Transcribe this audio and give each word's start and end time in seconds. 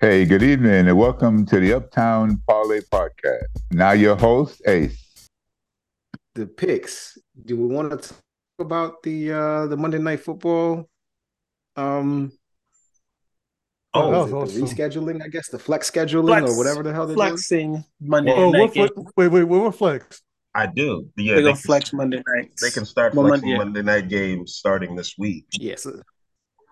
Hey, 0.00 0.24
good 0.26 0.42
evening, 0.42 0.86
and 0.88 0.98
welcome 0.98 1.46
to 1.46 1.58
the 1.58 1.72
Uptown 1.72 2.42
Parlay 2.46 2.80
Podcast. 2.92 3.46
Now, 3.70 3.92
your 3.92 4.14
host, 4.16 4.60
Ace. 4.66 5.28
The 6.34 6.46
picks. 6.46 7.16
Do 7.46 7.56
we 7.56 7.66
want 7.74 7.90
to 7.90 8.08
talk 8.08 8.18
about 8.60 9.02
the 9.02 9.32
uh 9.32 9.66
the 9.66 9.76
Monday 9.76 9.98
Night 9.98 10.20
Football? 10.20 10.88
Um. 11.76 12.32
Oh, 13.94 14.08
what 14.10 14.18
is 14.48 14.54
that 14.54 14.58
the 14.58 14.62
awesome. 14.62 14.76
rescheduling, 14.76 15.22
I 15.24 15.28
guess, 15.28 15.48
the 15.48 15.58
flex 15.58 15.90
scheduling 15.90 16.26
Flex- 16.26 16.50
or 16.50 16.58
whatever 16.58 16.82
the 16.82 16.92
hell 16.92 17.06
they're 17.06 17.16
flexing 17.16 17.82
Monday 17.98 18.32
Oh, 18.34 18.50
night 18.50 18.58
what 18.60 18.74
game. 18.74 18.88
flex? 18.94 19.12
Wait, 19.16 19.28
wait, 19.28 19.44
what 19.44 19.74
flex? 19.74 20.20
I 20.54 20.66
do. 20.66 21.08
Yeah, 21.16 21.36
They 21.36 21.40
they 21.40 21.48
go 21.48 21.52
can, 21.52 21.56
flex 21.62 21.92
Monday 21.94 22.22
nights. 22.26 22.60
they 22.62 22.70
can 22.70 22.84
start 22.84 23.14
Well, 23.14 23.26
flexing 23.28 23.56
Monday- 23.56 23.80
Monday 23.80 23.82
night 23.82 24.08
games 24.10 24.54
starting 24.56 24.94
this 24.96 25.14
week. 25.16 25.46
doing. 25.50 25.68
Yes. 25.70 25.86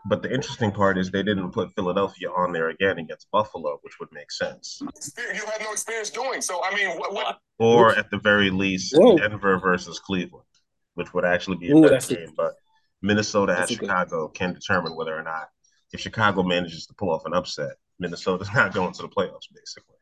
But 0.06 0.22
the 0.22 0.32
interesting 0.32 0.70
part 0.70 0.98
is 0.98 1.10
they 1.10 1.22
didn't 1.22 1.50
put 1.52 1.74
Philadelphia 1.74 2.28
on 2.30 2.52
there 2.52 2.68
again 2.68 2.98
against 2.98 3.30
Buffalo, 3.30 3.78
which 3.82 3.98
would 4.00 4.12
make 4.12 4.30
sense. 4.30 4.80
you 4.82 5.46
have 5.46 5.60
no 5.62 5.72
experience 5.72 6.10
doing. 6.10 6.42
So 6.42 6.62
I 6.62 6.74
mean, 6.74 6.98
what, 6.98 7.14
what 7.14 7.38
Or 7.58 7.96
at 7.96 8.10
the 8.10 8.18
very 8.18 8.50
least, 8.50 8.94
Whoa. 8.94 9.16
Denver 9.16 9.58
versus 9.58 9.98
Cleveland, 9.98 10.44
which 10.94 11.14
would 11.14 11.24
actually 11.24 11.56
be 11.56 11.70
a 11.70 11.74
Ooh, 11.74 11.88
better 11.88 12.14
game. 12.14 12.32
But 12.36 12.54
Minnesota 13.00 13.54
that's 13.56 13.70
at 13.70 13.76
a 13.76 13.80
good- 13.80 13.86
Chicago 13.86 14.28
can 14.28 14.52
determine 14.52 14.94
whether 14.94 15.16
or 15.18 15.22
not 15.22 15.48
if 15.92 16.00
Chicago 16.00 16.42
manages 16.42 16.86
to 16.86 16.94
pull 16.94 17.10
off 17.10 17.24
an 17.24 17.32
upset, 17.32 17.76
Minnesota's 17.98 18.50
not 18.54 18.74
going 18.74 18.92
to 18.92 19.02
the 19.02 19.08
playoffs, 19.08 19.48
basically. 19.54 19.94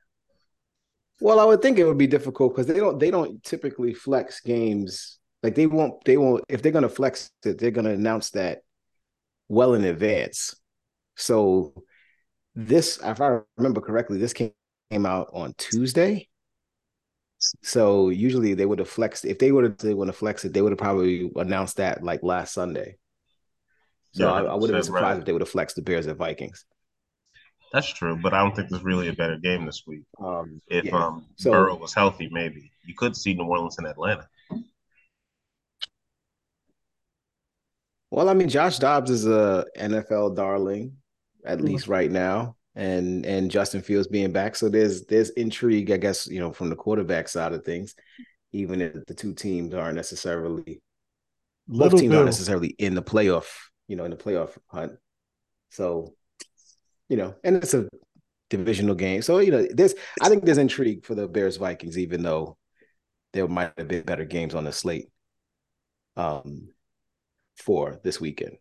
Well, 1.21 1.39
I 1.39 1.45
would 1.45 1.63
think 1.63 1.79
it 1.79 1.85
would 1.85 1.99
be 1.99 2.09
difficult 2.09 2.55
because 2.55 2.67
they 2.67 2.79
don't 2.81 2.99
they 2.99 3.13
don't 3.13 3.41
typically 3.45 3.95
flex 3.95 4.41
games. 4.41 5.19
Like 5.45 5.55
they 5.55 5.67
won't 5.67 6.05
they 6.05 6.17
won't 6.17 6.43
if 6.49 6.61
they're 6.63 6.73
gonna 6.73 6.89
flex 6.89 7.31
it, 7.45 7.59
they're 7.59 7.71
gonna 7.71 7.91
announce 7.91 8.31
that 8.31 8.63
well 9.53 9.75
in 9.75 9.85
advance. 9.85 10.55
So 11.17 11.75
this, 12.55 12.99
if 13.05 13.21
I 13.21 13.41
remember 13.57 13.81
correctly, 13.81 14.19
this 14.19 14.33
came, 14.33 14.53
came 14.91 15.07
out 15.07 15.29
on 15.33 15.55
Tuesday. 15.59 16.29
So 17.63 18.09
usually 18.11 18.55
they 18.55 18.67
would 18.67 18.79
have 18.79 18.89
flexed 18.89 19.25
if 19.25 19.39
they 19.39 19.51
would 19.53 19.65
have 19.65 19.77
they 19.79 19.95
would 19.95 20.09
have 20.09 20.17
flexed 20.17 20.45
it, 20.45 20.53
they 20.53 20.63
would 20.63 20.73
have 20.73 20.79
probably 20.79 21.31
announced 21.37 21.77
that 21.79 22.03
like 22.05 22.23
last 22.23 22.55
Sunday. 22.55 22.97
So 24.13 24.25
Yeah, 24.25 24.33
I, 24.33 24.43
I 24.43 24.55
would 24.55 24.71
have 24.71 24.77
been 24.77 24.83
surprised 24.85 25.05
right. 25.15 25.19
if 25.19 25.25
they 25.25 25.33
would 25.33 25.43
have 25.43 25.49
flexed 25.49 25.77
the 25.77 25.83
Bears 25.83 26.07
and 26.07 26.17
Vikings. 26.19 26.65
That's 27.73 27.89
true, 27.93 28.19
but 28.23 28.35
I 28.35 28.43
don't 28.43 28.55
think 28.55 28.69
there's 28.69 28.85
really 28.85 29.09
a 29.09 29.15
better 29.15 29.39
game 29.39 29.65
this 29.65 29.83
week. 29.87 30.03
Um, 30.23 30.61
If 30.69 30.85
yeah. 30.85 30.93
um 30.93 31.27
So- 31.37 31.51
Burrow 31.51 31.77
was 31.77 31.95
healthy, 31.95 32.29
maybe 32.31 32.71
you 32.85 32.95
could 32.95 33.17
see 33.17 33.35
New 33.35 33.45
Orleans 33.45 33.79
and 33.79 33.87
Atlanta. 33.87 34.29
Well, 38.13 38.29
I 38.29 38.35
mean, 38.35 38.51
Josh 38.51 38.79
Dobbs 38.79 39.11
is 39.11 39.27
a 39.27 39.65
NFL 39.75 40.37
darling, 40.37 40.99
at 41.47 41.63
least 41.63 41.89
right 41.89 42.11
now, 42.11 42.57
and 42.75 43.25
and 43.25 43.51
Justin 43.51 43.81
Fields 43.81 44.07
being 44.07 44.33
back. 44.33 44.55
So 44.55 44.69
there's 44.69 45.07
there's 45.07 45.31
intrigue, 45.31 45.91
I 45.91 45.97
guess, 45.97 46.27
you 46.27 46.39
know, 46.39 46.53
from 46.53 46.69
the 46.69 46.77
quarterback 46.77 47.27
side 47.27 47.55
of 47.55 47.65
things, 47.65 47.95
even 48.53 48.83
if 48.83 49.07
the 49.07 49.15
two 49.15 49.33
teams 49.33 49.73
aren't 49.73 49.97
necessarily 49.97 50.83
both 51.67 51.93
teams 51.93 52.11
Bill. 52.11 52.19
aren't 52.19 52.27
necessarily 52.27 52.75
in 52.79 52.95
the 52.95 53.03
playoff, 53.03 53.47
you 53.89 53.97
know, 53.97 54.05
in 54.05 54.11
the 54.11 54.17
playoff 54.19 54.59
hunt. 54.67 54.93
So, 55.71 56.13
you 57.09 57.17
know, 57.17 57.35
and 57.43 57.57
it's 57.57 57.73
a 57.73 57.89
divisional 58.51 58.95
game. 58.95 59.23
So, 59.23 59.39
you 59.39 59.53
know, 59.53 59.67
there's 59.71 59.95
I 60.21 60.29
think 60.29 60.45
there's 60.45 60.59
intrigue 60.59 61.07
for 61.07 61.15
the 61.15 61.27
Bears 61.27 61.57
Vikings, 61.57 61.97
even 61.97 62.23
though 62.23 62.59
there 63.33 63.49
might 63.49 63.73
have 63.79 63.89
been 63.89 64.03
better 64.03 64.27
games 64.27 64.55
on 64.55 64.65
the 64.65 64.73
slate. 64.73 65.09
Um 66.15 66.69
for 67.65 68.01
this 68.03 68.21
weekend 68.21 68.57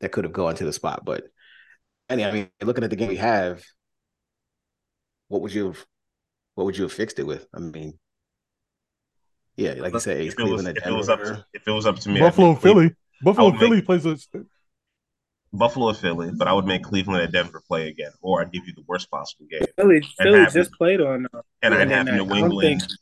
that 0.00 0.12
could 0.12 0.24
have 0.24 0.32
gone 0.32 0.54
to 0.56 0.64
the 0.64 0.72
spot. 0.72 1.04
But 1.04 1.24
any, 2.08 2.24
I 2.24 2.30
mean, 2.32 2.50
looking 2.62 2.84
at 2.84 2.90
the 2.90 2.96
game 2.96 3.08
we 3.08 3.16
have, 3.16 3.64
what 5.28 5.42
would 5.42 5.52
you 5.54 5.66
have 5.68 5.86
what 6.54 6.64
would 6.64 6.76
you 6.76 6.84
have 6.84 6.92
fixed 6.92 7.18
it 7.18 7.24
with? 7.26 7.46
I 7.54 7.60
mean, 7.60 7.98
yeah, 9.56 9.74
like 9.78 9.92
you 9.92 10.00
said, 10.00 10.16
if 10.18 10.22
it 10.22 10.26
was, 10.26 10.34
Cleveland 10.34 10.68
if 10.78 10.86
at 10.86 10.92
it 10.92 10.96
was 10.96 11.08
up 11.08 11.18
Denver. 11.20 11.34
to, 11.36 11.44
if 11.54 11.66
it 11.66 11.70
was 11.70 11.86
up 11.86 11.96
to 12.00 12.08
me, 12.08 12.20
Buffalo 12.20 12.50
and 12.50 12.60
Philly. 12.60 12.94
Buffalo 13.22 13.48
and 13.50 13.58
Philly 13.58 13.76
make- 13.76 13.86
plays 13.86 14.06
a 14.06 14.16
Buffalo 15.52 15.86
or 15.88 15.94
Philly, 15.94 16.30
but 16.36 16.46
I 16.46 16.52
would 16.52 16.66
make 16.66 16.82
Cleveland 16.82 17.22
and 17.22 17.32
Denver 17.32 17.62
play 17.66 17.88
again, 17.88 18.10
or 18.20 18.42
I'd 18.42 18.52
give 18.52 18.66
you 18.66 18.74
the 18.74 18.82
worst 18.86 19.10
possible 19.10 19.46
game, 19.50 19.62
Philly, 19.76 20.02
Philly 20.20 20.40
have- 20.40 20.52
just 20.52 20.72
played 20.72 21.00
on. 21.00 21.26
Uh, 21.32 21.40
and 21.62 21.74
I'd 21.74 21.90
have. 21.90 22.06
New 22.06 22.34
England. 22.34 22.80
think- 22.82 22.92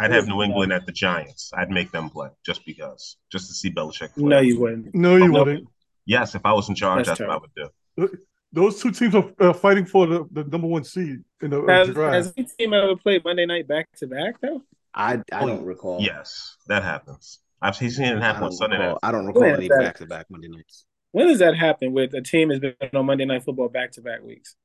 I'd 0.00 0.10
have 0.12 0.26
New 0.26 0.42
England 0.42 0.72
at 0.72 0.86
the 0.86 0.92
Giants. 0.92 1.52
I'd 1.56 1.70
make 1.70 1.92
them 1.92 2.10
play 2.10 2.30
just 2.44 2.64
because, 2.66 3.16
just 3.30 3.48
to 3.48 3.54
see 3.54 3.70
Belichick. 3.70 4.14
Play. 4.14 4.24
no, 4.28 4.40
you 4.40 4.58
wouldn't. 4.60 4.94
no, 4.94 5.16
you 5.16 5.30
Oh, 5.36 5.44
wouldn't. 5.44 5.68
Yes, 6.06 6.34
if 6.34 6.44
I 6.44 6.52
was 6.52 6.68
in 6.68 6.74
charge, 6.74 7.06
That's 7.06 7.18
that's, 7.18 7.28
what 7.28 7.30
I 7.30 7.36
would 7.36 7.54
do. 7.54 8.18
Those 8.52 8.82
two 8.82 8.90
teams 8.90 9.14
are 9.14 9.30
uh, 9.38 9.52
fighting 9.52 9.86
for 9.86 10.06
the, 10.06 10.24
the 10.32 10.42
number 10.44 10.66
one 10.66 10.82
seed 10.82 11.20
in 11.40 11.50
the 11.50 11.62
Has, 11.68 11.90
draft. 11.90 12.14
has 12.14 12.32
any 12.36 12.48
team 12.58 12.72
ever 12.74 12.96
played 12.96 13.22
Monday 13.24 13.46
night 13.46 13.68
back 13.68 13.88
to 13.98 14.08
back 14.08 14.40
though? 14.40 14.62
I 14.94 15.22
I 15.30 15.46
don't 15.46 15.64
recall. 15.64 16.00
Yes, 16.00 16.56
that 16.66 16.82
happens. 16.82 17.38
I've 17.62 17.76
seen 17.76 17.90
it 18.02 18.20
happen 18.22 18.42
on 18.44 18.52
Sunday 18.52 18.76
recall. 18.78 18.92
night. 18.94 18.98
I 19.04 19.12
don't 19.12 19.26
recall 19.26 19.44
any 19.44 19.68
back 19.68 19.98
to 19.98 20.06
back 20.06 20.26
Monday 20.30 20.48
nights. 20.48 20.84
When 21.12 21.28
does 21.28 21.38
that 21.40 21.56
happen 21.56 21.92
with 21.92 22.14
a 22.14 22.22
team 22.22 22.50
has 22.50 22.58
been 22.58 22.74
on 22.94 23.06
Monday 23.06 23.24
night 23.26 23.44
football 23.44 23.68
back 23.68 23.92
to 23.92 24.00
back 24.00 24.22
weeks? 24.24 24.56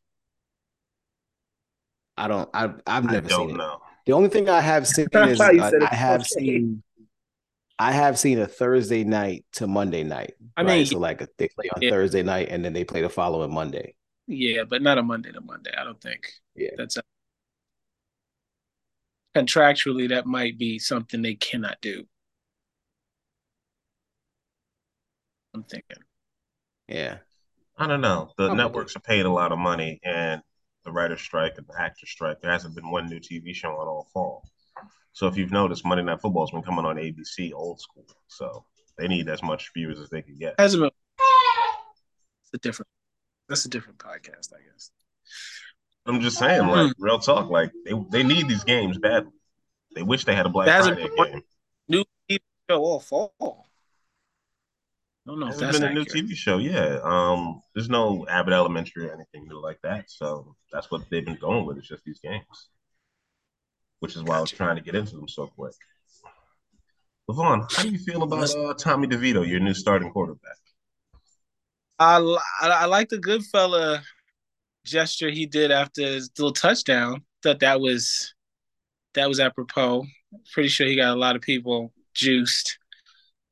I 2.18 2.28
don't. 2.28 2.50
I 2.54 2.74
I've 2.88 3.06
never 3.06 3.28
seen 3.30 3.38
don't 3.38 3.50
it. 3.52 3.58
know. 3.58 3.82
The 4.06 4.14
only 4.14 4.30
thing 4.30 4.50
I 4.50 4.62
have 4.62 4.88
seen 4.96 5.08
I 5.16 5.30
is 5.30 5.40
uh, 5.42 5.88
I 5.92 5.96
have 5.96 6.22
okay. 6.22 6.28
seen. 6.28 6.84
I 7.78 7.92
have 7.92 8.18
seen 8.18 8.40
a 8.40 8.48
Thursday 8.48 9.04
night 9.04 9.46
to 9.54 9.68
Monday 9.68 10.04
night. 10.04 10.36
I 10.56 10.64
right? 10.64 10.68
mean, 10.78 10.86
so 10.86 10.98
like 11.00 11.22
a 11.22 11.28
they 11.38 11.50
play 11.50 11.70
on 11.76 11.82
yeah. 11.82 11.90
Thursday 11.90 12.24
night 12.24 12.48
and 12.50 12.64
then 12.64 12.74
they 12.74 12.86
play 12.86 13.02
the 13.02 13.10
following 13.10 13.54
Monday. 13.54 13.96
Yeah, 14.28 14.64
but 14.64 14.82
not 14.82 14.98
a 14.98 15.04
Monday 15.04 15.32
to 15.32 15.42
Monday. 15.42 15.72
I 15.78 15.84
don't 15.84 16.02
think 16.02 16.32
Yeah. 16.56 16.72
that's 16.78 16.98
a, 16.98 17.04
contractually 19.36 20.10
that 20.10 20.26
might 20.26 20.58
be 20.58 20.80
something 20.80 21.22
they 21.22 21.36
cannot 21.36 21.78
do. 21.82 22.06
I'm 25.54 25.64
thinking. 25.64 25.98
Yeah. 26.88 27.20
I 27.78 27.88
don't 27.88 28.02
know. 28.02 28.32
The 28.38 28.54
Probably. 28.54 28.56
networks 28.56 28.96
are 28.96 29.02
paid 29.02 29.26
a 29.26 29.32
lot 29.32 29.52
of 29.52 29.60
money, 29.60 30.00
and 30.04 30.42
the 30.86 30.92
writer's 30.92 31.22
strike 31.22 31.58
and 31.58 31.68
the 31.68 31.80
actor's 31.80 32.12
strike. 32.12 32.40
There 32.42 32.52
hasn't 32.52 32.76
been 32.76 32.90
one 32.90 33.08
new 33.08 33.20
TV 33.20 33.54
show 33.54 33.72
on 33.72 33.88
all 33.88 34.08
fall. 34.14 34.48
So 35.12 35.28
if 35.28 35.38
you've 35.38 35.52
noticed, 35.52 35.86
Monday 35.86 36.04
Night 36.04 36.22
Football 36.22 36.46
has 36.46 36.52
been 36.52 36.62
coming 36.62 36.86
on 36.86 36.98
ABC 36.98 37.52
old 37.54 37.82
school. 37.82 38.06
So 38.28 38.66
they 38.98 39.08
need 39.08 39.28
as 39.30 39.42
much 39.42 39.72
viewers 39.74 40.00
as 40.00 40.10
they 40.10 40.22
can 40.22 40.38
get. 40.38 40.56
Hasn't. 40.60 40.84
It's 40.84 42.54
a 42.54 42.58
different. 42.60 42.88
That's 43.50 43.66
a 43.66 43.70
different 43.70 43.98
podcast, 43.98 44.54
I 44.54 44.62
guess. 44.72 44.92
I'm 46.06 46.22
just 46.22 46.38
saying, 46.38 46.68
like 46.68 46.96
hmm. 46.96 47.04
real 47.04 47.20
talk, 47.20 47.50
like 47.50 47.72
they, 47.86 47.94
they 48.12 48.24
need 48.24 48.48
these 48.48 48.64
games 48.64 48.98
badly. 48.98 49.32
They 49.96 50.04
wish 50.04 50.26
they 50.26 50.36
had 50.36 50.46
a 50.46 50.50
Black 50.50 50.68
hasn't 50.68 51.00
Friday 51.00 51.14
one- 51.16 51.32
game. 51.32 51.42
New 51.88 52.04
TV 52.30 52.40
show 52.70 52.84
all 52.84 53.00
fall. 53.00 53.68
I 55.28 55.32
don't 55.32 55.40
know 55.40 55.48
if 55.48 55.58
There's 55.58 55.80
that's 55.80 55.80
been 55.80 55.92
a 55.92 55.94
new. 55.94 56.06
TV 56.06 56.36
show, 56.36 56.58
yeah. 56.58 57.00
Um, 57.04 57.62
there's 57.74 57.90
no 57.90 58.28
Abbott 58.30 58.54
Elementary 58.54 59.08
or 59.08 59.14
anything 59.14 59.48
new 59.48 59.60
like 59.60 59.80
that, 59.82 60.10
so 60.10 60.56
that's 60.72 60.92
what 60.92 61.10
they've 61.10 61.26
been 61.26 61.38
going 61.38 61.66
with. 61.66 61.78
It's 61.78 61.88
just 61.88 62.04
these 62.06 62.20
games, 62.20 62.70
which 64.02 64.16
is 64.16 64.24
why 64.24 64.38
I 64.38 64.42
was 64.42 64.52
trying 64.52 64.76
to 64.76 64.84
get 64.84 64.94
into 64.96 65.16
them 65.16 65.28
so 65.28 65.48
quick. 65.48 65.74
Levon, 67.30 67.72
how 67.72 67.82
do 67.84 67.90
you 67.90 67.98
feel 67.98 68.22
about 68.22 68.56
uh, 68.56 68.74
Tommy 68.76 69.08
DeVito, 69.08 69.48
your 69.48 69.60
new 69.60 69.74
starting 69.74 70.12
quarterback? 70.12 70.58
I, 71.98 72.20
li- 72.20 72.40
I 72.62 72.68
I 72.68 72.86
like 72.86 73.10
the 73.10 73.18
good 73.18 73.44
fella 73.46 74.04
gesture 74.86 75.32
he 75.32 75.48
did 75.48 75.72
after 75.72 76.04
his 76.04 76.30
little 76.38 76.54
touchdown. 76.54 77.24
Thought 77.42 77.62
that 77.62 77.82
was 77.82 78.36
that 79.16 79.28
was 79.28 79.40
apropos. 79.40 80.06
Pretty 80.54 80.70
sure 80.70 80.86
he 80.86 80.96
got 80.96 81.16
a 81.16 81.20
lot 81.20 81.36
of 81.36 81.42
people 81.42 81.94
juiced, 82.14 82.78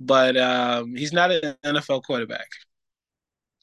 but 0.06 0.38
um, 0.38 0.96
he's 0.96 1.14
not 1.14 1.32
an 1.32 1.56
NFL 1.66 2.04
quarterback. 2.04 2.48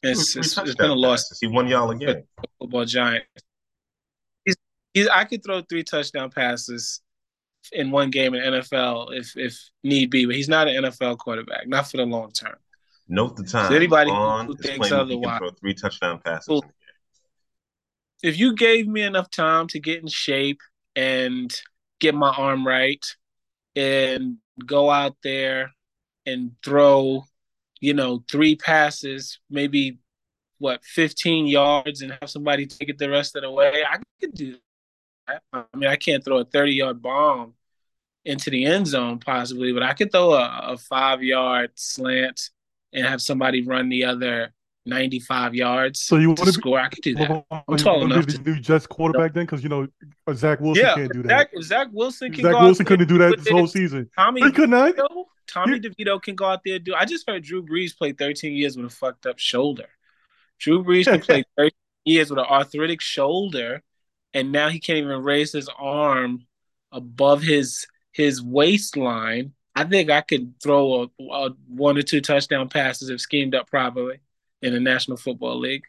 It's, 0.02 0.32
Three 0.32 0.40
it's, 0.40 0.56
it's 0.56 0.74
been 0.74 0.90
a 0.90 0.94
loss. 0.94 1.38
He 1.40 1.46
won 1.46 1.66
y'all 1.68 1.90
a 1.90 1.96
game. 1.96 2.22
football 2.58 2.84
giant. 2.84 3.24
He's, 4.44 4.56
he's 4.94 5.08
I 5.08 5.24
could 5.24 5.44
throw 5.44 5.60
three 5.62 5.84
touchdown 5.84 6.30
passes 6.30 7.02
in 7.72 7.90
one 7.90 8.10
game 8.10 8.34
in 8.34 8.54
NFL 8.54 9.14
if 9.14 9.36
if 9.36 9.58
need 9.84 10.10
be, 10.10 10.24
but 10.24 10.34
he's 10.34 10.48
not 10.48 10.68
an 10.68 10.84
NFL 10.84 11.18
quarterback, 11.18 11.68
not 11.68 11.90
for 11.90 11.98
the 11.98 12.04
long 12.06 12.32
term. 12.32 12.56
Note 13.08 13.36
the 13.36 13.44
time. 13.44 13.68
So 13.68 13.74
anybody 13.74 14.10
Levon 14.10 14.46
who 14.46 14.56
thinks 14.56 14.88
claiming 14.88 15.08
he 15.08 15.14
can 15.16 15.24
otherwise- 15.24 15.38
throw 15.38 15.50
three 15.50 15.74
touchdown 15.74 16.20
passes. 16.24 16.46
Cool. 16.46 16.62
in 16.62 16.68
the 16.68 16.74
game. 18.22 18.32
if 18.32 18.38
you 18.38 18.54
gave 18.54 18.86
me 18.86 19.02
enough 19.02 19.30
time 19.30 19.66
to 19.68 19.80
get 19.80 20.00
in 20.00 20.08
shape 20.08 20.60
and 20.96 21.54
get 21.98 22.14
my 22.14 22.30
arm 22.30 22.66
right 22.66 23.04
and 23.76 24.36
go 24.64 24.90
out 24.90 25.16
there 25.22 25.72
and 26.26 26.52
throw, 26.64 27.24
you 27.80 27.94
know, 27.94 28.22
three 28.30 28.56
passes, 28.56 29.38
maybe 29.48 29.98
what, 30.58 30.84
15 30.84 31.46
yards 31.46 32.02
and 32.02 32.12
have 32.20 32.30
somebody 32.30 32.66
take 32.66 32.88
it 32.88 32.98
the 32.98 33.08
rest 33.08 33.36
of 33.36 33.42
the 33.42 33.50
way, 33.50 33.82
I 33.88 33.98
could 34.20 34.34
do 34.34 34.56
that. 35.26 35.42
I 35.52 35.64
mean, 35.74 35.88
I 35.88 35.96
can't 35.96 36.24
throw 36.24 36.38
a 36.38 36.44
30 36.44 36.72
yard 36.72 37.02
bomb 37.02 37.54
into 38.24 38.50
the 38.50 38.66
end 38.66 38.86
zone 38.86 39.18
possibly, 39.18 39.72
but 39.72 39.82
I 39.82 39.94
could 39.94 40.12
throw 40.12 40.34
a, 40.34 40.60
a 40.64 40.76
five 40.76 41.22
yard 41.22 41.70
slant 41.76 42.50
and 42.92 43.06
have 43.06 43.22
somebody 43.22 43.62
run 43.62 43.88
the 43.88 44.04
other 44.04 44.52
95 44.86 45.54
yards 45.54 46.00
So 46.00 46.16
you 46.16 46.34
to 46.34 46.40
want 46.40 46.46
to 46.48 46.52
score. 46.52 46.78
I 46.80 46.88
could 46.88 47.02
do 47.02 47.14
that. 47.14 47.44
I'm 47.50 47.62
you 47.70 47.76
tall 47.76 48.04
enough 48.04 48.26
be 48.26 48.32
to- 48.32 48.38
the 48.38 48.50
new 48.50 48.60
Jets 48.60 48.86
quarterback 48.86 49.32
then, 49.34 49.44
because 49.44 49.62
you 49.62 49.68
know 49.68 49.86
Zach 50.34 50.60
Wilson 50.60 50.84
Yeah, 50.84 50.94
can't 50.94 51.12
do 51.12 51.22
that. 51.22 51.28
Zach, 51.28 51.62
Zach 51.62 51.88
Wilson 51.92 52.34
Zach 52.34 52.60
Wilson 52.60 52.86
couldn't 52.86 53.08
do 53.08 53.18
that 53.18 53.38
this 53.38 53.48
whole 53.48 53.66
season. 53.66 54.10
Tommy 54.16 54.42
He 54.42 54.50
could 54.50 54.70
not. 54.70 54.94
Tommy 55.50 55.80
DeVito 55.80 56.22
can 56.22 56.34
go 56.34 56.46
out 56.46 56.62
there 56.64 56.76
and 56.76 56.84
do. 56.84 56.94
I 56.94 57.04
just 57.04 57.28
heard 57.28 57.42
Drew 57.42 57.62
Brees 57.62 57.96
play 57.96 58.12
13 58.12 58.52
years 58.52 58.76
with 58.76 58.86
a 58.86 58.90
fucked 58.90 59.26
up 59.26 59.38
shoulder. 59.38 59.88
Drew 60.58 60.84
Brees 60.84 61.06
can 61.06 61.20
play 61.20 61.44
13 61.56 61.70
years 62.04 62.30
with 62.30 62.38
an 62.38 62.46
arthritic 62.46 63.00
shoulder, 63.00 63.82
and 64.32 64.52
now 64.52 64.68
he 64.68 64.78
can't 64.78 64.98
even 64.98 65.22
raise 65.22 65.52
his 65.52 65.68
arm 65.78 66.46
above 66.92 67.42
his 67.42 67.86
his 68.12 68.42
waistline. 68.42 69.52
I 69.74 69.84
think 69.84 70.10
I 70.10 70.20
could 70.20 70.54
throw 70.62 71.02
a, 71.02 71.24
a 71.24 71.50
one 71.68 71.96
or 71.96 72.02
two 72.02 72.20
touchdown 72.20 72.68
passes 72.68 73.08
if 73.08 73.20
schemed 73.20 73.54
up 73.54 73.68
properly 73.68 74.20
in 74.62 74.72
the 74.72 74.80
National 74.80 75.16
Football 75.16 75.58
League. 75.58 75.84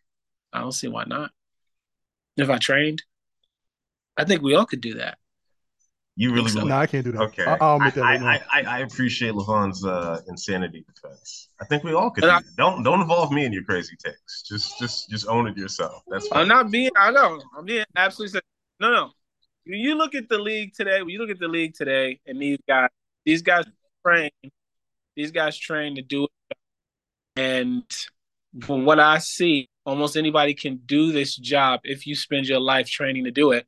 I 0.53 0.61
don't 0.61 0.71
see 0.71 0.87
why 0.87 1.05
not. 1.05 1.31
If 2.37 2.49
I 2.49 2.57
trained, 2.57 3.03
I 4.17 4.25
think 4.25 4.41
we 4.41 4.55
all 4.55 4.65
could 4.65 4.81
do 4.81 4.95
that. 4.95 5.17
You 6.21 6.31
really 6.33 6.49
So- 6.49 6.59
believe? 6.59 6.69
No, 6.69 6.77
I 6.77 6.85
can't 6.85 7.03
do 7.03 7.11
that. 7.13 7.21
Okay, 7.21 7.45
I- 7.45 7.57
I'll 7.59 7.77
admit 7.77 7.95
that 7.95 8.03
I, 8.03 8.17
right. 8.19 8.41
I, 8.53 8.61
I, 8.61 8.75
I 8.75 8.79
appreciate 8.81 9.33
Levon's 9.33 9.83
uh, 9.83 10.21
insanity 10.27 10.85
defense. 10.87 11.49
I 11.59 11.65
think 11.65 11.83
we 11.83 11.93
all 11.93 12.11
could. 12.11 12.21
Do 12.21 12.29
I, 12.29 12.41
don't 12.57 12.83
don't 12.83 13.01
involve 13.01 13.31
me 13.31 13.43
in 13.43 13.51
your 13.51 13.63
crazy 13.63 13.95
takes. 13.97 14.43
Just 14.43 14.77
just 14.77 15.09
just 15.09 15.27
own 15.27 15.47
it 15.47 15.57
yourself. 15.57 16.03
That's 16.07 16.27
fine. 16.27 16.41
I'm 16.41 16.47
not 16.47 16.69
being. 16.69 16.91
I 16.95 17.09
know. 17.09 17.41
I'm 17.57 17.65
being 17.65 17.85
absolutely. 17.95 18.39
No, 18.79 18.91
no. 18.91 19.09
When 19.65 19.79
you 19.79 19.95
look 19.95 20.13
at 20.13 20.29
the 20.29 20.37
league 20.37 20.75
today, 20.75 20.99
when 21.01 21.09
you 21.09 21.17
look 21.17 21.31
at 21.31 21.39
the 21.39 21.47
league 21.47 21.73
today, 21.73 22.19
and 22.27 22.39
these 22.39 22.59
guys, 22.67 22.89
these 23.25 23.41
guys 23.41 23.65
train, 24.05 24.29
these 25.15 25.31
guys 25.31 25.57
train 25.57 25.95
to 25.95 26.03
do 26.03 26.25
it. 26.25 26.57
And 27.35 27.83
from 28.63 28.85
what 28.85 28.99
I 28.99 29.17
see, 29.17 29.69
almost 29.87 30.15
anybody 30.17 30.53
can 30.53 30.81
do 30.85 31.11
this 31.11 31.35
job 31.35 31.79
if 31.83 32.05
you 32.05 32.13
spend 32.13 32.45
your 32.45 32.59
life 32.59 32.85
training 32.87 33.23
to 33.23 33.31
do 33.31 33.53
it. 33.53 33.65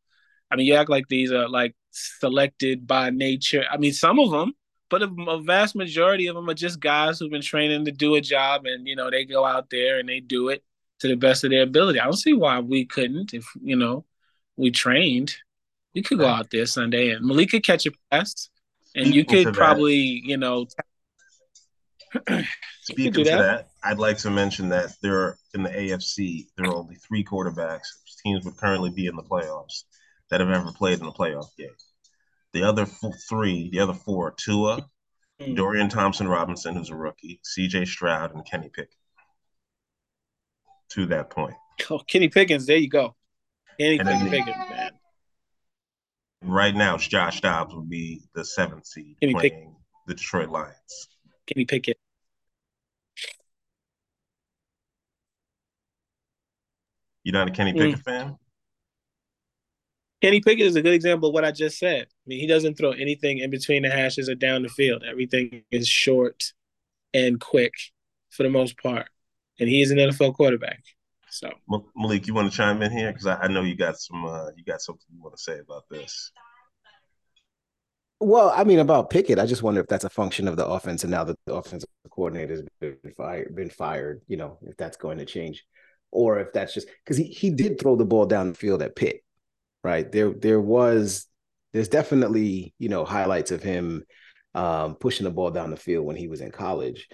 I 0.52 0.56
mean, 0.56 0.68
you 0.68 0.76
act 0.76 0.92
like 0.92 1.08
these 1.08 1.32
are 1.32 1.50
like 1.50 1.74
selected 1.94 2.88
by 2.88 3.10
nature. 3.10 3.64
I 3.70 3.78
mean, 3.78 3.94
some 3.94 4.20
of 4.20 4.32
them, 4.32 4.54
but 4.90 5.04
a, 5.04 5.10
a 5.28 5.42
vast 5.42 5.76
majority 5.76 6.28
of 6.28 6.36
them 6.36 6.50
are 6.50 6.56
just 6.56 6.80
guys 6.80 7.20
who've 7.20 7.32
been 7.32 7.42
training 7.42 7.86
to 7.86 7.92
do 7.92 8.16
a 8.16 8.22
job, 8.22 8.66
and 8.66 8.88
you 8.88 8.96
know 8.96 9.10
they 9.10 9.26
go 9.26 9.46
out 9.46 9.70
there 9.70 10.00
and 10.00 10.10
they 10.10 10.20
do 10.20 10.50
it 10.50 10.64
to 11.00 11.08
the 11.08 11.16
best 11.16 11.44
of 11.44 11.52
their 11.52 11.64
ability. 11.64 12.00
I 12.00 12.06
don't 12.06 12.14
see 12.14 12.34
why 12.34 12.60
we 12.60 12.86
couldn't 12.86 13.34
if 13.34 13.46
you 13.62 13.76
know 13.76 14.06
we 14.58 14.72
trained. 14.72 15.36
We 15.94 16.02
could 16.02 16.18
go 16.18 16.28
out 16.28 16.50
there 16.50 16.66
Sunday 16.66 17.12
and 17.12 17.24
Malik 17.24 17.52
could 17.52 17.64
catch 17.64 17.86
a 17.86 17.92
pass, 18.12 18.50
and 18.96 19.14
you 19.14 19.24
could 19.26 19.48
that- 19.48 19.54
probably 19.54 20.22
you 20.26 20.38
know 20.38 20.68
Speaking 22.84 23.14
to 23.14 23.24
that. 23.24 23.38
that, 23.38 23.68
I'd 23.84 23.98
like 23.98 24.18
to 24.20 24.30
mention 24.30 24.70
that 24.70 24.94
there 25.02 25.18
are 25.20 25.38
in 25.54 25.64
the 25.64 25.70
AFC 25.70 26.48
there 26.58 26.68
are 26.68 26.76
only 26.76 26.96
three 26.96 27.24
quarterbacks 27.24 27.88
teams 28.24 28.46
would 28.46 28.58
currently 28.58 28.90
be 28.90 29.08
in 29.08 29.16
the 29.16 29.24
playoffs 29.24 29.84
that 30.34 30.40
have 30.40 30.50
ever 30.50 30.72
played 30.72 31.00
in 31.00 31.06
a 31.06 31.12
playoff 31.12 31.56
game. 31.56 31.70
The 32.54 32.64
other 32.64 32.88
three, 33.30 33.70
the 33.70 33.78
other 33.82 33.94
four, 33.94 34.30
are 34.30 34.36
Tua, 34.36 34.90
Mm. 35.40 35.56
Dorian 35.56 35.90
Thompson 35.90 36.28
Robinson, 36.28 36.76
who's 36.76 36.90
a 36.90 36.96
rookie, 36.96 37.40
C.J. 37.44 37.86
Stroud, 37.86 38.34
and 38.34 38.44
Kenny 38.46 38.70
Pickett. 38.70 38.96
To 40.90 41.06
that 41.08 41.30
point, 41.30 41.54
oh, 41.92 42.00
Kenny 42.00 42.30
Pickens. 42.30 42.66
There 42.66 42.78
you 42.78 42.90
go. 42.90 43.16
Kenny 43.80 43.98
Pickens, 44.00 44.56
man. 44.70 44.92
right 46.42 46.74
now, 46.76 46.98
Josh 46.98 47.42
Dobbs 47.42 47.74
would 47.76 47.90
be 47.90 48.24
the 48.34 48.44
seventh 48.44 48.86
seed 48.88 49.18
Kenny 49.20 49.34
playing 49.34 49.76
the 50.08 50.16
Detroit 50.16 50.50
Lions. 50.50 51.08
Kenny 51.48 51.66
Pickett. 51.66 51.98
You're 57.24 57.34
not 57.34 57.48
a 57.48 57.52
Kenny 57.52 57.74
Mm. 57.74 57.78
Pickett 57.80 58.04
fan? 58.06 58.38
Kenny 60.24 60.40
Pickett 60.40 60.66
is 60.66 60.78
a 60.78 60.82
good 60.82 60.94
example 60.94 61.28
of 61.28 61.34
what 61.34 61.44
I 61.44 61.52
just 61.52 61.78
said. 61.78 62.04
I 62.04 62.26
mean, 62.26 62.40
he 62.40 62.48
doesn't 62.48 62.76
throw 62.76 62.92
anything 62.92 63.40
in 63.40 63.50
between 63.50 63.84
the 63.84 63.90
hashes 63.90 64.30
or 64.30 64.36
down 64.36 64.64
the 64.64 64.70
field. 64.70 65.04
Everything 65.06 65.64
is 65.70 65.86
short 65.86 66.54
and 67.14 67.42
quick 67.42 67.74
for 68.30 68.44
the 68.44 68.50
most 68.50 68.78
part. 68.78 69.08
And 69.60 69.68
he 69.68 69.82
is 69.82 69.92
an 69.92 69.98
NFL 69.98 70.36
quarterback. 70.36 70.82
So 71.30 71.50
Malik, 71.98 72.26
you 72.26 72.34
want 72.34 72.50
to 72.50 72.56
chime 72.56 72.82
in 72.82 72.94
here 72.94 73.12
because 73.12 73.28
I, 73.28 73.36
I 73.36 73.48
know 73.50 73.64
you 73.64 73.76
got 73.76 74.00
some, 74.00 74.24
uh, 74.24 74.48
you 74.56 74.64
got 74.64 74.80
something 74.80 75.04
you 75.14 75.22
want 75.22 75.36
to 75.36 75.44
say 75.44 75.60
about 75.60 75.84
this. 75.92 76.32
Well, 78.22 78.54
I 78.56 78.64
mean, 78.64 78.80
about 78.80 79.10
Pickett, 79.10 79.40
I 79.40 79.46
just 79.46 79.62
wonder 79.62 79.82
if 79.82 79.88
that's 79.88 80.06
a 80.06 80.10
function 80.10 80.48
of 80.48 80.56
the 80.56 80.66
offense, 80.66 81.04
and 81.04 81.12
now 81.12 81.26
that 81.26 81.38
the 81.46 81.54
offensive 81.54 81.90
coordinator 82.10 82.54
has 82.54 82.64
been 82.80 83.12
fired, 83.18 83.54
been 83.54 83.70
fired, 83.70 84.22
you 84.30 84.38
know, 84.38 84.58
if 84.62 84.78
that's 84.78 84.96
going 84.96 85.18
to 85.18 85.26
change, 85.26 85.66
or 86.12 86.40
if 86.40 86.54
that's 86.54 86.74
just 86.74 86.88
because 87.04 87.18
he 87.18 87.26
he 87.26 87.50
did 87.50 87.78
throw 87.78 87.98
the 87.98 88.06
ball 88.06 88.26
down 88.26 88.50
the 88.50 88.58
field 88.58 88.82
at 88.82 88.96
Pitt, 88.96 89.23
right? 89.84 90.10
There 90.12 90.32
there 90.34 90.62
was 90.62 91.28
there's 91.74 91.90
definitely 91.90 92.74
you 92.80 92.90
know 92.90 93.06
highlights 93.06 93.52
of 93.52 93.64
him 93.64 94.04
um, 94.54 94.96
pushing 94.96 95.26
the 95.26 95.32
ball 95.32 95.52
down 95.52 95.72
the 95.72 95.78
field 95.78 96.06
when 96.06 96.16
he 96.16 96.28
was 96.28 96.42
in 96.42 96.52
college, 96.52 97.08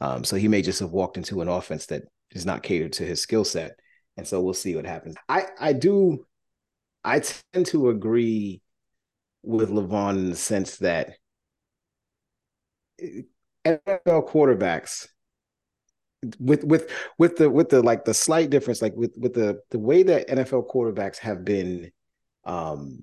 um, 0.00 0.24
so 0.24 0.36
he 0.36 0.48
may 0.48 0.62
just 0.62 0.80
have 0.80 0.90
walked 0.90 1.16
into 1.16 1.40
an 1.40 1.48
offense 1.48 1.86
that 1.86 2.02
is 2.32 2.46
not 2.46 2.62
catered 2.62 2.92
to 2.94 3.04
his 3.04 3.20
skill 3.20 3.44
set, 3.44 3.78
and 4.16 4.26
so 4.26 4.40
we'll 4.40 4.54
see 4.54 4.76
what 4.76 4.86
happens. 4.86 5.16
I 5.28 5.46
I 5.58 5.72
do, 5.72 6.26
I 7.04 7.20
tend 7.20 7.66
to 7.66 7.90
agree 7.90 8.62
with 9.42 9.70
Levon 9.70 10.16
in 10.16 10.30
the 10.30 10.36
sense 10.36 10.78
that 10.78 11.16
NFL 13.64 14.28
quarterbacks 14.28 15.08
with 16.38 16.64
with 16.64 16.90
with 17.18 17.36
the 17.36 17.50
with 17.50 17.68
the 17.68 17.82
like 17.82 18.04
the 18.04 18.14
slight 18.14 18.50
difference 18.50 18.80
like 18.80 18.94
with 18.94 19.16
with 19.18 19.34
the 19.34 19.60
the 19.70 19.78
way 19.78 20.02
that 20.02 20.28
NFL 20.28 20.70
quarterbacks 20.70 21.18
have 21.18 21.44
been 21.44 21.90
um 22.44 23.02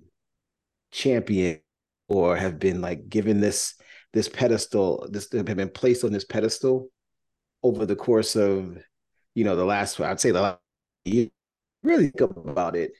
championed 0.91 1.61
or 2.07 2.35
have 2.35 2.59
been 2.59 2.81
like 2.81 3.09
given 3.09 3.39
this 3.39 3.75
this 4.13 4.27
pedestal 4.27 5.07
this 5.11 5.31
have 5.31 5.45
been 5.45 5.69
placed 5.69 6.03
on 6.03 6.11
this 6.11 6.25
pedestal 6.25 6.89
over 7.63 7.85
the 7.85 7.95
course 7.95 8.35
of 8.35 8.77
you 9.35 9.43
know 9.43 9.55
the 9.55 9.65
last 9.65 9.99
I'd 9.99 10.19
say 10.19 10.31
the 10.31 10.41
last 10.41 10.59
year 11.05 11.27
really 11.83 12.09
think 12.09 12.31
about 12.35 12.75
it 12.75 12.91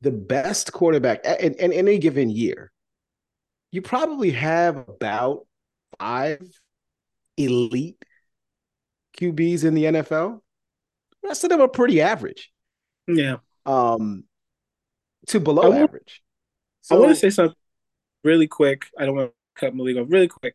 the 0.00 0.12
best 0.12 0.72
quarterback 0.72 1.24
in, 1.24 1.54
in 1.54 1.72
any 1.72 1.98
given 1.98 2.30
year 2.30 2.70
you 3.72 3.82
probably 3.82 4.30
have 4.30 4.76
about 4.76 5.46
five 5.98 6.40
elite 7.36 8.02
QBs 9.18 9.64
in 9.64 9.74
the 9.74 9.84
NFL. 9.84 10.40
The 11.22 11.28
rest 11.28 11.44
of 11.44 11.50
them 11.50 11.60
are 11.60 11.68
pretty 11.68 12.00
average, 12.00 12.52
yeah. 13.08 13.38
um, 13.66 14.24
to 15.28 15.40
below 15.40 15.62
I 15.62 15.68
will- 15.68 15.74
average. 15.74 16.22
I 16.90 16.96
want 16.96 17.10
to 17.10 17.16
say 17.16 17.30
something 17.30 17.56
really 18.24 18.46
quick. 18.46 18.86
I 18.98 19.06
don't 19.06 19.16
want 19.16 19.30
to 19.30 19.60
cut 19.60 19.74
Malik 19.74 19.96
off 19.96 20.06
really 20.10 20.28
quick. 20.28 20.54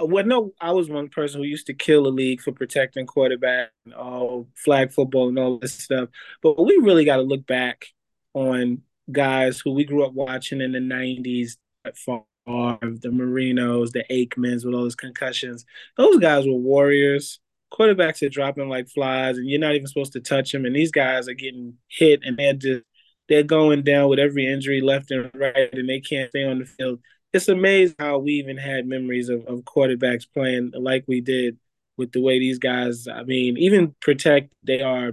Uh, 0.00 0.06
Well, 0.06 0.24
no, 0.26 0.52
I 0.60 0.72
was 0.72 0.88
one 0.90 1.08
person 1.08 1.40
who 1.40 1.46
used 1.46 1.66
to 1.68 1.74
kill 1.74 2.04
the 2.04 2.10
league 2.10 2.40
for 2.42 2.52
protecting 2.52 3.06
quarterback 3.06 3.70
and 3.84 3.94
all 3.94 4.48
flag 4.54 4.92
football 4.92 5.28
and 5.28 5.38
all 5.38 5.58
this 5.58 5.72
stuff. 5.74 6.10
But 6.42 6.62
we 6.62 6.76
really 6.76 7.04
got 7.06 7.16
to 7.16 7.22
look 7.22 7.46
back 7.46 7.86
on 8.34 8.82
guys 9.10 9.60
who 9.60 9.72
we 9.72 9.84
grew 9.84 10.04
up 10.04 10.12
watching 10.12 10.60
in 10.60 10.72
the 10.72 10.78
'90s, 10.78 11.56
at 11.86 11.96
Favre, 11.96 12.24
the 12.46 13.08
Marinos, 13.10 13.92
the 13.92 14.04
Aikmans 14.10 14.64
with 14.64 14.74
all 14.74 14.82
those 14.82 14.94
concussions. 14.94 15.64
Those 15.96 16.18
guys 16.18 16.46
were 16.46 16.52
warriors. 16.52 17.40
Quarterbacks 17.72 18.22
are 18.22 18.28
dropping 18.28 18.68
like 18.68 18.88
flies, 18.88 19.38
and 19.38 19.48
you're 19.48 19.60
not 19.60 19.74
even 19.74 19.86
supposed 19.86 20.12
to 20.12 20.20
touch 20.20 20.52
them. 20.52 20.64
And 20.66 20.76
these 20.76 20.90
guys 20.90 21.28
are 21.28 21.34
getting 21.34 21.78
hit, 21.88 22.20
and 22.24 22.36
they're 22.36 22.52
just 22.54 22.82
they're 23.28 23.42
going 23.42 23.82
down 23.82 24.08
with 24.08 24.18
every 24.18 24.46
injury 24.46 24.80
left 24.80 25.10
and 25.10 25.30
right, 25.34 25.72
and 25.72 25.88
they 25.88 26.00
can't 26.00 26.30
stay 26.30 26.44
on 26.44 26.60
the 26.60 26.64
field. 26.64 27.00
It's 27.32 27.48
amazing 27.48 27.96
how 27.98 28.18
we 28.18 28.32
even 28.32 28.56
had 28.56 28.86
memories 28.86 29.28
of, 29.28 29.44
of 29.46 29.60
quarterbacks 29.60 30.26
playing 30.32 30.72
like 30.74 31.04
we 31.06 31.20
did 31.20 31.58
with 31.96 32.12
the 32.12 32.20
way 32.20 32.38
these 32.38 32.58
guys. 32.58 33.08
I 33.08 33.24
mean, 33.24 33.56
even 33.58 33.94
protect 34.00 34.52
they 34.62 34.80
are 34.80 35.12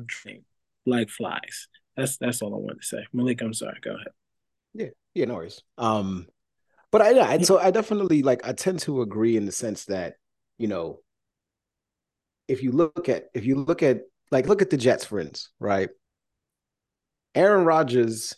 like 0.85 1.09
flies. 1.09 1.67
That's 1.95 2.17
that's 2.17 2.41
all 2.41 2.53
I 2.53 2.57
wanted 2.57 2.81
to 2.81 2.87
say. 2.87 3.05
Malik, 3.13 3.41
I'm 3.41 3.53
sorry. 3.53 3.79
Go 3.81 3.95
ahead. 3.95 4.07
Yeah, 4.73 4.87
yeah, 5.13 5.25
no 5.25 5.35
worries. 5.35 5.61
Um, 5.77 6.27
but 6.91 7.01
I, 7.01 7.33
I 7.33 7.37
so 7.39 7.57
I 7.59 7.71
definitely 7.71 8.23
like 8.23 8.47
I 8.47 8.53
tend 8.53 8.79
to 8.79 9.01
agree 9.01 9.37
in 9.37 9.45
the 9.45 9.51
sense 9.51 9.85
that 9.85 10.15
you 10.57 10.67
know, 10.67 10.99
if 12.47 12.63
you 12.63 12.71
look 12.71 13.09
at 13.09 13.29
if 13.33 13.45
you 13.45 13.55
look 13.55 13.83
at 13.83 14.01
like 14.31 14.47
look 14.47 14.61
at 14.61 14.69
the 14.69 14.77
Jets, 14.77 15.05
friends, 15.05 15.49
right? 15.59 15.89
Aaron 17.35 17.65
Rodgers, 17.65 18.35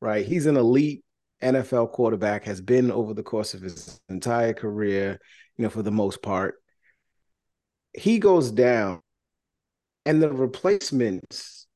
right? 0.00 0.24
He's 0.24 0.46
an 0.46 0.56
elite 0.56 1.04
NFL 1.42 1.92
quarterback, 1.92 2.44
has 2.44 2.60
been 2.60 2.90
over 2.90 3.14
the 3.14 3.22
course 3.22 3.54
of 3.54 3.62
his 3.62 4.00
entire 4.08 4.52
career, 4.52 5.18
you 5.56 5.64
know, 5.64 5.70
for 5.70 5.82
the 5.82 5.90
most 5.90 6.22
part. 6.22 6.56
He 7.92 8.18
goes 8.18 8.50
down, 8.50 9.00
and 10.06 10.22
the 10.22 10.30
replacements 10.30 11.66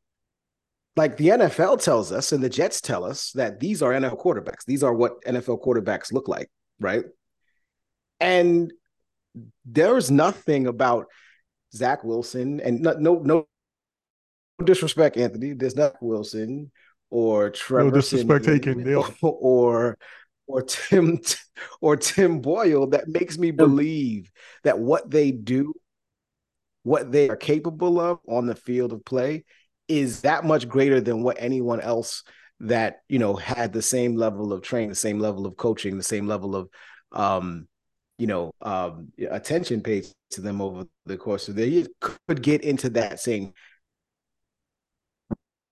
like 0.97 1.17
the 1.17 1.29
NFL 1.29 1.83
tells 1.83 2.12
us 2.12 2.33
and 2.33 2.43
the 2.43 2.49
Jets 2.49 2.81
tell 2.81 3.05
us 3.05 3.33
that 3.33 3.59
these 3.59 3.83
are 3.83 3.93
NFL 3.93 4.23
quarterbacks. 4.23 4.64
These 4.67 4.83
are 4.83 4.95
what 4.95 5.23
NFL 5.25 5.62
quarterbacks 5.64 6.12
look 6.12 6.29
like, 6.29 6.49
right? 6.79 7.05
And 8.21 8.73
there's 9.64 10.11
nothing 10.11 10.67
about 10.67 11.07
Zach 11.75 12.05
Wilson, 12.05 12.61
and 12.61 12.81
no 12.81 12.93
no 12.93 13.14
no 13.17 13.47
disrespect, 14.63 15.17
Anthony. 15.17 15.53
There's 15.53 15.77
not 15.77 15.95
Wilson 16.01 16.71
or 17.11 17.51
Trevor. 17.51 17.91
No 17.91 17.97
disrespect 17.97 18.45
taken. 18.45 18.95
Or, 18.95 19.09
or 19.23 19.99
or 20.47 20.63
Tim 20.63 21.21
or 21.81 21.97
Tim 21.97 22.41
Boyle 22.41 22.89
that 22.89 23.09
makes 23.09 23.39
me 23.39 23.51
believe 23.51 24.31
that 24.63 24.79
what 24.79 25.11
they 25.11 25.31
do, 25.31 25.73
what 26.83 27.11
they 27.11 27.29
are 27.29 27.37
capable 27.37 27.99
of 28.01 28.19
on 28.29 28.47
the 28.47 28.55
field 28.55 28.93
of 28.93 29.05
play, 29.05 29.45
is 29.89 30.23
that 30.23 30.45
much 30.45 30.69
greater 30.69 31.01
than 31.01 31.23
what 31.23 31.37
anyone 31.41 31.81
else 31.81 32.23
that 32.61 33.03
you 33.09 33.19
know 33.19 33.35
had 33.35 33.73
the 33.73 33.83
same 33.83 34.17
level 34.17 34.53
of 34.53 34.63
training, 34.63 34.89
the 34.89 34.95
same 34.95 35.19
level 35.19 35.47
of 35.47 35.57
coaching, 35.57 35.97
the 35.97 36.03
same 36.03 36.27
level 36.27 36.57
of 36.57 36.69
um, 37.13 37.67
you 38.19 38.27
know 38.27 38.53
um, 38.63 39.13
attention 39.31 39.81
paid 39.81 40.07
to 40.31 40.41
them 40.41 40.61
over 40.61 40.85
the 41.07 41.17
course 41.17 41.49
of 41.49 41.55
the 41.55 41.69
year 41.69 41.87
could 42.01 42.43
get 42.43 42.63
into 42.63 42.91
that 42.91 43.21
saying, 43.21 43.53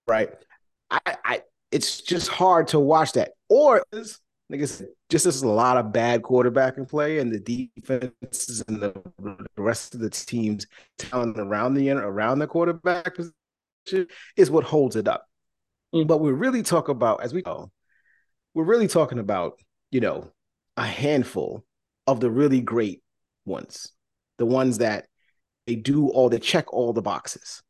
right? 0.06 0.30
I, 0.90 1.00
I 1.24 1.42
it's 1.70 2.02
just 2.02 2.28
hard 2.28 2.68
to 2.68 2.80
watch 2.80 3.12
that, 3.12 3.32
or 3.48 3.82
like 3.92 4.60
I 4.60 4.64
said, 4.66 4.88
just 5.08 5.24
as 5.24 5.42
a 5.42 5.48
lot 5.48 5.78
of 5.78 5.92
bad 5.92 6.22
quarterbacking 6.22 6.88
play 6.88 7.18
and 7.18 7.32
the 7.32 7.40
defenses 7.40 8.62
and 8.68 8.82
the, 8.82 8.92
the 9.18 9.62
rest 9.62 9.94
of 9.94 10.00
the 10.00 10.10
teams 10.10 10.66
talent 10.98 11.38
around 11.38 11.74
the 11.74 11.90
around 11.90 12.38
the 12.38 12.46
quarterback 12.46 13.14
position 13.14 14.08
is 14.36 14.50
what 14.50 14.64
holds 14.64 14.96
it 14.96 15.08
up. 15.08 15.26
Mm. 15.94 16.06
But 16.06 16.20
we 16.20 16.32
really 16.32 16.62
talk 16.62 16.88
about, 16.88 17.22
as 17.22 17.32
we 17.32 17.42
go, 17.42 17.70
we're 18.54 18.64
really 18.64 18.88
talking 18.88 19.18
about, 19.18 19.58
you 19.90 20.00
know, 20.00 20.30
a 20.76 20.84
handful 20.84 21.64
of 22.06 22.20
the 22.20 22.30
really 22.30 22.60
great 22.60 23.02
ones, 23.46 23.92
the 24.38 24.46
ones 24.46 24.78
that 24.78 25.06
they 25.66 25.76
do 25.76 26.08
all, 26.08 26.28
they 26.28 26.38
check 26.38 26.72
all 26.72 26.92
the 26.92 27.02
boxes. 27.02 27.62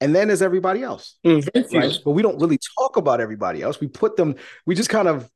And 0.00 0.14
then 0.14 0.28
there's 0.28 0.42
everybody 0.42 0.82
else, 0.82 1.16
mm-hmm. 1.24 1.76
right? 1.76 1.98
But 2.04 2.12
we 2.12 2.22
don't 2.22 2.40
really 2.40 2.58
talk 2.78 2.96
about 2.96 3.20
everybody 3.20 3.60
else. 3.60 3.80
We 3.80 3.88
put 3.88 4.16
them, 4.16 4.34
we 4.64 4.74
just 4.74 4.88
kind 4.88 5.08
of 5.08 5.30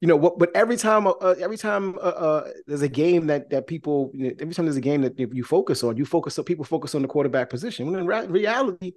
you 0.00 0.06
know 0.06 0.16
what 0.16 0.38
but 0.38 0.50
every 0.54 0.76
time 0.76 1.06
uh, 1.06 1.10
uh, 1.10 1.34
every 1.40 1.56
time 1.56 1.96
uh, 1.96 2.00
uh, 2.00 2.48
there's 2.66 2.82
a 2.82 2.88
game 2.88 3.26
that 3.26 3.50
that 3.50 3.66
people 3.66 4.10
you 4.14 4.28
know, 4.28 4.34
every 4.40 4.54
time 4.54 4.66
there's 4.66 4.76
a 4.76 4.80
game 4.80 5.02
that 5.02 5.18
you 5.18 5.42
focus 5.42 5.82
on 5.82 5.96
you 5.96 6.04
focus 6.04 6.38
on 6.38 6.44
people 6.44 6.64
focus 6.64 6.94
on 6.94 7.02
the 7.02 7.08
quarterback 7.08 7.50
position 7.50 7.86
when 7.86 8.00
in 8.00 8.06
re- 8.06 8.26
reality 8.26 8.92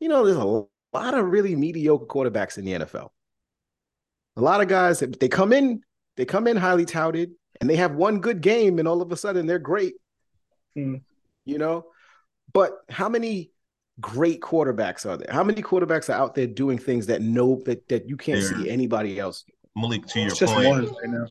you 0.00 0.08
know 0.08 0.24
there's 0.24 0.36
a 0.36 0.44
lot 0.44 1.14
of 1.14 1.26
really 1.26 1.56
mediocre 1.56 2.06
quarterbacks 2.06 2.58
in 2.58 2.64
the 2.64 2.72
NFL 2.72 3.08
a 4.36 4.40
lot 4.40 4.60
of 4.60 4.68
guys 4.68 5.00
that 5.00 5.18
they 5.18 5.28
come 5.28 5.52
in 5.52 5.80
they 6.16 6.24
come 6.24 6.46
in 6.46 6.56
highly 6.56 6.84
touted 6.84 7.30
and 7.60 7.70
they 7.70 7.76
have 7.76 7.94
one 7.94 8.20
good 8.20 8.40
game 8.40 8.78
and 8.78 8.86
all 8.86 9.00
of 9.00 9.10
a 9.12 9.16
sudden 9.16 9.46
they're 9.46 9.58
great 9.58 9.94
mm. 10.76 11.00
you 11.46 11.56
know 11.56 11.86
but 12.52 12.72
how 12.90 13.08
many 13.08 13.50
great 14.00 14.40
quarterbacks 14.40 15.08
are 15.08 15.16
there 15.16 15.32
how 15.32 15.44
many 15.44 15.62
quarterbacks 15.62 16.08
are 16.08 16.20
out 16.20 16.34
there 16.34 16.46
doing 16.46 16.78
things 16.78 17.06
that 17.06 17.22
no 17.22 17.62
that, 17.64 17.88
that 17.88 18.08
you 18.08 18.16
can't 18.16 18.42
see 18.42 18.68
anybody 18.68 19.20
else 19.20 19.44
Malik, 19.76 20.06
to 20.06 20.20
your 20.20 20.28
it's 20.28 20.40
point, 20.40 20.90
right 21.02 21.28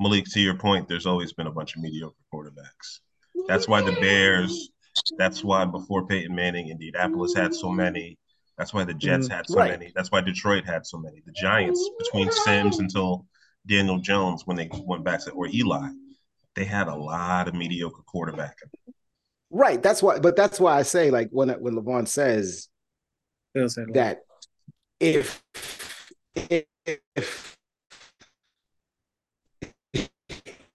Malik, 0.00 0.24
to 0.26 0.40
your 0.40 0.56
point, 0.56 0.88
there's 0.88 1.06
always 1.06 1.32
been 1.32 1.46
a 1.46 1.52
bunch 1.52 1.76
of 1.76 1.82
mediocre 1.82 2.14
quarterbacks. 2.32 3.00
That's 3.48 3.68
why 3.68 3.82
the 3.82 3.92
Bears. 3.92 4.70
That's 5.18 5.44
why 5.44 5.64
before 5.64 6.06
Peyton 6.06 6.34
Manning, 6.34 6.68
Indianapolis 6.68 7.34
had 7.34 7.54
so 7.54 7.70
many. 7.70 8.18
That's 8.56 8.72
why 8.72 8.84
the 8.84 8.94
Jets 8.94 9.28
had 9.28 9.46
so 9.46 9.56
right. 9.56 9.72
many. 9.72 9.92
That's 9.94 10.10
why 10.10 10.22
Detroit 10.22 10.64
had 10.64 10.86
so 10.86 10.98
many. 10.98 11.22
The 11.24 11.32
Giants, 11.32 11.90
between 11.98 12.30
Simms 12.30 12.78
until 12.78 13.26
Daniel 13.66 13.98
Jones, 13.98 14.42
when 14.46 14.56
they 14.56 14.70
went 14.84 15.04
back 15.04 15.22
to 15.24 15.30
or 15.32 15.48
Eli, 15.48 15.88
they 16.54 16.64
had 16.64 16.88
a 16.88 16.94
lot 16.94 17.48
of 17.48 17.54
mediocre 17.54 18.02
quarterbacking. 18.02 18.70
Right. 19.56 19.82
That's 19.82 20.02
why. 20.02 20.18
But 20.18 20.36
that's 20.36 20.60
why 20.60 20.76
I 20.76 20.82
say, 20.82 21.10
like 21.10 21.30
when 21.30 21.48
when 21.48 21.74
Levon 21.74 22.06
says 22.06 22.68
that 23.54 24.18
if, 25.00 25.42
if 26.34 26.66
if 26.84 27.56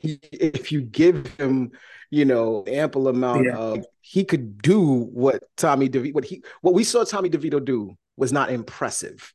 if 0.01 0.71
you 0.71 0.81
give 0.81 1.27
him, 1.37 1.73
you 2.09 2.25
know, 2.25 2.63
ample 2.65 3.07
amount 3.07 3.45
yeah. 3.45 3.55
of 3.55 3.85
he 4.01 4.25
could 4.25 4.59
do 4.63 5.03
what 5.13 5.43
Tommy 5.57 5.87
DeVito 5.87 6.15
what 6.15 6.25
he 6.25 6.43
what 6.61 6.73
we 6.73 6.83
saw 6.83 7.03
Tommy 7.03 7.29
DeVito 7.29 7.63
do 7.63 7.95
was 8.17 8.33
not 8.33 8.49
impressive. 8.49 9.31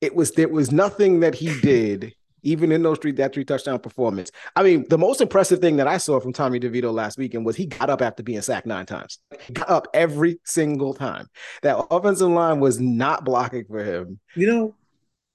It 0.00 0.14
was 0.14 0.32
there 0.32 0.48
was 0.48 0.72
nothing 0.72 1.20
that 1.20 1.34
he 1.34 1.60
did 1.60 2.14
even 2.42 2.72
in 2.72 2.82
those 2.82 2.98
three 2.98 3.12
that 3.12 3.34
three 3.34 3.44
touchdown 3.44 3.78
performance. 3.78 4.30
I 4.56 4.62
mean, 4.62 4.86
the 4.88 4.98
most 4.98 5.20
impressive 5.20 5.60
thing 5.60 5.76
that 5.76 5.88
I 5.88 5.98
saw 5.98 6.20
from 6.20 6.32
Tommy 6.32 6.60
DeVito 6.60 6.92
last 6.92 7.18
weekend 7.18 7.44
was 7.44 7.56
he 7.56 7.66
got 7.66 7.90
up 7.90 8.02
after 8.02 8.22
being 8.22 8.40
sacked 8.42 8.66
nine 8.66 8.86
times. 8.86 9.18
He 9.40 9.52
got 9.52 9.70
up 9.70 9.88
every 9.94 10.38
single 10.44 10.94
time. 10.94 11.26
That 11.62 11.84
offensive 11.90 12.28
line 12.28 12.60
was 12.60 12.80
not 12.80 13.24
blocking 13.24 13.64
for 13.64 13.82
him. 13.84 14.18
You 14.34 14.46
know, 14.46 14.74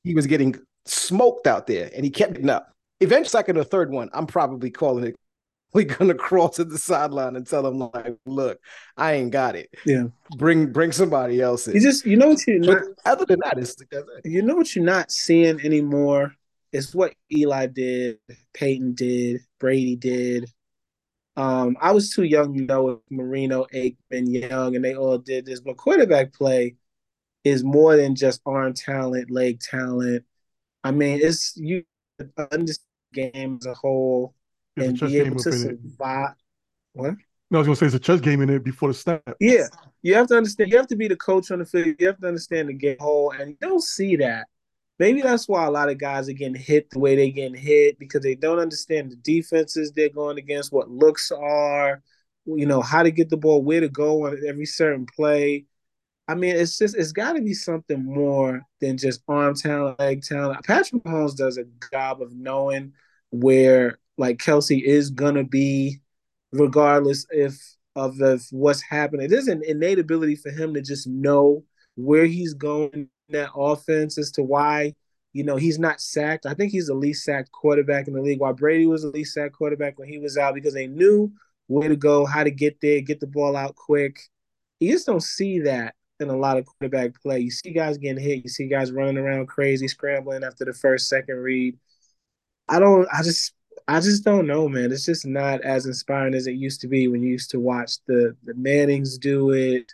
he 0.03 0.13
was 0.13 0.27
getting 0.27 0.55
smoked 0.85 1.47
out 1.47 1.67
there 1.67 1.89
and 1.95 2.03
he 2.03 2.11
kept 2.11 2.33
getting 2.33 2.49
up. 2.49 2.71
Eventually, 3.01 3.29
second 3.29 3.57
or 3.57 3.63
third 3.63 3.91
one, 3.91 4.09
I'm 4.13 4.27
probably 4.27 4.71
calling 4.71 5.05
it. 5.05 5.15
We're 5.75 5.83
gonna 5.83 6.13
crawl 6.13 6.47
to 6.49 6.63
the 6.63 6.77
sideline 6.77 7.35
and 7.35 7.45
tell 7.45 7.67
him 7.67 7.79
like, 7.79 8.15
"Look, 8.25 8.59
I 8.95 9.13
ain't 9.13 9.31
got 9.31 9.57
it. 9.57 9.69
Yeah, 9.85 10.05
bring 10.37 10.71
bring 10.71 10.93
somebody 10.93 11.41
else 11.41 11.67
in." 11.67 11.73
You 11.73 11.81
just 11.81 12.05
you 12.05 12.15
know 12.15 12.29
what 12.29 12.47
you're 12.47 12.59
not. 12.59 12.83
Other 13.03 13.25
than 13.25 13.41
that, 13.43 13.57
it's 13.57 13.75
you 14.23 14.41
know 14.41 14.55
what 14.55 14.73
you're 14.73 14.85
not 14.85 15.11
seeing 15.11 15.59
anymore. 15.65 16.33
Is 16.75 16.93
what 16.93 17.13
Eli 17.31 17.67
did, 17.67 18.17
Peyton 18.53 18.93
did, 18.93 19.41
Brady 19.59 19.95
did. 19.95 20.49
Um, 21.37 21.77
I 21.81 21.91
was 21.91 22.11
too 22.11 22.23
young, 22.23 22.55
you 22.55 22.65
know, 22.65 22.83
with 22.83 22.99
Marino, 23.09 23.65
Aikman, 23.73 24.49
Young, 24.49 24.75
and 24.75 24.83
they 24.83 24.95
all 24.95 25.17
did 25.17 25.45
this. 25.45 25.59
But 25.59 25.77
quarterback 25.77 26.33
play, 26.33 26.75
is 27.45 27.63
more 27.63 27.95
than 27.95 28.15
just 28.15 28.41
arm 28.45 28.73
talent, 28.73 29.31
leg 29.31 29.59
talent. 29.59 30.25
I 30.83 30.91
mean, 30.91 31.19
it's 31.21 31.55
you 31.55 31.83
understand 32.51 32.79
the 33.13 33.31
game 33.31 33.59
as 33.61 33.67
a 33.67 33.73
whole 33.73 34.33
There's 34.75 34.89
and 34.89 35.01
a 35.01 35.05
be 35.05 35.19
able 35.19 35.37
to 35.37 35.51
survive. 35.51 36.33
What? 36.93 37.13
No, 37.51 37.59
I 37.59 37.61
was 37.61 37.67
gonna 37.67 37.75
say 37.75 37.85
it's 37.85 37.95
a 37.95 37.99
chess 37.99 38.19
game 38.19 38.41
in 38.41 38.49
it 38.49 38.63
before 38.63 38.89
the 38.89 38.95
snap. 38.95 39.21
Yeah, 39.39 39.67
you 40.01 40.15
have 40.15 40.27
to 40.27 40.35
understand. 40.35 40.71
You 40.71 40.77
have 40.77 40.87
to 40.87 40.95
be 40.95 41.07
the 41.07 41.15
coach 41.15 41.51
on 41.51 41.59
the 41.59 41.65
field. 41.65 41.95
You 41.99 42.07
have 42.07 42.19
to 42.19 42.27
understand 42.27 42.69
the 42.69 42.73
game 42.73 42.97
whole, 42.99 43.31
and 43.31 43.51
you 43.51 43.57
don't 43.61 43.83
see 43.83 44.15
that. 44.17 44.47
Maybe 44.97 45.21
that's 45.21 45.47
why 45.47 45.65
a 45.65 45.71
lot 45.71 45.89
of 45.89 45.97
guys 45.97 46.29
are 46.29 46.33
getting 46.33 46.55
hit 46.55 46.89
the 46.89 46.99
way 46.99 47.15
they're 47.15 47.29
getting 47.29 47.59
hit 47.59 47.99
because 47.99 48.21
they 48.21 48.35
don't 48.35 48.59
understand 48.59 49.11
the 49.11 49.17
defenses 49.17 49.91
they're 49.91 50.09
going 50.09 50.37
against, 50.37 50.71
what 50.71 50.89
looks 50.89 51.31
are, 51.31 52.01
you 52.45 52.65
know, 52.65 52.81
how 52.81 53.03
to 53.03 53.11
get 53.11 53.29
the 53.29 53.37
ball, 53.37 53.61
where 53.61 53.81
to 53.81 53.89
go 53.89 54.27
on 54.27 54.39
every 54.47 54.65
certain 54.65 55.05
play. 55.05 55.65
I 56.27 56.35
mean, 56.35 56.55
it's 56.55 56.77
just 56.77 56.95
it's 56.95 57.11
got 57.11 57.33
to 57.33 57.41
be 57.41 57.53
something 57.53 58.03
more 58.03 58.61
than 58.79 58.97
just 58.97 59.21
arm 59.27 59.53
talent, 59.55 59.99
leg 59.99 60.23
talent. 60.23 60.63
Patrick 60.65 61.03
Mahomes 61.03 61.35
does 61.35 61.57
a 61.57 61.65
job 61.91 62.21
of 62.21 62.33
knowing 62.33 62.93
where 63.31 63.99
like 64.17 64.37
Kelce 64.37 64.81
is 64.81 65.09
gonna 65.09 65.43
be, 65.43 65.99
regardless 66.51 67.25
if 67.31 67.59
of 67.95 68.17
what's 68.51 68.81
happening. 68.81 69.29
There's 69.29 69.47
an 69.47 69.63
innate 69.65 69.99
ability 69.99 70.35
for 70.35 70.51
him 70.51 70.73
to 70.73 70.81
just 70.81 71.07
know 71.07 71.63
where 71.95 72.25
he's 72.25 72.53
going 72.53 72.91
in 72.93 73.09
that 73.29 73.51
offense 73.55 74.17
as 74.17 74.31
to 74.31 74.43
why 74.43 74.93
you 75.33 75.43
know 75.43 75.55
he's 75.57 75.79
not 75.79 76.01
sacked. 76.01 76.45
I 76.45 76.53
think 76.53 76.71
he's 76.71 76.87
the 76.87 76.93
least 76.93 77.23
sacked 77.23 77.51
quarterback 77.51 78.07
in 78.07 78.13
the 78.13 78.21
league. 78.21 78.39
While 78.39 78.53
Brady 78.53 78.85
was 78.85 79.01
the 79.01 79.09
least 79.09 79.33
sacked 79.33 79.55
quarterback 79.55 79.99
when 79.99 80.07
he 80.07 80.19
was 80.19 80.37
out 80.37 80.55
because 80.55 80.73
they 80.73 80.87
knew 80.87 81.31
where 81.67 81.89
to 81.89 81.95
go, 81.95 82.25
how 82.25 82.43
to 82.43 82.51
get 82.51 82.79
there, 82.81 83.01
get 83.01 83.19
the 83.19 83.27
ball 83.27 83.55
out 83.55 83.75
quick. 83.75 84.19
You 84.79 84.91
just 84.91 85.05
don't 85.05 85.23
see 85.23 85.59
that 85.61 85.95
in 86.19 86.29
a 86.29 86.37
lot 86.37 86.57
of 86.57 86.65
quarterback 86.65 87.21
play. 87.21 87.39
You 87.39 87.51
see 87.51 87.71
guys 87.71 87.97
getting 87.97 88.23
hit. 88.23 88.43
You 88.43 88.49
see 88.49 88.67
guys 88.67 88.91
running 88.91 89.17
around 89.17 89.47
crazy, 89.47 89.87
scrambling 89.87 90.43
after 90.43 90.65
the 90.65 90.73
first, 90.73 91.09
second 91.09 91.37
read. 91.37 91.77
I 92.67 92.79
don't. 92.79 93.07
I 93.13 93.23
just. 93.23 93.53
I 93.87 93.99
just 93.99 94.23
don't 94.23 94.47
know, 94.47 94.67
man. 94.67 94.91
It's 94.91 95.05
just 95.05 95.27
not 95.27 95.61
as 95.61 95.85
inspiring 95.85 96.33
as 96.33 96.47
it 96.47 96.53
used 96.53 96.81
to 96.81 96.87
be 96.87 97.07
when 97.07 97.21
you 97.21 97.29
used 97.29 97.51
to 97.51 97.59
watch 97.59 97.97
the 98.07 98.35
the 98.43 98.55
Mannings 98.55 99.17
do 99.17 99.51
it, 99.51 99.91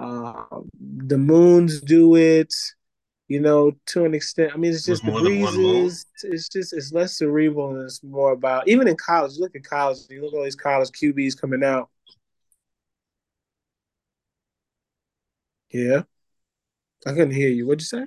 uh, 0.00 0.60
the 0.80 1.18
Moons 1.18 1.80
do 1.80 2.16
it. 2.16 2.54
You 3.28 3.38
know, 3.38 3.72
to 3.86 4.04
an 4.04 4.12
extent. 4.12 4.50
I 4.52 4.56
mean, 4.56 4.72
it's 4.72 4.84
just 4.84 5.04
the 5.04 5.12
Breeses. 5.12 6.04
It's 6.24 6.48
just 6.48 6.72
it's 6.72 6.92
less 6.92 7.16
cerebral 7.16 7.76
and 7.76 7.84
it's 7.84 8.02
more 8.02 8.32
about 8.32 8.66
even 8.66 8.88
in 8.88 8.96
college. 8.96 9.38
Look 9.38 9.54
at 9.54 9.62
college. 9.62 9.98
You 10.10 10.22
look 10.22 10.34
at 10.34 10.38
all 10.38 10.42
these 10.44 10.56
college 10.56 10.90
QBs 10.90 11.40
coming 11.40 11.62
out 11.62 11.90
Yeah. 15.70 16.02
I 17.06 17.10
couldn't 17.12 17.32
hear 17.32 17.48
you. 17.48 17.66
What'd 17.66 17.80
you 17.80 17.86
say? 17.86 18.06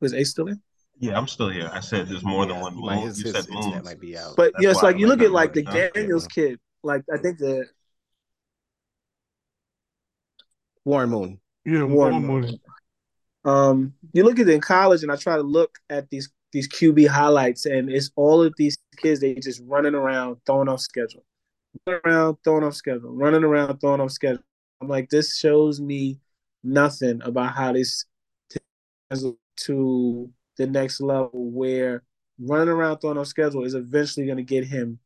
Was 0.00 0.14
Ace 0.14 0.30
still 0.30 0.46
there? 0.46 0.58
Yeah, 0.98 1.16
I'm 1.16 1.28
still 1.28 1.48
here. 1.48 1.70
I 1.72 1.80
said 1.80 2.08
there's 2.08 2.24
more 2.24 2.44
yeah, 2.44 2.52
than 2.52 2.60
one 2.60 2.76
moon. 2.76 2.98
His, 3.06 3.18
you 3.18 3.32
his, 3.32 3.44
said 3.44 3.50
moons. 3.50 3.84
might 3.84 4.00
be 4.00 4.18
out. 4.18 4.36
But 4.36 4.52
yes, 4.60 4.82
like 4.82 4.98
you 4.98 5.06
look 5.06 5.22
at 5.22 5.30
like 5.30 5.54
the 5.54 5.62
Daniels 5.62 6.26
kid. 6.26 6.58
Like 6.82 7.04
I 7.12 7.16
think 7.16 7.38
the 7.38 7.66
Warren 10.84 11.10
Moon. 11.10 11.40
Yeah, 11.64 11.84
Warren, 11.84 12.26
Warren 12.26 12.42
Moon. 12.42 12.60
Um, 13.44 13.94
you 14.12 14.24
look 14.24 14.38
at 14.38 14.48
it 14.48 14.54
in 14.54 14.60
college, 14.60 15.02
and 15.02 15.10
I 15.10 15.16
try 15.16 15.36
to 15.36 15.42
look 15.42 15.78
at 15.88 16.10
these 16.10 16.30
these 16.52 16.68
QB 16.68 17.06
highlights, 17.08 17.66
and 17.66 17.90
it's 17.90 18.10
all 18.16 18.42
of 18.42 18.54
these 18.56 18.78
kids 18.96 19.20
they 19.20 19.34
just 19.34 19.62
running 19.66 19.94
around, 19.94 20.38
throwing 20.46 20.68
off 20.68 20.80
schedule. 20.80 21.24
running 21.86 22.02
around 22.04 22.36
throwing 22.44 22.64
off 22.64 22.74
schedule, 22.74 23.12
running 23.12 23.44
around 23.44 23.78
throwing 23.78 24.00
off 24.00 24.10
schedule. 24.10 24.42
I'm 24.80 24.88
like, 24.88 25.10
this 25.10 25.36
shows 25.36 25.80
me 25.80 26.18
nothing 26.62 27.20
about 27.22 27.54
how 27.54 27.72
this 27.72 28.04
to 29.56 30.30
the 30.56 30.66
next 30.66 31.00
level 31.00 31.50
where 31.50 32.02
running 32.38 32.68
around 32.68 32.98
throwing 32.98 33.18
off 33.18 33.26
schedule 33.26 33.64
is 33.64 33.74
eventually 33.74 34.26
going 34.26 34.38
to 34.38 34.42
get 34.42 34.64
him 34.64 34.98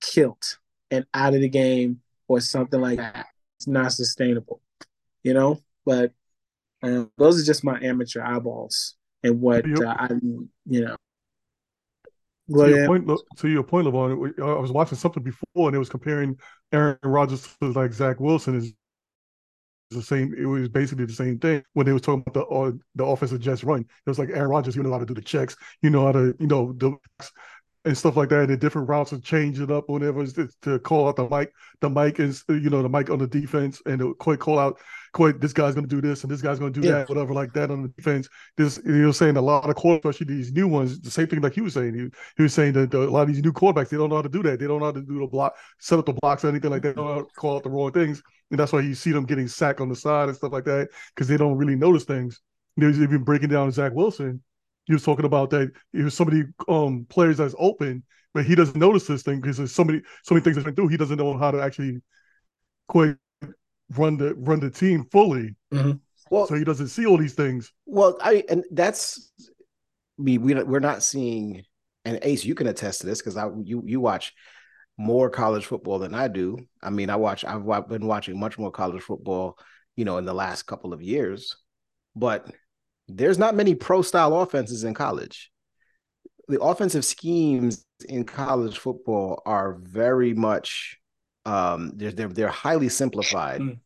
killed 0.00 0.58
and 0.90 1.04
out 1.12 1.34
of 1.34 1.40
the 1.40 1.48
game 1.48 2.00
or 2.28 2.40
something 2.40 2.80
like 2.80 2.98
that. 2.98 3.26
It's 3.58 3.66
not 3.66 3.92
sustainable, 3.92 4.60
you 5.24 5.34
know. 5.34 5.60
But 5.84 6.12
um, 6.82 7.10
those 7.18 7.40
are 7.40 7.44
just 7.44 7.64
my 7.64 7.80
amateur 7.80 8.22
eyeballs 8.22 8.94
and 9.22 9.40
what 9.40 9.66
Yep. 9.66 9.78
uh, 9.80 9.96
I, 9.98 10.08
you 10.66 10.84
know. 10.84 10.96
To 12.50 12.68
your 12.68 12.86
point, 12.86 13.10
to 13.38 13.48
your 13.48 13.62
point, 13.62 13.86
Levon, 13.86 14.38
I 14.38 14.60
was 14.60 14.70
watching 14.70 14.98
something 14.98 15.22
before, 15.22 15.68
and 15.68 15.74
it 15.74 15.78
was 15.78 15.88
comparing 15.88 16.38
Aaron 16.72 16.98
Rodgers 17.02 17.48
to 17.60 17.72
like 17.72 17.92
Zach 17.92 18.20
Wilson. 18.20 18.56
Is 18.56 18.74
the 19.90 20.02
same. 20.02 20.34
It 20.36 20.44
was 20.44 20.68
basically 20.68 21.06
the 21.06 21.12
same 21.12 21.38
thing 21.38 21.62
when 21.72 21.86
they 21.86 21.92
was 21.92 22.02
talking 22.02 22.22
about 22.26 22.34
the 22.34 22.54
uh, 22.54 22.72
the 22.96 23.04
offensive 23.04 23.40
jets 23.40 23.64
run. 23.64 23.80
It 23.80 24.10
was 24.10 24.18
like 24.18 24.28
Aaron 24.28 24.50
Rodgers, 24.50 24.76
you 24.76 24.82
know 24.82 24.92
how 24.92 24.98
to 24.98 25.06
do 25.06 25.14
the 25.14 25.22
checks, 25.22 25.56
you 25.82 25.90
know 25.90 26.04
how 26.04 26.12
to, 26.12 26.34
you 26.38 26.46
know, 26.46 26.72
the 26.74 26.96
and 27.84 27.96
stuff 27.96 28.16
like 28.16 28.28
that. 28.30 28.50
And 28.50 28.60
different 28.60 28.88
routes 28.88 29.12
and 29.12 29.22
change 29.22 29.60
it 29.60 29.70
up, 29.70 29.88
whatever, 29.88 30.22
is 30.22 30.32
to, 30.34 30.48
to 30.62 30.78
call 30.78 31.06
out 31.08 31.16
the 31.16 31.28
Mike. 31.28 31.52
The 31.80 31.90
Mike 31.90 32.18
is, 32.20 32.44
you 32.48 32.70
know, 32.70 32.82
the 32.82 32.88
Mike 32.88 33.10
on 33.10 33.18
the 33.18 33.26
defense, 33.26 33.82
and 33.86 33.98
to 33.98 34.14
quick 34.14 34.40
call 34.40 34.58
out, 34.58 34.78
quick, 35.12 35.40
this 35.40 35.52
guy's 35.52 35.74
going 35.74 35.86
to 35.88 35.94
do 35.94 36.00
this, 36.00 36.22
and 36.22 36.30
this 36.30 36.40
guy's 36.42 36.58
going 36.58 36.72
to 36.72 36.80
do 36.80 36.86
Yeah. 36.86 36.98
that, 36.98 37.08
whatever, 37.08 37.34
like 37.34 37.52
that 37.52 37.70
on 37.70 37.82
the 37.82 37.88
defense. 37.88 38.28
This, 38.56 38.80
you 38.84 38.92
know, 38.92 39.12
saying 39.12 39.36
a 39.36 39.42
lot 39.42 39.68
of 39.68 39.76
quarterbacks, 39.76 40.10
especially 40.10 40.34
these 40.34 40.52
new 40.52 40.66
ones, 40.66 41.00
the 41.00 41.10
same 41.10 41.26
thing 41.26 41.40
like 41.40 41.54
he 41.54 41.60
was 41.60 41.74
saying. 41.74 41.94
He, 41.94 42.08
he 42.36 42.42
was 42.42 42.54
saying 42.54 42.72
that 42.74 42.90
the, 42.90 43.02
a 43.02 43.10
lot 43.10 43.22
of 43.22 43.28
these 43.28 43.42
new 43.42 43.52
quarterbacks, 43.52 43.90
they 43.90 43.96
don't 43.96 44.08
know 44.08 44.16
how 44.16 44.22
to 44.22 44.28
do 44.28 44.42
that. 44.42 44.58
They 44.58 44.66
don't 44.66 44.80
know 44.80 44.86
how 44.86 44.92
to 44.92 45.02
do 45.02 45.20
the 45.20 45.26
block, 45.26 45.54
set 45.78 45.98
up 45.98 46.06
the 46.06 46.14
blocks 46.14 46.44
or 46.44 46.48
anything 46.48 46.70
like 46.70 46.82
that. 46.82 46.96
They 46.96 47.02
don't 47.02 47.06
know 47.06 47.14
how 47.14 47.20
to 47.20 47.34
call 47.36 47.56
out 47.56 47.62
the 47.62 47.70
wrong 47.70 47.92
things. 47.92 48.22
And 48.50 48.58
that's 48.58 48.72
why 48.72 48.80
you 48.80 48.94
see 48.94 49.12
them 49.12 49.24
getting 49.24 49.48
sacked 49.48 49.80
on 49.80 49.88
the 49.88 49.96
side 49.96 50.28
and 50.28 50.36
stuff 50.36 50.52
like 50.52 50.64
that 50.64 50.88
because 51.14 51.28
they 51.28 51.36
don't 51.36 51.56
really 51.56 51.76
notice 51.76 52.04
things. 52.04 52.40
They've 52.76 53.08
been 53.08 53.24
breaking 53.24 53.50
down 53.50 53.70
Zach 53.72 53.92
Wilson. 53.94 54.42
He 54.86 54.92
was 54.92 55.02
talking 55.04 55.24
about 55.24 55.50
that. 55.50 55.72
There's 55.92 56.14
so 56.14 56.24
many 56.24 56.44
um, 56.68 57.06
players 57.08 57.38
that's 57.38 57.54
open, 57.58 58.02
but 58.32 58.44
he 58.44 58.54
doesn't 58.54 58.78
notice 58.78 59.06
this 59.06 59.22
thing 59.22 59.40
because 59.40 59.56
there's 59.56 59.72
so 59.72 59.84
many 59.84 60.02
so 60.22 60.34
many 60.34 60.44
things 60.44 60.62
that 60.62 60.74
do. 60.74 60.88
He 60.88 60.96
doesn't 60.96 61.16
know 61.16 61.36
how 61.36 61.50
to 61.50 61.62
actually 61.62 62.00
quite 62.88 63.16
run 63.96 64.16
the 64.16 64.34
run 64.34 64.60
the 64.60 64.70
team 64.70 65.04
fully. 65.10 65.54
Well, 66.30 66.46
So 66.46 66.54
he 66.54 66.64
doesn't 66.64 66.88
see 66.88 67.06
all 67.06 67.16
these 67.16 67.34
things. 67.34 67.72
Well, 67.86 68.18
I 68.20 68.44
and 68.48 68.64
that's 68.70 69.30
I 70.18 70.22
mean, 70.22 70.42
we 70.42 70.54
we're 70.54 70.80
not 70.80 71.02
seeing 71.02 71.64
and 72.04 72.18
Ace, 72.22 72.44
you 72.44 72.54
can 72.54 72.66
attest 72.66 73.00
to 73.00 73.06
this 73.06 73.20
because 73.20 73.36
I 73.36 73.48
you 73.62 73.82
you 73.86 74.00
watch 74.00 74.34
more 74.96 75.28
college 75.30 75.66
football 75.66 75.98
than 75.98 76.14
I 76.14 76.28
do. 76.28 76.58
I 76.82 76.90
mean, 76.90 77.10
I 77.10 77.16
watch 77.16 77.44
I've 77.44 77.62
wa- 77.62 77.80
been 77.80 78.06
watching 78.06 78.38
much 78.38 78.58
more 78.58 78.70
college 78.70 79.02
football, 79.02 79.58
you 79.96 80.04
know, 80.04 80.18
in 80.18 80.24
the 80.24 80.34
last 80.34 80.64
couple 80.64 80.92
of 80.92 81.02
years, 81.02 81.56
but 82.14 82.50
there's 83.08 83.38
not 83.38 83.54
many 83.54 83.74
pro 83.74 84.02
style 84.02 84.40
offenses 84.40 84.84
in 84.84 84.94
college. 84.94 85.50
The 86.48 86.60
offensive 86.60 87.04
schemes 87.04 87.84
in 88.08 88.24
college 88.24 88.78
football 88.78 89.42
are 89.46 89.78
very 89.80 90.34
much 90.34 90.98
um 91.46 91.92
they're 91.96 92.12
they're, 92.12 92.28
they're 92.28 92.48
highly 92.48 92.88
simplified 92.88 93.60
Mm. 93.60 93.78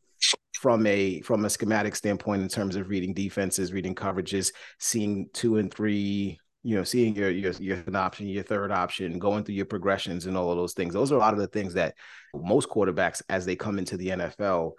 from 0.55 0.87
a 0.87 1.21
from 1.23 1.45
a 1.45 1.51
schematic 1.51 1.95
standpoint 1.95 2.43
in 2.43 2.49
terms 2.49 2.75
of 2.77 2.89
reading 2.89 3.15
defenses, 3.15 3.73
reading 3.73 3.95
coverages, 3.95 4.53
seeing 4.81 5.29
two 5.33 5.59
and 5.59 5.73
three, 5.73 6.39
you 6.65 6.77
know, 6.77 6.83
seeing 6.85 7.15
your 7.15 7.31
your 7.31 7.53
your 7.53 7.79
option, 7.95 8.27
your 8.27 8.43
third 8.43 8.73
option, 8.73 9.19
going 9.21 9.45
through 9.45 9.55
your 9.55 9.67
progressions 9.67 10.27
and 10.27 10.37
all 10.37 10.51
of 10.51 10.57
those 10.57 10.75
things. 10.75 10.95
Those 10.95 11.13
are 11.13 11.17
a 11.17 11.19
lot 11.19 11.35
of 11.35 11.39
the 11.41 11.47
things 11.47 11.75
that 11.75 11.95
most 12.35 12.69
quarterbacks, 12.69 13.23
as 13.29 13.47
they 13.47 13.55
come 13.57 13.79
into 13.79 13.97
the 13.97 14.09
NFL, 14.09 14.73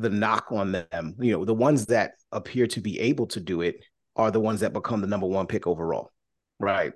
the 0.00 0.10
knock 0.10 0.46
on 0.50 0.72
them, 0.72 1.14
you 1.18 1.32
know, 1.32 1.44
the 1.44 1.54
ones 1.54 1.86
that 1.86 2.12
appear 2.32 2.66
to 2.68 2.80
be 2.80 2.98
able 3.00 3.26
to 3.28 3.40
do 3.40 3.60
it 3.60 3.76
are 4.16 4.30
the 4.30 4.40
ones 4.40 4.60
that 4.60 4.72
become 4.72 5.00
the 5.00 5.06
number 5.06 5.26
one 5.26 5.46
pick 5.46 5.66
overall, 5.66 6.10
right? 6.58 6.92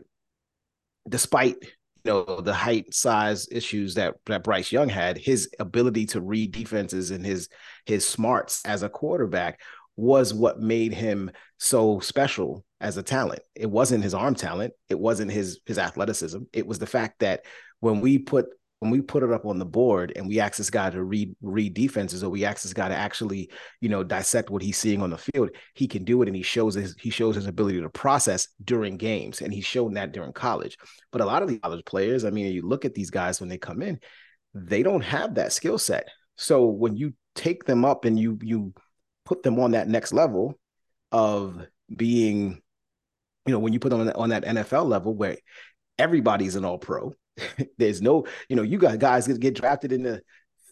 Despite 1.08 1.56
you 2.04 2.12
know 2.12 2.40
the 2.40 2.54
height 2.54 2.92
size 2.94 3.48
issues 3.50 3.94
that 3.94 4.14
that 4.26 4.44
Bryce 4.44 4.72
Young 4.72 4.88
had, 4.88 5.18
his 5.18 5.50
ability 5.58 6.06
to 6.06 6.20
read 6.20 6.52
defenses 6.52 7.10
and 7.10 7.24
his 7.24 7.48
his 7.86 8.06
smarts 8.06 8.64
as 8.64 8.82
a 8.82 8.88
quarterback 8.88 9.60
was 9.96 10.34
what 10.34 10.60
made 10.60 10.92
him 10.92 11.30
so 11.58 12.00
special 12.00 12.64
as 12.80 12.96
a 12.96 13.02
talent. 13.02 13.40
It 13.54 13.70
wasn't 13.70 14.04
his 14.04 14.14
arm 14.14 14.34
talent, 14.34 14.72
it 14.88 14.98
wasn't 14.98 15.30
his 15.30 15.60
his 15.66 15.78
athleticism. 15.78 16.42
It 16.52 16.66
was 16.66 16.78
the 16.78 16.86
fact 16.86 17.20
that 17.20 17.44
when 17.80 18.00
we 18.00 18.18
put 18.18 18.46
when 18.84 18.92
we 18.92 19.00
put 19.00 19.22
it 19.22 19.32
up 19.32 19.46
on 19.46 19.58
the 19.58 19.64
board 19.64 20.12
and 20.14 20.28
we 20.28 20.40
ask 20.40 20.56
this 20.56 20.70
guy 20.70 20.90
to 20.90 21.02
read 21.02 21.34
read 21.42 21.74
defenses 21.74 22.22
or 22.22 22.30
we 22.30 22.44
ask 22.44 22.62
this 22.62 22.72
guy 22.72 22.88
to 22.88 22.94
actually 22.94 23.50
you 23.80 23.88
know 23.88 24.04
dissect 24.04 24.50
what 24.50 24.62
he's 24.62 24.78
seeing 24.78 25.02
on 25.02 25.10
the 25.10 25.18
field 25.18 25.50
he 25.74 25.88
can 25.88 26.04
do 26.04 26.22
it 26.22 26.28
and 26.28 26.36
he 26.36 26.42
shows 26.42 26.74
his 26.74 26.94
he 27.00 27.10
shows 27.10 27.34
his 27.34 27.46
ability 27.46 27.80
to 27.80 27.88
process 27.88 28.48
during 28.62 28.96
games 28.96 29.40
and 29.40 29.52
he's 29.52 29.64
shown 29.64 29.94
that 29.94 30.12
during 30.12 30.32
college. 30.32 30.76
But 31.10 31.20
a 31.20 31.26
lot 31.26 31.42
of 31.42 31.48
the 31.48 31.58
college 31.58 31.84
players 31.84 32.24
i 32.24 32.30
mean 32.30 32.52
you 32.52 32.62
look 32.62 32.84
at 32.84 32.94
these 32.94 33.10
guys 33.10 33.40
when 33.40 33.48
they 33.48 33.58
come 33.58 33.82
in 33.82 33.98
they 34.54 34.82
don't 34.82 35.02
have 35.02 35.34
that 35.34 35.52
skill 35.52 35.78
set. 35.78 36.08
So 36.36 36.66
when 36.66 36.96
you 36.96 37.14
take 37.34 37.64
them 37.64 37.84
up 37.84 38.04
and 38.04 38.18
you 38.18 38.38
you 38.42 38.72
put 39.24 39.42
them 39.42 39.58
on 39.58 39.72
that 39.72 39.88
next 39.88 40.12
level 40.12 40.58
of 41.10 41.66
being 41.94 42.60
you 43.46 43.52
know 43.52 43.58
when 43.58 43.72
you 43.72 43.80
put 43.80 43.90
them 43.90 44.00
on 44.00 44.06
that, 44.06 44.16
on 44.16 44.28
that 44.30 44.44
nfl 44.44 44.86
level 44.86 45.14
where 45.14 45.36
everybody's 45.98 46.56
an 46.56 46.64
all 46.64 46.78
pro 46.78 47.12
there's 47.78 48.00
no, 48.02 48.26
you 48.48 48.56
know, 48.56 48.62
you 48.62 48.78
got 48.78 48.98
guys 48.98 49.26
that 49.26 49.40
get 49.40 49.54
drafted 49.54 49.92
in 49.92 50.02
the 50.02 50.22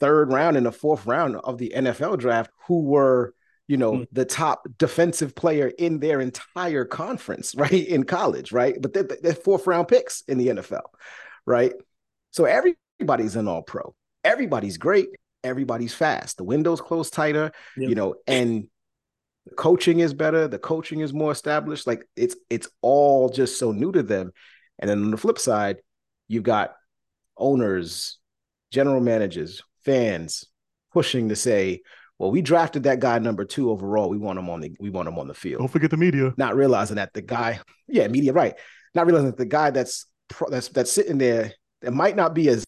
third 0.01 0.33
round 0.33 0.57
and 0.57 0.67
the 0.67 0.73
fourth 0.73 1.07
round 1.07 1.37
of 1.37 1.59
the 1.59 1.73
NFL 1.75 2.19
draft 2.19 2.51
who 2.67 2.83
were, 2.83 3.35
you 3.69 3.77
know, 3.77 3.93
Mm. 3.93 4.09
the 4.13 4.25
top 4.25 4.67
defensive 4.79 5.35
player 5.35 5.69
in 5.79 5.99
their 6.01 6.21
entire 6.21 6.85
conference, 6.85 7.55
right? 7.57 7.73
In 7.73 8.05
college, 8.05 8.53
right? 8.53 8.77
But 8.81 8.93
they're, 8.93 9.09
they're 9.23 9.35
fourth 9.35 9.67
round 9.67 9.89
picks 9.89 10.23
in 10.29 10.39
the 10.39 10.49
NFL, 10.49 10.87
right? 11.47 11.73
So 12.33 12.45
everybody's 12.45 13.37
an 13.37 13.49
all 13.49 13.63
pro. 13.63 13.95
Everybody's 14.25 14.79
great. 14.79 15.09
Everybody's 15.45 15.93
fast. 15.95 16.37
The 16.37 16.45
window's 16.45 16.81
close 16.81 17.11
tighter, 17.11 17.51
you 17.89 17.95
know, 17.97 18.15
and 18.29 18.69
the 19.47 19.55
coaching 19.57 19.99
is 19.99 20.15
better. 20.15 20.47
The 20.47 20.59
coaching 20.59 21.01
is 21.01 21.13
more 21.13 21.33
established. 21.33 21.85
Like 21.87 22.09
it's 22.17 22.37
it's 22.49 22.69
all 22.81 23.29
just 23.29 23.59
so 23.59 23.73
new 23.73 23.91
to 23.93 24.05
them. 24.05 24.31
And 24.79 24.89
then 24.89 25.03
on 25.03 25.11
the 25.11 25.17
flip 25.17 25.39
side, 25.41 25.79
you've 26.33 26.43
got 26.43 26.75
owners, 27.37 28.19
general 28.71 29.01
managers, 29.01 29.63
fans 29.85 30.47
pushing 30.93 31.29
to 31.29 31.37
say, 31.37 31.83
well, 32.19 32.31
we 32.31 32.41
drafted 32.41 32.85
that 32.85 33.01
guy 33.01 33.19
number 33.19 33.45
two 33.45 33.71
overall. 33.71 34.09
We 34.09 34.19
want 34.19 34.39
him 34.39 34.49
on 34.49 34.61
the 34.61 34.75
we 34.79 34.91
want 34.91 35.09
him 35.09 35.19
on 35.19 35.29
the 35.29 35.35
field. 35.35 35.59
Don't 35.59 35.69
forget 35.69 35.91
the 35.91 35.97
media. 35.97 36.33
Not 36.37 36.57
realizing 36.57 36.97
that 36.97 37.13
the 37.13 37.23
guy, 37.23 37.61
yeah, 37.89 38.09
media, 38.09 38.33
right. 38.33 38.55
Not 38.95 39.07
realizing 39.07 39.31
that 39.31 39.37
the 39.37 39.47
guy 39.47 39.71
that's 39.71 40.07
that's 40.49 40.69
that's 40.69 40.93
sitting 40.93 41.19
there 41.19 41.53
that 41.83 41.93
might 41.93 42.17
not 42.17 42.35
be 42.35 42.49
as 42.49 42.65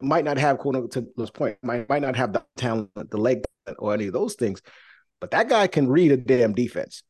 might 0.00 0.24
not 0.24 0.38
have 0.38 0.58
quote 0.58 0.76
unquote 0.76 0.92
to 0.92 1.08
those 1.16 1.30
point, 1.30 1.58
might 1.62 1.88
might 1.88 2.02
not 2.02 2.16
have 2.16 2.32
the 2.32 2.44
talent, 2.56 2.90
the 3.10 3.18
leg 3.18 3.42
or 3.78 3.92
any 3.92 4.06
of 4.06 4.12
those 4.12 4.34
things, 4.34 4.62
but 5.20 5.32
that 5.32 5.48
guy 5.48 5.66
can 5.66 5.88
read 5.88 6.12
a 6.12 6.16
damn 6.16 6.54
defense. 6.54 7.02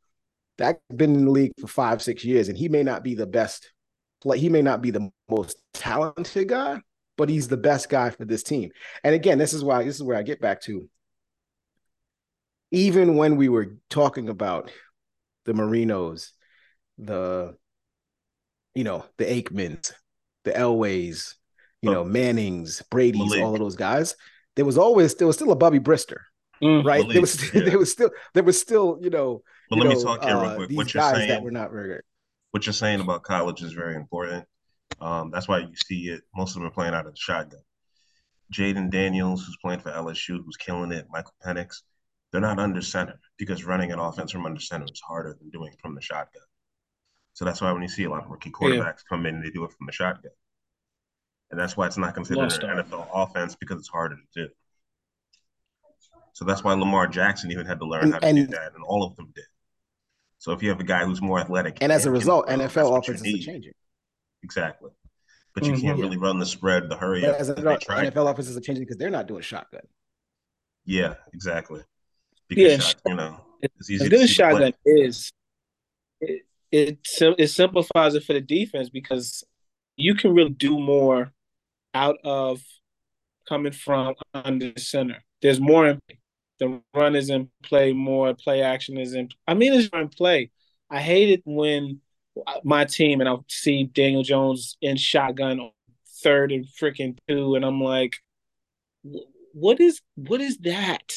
That 0.59 0.81
been 0.95 1.15
in 1.15 1.27
the 1.27 1.31
league 1.31 1.53
for 1.61 1.69
five, 1.69 2.03
six 2.03 2.25
years, 2.25 2.49
and 2.49 2.57
he 2.57 2.69
may 2.69 2.83
not 2.83 3.05
be 3.05 3.15
the 3.15 3.27
best 3.27 3.71
play. 4.23 4.39
He 4.39 4.49
may 4.49 4.63
not 4.63 4.83
be 4.83 4.91
the 4.91 5.11
most 5.29 5.57
talented 5.75 6.49
guy, 6.49 6.81
but 7.17 7.29
he's 7.29 7.49
the 7.49 7.57
best 7.57 7.89
guy 7.89 8.11
for 8.11 8.25
this 8.25 8.43
team. 8.43 8.71
And 9.05 9.15
again, 9.15 9.39
this 9.39 9.53
is 9.53 9.65
why 9.65 9.85
this 9.85 9.97
is 9.97 10.03
where 10.03 10.17
I 10.17 10.23
get 10.23 10.41
back 10.41 10.61
to. 10.63 10.89
Even 12.73 13.17
when 13.17 13.37
we 13.37 13.49
were 13.49 13.77
talking 13.89 14.29
about 14.29 14.71
the 15.45 15.53
Marinos, 15.53 16.31
the 16.99 17.57
you 18.75 18.85
know 18.85 19.05
the 19.19 19.25
Aikmans, 19.25 19.93
the 20.45 20.53
Elways, 20.53 21.35
you 21.83 21.91
know 21.91 22.05
Mannings, 22.05 22.83
Brady's, 22.91 23.19
Malik. 23.31 23.43
all 23.43 23.55
of 23.55 23.59
those 23.61 23.77
guys. 23.77 24.15
There 24.57 24.65
was 24.65 24.79
always 24.79 25.15
there 25.17 25.27
was 25.27 25.37
still 25.37 25.51
a 25.53 25.57
Bobby 25.57 25.81
Brister, 25.81 26.19
Mm. 26.63 26.85
right? 26.85 27.01
Malik, 27.01 27.13
there 27.15 27.21
was 27.23 27.55
yeah. 27.55 27.63
there 27.63 27.79
was 27.79 27.91
still 27.91 28.11
there 28.35 28.45
was 28.45 28.61
still 28.61 28.99
you 29.01 29.11
know 29.11 29.43
But 29.69 29.77
you 29.77 29.83
let 29.85 29.91
know, 29.91 29.97
me 29.99 30.05
talk 30.05 30.23
here 30.23 30.37
uh, 30.37 30.43
real 30.43 30.57
quick. 30.57 30.71
What 30.77 30.95
you're 30.95 31.03
saying, 31.15 31.29
that 31.29 31.43
were 31.43 31.51
not 31.51 31.73
very 31.73 31.89
good. 31.89 32.03
What 32.51 32.67
you're 32.67 32.73
saying 32.73 33.01
about 33.01 33.23
college 33.23 33.63
is 33.63 33.73
very 33.73 33.95
important. 33.95 34.45
Um, 35.01 35.31
that's 35.31 35.47
why 35.49 35.59
you 35.61 35.75
see 35.87 36.09
it. 36.09 36.23
Most 36.35 36.51
of 36.51 36.55
them 36.63 36.67
are 36.67 36.71
playing 36.75 36.95
out 36.95 37.07
of 37.07 37.13
the 37.13 37.19
shotgun. 37.19 37.61
Jayden 38.53 38.91
Daniels, 38.91 39.47
who's 39.47 39.57
playing 39.63 39.81
for 39.81 39.91
LSU, 39.93 40.45
who's 40.45 40.57
killing 40.57 40.91
it. 40.91 41.07
Michael 41.11 41.35
Penix, 41.45 41.83
they're 42.33 42.41
not 42.41 42.59
under 42.59 42.83
center 42.83 43.21
because 43.39 43.65
running 43.65 43.93
an 43.93 44.01
offense 44.01 44.33
from 44.33 44.47
under 44.47 44.61
center 44.61 44.87
is 44.93 45.01
harder 45.01 45.37
than 45.39 45.51
doing 45.51 45.73
it 45.73 45.79
from 45.81 45.95
the 45.95 46.01
shotgun. 46.01 46.43
So 47.35 47.45
that's 47.45 47.61
why 47.61 47.71
when 47.73 47.83
you 47.83 47.89
see 47.89 48.05
a 48.05 48.11
lot 48.11 48.25
of 48.25 48.31
rookie 48.31 48.51
quarterbacks 48.51 49.05
come 49.09 49.25
in, 49.27 49.41
they 49.41 49.51
do 49.51 49.65
it 49.65 49.71
from 49.73 49.87
the 49.87 49.93
shotgun. 49.93 50.33
And 51.53 51.59
that's 51.59 51.77
why 51.77 51.87
it's 51.87 51.97
not 51.97 52.15
considered 52.15 52.43
Lost 52.43 52.63
an 52.63 52.71
art. 52.71 52.87
NFL 52.89 53.09
offense 53.15 53.55
because 53.55 53.79
it's 53.79 53.89
harder 53.89 54.17
to 54.17 54.43
do. 54.47 54.49
So 56.33 56.45
that's 56.45 56.63
why 56.65 56.73
Lamar 56.75 57.07
Jackson 57.07 57.51
even 57.53 57.67
had 57.67 57.79
to 57.79 57.87
learn 57.87 58.05
And- 58.05 58.15
how 58.15 58.21
to 58.21 58.33
do 58.33 58.47
that, 58.49 58.75
and 58.75 58.83
all 58.85 59.05
of 59.05 59.15
them 59.17 59.33
did. 59.35 59.45
So 60.41 60.53
if 60.53 60.63
you 60.63 60.71
have 60.71 60.81
a 60.81 60.85
guy 60.85 61.05
who's 61.05 61.21
more 61.21 61.39
athletic, 61.39 61.79
And 61.83 61.93
as 61.93 62.07
a 62.07 62.11
result, 62.11 62.49
throw, 62.49 62.57
that's 62.57 62.73
NFL 62.75 62.91
what 62.93 62.99
offenses 63.07 63.27
are 63.35 63.39
changing. 63.53 63.73
Exactly. 64.43 64.91
but 65.53 65.65
you 65.67 65.73
Mhm. 65.73 65.81
can't 65.83 65.99
Yeah. 65.99 66.05
really 66.05 66.17
run 66.17 66.39
the 66.39 66.47
spread, 66.47 66.89
the 66.89 66.97
hurry 66.97 67.23
But 67.23 67.31
up. 67.35 67.41
as 67.41 67.49
that 67.49 67.59
an 67.59 67.65
they. 67.65 68.07
NFL 68.07 68.29
offenses 68.29 68.57
are 68.57 68.61
changing 68.61 68.85
because 68.85 68.97
they're 68.99 69.11
not 69.11 69.27
doing 69.27 69.43
shotgun. 69.43 69.83
Yeah, 70.85 71.15
exactly. 71.35 71.83
Because 72.49 72.65
Yeah, 72.73 72.79
shot- 72.79 73.01
you 73.07 73.15
know, 73.17 73.45
it- 73.61 73.73
it's 73.77 73.91
easy 73.91 74.05
as 74.05 74.09
good 74.09 74.21
as 74.21 74.21
see 74.21 74.27
the 74.29 74.33
shotgun 74.33 74.73
is, 74.87 75.33
it 76.21 76.47
it, 76.71 76.99
it 77.37 77.49
simplifies 77.49 78.15
it 78.15 78.23
for 78.23 78.33
the 78.33 78.41
defense 78.41 78.91
because 78.91 79.43
you 79.97 80.15
can 80.15 80.33
really 80.35 80.51
do 80.51 80.79
more 80.79 81.33
out 81.95 82.19
of 82.23 82.63
coming 83.49 83.73
from 83.73 84.15
under 84.33 84.73
center. 84.79 85.25
There's 85.43 85.59
more 85.59 85.89
in 85.89 86.01
play. 86.07 86.20
The 86.61 86.81
run 86.95 87.17
is 87.17 87.31
in 87.31 87.51
play 87.63 87.93
more. 87.93 88.35
Play 88.35 88.63
action 88.63 88.99
is 88.99 89.15
in. 89.15 89.31
I 89.49 89.55
mean, 89.55 89.73
it's 89.73 89.93
run 89.93 90.09
play. 90.09 90.51
I 90.91 91.01
hate 91.01 91.31
it 91.31 91.43
when 91.45 92.01
my 92.65 92.85
team 92.85 93.21
and 93.21 93.29
I'll 93.29 93.45
see 93.49 93.85
Daniel 93.85 94.23
Jones 94.23 94.77
in 94.81 94.97
shotgun 94.97 95.61
on 95.61 95.71
third 96.23 96.53
and 96.53 96.67
freaking 96.67 97.17
two, 97.29 97.55
and 97.55 97.65
I'm 97.65 97.81
like, 97.81 98.15
what 99.53 99.81
is 99.81 100.01
what 100.17 100.41
is 100.41 100.59
that? 100.59 101.15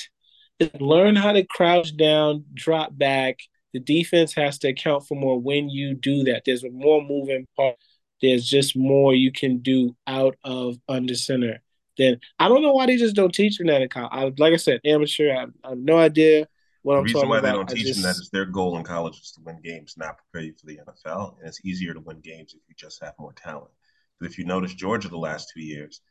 Learn 0.80 1.16
how 1.16 1.34
to 1.34 1.44
crouch 1.44 1.96
down, 1.98 2.46
drop 2.54 2.98
back. 2.98 3.40
The 3.74 3.80
defense 3.80 4.34
has 4.36 4.60
to 4.60 4.70
account 4.70 5.08
for 5.08 5.16
more 5.16 5.40
when 5.40 5.70
you 5.70 5.96
do 5.96 6.24
that. 6.26 6.44
There's 6.46 6.64
more 6.72 7.02
moving 7.02 7.48
part. 7.58 7.76
There's 8.22 8.48
just 8.48 8.78
more 8.78 9.14
you 9.14 9.32
can 9.32 9.58
do 9.58 9.96
out 10.08 10.38
of 10.44 10.78
under 10.88 11.16
center. 11.16 11.63
Then 11.98 12.20
I 12.40 12.48
don't 12.50 12.62
know 12.62 12.74
why 12.74 12.86
they 12.88 12.98
just 12.98 13.16
don't 13.16 13.34
teach 13.34 13.58
them 13.58 13.68
that 13.68 13.82
in 13.82 13.90
college. 13.90 14.10
I, 14.12 14.32
like 14.38 14.54
I 14.54 14.58
said, 14.58 14.82
amateur. 14.86 15.32
I, 15.32 15.46
I 15.66 15.70
have 15.70 15.78
no 15.78 15.98
idea 15.98 16.48
what 16.82 16.96
The 16.96 17.00
I'm 17.02 17.06
talking 17.08 17.12
about. 17.12 17.14
The 17.14 17.14
reason 17.14 17.30
why 17.30 17.38
about. 17.38 17.46
they 17.46 17.52
don't 17.58 17.70
teach 17.70 17.88
just, 17.88 18.02
them 18.02 18.12
that 18.12 18.20
is 18.22 18.30
their 18.32 18.46
goal 18.46 18.78
in 18.78 18.84
college 18.84 19.20
is 19.20 19.32
to 19.34 19.42
win 19.44 19.60
games, 19.64 19.96
not 19.98 20.18
prepare 20.18 20.48
you 20.48 20.54
for 20.60 20.66
the 20.66 20.80
NFL. 20.88 21.38
And 21.40 21.48
it's 21.48 21.64
easier 21.64 21.94
to 21.94 22.00
win 22.00 22.20
games 22.22 22.54
if 22.56 22.62
you 22.68 22.76
just 22.78 23.04
have 23.04 23.14
more 23.20 23.34
talent. 23.34 23.72
But 24.20 24.30
if 24.30 24.38
you 24.38 24.46
notice 24.46 24.74
Georgia 24.74 25.08
the 25.10 25.18
last 25.18 25.52
two 25.54 25.62
years, 25.62 26.02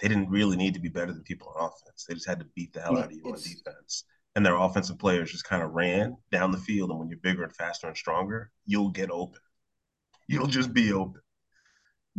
they 0.00 0.08
didn't 0.08 0.30
really 0.30 0.56
need 0.56 0.74
to 0.74 0.80
be 0.80 0.88
better 0.88 1.12
than 1.12 1.22
people 1.24 1.52
on 1.56 1.66
offense. 1.66 2.06
They 2.08 2.14
just 2.14 2.28
had 2.28 2.38
to 2.38 2.46
beat 2.54 2.72
the 2.72 2.80
hell 2.80 2.94
Yeah, 2.94 3.00
out 3.00 3.04
of 3.06 3.12
you 3.12 3.22
on 3.24 3.34
defense. 3.34 4.04
And 4.36 4.46
their 4.46 4.56
offensive 4.56 4.98
players 4.98 5.32
just 5.32 5.44
kind 5.44 5.62
of 5.62 5.72
ran 5.72 6.16
down 6.30 6.52
the 6.52 6.58
field. 6.58 6.90
And 6.90 6.98
when 7.00 7.08
you're 7.08 7.18
bigger 7.18 7.42
and 7.42 7.54
faster 7.54 7.88
and 7.88 7.96
stronger, 7.96 8.50
you'll 8.64 8.90
get 8.90 9.10
open. 9.10 9.40
You'll 10.28 10.46
just 10.46 10.72
be 10.72 10.92
open. 10.92 11.20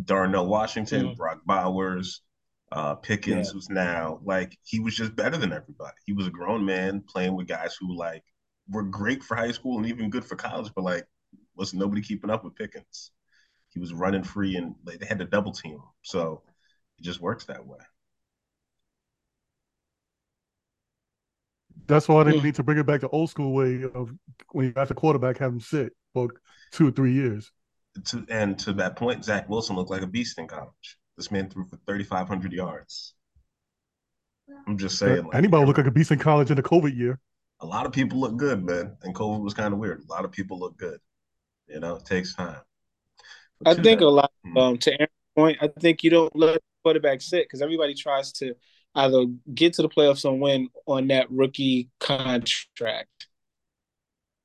Darnell 0.04 0.48
Washington, 0.48 1.08
Mhm. 1.10 1.18
Brock 1.18 1.42
Bowers, 1.46 2.22
uh, 2.72 2.96
Pickens, 2.96 3.48
Yeah. 3.48 3.54
who's 3.54 3.70
now 3.70 4.20
like 4.24 4.58
he 4.64 4.80
was 4.80 4.96
just 4.96 5.16
better 5.16 5.38
than 5.38 5.54
everybody. 5.54 5.96
He 6.06 6.14
was 6.14 6.28
a 6.28 6.32
grown 6.32 6.66
man 6.66 7.02
playing 7.02 7.36
with 7.36 7.48
guys 7.48 7.76
who 7.80 7.96
like 7.96 8.24
were 8.70 8.84
great 8.84 9.24
for 9.24 9.36
high 9.36 9.52
school 9.52 9.78
and 9.78 9.88
even 9.88 10.10
good 10.10 10.26
for 10.26 10.36
college, 10.36 10.72
but 10.76 10.84
like 10.84 11.08
was 11.56 11.74
nobody 11.74 12.02
keeping 12.02 12.30
up 12.30 12.44
with 12.44 12.56
Pickens. 12.56 13.12
He 13.70 13.80
was 13.80 13.94
running 13.94 14.24
free 14.24 14.56
and 14.58 14.76
like, 14.86 15.00
they 15.00 15.06
had 15.08 15.20
to 15.20 15.26
double 15.26 15.52
team 15.52 15.74
him. 15.74 15.82
So 16.04 16.44
it 17.00 17.04
just 17.04 17.22
works 17.22 17.46
that 17.46 17.66
way. 17.66 17.80
That's 21.88 22.08
why 22.08 22.24
they 22.24 22.34
Hmm. 22.34 22.44
need 22.44 22.56
to 22.56 22.64
bring 22.64 22.78
it 22.78 22.86
back 22.86 23.02
to 23.02 23.10
old 23.10 23.30
school 23.30 23.54
way 23.54 23.84
of 23.84 24.14
when 24.52 24.66
you 24.66 24.72
got 24.72 24.88
the 24.88 24.94
quarterback, 24.94 25.38
have 25.40 25.52
him 25.54 25.60
sit 25.60 25.94
for 26.14 26.30
two 26.72 26.88
or 26.88 26.92
three 26.92 27.14
years. 27.14 27.52
To, 28.06 28.26
and 28.30 28.58
to 28.60 28.74
that 28.74 28.96
point, 28.96 29.26
Zach 29.26 29.50
Wilson 29.50 29.76
looked 29.76 29.90
like 29.90 30.02
a 30.02 30.08
beast 30.08 30.38
in 30.40 30.48
college. 30.48 30.98
This 31.20 31.32
man 31.32 31.50
threw 31.50 31.66
for 31.66 31.76
3,500 31.86 32.54
yards. 32.54 33.14
I'm 34.66 34.78
just 34.78 34.98
saying, 34.98 35.26
like, 35.26 35.36
Anybody 35.36 35.66
look 35.66 35.78
like 35.78 35.86
a 35.86 35.92
beast 35.92 36.12
in 36.12 36.18
college 36.18 36.50
in 36.50 36.56
the 36.56 36.64
COVID 36.64 36.96
year. 36.96 37.20
a 37.60 37.66
lot 37.66 37.86
of 37.86 37.92
people 37.92 38.18
look 38.18 38.38
good, 38.38 38.64
man. 38.64 38.96
And 39.04 39.14
COVID 39.14 39.42
was 39.44 39.54
kind 39.54 39.74
of 39.74 39.82
weird. 39.82 40.02
A 40.08 40.10
lot 40.10 40.24
of 40.24 40.32
people 40.32 40.58
look 40.58 40.78
good. 40.78 40.98
You 41.68 41.82
know, 41.82 41.96
it 41.98 42.06
takes 42.06 42.34
time. 42.34 42.56
But 43.60 43.78
I 43.78 43.82
think 43.84 44.00
that- 44.00 44.06
a 44.06 44.08
lot. 44.08 44.32
Mhm. 44.46 44.58
Um, 44.58 44.78
to 44.78 44.94
Aaron's 44.94 45.12
point, 45.36 45.58
I 45.60 45.68
think 45.68 46.06
you 46.06 46.10
don't 46.10 46.34
let 46.38 46.54
the 46.54 46.62
quarterback 46.86 47.20
sit 47.20 47.44
because 47.44 47.62
everybody 47.62 47.96
tries 47.96 48.32
to 48.34 48.56
either 48.96 49.26
get 49.54 49.74
to 49.74 49.82
the 49.82 49.90
playoffs 49.90 50.24
and 50.24 50.40
win 50.40 50.70
on 50.88 51.08
that 51.08 51.30
rookie 51.30 51.90
contract 52.00 53.28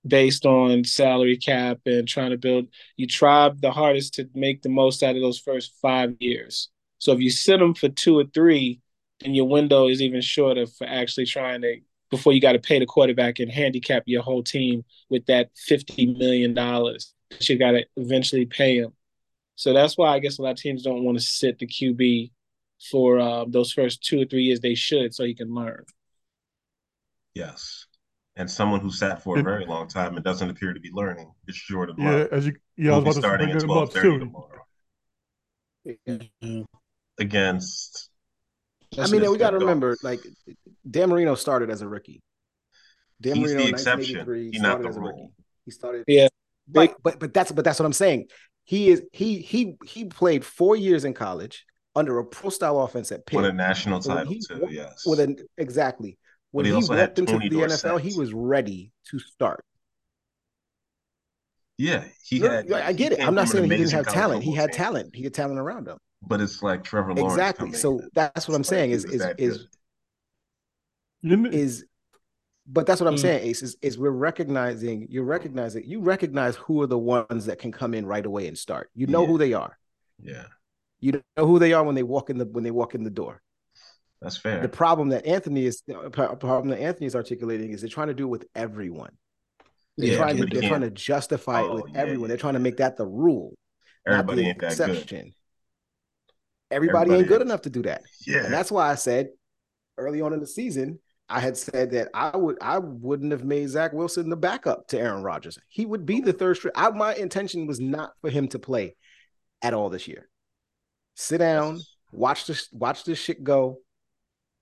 based 0.06 0.44
on 0.44 0.84
salary 0.84 1.36
cap 1.36 1.78
and 1.86 2.06
trying 2.06 2.30
to 2.30 2.36
build. 2.36 2.68
You 2.96 3.06
try 3.06 3.48
the 3.48 3.70
hardest 3.70 4.14
to 4.14 4.28
make 4.34 4.62
the 4.62 4.68
most 4.68 5.02
out 5.02 5.16
of 5.16 5.22
those 5.22 5.38
first 5.38 5.74
five 5.80 6.14
years. 6.20 6.68
So 6.98 7.12
if 7.12 7.20
you 7.20 7.30
sit 7.30 7.58
them 7.58 7.74
for 7.74 7.88
two 7.88 8.18
or 8.18 8.24
three, 8.24 8.80
then 9.20 9.34
your 9.34 9.48
window 9.48 9.88
is 9.88 10.02
even 10.02 10.20
shorter 10.20 10.66
for 10.66 10.86
actually 10.86 11.26
trying 11.26 11.62
to 11.62 11.76
before 12.10 12.32
you 12.32 12.40
got 12.40 12.52
to 12.52 12.58
pay 12.58 12.78
the 12.78 12.86
quarterback 12.86 13.40
and 13.40 13.50
handicap 13.50 14.04
your 14.06 14.22
whole 14.22 14.42
team 14.42 14.84
with 15.08 15.26
that 15.26 15.50
fifty 15.56 16.06
million 16.06 16.54
dollars 16.54 17.12
that 17.30 17.48
you 17.48 17.58
got 17.58 17.72
to 17.72 17.84
eventually 17.96 18.46
pay 18.46 18.76
him. 18.76 18.92
So 19.56 19.72
that's 19.72 19.96
why 19.96 20.10
I 20.10 20.18
guess 20.18 20.38
a 20.38 20.42
lot 20.42 20.52
of 20.52 20.56
teams 20.58 20.82
don't 20.82 21.04
want 21.04 21.18
to 21.18 21.24
sit 21.24 21.58
the 21.58 21.66
QB 21.66 22.30
for 22.90 23.18
uh, 23.18 23.44
those 23.48 23.72
first 23.72 24.02
two 24.02 24.20
or 24.20 24.24
three 24.26 24.42
years. 24.42 24.60
They 24.60 24.74
should, 24.74 25.14
so 25.14 25.24
he 25.24 25.34
can 25.34 25.54
learn. 25.54 25.84
Yes. 27.34 27.86
And 28.36 28.50
someone 28.50 28.80
who 28.80 28.90
sat 28.90 29.22
for 29.22 29.36
a 29.36 29.38
And- 29.38 29.44
very 29.46 29.64
long 29.64 29.86
time 29.88 30.16
and 30.16 30.24
doesn't 30.24 30.50
appear 30.50 30.72
to 30.72 30.80
be 30.80 30.90
learning 30.92 31.32
is 31.46 31.54
Jordan 31.56 31.96
Yeah, 31.98 32.26
as 32.32 32.46
you 32.46 32.56
yeah, 32.76 32.90
I 32.90 32.94
He'll 32.94 33.04
was 33.04 33.04
be 33.04 33.10
about 33.10 33.14
to 33.14 33.20
starting 33.20 33.46
bring 33.46 33.56
at 33.56 33.62
him 33.62 33.70
up 33.70 33.88
12:30 33.90 34.02
too. 34.02 34.18
tomorrow 34.18 34.60
Mm-hmm. 35.86 36.62
against. 37.18 38.10
I 38.98 39.08
mean, 39.10 39.30
we 39.30 39.36
got 39.38 39.50
to 39.50 39.58
remember, 39.58 39.96
like 40.02 40.20
Dan 40.88 41.10
Marino 41.10 41.34
started 41.34 41.70
as 41.70 41.82
a 41.82 41.88
rookie. 41.88 42.22
Dan 43.20 43.36
He's 43.36 43.52
the 43.54 43.68
exception. 43.68 44.16
1983, 44.18 44.50
He 44.52 44.58
not 44.58 44.68
started 44.68 44.84
the 44.84 44.88
as 44.88 44.96
a 44.96 45.00
rule. 45.00 45.08
rookie. 45.10 45.32
He 45.66 45.70
started, 45.70 46.04
Yeah, 46.08 46.28
right? 46.72 46.94
But 47.02 47.18
but 47.20 47.34
that's 47.34 47.52
but 47.52 47.64
that's 47.64 47.78
what 47.78 47.86
I'm 47.86 47.92
saying. 47.92 48.28
He 48.64 48.88
is 48.88 49.02
he 49.12 49.38
he 49.40 49.76
he 49.84 50.06
played 50.06 50.44
four 50.44 50.74
years 50.76 51.04
in 51.04 51.12
college 51.12 51.64
under 51.94 52.18
a 52.18 52.24
pro 52.24 52.50
style 52.50 52.80
offense 52.80 53.12
at 53.12 53.26
Pitt 53.26 53.36
Won 53.36 53.44
a 53.44 53.52
national 53.52 54.00
So 54.02 54.14
title 54.14 54.32
he 54.32 54.40
too. 54.40 54.66
Yes. 54.70 55.04
with 55.06 55.20
an 55.20 55.36
exactly. 55.58 56.18
When 56.54 56.66
he 56.66 56.70
he, 56.70 56.76
walked 56.76 57.18
into 57.18 57.32
20 57.32 57.48
the 57.48 57.56
NFL, 57.56 57.98
he 58.00 58.16
was 58.16 58.32
ready 58.32 58.92
to 59.10 59.18
start. 59.18 59.64
yeah, 61.78 62.04
he 62.22 62.38
No, 62.38 62.48
had. 62.48 62.70
I 62.72 62.92
he 62.92 62.96
get 62.96 63.10
it. 63.10 63.20
I'm 63.26 63.34
not 63.34 63.48
saying 63.48 63.64
he 63.64 63.70
didn't 63.76 63.90
have 63.90 64.06
talent. 64.06 64.44
He 64.44 64.54
had 64.54 64.70
team. 64.70 64.76
talent. 64.78 65.16
He 65.16 65.24
had 65.24 65.34
talent 65.34 65.58
around 65.58 65.88
him. 65.88 65.98
But 66.22 66.40
it's 66.40 66.62
like 66.62 66.84
Trevor 66.84 67.12
Lawrence. 67.12 67.32
Exactly. 67.34 67.72
So 67.72 68.00
that's 68.14 68.46
what 68.46 68.54
I'm 68.54 68.60
It's 68.60 68.68
saying 68.68 68.90
like 68.92 68.96
is 68.98 69.04
is 69.04 69.18
that 69.20 69.40
is 69.40 69.58
good. 69.58 69.68
You 71.22 71.36
kn- 71.42 71.52
is 71.52 71.84
but 72.68 72.86
that's 72.86 73.00
what 73.00 73.08
I'm 73.08 73.16
Mm. 73.16 73.20
saying, 73.20 73.46
Ace, 73.48 73.62
is, 73.62 73.76
is 73.82 73.98
we're 73.98 74.10
recognizing, 74.10 75.06
you're 75.10 75.24
recognizing, 75.24 75.84
you 75.86 76.00
recognize 76.00 76.56
who 76.56 76.80
are 76.80 76.86
the 76.86 76.96
ones 76.98 77.44
that 77.46 77.58
can 77.58 77.72
come 77.72 77.92
in 77.92 78.06
right 78.06 78.24
away 78.24 78.46
and 78.46 78.56
start. 78.56 78.90
You 78.94 79.06
know 79.06 79.22
Yeah. 79.22 79.26
who 79.26 79.38
they 79.38 79.52
are. 79.52 79.76
Yeah, 80.22 80.44
You 81.00 81.20
know 81.36 81.46
who 81.46 81.58
they 81.58 81.72
are 81.74 81.82
when 81.84 81.94
they 81.96 82.04
walk 82.04 82.30
in 82.30 82.38
the 82.38 82.46
when 82.46 82.62
they 82.64 82.70
walk 82.70 82.94
in 82.94 83.02
the 83.02 83.10
door. 83.10 83.42
That's 84.24 84.36
fair. 84.36 84.62
The 84.62 84.68
problem 84.68 85.10
that 85.10 85.26
Anthony 85.26 85.66
is 85.66 85.82
problem 86.12 86.68
that 86.70 86.80
Anthony 86.80 87.06
is 87.06 87.14
articulating 87.14 87.70
is 87.70 87.80
they're 87.80 87.90
trying 87.90 88.08
to 88.08 88.14
do 88.14 88.24
it 88.24 88.30
with 88.30 88.46
everyone. 88.54 89.12
They're 89.98 90.08
Yeah, 90.10 90.16
trying 90.16 90.36
to 90.38 90.46
they're 90.46 90.62
trying 90.62 90.80
to 90.80 90.90
justify 90.90 91.60
it 91.60 91.70
Oh, 91.70 91.76
with 91.76 91.94
yeah, 91.94 92.00
everyone. 92.00 92.22
yeah, 92.22 92.28
they're 92.28 92.36
trying 92.36 92.54
to 92.54 92.60
make 92.60 92.78
that 92.78 92.96
the 92.96 93.06
rule, 93.06 93.54
Everybody 94.06 94.42
not 94.42 94.48
ain't 94.50 94.58
the 94.58 94.66
exception. 94.66 95.34
Everybody, 96.70 97.10
Everybody 97.10 97.20
ain't 97.20 97.28
good 97.28 97.42
enough 97.42 97.62
to 97.62 97.70
do 97.70 97.82
that. 97.82 98.02
Yeah, 98.26 98.44
And 98.44 98.52
that's 98.54 98.72
why 98.72 98.90
I 98.90 98.96
said 98.96 99.28
early 99.98 100.20
on 100.20 100.32
in 100.32 100.40
the 100.40 100.46
season, 100.46 100.98
I 101.28 101.40
had 101.40 101.56
said 101.56 101.92
that 101.92 102.08
I 102.14 102.36
would 102.36 102.58
I 102.60 102.78
wouldn't 102.78 103.32
have 103.32 103.44
made 103.44 103.68
Zach 103.68 103.92
Wilson 103.92 104.28
the 104.28 104.36
backup 104.36 104.88
to 104.88 104.98
Aaron 104.98 105.22
Rodgers. 105.22 105.58
He 105.68 105.86
would 105.86 106.04
be 106.04 106.20
the 106.20 106.32
third 106.32 106.56
string. 106.56 106.72
I, 106.74 106.90
my 106.90 107.14
intention 107.14 107.66
was 107.66 107.80
not 107.80 108.12
for 108.20 108.30
him 108.30 108.48
to 108.48 108.58
play 108.58 108.96
at 109.62 109.74
all 109.74 109.88
this 109.88 110.08
year. 110.08 110.28
Sit 111.14 111.38
down, 111.38 111.80
watch 112.12 112.46
this 112.46 112.68
watch 112.72 113.04
this 113.04 113.18
shit 113.18 113.42
go. 113.44 113.78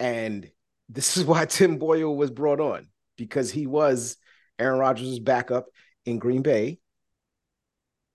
And 0.02 0.50
this 0.88 1.16
is 1.16 1.24
why 1.30 1.46
Tim 1.46 1.78
Boyle 1.78 2.14
was 2.14 2.30
brought 2.30 2.60
on 2.60 2.88
because 3.16 3.50
he 3.50 3.66
was 3.66 4.16
Aaron 4.58 4.78
Rodgers' 4.78 5.18
backup 5.20 5.66
in 6.04 6.18
Green 6.18 6.42
Bay 6.42 6.80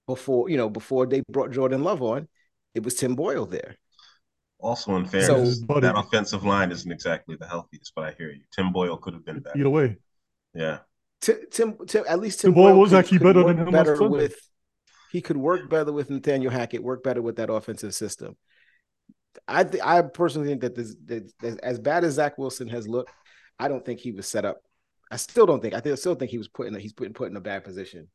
before, 0.06 0.50
you 0.50 0.58
know, 0.58 0.70
before 0.70 1.06
they 1.06 1.24
brought 1.30 1.52
Jordan 1.52 1.84
Love 1.84 2.02
on. 2.04 2.28
It 2.76 2.84
was 2.84 2.96
Tim 2.96 3.16
Boyle 3.16 3.46
there. 3.46 3.78
Also, 4.60 4.96
in 4.96 5.06
fairness, 5.06 5.60
Buddy. 5.60 5.82
that 5.82 5.98
offensive 5.98 6.44
line 6.44 6.72
isn't 6.72 6.92
exactly 6.92 7.36
the 7.40 7.48
healthiest, 7.48 7.94
but 7.96 8.06
I 8.06 8.12
hear 8.18 8.30
you. 8.32 8.42
Tim 8.56 8.72
Boyle 8.72 8.98
could 8.98 9.14
have 9.14 9.26
been 9.26 9.40
better. 9.40 9.58
either 9.58 9.70
way. 9.70 9.98
Yeah, 10.54 10.80
Tim, 11.22 11.38
Tim, 11.52 11.78
Tim 11.88 12.04
at 12.08 12.20
least 12.20 12.42
Tim 12.42 12.50
Tim 12.50 12.56
Boyle 12.56 12.74
Boyle 12.74 12.82
was 12.82 12.90
could- 12.90 12.98
actually 13.00 13.18
could 13.20 13.24
better 13.26 13.44
than 13.44 13.58
him 13.58 13.72
better 13.72 14.08
with. 14.08 14.36
He 15.12 15.22
could 15.22 15.38
work 15.38 15.70
better 15.70 15.92
with 15.92 16.10
Nathaniel 16.10 16.52
Hackett, 16.52 16.84
work 16.84 17.04
better 17.04 17.22
with 17.22 17.38
that 17.38 17.50
offensive 17.50 17.96
system. 17.96 18.36
I 19.48 19.64
th- 19.64 19.84
I 19.84 20.02
personally 20.02 20.48
think 20.48 20.62
that, 20.62 20.76
this, 20.76 20.96
that, 21.06 21.32
that 21.40 21.60
as 21.62 21.80
bad 21.80 22.04
as 22.04 22.14
Zach 22.16 22.38
Wilson 22.38 22.68
has 22.70 22.88
looked, 22.88 23.12
I 23.60 23.68
don't 23.68 23.86
think 23.86 24.00
he 24.00 24.12
was 24.12 24.28
set 24.28 24.46
up. 24.46 24.62
I 25.12 25.16
still 25.18 25.46
don't 25.46 25.62
think. 25.62 25.74
I 25.74 25.80
think, 25.80 25.98
still 25.98 26.16
think 26.16 26.32
he 26.32 26.38
was 26.38 26.48
put 26.48 26.68
in. 26.68 26.76
A, 26.76 26.80
he's 26.80 26.94
put, 26.94 27.14
put 27.14 27.30
in 27.32 27.38
a 27.38 27.42
bad 27.42 27.64
position. 27.64 28.08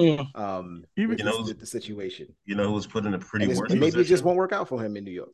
Mm. 0.00 0.26
Um, 0.38 0.84
Even- 0.96 1.18
You 1.18 1.24
know, 1.24 1.44
this- 1.44 1.56
the 1.56 1.66
situation, 1.66 2.34
you 2.46 2.54
know 2.54 2.66
who 2.68 2.72
was 2.72 2.86
put 2.86 3.04
in 3.04 3.12
a 3.14 3.18
pretty 3.18 3.44
and, 3.46 3.56
worse 3.56 3.70
and 3.70 3.80
maybe 3.80 4.00
it 4.00 4.04
just 4.04 4.24
won't 4.24 4.38
work 4.38 4.52
out 4.52 4.68
for 4.68 4.82
him 4.82 4.96
in 4.96 5.04
New 5.04 5.10
York. 5.10 5.32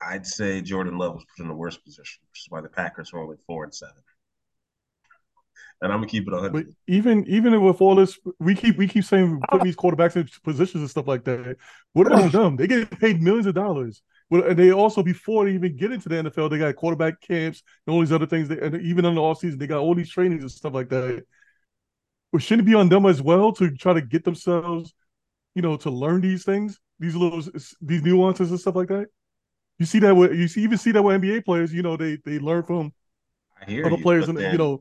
I'd 0.00 0.26
say 0.26 0.60
Jordan 0.60 0.98
Love 0.98 1.14
was 1.14 1.24
put 1.36 1.42
in 1.42 1.48
the 1.48 1.54
worst 1.54 1.84
position, 1.84 2.22
which 2.30 2.40
is 2.40 2.46
why 2.48 2.60
the 2.60 2.68
Packers 2.68 3.12
are 3.12 3.20
only 3.20 3.36
four 3.46 3.64
and 3.64 3.74
seven. 3.74 4.02
and 5.80 5.92
I'm 5.92 5.98
gonna 5.98 6.08
keep 6.08 6.28
it 6.28 6.34
on. 6.34 6.52
But 6.52 6.66
even 6.86 7.26
even 7.26 7.60
with 7.62 7.80
all 7.80 7.96
this, 7.96 8.18
we 8.38 8.54
keep 8.54 8.78
we 8.78 8.86
keep 8.86 9.04
saying 9.04 9.40
putting 9.50 9.64
these 9.68 9.76
quarterbacks 9.76 10.16
in 10.16 10.28
positions 10.44 10.80
and 10.82 10.90
stuff 10.90 11.08
like 11.08 11.24
that. 11.24 11.56
What 11.92 12.06
about 12.06 12.30
them? 12.38 12.56
They 12.56 12.66
get 12.68 12.90
paid 13.00 13.20
millions 13.20 13.46
of 13.46 13.54
dollars. 13.54 14.02
Well, 14.32 14.44
and 14.44 14.58
they 14.58 14.72
also 14.72 15.02
before 15.02 15.44
they 15.44 15.52
even 15.52 15.76
get 15.76 15.92
into 15.92 16.08
the 16.08 16.16
NFL, 16.16 16.48
they 16.48 16.56
got 16.56 16.74
quarterback 16.74 17.20
camps 17.20 17.62
and 17.86 17.92
all 17.92 18.00
these 18.00 18.12
other 18.12 18.24
things. 18.24 18.48
and 18.48 18.80
even 18.80 19.04
in 19.04 19.14
the 19.14 19.20
off 19.20 19.40
season, 19.40 19.58
they 19.58 19.66
got 19.66 19.80
all 19.80 19.94
these 19.94 20.08
trainings 20.08 20.40
and 20.40 20.50
stuff 20.50 20.72
like 20.72 20.88
that. 20.88 21.22
But 22.32 22.40
shouldn't 22.40 22.66
it 22.66 22.70
be 22.70 22.74
on 22.74 22.88
them 22.88 23.04
as 23.04 23.20
well 23.20 23.52
to 23.52 23.70
try 23.76 23.92
to 23.92 24.00
get 24.00 24.24
themselves, 24.24 24.94
you 25.54 25.60
know, 25.60 25.76
to 25.76 25.90
learn 25.90 26.22
these 26.22 26.44
things, 26.44 26.80
these 26.98 27.14
little 27.14 27.42
these 27.82 28.02
nuances 28.02 28.50
and 28.50 28.58
stuff 28.58 28.74
like 28.74 28.88
that? 28.88 29.08
You 29.78 29.84
see 29.84 29.98
that 29.98 30.16
with 30.16 30.32
you 30.34 30.48
see 30.48 30.62
even 30.62 30.78
see 30.78 30.92
that 30.92 31.02
with 31.02 31.20
NBA 31.20 31.42
players. 31.42 31.70
You 31.70 31.82
know, 31.82 31.98
they 31.98 32.16
they 32.24 32.38
learn 32.38 32.62
from 32.62 32.94
other 33.84 33.90
you, 33.90 33.96
players, 33.98 34.28
and 34.28 34.40
you 34.40 34.56
know 34.56 34.80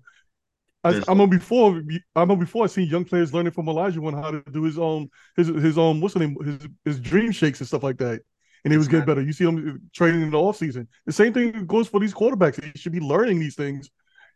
I, 0.86 0.92
I 0.92 1.04
remember 1.10 1.38
before. 1.38 1.82
I 2.16 2.22
remember 2.22 2.46
before 2.46 2.64
I 2.64 2.68
seen 2.68 2.88
young 2.88 3.04
players 3.04 3.34
learning 3.34 3.52
from 3.52 3.66
Olajuwon 3.66 4.14
how 4.14 4.32
to 4.32 4.42
do 4.50 4.64
his 4.64 4.80
own 4.80 5.10
his 5.36 5.50
his 5.50 5.78
own 5.78 6.00
what's 6.00 6.14
the 6.14 6.22
name 6.22 6.38
his 6.42 6.68
his 6.86 7.00
dream 7.02 7.34
shakes 7.34 7.60
and 7.60 7.68
stuff 7.68 7.84
like 7.84 7.98
that, 7.98 8.22
and 8.64 8.72
he 8.72 8.78
was 8.78 8.88
getting 8.88 9.06
better. 9.06 9.22
You 9.22 9.34
see 9.34 9.46
him 9.46 9.90
training 9.94 10.22
in 10.22 10.32
the 10.32 10.40
off 10.40 10.58
season. 10.58 10.88
The 11.06 11.14
same 11.14 11.34
thing 11.34 11.66
goes 11.66 11.88
for 11.88 12.00
these 12.00 12.14
quarterbacks. 12.14 12.56
They 12.56 12.72
should 12.76 12.92
be 12.92 13.00
learning 13.00 13.40
these 13.40 13.56
things 13.56 13.90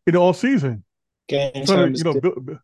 in 0.07 0.13
the 0.13 0.19
off 0.19 0.37
season. 0.37 0.83
Game 1.27 1.51
to, 1.53 1.91
you 1.93 2.03
know, 2.03 2.19
build, 2.19 2.59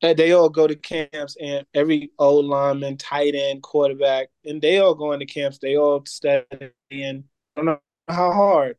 they 0.00 0.32
all 0.32 0.48
go 0.48 0.66
to 0.66 0.74
camps, 0.74 1.36
and 1.40 1.64
every 1.74 2.10
old 2.18 2.44
lineman, 2.46 2.96
tight 2.96 3.34
end, 3.34 3.62
quarterback, 3.62 4.28
and 4.44 4.60
they 4.60 4.78
all 4.78 4.94
go 4.94 5.12
into 5.12 5.26
camps. 5.26 5.58
They 5.58 5.76
all 5.76 6.04
study, 6.06 6.44
studying. 6.90 7.24
I 7.56 7.60
don't 7.60 7.66
know 7.66 7.78
how 8.08 8.32
hard 8.32 8.76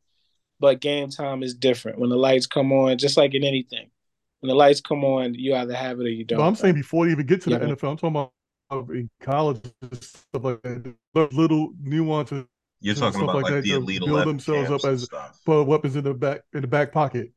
but 0.64 0.80
game 0.80 1.10
time 1.10 1.44
is 1.44 1.54
different 1.54 2.00
when 2.00 2.10
the 2.10 2.16
lights 2.16 2.48
come 2.48 2.72
on, 2.72 2.98
just 2.98 3.18
like 3.18 3.34
in 3.34 3.44
anything. 3.44 3.90
When 4.40 4.48
the 4.48 4.56
lights 4.56 4.80
come 4.80 5.04
on, 5.04 5.34
you 5.34 5.54
either 5.56 5.74
have 5.74 6.00
it 6.00 6.06
or 6.06 6.10
you 6.10 6.24
don't. 6.24 6.40
But 6.40 6.48
I'm 6.48 6.56
saying 6.56 6.76
before 6.76 7.06
they 7.06 7.12
even 7.12 7.26
get 7.26 7.42
to 7.42 7.50
yeah. 7.50 7.58
the 7.58 7.66
NFL, 7.66 7.92
I'm 7.92 7.98
talking 7.98 8.10
about 8.12 8.32
in 8.80 9.10
college 9.22 9.62
stuff 9.94 10.44
like 10.44 10.62
that. 10.62 10.96
Little 11.32 11.72
nuances. 11.82 12.46
You're 12.82 12.96
talking 12.96 13.22
about 13.22 13.36
like, 13.36 13.44
like 13.46 13.54
that 13.54 13.62
the 13.64 13.72
elite 13.72 14.02
build 14.06 14.28
themselves 14.28 14.70
up 14.70 14.84
as 14.84 15.08
put 15.46 15.64
weapons 15.64 15.96
in 15.96 16.04
the 16.04 16.14
back 16.14 16.42
in 16.54 16.62
the 16.62 16.68
back 16.68 16.92
pocket. 16.92 17.32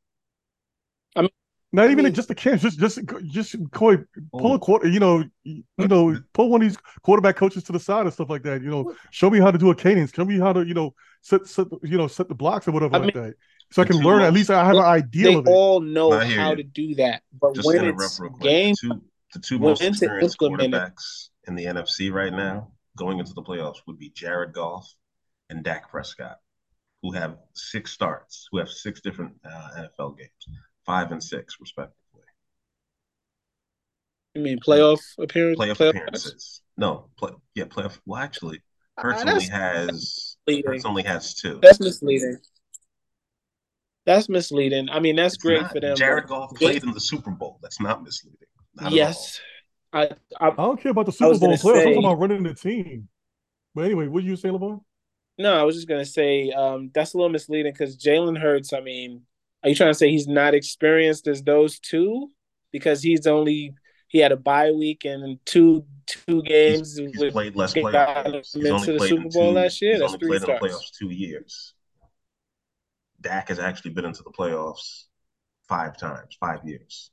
I 1.14 1.22
mean, 1.22 1.30
not 1.72 1.84
even 1.90 2.00
I 2.00 2.08
mean, 2.08 2.14
just 2.14 2.26
the 2.28 2.34
camps, 2.34 2.62
just 2.62 2.80
just 2.80 2.98
just 3.26 3.54
Coy, 3.70 3.98
pull 4.32 4.52
a 4.52 4.54
oh. 4.54 4.58
quarter, 4.58 4.88
you 4.88 4.98
know, 4.98 5.22
you 5.44 5.62
know, 5.78 6.16
pull 6.32 6.48
one 6.48 6.62
of 6.62 6.68
these 6.68 6.78
quarterback 7.02 7.36
coaches 7.36 7.62
to 7.64 7.72
the 7.72 7.78
side 7.78 8.06
and 8.06 8.12
stuff 8.12 8.28
like 8.28 8.42
that. 8.42 8.60
You 8.60 8.70
know, 8.70 8.94
show 9.10 9.30
me 9.30 9.38
how 9.38 9.52
to 9.52 9.58
do 9.58 9.70
a 9.70 9.74
cadence. 9.74 10.12
Show 10.12 10.24
me 10.24 10.38
how 10.38 10.52
to, 10.52 10.66
you 10.66 10.74
know, 10.74 10.94
set, 11.22 11.46
set 11.46 11.66
you 11.82 11.96
know 11.96 12.08
set 12.08 12.28
the 12.28 12.34
blocks 12.34 12.66
or 12.66 12.72
whatever 12.72 12.96
I 12.96 12.98
like 12.98 13.14
mean, 13.14 13.24
that. 13.24 13.34
So 13.70 13.82
I 13.82 13.84
can 13.84 13.98
learn. 13.98 14.22
At 14.22 14.32
least 14.32 14.50
I 14.50 14.64
have 14.64 14.76
an 14.76 14.82
idea. 14.82 15.24
They 15.24 15.34
of 15.34 15.46
it. 15.46 15.50
all 15.50 15.80
know 15.80 16.18
how 16.18 16.54
to 16.54 16.62
do 16.62 16.94
that, 16.96 17.22
but 17.40 17.54
Just 17.54 17.66
when 17.66 17.84
it's 17.84 18.20
game, 18.40 18.74
the 18.82 18.88
two, 18.94 19.02
the 19.32 19.40
two 19.40 19.58
most 19.58 19.82
experienced 19.82 20.38
quarterbacks 20.38 21.28
in 21.46 21.54
the 21.54 21.64
NFC 21.64 22.12
right 22.12 22.32
now 22.32 22.72
going 22.96 23.18
into 23.18 23.34
the 23.34 23.42
playoffs 23.42 23.78
would 23.86 23.98
be 23.98 24.10
Jared 24.10 24.52
Goff 24.52 24.90
and 25.50 25.62
Dak 25.62 25.90
Prescott, 25.90 26.38
who 27.02 27.12
have 27.12 27.36
six 27.54 27.92
starts, 27.92 28.48
who 28.50 28.58
have 28.58 28.68
six 28.68 29.00
different 29.00 29.34
uh, 29.44 29.68
NFL 29.78 30.18
games, 30.18 30.30
five 30.84 31.12
and 31.12 31.22
six 31.22 31.56
respectively. 31.60 31.94
You 34.34 34.42
mean 34.42 34.58
playoff 34.58 35.00
appearances? 35.18 35.58
Playoff, 35.58 35.76
playoff 35.76 35.90
appearances. 35.90 36.62
No, 36.76 37.08
play, 37.18 37.30
yeah, 37.54 37.64
playoff. 37.64 37.98
Well, 38.04 38.20
actually, 38.20 38.60
Hurts 38.98 39.22
uh, 39.24 39.30
only 39.30 39.46
has 39.46 40.36
Hurts 40.46 40.84
only 40.84 41.02
has 41.04 41.34
two. 41.34 41.58
That's 41.62 41.80
misleading. 41.80 42.38
That's 44.04 44.28
misleading. 44.28 44.88
I 44.90 45.00
mean, 45.00 45.16
that's 45.16 45.34
it's 45.34 45.42
great 45.42 45.62
not. 45.62 45.72
for 45.72 45.80
them. 45.80 45.96
Jared 45.96 46.26
Goff 46.26 46.54
played 46.54 46.82
in 46.82 46.92
the 46.92 47.00
Super 47.00 47.30
Bowl. 47.30 47.58
That's 47.62 47.80
not 47.80 48.04
misleading. 48.04 48.46
Not 48.80 48.92
yes. 48.92 49.40
I, 49.92 50.10
I, 50.38 50.48
I 50.48 50.50
don't 50.50 50.80
care 50.80 50.92
about 50.92 51.06
the 51.06 51.12
Super 51.12 51.38
Bowl 51.38 51.52
playoffs. 51.54 51.76
I'm 51.76 51.84
talking 51.84 51.98
about 51.98 52.18
running 52.18 52.42
the 52.42 52.54
team. 52.54 53.08
But 53.74 53.84
anyway, 53.86 54.08
what 54.08 54.24
you 54.24 54.36
say, 54.36 54.48
Levon? 54.48 54.80
No, 55.38 55.54
I 55.54 55.64
was 55.64 55.74
just 55.74 55.88
gonna 55.88 56.04
say 56.04 56.50
um, 56.50 56.90
that's 56.94 57.12
a 57.12 57.18
little 57.18 57.30
misleading 57.30 57.72
because 57.72 57.96
Jalen 57.98 58.40
Hurts. 58.40 58.72
I 58.72 58.80
mean, 58.80 59.22
are 59.62 59.68
you 59.68 59.74
trying 59.74 59.90
to 59.90 59.94
say 59.94 60.10
he's 60.10 60.26
not 60.26 60.54
experienced 60.54 61.26
as 61.26 61.42
those 61.42 61.78
two 61.78 62.30
because 62.72 63.02
he's 63.02 63.26
only 63.26 63.74
he 64.08 64.18
had 64.18 64.32
a 64.32 64.36
bye 64.36 64.70
week 64.70 65.04
and 65.04 65.38
two 65.44 65.84
two 66.06 66.42
games. 66.42 66.96
He's, 66.96 67.20
he's 67.20 67.32
played 67.32 67.56
less 67.56 67.74
playoffs. 67.74 68.54
He's 68.54 68.70
only 68.70 68.96
played 68.96 69.08
Super 69.08 69.28
Bowl 69.28 69.50
two, 69.52 69.58
last 69.58 69.82
year. 69.82 69.92
He's 69.92 70.00
That's 70.00 70.14
only 70.14 70.26
played 70.26 70.42
starts. 70.42 70.64
in 70.64 70.68
the 70.68 70.74
playoffs 70.74 70.98
two 70.98 71.10
years. 71.10 71.74
Dak 73.20 73.48
has 73.48 73.58
actually 73.58 73.92
been 73.92 74.04
into 74.04 74.22
the 74.22 74.30
playoffs 74.30 75.04
five 75.68 75.96
times, 75.96 76.36
five 76.38 76.60
years. 76.64 77.10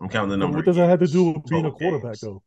I'm 0.00 0.08
counting 0.08 0.30
the 0.30 0.36
number. 0.36 0.58
What 0.58 0.66
does 0.66 0.76
that 0.76 0.88
have 0.88 1.00
to 1.00 1.06
do 1.06 1.24
with 1.32 1.46
being 1.46 1.66
a 1.66 1.70
quarterback, 1.70 2.12
games. 2.12 2.20
though? 2.20 2.42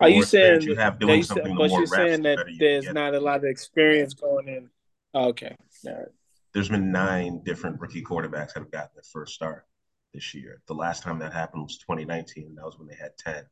Are 0.00 0.08
you 0.08 0.22
saying 0.22 0.62
you 0.62 0.76
have 0.76 0.98
doing 0.98 1.22
something? 1.22 1.56
But 1.56 1.70
you're 1.70 1.86
saying 1.86 2.22
that 2.22 2.46
there's 2.58 2.92
not 2.92 3.14
a 3.14 3.20
lot 3.20 3.38
of 3.38 3.44
experience 3.44 4.14
going 4.14 4.48
in. 4.48 4.70
Okay, 5.14 5.56
all 5.86 5.92
right. 5.92 6.08
There's 6.54 6.68
been 6.68 6.92
nine 6.92 7.42
different 7.44 7.80
rookie 7.80 8.02
quarterbacks 8.02 8.54
that 8.54 8.60
have 8.60 8.70
gotten 8.70 8.90
their 8.94 9.02
first 9.12 9.34
start 9.34 9.66
this 10.14 10.34
year. 10.34 10.62
The 10.66 10.74
last 10.74 11.02
time 11.02 11.18
that 11.18 11.32
happened 11.32 11.64
was 11.64 11.78
2019. 11.78 12.54
That 12.54 12.64
was 12.64 12.78
when 12.78 12.88
they 12.88 12.94
had 12.94 13.16
10. 13.18 13.44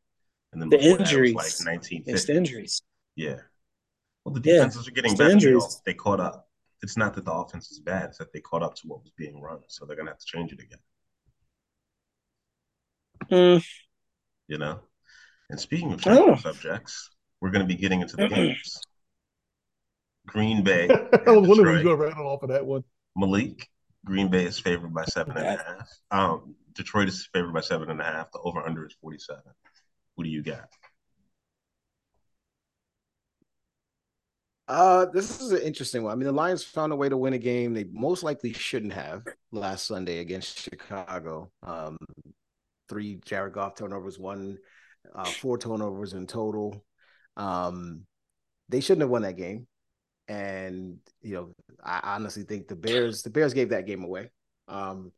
And 0.53 0.63
then 0.63 0.69
the 0.71 0.81
injuries, 0.81 1.35
like 1.35 1.45
1950. 1.45 2.11
It's 2.11 2.25
the 2.25 2.37
injuries. 2.37 2.83
Yeah. 3.17 3.37
Well, 4.25 4.35
the 4.35 4.41
defenses 4.41 4.87
yeah, 4.87 4.91
are 4.91 4.95
getting 4.95 5.17
better. 5.17 5.39
They, 5.39 5.55
all, 5.55 5.83
they 5.85 5.95
caught 5.95 6.21
up. 6.21 6.49
It's 6.83 6.97
not 6.97 7.15
that 7.15 7.25
the 7.25 7.33
offense 7.33 7.71
is 7.71 7.81
bad; 7.81 8.11
it's 8.11 8.19
that 8.19 8.33
they 8.33 8.41
caught 8.41 8.63
up 8.63 8.75
to 8.77 8.87
what 8.87 9.03
was 9.03 9.13
being 9.17 9.41
run. 9.41 9.61
So 9.69 9.85
they're 9.85 9.97
gonna 9.97 10.11
have 10.11 10.19
to 10.19 10.27
change 10.27 10.53
it 10.53 10.61
again. 10.61 10.79
Mm. 13.31 13.65
You 14.49 14.59
know. 14.59 14.81
And 15.51 15.61
speaking 15.61 15.93
of 15.93 16.03
oh. 16.07 16.37
subjects, 16.37 17.11
we're 17.41 17.51
going 17.51 17.67
to 17.67 17.73
be 17.73 17.81
getting 17.81 18.01
into 18.01 18.17
the 18.17 18.29
games. 18.29 18.81
Green 20.27 20.65
Bay. 20.65 20.89
I 21.27 21.31
was 21.31 21.49
wondering 21.49 21.77
who's 21.77 21.85
going 21.85 21.99
to 21.99 22.05
rattle 22.05 22.29
off 22.29 22.43
of 22.43 22.49
that 22.51 22.67
one. 22.67 22.85
Malik, 23.17 23.69
Green 24.05 24.29
Bay 24.29 24.45
is 24.45 24.59
favored 24.59 24.93
by 24.93 25.05
seven 25.05 25.37
and 25.37 25.47
a 25.47 25.63
half. 25.63 25.89
Um, 26.11 26.55
Detroit 26.75 27.09
is 27.09 27.29
favored 27.33 27.55
by 27.55 27.61
seven 27.61 27.91
and 27.91 28.01
a 28.01 28.05
half. 28.05 28.31
The 28.33 28.41
over 28.41 28.61
under 28.61 28.87
is 28.87 28.95
47. 29.01 29.43
What 30.15 30.25
do 30.25 30.31
you 30.31 30.43
got? 30.43 30.69
Uh, 34.69 35.07
this 35.07 35.41
is 35.41 35.53
an 35.53 35.63
interesting 35.63 36.03
one. 36.03 36.13
I 36.13 36.17
mean, 36.17 36.27
the 36.27 36.33
Lions 36.33 36.65
found 36.65 36.93
a 36.93 36.97
way 36.97 37.09
to 37.09 37.17
win 37.17 37.35
a 37.35 37.39
game 37.39 37.73
they 37.73 37.85
most 37.85 38.25
likely 38.25 38.53
shouldn't 38.53 38.93
have 38.95 39.23
last 39.53 39.87
Sunday 39.87 40.19
against 40.19 40.61
Chicago. 40.61 41.51
Um, 41.63 41.97
three 42.89 43.21
Jared 43.25 43.55
Goff 43.55 43.75
turnovers, 43.75 44.19
one, 44.19 44.59
uh, 45.15 45.25
four 45.25 45.59
turnovers 45.59 46.13
in 46.13 46.27
total. 46.27 46.85
Um, 47.37 48.03
they 48.69 48.81
shouldn't 48.81 49.03
have 49.03 49.11
won 49.11 49.23
that 49.23 49.37
game. 49.37 49.67
And 50.29 50.99
you 51.23 51.35
know, 51.35 51.55
I 51.83 52.15
honestly 52.15 52.43
think 52.43 52.69
the 52.69 52.77
Bears, 52.77 53.23
the 53.23 53.31
Bears 53.31 53.55
gave 53.55 53.71
that 53.71 53.87
game 53.87 54.03
away. 54.03 54.31
Um, 54.69 55.13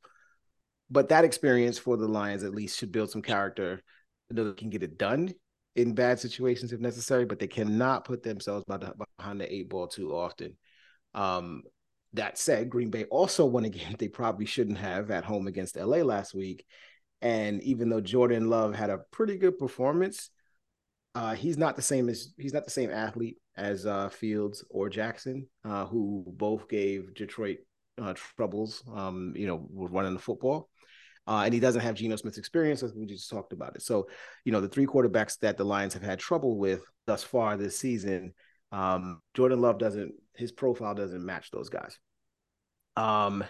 but 0.91 1.09
that 1.11 1.25
experience 1.25 1.79
for 1.79 1.97
the 1.97 2.09
Lions 2.09 2.45
at 2.45 2.55
least 2.55 2.79
should 2.79 2.93
build 2.93 3.11
some 3.11 3.23
character. 3.23 3.83
They 4.31 4.53
can 4.53 4.71
get 4.71 4.83
it 4.83 4.99
done 4.99 5.33
in 5.77 5.95
bad 5.95 6.19
situations 6.19 6.73
if 6.73 6.81
necessary, 6.81 7.25
but 7.25 7.39
they 7.39 7.47
cannot 7.47 8.05
put 8.05 8.23
themselves 8.23 8.65
behind 8.67 9.41
the 9.41 9.55
eight 9.55 9.69
ball 9.69 9.87
too 9.87 10.15
often. 10.15 10.57
Um, 11.15 11.63
that 12.15 12.39
said, 12.39 12.71
Green 12.71 12.91
Bay 12.91 13.05
also 13.05 13.45
won 13.47 13.65
a 13.65 13.69
game 13.71 13.95
they 13.99 14.09
probably 14.09 14.47
shouldn't 14.47 14.79
have 14.79 15.11
at 15.11 15.25
home 15.25 15.47
against 15.47 15.77
LA 15.77 15.99
last 15.99 16.35
week. 16.35 16.65
And 17.21 17.63
even 17.63 17.89
though 17.89 18.01
Jordan 18.01 18.49
Love 18.49 18.75
had 18.75 18.91
a 18.91 18.99
pretty 19.11 19.37
good 19.37 19.59
performance, 19.59 20.31
uh, 21.15 21.35
he's 21.35 21.59
not 21.59 21.77
the 21.77 21.83
same 21.83 22.09
as 22.09 22.33
he's 22.37 22.53
not 22.53 22.65
the 22.65 22.71
same 22.71 22.91
athlete 22.91 23.39
as 23.57 23.87
uh, 23.87 24.09
Fields 24.09 24.65
or 24.71 24.89
Jackson, 24.89 25.49
uh, 25.65 25.87
who 25.87 26.25
both 26.29 26.69
gave 26.69 27.15
Detroit 27.15 27.59
uh, 28.01 28.15
troubles. 28.37 28.85
Um, 28.95 29.33
you 29.37 29.47
know, 29.47 29.67
with 29.71 29.93
running 29.93 30.15
the 30.15 30.21
football. 30.21 30.69
Uh, 31.27 31.43
and 31.45 31.53
he 31.53 31.61
doesn't 31.61 31.83
have 31.83 31.95
Geno 31.95 32.17
Smith's 32.17 32.39
experience, 32.39 32.83
as 32.83 32.95
we 32.95 33.05
just 33.05 33.29
talked 33.29 33.53
about 33.53 33.77
it. 33.77 33.83
So, 33.83 34.09
you 34.47 34.53
know, 34.53 34.63
the 34.63 34.69
three 34.69 34.87
quarterbacks 34.87 35.39
that 35.41 35.59
the 35.59 35.65
Lions 35.65 35.93
have 35.93 36.03
had 36.03 36.19
trouble 36.19 36.57
with 36.57 36.81
thus 37.07 37.23
far 37.23 37.59
this 37.59 37.79
season, 37.79 38.33
um, 38.73 39.21
Jordan 39.35 39.61
Love 39.61 39.77
doesn't, 39.79 40.15
his 40.37 40.53
profile 40.53 40.95
doesn't 40.95 41.23
match 41.23 41.51
those 41.51 41.69
guys. 41.69 41.99
Um, 42.97 43.45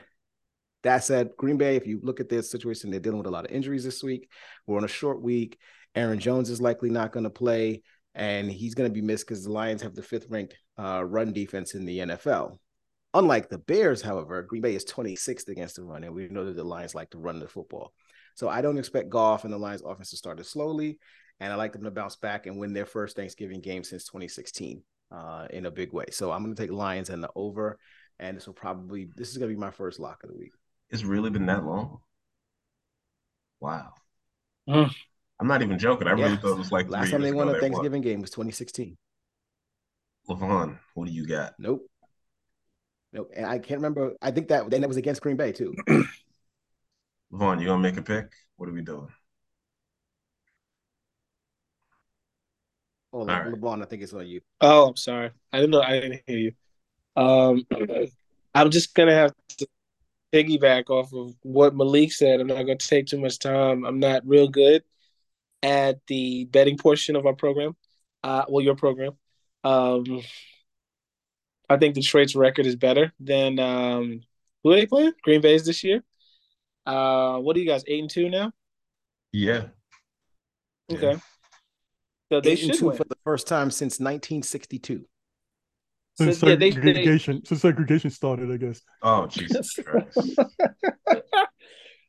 that 0.82 1.04
said, 1.04 1.30
Green 1.36 1.56
Bay, 1.56 1.76
if 1.76 1.86
you 1.86 2.00
look 2.02 2.20
at 2.20 2.28
their 2.28 2.42
situation, 2.42 2.90
they're 2.90 3.00
dealing 3.00 3.18
with 3.18 3.26
a 3.26 3.30
lot 3.30 3.44
of 3.44 3.50
injuries 3.50 3.84
this 3.84 4.02
week. 4.02 4.30
We're 4.66 4.76
on 4.76 4.84
a 4.84 4.88
short 4.88 5.22
week. 5.22 5.58
Aaron 5.94 6.18
Jones 6.18 6.50
is 6.50 6.60
likely 6.60 6.90
not 6.90 7.12
going 7.12 7.24
to 7.24 7.30
play, 7.30 7.82
and 8.14 8.50
he's 8.50 8.74
going 8.74 8.88
to 8.88 8.94
be 8.94 9.04
missed 9.04 9.26
because 9.26 9.44
the 9.44 9.52
Lions 9.52 9.82
have 9.82 9.94
the 9.94 10.02
fifth 10.02 10.26
ranked 10.28 10.56
uh, 10.78 11.04
run 11.04 11.32
defense 11.32 11.74
in 11.74 11.84
the 11.84 11.98
NFL. 11.98 12.58
Unlike 13.14 13.48
the 13.48 13.58
Bears, 13.58 14.02
however, 14.02 14.42
Green 14.42 14.62
Bay 14.62 14.74
is 14.74 14.84
26th 14.84 15.48
against 15.48 15.76
the 15.76 15.82
run, 15.82 16.04
and 16.04 16.14
we 16.14 16.28
know 16.28 16.44
that 16.44 16.56
the 16.56 16.64
Lions 16.64 16.94
like 16.94 17.10
to 17.10 17.18
run 17.18 17.40
the 17.40 17.48
football. 17.48 17.92
So 18.34 18.48
I 18.48 18.60
don't 18.60 18.78
expect 18.78 19.08
Goff 19.08 19.44
and 19.44 19.52
the 19.52 19.58
Lions 19.58 19.82
offense 19.84 20.10
to 20.10 20.16
start 20.16 20.38
it 20.38 20.46
slowly, 20.46 20.98
and 21.40 21.52
I 21.52 21.56
like 21.56 21.72
them 21.72 21.84
to 21.84 21.90
bounce 21.90 22.16
back 22.16 22.46
and 22.46 22.58
win 22.58 22.72
their 22.72 22.86
first 22.86 23.16
Thanksgiving 23.16 23.60
game 23.60 23.82
since 23.82 24.04
2016 24.04 24.82
uh, 25.10 25.46
in 25.50 25.66
a 25.66 25.70
big 25.70 25.92
way. 25.92 26.04
So 26.10 26.30
I'm 26.30 26.44
going 26.44 26.54
to 26.54 26.62
take 26.62 26.70
Lions 26.70 27.10
and 27.10 27.22
the 27.22 27.30
over, 27.34 27.78
and 28.18 28.36
this 28.36 28.46
will 28.46 28.54
probably 28.54 29.08
this 29.16 29.30
is 29.30 29.38
going 29.38 29.50
to 29.50 29.56
be 29.56 29.60
my 29.60 29.70
first 29.70 29.98
lock 29.98 30.22
of 30.22 30.30
the 30.30 30.36
week. 30.36 30.52
It's 30.90 31.04
really 31.04 31.30
been 31.30 31.46
that 31.46 31.64
long. 31.64 32.00
Wow. 33.60 33.92
Mm. 34.68 34.92
I'm 35.40 35.46
not 35.46 35.62
even 35.62 35.78
joking. 35.78 36.08
I 36.08 36.12
really 36.12 36.36
thought 36.36 36.52
it 36.52 36.58
was 36.58 36.72
like 36.72 36.88
Last 36.88 37.10
time 37.10 37.22
they 37.22 37.32
won 37.32 37.48
ago 37.48 37.56
a 37.56 37.60
they 37.60 37.68
Thanksgiving 37.68 38.02
game 38.02 38.20
was 38.20 38.30
2016. 38.30 38.96
LeVon, 40.28 40.78
what 40.94 41.06
do 41.06 41.12
you 41.12 41.26
got? 41.26 41.54
Nope. 41.58 41.86
Nope. 43.12 43.32
And 43.34 43.46
I 43.46 43.58
can't 43.58 43.80
remember. 43.80 44.14
I 44.20 44.30
think 44.30 44.48
that 44.48 44.68
then 44.70 44.82
that 44.82 44.88
was 44.88 44.96
against 44.96 45.22
Green 45.22 45.36
Bay 45.36 45.52
too. 45.52 45.74
LeVon, 47.32 47.60
you 47.60 47.66
gonna 47.66 47.78
make 47.78 47.96
a 47.96 48.02
pick? 48.02 48.32
What 48.56 48.68
are 48.68 48.72
we 48.72 48.82
doing? 48.82 49.08
Oh, 53.12 53.20
All 53.20 53.26
right. 53.26 53.46
Levon, 53.46 53.82
I 53.82 53.86
think 53.86 54.02
it's 54.02 54.12
on 54.12 54.26
you. 54.26 54.40
Oh, 54.60 54.88
I'm 54.88 54.96
sorry. 54.96 55.30
I 55.52 55.58
didn't 55.60 55.70
know. 55.70 55.80
I 55.80 56.00
didn't 56.00 56.22
hear 56.26 56.38
you. 56.38 56.52
Um, 57.16 57.66
I'm 58.54 58.70
just 58.70 58.94
gonna 58.94 59.14
have 59.14 59.32
to 59.58 59.66
piggyback 60.32 60.90
off 60.90 61.12
of 61.12 61.34
what 61.42 61.74
Malik 61.74 62.12
said. 62.12 62.40
I'm 62.40 62.46
not 62.46 62.58
gonna 62.62 62.76
take 62.76 63.06
too 63.06 63.20
much 63.20 63.38
time. 63.38 63.84
I'm 63.84 63.98
not 64.00 64.26
real 64.26 64.48
good 64.48 64.82
at 65.62 66.00
the 66.06 66.44
betting 66.46 66.78
portion 66.78 67.16
of 67.16 67.26
our 67.26 67.34
program. 67.34 67.76
Uh, 68.22 68.44
well, 68.48 68.64
your 68.64 68.76
program. 68.76 69.12
Um, 69.64 70.22
I 71.68 71.76
think 71.76 71.94
Detroit's 71.94 72.34
record 72.34 72.66
is 72.66 72.76
better 72.76 73.12
than 73.20 73.58
um, 73.58 74.20
who 74.62 74.72
are 74.72 74.76
they 74.76 74.86
playing? 74.86 75.12
Green 75.22 75.40
Bay's 75.40 75.66
this 75.66 75.84
year. 75.84 76.02
Uh, 76.86 77.38
what 77.38 77.56
are 77.56 77.60
you 77.60 77.66
guys? 77.66 77.84
Eight 77.86 78.00
and 78.00 78.10
two 78.10 78.28
now. 78.30 78.52
Yeah. 79.32 79.64
Okay. 80.90 81.16
So 82.32 82.40
they 82.40 82.52
Eight 82.52 82.62
and 82.62 82.70
should 82.72 82.78
two 82.80 82.86
win. 82.88 82.96
for 82.96 83.04
the 83.04 83.16
first 83.24 83.46
time 83.46 83.70
since 83.70 83.94
1962. 84.00 85.04
So, 86.18 86.24
Since 86.24 86.42
yeah, 86.42 86.48
they, 86.56 86.56
they, 86.56 86.70
segregation, 86.72 87.44
since 87.44 87.60
segregation 87.62 88.10
started, 88.10 88.50
I 88.50 88.56
guess. 88.56 88.80
Oh 89.02 89.28
Jesus 89.28 89.72
Christ. 89.84 90.36
Uh, 90.36 91.24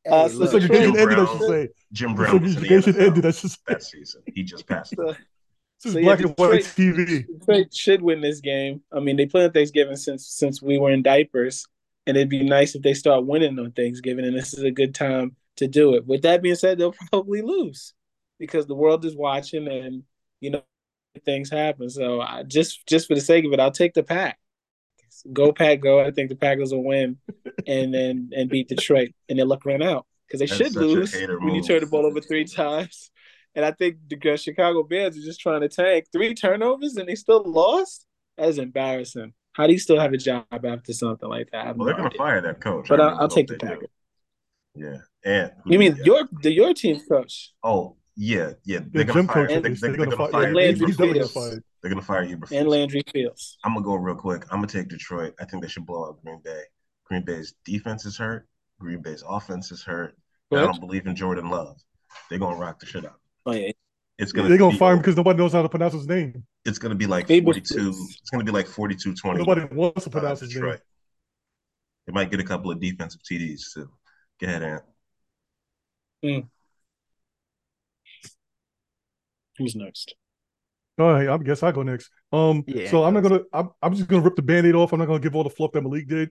Hey, 0.05 0.29
so 0.29 0.37
look, 0.37 0.49
Segregation 0.51 0.93
Jim 0.93 1.01
ended, 1.01 1.19
I 1.19 1.23
Brown. 1.25 1.37
should 1.37 1.47
say. 1.47 1.67
Jim 1.91 2.15
Brown 2.15 2.41
was 2.41 2.55
the 2.55 2.61
Segregation 2.61 3.01
ended, 3.01 3.25
I 3.25 3.31
should 3.31 3.51
say. 3.51 3.57
that 3.67 3.83
season. 3.83 4.21
He 4.33 4.43
just 4.43 4.65
passed. 4.65 4.95
So- 4.95 5.03
away. 5.03 5.17
This 5.83 5.85
is 5.85 5.93
So, 5.93 5.99
yeah, 5.99 6.05
black 6.05 6.19
and 6.21 6.29
white 6.37 6.63
TV. 6.63 7.25
Detroit 7.39 7.73
should 7.73 8.01
win 8.01 8.21
this 8.21 8.39
game. 8.39 8.81
I 8.91 8.99
mean, 9.01 9.15
they 9.17 9.27
play 9.27 9.43
on 9.45 9.51
Thanksgiving 9.51 9.95
since 9.97 10.27
since 10.27 10.61
we 10.61 10.77
were 10.79 10.91
in 10.91 11.03
diapers, 11.03 11.65
and 12.07 12.17
it'd 12.17 12.29
be 12.29 12.43
nice 12.43 12.75
if 12.75 12.81
they 12.81 12.93
start 12.95 13.25
winning 13.27 13.59
on 13.59 13.71
Thanksgiving, 13.73 14.25
and 14.25 14.35
this 14.35 14.53
is 14.53 14.63
a 14.63 14.71
good 14.71 14.95
time 14.95 15.35
to 15.57 15.67
do 15.67 15.93
it. 15.95 16.07
With 16.07 16.23
that 16.23 16.41
being 16.41 16.55
said, 16.55 16.77
they'll 16.79 16.95
probably 17.11 17.41
lose 17.41 17.93
because 18.39 18.65
the 18.65 18.75
world 18.75 19.05
is 19.05 19.15
watching, 19.15 19.67
and 19.67 20.03
you 20.41 20.49
know 20.49 20.63
things 21.25 21.49
happen. 21.49 21.89
So 21.89 22.21
I, 22.21 22.43
just 22.43 22.85
just 22.87 23.07
for 23.07 23.15
the 23.15 23.21
sake 23.21 23.45
of 23.45 23.53
it, 23.53 23.59
I'll 23.59 23.71
take 23.71 23.93
the 23.93 24.03
pack. 24.03 24.37
Go 25.33 25.51
pack, 25.51 25.81
go! 25.81 25.99
I 25.99 26.11
think 26.11 26.29
the 26.29 26.35
Packers 26.35 26.71
will 26.71 26.83
win, 26.83 27.17
and 27.67 27.93
then 27.93 28.29
and 28.35 28.49
beat 28.49 28.69
Detroit, 28.69 29.09
and 29.27 29.37
their 29.37 29.45
luck 29.45 29.65
ran 29.65 29.81
out 29.81 30.05
because 30.27 30.39
they 30.39 30.45
That's 30.45 30.57
should 30.57 30.75
lose 30.75 31.13
when 31.13 31.55
you 31.55 31.61
turn 31.63 31.81
the 31.81 31.87
ball 31.87 32.05
over 32.05 32.21
three 32.21 32.45
times. 32.45 33.11
And 33.55 33.65
I 33.65 33.71
think 33.71 33.97
the 34.07 34.37
Chicago 34.37 34.83
Bears 34.83 35.17
are 35.17 35.21
just 35.21 35.39
trying 35.41 35.61
to 35.61 35.67
tank. 35.69 36.05
Three 36.13 36.35
turnovers 36.35 36.95
and 36.95 37.09
they 37.09 37.15
still 37.15 37.43
lost? 37.43 38.05
That 38.37 38.47
is 38.47 38.59
embarrassing. 38.59 39.33
How 39.53 39.65
do 39.65 39.73
you 39.73 39.79
still 39.79 39.99
have 39.99 40.13
a 40.13 40.17
job 40.17 40.45
after 40.51 40.93
something 40.93 41.27
like 41.27 41.49
that? 41.51 41.75
Well, 41.75 41.87
they're 41.87 41.97
gonna 41.97 42.11
fire 42.11 42.39
that 42.41 42.61
coach. 42.61 42.87
But 42.87 43.01
I 43.01 43.05
I'll- 43.05 43.09
really 43.09 43.21
I'll 43.21 43.27
take 43.27 43.47
the 43.47 43.57
do. 43.57 43.65
Packers. 43.67 43.89
Yeah. 44.75 44.97
And 45.25 45.51
You 45.65 45.79
mean 45.79 45.97
your 46.05 46.29
the 46.43 46.51
your 46.53 46.73
team's 46.75 47.03
coach? 47.05 47.51
Oh, 47.63 47.97
yeah, 48.21 48.51
yeah. 48.65 48.79
They're 48.91 49.03
Yeah, 49.05 49.13
gonna 49.13 49.23
fire. 49.23 49.47
coach, 49.47 49.63
They, 49.63 49.69
is- 49.71 49.79
they, 49.81 49.87
they're 49.87 49.97
they're 49.97 50.05
gonna 50.05 50.17
gonna 50.17 50.17
fire. 50.17 50.31
fire. 50.31 50.43
And 50.47 50.55
Landry 50.55 50.91
Fields. 50.91 50.97
gonna 50.97 51.27
fire. 51.27 51.63
They're 51.81 51.89
gonna 51.91 52.01
fire 52.01 52.25
Eberflus. 52.27 52.59
And 52.59 52.67
Landry 52.67 53.03
Fields. 53.13 53.57
I'm 53.63 53.73
gonna 53.73 53.85
go 53.85 53.95
real 53.95 54.15
quick. 54.15 54.43
I'm 54.51 54.57
gonna 54.57 54.67
take 54.67 54.89
Detroit. 54.89 55.33
I 55.39 55.45
think 55.45 55.63
they 55.63 55.69
should 55.69 55.85
blow 55.85 56.05
out 56.09 56.21
Green 56.23 56.41
Bay. 56.43 56.61
Green 57.05 57.23
Bay's 57.23 57.53
defense 57.63 58.05
is 58.05 58.17
hurt. 58.17 58.47
Green 58.79 59.01
Bay's 59.01 59.23
offense 59.27 59.71
is 59.71 59.81
hurt. 59.83 60.15
I 60.51 60.55
don't 60.57 60.79
believe 60.79 61.05
in 61.07 61.15
Jordan 61.15 61.49
Love. 61.49 61.77
They're 62.29 62.39
gonna 62.39 62.57
rock 62.57 62.79
the 62.79 62.85
shit 62.85 63.05
out. 63.05 63.19
Oh 63.45 63.53
yeah. 63.53 63.71
It's 64.17 64.33
gonna 64.33 64.49
They're 64.49 64.57
gonna 64.57 64.73
be 64.73 64.77
fire 64.77 64.93
him 64.93 64.99
because 64.99 65.15
nobody 65.15 65.37
knows 65.37 65.53
how 65.53 65.61
to 65.61 65.69
pronounce 65.69 65.93
his 65.93 66.07
name. 66.07 66.43
it's 66.65 66.77
gonna 66.79 66.95
be 66.95 67.07
like 67.07 67.27
Eberflus. 67.27 67.43
42. 67.43 67.89
It's 67.89 68.29
gonna 68.31 68.43
be 68.43 68.51
like 68.51 68.67
42 68.67 69.13
20. 69.15 69.39
Nobody 69.39 69.73
wants 69.73 70.03
to 70.03 70.09
pronounce 70.09 70.41
his 70.41 70.53
name. 70.55 70.75
They 72.05 72.11
might 72.13 72.29
get 72.31 72.39
a 72.41 72.43
couple 72.43 72.71
of 72.71 72.81
defensive 72.81 73.21
TDs 73.21 73.73
too. 73.73 73.89
Go 74.41 74.47
ahead, 74.47 74.63
Ant. 74.63 74.83
Hmm. 76.23 76.39
Who's 79.59 79.75
next? 79.75 80.15
All 80.97 81.13
right, 81.13 81.29
I 81.29 81.37
guess 81.37 81.63
I 81.63 81.71
go 81.71 81.83
next. 81.83 82.09
Um, 82.31 82.63
Yeah, 82.67 82.89
so 82.89 83.03
I'm 83.03 83.13
not 83.13 83.23
gonna. 83.23 83.41
I'm, 83.53 83.69
I'm 83.81 83.95
just 83.95 84.09
gonna 84.09 84.21
rip 84.21 84.35
the 84.35 84.41
band-aid 84.41 84.75
off. 84.75 84.91
I'm 84.91 84.99
not 84.99 85.05
gonna 85.07 85.19
give 85.19 85.35
all 85.35 85.43
the 85.43 85.49
fluff 85.49 85.71
that 85.73 85.81
Malik 85.81 86.07
did. 86.07 86.29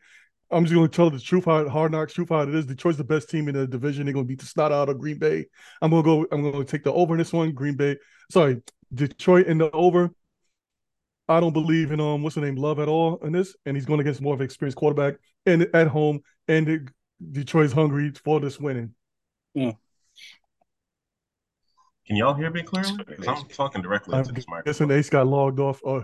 I'm 0.50 0.64
just 0.64 0.74
gonna 0.74 0.88
tell 0.88 1.10
the 1.10 1.20
truth, 1.20 1.44
how 1.44 1.68
hard 1.68 1.92
knocks, 1.92 2.12
truth 2.12 2.30
how 2.30 2.40
it 2.40 2.54
is. 2.54 2.66
Detroit's 2.66 2.98
the 2.98 3.04
best 3.04 3.30
team 3.30 3.48
in 3.48 3.54
the 3.54 3.66
division. 3.66 4.04
They're 4.04 4.14
gonna 4.14 4.26
beat 4.26 4.40
the 4.40 4.46
snot 4.46 4.72
out 4.72 4.88
of 4.88 4.98
Green 4.98 5.18
Bay. 5.18 5.46
I'm 5.80 5.90
gonna 5.90 6.02
go. 6.02 6.26
I'm 6.32 6.50
gonna 6.50 6.64
take 6.64 6.84
the 6.84 6.92
over 6.92 7.14
in 7.14 7.18
this 7.18 7.32
one. 7.32 7.52
Green 7.52 7.76
Bay. 7.76 7.96
Sorry, 8.30 8.60
Detroit 8.92 9.46
in 9.46 9.58
the 9.58 9.70
over. 9.70 10.10
I 11.28 11.40
don't 11.40 11.52
believe 11.52 11.92
in 11.92 12.00
um 12.00 12.22
what's 12.22 12.34
the 12.34 12.40
name 12.40 12.56
Love 12.56 12.78
at 12.78 12.88
all 12.88 13.18
in 13.18 13.32
this, 13.32 13.54
and 13.66 13.76
he's 13.76 13.86
going 13.86 14.00
against 14.00 14.20
more 14.22 14.34
of 14.34 14.40
an 14.40 14.44
experienced 14.44 14.76
quarterback 14.78 15.16
and 15.44 15.66
at 15.74 15.88
home. 15.88 16.20
And 16.46 16.68
it, 16.68 16.82
Detroit's 17.32 17.72
hungry 17.72 18.12
for 18.24 18.40
this 18.40 18.58
winning. 18.58 18.94
Can 22.08 22.16
y'all 22.16 22.32
hear 22.34 22.50
me 22.50 22.62
clearly? 22.62 22.96
Because 23.06 23.28
I'm 23.28 23.44
talking 23.48 23.82
directly 23.82 24.14
I'm 24.14 24.20
into 24.20 24.32
this 24.32 24.46
guessing 24.64 24.86
microphone. 24.88 24.90
Ace 24.92 25.10
got 25.10 25.26
logged 25.26 25.60
off. 25.60 25.80
Uh, 25.86 26.00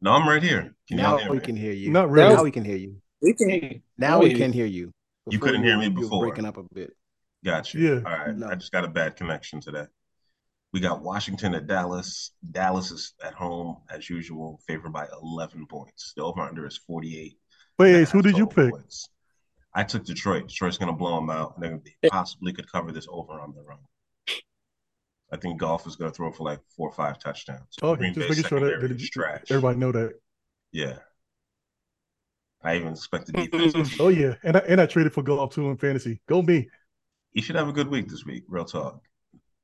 No, 0.00 0.12
I'm 0.12 0.26
right 0.26 0.42
here. 0.42 0.74
Can 0.88 0.98
y'all 0.98 1.12
Now 1.12 1.18
hear 1.18 1.30
we 1.30 1.36
me? 1.36 1.44
can 1.44 1.56
hear 1.56 1.72
you. 1.72 1.90
not 1.90 2.10
really. 2.10 2.34
Now 2.34 2.42
we 2.42 2.50
can 2.50 2.64
hear 2.64 2.76
you. 2.76 2.96
We 3.20 3.34
can 3.34 3.50
hear 3.50 3.62
you. 3.62 3.80
Now 3.98 4.16
Oh, 4.16 4.20
we 4.22 4.32
can 4.34 4.52
hear 4.52 4.64
you. 4.66 4.90
You 5.30 5.38
couldn't 5.38 5.62
hear 5.62 5.76
me 5.78 5.84
you 5.86 5.92
were 5.92 6.00
before. 6.00 6.26
breaking 6.28 6.46
up 6.46 6.56
a 6.56 6.62
bit. 6.74 6.94
Got 7.44 7.74
you. 7.74 7.80
Yeah. 7.88 8.00
All 8.06 8.26
right. 8.26 8.34
No. 8.36 8.48
I 8.48 8.54
just 8.54 8.72
got 8.72 8.84
a 8.84 8.88
bad 8.88 9.16
connection 9.16 9.60
today. 9.60 9.84
We 10.72 10.80
got 10.80 11.02
Washington 11.02 11.54
at 11.54 11.66
Dallas. 11.66 12.32
Dallas 12.50 12.90
is 12.90 13.12
at 13.22 13.34
home 13.34 13.76
as 13.90 14.08
usual, 14.08 14.60
favored 14.66 14.92
by 14.94 15.06
11 15.22 15.66
points. 15.66 16.14
The 16.16 16.22
over 16.24 16.40
under 16.40 16.66
is 16.66 16.78
48. 16.86 17.38
Wait, 17.78 17.94
Ace, 17.94 18.10
who 18.10 18.22
did 18.22 18.36
you 18.38 18.46
pick? 18.46 18.70
points. 18.70 19.08
I 19.74 19.84
took 19.84 20.04
Detroit. 20.04 20.48
Detroit's 20.48 20.78
going 20.78 20.90
to 20.90 20.96
blow 20.96 21.16
them 21.16 21.28
out. 21.30 21.54
And 21.62 21.82
they 22.02 22.08
possibly 22.08 22.52
could 22.54 22.70
cover 22.70 22.92
this 22.92 23.06
over 23.10 23.34
on 23.40 23.54
their 23.54 23.70
own. 23.72 23.78
I 25.34 25.36
think 25.36 25.58
Goff 25.58 25.84
is 25.88 25.96
going 25.96 26.10
to 26.12 26.14
throw 26.14 26.30
for 26.30 26.44
like 26.44 26.60
four 26.76 26.88
or 26.88 26.92
five 26.92 27.18
touchdowns. 27.18 27.76
Okay, 27.82 27.98
Green 27.98 28.14
just 28.14 28.28
Bay 28.28 28.28
making 28.28 28.48
sure 28.48 28.60
that, 28.60 28.80
secondary 28.80 29.08
trash. 29.08 29.42
everybody 29.50 29.78
know 29.78 29.90
that. 29.90 30.14
Yeah. 30.70 30.98
I 32.62 32.76
even 32.76 32.92
expect 32.92 33.26
the 33.26 33.32
defense. 33.32 34.00
Oh 34.00 34.08
yeah, 34.08 34.34
and 34.44 34.56
I, 34.56 34.60
and 34.60 34.80
I 34.80 34.86
traded 34.86 35.12
for 35.12 35.22
Goff 35.22 35.52
too 35.52 35.68
in 35.68 35.76
fantasy. 35.76 36.20
Go 36.28 36.40
me. 36.40 36.68
he 37.32 37.42
should 37.42 37.56
have 37.56 37.68
a 37.68 37.72
good 37.72 37.88
week 37.88 38.08
this 38.08 38.24
week. 38.24 38.44
Real 38.48 38.64
talk. 38.64 39.02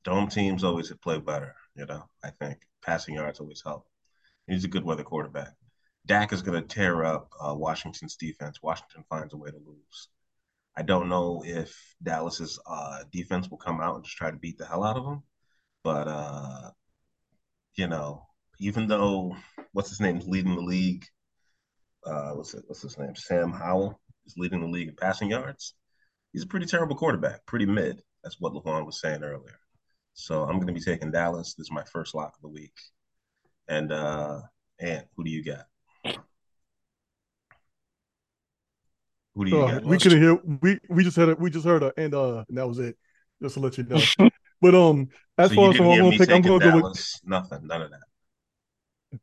Dome 0.02 0.28
teams 0.28 0.64
always 0.64 0.92
play 1.02 1.20
better. 1.20 1.54
You 1.76 1.86
know, 1.86 2.04
I 2.24 2.30
think 2.30 2.58
passing 2.82 3.14
yards 3.14 3.38
always 3.38 3.62
help. 3.64 3.86
He's 4.48 4.64
a 4.64 4.68
good 4.68 4.84
weather 4.84 5.04
quarterback. 5.04 5.52
Dak 6.04 6.32
is 6.32 6.42
going 6.42 6.60
to 6.60 6.66
tear 6.66 7.04
up 7.04 7.30
uh, 7.40 7.54
Washington's 7.54 8.16
defense. 8.16 8.58
Washington 8.60 9.04
finds 9.08 9.34
a 9.34 9.36
way 9.36 9.50
to 9.50 9.56
lose. 9.56 10.08
I 10.76 10.82
don't 10.82 11.08
know 11.08 11.42
if 11.46 11.94
Dallas's 12.02 12.58
uh, 12.66 13.04
defense 13.12 13.48
will 13.48 13.58
come 13.58 13.80
out 13.80 13.96
and 13.96 14.04
just 14.04 14.16
try 14.16 14.30
to 14.30 14.36
beat 14.36 14.58
the 14.58 14.66
hell 14.66 14.82
out 14.82 14.96
of 14.96 15.04
them, 15.04 15.22
but 15.82 16.08
uh, 16.08 16.70
you 17.76 17.86
know, 17.88 18.26
even 18.58 18.86
though 18.86 19.36
what's 19.72 19.90
his 19.90 20.00
name 20.00 20.16
is 20.16 20.26
leading 20.26 20.54
the 20.54 20.62
league, 20.62 21.04
uh, 22.04 22.32
what's 22.32 22.54
it, 22.54 22.64
what's 22.66 22.82
his 22.82 22.98
name? 22.98 23.14
Sam 23.16 23.52
Howell 23.52 24.00
is 24.26 24.34
leading 24.36 24.60
the 24.60 24.66
league 24.66 24.88
in 24.88 24.96
passing 24.96 25.30
yards 25.30 25.74
he's 26.32 26.42
a 26.42 26.46
pretty 26.46 26.66
terrible 26.66 26.96
quarterback, 26.96 27.44
pretty 27.46 27.66
mid. 27.66 28.02
That's 28.22 28.40
what 28.40 28.52
Levon 28.52 28.86
was 28.86 29.00
saying 29.00 29.22
earlier. 29.22 29.58
So 30.14 30.42
I'm 30.42 30.56
going 30.56 30.66
to 30.66 30.72
be 30.72 30.80
taking 30.80 31.10
Dallas. 31.10 31.54
This 31.54 31.66
is 31.66 31.72
my 31.72 31.84
first 31.84 32.14
lock 32.14 32.34
of 32.36 32.42
the 32.42 32.48
week. 32.48 32.74
And 33.68 33.92
uh 33.92 34.40
and 34.80 35.04
who 35.16 35.24
do 35.24 35.30
you 35.30 35.44
got? 35.44 35.66
Who 39.34 39.44
do 39.44 39.50
you 39.50 39.62
Uh, 39.62 39.72
got? 39.74 39.84
we 39.84 39.98
couldn't 39.98 40.20
hear. 40.20 40.34
We 40.60 40.80
we 40.88 41.04
just 41.04 41.16
had 41.16 41.28
it. 41.28 41.38
We 41.38 41.50
just 41.50 41.64
heard 41.64 41.84
it, 41.84 41.94
and 41.96 42.12
uh, 42.14 42.44
and 42.48 42.58
that 42.58 42.66
was 42.66 42.80
it. 42.80 42.96
Just 43.40 43.54
to 43.54 43.60
let 43.60 43.78
you 43.78 43.84
know. 43.84 44.00
but 44.60 44.74
um, 44.74 45.08
as 45.44 45.50
so 45.50 45.54
far 45.56 45.64
you 45.64 45.70
as 45.70 45.76
didn't 45.76 45.86
I'm 45.86 45.92
hear 45.92 46.02
gonna 46.02 46.18
pick, 46.18 46.30
I'm 46.30 46.42
gonna 46.42 46.80
go 46.80 46.88
with. 46.88 47.20
Nothing. 47.24 47.66
None 47.66 47.82
of 47.82 47.90
that. 47.90 48.00
You 49.12 49.18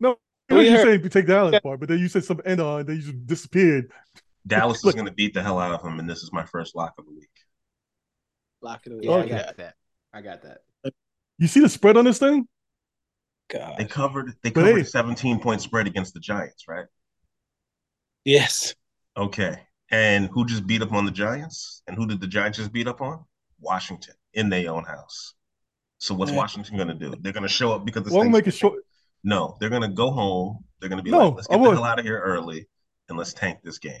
know, 0.00 0.16
We 0.50 0.64
you 0.68 0.76
heard- 0.76 0.82
saying 0.84 1.02
you 1.02 1.08
take 1.08 1.26
Dallas 1.26 1.60
part, 1.60 1.80
but 1.80 1.88
then 1.88 1.98
you 1.98 2.08
said 2.08 2.24
some 2.24 2.40
and 2.44 2.60
uh, 2.60 2.76
and 2.76 2.88
then 2.88 2.96
you 2.96 3.02
just 3.02 3.26
disappeared. 3.26 3.92
Dallas 4.46 4.84
is 4.84 4.94
going 4.94 5.06
to 5.06 5.12
beat 5.12 5.34
the 5.34 5.42
hell 5.42 5.58
out 5.58 5.72
of 5.72 5.82
him, 5.82 5.98
and 6.00 6.08
this 6.08 6.22
is 6.22 6.32
my 6.32 6.44
first 6.46 6.74
lock 6.74 6.94
of 6.98 7.04
the 7.04 7.12
week. 7.12 7.28
Lock 8.62 8.86
it 8.86 8.92
Yeah, 9.02 9.10
away. 9.10 9.22
I 9.24 9.28
got 9.28 9.56
that. 9.58 9.74
I 10.14 10.20
got 10.22 10.42
that. 10.42 10.58
You 11.38 11.46
see 11.46 11.60
the 11.60 11.68
spread 11.68 11.96
on 11.96 12.04
this 12.06 12.18
thing? 12.18 12.48
God. 13.48 13.74
They 13.78 13.84
covered. 13.84 14.34
They 14.42 14.50
covered 14.50 14.74
hey- 14.76 14.80
a 14.80 14.84
17 14.84 15.40
point 15.40 15.60
spread 15.60 15.86
against 15.86 16.14
the 16.14 16.20
Giants, 16.20 16.64
right? 16.68 16.86
Yes. 18.24 18.74
Okay. 19.16 19.56
And 19.90 20.28
who 20.28 20.46
just 20.46 20.66
beat 20.66 20.82
up 20.82 20.92
on 20.92 21.04
the 21.04 21.10
Giants? 21.10 21.82
And 21.86 21.96
who 21.96 22.06
did 22.06 22.20
the 22.20 22.26
Giants 22.26 22.58
just 22.58 22.72
beat 22.72 22.86
up 22.86 23.00
on? 23.00 23.24
Washington 23.60 24.14
in 24.34 24.48
their 24.48 24.70
own 24.72 24.84
house. 24.84 25.34
So 26.00 26.14
what's 26.14 26.32
Yeah. 26.32 26.38
Washington 26.38 26.76
going 26.76 26.88
to 26.88 26.94
do? 26.94 27.14
They're 27.20 27.32
going 27.32 27.44
to 27.44 27.48
show 27.48 27.72
up 27.72 27.84
because 27.84 28.04
the 28.04 28.12
Well, 28.12 28.22
I'm 28.22 28.32
making 28.32 28.52
sure. 28.52 28.76
No, 29.22 29.56
they're 29.60 29.68
going 29.68 29.82
to 29.82 29.88
go 29.88 30.10
home. 30.10 30.64
They're 30.80 30.88
going 30.88 30.98
to 30.98 31.02
be 31.02 31.10
No, 31.10 31.28
like, 31.28 31.36
let's 31.36 31.48
I 31.50 31.56
get 31.56 31.62
the 31.62 31.70
hell 31.72 31.84
out 31.84 31.98
of 31.98 32.06
here 32.06 32.18
early 32.18 32.66
and 33.08 33.18
let's 33.18 33.34
tank 33.34 33.58
this 33.62 33.78
game. 33.78 34.00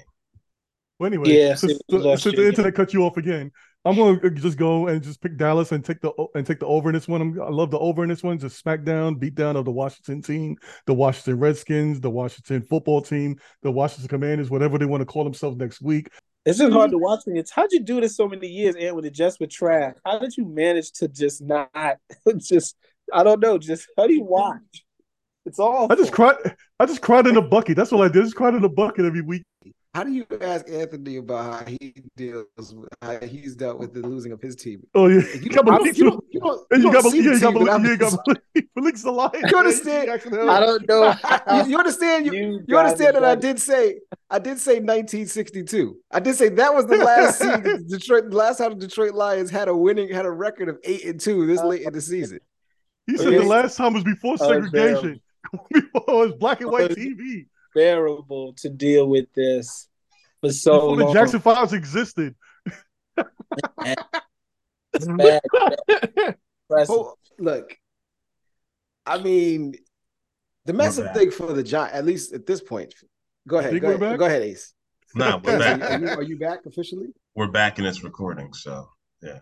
Well, 0.98 1.08
anyway, 1.08 1.30
Yeah, 1.30 1.54
since, 1.54 1.74
see, 1.90 2.16
since 2.16 2.36
the 2.36 2.46
internet 2.46 2.74
cut 2.74 2.94
you 2.94 3.04
off 3.04 3.18
again, 3.18 3.52
I'm 3.84 3.96
going 3.96 4.20
to 4.20 4.30
just 4.30 4.56
go 4.56 4.88
and 4.88 5.02
just 5.02 5.20
pick 5.20 5.36
Dallas 5.36 5.72
and 5.72 5.84
take 5.84 6.00
the 6.00 6.12
and 6.34 6.46
take 6.46 6.60
the 6.60 6.66
over 6.66 6.88
in 6.88 6.94
this 6.94 7.08
one. 7.08 7.20
I'm, 7.20 7.40
I 7.40 7.48
love 7.48 7.70
the 7.70 7.78
over 7.78 8.02
in 8.02 8.08
this 8.08 8.22
one. 8.22 8.38
Just 8.38 8.62
smackdown, 8.62 9.16
beatdown 9.16 9.56
of 9.56 9.64
the 9.64 9.70
Washington 9.70 10.20
team, 10.22 10.56
the 10.86 10.94
Washington 10.94 11.38
Redskins, 11.38 12.00
the 12.00 12.10
Washington 12.10 12.62
football 12.62 13.00
team, 13.00 13.38
the 13.62 13.70
Washington 13.70 14.08
Commanders, 14.08 14.50
whatever 14.50 14.78
they 14.78 14.84
want 14.86 15.00
to 15.02 15.06
call 15.06 15.24
themselves 15.24 15.56
next 15.56 15.80
week. 15.80 16.10
It's 16.46 16.58
just 16.58 16.72
hard 16.72 16.90
mm-hmm. 16.90 16.98
to 16.98 17.04
watch 17.04 17.26
me. 17.26 17.38
It's 17.38 17.50
how'd 17.50 17.72
you 17.72 17.80
do 17.80 18.00
this 18.00 18.16
so 18.16 18.26
many 18.26 18.46
years 18.48 18.74
and 18.78 18.96
with 18.96 19.04
it 19.04 19.14
just 19.14 19.40
with 19.40 19.50
trash? 19.50 19.94
How 20.04 20.18
did 20.18 20.36
you 20.36 20.46
manage 20.46 20.92
to 20.92 21.08
just 21.08 21.42
not 21.42 21.70
just 22.38 22.76
I 23.12 23.22
don't 23.22 23.40
know, 23.40 23.58
just 23.58 23.86
how 23.96 24.06
do 24.06 24.14
you 24.14 24.24
watch? 24.24 24.84
It's 25.44 25.58
all 25.58 25.90
I 25.90 25.96
just 25.96 26.12
cried. 26.12 26.36
I 26.78 26.86
just 26.86 27.02
cried 27.02 27.26
in 27.26 27.36
a 27.36 27.42
bucket. 27.42 27.76
That's 27.76 27.92
all 27.92 28.02
I 28.02 28.08
did. 28.08 28.22
I 28.22 28.24
Just 28.24 28.36
cried 28.36 28.54
in 28.54 28.64
a 28.64 28.68
bucket 28.68 29.04
every 29.04 29.22
week. 29.22 29.42
How 29.92 30.04
do 30.04 30.12
you 30.12 30.24
ask 30.40 30.68
Anthony 30.70 31.16
about 31.16 31.52
how 31.52 31.66
he 31.66 31.92
deals 32.16 32.46
with 32.72 32.88
how 33.02 33.18
he's 33.26 33.56
dealt 33.56 33.80
with 33.80 33.92
the 33.92 34.00
losing 34.06 34.30
of 34.30 34.40
his 34.40 34.54
team? 34.54 34.86
Oh 34.94 35.08
yeah, 35.08 35.20
You, 35.34 35.40
you 35.40 35.50
got 35.50 35.66
I 35.66 35.70
don't- 35.70 35.78
believe 35.78 35.98
you 35.98 36.04
don't, 36.10 36.24
you 36.30 36.38
don't, 36.40 36.60
you 36.70 36.76
you 36.76 36.82
don't 36.84 36.92
got 36.92 37.04
see 37.10 37.20
the 37.22 37.30
You 37.34 37.40
got 37.40 37.52
team 37.54 37.64
that. 37.64 37.72
I'm 37.72 37.84
You. 38.54 38.66
Felix 38.76 39.02
the 39.02 39.10
Lion. 39.10 39.32
You 39.50 39.58
understand? 39.58 40.10
I 40.10 40.60
don't 40.60 40.88
know. 40.88 41.12
you, 41.64 41.70
you 41.70 41.78
understand? 41.78 42.26
You, 42.26 42.32
You 42.32 42.60
you 42.68 42.78
understand 42.78 43.16
that 43.16 43.24
I 43.24 43.34
did 43.34 43.58
say 43.60 43.96
I 44.30 44.38
did 44.38 44.60
say 44.60 44.74
1962. 44.74 45.96
I 46.12 46.20
did 46.20 46.36
say 46.36 46.50
that 46.50 46.72
was 46.72 46.86
the 46.86 46.96
last 47.04 47.40
season 47.40 47.86
Detroit 47.88 48.30
the 48.30 48.36
last 48.36 48.58
time 48.58 48.78
the 48.78 48.86
Detroit 48.86 49.14
Lions 49.14 49.50
had 49.50 49.66
a 49.66 49.76
winning 49.76 50.08
had 50.14 50.24
a 50.24 50.30
record 50.30 50.68
of 50.68 50.78
eight 50.84 51.04
and 51.04 51.18
two 51.20 51.46
this 51.46 51.62
late 51.64 51.82
in 51.82 51.92
the 51.92 52.00
season. 52.00 52.38
He 53.08 53.14
oh, 53.14 53.16
said 53.16 53.26
Okay. 53.28 53.38
the 53.38 53.44
last 53.44 53.76
time 53.76 53.94
was 53.94 54.04
before 54.04 54.36
Oh, 54.38 54.48
segregation. 54.50 55.20
before 55.72 56.04
it 56.06 56.28
was 56.28 56.32
black 56.38 56.60
and 56.60 56.70
white 56.70 56.92
Oh, 56.92 56.94
TV. 56.94 57.46
Bearable 57.74 58.52
to 58.54 58.68
deal 58.68 59.08
with 59.08 59.32
this 59.34 59.88
for 60.40 60.52
so 60.52 60.94
Before 60.96 61.08
the. 61.08 61.12
Jackson 61.12 61.40
Fives 61.40 61.72
existed. 61.72 62.34
It's 63.16 65.06
bad. 65.06 65.38
Impressive. 66.68 66.90
Oh, 66.90 67.14
look, 67.38 67.76
I 69.06 69.18
mean, 69.18 69.74
the 70.66 70.72
massive 70.72 71.06
back. 71.06 71.14
thing 71.16 71.30
for 71.30 71.52
the 71.52 71.62
Giants, 71.62 71.94
at 71.94 72.04
least 72.04 72.32
at 72.32 72.46
this 72.46 72.60
point. 72.60 72.94
Go 73.48 73.58
ahead, 73.58 73.80
go 73.80 73.90
ahead, 73.92 74.18
go 74.18 74.24
ahead, 74.26 74.42
Ace. 74.42 74.74
Nah, 75.14 75.40
we're 75.42 75.54
you, 75.54 75.58
back. 75.58 75.82
are, 75.82 75.98
you, 75.98 76.08
are 76.08 76.22
you 76.22 76.38
back 76.38 76.66
officially? 76.66 77.08
We're 77.34 77.48
back 77.48 77.78
in 77.78 77.84
this 77.84 78.04
recording. 78.04 78.52
So 78.52 78.88
yeah. 79.22 79.38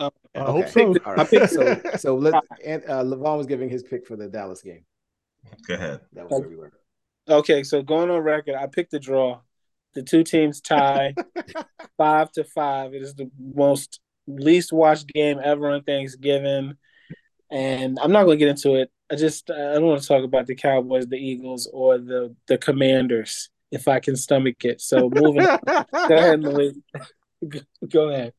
I 0.00 0.08
Okay. 0.38 0.40
hope 0.52 0.68
so. 0.68 0.94
All 1.04 1.14
right. 1.14 1.50
So, 1.50 1.80
so 1.96 2.16
let 2.16 2.34
and 2.64 2.82
uh, 2.84 3.02
Levon 3.04 3.36
was 3.38 3.46
giving 3.46 3.68
his 3.68 3.82
pick 3.82 4.06
for 4.06 4.16
the 4.16 4.28
Dallas 4.28 4.62
game. 4.62 4.84
Go 5.66 5.74
ahead. 5.74 6.00
That 6.14 6.28
was 6.28 6.40
where 6.40 6.48
we 6.48 6.56
were. 6.56 6.72
Okay, 7.28 7.62
so 7.62 7.82
going 7.82 8.10
on 8.10 8.20
record, 8.20 8.54
I 8.54 8.66
picked 8.66 8.90
the 8.90 8.98
draw. 8.98 9.40
The 9.94 10.02
two 10.02 10.24
teams 10.24 10.60
tie 10.60 11.14
five 11.96 12.32
to 12.32 12.44
five. 12.44 12.94
It 12.94 13.02
is 13.02 13.14
the 13.14 13.30
most 13.38 14.00
least 14.26 14.72
watched 14.72 15.08
game 15.08 15.38
ever 15.42 15.70
on 15.70 15.82
Thanksgiving. 15.82 16.76
And 17.50 17.98
I'm 18.00 18.12
not 18.12 18.24
going 18.24 18.38
to 18.38 18.44
get 18.44 18.48
into 18.48 18.76
it. 18.76 18.90
I 19.10 19.16
just 19.16 19.50
I 19.50 19.74
don't 19.74 19.86
want 19.86 20.00
to 20.00 20.08
talk 20.08 20.24
about 20.24 20.46
the 20.46 20.54
Cowboys, 20.54 21.06
the 21.06 21.16
Eagles, 21.16 21.68
or 21.70 21.98
the 21.98 22.34
the 22.48 22.56
Commanders 22.56 23.50
if 23.70 23.88
I 23.88 24.00
can 24.00 24.16
stomach 24.16 24.64
it. 24.64 24.80
So 24.80 25.10
moving. 25.10 25.42
Go 25.66 26.16
ahead, 26.16 26.40
Malik. 26.40 26.74
Go 27.88 28.08
ahead. 28.08 28.32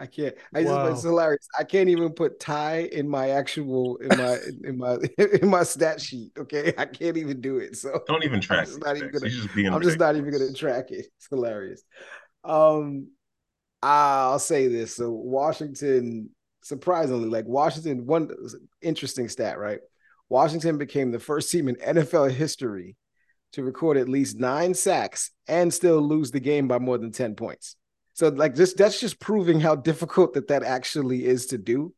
I 0.00 0.06
can't. 0.06 0.34
I 0.54 0.62
just, 0.62 0.72
Wow. 0.74 0.86
it's 0.86 1.02
hilarious. 1.02 1.46
I 1.58 1.64
can't 1.64 1.88
even 1.90 2.10
put 2.10 2.40
tie 2.40 2.88
in 2.90 3.08
my 3.08 3.30
actual 3.30 3.96
in 3.98 4.08
my 4.16 4.38
in 4.64 4.78
my 4.78 4.96
in 5.42 5.48
my 5.48 5.62
stat 5.62 6.00
sheet. 6.00 6.32
Okay, 6.38 6.72
I 6.78 6.86
can't 6.86 7.16
even 7.18 7.40
do 7.40 7.58
it. 7.58 7.76
So 7.76 8.02
Don't 8.06 8.24
even 8.24 8.40
track 8.48 8.66
just 8.66 8.80
not 8.80 8.96
even 8.96 9.10
gonna- 9.10 9.28
just 9.28 9.48
I'm 9.56 9.82
just 9.82 9.98
not 9.98 10.16
even 10.16 10.30
going 10.30 10.46
to 10.48 10.54
track 10.54 10.90
it. 10.90 11.06
It's 11.18 11.28
hilarious. 11.28 11.82
Um, 12.44 13.08
I'll 13.82 14.38
say 14.38 14.68
this. 14.68 14.96
So 14.96 15.10
Washington, 15.10 16.30
surprisingly, 16.62 17.28
like 17.28 17.46
Washington, 17.46 18.06
one 18.06 18.30
interesting 18.82 19.28
stat, 19.28 19.58
right? 19.58 19.80
Washington 20.28 20.78
became 20.78 21.10
the 21.10 21.18
first 21.18 21.50
team 21.50 21.68
in 21.68 21.76
NFL 21.76 22.30
history 22.32 22.96
to 23.52 23.64
record 23.64 23.96
at 23.96 24.08
least 24.08 24.38
nine 24.38 24.74
sacks 24.74 25.32
and 25.48 25.74
still 25.74 26.00
lose 26.00 26.30
the 26.30 26.38
game 26.40 26.68
by 26.68 26.78
more 26.78 26.98
than 26.98 27.10
10 27.10 27.34
points. 27.34 27.76
So 28.20 28.28
like 28.28 28.54
this, 28.54 28.74
that's 28.74 29.00
just 29.00 29.18
proving 29.18 29.60
how 29.60 29.74
difficult 29.76 30.34
that 30.34 30.48
that 30.48 30.62
actually 30.62 31.24
is 31.24 31.46
to 31.46 31.56
do, 31.56 31.94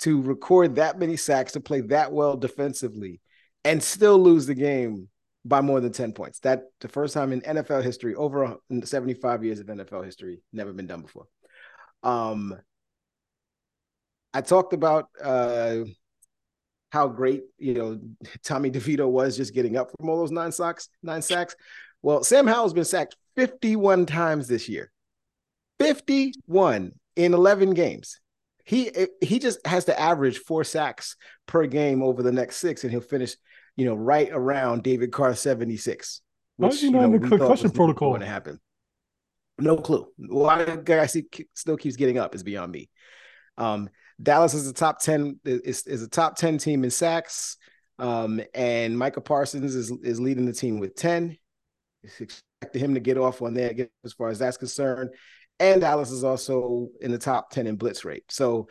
to 0.00 0.20
record 0.20 0.74
that 0.74 0.98
many 0.98 1.16
sacks, 1.16 1.52
to 1.52 1.60
play 1.60 1.80
that 1.80 2.12
well 2.12 2.36
defensively 2.36 3.22
and 3.64 3.82
still 3.82 4.18
lose 4.18 4.44
the 4.44 4.54
game 4.54 5.08
by 5.46 5.62
more 5.62 5.80
than 5.80 5.90
10 5.90 6.12
points. 6.12 6.40
That 6.40 6.64
the 6.82 6.88
first 6.88 7.14
time 7.14 7.32
in 7.32 7.40
NFL 7.40 7.82
history, 7.82 8.14
over 8.14 8.58
75 8.84 9.42
years 9.42 9.58
of 9.58 9.68
NFL 9.68 10.04
history, 10.04 10.42
never 10.52 10.74
been 10.74 10.86
done 10.86 11.00
before. 11.00 11.24
Um, 12.02 12.54
I 14.34 14.42
talked 14.42 14.74
about 14.74 15.06
uh, 15.24 15.78
how 16.92 17.08
great 17.08 17.44
you 17.56 17.72
know 17.72 17.98
Tommy 18.44 18.70
DeVito 18.70 19.08
was 19.08 19.34
just 19.34 19.54
getting 19.54 19.78
up 19.78 19.92
from 19.98 20.10
all 20.10 20.18
those 20.18 20.30
nine 20.30 20.52
sacks, 20.52 20.90
nine 21.02 21.22
sacks. 21.22 21.56
Well, 22.02 22.22
Sam 22.22 22.46
Howell's 22.46 22.74
been 22.74 22.84
sacked 22.84 23.16
51 23.34 24.04
times 24.04 24.46
this 24.46 24.68
year. 24.68 24.92
51 25.78 26.92
in 27.16 27.34
11 27.34 27.74
games. 27.74 28.20
He 28.64 28.90
he 29.22 29.38
just 29.38 29.66
has 29.66 29.86
to 29.86 29.98
average 29.98 30.40
four 30.40 30.62
sacks 30.62 31.16
per 31.46 31.66
game 31.66 32.02
over 32.02 32.22
the 32.22 32.32
next 32.32 32.56
six, 32.56 32.84
and 32.84 32.90
he'll 32.90 33.00
finish, 33.00 33.34
you 33.76 33.86
know, 33.86 33.94
right 33.94 34.28
around 34.30 34.82
David 34.82 35.10
Carr 35.10 35.34
76. 35.34 36.20
Why 36.56 36.68
is 36.68 36.82
he 36.82 36.90
not 36.90 37.04
in 37.04 37.12
the 37.12 37.28
concussion 37.28 37.70
protocol? 37.70 38.10
Going 38.10 38.20
to 38.20 38.26
happen. 38.26 38.60
No 39.58 39.76
clue. 39.76 40.06
Why 40.18 40.64
the 40.64 40.76
guy 40.76 41.06
see, 41.06 41.26
still 41.54 41.78
keeps 41.78 41.96
getting 41.96 42.18
up 42.18 42.34
is 42.34 42.42
beyond 42.42 42.72
me. 42.72 42.90
Um, 43.56 43.88
Dallas 44.22 44.54
is 44.54 44.68
a 44.68 44.72
top 44.72 45.00
10 45.00 45.40
is, 45.44 45.86
is 45.86 46.02
a 46.02 46.08
top 46.08 46.36
10 46.36 46.58
team 46.58 46.84
in 46.84 46.90
sacks. 46.90 47.56
Um, 47.98 48.40
and 48.54 48.96
Micah 48.98 49.20
Parsons 49.20 49.74
is, 49.74 49.90
is 50.02 50.20
leading 50.20 50.46
the 50.46 50.52
team 50.52 50.78
with 50.78 50.94
10. 50.94 51.36
It's 52.02 52.20
expected 52.20 52.80
him 52.80 52.94
to 52.94 53.00
get 53.00 53.18
off 53.18 53.42
on 53.42 53.54
there 53.54 53.88
as 54.04 54.12
far 54.12 54.28
as 54.28 54.38
that's 54.38 54.56
concerned. 54.56 55.10
And 55.60 55.80
Dallas 55.80 56.10
is 56.10 56.24
also 56.24 56.88
in 57.00 57.10
the 57.10 57.18
top 57.18 57.50
10 57.50 57.66
in 57.66 57.76
blitz 57.76 58.04
rate. 58.04 58.24
So 58.28 58.68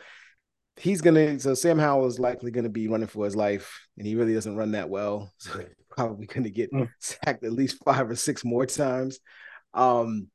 he's 0.76 1.00
gonna 1.00 1.38
so 1.40 1.54
Sam 1.54 1.78
Howell 1.78 2.06
is 2.06 2.18
likely 2.18 2.50
gonna 2.50 2.68
be 2.68 2.88
running 2.88 3.08
for 3.08 3.24
his 3.24 3.36
life, 3.36 3.80
and 3.98 4.06
he 4.06 4.14
really 4.14 4.34
doesn't 4.34 4.56
run 4.56 4.72
that 4.72 4.88
well. 4.88 5.32
So 5.38 5.58
he's 5.58 5.68
probably 5.90 6.26
gonna 6.26 6.50
get 6.50 6.72
Mm. 6.72 6.88
sacked 7.00 7.44
at 7.44 7.52
least 7.52 7.82
five 7.84 8.08
or 8.10 8.16
six 8.16 8.44
more 8.44 8.66
times. 8.66 9.18
Um 9.74 10.28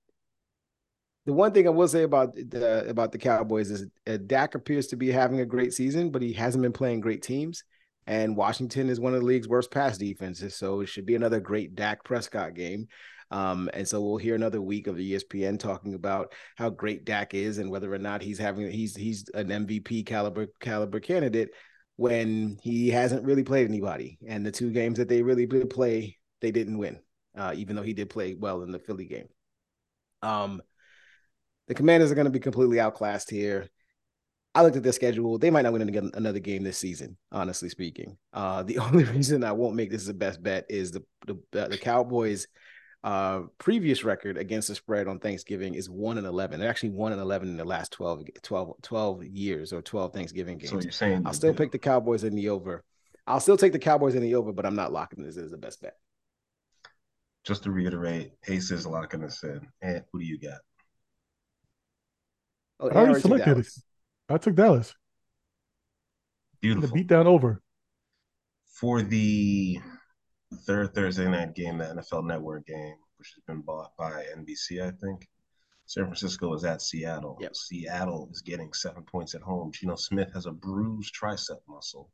the 1.25 1.31
one 1.33 1.53
thing 1.53 1.65
I 1.67 1.71
will 1.71 1.87
say 1.87 2.03
about 2.03 2.33
the 2.35 2.85
about 2.89 3.11
the 3.13 3.17
Cowboys 3.17 3.71
is 3.71 3.87
uh, 4.05 4.17
Dak 4.27 4.55
appears 4.55 4.87
to 4.87 4.97
be 4.97 5.09
having 5.09 5.39
a 5.39 5.45
great 5.45 5.73
season, 5.73 6.11
but 6.11 6.21
he 6.21 6.33
hasn't 6.33 6.61
been 6.61 6.73
playing 6.73 6.99
great 6.99 7.21
teams. 7.21 7.63
And 8.05 8.35
Washington 8.35 8.89
is 8.89 8.99
one 8.99 9.13
of 9.13 9.21
the 9.21 9.25
league's 9.25 9.47
worst 9.47 9.71
pass 9.71 9.97
defenses, 9.97 10.57
so 10.57 10.81
it 10.81 10.87
should 10.87 11.05
be 11.05 11.15
another 11.15 11.39
great 11.39 11.75
Dak 11.75 12.03
Prescott 12.03 12.53
game. 12.53 12.87
Um, 13.33 13.67
and 13.73 13.87
so 13.87 13.99
we'll 13.99 14.17
hear 14.17 14.35
another 14.35 14.61
week 14.61 14.85
of 14.85 14.97
ESPN 14.97 15.59
talking 15.59 15.95
about 15.95 16.33
how 16.55 16.69
great 16.69 17.03
Dak 17.03 17.33
is 17.33 17.57
and 17.57 17.71
whether 17.71 17.91
or 17.91 17.97
not 17.97 18.21
he's 18.21 18.37
having 18.37 18.69
he's 18.69 18.95
he's 18.95 19.27
an 19.33 19.47
MVP 19.47 20.05
caliber 20.05 20.47
caliber 20.59 20.99
candidate 20.99 21.49
when 21.95 22.59
he 22.61 22.89
hasn't 22.89 23.25
really 23.25 23.43
played 23.43 23.67
anybody. 23.67 24.19
And 24.27 24.45
the 24.45 24.51
two 24.51 24.69
games 24.69 24.99
that 24.99 25.09
they 25.09 25.23
really 25.23 25.47
did 25.47 25.71
play, 25.71 26.19
they 26.41 26.51
didn't 26.51 26.77
win, 26.77 26.99
uh, 27.35 27.53
even 27.55 27.75
though 27.75 27.81
he 27.81 27.93
did 27.93 28.11
play 28.11 28.35
well 28.35 28.61
in 28.61 28.71
the 28.71 28.77
Philly 28.77 29.05
game. 29.05 29.27
Um, 30.21 30.61
the 31.67 31.73
Commanders 31.73 32.11
are 32.11 32.15
going 32.15 32.25
to 32.25 32.31
be 32.31 32.39
completely 32.39 32.79
outclassed 32.79 33.31
here. 33.31 33.67
I 34.53 34.61
looked 34.61 34.75
at 34.75 34.83
their 34.83 34.91
schedule. 34.91 35.39
They 35.39 35.49
might 35.49 35.63
not 35.63 35.73
win 35.73 36.11
another 36.13 36.39
game 36.39 36.61
this 36.61 36.77
season, 36.77 37.17
honestly 37.31 37.69
speaking. 37.69 38.15
Uh, 38.31 38.61
the 38.61 38.77
only 38.79 39.05
reason 39.05 39.43
I 39.43 39.53
won't 39.53 39.75
make 39.75 39.89
this 39.89 40.05
the 40.05 40.13
best 40.13 40.43
bet 40.43 40.65
is 40.69 40.91
the 40.91 41.03
the, 41.25 41.39
the 41.51 41.79
Cowboys' 41.79 42.45
uh, 43.03 43.41
previous 43.57 44.03
record 44.03 44.37
against 44.37 44.69
the 44.69 44.75
spread 44.75 45.07
on 45.07 45.19
Thanksgiving 45.19 45.75
is 45.75 45.89
1 45.89 46.17
and 46.17 46.25
11. 46.25 46.59
They're 46.59 46.69
actually 46.69 46.91
1 46.91 47.11
and 47.11 47.21
11 47.21 47.49
in 47.49 47.57
the 47.57 47.65
last 47.65 47.91
12, 47.91 48.23
12, 48.41 48.81
12 48.81 49.25
years 49.25 49.73
or 49.73 49.81
12 49.81 50.13
Thanksgiving 50.13 50.57
games. 50.57 50.69
So 50.69 50.79
you're 50.79 50.91
saying 50.91 51.23
I'll 51.25 51.33
still 51.33 51.51
do. 51.51 51.57
pick 51.57 51.71
the 51.71 51.79
Cowboys 51.79 52.23
in 52.23 52.35
the 52.35 52.49
over. 52.49 52.83
I'll 53.27 53.41
still 53.41 53.57
take 53.57 53.73
the 53.73 53.79
Cowboys 53.79 54.15
in 54.15 54.21
the 54.21 54.35
over, 54.35 54.53
but 54.53 54.65
I'm 54.65 54.75
not 54.75 54.93
locking 54.93 55.23
this 55.23 55.37
as 55.37 55.51
the 55.51 55.57
best 55.57 55.81
bet. 55.81 55.97
just 57.43 57.63
to 57.63 57.71
reiterate, 57.71 58.31
Ace 58.47 58.71
is 58.71 58.87
locking 58.87 59.23
us 59.23 59.43
in. 59.43 59.67
And 59.81 60.03
who 60.11 60.19
do 60.19 60.25
you 60.25 60.39
got? 60.39 60.59
Oh, 62.79 62.87
I 62.89 62.91
already 62.91 62.99
Aaron 62.99 63.13
took 63.15 63.21
selected 63.21 63.49
it. 63.49 63.53
Dallas. 63.53 63.83
I 64.29 64.37
took 64.37 64.55
Dallas. 64.55 64.95
Beautiful. 66.61 66.87
The 66.87 66.93
beat 66.93 67.07
down 67.07 67.27
over. 67.27 67.61
For 68.65 69.01
the 69.01 69.79
third 70.53 70.93
Thursday 70.93 71.27
night 71.27 71.55
game, 71.55 71.77
the 71.77 71.85
NFL 71.85 72.25
Network 72.25 72.65
game, 72.67 72.95
which 73.17 73.33
has 73.35 73.43
been 73.47 73.61
bought 73.61 73.91
by 73.97 74.23
NBC, 74.35 74.81
I 74.81 74.91
think. 75.01 75.27
San 75.85 76.05
Francisco 76.05 76.53
is 76.53 76.63
at 76.63 76.81
Seattle. 76.81 77.37
Yep. 77.41 77.55
Seattle 77.55 78.29
is 78.31 78.41
getting 78.41 78.71
seven 78.73 79.03
points 79.03 79.35
at 79.35 79.41
home. 79.41 79.71
Geno 79.71 79.95
Smith 79.95 80.31
has 80.33 80.45
a 80.45 80.51
bruised 80.51 81.13
tricep 81.13 81.59
muscle. 81.67 82.09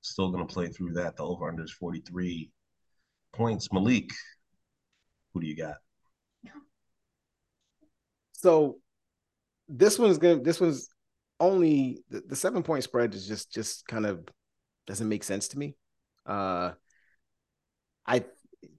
Still 0.00 0.30
going 0.30 0.46
to 0.46 0.52
play 0.52 0.68
through 0.68 0.94
that. 0.94 1.16
The 1.16 1.22
over 1.22 1.48
under 1.48 1.62
is 1.62 1.72
43 1.72 2.50
points. 3.32 3.68
Malik, 3.72 4.10
Who 5.34 5.40
do 5.40 5.46
you 5.46 5.56
got? 5.56 5.76
So 8.32 8.78
this 9.68 9.98
one's 9.98 10.16
gonna 10.16 10.40
this 10.40 10.60
one's 10.60 10.88
only 11.38 12.02
the, 12.08 12.22
the 12.26 12.34
seven 12.34 12.62
point 12.62 12.82
spread 12.82 13.14
is 13.14 13.28
just 13.28 13.52
just 13.52 13.86
kind 13.86 14.06
of 14.06 14.26
doesn't 14.86 15.08
make 15.08 15.24
sense 15.24 15.48
to 15.48 15.58
me. 15.58 15.76
Uh 16.24 16.72
I 18.10 18.24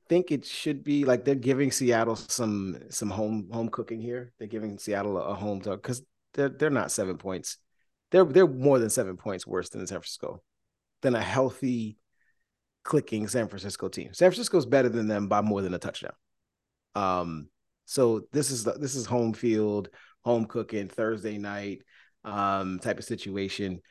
think 0.09 0.29
it 0.29 0.45
should 0.45 0.83
be 0.83 1.05
like 1.05 1.23
they're 1.23 1.35
giving 1.35 1.71
Seattle 1.71 2.17
some 2.17 2.77
some 2.89 3.09
home 3.09 3.49
home 3.49 3.69
cooking 3.69 4.01
here. 4.01 4.33
They're 4.37 4.47
giving 4.49 4.77
Seattle 4.77 5.17
a, 5.17 5.33
home 5.33 5.59
dog 5.59 5.81
because 5.81 6.03
they're 6.33 6.49
they're 6.49 6.69
not 6.69 6.91
seven 6.91 7.17
points. 7.17 7.57
They're 8.11 8.25
they're 8.25 8.45
more 8.45 8.77
than 8.77 8.89
seven 8.89 9.15
points 9.15 9.47
worse 9.47 9.69
than 9.69 9.87
San 9.87 9.99
Francisco, 9.99 10.43
than 11.01 11.15
a 11.15 11.21
healthy, 11.21 11.97
clicking 12.83 13.29
San 13.29 13.47
Francisco 13.47 13.87
team. 13.87 14.13
San 14.13 14.29
Francisco's 14.29 14.65
better 14.65 14.89
than 14.89 15.07
them 15.07 15.29
by 15.29 15.39
more 15.41 15.61
than 15.61 15.73
a 15.73 15.79
touchdown. 15.79 16.13
Um, 16.93 17.47
so 17.85 18.27
this 18.33 18.51
is 18.51 18.65
this 18.65 18.95
is 18.95 19.05
home 19.05 19.31
field, 19.31 19.87
home 20.25 20.45
cooking 20.45 20.89
Thursday 20.89 21.37
night 21.37 21.83
um 22.25 22.79
type 22.79 22.99
of 22.99 23.05
situation. 23.05 23.81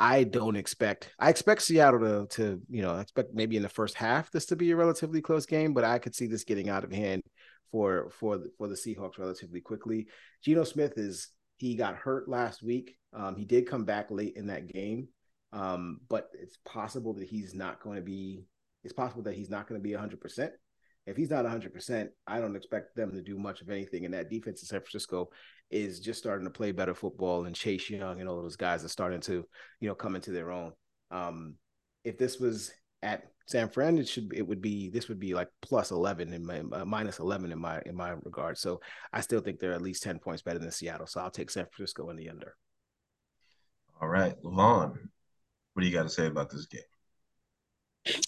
I 0.00 0.24
don't 0.24 0.56
expect. 0.56 1.12
I 1.18 1.28
expect 1.28 1.60
Seattle 1.60 2.00
to 2.00 2.26
to 2.36 2.62
you 2.70 2.80
know 2.80 2.96
expect 2.96 3.34
maybe 3.34 3.58
in 3.58 3.62
the 3.62 3.68
first 3.68 3.94
half 3.94 4.30
this 4.30 4.46
to 4.46 4.56
be 4.56 4.70
a 4.70 4.76
relatively 4.76 5.20
close 5.20 5.44
game, 5.44 5.74
but 5.74 5.84
I 5.84 5.98
could 5.98 6.14
see 6.14 6.26
this 6.26 6.42
getting 6.42 6.70
out 6.70 6.84
of 6.84 6.90
hand 6.90 7.22
for 7.70 8.08
for 8.18 8.38
the, 8.38 8.50
for 8.56 8.66
the 8.66 8.76
Seahawks 8.76 9.18
relatively 9.18 9.60
quickly. 9.60 10.06
Geno 10.42 10.64
Smith 10.64 10.96
is 10.96 11.28
he 11.58 11.74
got 11.74 11.96
hurt 11.96 12.30
last 12.30 12.62
week. 12.62 12.96
Um, 13.12 13.36
he 13.36 13.44
did 13.44 13.68
come 13.68 13.84
back 13.84 14.10
late 14.10 14.36
in 14.36 14.46
that 14.46 14.72
game, 14.72 15.08
um, 15.52 16.00
but 16.08 16.30
it's 16.32 16.56
possible 16.64 17.12
that 17.14 17.28
he's 17.28 17.54
not 17.54 17.82
going 17.82 17.96
to 17.96 18.02
be. 18.02 18.46
It's 18.82 18.94
possible 18.94 19.22
that 19.24 19.34
he's 19.34 19.50
not 19.50 19.68
going 19.68 19.78
to 19.78 19.86
be 19.86 19.92
100. 19.92 20.18
percent 20.18 20.52
If 21.06 21.18
he's 21.18 21.28
not 21.28 21.42
100, 21.42 21.74
percent 21.74 22.10
I 22.26 22.40
don't 22.40 22.56
expect 22.56 22.96
them 22.96 23.12
to 23.12 23.20
do 23.20 23.36
much 23.38 23.60
of 23.60 23.68
anything. 23.68 24.06
And 24.06 24.14
that 24.14 24.30
defense 24.30 24.62
in 24.62 24.66
San 24.66 24.80
Francisco 24.80 25.28
is 25.70 26.00
just 26.00 26.18
starting 26.18 26.46
to 26.46 26.50
play 26.50 26.72
better 26.72 26.94
football, 26.94 27.44
and 27.44 27.54
Chase 27.54 27.88
Young 27.90 28.20
and 28.20 28.28
all 28.28 28.42
those 28.42 28.56
guys 28.56 28.84
are 28.84 28.88
starting 28.88 29.20
to, 29.22 29.44
you 29.80 29.88
know, 29.88 29.94
come 29.94 30.16
into 30.16 30.30
their 30.30 30.50
own. 30.50 30.72
Um, 31.10 31.54
if 32.04 32.18
this 32.18 32.38
was 32.38 32.72
at 33.02 33.24
San 33.46 33.68
Fran, 33.68 33.98
it 33.98 34.08
should 34.08 34.32
it 34.34 34.46
would 34.46 34.60
be 34.60 34.90
this 34.90 35.08
would 35.08 35.20
be 35.20 35.34
like 35.34 35.48
plus 35.62 35.90
eleven 35.90 36.32
in 36.32 36.44
my 36.44 36.62
uh, 36.72 36.84
minus 36.84 37.18
eleven 37.18 37.52
in 37.52 37.58
my 37.58 37.80
in 37.86 37.94
my 37.94 38.10
regard. 38.10 38.58
So 38.58 38.80
I 39.12 39.20
still 39.20 39.40
think 39.40 39.58
they're 39.58 39.72
at 39.72 39.82
least 39.82 40.02
ten 40.02 40.18
points 40.18 40.42
better 40.42 40.58
than 40.58 40.70
Seattle. 40.70 41.06
So 41.06 41.20
I'll 41.20 41.30
take 41.30 41.50
San 41.50 41.66
Francisco 41.66 42.10
in 42.10 42.16
the 42.16 42.30
under. 42.30 42.56
All 44.00 44.08
right, 44.08 44.34
Levon, 44.42 44.96
what 45.74 45.80
do 45.80 45.86
you 45.86 45.92
got 45.92 46.04
to 46.04 46.08
say 46.08 46.26
about 46.26 46.50
this 46.50 46.66
game? 46.66 46.80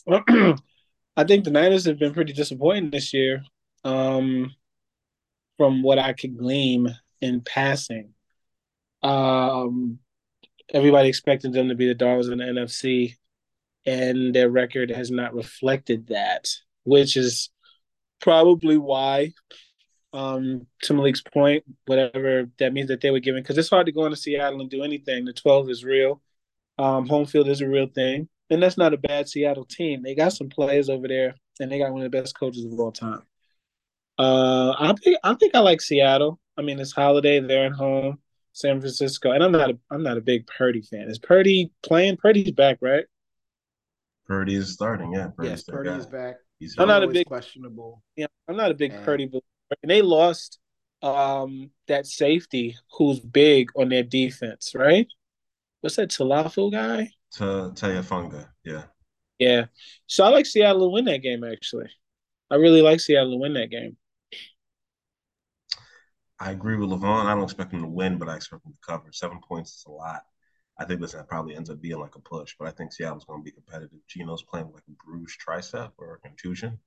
I 1.16 1.24
think 1.24 1.44
the 1.44 1.50
Niners 1.50 1.86
have 1.86 1.98
been 1.98 2.14
pretty 2.14 2.32
disappointing 2.32 2.90
this 2.90 3.12
year. 3.12 3.42
Um, 3.84 4.54
from 5.56 5.82
what 5.82 5.98
I 5.98 6.12
could 6.12 6.36
glean 6.36 6.94
in 7.22 7.40
passing. 7.40 8.10
Um, 9.02 10.00
everybody 10.74 11.08
expected 11.08 11.52
them 11.52 11.68
to 11.68 11.74
be 11.74 11.86
the 11.86 11.94
dogs 11.94 12.28
in 12.28 12.38
the 12.38 12.44
NFC, 12.44 13.16
and 13.86 14.34
their 14.34 14.50
record 14.50 14.90
has 14.90 15.10
not 15.10 15.34
reflected 15.34 16.08
that, 16.08 16.48
which 16.84 17.16
is 17.16 17.50
probably 18.20 18.76
why, 18.76 19.32
um, 20.12 20.66
to 20.82 20.92
Malik's 20.92 21.22
point, 21.22 21.64
whatever 21.86 22.50
that 22.58 22.72
means 22.72 22.88
that 22.88 23.00
they 23.00 23.10
were 23.10 23.20
given, 23.20 23.42
because 23.42 23.56
it's 23.56 23.70
hard 23.70 23.86
to 23.86 23.92
go 23.92 24.04
into 24.04 24.16
Seattle 24.16 24.60
and 24.60 24.68
do 24.68 24.82
anything. 24.82 25.24
The 25.24 25.32
12 25.32 25.70
is 25.70 25.84
real. 25.84 26.20
Um, 26.78 27.08
home 27.08 27.26
field 27.26 27.48
is 27.48 27.60
a 27.60 27.68
real 27.68 27.86
thing. 27.86 28.28
And 28.50 28.62
that's 28.62 28.76
not 28.76 28.92
a 28.92 28.98
bad 28.98 29.28
Seattle 29.28 29.64
team. 29.64 30.02
They 30.02 30.14
got 30.14 30.32
some 30.34 30.50
players 30.50 30.90
over 30.90 31.08
there, 31.08 31.34
and 31.58 31.72
they 31.72 31.78
got 31.78 31.92
one 31.92 32.02
of 32.02 32.10
the 32.10 32.18
best 32.18 32.38
coaches 32.38 32.64
of 32.64 32.78
all 32.78 32.92
time. 32.92 33.22
Uh, 34.18 34.74
I 34.78 34.92
think 35.02 35.18
I 35.24 35.34
think 35.34 35.54
I 35.54 35.60
like 35.60 35.80
Seattle. 35.80 36.38
I 36.56 36.62
mean, 36.62 36.78
it's 36.78 36.92
holiday. 36.92 37.40
They're 37.40 37.66
at 37.66 37.72
home. 37.72 38.18
San 38.52 38.80
Francisco, 38.80 39.30
and 39.32 39.42
I'm 39.42 39.52
not 39.52 39.70
a 39.70 39.78
I'm 39.90 40.02
not 40.02 40.18
a 40.18 40.20
big 40.20 40.46
Purdy 40.46 40.82
fan. 40.82 41.08
Is 41.08 41.18
Purdy 41.18 41.72
playing? 41.82 42.18
Purdy's 42.18 42.50
back, 42.50 42.78
right? 42.82 43.04
Purdy 44.26 44.54
is 44.54 44.72
starting. 44.72 45.14
Yeah, 45.14 45.28
Purdy's 45.34 45.50
yes, 45.50 45.62
Purdy 45.64 45.90
is 45.90 46.06
back. 46.06 46.36
He's 46.58 46.74
I'm 46.78 46.88
not 46.88 47.02
a 47.02 47.08
big 47.08 47.26
questionable. 47.26 48.02
Yeah, 48.14 48.26
I'm 48.48 48.56
not 48.56 48.70
a 48.70 48.74
big 48.74 48.92
and... 48.92 49.04
Purdy 49.04 49.26
believer. 49.26 49.44
And 49.82 49.90
they 49.90 50.02
lost 50.02 50.58
um 51.00 51.70
that 51.88 52.06
safety 52.06 52.76
who's 52.92 53.20
big 53.20 53.70
on 53.74 53.88
their 53.88 54.02
defense, 54.02 54.72
right? 54.74 55.06
What's 55.80 55.96
that 55.96 56.10
Talafu 56.10 56.70
guy? 56.70 57.08
To 57.36 57.72
Tayafunga, 57.74 58.48
yeah. 58.64 58.84
Yeah. 59.38 59.64
So 60.06 60.24
I 60.24 60.28
like 60.28 60.46
Seattle 60.46 60.82
to 60.82 60.88
win 60.88 61.06
that 61.06 61.22
game 61.22 61.42
actually. 61.42 61.88
I 62.50 62.56
really 62.56 62.82
like 62.82 63.00
Seattle 63.00 63.32
to 63.32 63.38
win 63.38 63.54
that 63.54 63.70
game. 63.70 63.96
I 66.42 66.50
agree 66.50 66.76
with 66.76 66.90
Levon. 66.90 67.26
I 67.26 67.34
don't 67.34 67.44
expect 67.44 67.72
him 67.72 67.82
to 67.82 67.86
win, 67.86 68.18
but 68.18 68.28
I 68.28 68.34
expect 68.34 68.66
him 68.66 68.72
to 68.72 68.78
cover. 68.84 69.12
Seven 69.12 69.38
points 69.48 69.76
is 69.76 69.84
a 69.86 69.92
lot. 69.92 70.22
I 70.76 70.84
think 70.84 71.00
this 71.00 71.14
probably 71.28 71.54
ends 71.54 71.70
up 71.70 71.80
being 71.80 72.00
like 72.00 72.16
a 72.16 72.18
push, 72.18 72.56
but 72.58 72.66
I 72.66 72.72
think 72.72 72.92
Seattle's 72.92 73.24
going 73.24 73.38
to 73.38 73.44
be 73.44 73.52
competitive. 73.52 74.00
Geno's 74.08 74.42
playing 74.42 74.72
like 74.72 74.82
a 74.88 75.04
bruised 75.06 75.38
tricep 75.38 75.92
or 75.98 76.14
a 76.14 76.18
contusion. 76.18 76.80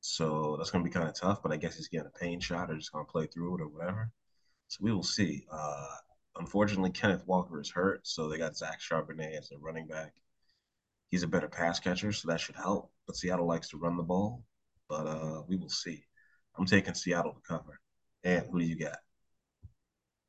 So 0.00 0.56
that's 0.58 0.72
going 0.72 0.82
to 0.84 0.90
be 0.90 0.92
kind 0.92 1.08
of 1.08 1.14
tough, 1.14 1.40
but 1.40 1.52
I 1.52 1.56
guess 1.56 1.76
he's 1.76 1.86
getting 1.86 2.08
a 2.08 2.18
pain 2.18 2.40
shot 2.40 2.68
or 2.68 2.74
just 2.74 2.90
going 2.90 3.06
to 3.06 3.12
play 3.12 3.28
through 3.28 3.54
it 3.54 3.60
or 3.60 3.68
whatever. 3.68 4.10
So 4.66 4.78
we 4.82 4.92
will 4.92 5.04
see. 5.04 5.46
Uh, 5.52 5.94
unfortunately, 6.40 6.90
Kenneth 6.90 7.28
Walker 7.28 7.60
is 7.60 7.70
hurt, 7.70 8.04
so 8.04 8.28
they 8.28 8.38
got 8.38 8.56
Zach 8.56 8.80
Charbonnet 8.80 9.38
as 9.38 9.52
a 9.52 9.58
running 9.58 9.86
back. 9.86 10.14
He's 11.10 11.22
a 11.22 11.28
better 11.28 11.48
pass 11.48 11.78
catcher, 11.78 12.10
so 12.10 12.26
that 12.26 12.40
should 12.40 12.56
help. 12.56 12.90
But 13.06 13.14
Seattle 13.14 13.46
likes 13.46 13.68
to 13.68 13.78
run 13.78 13.96
the 13.96 14.02
ball, 14.02 14.42
but 14.88 15.06
uh, 15.06 15.42
we 15.46 15.54
will 15.54 15.70
see. 15.70 16.02
I'm 16.58 16.66
taking 16.66 16.94
Seattle 16.94 17.34
to 17.34 17.40
cover. 17.48 17.80
And 18.24 18.44
who 18.50 18.58
do 18.60 18.64
you 18.64 18.76
got? 18.76 18.96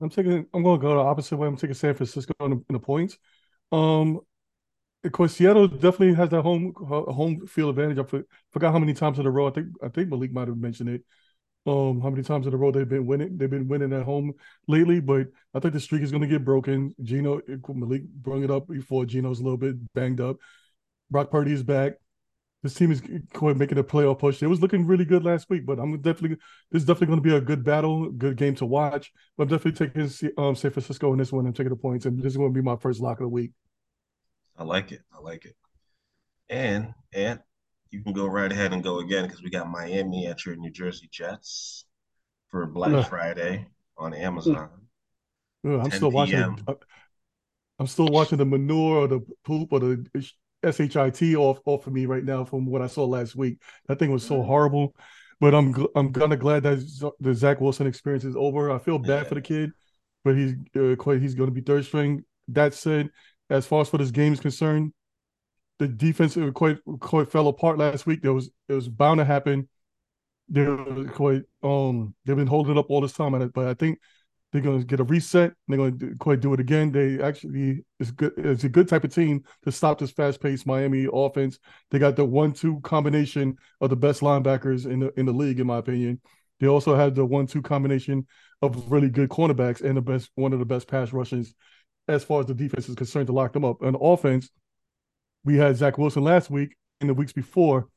I'm 0.02 0.10
taking. 0.10 0.46
I'm 0.54 0.64
going 0.64 0.80
to 0.80 0.82
go 0.82 0.96
the 0.96 1.02
opposite 1.02 1.38
way. 1.38 1.48
I'm 1.48 1.56
taking 1.56 1.74
San 1.74 1.94
Francisco 1.94 2.34
in 2.42 2.52
the, 2.52 2.58
in 2.70 2.74
the 2.74 2.80
points. 2.80 3.18
Um, 3.72 4.20
of 5.04 5.12
course, 5.12 5.36
Seattle 5.36 5.68
definitely 5.68 6.14
has 6.16 6.30
that 6.30 6.42
home 6.42 6.74
home 6.76 7.48
field 7.48 7.70
advantage. 7.70 8.00
I 8.00 8.24
forgot 8.52 8.74
how 8.74 8.80
many 8.80 8.94
times 8.94 9.20
in 9.20 9.26
a 9.26 9.32
row. 9.32 9.48
I 9.48 9.52
think 9.52 9.68
I 9.82 9.88
think 9.88 10.10
Malik 10.10 10.34
might 10.34 10.48
have 10.48 10.58
mentioned 10.58 10.90
it. 10.90 11.04
Um, 11.68 12.02
how 12.02 12.10
many 12.12 12.22
times 12.22 12.46
in 12.46 12.54
a 12.54 12.58
row 12.58 12.72
they've 12.72 12.88
been 12.88 13.08
winning? 13.08 13.38
They've 13.38 13.50
been 13.50 13.68
winning 13.68 13.94
at 13.94 14.04
home 14.04 14.34
lately, 14.68 15.00
but 15.00 15.28
I 15.54 15.60
think 15.60 15.74
the 15.74 15.80
streak 15.80 16.04
is 16.04 16.12
going 16.12 16.22
to 16.22 16.28
get 16.28 16.46
broken. 16.46 16.94
Geno 17.02 17.42
Malik 17.68 18.04
brought 18.04 18.44
it 18.44 18.52
up 18.52 18.68
before. 18.68 19.06
Geno's 19.06 19.40
a 19.40 19.44
little 19.44 19.58
bit 19.58 19.76
banged 19.94 20.22
up. 20.22 20.38
Brock 21.10 21.32
Purdy 21.32 21.54
is 21.54 21.64
back 21.64 21.94
this 22.66 22.74
team 22.74 22.92
is 22.92 23.02
quite 23.34 23.58
making 23.58 23.78
a 23.78 23.84
playoff 23.84 24.18
push. 24.18 24.42
It 24.42 24.48
was 24.48 24.60
looking 24.60 24.88
really 24.88 25.06
good 25.06 25.24
last 25.24 25.50
week, 25.52 25.68
but 25.68 25.78
I'm 25.78 26.02
definitely 26.02 26.38
this 26.72 26.82
is 26.82 26.86
definitely 26.86 27.08
going 27.08 27.24
to 27.24 27.30
be 27.30 27.36
a 27.36 27.42
good 27.42 27.64
battle, 27.64 28.12
good 28.12 28.38
game 28.38 28.56
to 28.56 28.66
watch. 28.66 29.12
But 29.38 29.44
I'm 29.44 29.50
definitely 29.50 29.88
taking 29.88 30.34
um, 30.38 30.56
San 30.56 30.72
Francisco 30.72 31.14
in 31.14 31.20
this 31.20 31.32
one 31.32 31.46
and 31.46 31.56
taking 31.56 31.70
the 31.70 31.76
points, 31.76 32.06
and 32.06 32.18
this 32.18 32.34
is 32.34 32.38
going 32.38 32.52
to 32.52 32.60
be 32.60 32.64
my 32.64 32.76
first 32.76 33.02
lock 33.02 33.20
of 33.20 33.26
the 33.26 33.30
week. 33.30 33.52
I 34.58 34.64
like 34.64 34.92
it. 34.92 35.02
I 35.16 35.22
like 35.22 35.46
it. 35.46 35.56
And 36.50 36.94
and 37.14 37.40
you 37.92 38.02
can 38.02 38.14
go 38.14 38.26
right 38.26 38.52
ahead 38.52 38.74
and 38.74 38.84
go 38.84 39.00
again 39.00 39.26
because 39.26 39.44
we 39.44 39.52
got 39.52 39.70
Miami 39.70 40.26
at 40.26 40.44
your 40.46 40.56
New 40.56 40.72
Jersey 40.72 41.08
Jets 41.12 41.86
for 42.50 42.66
Black 42.66 43.08
Friday 43.08 43.68
on 43.96 44.16
Amazon. 44.16 44.70
I'm 45.64 45.92
still 45.92 46.12
watching. 46.12 46.58
I'm 47.78 47.88
still 47.88 48.08
watching 48.08 48.40
the 48.40 48.46
manure 48.46 49.04
or 49.04 49.08
the 49.08 49.20
poop 49.44 49.72
or 49.72 49.80
the 49.80 50.32
shit 50.74 51.36
off 51.36 51.60
off 51.66 51.88
of 51.88 51.94
me 51.94 52.06
right 52.06 52.24
now 52.24 52.46
from 52.46 52.66
what 52.66 52.82
I 52.82 52.88
saw 52.88 53.06
last 53.06 53.36
week. 53.36 53.62
That 53.88 54.00
thing 54.00 54.12
was 54.12 54.26
so 54.26 54.36
mm-hmm. 54.36 54.48
horrible. 54.48 54.96
But 55.40 55.54
I'm 55.54 55.76
I'm 55.96 56.14
kind 56.14 56.32
of 56.34 56.40
glad 56.40 56.64
that 56.64 57.14
the 57.20 57.34
Zach 57.34 57.60
Wilson 57.60 57.88
experience 57.88 58.24
is 58.24 58.36
over. 58.36 58.72
I 58.72 58.80
feel 58.80 59.00
bad 59.00 59.28
for 59.28 59.36
the 59.36 59.42
kid, 59.42 59.72
but 60.24 60.36
he's 60.38 60.56
uh, 60.76 60.96
quite 60.96 61.22
he's 61.22 61.36
going 61.36 61.50
to 61.50 61.54
be 61.54 61.62
third 61.62 61.86
string. 61.86 62.24
That 62.48 62.74
said, 62.74 63.10
as 63.50 63.66
far 63.66 63.82
as 63.82 63.90
for 63.90 63.98
this 63.98 64.12
game 64.12 64.34
is 64.34 64.40
concerned, 64.40 64.94
the 65.80 65.88
defense 65.88 66.38
quite 66.54 66.78
quite 67.00 67.30
fell 67.30 67.48
apart 67.50 67.78
last 67.78 68.06
week. 68.06 68.22
There 68.22 68.34
was 68.34 68.50
it 68.70 68.74
was 68.74 68.88
bound 68.88 69.18
to 69.18 69.26
happen. 69.26 69.68
They 70.48 70.62
were 70.62 71.06
quite 71.06 71.42
um 71.64 72.16
they've 72.26 72.36
been 72.36 72.48
holding 72.48 72.78
it 72.78 72.80
up 72.80 72.90
all 72.90 73.02
this 73.02 73.14
time, 73.14 73.52
but 73.54 73.68
I 73.68 73.74
think 73.74 74.00
they're 74.56 74.64
going 74.64 74.80
to 74.80 74.86
get 74.86 75.02
a 75.02 75.04
reset. 75.04 75.52
They're 75.68 75.76
going 75.76 76.00
to 76.00 76.16
quite 76.16 76.40
do 76.40 76.54
it 76.54 76.62
again. 76.62 76.90
They 76.90 77.22
actually 77.22 77.84
it's 78.00 78.12
good. 78.12 78.32
It's 78.38 78.64
a 78.64 78.70
good 78.70 78.88
type 78.88 79.04
of 79.04 79.14
team 79.14 79.44
to 79.66 79.72
stop 79.72 80.00
this 80.00 80.12
fast-paced 80.12 80.66
Miami 80.66 81.08
offense. 81.12 81.60
They 81.92 82.00
got 82.00 82.16
the 82.16 82.24
one-two 82.24 82.80
combination 82.80 83.58
of 83.82 83.90
the 83.90 83.98
best 83.98 84.22
linebackers 84.22 84.90
in 84.90 85.02
the 85.02 85.20
in 85.20 85.26
the 85.26 85.34
league, 85.34 85.60
in 85.60 85.68
my 85.68 85.80
opinion. 85.80 86.22
They 86.62 86.68
also 86.68 86.96
have 86.96 87.16
the 87.16 87.26
one-two 87.26 87.64
combination 87.64 88.28
of 88.62 88.90
really 88.90 89.10
good 89.10 89.28
cornerbacks 89.28 89.82
and 89.82 89.98
the 89.98 90.02
best 90.02 90.32
one 90.36 90.54
of 90.54 90.60
the 90.60 90.66
best 90.66 90.88
pass 90.88 91.12
rushes 91.12 91.54
as 92.08 92.24
far 92.24 92.40
as 92.40 92.46
the 92.46 92.54
defense 92.54 92.88
is 92.88 92.96
concerned 92.96 93.28
to 93.28 93.34
lock 93.34 93.52
them 93.52 93.66
up. 93.66 93.84
On 93.84 93.98
offense, 94.00 94.50
we 95.44 95.58
had 95.58 95.76
Zach 95.76 95.98
Wilson 95.98 96.24
last 96.24 96.50
week 96.50 96.78
and 97.02 97.10
the 97.10 97.14
weeks 97.14 97.34
before. 97.34 97.90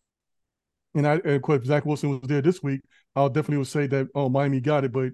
And 0.97 1.07
I, 1.07 1.15
and 1.19 1.37
of 1.37 1.43
course, 1.43 1.65
Zach 1.67 1.87
Wilson 1.87 2.19
was 2.19 2.29
there 2.29 2.43
this 2.43 2.65
week. 2.65 2.81
I'll 3.15 3.29
definitely 3.29 3.59
would 3.59 3.69
say 3.69 3.87
that 3.87 4.09
oh 4.17 4.29
Miami 4.29 4.61
got 4.61 4.83
it, 4.85 4.93
but 4.93 5.13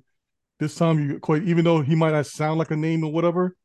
this 0.61 0.75
time 0.77 0.99
you 0.99 1.19
quite 1.21 1.43
even 1.45 1.65
though 1.65 1.81
he 1.83 1.95
might 1.95 2.13
not 2.13 2.27
sound 2.27 2.59
like 2.59 2.71
a 2.71 2.77
name 2.77 3.05
or 3.05 3.13
whatever, 3.13 3.57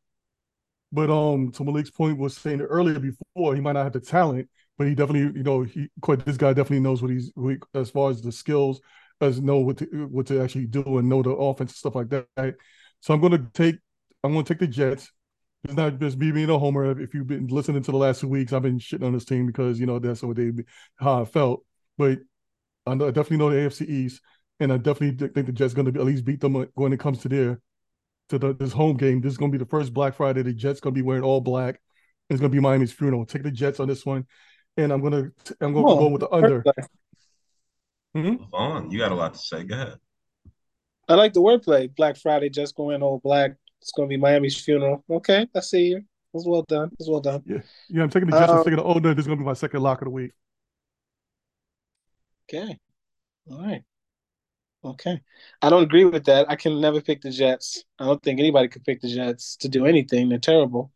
but 0.92 1.10
um 1.10 1.52
to 1.52 1.64
Malik's 1.64 1.92
point 1.92 2.18
was 2.18 2.36
saying 2.38 2.62
earlier 2.62 3.00
before 3.00 3.56
he 3.56 3.62
might 3.62 3.74
not 3.74 3.84
have 3.84 3.94
the 3.94 4.00
talent, 4.00 4.50
but 4.78 4.88
he 4.88 4.96
definitely 4.96 5.38
you 5.38 5.44
know 5.44 5.64
he 5.64 5.90
quite 6.02 6.26
this 6.26 6.38
guy 6.38 6.54
definitely 6.54 6.80
knows 6.82 7.02
what 7.02 7.12
he's 7.12 7.32
as 7.74 7.90
far 7.92 8.10
as 8.10 8.22
the 8.22 8.32
skills 8.32 8.82
as 9.22 9.42
know 9.42 9.58
what 9.58 9.78
to 9.78 9.86
what 10.10 10.28
to 10.28 10.42
actually 10.42 10.66
do 10.66 10.98
and 10.98 11.10
know 11.10 11.22
the 11.22 11.30
offense 11.32 11.72
and 11.72 11.78
stuff 11.78 11.96
like 11.96 12.10
that. 12.10 12.56
So 13.02 13.14
I'm 13.14 13.22
to 13.22 13.48
take 13.54 13.76
I'm 14.24 14.34
to 14.34 14.44
take 14.44 14.60
the 14.60 14.68
Jets. 14.68 15.12
It's 15.64 15.74
not 15.74 16.00
just 16.00 16.18
me 16.18 16.32
being 16.32 16.50
a 16.50 16.58
homer. 16.58 17.00
If 17.00 17.14
you've 17.14 17.28
been 17.28 17.48
listening 17.48 17.84
to 17.84 17.92
the 17.92 17.98
last 17.98 18.22
two 18.22 18.30
weeks, 18.30 18.54
I've 18.54 18.62
been 18.62 18.80
shitting 18.80 19.06
on 19.06 19.14
this 19.14 19.26
team 19.26 19.46
because 19.46 19.80
you 19.80 19.86
know 19.86 20.00
that's 20.00 20.24
what 20.24 20.38
they 20.38 20.52
how 20.98 21.22
I 21.22 21.26
felt. 21.26 21.66
But 21.98 22.20
I, 22.86 22.96
know, 22.96 23.08
I 23.08 23.12
definitely 23.12 23.38
know 23.38 23.50
the 23.50 23.58
AFC 23.58 23.86
East, 23.86 24.22
and 24.60 24.74
I 24.74 24.78
definitely 24.78 25.28
think 25.28 25.48
the 25.48 25.54
Jets 25.54 25.74
going 25.74 25.92
to 25.92 26.00
at 26.00 26.06
least 26.06 26.26
beat 26.26 26.42
them 26.42 26.68
when 26.74 26.94
it 26.94 27.00
comes 27.00 27.20
to 27.20 27.30
their 27.30 27.60
to 28.30 28.38
the, 28.38 28.54
this 28.54 28.72
home 28.72 28.98
game. 28.98 29.22
This 29.22 29.32
is 29.32 29.38
going 29.38 29.52
to 29.52 29.58
be 29.58 29.64
the 29.64 29.70
first 29.70 29.94
Black 29.94 30.16
Friday. 30.16 30.42
The 30.42 30.54
Jets 30.54 30.80
going 30.80 30.94
to 30.94 30.98
be 30.98 31.06
wearing 31.06 31.24
all 31.24 31.42
black. 31.42 31.80
It's 32.30 32.40
going 32.40 32.52
to 32.52 32.56
be 32.56 32.62
Miami's 32.62 32.92
funeral. 32.92 33.26
Take 33.26 33.44
the 33.44 33.52
Jets 33.52 33.80
on 33.80 33.88
this 33.88 34.06
one, 34.06 34.28
and 34.78 34.92
I'm 34.92 35.02
going 35.02 35.14
to 35.14 35.56
I'm 35.62 35.74
going 35.74 35.86
to 35.86 35.96
go 35.96 36.08
with 36.08 36.22
the 36.22 36.30
under. 36.30 36.64
Mm-hmm. 38.16 38.54
On, 38.54 38.92
you 38.92 39.00
got 39.00 39.12
a 39.12 39.16
lot 39.16 39.34
to 39.34 39.40
say. 39.40 39.64
Go 39.64 39.76
ahead. 39.76 39.96
I 41.08 41.16
like 41.16 41.34
the 41.34 41.42
wordplay. 41.42 41.94
Black 41.96 42.18
Friday, 42.18 42.50
just 42.50 42.76
going 42.76 43.02
all 43.02 43.20
black. 43.24 43.52
It's 43.82 43.92
going 43.92 44.10
to 44.10 44.14
be 44.14 44.18
Miami's 44.18 44.60
funeral. 44.60 45.04
Okay, 45.10 45.48
I 45.56 45.60
see 45.62 45.88
you. 45.88 46.02
That's 46.34 46.46
well 46.46 46.64
done. 46.68 46.92
It's 47.00 47.10
well 47.10 47.22
done. 47.22 47.42
Yeah, 47.46 47.60
yeah. 47.90 48.04
I'm 48.04 48.10
taking 48.10 48.30
the 48.30 48.38
Jets. 48.38 48.52
Um, 48.52 48.58
I'm 48.60 48.64
taking 48.64 48.78
the 48.78 48.86
under. 48.86 49.14
This 49.14 49.24
is 49.24 49.28
going 49.28 49.40
to 49.40 49.44
be 49.44 49.48
my 49.48 49.54
second 49.54 49.82
lock 49.82 50.02
of 50.02 50.06
the 50.06 50.12
week. 50.12 50.32
Okay. 52.48 52.78
All 53.52 53.64
right. 53.64 53.82
Okay. 54.84 55.20
I 55.62 55.70
don't 55.70 55.84
agree 55.84 56.06
with 56.06 56.26
that. 56.26 56.50
I 56.50 56.56
can 56.56 56.80
never 56.80 57.02
pick 57.02 57.22
the 57.22 57.32
Jets. 57.32 57.84
I 58.00 58.06
don't 58.06 58.22
think 58.24 58.40
anybody 58.40 58.70
could 58.70 58.86
pick 58.86 59.02
the 59.02 59.14
Jets 59.14 59.58
to 59.58 59.70
do 59.70 59.86
anything. 59.86 60.30
They're 60.30 60.40
terrible. 60.40 60.92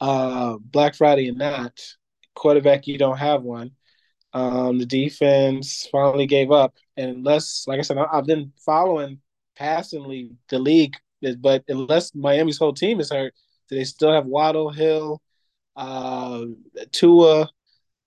Uh, 0.00 0.58
Black 0.58 0.94
Friday 0.96 1.28
and 1.28 1.38
not. 1.38 1.80
Quarterback, 2.34 2.86
you 2.86 2.98
don't 2.98 3.18
have 3.18 3.42
one. 3.42 3.72
Um, 4.32 4.78
the 4.78 4.86
defense 4.86 5.88
finally 5.92 6.26
gave 6.26 6.50
up. 6.50 6.74
And 6.96 7.16
unless, 7.16 7.64
like 7.66 7.78
I 7.78 7.82
said, 7.82 7.98
I've 7.98 8.26
been 8.26 8.52
following 8.64 9.20
passingly 9.56 10.32
the 10.48 10.58
league, 10.58 10.96
but 11.38 11.64
unless 11.68 12.14
Miami's 12.14 12.58
whole 12.58 12.74
team 12.74 13.00
is 13.00 13.10
hurt, 13.10 13.34
do 13.68 13.76
they 13.76 13.84
still 13.84 14.12
have 14.12 14.26
Waddle, 14.26 14.70
Hill, 14.70 15.22
uh, 15.76 16.44
Tua, 16.92 17.50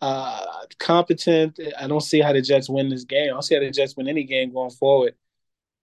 uh, 0.05 0.65
competent? 0.77 1.59
I 1.79 1.87
don't 1.87 2.01
see 2.01 2.21
how 2.21 2.33
the 2.33 2.41
Jets 2.41 2.69
win 2.69 2.89
this 2.89 3.03
game. 3.03 3.29
I 3.29 3.33
don't 3.33 3.41
see 3.41 3.55
how 3.55 3.61
the 3.61 3.71
Jets 3.71 3.95
win 3.97 4.07
any 4.07 4.23
game 4.23 4.53
going 4.53 4.69
forward. 4.71 5.15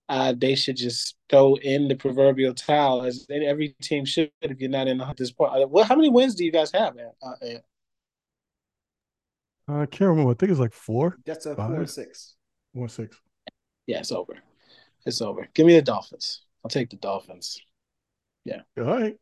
Uh, 0.09 0.35
they 0.37 0.55
should 0.55 0.77
just 0.77 1.17
throw 1.29 1.57
in 1.57 1.89
the 1.89 1.95
proverbial 1.95 2.55
towel, 2.55 3.05
as 3.05 3.27
every 3.31 3.75
team 3.81 4.05
should 4.05 4.31
if 4.43 4.61
you're 4.61 4.71
not 4.71 4.87
in 4.87 5.03
this 5.17 5.33
point. 5.33 5.53
Uh, 5.53 5.67
well, 5.67 5.85
how 5.85 5.97
many 5.97 6.09
wins 6.09 6.35
do 6.35 6.45
you 6.45 6.53
guys 6.53 6.71
have, 6.73 6.95
man? 6.95 7.11
Uh, 7.23 7.35
I 9.69 9.87
can't 9.87 10.11
remember. 10.11 10.33
I 10.33 10.35
think 10.35 10.51
it's 10.51 10.61
like 10.61 10.75
four. 10.75 11.17
That's 11.25 11.47
a 11.47 11.57
Five? 11.57 11.75
four 11.75 11.87
six. 11.87 12.35
One 12.73 12.89
six. 12.89 13.21
Yeah, 13.87 14.01
it's 14.01 14.13
over. 14.13 14.37
It's 15.07 15.23
over. 15.23 15.49
Give 15.55 15.67
me 15.67 15.75
the 15.75 15.83
Dolphins. 15.83 16.43
I'll 16.65 16.69
take 16.69 16.91
the 16.91 16.97
Dolphins. 16.97 17.61
Yeah. 18.45 18.63
All 18.79 18.85
right. 18.85 19.17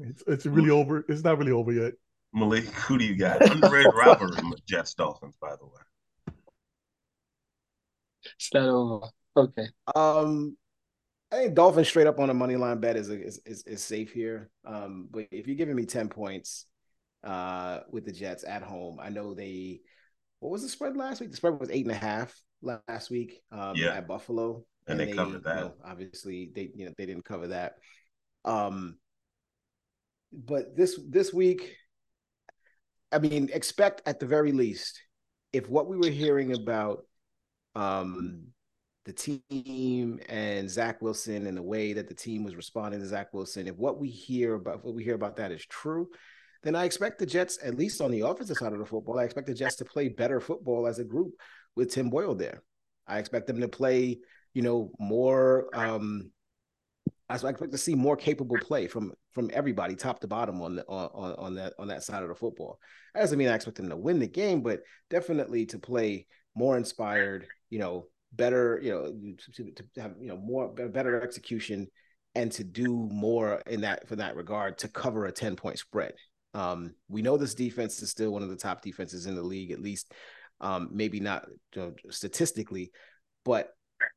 It's, 0.00 0.22
it's 0.26 0.46
really 0.46 0.70
over. 0.70 1.04
It's 1.08 1.22
not 1.22 1.38
really 1.38 1.52
over 1.52 1.72
yet. 1.72 1.94
Malik, 2.34 2.64
who 2.64 2.98
do 2.98 3.04
you 3.04 3.16
got? 3.16 3.48
Underrated 3.48 3.94
rivalry 3.94 4.42
with 4.50 4.66
Jets 4.66 4.94
Dolphins, 4.94 5.36
by 5.40 5.54
the 5.56 5.64
way. 5.64 6.34
It's 8.24 8.50
not 8.52 8.68
over. 8.68 9.06
Okay. 9.36 9.68
Um, 9.94 10.56
I 11.30 11.36
think 11.36 11.54
Dolphins 11.54 11.88
straight 11.88 12.06
up 12.06 12.18
on 12.18 12.30
a 12.30 12.34
money 12.34 12.56
line 12.56 12.80
bet 12.80 12.96
is, 12.96 13.08
is 13.08 13.40
is, 13.46 13.62
is 13.64 13.82
safe 13.82 14.12
here. 14.12 14.50
Um, 14.64 15.08
but 15.10 15.26
if 15.30 15.46
you're 15.46 15.56
giving 15.56 15.76
me 15.76 15.86
ten 15.86 16.08
points, 16.08 16.66
uh, 17.22 17.80
with 17.90 18.04
the 18.04 18.12
Jets 18.12 18.44
at 18.44 18.62
home, 18.62 18.98
I 19.00 19.08
know 19.08 19.34
they. 19.34 19.80
What 20.40 20.52
was 20.52 20.62
the 20.62 20.68
spread 20.68 20.96
last 20.96 21.20
week? 21.20 21.30
The 21.30 21.36
spread 21.36 21.58
was 21.58 21.70
eight 21.70 21.86
and 21.86 21.94
a 21.94 21.98
half 21.98 22.38
last 22.62 23.10
week. 23.10 23.40
Um, 23.50 23.76
yeah. 23.76 23.94
at 23.94 24.06
Buffalo 24.06 24.64
and, 24.86 25.00
and 25.00 25.00
they, 25.00 25.12
they, 25.12 25.16
covered 25.16 25.44
that. 25.44 25.56
You 25.56 25.62
know, 25.62 25.74
obviously, 25.84 26.50
they 26.54 26.70
you 26.74 26.86
know 26.86 26.92
they 26.98 27.06
didn't 27.06 27.24
cover 27.24 27.48
that. 27.48 27.74
Um, 28.44 28.98
but 30.32 30.76
this 30.76 30.98
this 31.08 31.32
week, 31.32 31.76
I 33.14 33.18
mean, 33.18 33.48
expect 33.52 34.02
at 34.06 34.18
the 34.18 34.26
very 34.26 34.52
least, 34.52 35.00
if 35.52 35.68
what 35.68 35.86
we 35.86 35.96
were 35.96 36.10
hearing 36.10 36.52
about 36.52 37.06
um, 37.76 38.48
the 39.04 39.12
team 39.12 40.18
and 40.28 40.68
Zach 40.68 41.00
Wilson 41.00 41.46
and 41.46 41.56
the 41.56 41.62
way 41.62 41.92
that 41.92 42.08
the 42.08 42.14
team 42.14 42.42
was 42.42 42.56
responding 42.56 43.00
to 43.00 43.06
Zach 43.06 43.32
Wilson, 43.32 43.68
if 43.68 43.76
what 43.76 44.00
we 44.00 44.08
hear 44.08 44.54
about 44.54 44.84
what 44.84 44.94
we 44.94 45.04
hear 45.04 45.14
about 45.14 45.36
that 45.36 45.52
is 45.52 45.64
true, 45.66 46.08
then 46.64 46.74
I 46.74 46.84
expect 46.84 47.18
the 47.20 47.26
Jets, 47.26 47.58
at 47.62 47.76
least 47.76 48.00
on 48.00 48.10
the 48.10 48.22
offensive 48.22 48.56
side 48.56 48.72
of 48.72 48.78
the 48.80 48.86
football, 48.86 49.18
I 49.18 49.24
expect 49.24 49.46
the 49.46 49.54
Jets 49.54 49.76
to 49.76 49.84
play 49.84 50.08
better 50.08 50.40
football 50.40 50.86
as 50.86 50.98
a 50.98 51.04
group 51.04 51.34
with 51.76 51.92
Tim 51.92 52.10
Boyle 52.10 52.34
there. 52.34 52.62
I 53.06 53.18
expect 53.18 53.46
them 53.46 53.60
to 53.60 53.68
play 53.68 54.18
you 54.54 54.62
know, 54.62 54.90
more 54.98 55.68
um 55.76 56.30
I 57.28 57.34
expect 57.34 57.72
to 57.72 57.78
see 57.78 57.94
more 57.94 58.16
capable 58.16 58.58
play 58.58 58.86
from 58.86 59.12
from 59.32 59.50
everybody, 59.52 59.96
top 59.96 60.20
to 60.20 60.28
bottom, 60.28 60.60
on 60.60 60.76
the 60.76 60.84
on 60.86 61.34
on 61.38 61.54
that 61.54 61.72
on 61.78 61.88
that 61.88 62.02
side 62.02 62.22
of 62.22 62.28
the 62.28 62.34
football. 62.34 62.78
That 63.14 63.22
doesn't 63.22 63.38
mean 63.38 63.48
I 63.48 63.54
expect 63.54 63.78
them 63.78 63.88
to 63.88 63.96
win 63.96 64.18
the 64.18 64.26
game, 64.26 64.60
but 64.60 64.80
definitely 65.08 65.66
to 65.66 65.78
play 65.78 66.26
more 66.54 66.76
inspired, 66.76 67.46
you 67.70 67.78
know, 67.78 68.06
better, 68.32 68.78
you 68.82 68.90
know, 68.90 69.34
to, 69.54 69.70
to 69.70 70.00
have 70.02 70.14
you 70.20 70.28
know 70.28 70.36
more 70.36 70.68
better 70.68 71.20
execution 71.22 71.86
and 72.34 72.52
to 72.52 72.64
do 72.64 73.08
more 73.10 73.62
in 73.66 73.82
that 73.82 74.06
for 74.06 74.16
that 74.16 74.36
regard 74.36 74.76
to 74.78 74.88
cover 74.88 75.26
a 75.26 75.32
10 75.32 75.56
point 75.56 75.78
spread. 75.78 76.12
Um, 76.52 76.94
we 77.08 77.22
know 77.22 77.36
this 77.36 77.54
defense 77.54 78.02
is 78.02 78.10
still 78.10 78.32
one 78.32 78.42
of 78.42 78.50
the 78.50 78.56
top 78.56 78.82
defenses 78.82 79.26
in 79.26 79.34
the 79.34 79.42
league, 79.42 79.70
at 79.70 79.80
least 79.80 80.12
um, 80.60 80.90
maybe 80.92 81.20
not 81.20 81.46
you 81.74 81.82
know, 81.82 81.94
statistically, 82.10 82.92
but 83.44 83.70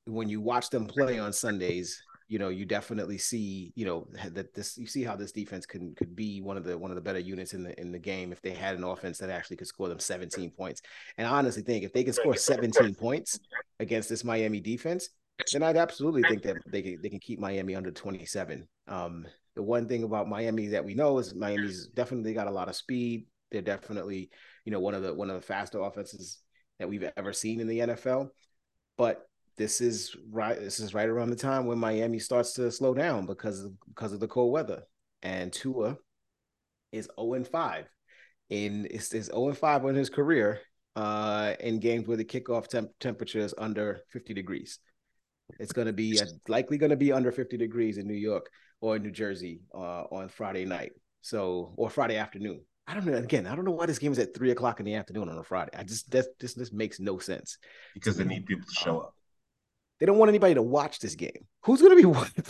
when 0.05 0.30
you 0.30 0.41
watch 0.41 0.70
them 0.70 0.86
play 0.86 1.20
on 1.20 1.34
Sundays, 1.34 2.01
you 2.28 2.39
know, 2.39 2.49
you 2.49 2.65
definitely 2.65 3.17
see, 3.17 3.71
you 3.75 3.86
know, 3.86 4.07
that 4.32 4.53
this 4.53 4.78
you 4.78 4.86
see 4.86 5.03
how 5.03 5.15
this 5.15 5.32
defense 5.32 5.65
can 5.65 5.95
could 5.95 6.15
be 6.15 6.41
one 6.41 6.57
of 6.57 6.63
the 6.63 6.78
one 6.78 6.91
of 6.91 6.95
the 6.95 7.01
better 7.01 7.19
units 7.19 7.53
in 7.53 7.63
the 7.63 7.80
in 7.80 7.91
the 7.91 7.99
game 7.99 8.32
if 8.32 8.41
they 8.41 8.51
had 8.51 8.75
an 8.75 8.84
offense 8.84 9.17
that 9.19 9.30
actually 9.30 9.57
could 9.57 9.67
score 9.67 9.88
them 9.88 9.99
17 9.99 10.51
points. 10.51 10.82
And 11.17 11.25
I 11.25 11.32
honestly 11.32 11.63
think 11.63 11.84
if 11.84 11.93
they 11.93 12.03
can 12.03 12.13
score 12.13 12.36
17 12.36 12.95
points 12.95 13.39
against 13.80 14.09
this 14.09 14.23
Miami 14.23 14.59
defense, 14.59 15.09
then 15.53 15.63
I'd 15.63 15.78
absolutely 15.78 16.23
think 16.23 16.41
that 16.43 16.57
they 16.67 16.82
can 16.82 17.01
they 17.01 17.09
can 17.09 17.19
keep 17.19 17.39
Miami 17.39 17.75
under 17.75 17.91
27. 17.91 18.67
Um, 18.88 19.25
the 19.55 19.63
one 19.63 19.88
thing 19.88 20.03
about 20.03 20.28
Miami 20.28 20.67
that 20.67 20.86
we 20.86 20.93
know 20.93 21.17
is 21.19 21.34
Miami's 21.34 21.88
definitely 21.88 22.34
got 22.34 22.47
a 22.47 22.51
lot 22.51 22.69
of 22.69 22.75
speed. 22.75 23.25
They're 23.51 23.61
definitely, 23.61 24.30
you 24.65 24.71
know, 24.71 24.80
one 24.80 24.93
of 24.93 25.01
the 25.01 25.13
one 25.13 25.30
of 25.30 25.36
the 25.36 25.45
faster 25.45 25.80
offenses 25.80 26.39
that 26.80 26.89
we've 26.89 27.09
ever 27.15 27.34
seen 27.34 27.61
in 27.61 27.67
the 27.67 27.80
NFL. 27.80 28.30
But 28.97 29.28
this 29.58 29.82
is 29.82 30.16
right 30.30 30.60
this 30.60 30.80
is 30.80 30.93
right 30.93 31.10
around 31.10 31.30
the 31.30 31.36
time 31.36 31.66
when 31.66 31.80
Miami 31.80 32.20
starts 32.20 32.53
to 32.53 32.72
slow 32.72 32.93
down 32.93 33.26
because 33.26 33.64
of 33.64 33.72
because 33.88 34.14
of 34.14 34.20
the 34.20 34.28
cold 34.28 34.53
weather. 34.53 34.84
And 35.24 35.51
Tua 35.51 35.97
is 36.91 37.10
0 37.20 37.34
and 37.34 37.47
5 37.47 37.86
in 38.49 38.86
is 38.86 39.10
0 39.10 39.49
and 39.49 39.58
5 39.58 39.86
in 39.86 39.95
his 39.95 40.10
career 40.10 40.62
uh 40.95 41.53
in 41.60 41.80
games 41.80 42.08
where 42.08 42.18
the 42.18 42.26
kickoff 42.26 42.68
temp- 42.68 42.91
temperature 42.99 43.39
is 43.39 43.53
under 43.58 44.01
50 44.14 44.34
degrees. 44.34 44.80
It's 45.60 45.72
going 45.72 45.88
to 45.88 45.93
be 45.93 46.20
likely 46.47 46.78
going 46.78 46.89
to 46.89 46.97
be 46.97 47.12
under 47.12 47.32
50 47.32 47.58
degrees 47.58 47.97
in 47.97 48.08
New 48.08 48.14
York 48.14 48.49
or 48.82 48.97
in 48.97 49.03
New 49.03 49.12
Jersey 49.12 49.62
uh, 49.74 50.03
on 50.12 50.30
Friday 50.30 50.66
night. 50.66 50.91
So 51.22 51.74
or 51.78 51.89
Friday 51.89 52.18
afternoon. 52.18 52.62
I 52.86 52.93
don't 52.93 53.05
know. 53.05 53.16
Again, 53.16 53.47
I 53.47 53.55
don't 53.55 53.66
know 53.66 53.72
why 53.72 53.86
this 53.86 53.99
game 53.99 54.14
is 54.14 54.20
at 54.20 54.34
three 54.34 54.51
o'clock 54.51 54.80
in 54.80 54.86
the 54.86 54.95
afternoon 54.95 55.28
on 55.28 55.38
a 55.38 55.43
Friday. 55.43 55.72
I 55.78 55.84
just 55.84 56.10
that 56.12 56.26
this 56.39 56.53
this 56.53 56.72
makes 56.72 56.99
no 56.99 57.18
sense. 57.18 57.58
Because 57.93 58.16
they 58.16 58.24
need 58.24 58.45
people 58.45 58.66
to 58.66 58.74
show 58.74 58.99
up. 58.99 59.16
They 59.99 60.05
don't 60.05 60.17
want 60.17 60.29
anybody 60.29 60.53
to 60.53 60.61
watch 60.61 60.99
this 60.99 61.15
game. 61.15 61.45
Who's 61.63 61.81
going 61.81 61.95
to 61.95 62.01
be 62.01 62.05
watching 62.05 62.43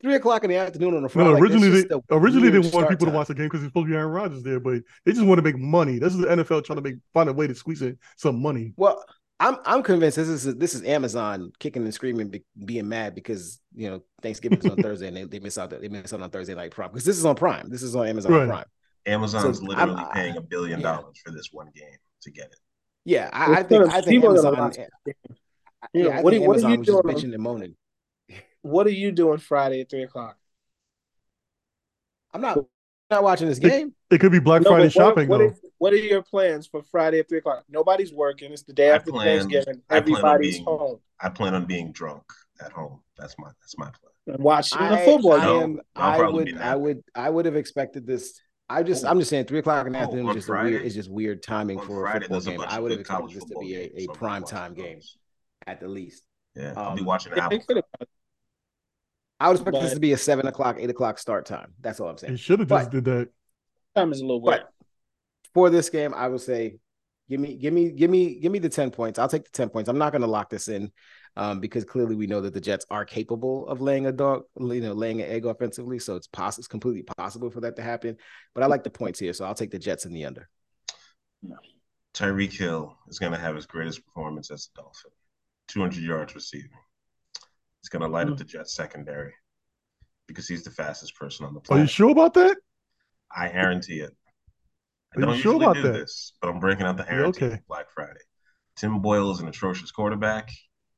three 0.00 0.14
o'clock 0.14 0.44
in 0.44 0.50
the 0.50 0.56
afternoon 0.56 0.96
on 0.96 1.04
a 1.04 1.08
Friday? 1.08 1.30
No, 1.30 1.36
originally 1.36 1.70
like, 1.70 1.88
they 1.88 2.16
originally 2.16 2.50
they 2.50 2.58
want 2.58 2.88
people 2.88 3.06
time. 3.06 3.12
to 3.12 3.18
watch 3.18 3.28
the 3.28 3.34
game 3.34 3.46
because 3.46 3.62
it's 3.62 3.70
supposed 3.70 3.86
to 3.86 3.90
be 3.90 3.96
Aaron 3.96 4.12
Rodgers 4.12 4.42
there, 4.42 4.60
but 4.60 4.82
they 5.04 5.12
just 5.12 5.24
want 5.24 5.38
to 5.38 5.42
make 5.42 5.58
money. 5.58 5.98
This 5.98 6.14
is 6.14 6.20
the 6.20 6.28
NFL 6.28 6.64
trying 6.64 6.76
to 6.76 6.82
make 6.82 6.96
find 7.12 7.28
a 7.28 7.32
way 7.32 7.46
to 7.46 7.54
squeeze 7.54 7.82
in 7.82 7.98
some 8.16 8.40
money. 8.40 8.72
Well, 8.76 9.04
I'm 9.40 9.56
I'm 9.64 9.82
convinced 9.82 10.16
this 10.16 10.28
is 10.28 10.54
this 10.56 10.74
is 10.74 10.84
Amazon 10.84 11.50
kicking 11.58 11.82
and 11.82 11.92
screaming, 11.92 12.28
be, 12.28 12.44
being 12.64 12.88
mad 12.88 13.16
because 13.16 13.60
you 13.74 13.90
know 13.90 14.02
Thanksgiving 14.22 14.58
is 14.58 14.66
on 14.66 14.76
Thursday 14.82 15.08
and 15.08 15.16
they, 15.16 15.24
they 15.24 15.40
miss 15.40 15.58
out 15.58 15.70
they 15.70 15.88
miss 15.88 16.12
out 16.12 16.22
on 16.22 16.30
Thursday 16.30 16.54
night 16.54 16.70
Prime 16.70 16.90
because 16.90 17.04
this 17.04 17.18
is 17.18 17.24
on 17.24 17.34
Prime. 17.34 17.68
This 17.68 17.82
is 17.82 17.96
on 17.96 18.06
Amazon 18.06 18.32
right. 18.32 18.48
Prime. 18.48 18.64
Amazon's 19.06 19.58
so 19.58 19.64
literally 19.64 19.96
I'm, 19.96 20.12
paying 20.12 20.36
a 20.36 20.40
billion 20.40 20.80
dollars 20.80 21.16
yeah. 21.16 21.22
for 21.24 21.36
this 21.36 21.48
one 21.50 21.70
game 21.74 21.96
to 22.22 22.30
get 22.30 22.46
it. 22.46 22.58
Yeah, 23.04 23.30
I, 23.32 23.56
I 23.56 23.62
think 23.64 23.92
I 23.92 24.00
think 24.00 24.24
Amazon. 24.24 24.72
You 25.92 26.04
yeah, 26.06 26.16
know, 26.16 26.22
what, 26.22 26.38
what 26.40 26.64
are 26.64 26.70
you 26.70 26.82
doing? 26.82 27.02
Bitching 27.02 27.34
and 27.34 27.42
moaning. 27.42 27.76
What 28.62 28.86
are 28.86 28.90
you 28.90 29.12
doing 29.12 29.38
Friday 29.38 29.80
at 29.80 29.90
three 29.90 30.04
o'clock? 30.04 30.36
I'm 32.32 32.40
not 32.40 32.58
not 33.10 33.22
watching 33.22 33.48
this 33.48 33.58
game. 33.58 33.94
It, 34.10 34.14
it 34.14 34.18
could 34.18 34.32
be 34.32 34.38
Black 34.38 34.62
no, 34.62 34.70
Friday 34.70 34.84
what, 34.84 34.92
shopping. 34.92 35.28
What, 35.28 35.38
though. 35.38 35.46
Is, 35.46 35.60
what 35.78 35.92
are 35.92 35.96
your 35.96 36.22
plans 36.22 36.66
for 36.66 36.82
Friday 36.82 37.18
at 37.18 37.28
three 37.28 37.38
o'clock? 37.38 37.64
Nobody's 37.68 38.12
working. 38.12 38.52
It's 38.52 38.62
the 38.62 38.72
day 38.72 38.90
after 38.90 39.10
plan, 39.10 39.40
Thanksgiving. 39.40 39.82
Everybody's 39.90 40.54
being, 40.54 40.64
home. 40.64 41.00
I 41.20 41.28
plan 41.28 41.54
on 41.54 41.66
being 41.66 41.92
drunk 41.92 42.22
at 42.64 42.72
home. 42.72 43.00
That's 43.18 43.34
my 43.38 43.50
that's 43.60 43.76
my 43.76 43.90
plan. 43.90 44.34
And 44.34 44.42
watching 44.42 44.78
the 44.78 44.98
football 44.98 45.32
I, 45.32 45.46
game. 45.46 45.80
I, 45.96 46.20
I 46.20 46.28
would 46.28 46.58
I 46.58 46.76
would 46.76 47.02
I 47.14 47.30
would 47.30 47.44
have 47.46 47.56
expected 47.56 48.06
this. 48.06 48.40
I 48.68 48.82
just 48.82 49.04
oh. 49.04 49.08
I'm 49.08 49.18
just 49.18 49.28
saying 49.28 49.46
three 49.46 49.58
o'clock 49.58 49.86
in 49.86 49.92
the 49.92 49.98
oh, 49.98 50.02
afternoon 50.02 50.28
is 50.28 50.36
just 50.36 50.46
Friday, 50.46 50.70
weird, 50.70 50.82
is 50.84 50.94
just 50.94 51.10
weird 51.10 51.42
timing 51.42 51.80
for 51.80 52.02
Friday, 52.02 52.26
a 52.26 52.28
football 52.28 52.40
game. 52.40 52.60
I 52.66 52.78
would 52.78 52.92
have 52.92 53.00
expected 53.00 53.34
this 53.34 53.44
to 53.44 53.58
be 53.60 53.76
a, 53.76 54.04
a 54.04 54.06
prime 54.14 54.44
time 54.44 54.74
game 54.74 55.00
at 55.66 55.80
the 55.80 55.88
least. 55.88 56.22
Yeah, 56.54 56.74
I'll 56.76 56.94
be 56.94 57.00
Um, 57.00 57.06
watching 57.06 57.32
Yeah, 57.36 57.48
they 57.48 57.58
Apple. 57.58 57.82
I 59.40 59.48
would 59.48 59.56
expect 59.56 59.82
this 59.82 59.94
to 59.94 60.00
be 60.00 60.12
a 60.12 60.16
seven 60.16 60.46
o'clock, 60.46 60.76
eight 60.78 60.90
o'clock 60.90 61.18
start 61.18 61.46
time. 61.46 61.74
That's 61.80 61.98
all 61.98 62.08
I'm 62.08 62.18
saying. 62.18 62.34
He 62.34 62.36
should 62.36 62.60
have 62.60 62.68
just 62.68 62.86
But- 62.86 62.92
did 62.92 63.04
that. 63.06 63.28
Time 63.94 64.12
is 64.12 64.20
a 64.20 64.24
little 64.24 64.40
weird. 64.40 64.64
For 65.52 65.68
this 65.68 65.90
game, 65.90 66.14
I 66.14 66.28
would 66.28 66.40
say, 66.40 66.78
give 67.28 67.40
me, 67.40 67.56
give 67.56 67.74
me, 67.74 67.90
give 67.90 68.10
me, 68.10 68.38
give 68.38 68.52
me 68.52 68.58
the 68.58 68.68
ten 68.68 68.90
points. 68.90 69.18
I'll 69.18 69.28
take 69.28 69.44
the 69.44 69.50
ten 69.50 69.68
points. 69.68 69.88
I'm 69.88 69.98
not 69.98 70.12
going 70.12 70.22
to 70.22 70.28
lock 70.28 70.48
this 70.48 70.68
in, 70.68 70.90
um, 71.36 71.60
because 71.60 71.84
clearly 71.84 72.14
we 72.16 72.26
know 72.26 72.40
that 72.40 72.54
the 72.54 72.60
Jets 72.60 72.86
are 72.90 73.04
capable 73.04 73.66
of 73.68 73.80
laying 73.80 74.06
a 74.06 74.12
dog, 74.12 74.44
you 74.58 74.80
know, 74.80 74.92
laying 74.94 75.20
an 75.20 75.28
egg 75.28 75.44
offensively. 75.44 75.98
So 75.98 76.16
it's 76.16 76.26
possible, 76.28 76.60
it's 76.60 76.68
completely 76.68 77.02
possible 77.02 77.50
for 77.50 77.60
that 77.62 77.76
to 77.76 77.82
happen. 77.82 78.16
But 78.54 78.62
I 78.62 78.66
like 78.66 78.84
the 78.84 78.90
points 78.90 79.18
here, 79.18 79.32
so 79.34 79.44
I'll 79.44 79.54
take 79.54 79.70
the 79.72 79.78
Jets 79.78 80.06
in 80.06 80.12
the 80.12 80.24
under. 80.24 80.48
Tyreek 82.14 82.52
Hill 82.52 82.96
is 83.08 83.18
going 83.18 83.32
to 83.32 83.38
have 83.38 83.56
his 83.56 83.66
greatest 83.66 84.04
performance 84.06 84.50
as 84.50 84.68
a 84.74 84.80
Dolphin. 84.80 85.10
200 85.72 86.02
yards 86.02 86.34
receiving. 86.34 86.70
He's 87.82 87.88
going 87.88 88.02
to 88.02 88.08
light 88.08 88.26
Hmm. 88.26 88.32
up 88.34 88.38
the 88.38 88.44
Jets 88.44 88.74
secondary 88.74 89.32
because 90.28 90.46
he's 90.48 90.62
the 90.64 90.70
fastest 90.70 91.16
person 91.16 91.46
on 91.46 91.54
the 91.54 91.60
planet. 91.60 91.80
Are 91.80 91.84
you 91.84 91.88
sure 91.88 92.10
about 92.10 92.34
that? 92.34 92.56
I 93.34 93.48
guarantee 93.48 94.00
it. 94.00 94.12
I 95.14 95.18
Are 95.18 95.26
don't 95.26 95.38
sure 95.38 95.54
usually 95.54 95.64
about 95.64 95.74
do 95.76 95.82
that? 95.82 95.92
this, 95.92 96.32
but 96.40 96.48
I'm 96.48 96.60
breaking 96.60 96.86
out 96.86 96.96
the 96.96 97.04
guarantee 97.04 97.44
okay. 97.46 97.56
for 97.56 97.62
Black 97.68 97.86
Friday. 97.94 98.20
Tim 98.76 99.00
Boyle 99.00 99.30
is 99.32 99.40
an 99.40 99.48
atrocious 99.48 99.90
quarterback. 99.90 100.50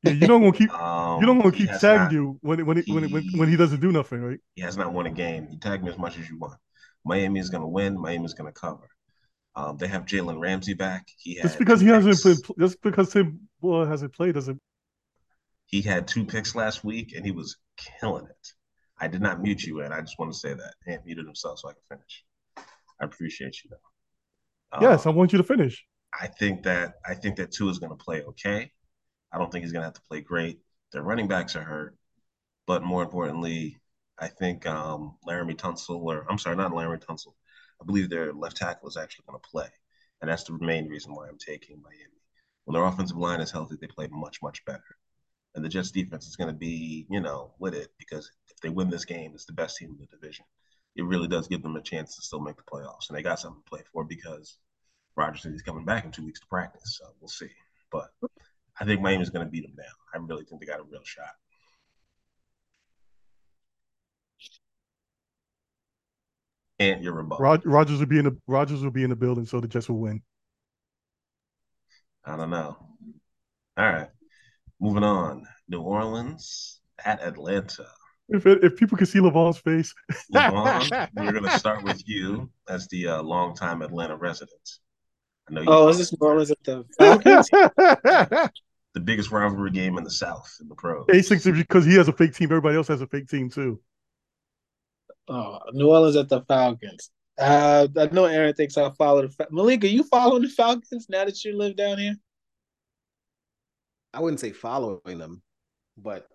Yeah, 0.05 0.13
you 0.13 0.27
don't 0.27 0.43
want 0.43 0.57
to 0.57 0.59
keep. 0.65 0.73
Um, 0.75 1.21
You 1.21 1.27
don't 1.27 1.39
want 1.39 1.55
to 1.55 1.59
keep 1.59 1.71
tagging 1.81 2.03
not- 2.05 2.13
you 2.13 2.39
when 2.43 2.65
when, 2.67 2.79
it, 2.79 2.85
when, 2.89 3.11
when 3.11 3.23
he- 3.23 3.39
when 3.39 3.49
he 3.49 3.57
doesn't 3.57 3.81
do 3.81 3.91
nothing, 3.91 4.21
right? 4.23 4.39
He 4.55 4.63
has 4.63 4.77
not 4.77 4.93
won 4.93 5.07
a 5.07 5.11
game. 5.11 5.49
You 5.51 5.59
tag 5.59 5.83
me 5.83 5.91
as 5.91 5.99
much 5.99 6.19
as 6.19 6.29
you 6.29 6.39
want. 6.39 6.59
Miami 7.05 7.41
is 7.41 7.49
going 7.51 7.63
to 7.63 7.67
win. 7.67 7.99
Miami 7.99 8.25
is 8.25 8.35
going 8.35 8.53
to 8.53 8.61
cover. 8.61 8.89
Um, 9.57 9.77
they 9.77 9.87
have 9.87 10.05
Jalen 10.05 10.41
Ramsey 10.41 10.75
back. 10.75 11.07
He 11.19 11.37
had 11.37 11.45
Just 11.45 11.59
because 11.59 11.81
he 11.81 11.89
hasn't 11.89 12.21
played, 12.21 12.39
just 12.59 12.83
because 12.83 13.11
Tim 13.13 13.49
Boyle 13.61 13.87
hasn't 13.87 14.13
played 14.13 14.35
doesn't. 14.35 14.61
He 15.67 15.81
had 15.83 16.07
Tua 16.09 16.25
picks 16.25 16.55
last 16.55 16.85
week, 16.85 17.15
and 17.15 17.25
he 17.25 17.31
was 17.33 17.57
killing 17.77 18.27
it. 18.27 18.49
I 18.99 19.09
did 19.09 19.21
not 19.23 19.41
mute 19.41 19.63
you, 19.63 19.81
and 19.81 19.93
I 19.93 20.01
just 20.01 20.19
want 20.19 20.33
to 20.33 20.39
say 20.39 20.55
that. 20.55 20.75
Ant 20.87 21.05
muted 21.05 21.27
himself 21.27 21.59
so 21.59 21.69
I 21.69 21.73
can 21.73 21.83
finish. 21.99 22.25
I 23.01 23.05
appreciate 23.05 23.57
you, 23.65 23.71
though. 23.71 24.81
Yes, 24.81 25.07
I 25.07 25.11
Um, 25.11 25.17
want 25.17 25.33
you 25.33 25.39
to 25.39 25.45
finish. 25.45 25.85
I 26.21 26.27
think 26.29 26.63
that 26.65 26.95
I 27.05 27.15
think 27.15 27.37
that 27.37 27.53
two 27.53 27.69
is 27.69 27.79
going 27.79 27.91
to 27.97 28.05
play 28.05 28.23
okay. 28.23 28.71
I 29.33 29.39
don't 29.39 29.51
think 29.51 29.65
he's 29.65 29.73
going 29.73 29.83
to 29.83 29.87
have 29.87 29.95
to 29.95 30.01
play 30.09 30.21
great. 30.21 30.61
Their 30.93 31.03
running 31.03 31.27
backs 31.29 31.57
are 31.57 31.63
hurt, 31.65 31.97
but 32.67 32.83
more 32.83 33.03
importantly, 33.03 33.79
I 34.19 34.29
think 34.29 34.67
um, 34.67 35.17
Laremy 35.29 35.57
Tunsil, 35.57 36.01
or 36.03 36.27
I'm 36.31 36.39
sorry, 36.39 36.57
not 36.57 36.73
Laremy 36.73 37.05
Tunsil. 37.05 37.35
I 37.81 37.85
believe 37.85 38.11
their 38.11 38.33
left 38.33 38.57
tackle 38.57 38.89
is 38.89 38.97
actually 38.97 39.25
going 39.29 39.41
to 39.41 39.49
play, 39.49 39.69
and 40.21 40.31
that's 40.31 40.45
the 40.45 40.59
main 40.61 40.89
reason 40.89 41.15
why 41.15 41.29
I'm 41.29 41.39
taking 41.39 41.83
Miami. 41.83 42.23
When 42.65 42.75
their 42.75 42.85
offensive 42.85 43.17
line 43.17 43.41
is 43.41 43.51
healthy, 43.51 43.77
they 43.81 43.87
play 43.87 44.09
much 44.11 44.43
much 44.43 44.65
better, 44.65 44.97
and 45.55 45.65
the 45.65 45.69
Jets 45.69 45.91
defense 45.91 46.27
is 46.27 46.37
going 46.37 46.53
to 46.53 46.59
be 46.59 47.07
you 47.11 47.21
know 47.21 47.55
with 47.59 47.75
it 47.75 47.93
because 47.99 48.31
if 48.49 48.57
they 48.61 48.69
win 48.69 48.91
this 48.91 49.05
game, 49.05 49.33
it's 49.35 49.45
the 49.45 49.53
best 49.53 49.77
team 49.77 49.91
in 49.91 49.99
the 49.99 50.07
division. 50.07 50.45
It 50.97 51.05
really 51.05 51.29
does 51.29 51.49
give 51.49 51.63
them 51.63 51.77
a 51.77 51.83
chance 51.83 52.17
to 52.17 52.23
still 52.23 52.41
make 52.41 52.57
the 52.57 52.63
playoffs, 52.63 53.09
and 53.09 53.19
they 53.19 53.23
got 53.23 53.41
something 53.41 53.63
to 53.63 53.71
play 53.71 53.83
for 53.93 54.05
because 54.05 54.59
Roger 55.17 55.53
is 55.53 55.63
coming 55.63 55.85
back 55.85 56.05
in 56.05 56.11
two 56.11 56.25
weeks 56.25 56.41
to 56.41 56.47
practice, 56.47 56.99
so 56.99 57.07
we'll 57.21 57.29
see. 57.29 57.51
But 57.91 58.11
I 58.81 58.85
think 58.85 59.01
Miami's 59.01 59.31
going 59.31 59.47
to 59.47 59.51
beat 59.51 59.63
them 59.63 59.75
now. 59.77 59.85
I 60.13 60.19
really 60.19 60.45
think 60.45 60.61
they 60.61 60.67
got 60.67 60.81
a 60.81 60.85
real 60.85 61.05
shot. 61.05 61.35
And 66.79 67.05
your 67.05 67.15
rebuttal. 67.15 67.43
Rod, 67.43 67.65
Rodgers 67.65 68.01
will 68.01 68.07
be 68.07 68.19
in 68.19 68.25
the 68.25 68.37
Rodgers 68.47 68.83
will 68.83 68.91
be 68.91 69.05
in 69.05 69.11
the 69.11 69.17
building, 69.17 69.47
so 69.47 69.61
the 69.61 69.69
Jets 69.69 69.89
will 69.89 70.01
win. 70.01 70.23
I 72.25 72.37
don't 72.37 72.51
know. 72.51 72.77
All 73.77 73.93
right. 73.93 74.09
Moving 74.81 75.05
on. 75.05 75.47
New 75.69 75.81
Orleans 75.81 76.81
at 77.05 77.23
Atlanta. 77.23 77.87
If 78.29 78.47
it, 78.47 78.65
if 78.65 78.77
people 78.77 78.97
can 78.97 79.07
see 79.07 79.19
Levon's 79.19 79.59
face, 79.59 79.95
Levon, 80.35 81.09
we're 81.15 81.33
going 81.33 81.45
to 81.45 81.59
start 81.59 81.85
with 81.85 82.03
you 82.07 82.51
as 82.69 82.89
the 82.89 83.09
uh, 83.09 83.23
longtime 83.23 83.83
Atlanta 83.83 84.17
resident. 84.17 84.79
I 85.49 85.53
know 85.53 85.61
you 85.61 85.67
Oh, 85.69 85.89
is 85.89 85.99
this 85.99 86.13
New 86.13 86.27
Orleans 86.27 86.51
at 86.51 86.63
the 86.65 86.85
Falcons? 86.99 87.49
the 88.95 89.01
biggest 89.03 89.31
rivalry 89.31 89.71
game 89.71 89.99
in 89.99 90.05
the 90.05 90.11
South 90.11 90.57
in 90.61 90.69
the 90.69 90.75
pros. 90.75 91.07
A6 91.07 91.55
because 91.55 91.85
he 91.85 91.95
has 91.97 92.09
a 92.09 92.13
fake 92.13 92.35
team. 92.35 92.47
Everybody 92.47 92.77
else 92.77 92.89
has 92.89 93.03
a 93.03 93.07
fake 93.07 93.29
team 93.29 93.51
too. 93.51 93.81
Oh, 95.29 95.59
New 95.73 95.89
Orleans 95.91 96.17
at 96.17 96.29
the 96.29 96.43
Falcons. 96.43 97.11
Uh, 97.39 97.89
I 97.97 98.07
know 98.07 98.27
Aaron 98.27 98.55
thinks 98.55 98.77
I 98.77 98.91
follow 98.91 99.23
the 99.23 99.29
Fa- 99.29 99.49
Malika. 99.51 99.89
You 99.89 100.05
following 100.05 100.43
the 100.43 100.49
Falcons 100.49 101.07
now 101.09 101.25
that 101.25 101.45
you 101.45 101.57
live 101.57 101.77
down 101.77 101.99
here? 101.99 102.15
I 104.13 104.21
wouldn't 104.21 104.41
say 104.41 104.53
following 104.53 105.19
them, 105.19 105.43
but 105.99 106.29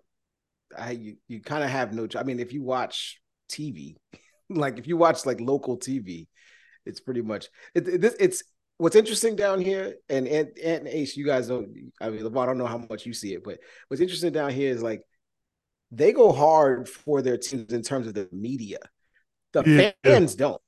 I 0.76 0.92
you, 0.92 1.16
you 1.28 1.40
kind 1.40 1.64
of 1.64 1.70
have 1.70 1.92
no. 1.94 2.06
I 2.16 2.22
mean, 2.22 2.38
if 2.38 2.52
you 2.52 2.62
watch 2.62 3.20
TV, 3.50 3.96
like 4.50 4.78
if 4.78 4.86
you 4.86 4.96
watch 4.96 5.24
like 5.24 5.40
local 5.40 5.78
TV, 5.78 6.26
it's 6.84 7.00
pretty 7.00 7.22
much 7.22 7.48
it, 7.74 7.88
it- 7.88 8.00
this. 8.00 8.16
It's 8.20 8.42
what's 8.76 8.96
interesting 8.96 9.36
down 9.36 9.60
here, 9.62 9.94
and 10.10 10.28
and 10.28 10.48
and 10.62 10.86
Ace, 10.88 11.16
you 11.16 11.24
guys 11.24 11.48
don't. 11.48 11.74
I 12.00 12.10
mean, 12.10 12.26
I 12.26 12.46
don't 12.46 12.58
know 12.58 12.66
how 12.66 12.78
much 12.90 13.06
you 13.06 13.14
see 13.14 13.32
it, 13.32 13.42
but 13.42 13.58
what's 13.88 14.02
interesting 14.02 14.32
down 14.32 14.50
here 14.50 14.70
is 14.70 14.82
like 14.82 15.02
they 15.90 16.12
go 16.12 16.32
hard 16.32 16.88
for 16.88 17.22
their 17.22 17.36
teams 17.36 17.72
in 17.72 17.82
terms 17.82 18.06
of 18.06 18.14
the 18.14 18.28
media. 18.32 18.78
The 19.52 19.64
Yeah. 19.64 19.92
fans 20.04 20.34
don't. 20.34 20.60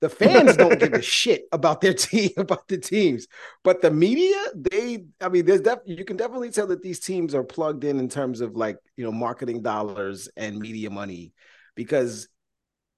The 0.00 0.08
fans 0.08 0.56
don't 0.56 0.78
give 0.78 0.94
a 0.94 1.02
shit 1.02 1.44
about 1.52 1.82
their 1.82 1.92
team, 2.08 2.30
about 2.38 2.68
the 2.68 2.78
teams. 2.78 3.26
But 3.62 3.82
the 3.82 3.90
media, 3.90 4.36
they, 4.54 5.04
I 5.20 5.28
mean, 5.28 5.44
there's 5.44 5.60
def- 5.60 5.80
you 5.84 6.04
can 6.06 6.16
definitely 6.16 6.50
tell 6.50 6.68
that 6.68 6.82
these 6.82 7.00
teams 7.00 7.34
are 7.34 7.44
plugged 7.44 7.84
in 7.84 7.98
in 7.98 8.08
terms 8.08 8.40
of 8.40 8.56
like, 8.56 8.78
you 8.96 9.04
know, 9.04 9.12
marketing 9.12 9.62
dollars 9.62 10.28
and 10.36 10.58
media 10.58 10.88
money 10.88 11.34
because 11.74 12.28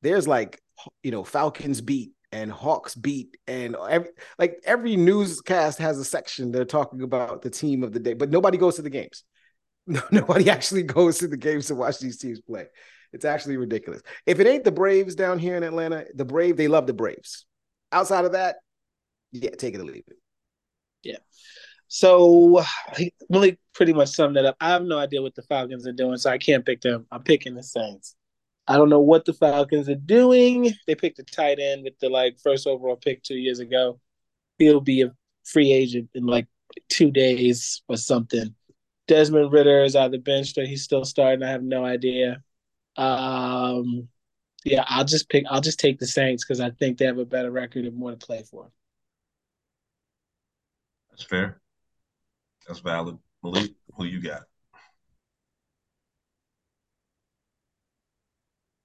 there's 0.03 0.29
like, 0.29 0.61
you 1.03 1.11
know, 1.11 1.25
Falcons 1.25 1.81
beat 1.81 2.13
and 2.31 2.51
Hawks 2.51 2.95
beat 2.95 3.37
and 3.47 3.77
every, 3.89 4.11
like 4.39 4.61
every 4.65 4.97
newscast 4.97 5.79
has 5.79 5.99
a 5.99 6.05
section 6.05 6.51
they're 6.51 6.65
talking 6.65 7.03
about 7.03 7.43
the 7.43 7.51
team 7.51 7.83
of 7.83 7.93
the 7.93 8.01
day, 8.01 8.15
but 8.15 8.31
nobody 8.31 8.59
goes 8.59 8.77
to 8.77 8.83
the 8.83 8.91
games. 8.91 9.25
Nobody 10.11 10.51
actually 10.51 10.83
goes 10.83 11.19
to 11.19 11.29
the 11.29 11.37
games 11.37 11.67
to 11.67 11.75
watch 11.75 11.99
these 11.99 12.19
teams 12.19 12.41
play. 12.41 12.67
It's 13.13 13.25
actually 13.25 13.57
ridiculous. 13.57 14.03
If 14.27 14.41
it 14.41 14.47
ain't 14.47 14.65
the 14.65 14.73
Braves 14.73 15.15
down 15.15 15.39
here 15.39 15.57
in 15.57 15.63
Atlanta, 15.63 16.07
the 16.15 16.25
Brave, 16.25 16.57
they 16.57 16.69
love 16.69 16.87
the 16.87 16.95
Braves. 16.95 17.47
Outside 17.91 18.25
of 18.25 18.33
that, 18.33 18.57
yeah, 19.33 19.51
take 19.51 19.75
it 19.75 19.81
or 19.81 19.85
leave 19.85 20.05
it. 20.07 20.17
Yeah. 21.03 21.19
So 21.89 22.65
Malik 23.29 23.59
pretty 23.75 23.93
much 23.93 24.09
summed 24.09 24.37
that 24.37 24.47
up. 24.47 24.57
I 24.61 24.71
have 24.71 24.83
no 24.83 24.99
idea 24.99 25.21
what 25.21 25.35
the 25.35 25.43
Falcons 25.43 25.87
are 25.87 25.93
doing, 25.93 26.17
so 26.17 26.31
I 26.31 26.39
can't 26.39 26.65
pick 26.65 26.81
them. 26.81 27.07
I'm 27.11 27.23
picking 27.23 27.55
the 27.55 27.63
Saints. 27.63 28.17
I 28.67 28.77
don't 28.77 28.89
know 28.89 29.01
what 29.01 29.25
the 29.25 29.35
Falcons 29.35 29.89
are 29.89 29.95
doing. 29.95 30.73
They 30.87 30.95
picked 30.95 31.19
a 31.19 31.25
tight 31.25 31.59
end 31.59 31.85
with 31.85 31.99
the 31.99 32.09
like 32.09 32.39
first 32.43 32.67
overall 32.67 32.97
pick 32.97 33.23
two 33.23 33.37
years 33.37 33.59
ago. 33.59 34.01
He'll 34.59 34.81
be 34.81 35.03
a 35.03 35.13
free 35.45 35.73
agent 35.73 36.09
in 36.15 36.25
like 36.25 36.47
two 36.89 37.11
days 37.11 37.83
or 37.89 37.97
something. 37.97 38.55
Desmond 39.09 39.53
Ridder 39.53 39.83
is 39.83 39.97
on 39.97 40.11
the 40.11 40.19
bench 40.19 40.57
or 40.57 40.65
he's 40.65 40.85
still 40.85 41.05
starting. 41.05 41.43
I 41.43 41.51
have 41.51 41.63
no 41.63 41.85
idea. 41.85 42.43
Um, 42.97 44.09
yeah, 44.65 44.85
I'll 44.87 45.05
just 45.05 45.29
pick. 45.29 45.45
I'll 45.51 45.61
just 45.61 45.81
take 45.81 45.99
the 45.99 46.07
Saints 46.07 46.45
because 46.45 46.61
I 46.61 46.71
think 46.71 46.99
they 46.99 47.07
have 47.07 47.19
a 47.19 47.25
better 47.25 47.51
record 47.51 47.85
and 47.85 47.97
more 47.97 48.13
to 48.13 48.17
play 48.17 48.45
for. 48.49 48.71
That's 51.11 51.25
fair. 51.25 51.61
That's 52.67 52.81
valid. 52.81 53.19
Malik, 53.43 53.73
who 53.97 54.05
you 54.05 54.23
got? 54.23 54.43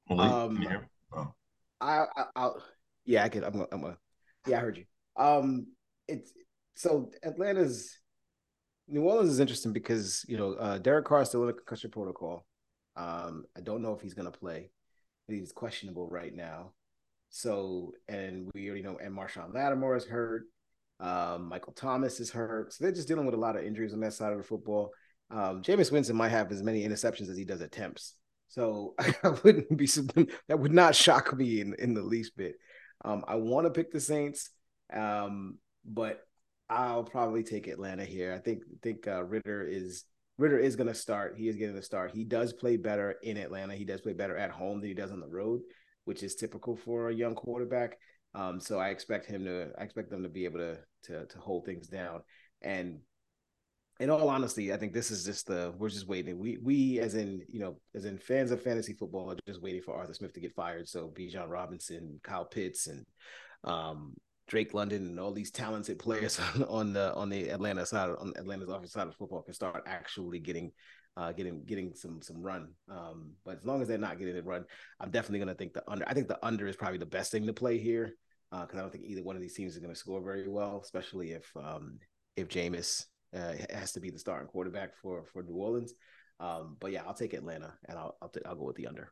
Malik, 0.09 0.31
Um, 0.31 0.55
can 0.55 0.63
you 0.63 0.69
hear 0.69 0.79
me? 0.81 0.87
Oh. 1.13 1.33
I, 1.79 2.05
I 2.15 2.23
I'll 2.35 2.63
yeah, 3.05 3.23
I 3.23 3.29
could. 3.29 3.43
I'm 3.43 3.53
gonna, 3.53 3.67
I'm 3.71 3.81
gonna 3.81 3.97
yeah, 4.47 4.57
I 4.57 4.61
heard 4.61 4.77
you. 4.77 4.85
Um, 5.15 5.67
it's 6.07 6.31
so 6.75 7.11
Atlanta's 7.23 7.97
New 8.87 9.01
Orleans 9.01 9.31
is 9.31 9.39
interesting 9.39 9.73
because 9.73 10.25
you 10.27 10.37
know 10.37 10.53
uh, 10.53 10.77
Derek 10.77 11.05
Carr 11.05 11.21
is 11.21 11.29
still 11.29 11.43
in 11.43 11.49
a 11.49 11.53
concussion 11.53 11.91
protocol. 11.91 12.45
Um, 12.95 13.45
I 13.55 13.61
don't 13.61 13.81
know 13.81 13.93
if 13.93 14.01
he's 14.01 14.13
gonna 14.13 14.31
play. 14.31 14.71
He's 15.27 15.51
questionable 15.51 16.07
right 16.09 16.33
now. 16.33 16.71
So 17.29 17.93
and 18.07 18.49
we 18.53 18.67
already 18.67 18.83
know, 18.83 18.97
and 19.01 19.15
Marshon 19.15 19.53
Lattimore 19.53 19.97
is 19.97 20.05
hurt. 20.05 20.43
Um, 20.99 21.49
Michael 21.49 21.73
Thomas 21.73 22.19
is 22.19 22.31
hurt. 22.31 22.73
So 22.73 22.83
they're 22.83 22.93
just 22.93 23.07
dealing 23.07 23.25
with 23.25 23.35
a 23.35 23.39
lot 23.39 23.55
of 23.55 23.63
injuries 23.63 23.93
on 23.93 23.99
that 23.99 24.13
side 24.13 24.31
of 24.31 24.39
the 24.39 24.43
football. 24.43 24.91
Um, 25.29 25.61
Jameis 25.61 25.91
Winston 25.91 26.15
might 26.15 26.29
have 26.29 26.51
as 26.51 26.63
many 26.63 26.87
interceptions 26.87 27.29
as 27.29 27.37
he 27.37 27.43
does 27.43 27.61
attempts. 27.61 28.15
So 28.47 28.95
I 28.99 29.29
wouldn't 29.43 29.77
be 29.77 29.87
that 30.47 30.59
would 30.59 30.73
not 30.73 30.95
shock 30.95 31.35
me 31.35 31.61
in, 31.61 31.75
in 31.77 31.93
the 31.93 32.01
least 32.01 32.37
bit. 32.37 32.55
Um, 33.03 33.23
I 33.27 33.35
want 33.35 33.65
to 33.65 33.71
pick 33.71 33.91
the 33.91 33.99
Saints, 33.99 34.49
um, 34.91 35.59
but 35.85 36.21
I'll 36.69 37.03
probably 37.03 37.43
take 37.43 37.67
Atlanta 37.67 38.03
here. 38.03 38.33
I 38.33 38.39
think 38.39 38.63
think 38.81 39.07
uh, 39.07 39.23
Ridder 39.23 39.63
is 39.63 40.03
Ridder 40.37 40.59
is 40.59 40.75
going 40.75 40.87
to 40.87 40.93
start. 40.93 41.35
He 41.37 41.47
is 41.47 41.55
getting 41.55 41.75
the 41.75 41.81
start. 41.81 42.11
He 42.13 42.23
does 42.23 42.53
play 42.53 42.77
better 42.77 43.15
in 43.23 43.37
Atlanta. 43.37 43.75
He 43.75 43.85
does 43.85 44.01
play 44.01 44.13
better 44.13 44.37
at 44.37 44.51
home 44.51 44.79
than 44.79 44.89
he 44.89 44.93
does 44.93 45.11
on 45.11 45.19
the 45.19 45.27
road, 45.27 45.61
which 46.05 46.23
is 46.23 46.35
typical 46.35 46.75
for 46.75 47.09
a 47.09 47.13
young 47.13 47.35
quarterback. 47.35 47.97
Um, 48.35 48.59
so 48.59 48.79
I 48.79 48.89
expect 48.89 49.25
him 49.25 49.45
to. 49.45 49.71
I 49.79 49.83
expect 49.83 50.09
them 50.09 50.23
to 50.23 50.29
be 50.29 50.45
able 50.45 50.59
to 50.59 50.77
to 51.03 51.25
to 51.25 51.39
hold 51.39 51.65
things 51.65 51.87
down. 51.87 52.21
And 52.61 52.99
in 53.99 54.09
all 54.09 54.29
honesty, 54.29 54.71
I 54.71 54.77
think 54.77 54.93
this 54.93 55.09
is 55.09 55.25
just 55.25 55.47
the 55.47 55.73
we're 55.77 55.89
just 55.89 56.07
waiting. 56.07 56.37
We 56.37 56.57
we 56.61 56.99
as 56.99 57.15
in 57.15 57.41
you 57.49 57.59
know 57.59 57.79
as 57.95 58.05
in 58.05 58.17
fans 58.17 58.51
of 58.51 58.61
fantasy 58.61 58.93
football 58.93 59.31
are 59.31 59.37
just 59.47 59.61
waiting 59.61 59.81
for 59.81 59.95
Arthur 59.95 60.13
Smith 60.13 60.33
to 60.33 60.41
get 60.41 60.53
fired. 60.53 60.87
So 60.87 61.11
Bijan 61.17 61.49
Robinson, 61.49 62.19
Kyle 62.23 62.45
Pitts, 62.45 62.87
and 62.87 63.05
um, 63.63 64.13
Drake 64.47 64.73
London 64.73 65.07
and 65.07 65.19
all 65.19 65.33
these 65.33 65.51
talented 65.51 65.99
players 65.99 66.39
on 66.69 66.93
the 66.93 67.13
on 67.13 67.29
the 67.29 67.49
Atlanta 67.49 67.85
side 67.85 68.09
on 68.09 68.33
Atlanta's 68.37 68.69
offensive 68.69 68.91
side 68.91 69.07
of 69.07 69.15
football 69.15 69.41
can 69.41 69.53
start 69.53 69.83
actually 69.85 70.39
getting 70.39 70.71
uh, 71.17 71.31
getting 71.31 71.63
getting 71.65 71.93
some 71.93 72.21
some 72.21 72.41
run. 72.41 72.69
Um, 72.89 73.31
but 73.43 73.57
as 73.57 73.65
long 73.65 73.81
as 73.81 73.87
they're 73.87 73.97
not 73.97 74.19
getting 74.19 74.35
it 74.35 74.45
run, 74.45 74.65
I'm 74.99 75.11
definitely 75.11 75.39
going 75.39 75.49
to 75.49 75.55
think 75.55 75.73
the 75.73 75.83
under. 75.87 76.07
I 76.07 76.13
think 76.13 76.27
the 76.27 76.43
under 76.45 76.67
is 76.67 76.75
probably 76.75 76.99
the 76.99 77.05
best 77.05 77.31
thing 77.31 77.45
to 77.47 77.53
play 77.53 77.77
here 77.77 78.15
because 78.51 78.75
uh, 78.75 78.77
I 78.77 78.81
don't 78.81 78.91
think 78.91 79.03
either 79.05 79.23
one 79.23 79.35
of 79.35 79.41
these 79.41 79.55
teams 79.55 79.73
is 79.73 79.79
going 79.79 79.93
to 79.93 79.99
score 79.99 80.21
very 80.21 80.47
well, 80.47 80.79
especially 80.81 81.31
if 81.31 81.51
um, 81.57 81.99
if 82.35 82.47
Jameis 82.47 83.05
uh, 83.35 83.53
has 83.71 83.91
to 83.93 83.99
be 83.99 84.09
the 84.09 84.19
starting 84.19 84.47
quarterback 84.47 84.95
for 85.01 85.25
for 85.33 85.43
New 85.43 85.55
Orleans. 85.55 85.93
Um, 86.39 86.77
but 86.79 86.91
yeah, 86.91 87.01
I'll 87.05 87.15
take 87.15 87.33
Atlanta 87.33 87.73
and 87.89 87.97
I'll 87.97 88.15
I'll, 88.21 88.29
t- 88.29 88.41
I'll 88.45 88.55
go 88.55 88.65
with 88.65 88.75
the 88.75 88.87
under. 88.87 89.11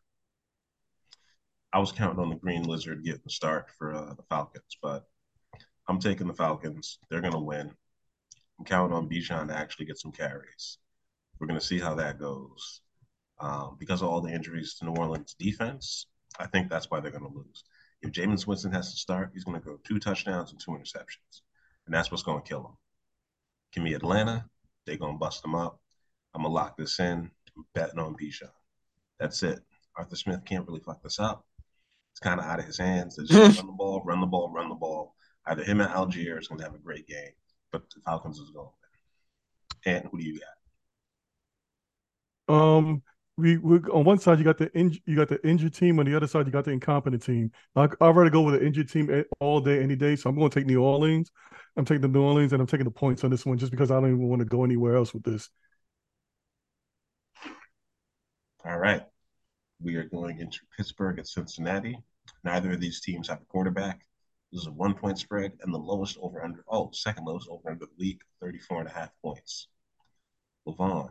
I 1.74 1.80
was 1.80 1.92
counting 1.92 2.20
on 2.20 2.30
the 2.30 2.36
Green 2.36 2.64
Lizard 2.64 3.04
getting 3.04 3.22
the 3.26 3.30
start 3.30 3.70
for 3.78 3.94
uh, 3.94 4.14
the 4.14 4.24
Falcons, 4.30 4.78
but 4.82 5.04
I'm 5.88 6.00
taking 6.00 6.28
the 6.28 6.34
Falcons. 6.34 7.00
They're 7.10 7.22
going 7.22 7.34
to 7.34 7.40
win. 7.40 7.72
I'm 8.60 8.66
counting 8.66 8.96
on 8.96 9.10
Bijan 9.10 9.48
to 9.48 9.56
actually 9.56 9.86
get 9.86 9.98
some 10.00 10.12
carries. 10.12 10.78
We're 11.40 11.48
going 11.48 11.60
to 11.60 11.66
see 11.66 11.80
how 11.80 11.96
that 11.96 12.20
goes. 12.20 12.82
Um, 13.40 13.76
because 13.80 14.02
of 14.02 14.08
all 14.08 14.22
the 14.22 14.34
injuries 14.34 14.76
to 14.76 14.86
New 14.86 14.96
Orleans 14.96 15.36
defense, 15.38 16.08
I 16.40 16.48
think 16.48 16.70
that's 16.70 16.90
why 16.90 17.00
they're 17.00 17.12
going 17.12 17.30
to 17.30 17.38
lose. 17.38 17.64
If 18.02 18.12
Jameis 18.12 18.48
Winston 18.48 18.72
has 18.72 18.92
to 18.92 18.98
start, 18.98 19.32
he's 19.34 19.44
going 19.44 19.60
to 19.60 19.66
go 19.66 19.80
two 19.84 20.00
touchdowns 20.00 20.52
and 20.52 20.60
two 20.60 20.72
interceptions. 20.72 21.42
And 21.86 21.94
that's 21.94 22.12
what's 22.12 22.24
going 22.24 22.42
to 22.42 22.48
kill 22.48 22.62
him. 22.62 22.78
Give 23.74 23.84
me 23.84 23.94
Atlanta. 23.94 24.46
They're 24.86 24.98
going 24.98 25.16
to 25.16 25.20
bust 25.20 25.42
them 25.42 25.56
up. 25.56 25.80
I'm 26.34 26.42
going 26.42 26.52
to 26.52 26.56
lock 26.56 26.78
this 26.78 27.00
in. 27.00 27.30
I'm 27.58 27.66
betting 27.74 28.00
on 28.00 28.16
Bijan. 28.16 28.50
That's 29.20 29.44
it. 29.44 29.60
Arthur 29.98 30.16
Smith 30.16 30.46
can't 30.46 30.68
really 30.68 30.82
fuck 30.82 31.02
this 31.02 31.20
up. 31.20 31.46
It's 32.12 32.20
kind 32.20 32.40
of 32.40 32.46
out 32.46 32.60
of 32.60 32.66
his 32.66 32.78
hands. 32.78 33.16
They 33.16 33.24
just 33.24 33.58
run 33.60 33.68
the 33.68 33.74
ball, 33.74 34.02
run 34.06 34.22
the 34.22 34.28
ball, 34.28 34.50
run 34.50 34.70
the 34.70 34.76
ball. 34.76 35.16
Either 35.48 35.64
him 35.64 35.82
or 35.82 35.88
Allgeier 35.88 36.40
is 36.40 36.48
going 36.48 36.60
to 36.60 36.66
have 36.66 36.76
a 36.76 36.80
great 36.80 37.08
game, 37.08 37.32
but 37.72 37.84
the 37.90 38.02
Falcons 38.02 38.40
is 38.40 38.50
going 38.52 38.68
to 38.68 38.72
win. 39.86 39.96
And 39.96 40.10
who 40.12 40.18
do 40.18 40.24
you 40.24 40.40
got? 42.48 42.56
Um, 42.56 43.04
we, 43.38 43.58
we 43.58 43.78
on 43.92 44.06
one 44.06 44.18
side 44.18 44.40
you 44.40 44.46
got 44.46 44.58
the 44.58 44.68
inj- 44.70 45.02
you 45.06 45.16
got 45.16 45.30
the 45.30 45.46
injured 45.48 45.74
team, 45.74 46.00
on 46.00 46.06
the 46.06 46.16
other 46.16 46.28
side 46.28 46.46
you 46.46 46.52
got 46.52 46.66
the 46.66 46.72
incompetent 46.72 47.24
team. 47.24 47.52
I, 47.76 47.84
I'd 47.84 48.16
rather 48.16 48.30
go 48.30 48.42
with 48.42 48.60
the 48.60 48.66
injured 48.66 48.90
team 48.90 49.24
all 49.40 49.60
day, 49.60 49.82
any 49.84 49.96
day. 49.96 50.16
So 50.16 50.30
I'm 50.30 50.38
going 50.38 50.50
to 50.50 50.60
take 50.60 50.68
New 50.68 50.82
Orleans. 50.82 51.32
I'm 51.76 51.86
taking 51.86 52.02
the 52.02 52.08
New 52.08 52.24
Orleans, 52.24 52.54
and 52.54 52.62
I'm 52.62 52.68
taking 52.68 52.86
the 52.86 52.92
points 52.92 53.24
on 53.24 53.32
this 53.32 53.46
one 53.46 53.58
just 53.58 53.72
because 53.72 53.92
I 53.92 54.00
don't 54.00 54.10
even 54.10 54.28
want 54.30 54.40
to 54.40 54.46
go 54.46 54.64
anywhere 54.64 54.96
else 54.96 55.14
with 55.14 55.24
this. 55.24 55.50
All 58.64 58.80
right, 58.80 59.04
we 59.80 59.96
are 59.96 60.06
going 60.06 60.40
into 60.40 60.60
Pittsburgh 60.76 61.20
at 61.20 61.28
Cincinnati. 61.28 62.00
Neither 62.44 62.72
of 62.72 62.80
these 62.80 63.02
teams 63.02 63.28
have 63.28 63.42
a 63.42 63.46
quarterback. 63.46 64.02
This 64.56 64.62
is 64.62 64.68
a 64.68 64.72
one 64.72 64.94
point 64.94 65.20
spread 65.20 65.52
and 65.64 65.74
the 65.74 65.78
lowest 65.78 66.18
over 66.22 66.42
under, 66.42 66.64
oh, 66.70 66.90
second 66.94 67.26
lowest 67.26 67.50
over 67.50 67.70
under 67.70 67.88
the 67.88 67.92
league, 68.00 68.22
34 68.40 68.80
and 68.80 68.88
a 68.88 68.94
half 68.94 69.10
points. 69.22 69.68
Levon, 70.66 71.10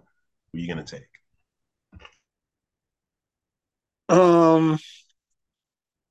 who 0.50 0.58
are 0.58 0.60
you 0.62 0.66
going 0.66 0.82
to 0.82 0.96
take? 0.96 1.02
Um, 4.08 4.78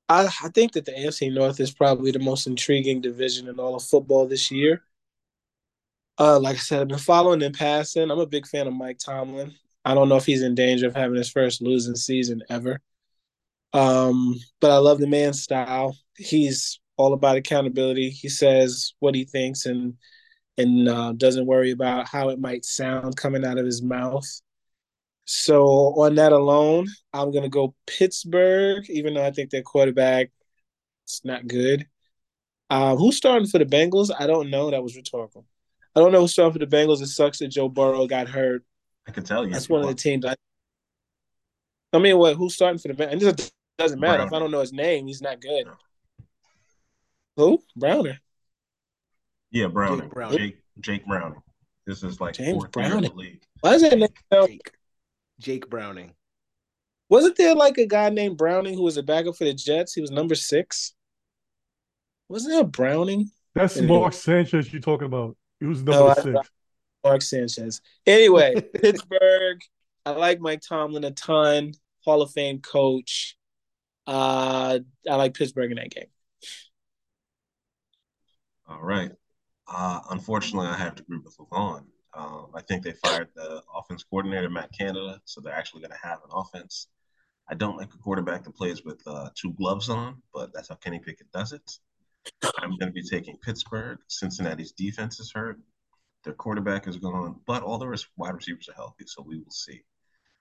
I, 0.08 0.26
I 0.26 0.48
think 0.50 0.74
that 0.74 0.84
the 0.84 0.92
AFC 0.92 1.34
North 1.34 1.58
is 1.58 1.72
probably 1.72 2.12
the 2.12 2.20
most 2.20 2.46
intriguing 2.46 3.00
division 3.00 3.48
in 3.48 3.58
all 3.58 3.74
of 3.74 3.82
football 3.82 4.28
this 4.28 4.52
year. 4.52 4.82
Uh, 6.16 6.38
like 6.38 6.54
I 6.54 6.60
said, 6.60 6.82
I've 6.82 6.88
been 6.88 6.98
following 6.98 7.42
and 7.42 7.52
passing. 7.52 8.12
I'm 8.12 8.20
a 8.20 8.26
big 8.26 8.46
fan 8.46 8.68
of 8.68 8.74
Mike 8.74 8.98
Tomlin. 8.98 9.52
I 9.84 9.94
don't 9.94 10.08
know 10.08 10.18
if 10.18 10.24
he's 10.24 10.42
in 10.42 10.54
danger 10.54 10.86
of 10.86 10.94
having 10.94 11.16
his 11.16 11.32
first 11.32 11.60
losing 11.60 11.96
season 11.96 12.44
ever. 12.48 12.80
Um, 13.72 14.36
but 14.60 14.70
I 14.70 14.76
love 14.76 15.00
the 15.00 15.08
man's 15.08 15.42
style. 15.42 15.96
He's 16.16 16.78
all 16.96 17.12
about 17.12 17.36
accountability. 17.36 18.10
He 18.10 18.28
says 18.28 18.94
what 19.00 19.14
he 19.14 19.24
thinks 19.24 19.66
and 19.66 19.94
and 20.56 20.88
uh, 20.88 21.12
doesn't 21.16 21.46
worry 21.46 21.72
about 21.72 22.06
how 22.06 22.28
it 22.28 22.38
might 22.38 22.64
sound 22.64 23.16
coming 23.16 23.44
out 23.44 23.58
of 23.58 23.66
his 23.66 23.82
mouth. 23.82 24.24
So 25.24 25.66
on 26.00 26.14
that 26.16 26.32
alone, 26.32 26.86
I'm 27.12 27.32
gonna 27.32 27.48
go 27.48 27.74
Pittsburgh, 27.86 28.88
even 28.88 29.14
though 29.14 29.24
I 29.24 29.30
think 29.30 29.50
their 29.50 29.62
quarterback 29.62 30.30
is 31.08 31.20
not 31.24 31.46
good. 31.46 31.86
Uh, 32.70 32.96
who's 32.96 33.16
starting 33.16 33.48
for 33.48 33.58
the 33.58 33.66
Bengals? 33.66 34.10
I 34.18 34.26
don't 34.26 34.50
know. 34.50 34.70
That 34.70 34.82
was 34.82 34.96
rhetorical. 34.96 35.44
I 35.94 36.00
don't 36.00 36.12
know 36.12 36.20
who's 36.20 36.32
starting 36.32 36.52
for 36.52 36.64
the 36.64 36.76
Bengals. 36.76 37.02
It 37.02 37.06
sucks 37.08 37.38
that 37.38 37.48
Joe 37.48 37.68
Burrow 37.68 38.06
got 38.06 38.28
hurt. 38.28 38.64
I 39.06 39.12
can 39.12 39.24
tell 39.24 39.44
you. 39.44 39.52
That's 39.52 39.68
one 39.68 39.82
of 39.82 39.88
the 39.88 39.94
teams. 39.94 40.24
I, 40.24 40.34
I 41.92 41.98
mean, 41.98 42.18
what? 42.18 42.36
Who's 42.36 42.54
starting 42.54 42.78
for 42.78 42.88
the 42.88 42.94
Bengals? 42.94 43.22
It 43.22 43.52
doesn't 43.78 44.00
matter 44.00 44.24
if 44.24 44.32
I 44.32 44.38
don't 44.38 44.50
know 44.50 44.60
his 44.60 44.72
name. 44.72 45.06
He's 45.06 45.22
not 45.22 45.40
good. 45.40 45.66
Who? 47.36 47.62
Browner. 47.76 48.20
Yeah, 49.50 49.68
Browning. 49.68 50.00
Jake 50.00 50.14
Browning. 50.14 50.38
Jake, 50.38 50.58
Jake 50.80 51.06
Browning. 51.06 51.42
This 51.86 52.02
is 52.02 52.20
like 52.20 52.34
James 52.34 52.64
Browning. 52.72 53.38
Why 53.60 53.74
is 53.74 53.82
that 53.82 53.98
name? 53.98 54.08
Jake. 54.32 54.72
Jake 55.40 55.68
Browning. 55.68 56.12
Wasn't 57.08 57.36
there 57.36 57.54
like 57.54 57.78
a 57.78 57.86
guy 57.86 58.08
named 58.08 58.36
Browning 58.38 58.74
who 58.74 58.82
was 58.82 58.96
a 58.96 59.02
backup 59.02 59.36
for 59.36 59.44
the 59.44 59.54
Jets? 59.54 59.92
He 59.92 60.00
was 60.00 60.10
number 60.10 60.34
six. 60.34 60.94
Wasn't 62.28 62.52
there 62.52 62.62
a 62.62 62.64
Browning? 62.64 63.30
That's 63.54 63.76
anyway. 63.76 63.98
Mark 63.98 64.12
Sanchez 64.14 64.72
you're 64.72 64.80
talking 64.80 65.06
about. 65.06 65.36
He 65.60 65.66
was 65.66 65.82
number 65.82 66.14
no, 66.16 66.22
six. 66.22 66.50
Mark 67.04 67.22
Sanchez. 67.22 67.80
Anyway, 68.06 68.60
Pittsburgh. 68.74 69.60
I 70.06 70.10
like 70.10 70.40
Mike 70.40 70.62
Tomlin 70.66 71.04
a 71.04 71.10
ton. 71.10 71.72
Hall 72.04 72.22
of 72.22 72.32
Fame 72.32 72.60
coach. 72.60 73.36
Uh, 74.06 74.80
I 75.08 75.14
like 75.14 75.34
Pittsburgh 75.34 75.70
in 75.70 75.76
that 75.76 75.90
game. 75.90 76.06
All 78.66 78.82
right. 78.82 79.12
Uh, 79.66 80.00
unfortunately, 80.10 80.68
I 80.68 80.76
have 80.76 80.94
to 80.96 81.02
agree 81.02 81.18
with 81.18 81.36
Levon. 81.38 81.84
Um, 82.14 82.48
I 82.54 82.62
think 82.62 82.82
they 82.82 82.92
fired 82.92 83.28
the 83.34 83.62
offense 83.74 84.04
coordinator, 84.04 84.48
Matt 84.48 84.70
Canada, 84.78 85.20
so 85.24 85.40
they're 85.40 85.54
actually 85.54 85.80
going 85.80 85.90
to 85.90 86.06
have 86.06 86.18
an 86.22 86.30
offense. 86.32 86.88
I 87.48 87.54
don't 87.54 87.76
like 87.76 87.92
a 87.92 87.98
quarterback 87.98 88.44
that 88.44 88.54
plays 88.54 88.84
with 88.84 89.02
uh, 89.06 89.30
two 89.34 89.52
gloves 89.52 89.88
on, 89.88 90.22
but 90.32 90.52
that's 90.54 90.68
how 90.68 90.76
Kenny 90.76 90.98
Pickett 90.98 91.30
does 91.32 91.52
it. 91.52 91.78
I'm 92.58 92.78
going 92.78 92.86
to 92.86 92.92
be 92.92 93.02
taking 93.02 93.36
Pittsburgh. 93.38 93.98
Cincinnati's 94.08 94.72
defense 94.72 95.20
is 95.20 95.32
hurt. 95.32 95.58
Their 96.22 96.34
quarterback 96.34 96.86
is 96.86 96.96
gone, 96.96 97.40
but 97.46 97.62
all 97.62 97.78
the 97.78 98.04
wide 98.16 98.34
receivers 98.34 98.68
are 98.70 98.74
healthy, 98.74 99.04
so 99.06 99.22
we 99.22 99.38
will 99.38 99.50
see. 99.50 99.82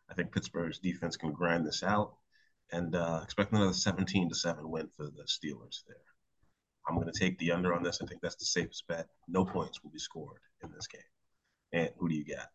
I 0.09 0.13
think 0.13 0.31
Pittsburgh's 0.31 0.79
defense 0.79 1.17
can 1.17 1.33
grind 1.33 1.65
this 1.65 1.83
out 1.83 2.15
and 2.71 2.95
uh, 2.95 3.19
expect 3.23 3.51
another 3.51 3.73
17 3.73 4.29
to 4.29 4.35
7 4.35 4.69
win 4.69 4.87
for 4.95 5.05
the 5.05 5.23
Steelers 5.27 5.83
there. 5.87 6.12
I'm 6.87 6.95
going 6.95 7.11
to 7.11 7.17
take 7.17 7.37
the 7.39 7.51
under 7.51 7.73
on 7.73 7.83
this. 7.83 7.99
I 8.01 8.05
think 8.05 8.21
that's 8.21 8.35
the 8.35 8.45
safest 8.45 8.87
bet. 8.87 9.07
No 9.27 9.45
points 9.45 9.81
will 9.83 9.91
be 9.91 9.99
scored 9.99 10.39
in 10.63 10.71
this 10.71 10.87
game. 10.87 11.01
And 11.71 11.89
who 11.97 12.09
do 12.09 12.15
you 12.15 12.25
got? 12.25 12.47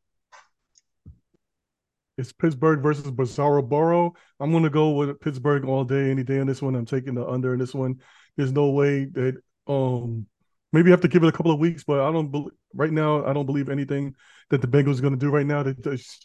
It's 2.18 2.32
Pittsburgh 2.32 2.82
versus 2.82 3.10
Bizarro 3.10 3.66
Burrow. 3.66 4.12
I'm 4.40 4.50
going 4.50 4.64
to 4.64 4.70
go 4.70 4.90
with 4.90 5.20
Pittsburgh 5.20 5.64
all 5.64 5.84
day, 5.84 6.10
any 6.10 6.24
day 6.24 6.40
on 6.40 6.46
this 6.48 6.60
one. 6.60 6.74
I'm 6.74 6.84
taking 6.84 7.14
the 7.14 7.26
under 7.26 7.52
in 7.52 7.60
this 7.60 7.74
one. 7.74 8.00
There's 8.36 8.52
no 8.52 8.70
way 8.70 9.04
that 9.06 9.36
um 9.66 10.26
maybe 10.72 10.90
have 10.90 11.00
to 11.02 11.08
give 11.08 11.22
it 11.22 11.28
a 11.28 11.32
couple 11.32 11.52
of 11.52 11.58
weeks, 11.58 11.84
but 11.84 12.00
I 12.00 12.10
don't 12.10 12.30
believe 12.30 12.52
right 12.74 12.92
now. 12.92 13.24
I 13.24 13.32
don't 13.32 13.46
believe 13.46 13.68
anything 13.68 14.14
that 14.50 14.60
the 14.60 14.66
Bengals 14.66 14.98
are 14.98 15.02
going 15.02 15.14
to 15.14 15.18
do 15.18 15.30
right 15.30 15.46
now. 15.46 15.62
They 15.62 15.74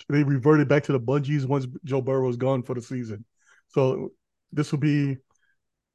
they 0.10 0.24
reverted 0.24 0.68
back 0.68 0.84
to 0.86 0.92
the 0.94 1.00
bungees 1.00 1.46
once 1.46 1.68
Joe 1.84 2.02
Burrow 2.02 2.30
is 2.30 2.38
gone 2.38 2.64
for 2.64 2.74
the 2.74 2.82
season. 2.82 3.24
So 3.70 4.12
this 4.52 4.72
will 4.72 4.80
be, 4.80 5.18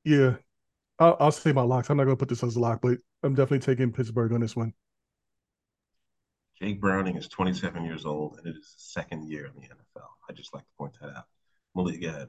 yeah, 0.04 0.36
I'll, 0.98 1.16
I'll 1.20 1.32
say 1.32 1.52
my 1.52 1.62
locks. 1.62 1.90
I'm 1.90 1.96
not 1.96 2.04
going 2.04 2.16
to 2.16 2.20
put 2.20 2.28
this 2.28 2.42
as 2.42 2.56
a 2.56 2.60
lock, 2.60 2.80
but 2.82 2.98
I'm 3.22 3.34
definitely 3.34 3.60
taking 3.60 3.92
Pittsburgh 3.92 4.32
on 4.32 4.40
this 4.40 4.56
one. 4.56 4.72
Jake 6.60 6.80
Browning 6.80 7.16
is 7.16 7.28
27 7.28 7.84
years 7.84 8.04
old, 8.04 8.36
and 8.38 8.46
it 8.46 8.58
is 8.58 8.72
his 8.72 8.74
second 8.78 9.28
year 9.28 9.46
in 9.46 9.52
the 9.54 9.68
NFL. 9.68 10.06
I 10.28 10.32
just 10.32 10.52
like 10.52 10.64
to 10.64 10.70
point 10.76 10.94
that 11.00 11.10
out. 11.10 11.24
Malik, 11.74 12.02
go 12.02 12.08
ahead. 12.08 12.28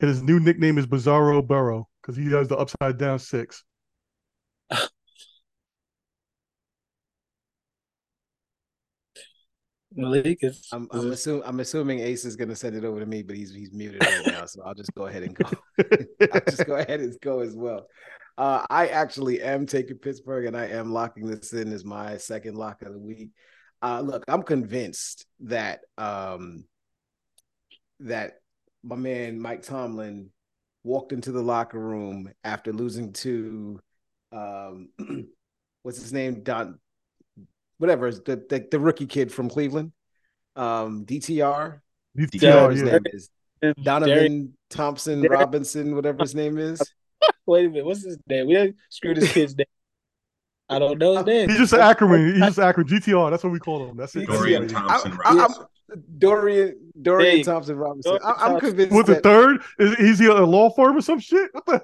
And 0.00 0.08
his 0.08 0.22
new 0.22 0.40
nickname 0.40 0.78
is 0.78 0.86
Bizarro 0.86 1.46
Burrow 1.46 1.88
because 2.00 2.16
he 2.16 2.30
has 2.32 2.48
the 2.48 2.56
upside 2.56 2.98
down 2.98 3.20
six. 3.20 3.62
Malik 9.94 10.38
is. 10.42 10.68
I'm, 10.72 10.88
I'm, 10.90 11.10
assuming, 11.12 11.42
I'm 11.44 11.60
assuming 11.60 12.00
Ace 12.00 12.24
is 12.24 12.36
going 12.36 12.48
to 12.48 12.56
send 12.56 12.76
it 12.76 12.84
over 12.84 13.00
to 13.00 13.06
me, 13.06 13.22
but 13.22 13.36
he's 13.36 13.54
he's 13.54 13.72
muted 13.72 14.04
right 14.04 14.26
now, 14.26 14.46
so 14.46 14.62
I'll 14.64 14.74
just 14.74 14.94
go 14.94 15.06
ahead 15.06 15.22
and 15.22 15.34
go. 15.34 15.50
I'll 16.32 16.40
just 16.40 16.66
go 16.66 16.76
ahead 16.76 17.00
and 17.00 17.14
go 17.20 17.40
as 17.40 17.54
well. 17.54 17.86
Uh, 18.38 18.64
I 18.70 18.88
actually 18.88 19.42
am 19.42 19.66
taking 19.66 19.98
Pittsburgh, 19.98 20.46
and 20.46 20.56
I 20.56 20.66
am 20.66 20.92
locking 20.92 21.26
this 21.26 21.52
in 21.52 21.72
as 21.72 21.84
my 21.84 22.16
second 22.16 22.56
lock 22.56 22.82
of 22.82 22.92
the 22.92 22.98
week. 22.98 23.30
Uh, 23.82 24.00
look, 24.00 24.24
I'm 24.28 24.42
convinced 24.42 25.26
that 25.40 25.80
um, 25.98 26.64
that 28.00 28.34
my 28.82 28.96
man 28.96 29.40
Mike 29.40 29.62
Tomlin 29.62 30.30
walked 30.84 31.12
into 31.12 31.32
the 31.32 31.42
locker 31.42 31.78
room 31.78 32.32
after 32.44 32.72
losing 32.72 33.12
to 33.12 33.80
um, 34.32 34.88
what's 35.82 36.00
his 36.00 36.12
name 36.12 36.42
Don 36.42 36.78
whatever 37.82 38.12
the, 38.12 38.36
the 38.48 38.64
the 38.70 38.78
rookie 38.78 39.06
kid 39.06 39.32
from 39.32 39.50
Cleveland, 39.50 39.90
um, 40.54 41.04
DTR. 41.04 41.80
DTR, 42.16 42.70
His 42.70 42.82
yeah. 42.82 42.92
name 42.92 43.00
is 43.06 43.30
Donovan 43.82 44.14
Derek- 44.38 44.50
Thompson 44.70 45.22
Derek- 45.22 45.38
Robinson, 45.40 45.94
whatever 45.96 46.18
his 46.20 46.34
name 46.34 46.58
is. 46.58 46.80
Wait 47.46 47.66
a 47.66 47.68
minute, 47.68 47.84
what's 47.84 48.04
his 48.04 48.18
name? 48.28 48.46
We 48.46 48.54
done 48.54 48.74
screwed 48.88 49.16
his 49.16 49.32
kid's 49.32 49.56
name. 49.56 49.66
I 50.68 50.78
don't 50.78 50.98
know 50.98 51.16
his 51.16 51.26
name. 51.26 51.48
He's 51.48 51.58
just 51.58 51.72
an 51.72 51.80
acronym. 51.80 52.32
He's 52.34 52.44
just 52.44 52.58
an 52.58 52.64
acronym. 52.64 52.88
GTR. 52.88 53.30
That's 53.30 53.42
what 53.42 53.52
we 53.52 53.58
call 53.58 53.88
him. 53.90 53.96
That's 53.96 54.14
it. 54.14 54.26
Dorian. 54.26 54.68
Thompson 54.68 55.12
I- 55.24 55.30
I'm- 55.30 55.38
Robinson. 55.40 55.66
Dorian 56.18 56.92
Dorian 57.02 57.42
Thompson 57.42 57.76
Robinson. 57.76 58.18
I, 58.24 58.32
I'm 58.38 58.60
convinced 58.60 58.94
With 58.96 59.06
the 59.06 59.14
that 59.14 59.22
third, 59.22 59.60
is, 59.78 59.94
is 59.98 60.18
he 60.20 60.26
a 60.26 60.34
law 60.34 60.70
firm 60.70 60.96
or 60.96 61.02
some 61.02 61.18
shit? 61.18 61.50
What 61.52 61.66
the? 61.66 61.82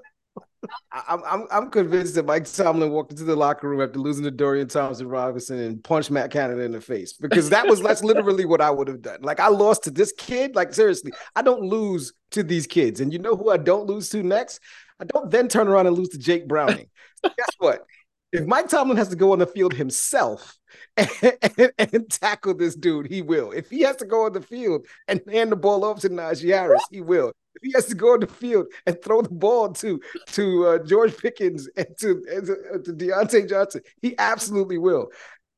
I'm, 0.92 1.46
I'm 1.50 1.70
convinced 1.70 2.14
that 2.16 2.26
Mike 2.26 2.50
Tomlin 2.50 2.90
walked 2.90 3.12
into 3.12 3.24
the 3.24 3.36
locker 3.36 3.68
room 3.68 3.80
after 3.80 3.98
losing 3.98 4.24
to 4.24 4.30
Dorian 4.30 4.66
Thompson 4.68 5.06
Robinson 5.06 5.58
and 5.58 5.82
punched 5.82 6.10
Matt 6.10 6.30
Canada 6.30 6.62
in 6.62 6.72
the 6.72 6.80
face 6.80 7.12
because 7.12 7.50
that 7.50 7.66
was 7.66 7.80
that's 7.80 8.02
literally 8.02 8.44
what 8.44 8.60
I 8.60 8.70
would 8.70 8.88
have 8.88 9.02
done. 9.02 9.22
Like 9.22 9.40
I 9.40 9.48
lost 9.48 9.84
to 9.84 9.90
this 9.90 10.12
kid. 10.18 10.56
Like 10.56 10.74
seriously, 10.74 11.12
I 11.36 11.42
don't 11.42 11.62
lose 11.62 12.12
to 12.32 12.42
these 12.42 12.66
kids, 12.66 13.00
and 13.00 13.12
you 13.12 13.18
know 13.18 13.36
who 13.36 13.50
I 13.50 13.56
don't 13.56 13.86
lose 13.86 14.08
to 14.10 14.22
next? 14.22 14.60
I 15.00 15.04
don't 15.04 15.30
then 15.30 15.48
turn 15.48 15.68
around 15.68 15.86
and 15.86 15.96
lose 15.96 16.08
to 16.10 16.18
Jake 16.18 16.48
Browning. 16.48 16.88
Guess 17.22 17.50
what? 17.58 17.84
If 18.32 18.46
Mike 18.46 18.68
Tomlin 18.68 18.98
has 18.98 19.08
to 19.08 19.16
go 19.16 19.32
on 19.32 19.38
the 19.38 19.46
field 19.46 19.72
himself 19.72 20.58
and, 20.96 21.08
and- 21.58 21.72
and 21.78 22.10
tackle 22.10 22.54
this 22.54 22.74
dude, 22.74 23.06
he 23.06 23.22
will. 23.22 23.52
If 23.52 23.70
he 23.70 23.80
has 23.82 23.96
to 23.96 24.04
go 24.04 24.26
on 24.26 24.32
the 24.32 24.42
field 24.42 24.86
and 25.06 25.20
hand 25.30 25.52
the 25.52 25.56
ball 25.56 25.84
off 25.84 26.00
to 26.00 26.10
Najee 26.10 26.52
Harris, 26.52 26.82
he 26.90 27.00
will. 27.00 27.32
If 27.54 27.62
he 27.62 27.72
has 27.74 27.86
to 27.86 27.94
go 27.94 28.12
on 28.12 28.20
the 28.20 28.26
field 28.26 28.66
and 28.86 29.00
throw 29.02 29.22
the 29.22 29.30
ball 29.30 29.72
to 29.72 30.00
to 30.32 30.66
uh, 30.66 30.78
George 30.84 31.16
Pickens 31.16 31.68
and 31.76 31.86
to, 32.00 32.24
and 32.30 32.46
to, 32.46 32.52
uh, 32.74 32.78
to 32.84 32.92
Diontae 32.92 33.48
Johnson, 33.48 33.80
he 34.02 34.14
absolutely 34.18 34.78
will. 34.78 35.08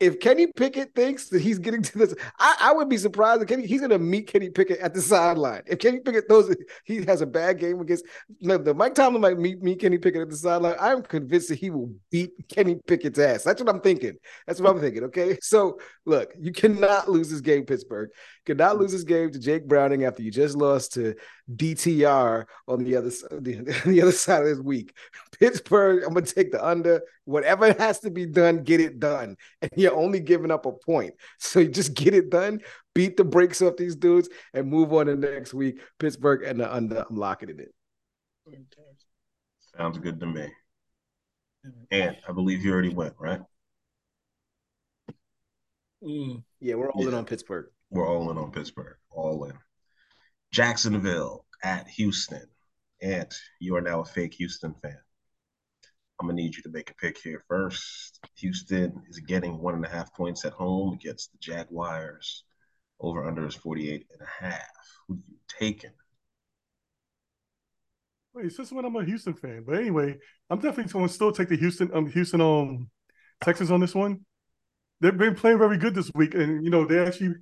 If 0.01 0.19
Kenny 0.19 0.47
Pickett 0.47 0.95
thinks 0.95 1.29
that 1.29 1.43
he's 1.43 1.59
getting 1.59 1.83
to 1.83 1.99
this, 1.99 2.15
I, 2.39 2.57
I 2.61 2.73
would 2.73 2.89
be 2.89 2.97
surprised 2.97 3.43
if 3.43 3.49
Kenny 3.49 3.67
he's 3.67 3.81
going 3.81 3.91
to 3.91 3.99
meet 3.99 4.29
Kenny 4.29 4.49
Pickett 4.49 4.79
at 4.81 4.95
the 4.95 5.03
sideline. 5.03 5.63
If 5.67 5.79
Kenny 5.79 6.01
Pickett 6.01 6.25
throws, 6.27 6.55
he 6.85 7.05
has 7.05 7.21
a 7.21 7.27
bad 7.27 7.59
game 7.59 7.81
against 7.81 8.07
the 8.41 8.75
Mike 8.75 8.95
Tomlin 8.95 9.21
might 9.21 9.39
meet 9.39 9.63
meet 9.63 9.79
Kenny 9.79 9.99
Pickett 9.99 10.23
at 10.23 10.31
the 10.31 10.37
sideline. 10.37 10.77
I'm 10.81 11.03
convinced 11.03 11.51
that 11.51 11.59
he 11.59 11.69
will 11.69 11.93
beat 12.11 12.33
Kenny 12.49 12.77
Pickett's 12.87 13.19
ass. 13.19 13.45
That's 13.45 13.61
what 13.61 13.73
I'm 13.73 13.81
thinking. 13.83 14.17
That's 14.47 14.61
what 14.61 14.71
I'm 14.71 14.81
thinking. 14.81 15.05
Okay, 15.05 15.39
so 15.43 15.79
look, 16.07 16.33
you 16.41 16.53
cannot 16.53 17.11
lose 17.11 17.31
this 17.31 17.43
game, 17.43 17.67
Pittsburgh. 17.67 18.09
Cannot 18.47 18.79
lose 18.79 18.93
this 18.93 19.05
game 19.05 19.31
to 19.31 19.39
Jake 19.39 19.67
Browning 19.69 20.05
after 20.05 20.23
you 20.23 20.31
just 20.31 20.57
lost 20.57 20.95
to 20.95 21.15
DTR 21.55 22.47
on 22.67 22.85
the 22.85 22.97
other 22.97 23.11
the, 23.11 23.81
the 23.87 24.03
other 24.03 24.13
side 24.13 24.43
of 24.43 24.49
this 24.49 24.59
week. 24.59 24.97
Pittsburgh, 25.39 26.03
I'm 26.05 26.15
gonna 26.15 26.27
take 26.27 26.51
the 26.51 26.65
under. 26.65 27.03
Whatever 27.25 27.73
has 27.75 28.01
to 28.01 28.11
be 28.11 28.27
done, 28.27 28.63
get 28.63 28.81
it 28.81 28.99
done. 28.99 29.37
And 29.61 29.71
you're 29.77 29.95
only 29.95 30.21
giving 30.21 30.51
up 30.51 30.67
a 30.67 30.73
point, 30.73 31.15
so 31.39 31.61
you 31.61 31.69
just 31.69 31.95
get 31.95 32.15
it 32.15 32.31
done. 32.31 32.61
Beat 32.95 33.17
the 33.17 33.25
brakes 33.25 33.63
off 33.63 33.77
these 33.77 33.95
dudes 33.95 34.29
and 34.55 34.69
move 34.69 34.93
on 34.93 35.07
to 35.07 35.17
next 35.17 35.55
week. 35.55 35.81
Pittsburgh 35.99 36.43
and 36.43 36.61
the 36.61 36.73
under. 36.73 37.05
I'm 37.09 37.17
locking 37.17 37.51
it 37.51 37.61
in. 37.61 38.65
Sounds 39.77 39.99
good 39.99 40.19
to 40.19 40.27
me. 40.27 40.49
And 41.91 42.17
I 42.27 42.33
believe 42.33 42.65
you 42.65 42.73
already 42.73 42.89
went, 42.89 43.15
right? 43.19 43.41
Mm. 46.03 46.43
Yeah, 46.61 46.77
we're 46.77 46.91
all 46.91 47.03
in 47.07 47.13
Yeah. 47.13 47.19
on 47.19 47.25
Pittsburgh. 47.27 47.67
We're 47.91 48.09
all 48.09 48.31
in 48.31 48.39
on 48.39 48.53
Pittsburgh. 48.53 48.97
All 49.11 49.45
in. 49.45 49.55
Jacksonville 50.53 51.45
at 51.63 51.89
Houston. 51.89 52.47
And 53.03 53.33
you 53.61 53.77
are 53.77 53.81
now 53.81 54.01
a 54.01 54.05
fake 54.05 54.35
Houston 54.35 54.75
fan. 54.83 54.99
I'm 56.21 56.27
gonna 56.27 56.37
need 56.37 56.55
you 56.55 56.63
to 56.65 56.69
make 56.69 56.91
a 56.91 56.95
pick 56.95 57.19
here 57.19 57.43
first. 57.49 58.21
Houston 58.37 59.03
is 59.09 59.19
getting 59.21 59.59
one 59.59 59.75
and 59.75 59.85
a 59.85 59.89
half 59.89 60.15
points 60.15 60.45
at 60.45 60.53
home 60.53 60.93
against 60.93 61.33
the 61.33 61.39
Jaguars. 61.39 62.45
Over 63.01 63.27
under 63.27 63.47
is 63.47 63.55
48 63.55 64.07
and 64.13 64.21
a 64.21 64.45
half. 64.45 64.69
Who 65.09 65.19
you 65.27 65.37
taking? 65.49 65.93
Wait, 68.35 68.53
since 68.53 68.71
when 68.71 68.85
I'm 68.85 68.95
a 68.95 69.05
Houston 69.05 69.35
fan, 69.35 69.65
but 69.67 69.79
anyway, 69.79 70.17
I'm 70.51 70.61
definitely 70.61 70.93
going 70.93 71.09
to 71.09 71.13
still 71.13 71.33
take 71.33 71.49
the 71.49 71.57
Houston, 71.57 71.91
um, 71.93 72.07
Houston, 72.07 72.41
um, 72.41 72.89
Texans 73.43 73.71
on 73.71 73.81
this 73.81 73.95
one. 73.95 74.21
They've 75.01 75.17
been 75.17 75.35
playing 75.35 75.59
very 75.59 75.79
good 75.79 75.95
this 75.95 76.13
week, 76.15 76.35
and 76.35 76.63
you 76.63 76.71
know 76.71 76.85
they 76.85 77.05
actually 77.05 77.35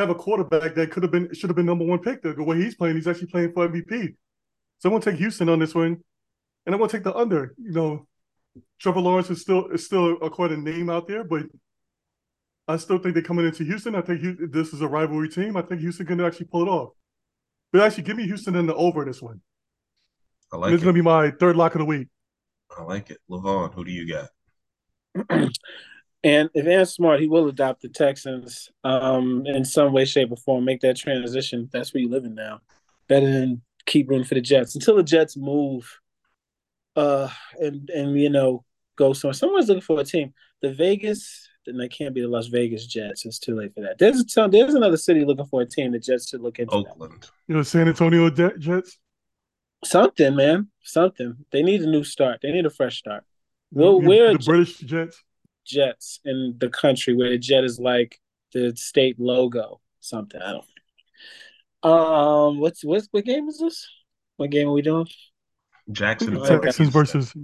have 0.00 0.10
a 0.10 0.14
quarterback 0.14 0.74
that 0.74 0.90
could 0.90 1.02
have 1.02 1.12
been 1.12 1.32
should 1.34 1.50
have 1.50 1.56
been 1.56 1.66
number 1.66 1.84
one 1.84 2.00
pick. 2.00 2.22
The, 2.22 2.32
the 2.32 2.42
way 2.42 2.56
he's 2.56 2.74
playing, 2.74 2.96
he's 2.96 3.06
actually 3.06 3.28
playing 3.28 3.52
for 3.52 3.68
MVP. 3.68 4.14
So 4.78 4.88
I'm 4.88 4.92
going 4.92 5.02
to 5.02 5.10
take 5.10 5.18
Houston 5.18 5.48
on 5.48 5.58
this 5.58 5.74
one, 5.74 6.02
and 6.66 6.74
I'm 6.74 6.78
going 6.78 6.88
to 6.88 6.96
take 6.96 7.04
the 7.04 7.14
under. 7.14 7.54
You 7.58 7.72
know, 7.72 8.06
Trevor 8.78 9.00
Lawrence 9.00 9.30
is 9.30 9.40
still 9.40 9.68
is 9.68 9.84
still 9.84 10.16
a 10.22 10.30
quite 10.30 10.52
a 10.52 10.56
name 10.56 10.90
out 10.90 11.06
there, 11.06 11.24
but 11.24 11.44
I 12.66 12.76
still 12.76 12.98
think 12.98 13.14
they're 13.14 13.22
coming 13.22 13.46
into 13.46 13.64
Houston. 13.64 13.94
I 13.94 14.00
think 14.00 14.20
Hu- 14.20 14.48
this 14.48 14.72
is 14.72 14.80
a 14.80 14.88
rivalry 14.88 15.28
team. 15.28 15.56
I 15.56 15.62
think 15.62 15.80
Houston 15.80 16.06
can 16.06 16.20
actually 16.20 16.46
pull 16.46 16.62
it 16.62 16.68
off. 16.68 16.90
But 17.72 17.82
actually, 17.82 18.04
give 18.04 18.16
me 18.16 18.24
Houston 18.24 18.56
in 18.56 18.66
the 18.66 18.74
over 18.74 19.04
this 19.04 19.20
one. 19.22 19.40
I 20.52 20.56
like 20.56 20.70
this 20.70 20.78
is 20.78 20.82
it. 20.82 20.84
going 20.86 20.96
to 20.96 21.02
be 21.02 21.04
my 21.04 21.30
third 21.30 21.56
lock 21.56 21.74
of 21.74 21.80
the 21.80 21.84
week. 21.84 22.08
I 22.76 22.82
like 22.82 23.10
it. 23.10 23.18
Levon, 23.30 23.74
who 23.74 23.84
do 23.84 23.90
you 23.90 24.08
got? 24.08 24.28
And 26.22 26.50
if 26.52 26.66
Aaron's 26.66 26.92
smart, 26.92 27.20
he 27.20 27.28
will 27.28 27.48
adopt 27.48 27.80
the 27.80 27.88
Texans 27.88 28.70
um, 28.84 29.44
in 29.46 29.64
some 29.64 29.92
way, 29.92 30.04
shape, 30.04 30.30
or 30.30 30.36
form. 30.36 30.64
Make 30.64 30.80
that 30.80 30.96
transition. 30.96 31.68
That's 31.72 31.94
where 31.94 32.02
you're 32.02 32.10
living 32.10 32.34
now. 32.34 32.60
Better 33.08 33.30
than 33.30 33.62
keep 33.86 34.10
rooting 34.10 34.26
for 34.26 34.34
the 34.34 34.40
Jets 34.40 34.74
until 34.74 34.96
the 34.96 35.02
Jets 35.02 35.36
move, 35.36 35.98
uh, 36.94 37.28
and 37.58 37.88
and 37.90 38.18
you 38.20 38.28
know 38.28 38.64
go 38.96 39.14
somewhere. 39.14 39.34
Someone's 39.34 39.68
looking 39.68 39.80
for 39.80 39.98
a 39.98 40.04
team. 40.04 40.34
The 40.60 40.74
Vegas, 40.74 41.48
then 41.64 41.78
they 41.78 41.88
can't 41.88 42.14
be 42.14 42.20
the 42.20 42.28
Las 42.28 42.48
Vegas 42.48 42.86
Jets. 42.86 43.24
It's 43.24 43.38
too 43.38 43.56
late 43.56 43.74
for 43.74 43.80
that. 43.80 43.98
There's 43.98 44.20
a 44.20 44.48
there's 44.48 44.74
another 44.74 44.98
city 44.98 45.24
looking 45.24 45.46
for 45.46 45.62
a 45.62 45.66
team. 45.66 45.92
The 45.92 45.98
Jets 45.98 46.28
should 46.28 46.42
look 46.42 46.58
into 46.58 46.82
that. 46.82 46.90
Oakland. 46.90 47.30
You 47.48 47.56
know, 47.56 47.62
San 47.62 47.88
Antonio 47.88 48.28
Jet- 48.28 48.58
Jets. 48.58 48.98
something, 49.84 50.36
man. 50.36 50.68
Something. 50.82 51.36
They 51.50 51.62
need 51.62 51.80
a 51.80 51.90
new 51.90 52.04
start. 52.04 52.40
They 52.42 52.52
need 52.52 52.66
a 52.66 52.70
fresh 52.70 52.98
start. 52.98 53.24
Well, 53.72 54.00
we're 54.02 54.34
the 54.34 54.44
British 54.44 54.78
Jets. 54.78 55.24
Jets 55.66 56.20
in 56.24 56.56
the 56.58 56.68
country 56.68 57.14
where 57.14 57.30
the 57.30 57.38
jet 57.38 57.64
is 57.64 57.78
like 57.78 58.18
the 58.52 58.74
state 58.76 59.18
logo. 59.20 59.80
Something 60.00 60.40
I 60.42 60.52
don't. 60.52 60.64
Um, 61.82 62.58
what's 62.58 62.84
what's 62.84 63.08
what 63.10 63.24
game 63.24 63.48
is 63.48 63.58
this? 63.58 63.88
What 64.36 64.50
game 64.50 64.68
are 64.68 64.72
we 64.72 64.82
doing? 64.82 65.06
Jackson 65.90 66.42
Texans 66.44 66.88
versus. 66.90 67.34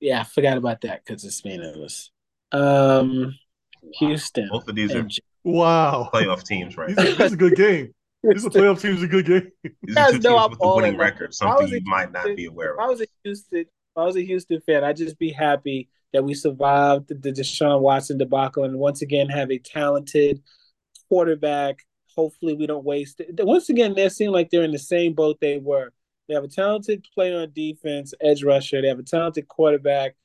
Yeah, 0.00 0.20
I 0.20 0.24
forgot 0.24 0.56
about 0.58 0.80
that 0.82 1.04
because 1.04 1.24
it's 1.24 1.44
meaningless. 1.44 2.10
Um, 2.52 3.34
Houston. 3.94 4.48
Both 4.50 4.68
of 4.68 4.74
these 4.76 4.94
are 4.94 5.00
and 5.00 5.10
J- 5.10 5.22
Wow. 5.44 6.08
playoff 6.14 6.44
teams 6.44 6.76
right 6.76 6.88
These 6.88 6.96
now. 6.96 7.02
are, 7.04 7.14
this 7.14 7.20
is 7.28 7.32
a 7.32 7.36
good 7.36 7.56
game. 7.56 7.94
These 8.22 8.46
are 8.46 8.50
playoff 8.50 8.80
teams. 8.80 9.02
A 9.02 9.06
good 9.08 9.26
game. 9.26 9.50
These 9.82 9.96
are 9.96 10.12
two 10.12 10.18
guys 10.18 10.22
teams 10.22 10.26
I'm 10.26 10.50
with 10.50 10.58
a 10.62 10.74
winning 10.76 10.96
record, 10.96 11.30
If 11.32 11.42
I 11.42 11.46
something 11.46 11.62
was 11.64 11.72
a 11.72 11.76
you 11.76 11.82
might 11.84 12.12
not 12.12 12.36
be 12.36 12.46
aware 12.46 12.74
If 12.74 12.80
I 12.80 12.84
of. 12.84 12.90
was 12.90 13.00
a 13.02 13.06
Houston, 13.24 13.58
if 13.60 13.66
I 13.96 14.04
was 14.04 14.16
a 14.16 14.24
Houston 14.24 14.60
fan, 14.60 14.84
I'd 14.84 14.96
just 14.96 15.18
be 15.18 15.30
happy 15.30 15.88
that 16.12 16.24
we 16.24 16.34
survived 16.34 17.08
the, 17.08 17.32
Deshaun 17.32 17.80
Watson 17.80 18.18
debacle 18.18 18.64
and 18.64 18.78
once 18.78 19.02
again 19.02 19.28
have 19.28 19.50
a 19.50 19.58
talented 19.58 20.42
quarterback. 21.08 21.84
Hopefully, 22.16 22.54
we 22.54 22.66
don't 22.66 22.84
waste 22.84 23.20
it. 23.20 23.44
Once 23.44 23.68
again, 23.68 23.94
they 23.94 24.08
seem 24.08 24.32
like 24.32 24.50
they're 24.50 24.64
in 24.64 24.72
the 24.72 24.78
same 24.78 25.14
boat 25.14 25.38
they 25.40 25.58
were. 25.58 25.92
They 26.26 26.34
have 26.34 26.44
a 26.44 26.48
talented 26.48 27.06
player 27.14 27.40
on 27.40 27.52
defense, 27.52 28.12
edge 28.20 28.42
rusher. 28.42 28.82
They 28.82 28.88
have 28.88 28.98
a 28.98 29.04
talented 29.04 29.48
quarterback 29.48 30.16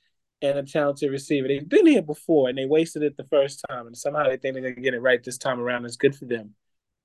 and 0.41 0.57
a 0.57 0.63
talented 0.63 1.11
receiver. 1.11 1.47
They've 1.47 1.67
been 1.67 1.86
here 1.86 2.01
before 2.01 2.49
and 2.49 2.57
they 2.57 2.65
wasted 2.65 3.03
it 3.03 3.15
the 3.15 3.25
first 3.25 3.63
time, 3.69 3.88
and 3.88 3.97
somehow 3.97 4.23
they 4.23 4.38
think 4.38 4.55
they're 4.55 4.63
going 4.63 4.75
to 4.75 4.81
get 4.81 4.93
it 4.93 5.01
right 5.01 5.23
this 5.23 5.38
time 5.38 5.59
around. 5.59 5.86
It's 5.86 5.95
good 5.95 6.15
for 6.15 6.25
them. 6.25 6.55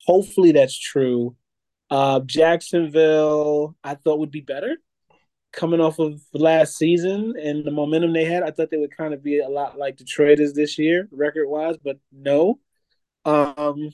Hopefully, 0.07 0.53
that's 0.53 0.79
true. 0.79 1.37
Uh, 1.91 2.21
Jacksonville, 2.21 3.77
I 3.85 3.95
thought 3.95 4.19
would 4.19 4.31
be 4.31 4.41
better 4.41 4.77
coming 5.53 5.81
off 5.81 5.99
of 5.99 6.21
last 6.35 6.77
season 6.77 7.35
and 7.43 7.65
the 7.65 7.71
momentum 7.71 8.13
they 8.13 8.25
had. 8.25 8.43
I 8.43 8.51
thought 8.51 8.71
they 8.71 8.77
would 8.77 8.97
kind 8.97 9.15
of 9.15 9.23
be 9.23 9.41
a 9.41 9.49
lot 9.49 9.79
like 9.79 9.97
Detroit 9.97 10.41
is 10.41 10.55
this 10.55 10.79
year, 10.79 11.09
record 11.13 11.49
wise, 11.49 11.77
but 11.83 11.99
no. 12.13 12.61
Um, 13.25 13.91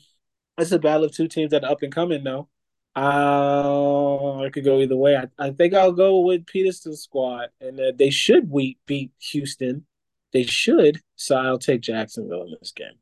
it's 0.58 0.72
a 0.72 0.78
battle 0.78 1.04
of 1.04 1.12
two 1.12 1.28
teams 1.28 1.50
that 1.52 1.64
are 1.64 1.72
up 1.72 1.82
and 1.82 1.94
coming, 1.94 2.24
though. 2.24 2.48
Uh, 2.96 4.42
I 4.42 4.50
could 4.50 4.64
go 4.64 4.80
either 4.80 4.96
way. 4.96 5.16
I, 5.16 5.28
I 5.38 5.50
think 5.50 5.74
I'll 5.74 5.92
go 5.92 6.20
with 6.20 6.46
Pederson's 6.46 7.02
squad, 7.02 7.50
and 7.60 7.80
uh, 7.80 7.92
they 7.96 8.10
should 8.10 8.50
we 8.50 8.78
beat 8.86 9.12
Houston. 9.32 9.86
They 10.32 10.44
should, 10.44 11.00
so 11.16 11.36
I'll 11.36 11.58
take 11.58 11.80
Jacksonville 11.80 12.42
in 12.44 12.56
this 12.60 12.72
game. 12.72 12.98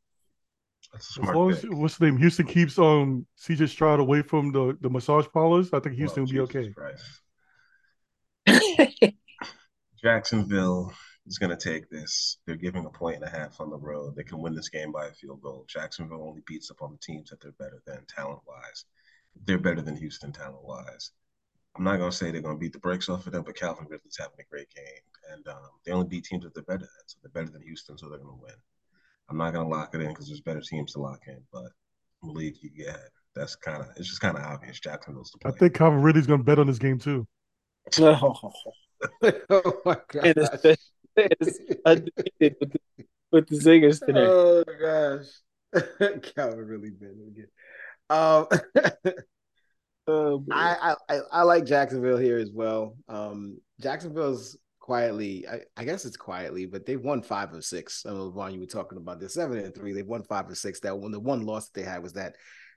As 0.94 1.04
smart 1.04 1.36
long 1.36 1.50
as 1.50 1.62
what's 1.64 1.96
the 1.98 2.06
name? 2.06 2.18
Houston 2.18 2.46
keeps 2.46 2.78
um 2.78 3.26
CJ 3.38 3.68
Stroud 3.68 4.00
away 4.00 4.22
from 4.22 4.52
the, 4.52 4.76
the 4.80 4.90
massage 4.90 5.26
parlors. 5.32 5.72
I 5.72 5.80
think 5.80 5.96
Houston 5.96 6.22
Oh, 6.22 6.24
will 6.24 6.28
be 6.28 6.38
Jesus 6.38 6.44
okay. 6.56 6.74
Christ. 6.74 7.22
Jacksonville 10.02 10.92
is 11.26 11.38
going 11.38 11.56
to 11.56 11.56
take 11.56 11.88
this. 11.88 12.38
They're 12.46 12.56
giving 12.56 12.84
a 12.86 12.90
point 12.90 13.16
and 13.16 13.24
a 13.24 13.30
half 13.30 13.60
on 13.60 13.70
the 13.70 13.78
road. 13.78 14.16
They 14.16 14.24
can 14.24 14.40
win 14.40 14.54
this 14.54 14.68
game 14.68 14.92
by 14.92 15.06
a 15.06 15.12
field 15.12 15.42
goal. 15.42 15.64
Jacksonville 15.68 16.26
only 16.26 16.42
beats 16.46 16.70
up 16.70 16.82
on 16.82 16.92
the 16.92 16.98
teams 16.98 17.30
that 17.30 17.40
they're 17.40 17.52
better 17.52 17.82
than 17.86 18.04
talent 18.06 18.40
wise. 18.46 18.84
They're 19.46 19.58
better 19.58 19.80
than 19.80 19.96
Houston 19.96 20.32
talent 20.32 20.64
wise. 20.64 21.12
I'm 21.76 21.84
not 21.84 21.96
going 21.98 22.10
to 22.10 22.16
say 22.16 22.30
they're 22.30 22.42
going 22.42 22.56
to 22.56 22.60
beat 22.60 22.72
the 22.72 22.78
brakes 22.78 23.08
off 23.08 23.26
of 23.26 23.32
them, 23.32 23.44
but 23.44 23.56
Calvin 23.56 23.86
Ridley's 23.88 24.18
having 24.18 24.40
a 24.40 24.50
great 24.50 24.68
game. 24.74 25.32
And 25.32 25.46
um, 25.48 25.70
they 25.86 25.92
only 25.92 26.08
beat 26.08 26.24
teams 26.24 26.44
that 26.44 26.54
they're 26.54 26.64
better 26.64 26.80
than. 26.80 27.06
So 27.06 27.18
they're 27.22 27.42
better 27.42 27.52
than 27.52 27.62
Houston, 27.62 27.96
so 27.96 28.08
they're 28.08 28.18
going 28.18 28.36
to 28.36 28.42
win. 28.42 28.54
I'm 29.32 29.38
not 29.38 29.54
gonna 29.54 29.68
lock 29.68 29.94
it 29.94 30.00
in 30.02 30.08
because 30.08 30.28
there's 30.28 30.42
better 30.42 30.60
teams 30.60 30.92
to 30.92 31.00
lock 31.00 31.22
in, 31.26 31.38
but 31.50 31.70
believe 32.20 32.54
Malik, 32.62 32.72
yeah, 32.74 32.96
that's 33.34 33.56
kind 33.56 33.80
of 33.80 33.88
it's 33.96 34.08
just 34.08 34.20
kind 34.20 34.36
of 34.36 34.44
obvious. 34.44 34.78
Jacksonville's 34.78 35.30
the 35.30 35.48
I 35.48 35.52
think 35.52 35.74
Calvin 35.74 36.02
Ridley's 36.02 36.26
going 36.26 36.40
to 36.40 36.44
bet 36.44 36.58
on 36.58 36.66
this 36.66 36.78
game 36.78 36.98
too. 36.98 37.26
Oh, 39.50 39.80
my 39.84 39.96
it 40.24 40.36
is, 40.38 40.48
gosh. 40.48 40.76
it 41.16 41.36
is 41.40 41.60
undefeated 41.84 42.56
with, 42.60 42.72
the, 42.72 42.80
with 43.32 43.48
the 43.48 43.56
zingers 43.56 44.04
today. 44.04 44.26
Oh 44.26 44.64
gosh. 44.80 45.26
Calvin 46.34 46.58
really 46.66 46.90
been 46.90 47.16
again. 47.28 47.48
Um 48.10 48.46
Oh. 50.08 50.44
I, 50.50 50.94
I 51.08 51.14
I- 51.14 51.20
I 51.30 51.42
like 51.42 51.64
Jacksonville 51.64 52.18
here 52.18 52.38
as 52.38 52.50
well. 52.52 52.96
Um, 53.08 53.58
Jacksonville's 53.80 54.56
quietly, 54.80 55.46
I, 55.48 55.60
I 55.76 55.84
guess 55.84 56.04
it's 56.04 56.16
quietly, 56.16 56.66
but 56.66 56.84
they've 56.84 57.00
won 57.00 57.22
five 57.22 57.52
of 57.54 57.64
six. 57.64 58.04
I 58.04 58.10
know 58.10 58.28
Vaughn, 58.30 58.52
you 58.52 58.58
were 58.58 58.66
talking 58.66 58.98
about 58.98 59.20
this 59.20 59.34
seven 59.34 59.58
and 59.58 59.72
three. 59.72 59.92
They've 59.92 60.04
won 60.04 60.24
five 60.24 60.50
of 60.50 60.58
six. 60.58 60.80
That 60.80 60.98
one, 60.98 61.12
the 61.12 61.20
one 61.20 61.46
loss 61.46 61.68
that 61.68 61.80
they 61.80 61.86
had 61.88 62.02
was 62.02 62.14
that 62.14 62.34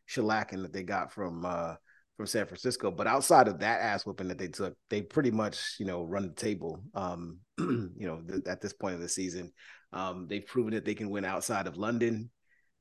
shellacking 0.08 0.62
that 0.62 0.72
they 0.72 0.84
got 0.84 1.12
from 1.12 1.44
uh 1.46 1.74
from 2.18 2.28
San 2.28 2.46
Francisco. 2.46 2.92
But 2.92 3.08
outside 3.08 3.48
of 3.48 3.60
that 3.60 3.82
ass 3.82 4.06
whooping 4.06 4.28
that 4.30 4.38
they 4.38 4.48
took, 4.48 4.76
they 4.90 5.02
pretty 5.02 5.32
much 5.32 5.76
you 5.80 5.86
know 5.86 6.04
run 6.04 6.28
the 6.28 6.34
table. 6.34 6.82
Um, 6.94 7.40
you 7.58 7.94
know 8.00 8.22
th- 8.22 8.46
at 8.48 8.62
this 8.62 8.74
point 8.74 8.96
of 8.96 9.02
the 9.02 9.10
season, 9.10 9.52
um, 9.94 10.28
they've 10.28 10.46
proven 10.46 10.74
that 10.74 10.86
they 10.86 10.96
can 10.96 11.10
win 11.10 11.26
outside 11.26 11.68
of 11.68 11.78
London, 11.78 12.30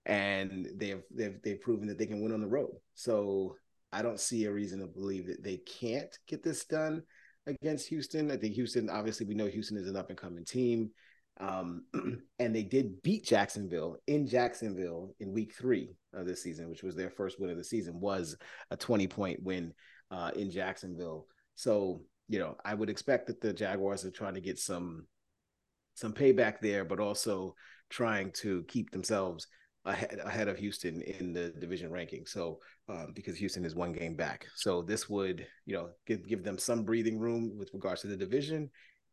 and 0.07 0.69
they've 0.77 1.03
they've 1.11 1.41
they've 1.43 1.61
proven 1.61 1.89
that 1.89 1.99
they 1.99 2.07
can 2.07 2.23
win 2.23 2.33
on 2.33 2.41
the 2.41 2.47
road. 2.47 2.73
So 2.95 3.57
I 3.93 4.03
don't 4.03 4.21
see 4.21 4.45
a 4.45 4.53
reason 4.53 4.81
to 4.81 4.87
believe 4.87 5.27
that 5.29 5.43
they 5.43 5.59
can't 5.59 6.17
get 6.27 6.43
this 6.43 6.65
done 6.65 7.03
against 7.47 7.89
Houston. 7.89 8.31
I 8.31 8.37
think 8.37 8.55
Houston, 8.55 8.91
obviously, 8.91 9.27
we 9.27 9.35
know 9.35 9.47
Houston 9.47 9.77
is 9.77 9.89
an 9.89 9.97
up 9.97 10.09
and 10.11 10.19
coming 10.19 10.45
team. 10.45 10.91
Um, 11.41 11.85
and 12.39 12.55
they 12.55 12.63
did 12.63 13.03
beat 13.03 13.25
Jacksonville 13.25 13.97
in 14.07 14.27
Jacksonville 14.27 15.15
in 15.21 15.33
week 15.33 15.55
three 15.55 15.97
of 16.13 16.27
this 16.27 16.43
season, 16.43 16.69
which 16.71 16.83
was 16.83 16.95
their 16.95 17.11
first 17.11 17.41
win 17.41 17.51
of 17.51 17.57
the 17.57 17.65
season, 17.65 18.01
was 18.01 18.37
a 18.71 18.77
20 18.77 19.07
point 19.09 19.43
win 19.43 19.73
uh, 20.11 20.31
in 20.37 20.51
Jacksonville. 20.51 21.27
So, 21.55 22.03
you 22.29 22.39
know, 22.39 22.57
I 22.65 22.75
would 22.75 22.91
expect 22.91 23.27
that 23.27 23.41
the 23.41 23.53
Jaguars 23.53 24.05
are 24.05 24.11
trying 24.11 24.35
to 24.35 24.41
get 24.41 24.59
some 24.59 25.07
some 25.95 26.13
payback 26.13 26.61
there, 26.61 26.85
but 26.85 27.01
also 27.01 27.55
trying 27.89 28.33
to 28.33 28.65
keep 28.65 28.91
themselves 28.91 29.47
ahead, 29.85 30.21
ahead 30.25 30.49
of 30.49 30.59
Houston 30.59 31.03
in 31.03 31.33
the 31.33 31.51
division 31.51 31.91
ranking. 31.91 32.27
So 32.27 32.59
um, 32.89 33.13
because 33.15 33.37
Houston 33.37 33.65
is 33.65 33.75
one 33.75 33.93
game 33.93 34.17
back, 34.17 34.47
so 34.57 34.83
this 34.83 35.09
would 35.09 35.47
you 35.67 35.75
know 35.75 35.91
give 36.07 36.27
give 36.27 36.43
them 36.43 36.59
some 36.59 36.85
breathing 36.85 37.19
room 37.19 37.57
with 37.57 37.71
regards 37.73 38.01
to 38.03 38.09
the 38.09 38.17
division, 38.17 38.71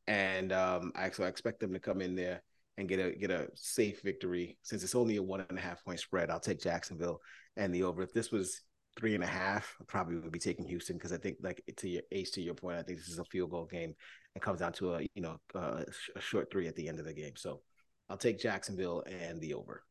and 0.07 0.51
um, 0.51 0.91
I 0.95 1.09
so 1.11 1.23
I 1.23 1.27
expect 1.27 1.59
them 1.59 1.73
to 1.73 1.79
come 1.79 2.01
in 2.01 2.15
there 2.15 2.41
and 2.77 2.87
get 2.87 2.99
a 2.99 3.11
get 3.11 3.31
a 3.31 3.47
safe 3.55 4.01
victory 4.01 4.57
since 4.63 4.83
it's 4.83 4.95
only 4.95 5.17
a 5.17 5.23
one 5.23 5.45
and 5.47 5.57
a 5.57 5.61
half 5.61 5.83
point 5.83 5.99
spread. 5.99 6.29
I'll 6.29 6.39
take 6.39 6.61
Jacksonville 6.61 7.19
and 7.57 7.73
the 7.73 7.83
over. 7.83 8.01
If 8.01 8.13
this 8.13 8.31
was 8.31 8.61
three 8.97 9.15
and 9.15 9.23
a 9.23 9.27
half, 9.27 9.75
I 9.79 9.85
probably 9.87 10.17
would 10.17 10.31
be 10.31 10.39
taking 10.39 10.67
Houston 10.67 10.97
because 10.97 11.11
I 11.11 11.17
think 11.17 11.37
like 11.41 11.63
to 11.77 11.89
your 11.89 12.03
ace 12.11 12.31
to 12.31 12.41
your 12.41 12.55
point, 12.55 12.77
I 12.77 12.83
think 12.83 12.99
this 12.99 13.09
is 13.09 13.19
a 13.19 13.25
field 13.25 13.51
goal 13.51 13.65
game. 13.65 13.95
It 14.35 14.41
comes 14.41 14.59
down 14.59 14.73
to 14.73 14.95
a 14.95 15.01
you 15.13 15.21
know 15.21 15.37
uh, 15.55 15.83
a 16.15 16.21
short 16.21 16.51
three 16.51 16.67
at 16.67 16.75
the 16.75 16.87
end 16.87 16.99
of 16.99 17.05
the 17.05 17.13
game. 17.13 17.35
So 17.35 17.61
I'll 18.09 18.17
take 18.17 18.39
Jacksonville 18.39 19.03
and 19.05 19.39
the 19.39 19.53
over. 19.53 19.83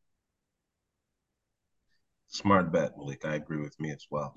Smart 2.27 2.71
bet, 2.71 2.97
Malik. 2.97 3.25
I 3.25 3.35
agree 3.35 3.61
with 3.61 3.77
me 3.79 3.91
as 3.91 4.05
well. 4.09 4.35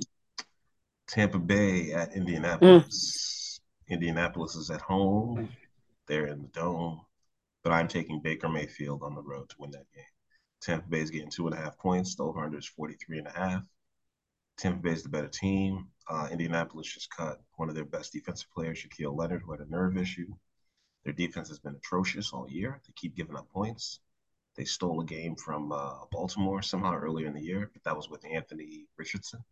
Tampa 1.07 1.39
Bay 1.39 1.93
at 1.93 2.15
Indianapolis. 2.15 3.61
Indianapolis 3.89 4.57
is 4.57 4.71
at 4.71 4.81
home. 4.81 5.49
They're 6.07 6.27
in 6.27 6.43
the 6.43 6.49
dome. 6.49 7.01
But 7.63 7.73
I'm 7.73 7.89
taking 7.89 8.21
Baker 8.21 8.49
Mayfield 8.49 9.03
on 9.03 9.15
the 9.15 9.23
road 9.23 9.49
to 9.49 9.57
win 9.59 9.71
that 9.73 9.91
game. 9.95 10.05
Tampa 10.61 10.89
Bay 10.89 11.01
is 11.01 11.11
getting 11.11 11.31
two 11.31 11.47
and 11.47 11.57
a 11.57 11.59
half 11.59 11.79
points. 11.79 12.15
The 12.15 12.25
over-under 12.25 12.59
is 12.59 12.67
43 12.67 13.19
and 13.19 13.27
a 13.27 13.31
half. 13.31 13.63
Tampa 14.57 14.81
Bay 14.81 14.93
is 14.93 15.03
the 15.03 15.09
better 15.09 15.29
team. 15.29 15.89
Uh, 16.09 16.29
Indianapolis 16.31 16.93
just 16.93 17.11
cut 17.11 17.41
one 17.57 17.69
of 17.69 17.75
their 17.75 17.85
best 17.85 18.13
defensive 18.13 18.51
players, 18.55 18.79
Shaquille 18.79 19.17
Leonard, 19.17 19.43
who 19.43 19.53
had 19.53 19.61
a 19.61 19.71
nerve 19.71 19.97
issue. 19.97 20.35
Their 21.05 21.13
defense 21.13 21.49
has 21.49 21.59
been 21.59 21.75
atrocious 21.75 22.33
all 22.33 22.49
year. 22.49 22.81
They 22.87 22.93
keep 22.97 23.17
giving 23.17 23.37
up 23.37 23.51
points. 23.51 24.01
They 24.57 24.65
stole 24.65 25.01
a 25.01 25.05
game 25.05 25.35
from 25.37 25.73
uh, 25.73 26.05
Baltimore 26.13 26.63
somehow 26.63 26.95
earlier 26.95 27.27
in 27.27 27.35
the 27.35 27.43
year, 27.43 27.71
but 27.73 27.83
that 27.85 27.97
was 27.97 28.09
with 28.09 28.25
Anthony 28.25 28.87
Richardson. 28.97 29.45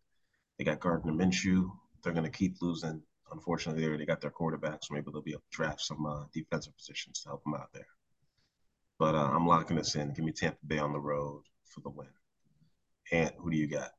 They 0.56 0.64
got 0.64 0.80
Gardner 0.80 1.12
Minshew. 1.12 1.70
They're 2.02 2.12
going 2.12 2.30
to 2.30 2.38
keep 2.38 2.62
losing. 2.62 3.02
Unfortunately, 3.32 3.82
they 3.82 3.88
already 3.88 4.06
got 4.06 4.20
their 4.20 4.30
quarterback, 4.30 4.80
so 4.82 4.94
maybe 4.94 5.10
they'll 5.10 5.22
be 5.22 5.32
able 5.32 5.40
to 5.40 5.56
draft 5.56 5.80
some 5.80 6.04
uh, 6.06 6.24
defensive 6.32 6.76
positions 6.76 7.20
to 7.20 7.30
help 7.30 7.42
them 7.44 7.54
out 7.54 7.72
there. 7.72 7.86
But 8.98 9.14
uh, 9.14 9.30
I'm 9.32 9.46
locking 9.46 9.76
this 9.76 9.94
in. 9.96 10.12
Give 10.12 10.24
me 10.24 10.32
Tampa 10.32 10.58
Bay 10.66 10.78
on 10.78 10.92
the 10.92 11.00
road 11.00 11.42
for 11.64 11.80
the 11.80 11.90
win. 11.90 12.08
And 13.10 13.32
who 13.38 13.50
do 13.50 13.56
you 13.56 13.66
got? 13.66 13.90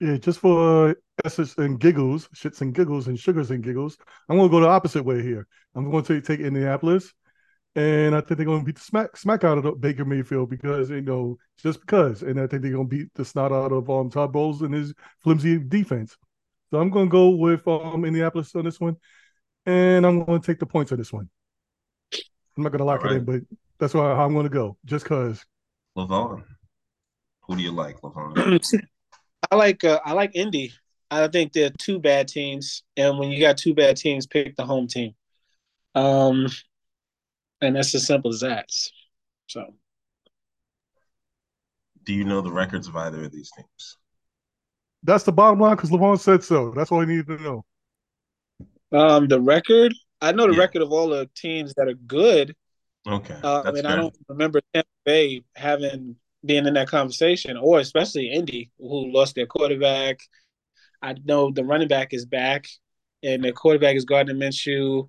Yeah, 0.00 0.16
just 0.16 0.40
for 0.40 0.90
uh, 0.90 0.94
essence 1.24 1.56
and 1.58 1.78
giggles, 1.78 2.28
shits 2.34 2.60
and 2.60 2.74
giggles 2.74 3.06
and 3.06 3.18
sugars 3.18 3.50
and 3.52 3.62
giggles, 3.62 3.96
I'm 4.28 4.36
going 4.36 4.48
to 4.48 4.52
go 4.52 4.60
the 4.60 4.68
opposite 4.68 5.04
way 5.04 5.22
here. 5.22 5.46
I'm 5.76 5.90
going 5.90 6.04
to 6.04 6.20
take 6.20 6.40
Indianapolis, 6.40 7.12
and 7.74 8.14
I 8.14 8.20
think 8.20 8.36
they're 8.36 8.46
going 8.46 8.60
to 8.60 8.64
beat 8.64 8.76
the 8.76 8.82
smack 8.82 9.16
smack 9.16 9.44
out 9.44 9.58
of 9.58 9.64
the 9.64 9.72
Baker 9.72 10.04
Mayfield 10.04 10.50
because 10.50 10.90
you 10.90 11.00
know 11.00 11.38
just 11.58 11.80
because, 11.80 12.22
and 12.22 12.38
I 12.38 12.46
think 12.46 12.62
they're 12.62 12.72
going 12.72 12.88
to 12.88 12.96
beat 12.96 13.08
the 13.14 13.24
snot 13.24 13.52
out 13.52 13.72
of 13.72 13.88
um 13.88 14.10
Todd 14.10 14.32
Bowles 14.32 14.62
and 14.62 14.74
his 14.74 14.92
flimsy 15.20 15.58
defense. 15.58 16.16
So 16.70 16.80
I'm 16.80 16.90
going 16.90 17.06
to 17.06 17.10
go 17.10 17.30
with 17.30 17.66
um 17.66 18.04
Indianapolis 18.04 18.54
on 18.54 18.64
this 18.64 18.80
one, 18.80 18.96
and 19.66 20.06
I'm 20.06 20.24
going 20.24 20.40
to 20.40 20.46
take 20.46 20.58
the 20.58 20.66
points 20.66 20.92
on 20.92 20.98
this 20.98 21.12
one. 21.12 21.28
I'm 22.56 22.62
not 22.62 22.72
going 22.72 22.80
to 22.80 22.84
lock 22.84 23.04
All 23.04 23.10
it 23.10 23.16
in, 23.16 23.24
but 23.24 23.40
that's 23.78 23.94
why 23.94 24.12
I'm 24.12 24.34
going 24.34 24.44
to 24.44 24.50
go, 24.50 24.76
just 24.84 25.04
because. 25.04 25.44
Levon. 25.96 26.44
Who 27.42 27.56
do 27.56 27.62
you 27.62 27.72
like, 27.72 28.00
Levon? 28.00 28.84
I 29.50 29.56
like 29.56 29.82
uh, 29.84 30.00
I 30.04 30.12
like 30.12 30.32
Indy. 30.34 30.72
I 31.10 31.28
think 31.28 31.52
they're 31.52 31.70
two 31.78 31.98
bad 31.98 32.28
teams, 32.28 32.82
and 32.96 33.18
when 33.18 33.30
you 33.30 33.40
got 33.40 33.58
two 33.58 33.74
bad 33.74 33.96
teams, 33.96 34.26
pick 34.26 34.56
the 34.56 34.64
home 34.64 34.86
team. 34.86 35.14
Um, 35.94 36.46
and 37.62 37.76
that's 37.76 37.94
as 37.94 38.06
simple 38.06 38.30
as 38.32 38.40
that. 38.40 38.68
So 39.46 39.74
do 42.04 42.12
you 42.12 42.24
know 42.24 42.40
the 42.40 42.52
records 42.52 42.88
of 42.88 42.96
either 42.96 43.24
of 43.24 43.32
these 43.32 43.50
teams? 43.56 43.98
That's 45.04 45.24
the 45.24 45.32
bottom 45.32 45.60
line 45.60 45.76
because 45.76 45.90
Levon 45.90 46.18
said 46.18 46.44
so. 46.44 46.70
That's 46.72 46.92
all 46.92 47.00
I 47.00 47.04
needed 47.04 47.26
to 47.28 47.38
know. 47.38 47.64
um, 48.92 49.28
the 49.28 49.40
record, 49.40 49.94
I 50.20 50.32
know 50.32 50.46
the 50.46 50.52
Yeah. 50.52 50.58
record 50.58 50.82
of 50.82 50.92
all 50.92 51.08
the 51.08 51.28
teams 51.34 51.74
that 51.74 51.88
are 51.88 51.94
good. 51.94 52.54
Okay. 53.06 53.38
Uh, 53.42 53.62
I 53.62 53.64
that's 53.64 53.82
mean, 53.82 53.86
I 53.86 53.96
don't 53.96 54.14
remember 54.28 54.60
Tampa 54.72 54.88
Bay 55.04 55.42
having 55.56 56.16
being 56.44 56.66
in 56.66 56.74
that 56.74 56.88
conversation, 56.88 57.56
or 57.56 57.78
especially 57.80 58.30
Indy, 58.30 58.70
who 58.78 59.12
lost 59.12 59.34
their 59.34 59.46
quarterback. 59.46 60.20
I 61.02 61.14
know 61.24 61.50
the 61.50 61.64
running 61.64 61.88
back 61.88 62.12
is 62.12 62.26
back, 62.26 62.66
and 63.22 63.44
the 63.44 63.52
quarterback 63.52 63.96
is 63.96 64.04
Gardner 64.04 64.34
Minshew. 64.34 65.08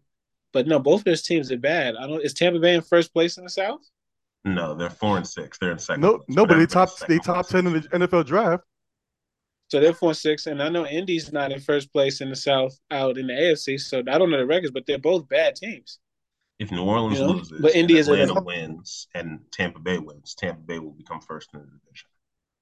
But 0.54 0.68
no, 0.68 0.80
both 0.80 1.02
of 1.02 1.06
those 1.06 1.24
teams 1.24 1.52
are 1.52 1.58
bad. 1.58 1.96
I 1.96 2.08
don't. 2.08 2.24
Is 2.24 2.34
Tampa 2.34 2.60
Bay 2.60 2.76
in 2.76 2.82
first 2.82 3.12
place 3.12 3.38
in 3.38 3.44
the 3.44 3.50
South? 3.50 3.82
No, 4.46 4.76
they're 4.76 4.90
four 4.90 5.18
and 5.18 5.28
six. 5.28 5.58
They're 5.58 5.72
in 5.72 5.80
second. 5.80 6.02
No, 6.02 6.18
place, 6.18 6.26
no, 6.30 6.46
but 6.46 6.58
they 6.58 6.66
top 6.66 6.90
they 7.08 7.18
top 7.18 7.48
ten 7.48 7.66
in 7.68 7.74
the 7.74 7.80
NFL 7.82 8.26
draft. 8.26 8.64
So 9.70 9.80
they're 9.80 9.94
four 9.94 10.10
and 10.10 10.18
six, 10.18 10.46
and 10.48 10.62
I 10.62 10.70
know 10.70 10.86
Indy's 10.86 11.32
not 11.32 11.52
in 11.52 11.60
first 11.60 11.92
place 11.92 12.22
in 12.22 12.30
the 12.30 12.36
South 12.36 12.78
out 12.92 13.18
in 13.18 13.28
the 13.28 13.34
AFC. 13.34 13.80
So 13.80 14.00
I 14.00 14.18
don't 14.18 14.30
know 14.30 14.38
the 14.38 14.46
records, 14.46 14.72
but 14.72 14.86
they're 14.86 15.00
both 15.00 15.28
bad 15.28 15.56
teams. 15.56 16.00
If 16.60 16.72
New 16.72 16.84
Orleans 16.84 17.20
You 17.20 17.26
know, 17.26 17.32
loses, 17.34 17.60
but 17.60 17.76
Indy 17.76 17.98
and 17.98 18.02
is 18.02 18.08
in 18.08 18.44
wins, 18.46 19.08
and 19.16 19.40
Tampa 19.52 19.80
Bay 19.80 19.98
wins, 19.98 20.36
Tampa 20.36 20.62
Bay 20.62 20.78
will 20.78 20.92
become 20.92 21.22
first 21.22 21.50
in 21.54 21.62
the 21.62 21.66
division 21.66 22.10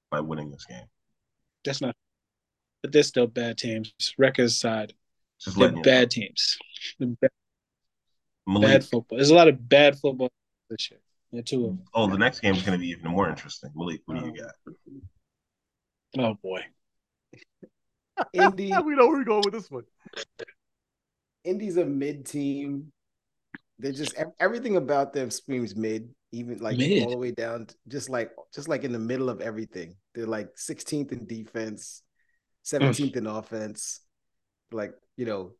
by 0.09 0.21
winning 0.21 0.51
this 0.51 0.65
game. 0.65 0.85
That's 1.65 1.81
not. 1.81 1.95
But 2.81 2.93
they're 2.93 3.03
still 3.03 3.27
bad 3.27 3.57
teams. 3.57 3.93
Records 4.17 4.57
side, 4.57 4.93
Just 5.41 5.57
they're 5.57 5.67
letting 5.67 5.77
you 5.77 5.83
know. 5.83 5.89
bad 5.91 6.11
teams. 6.11 6.57
They're 6.99 7.09
bad, 7.09 7.29
Malik, 8.51 8.67
bad 8.67 8.83
football. 8.83 9.17
There's 9.17 9.29
a 9.29 9.35
lot 9.35 9.47
of 9.47 9.67
bad 9.67 9.97
football 9.97 10.29
this 10.69 10.91
year. 10.91 10.99
Yeah, 11.31 11.41
two 11.41 11.63
of 11.63 11.67
them. 11.67 11.83
oh, 11.93 12.07
the 12.07 12.17
next 12.17 12.41
game 12.41 12.55
is 12.55 12.63
going 12.63 12.77
to 12.77 12.81
be 12.81 12.89
even 12.89 13.09
more 13.09 13.29
interesting. 13.29 13.71
Malik, 13.75 14.01
what 14.05 14.19
do 14.19 14.25
you 14.25 14.33
got? 14.33 14.73
Oh 16.17 16.37
boy. 16.43 16.61
Indy, 18.33 18.73
we 18.85 18.95
know 18.95 19.07
where 19.07 19.19
we're 19.19 19.23
going 19.23 19.43
with 19.45 19.53
this 19.53 19.71
one. 19.71 19.83
Indy's 21.43 21.77
a 21.77 21.85
mid 21.85 22.25
team. 22.25 22.91
They're 23.79 23.91
just 23.91 24.13
everything 24.39 24.75
about 24.75 25.13
them 25.13 25.31
screams 25.31 25.75
mid, 25.75 26.09
even 26.31 26.59
like 26.59 26.77
Mid. 26.77 27.03
all 27.03 27.09
the 27.09 27.17
way 27.17 27.31
down, 27.31 27.67
just 27.87 28.09
like 28.09 28.31
just 28.53 28.67
like 28.67 28.83
in 28.83 28.91
the 28.91 28.99
middle 28.99 29.29
of 29.29 29.41
everything. 29.41 29.95
They're 30.13 30.27
like 30.27 30.49
16th 30.55 31.11
in 31.11 31.25
defense, 31.25 32.03
17th 32.65 33.15
in 33.15 33.25
offense, 33.25 34.01
like 34.71 34.93
you 35.17 35.25
know, 35.25 35.53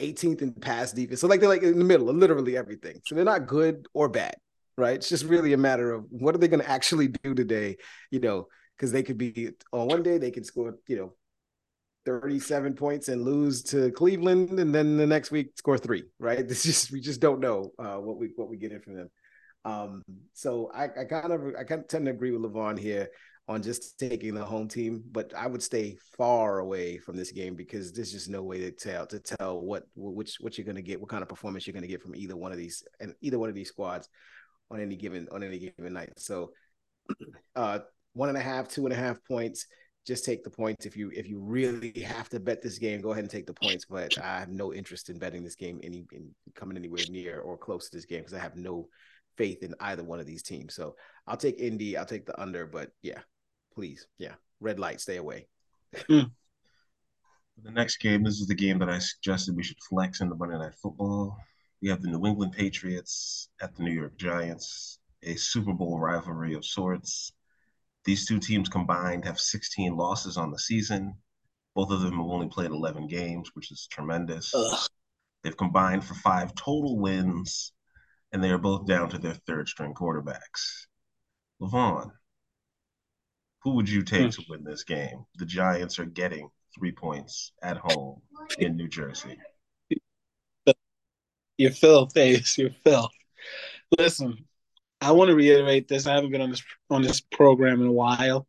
18th 0.00 0.42
in 0.42 0.52
pass 0.52 0.92
defense. 0.92 1.20
So 1.20 1.26
like 1.26 1.40
they're 1.40 1.48
like 1.48 1.62
in 1.62 1.78
the 1.78 1.84
middle 1.84 2.08
of 2.08 2.16
literally 2.16 2.56
everything. 2.56 3.00
So 3.04 3.14
they're 3.14 3.24
not 3.24 3.46
good 3.46 3.86
or 3.94 4.08
bad, 4.08 4.36
right? 4.76 4.96
It's 4.96 5.08
just 5.08 5.24
really 5.24 5.52
a 5.52 5.58
matter 5.58 5.92
of 5.92 6.06
what 6.10 6.34
are 6.34 6.38
they 6.38 6.48
going 6.48 6.62
to 6.62 6.70
actually 6.70 7.08
do 7.22 7.34
today, 7.34 7.76
you 8.10 8.20
know, 8.20 8.48
because 8.76 8.92
they 8.92 9.02
could 9.02 9.18
be 9.18 9.50
on 9.72 9.88
one 9.88 10.02
day 10.02 10.18
they 10.18 10.30
could 10.30 10.46
score, 10.46 10.76
you 10.86 10.96
know, 10.96 11.14
37 12.06 12.74
points 12.74 13.08
and 13.08 13.22
lose 13.22 13.62
to 13.64 13.90
Cleveland, 13.90 14.58
and 14.58 14.74
then 14.74 14.96
the 14.96 15.06
next 15.06 15.30
week 15.30 15.50
score 15.56 15.76
three. 15.76 16.04
Right? 16.18 16.46
This 16.48 16.62
just 16.62 16.90
we 16.90 17.00
just 17.00 17.20
don't 17.20 17.40
know 17.40 17.72
uh, 17.78 17.96
what 17.96 18.18
we 18.18 18.30
what 18.36 18.48
we 18.48 18.56
get 18.56 18.72
in 18.72 18.80
from 18.80 18.94
them. 18.94 19.10
Um, 19.64 20.02
so 20.32 20.70
I, 20.74 20.84
I 20.84 21.04
kind 21.04 21.32
of 21.32 21.54
I 21.58 21.64
kind 21.64 21.82
of 21.82 21.88
tend 21.88 22.06
to 22.06 22.10
agree 22.10 22.30
with 22.30 22.40
Levon 22.40 22.78
here 22.78 23.08
on 23.48 23.62
just 23.62 23.98
taking 23.98 24.34
the 24.34 24.44
home 24.44 24.68
team, 24.68 25.02
but 25.10 25.32
I 25.34 25.46
would 25.46 25.62
stay 25.62 25.96
far 26.18 26.58
away 26.58 26.98
from 26.98 27.16
this 27.16 27.32
game 27.32 27.54
because 27.54 27.92
there's 27.92 28.12
just 28.12 28.28
no 28.28 28.42
way 28.42 28.60
to 28.60 28.70
tell 28.70 29.06
to 29.06 29.18
tell 29.18 29.62
what 29.62 29.84
which 29.96 30.36
what 30.40 30.58
you're 30.58 30.66
going 30.66 30.76
to 30.76 30.82
get, 30.82 31.00
what 31.00 31.08
kind 31.08 31.22
of 31.22 31.30
performance 31.30 31.66
you're 31.66 31.72
going 31.72 31.82
to 31.82 31.88
get 31.88 32.02
from 32.02 32.14
either 32.14 32.36
one 32.36 32.52
of 32.52 32.58
these 32.58 32.84
and 33.00 33.14
either 33.22 33.38
one 33.38 33.48
of 33.48 33.54
these 33.54 33.68
squads 33.68 34.08
on 34.70 34.80
any 34.80 34.96
given 34.96 35.28
on 35.32 35.42
any 35.42 35.58
given 35.58 35.94
night. 35.94 36.12
So, 36.18 36.52
uh, 37.56 37.80
one 38.12 38.28
and 38.28 38.36
a 38.36 38.42
half, 38.42 38.68
two 38.68 38.84
and 38.84 38.92
a 38.92 38.96
half 38.96 39.18
points. 39.24 39.66
Just 40.06 40.24
take 40.24 40.44
the 40.44 40.50
points 40.50 40.84
if 40.84 40.96
you 40.96 41.10
if 41.14 41.26
you 41.26 41.40
really 41.40 42.00
have 42.00 42.28
to 42.30 42.40
bet 42.40 42.62
this 42.62 42.78
game. 42.78 43.00
Go 43.00 43.12
ahead 43.12 43.24
and 43.24 43.30
take 43.30 43.46
the 43.46 43.54
points. 43.54 43.86
But 43.86 44.18
I 44.18 44.40
have 44.40 44.50
no 44.50 44.74
interest 44.74 45.08
in 45.08 45.18
betting 45.18 45.42
this 45.42 45.54
game 45.54 45.80
any 45.82 46.06
in 46.12 46.30
coming 46.54 46.76
anywhere 46.76 47.04
near 47.10 47.40
or 47.40 47.56
close 47.56 47.88
to 47.88 47.96
this 47.96 48.04
game 48.04 48.20
because 48.20 48.34
I 48.34 48.40
have 48.40 48.56
no 48.56 48.88
faith 49.38 49.62
in 49.62 49.74
either 49.80 50.02
one 50.02 50.20
of 50.20 50.26
these 50.26 50.42
teams. 50.42 50.74
So 50.74 50.96
I'll 51.26 51.36
take 51.38 51.58
Indy. 51.58 51.96
I'll 51.96 52.04
take 52.04 52.26
the 52.26 52.38
under. 52.40 52.66
But 52.66 52.90
yeah, 53.02 53.20
please, 53.78 54.08
yeah, 54.18 54.34
red 54.58 54.80
light, 54.80 55.00
stay 55.00 55.18
away. 55.18 55.46
Mm. 56.10 56.32
The 57.64 57.72
next 57.72 57.96
game, 57.96 58.22
this 58.22 58.38
is 58.38 58.46
the 58.46 58.54
game 58.54 58.78
that 58.78 58.88
I 58.88 59.00
suggested 59.00 59.56
we 59.56 59.64
should 59.64 59.82
flex 59.88 60.20
in 60.20 60.28
the 60.28 60.36
Monday 60.36 60.56
Night 60.56 60.76
Football. 60.80 61.36
We 61.82 61.88
have 61.88 62.00
the 62.00 62.08
New 62.08 62.24
England 62.24 62.52
Patriots 62.52 63.48
at 63.60 63.74
the 63.74 63.82
New 63.82 63.90
York 63.90 64.16
Giants, 64.16 65.00
a 65.24 65.34
Super 65.34 65.72
Bowl 65.72 65.98
rivalry 65.98 66.54
of 66.54 66.64
sorts. 66.64 67.32
These 68.04 68.28
two 68.28 68.38
teams 68.38 68.68
combined 68.68 69.24
have 69.24 69.40
16 69.40 69.96
losses 69.96 70.36
on 70.36 70.52
the 70.52 70.58
season. 70.60 71.16
Both 71.74 71.90
of 71.90 72.00
them 72.00 72.18
have 72.18 72.26
only 72.26 72.46
played 72.46 72.70
11 72.70 73.08
games, 73.08 73.50
which 73.54 73.72
is 73.72 73.88
tremendous. 73.90 74.54
Ugh. 74.54 74.88
They've 75.42 75.56
combined 75.56 76.04
for 76.04 76.14
five 76.14 76.54
total 76.54 76.96
wins, 76.96 77.72
and 78.32 78.42
they 78.42 78.50
are 78.50 78.58
both 78.58 78.86
down 78.86 79.10
to 79.10 79.18
their 79.18 79.34
third 79.34 79.66
string 79.66 79.94
quarterbacks. 79.94 80.86
Levon, 81.60 82.12
who 83.62 83.72
would 83.72 83.88
you 83.88 84.02
take 84.02 84.30
to 84.32 84.42
win 84.48 84.64
this 84.64 84.84
game? 84.84 85.24
The 85.36 85.46
Giants 85.46 85.98
are 85.98 86.04
getting 86.04 86.48
three 86.76 86.92
points 86.92 87.52
at 87.62 87.76
home 87.76 88.22
in 88.58 88.76
New 88.76 88.88
Jersey. 88.88 89.38
You're 91.56 91.72
filth, 91.72 92.16
Ace. 92.16 92.56
You're 92.56 92.70
filth. 92.84 93.10
Listen, 93.98 94.46
I 95.00 95.12
want 95.12 95.28
to 95.28 95.34
reiterate 95.34 95.88
this. 95.88 96.06
I 96.06 96.14
haven't 96.14 96.30
been 96.30 96.40
on 96.40 96.50
this 96.50 96.62
on 96.90 97.02
this 97.02 97.20
program 97.20 97.80
in 97.80 97.88
a 97.88 97.92
while. 97.92 98.46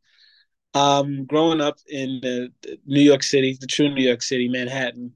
Um, 0.75 1.25
growing 1.25 1.61
up 1.61 1.77
in 1.87 2.19
the, 2.21 2.51
the 2.61 2.77
New 2.85 3.01
York 3.01 3.23
City, 3.23 3.57
the 3.59 3.65
true 3.65 3.93
New 3.93 4.03
York 4.03 4.21
City, 4.21 4.47
Manhattan, 4.47 5.13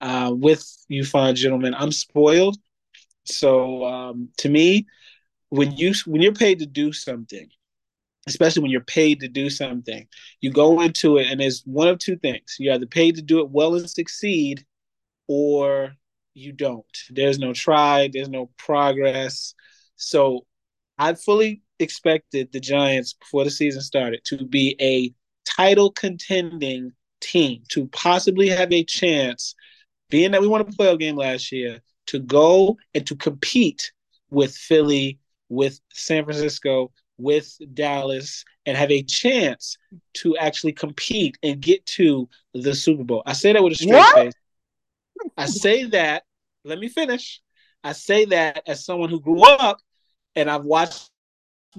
uh, 0.00 0.32
with 0.34 0.66
you 0.88 1.04
fine 1.04 1.36
gentlemen, 1.36 1.74
I'm 1.74 1.92
spoiled. 1.92 2.56
So 3.24 3.84
um, 3.84 4.30
to 4.38 4.48
me, 4.48 4.86
when 5.50 5.76
you 5.76 5.92
when 6.06 6.22
you're 6.22 6.32
paid 6.32 6.58
to 6.60 6.66
do 6.66 6.92
something, 6.92 7.48
especially 8.28 8.62
when 8.62 8.70
you're 8.70 8.80
paid 8.82 9.20
to 9.20 9.28
do 9.28 9.50
something, 9.50 10.06
you 10.40 10.52
go 10.52 10.80
into 10.80 11.16
it 11.16 11.28
and 11.30 11.40
it's 11.40 11.62
one 11.64 11.88
of 11.88 11.98
two 11.98 12.16
things: 12.16 12.56
you 12.58 12.72
either 12.72 12.86
paid 12.86 13.16
to 13.16 13.22
do 13.22 13.40
it 13.40 13.50
well 13.50 13.74
and 13.74 13.88
succeed, 13.88 14.64
or 15.26 15.92
you 16.34 16.52
don't. 16.52 16.84
There's 17.10 17.38
no 17.38 17.52
try. 17.52 18.08
There's 18.12 18.28
no 18.28 18.50
progress. 18.56 19.54
So 19.96 20.46
I 20.98 21.14
fully 21.14 21.62
expected 21.78 22.52
the 22.52 22.60
Giants 22.60 23.14
before 23.14 23.44
the 23.44 23.50
season 23.50 23.82
started 23.82 24.20
to 24.24 24.44
be 24.44 24.76
a 24.80 25.12
title 25.44 25.90
contending 25.90 26.92
team 27.20 27.62
to 27.70 27.86
possibly 27.88 28.48
have 28.48 28.72
a 28.72 28.84
chance, 28.84 29.54
being 30.10 30.32
that 30.32 30.40
we 30.40 30.48
won 30.48 30.60
a 30.60 30.64
playoff 30.64 30.98
game 30.98 31.16
last 31.16 31.50
year, 31.52 31.80
to 32.06 32.18
go 32.18 32.76
and 32.94 33.06
to 33.06 33.16
compete 33.16 33.92
with 34.30 34.54
Philly, 34.54 35.18
with 35.48 35.80
San 35.92 36.24
Francisco, 36.24 36.92
with 37.18 37.56
Dallas, 37.74 38.44
and 38.64 38.76
have 38.76 38.90
a 38.90 39.02
chance 39.02 39.76
to 40.14 40.36
actually 40.36 40.72
compete 40.72 41.36
and 41.42 41.60
get 41.60 41.84
to 41.86 42.28
the 42.54 42.74
Super 42.74 43.04
Bowl. 43.04 43.22
I 43.26 43.32
say 43.32 43.52
that 43.52 43.62
with 43.62 43.74
a 43.74 43.76
straight 43.76 43.90
what? 43.90 44.14
face. 44.14 44.34
I 45.36 45.46
say 45.46 45.84
that. 45.84 46.24
Let 46.64 46.78
me 46.78 46.88
finish. 46.88 47.40
I 47.82 47.92
say 47.92 48.24
that 48.26 48.62
as 48.66 48.84
someone 48.84 49.10
who 49.10 49.20
grew 49.20 49.42
up 49.42 49.80
and 50.34 50.50
I've 50.50 50.64
watched 50.64 51.10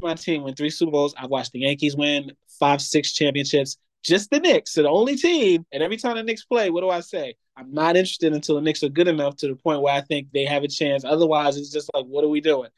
my 0.02 0.14
team 0.14 0.44
win 0.44 0.56
three 0.56 0.70
Super 0.70 0.92
Bowls. 0.92 1.14
I've 1.18 1.30
watched 1.30 1.52
the 1.52 1.60
Yankees 1.60 1.96
win 1.96 2.32
five, 2.60 2.82
six 2.82 3.14
championships. 3.14 3.78
Just 4.04 4.30
the 4.30 4.40
Knicks 4.40 4.78
are 4.78 4.84
the 4.84 4.90
only 4.90 5.16
team. 5.16 5.66
And 5.72 5.84
every 5.84 5.98
time 5.98 6.16
the 6.16 6.24
Knicks 6.24 6.46
play, 6.46 6.70
what 6.70 6.82
do 6.82 6.90
I 6.90 7.02
say? 7.02 7.36
I'm 7.58 7.74
not 7.74 7.98
interested 7.98 8.34
until 8.34 8.56
the 8.56 8.62
Knicks 8.62 8.84
are 8.84 8.90
good 8.90 9.08
enough 9.08 9.36
to 9.38 9.48
the 9.48 9.56
point 9.56 9.82
where 9.82 9.94
I 9.94 10.02
think 10.02 10.30
they 10.32 10.46
have 10.46 10.64
a 10.64 10.68
chance. 10.68 11.04
Otherwise, 11.04 11.58
it's 11.58 11.72
just 11.72 11.90
like, 11.94 12.06
what 12.06 12.24
are 12.24 12.30
we 12.30 12.40
doing? 12.40 12.70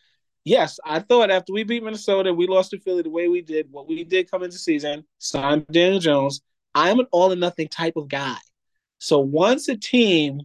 Yes, 0.44 0.80
I 0.84 1.00
thought 1.00 1.30
after 1.30 1.54
we 1.54 1.64
beat 1.64 1.84
Minnesota, 1.84 2.34
we 2.34 2.48
lost 2.48 2.72
to 2.72 2.80
Philly 2.80 3.04
the 3.04 3.10
way 3.10 3.28
we 3.28 3.42
did, 3.42 3.68
what 3.70 3.88
we 3.88 4.04
did 4.04 4.30
come 4.30 4.44
into 4.44 4.58
season, 4.58 5.06
signed 5.20 5.68
Daniel 5.72 6.00
Jones. 6.00 6.42
I'm 6.74 7.00
an 7.00 7.08
all 7.12 7.32
or 7.32 7.36
nothing 7.36 7.68
type 7.68 7.96
of 7.96 8.08
guy. 8.08 8.38
So 8.98 9.20
once 9.20 9.68
a 9.68 9.78
team, 9.78 10.42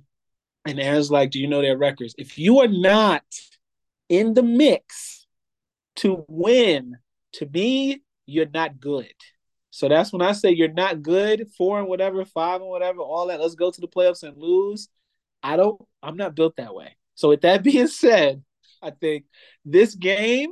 and 0.67 0.81
Aaron's 0.81 1.11
like, 1.11 1.31
do 1.31 1.41
you 1.41 1.47
know 1.47 1.63
their 1.63 1.79
records? 1.79 2.15
If 2.19 2.39
you 2.39 2.61
are 2.61 2.69
not 2.69 3.23
in 4.09 4.35
the 4.35 4.43
mix 4.43 5.27
to 5.97 6.25
win, 6.29 6.97
to 7.35 7.47
me, 7.47 8.03
you're 8.27 8.49
not 8.53 8.81
good. 8.81 9.13
So 9.71 9.89
that's 9.89 10.13
when 10.13 10.23
I 10.23 10.33
say 10.33 10.51
you're 10.51 10.73
not 10.73 11.03
good, 11.03 11.49
four 11.57 11.79
and 11.79 11.89
whatever, 11.89 12.25
five 12.25 12.61
and 12.61 12.71
whatever, 12.71 13.01
all 13.01 13.29
that. 13.29 13.41
Let's 13.41 13.55
go 13.55 13.71
to 13.71 13.81
the 13.81 13.89
playoffs 13.89 14.23
and 14.23 14.37
lose. 14.37 14.89
I 15.43 15.57
don't, 15.57 15.81
I'm 16.03 16.17
not 16.17 16.35
built 16.35 16.57
that 16.57 16.75
way. 16.75 16.97
So 17.15 17.29
with 17.29 17.43
that 17.43 17.63
being 17.63 17.87
said, 17.87 18.43
I 18.83 18.91
think 18.91 19.25
this 19.65 19.95
game, 19.95 20.51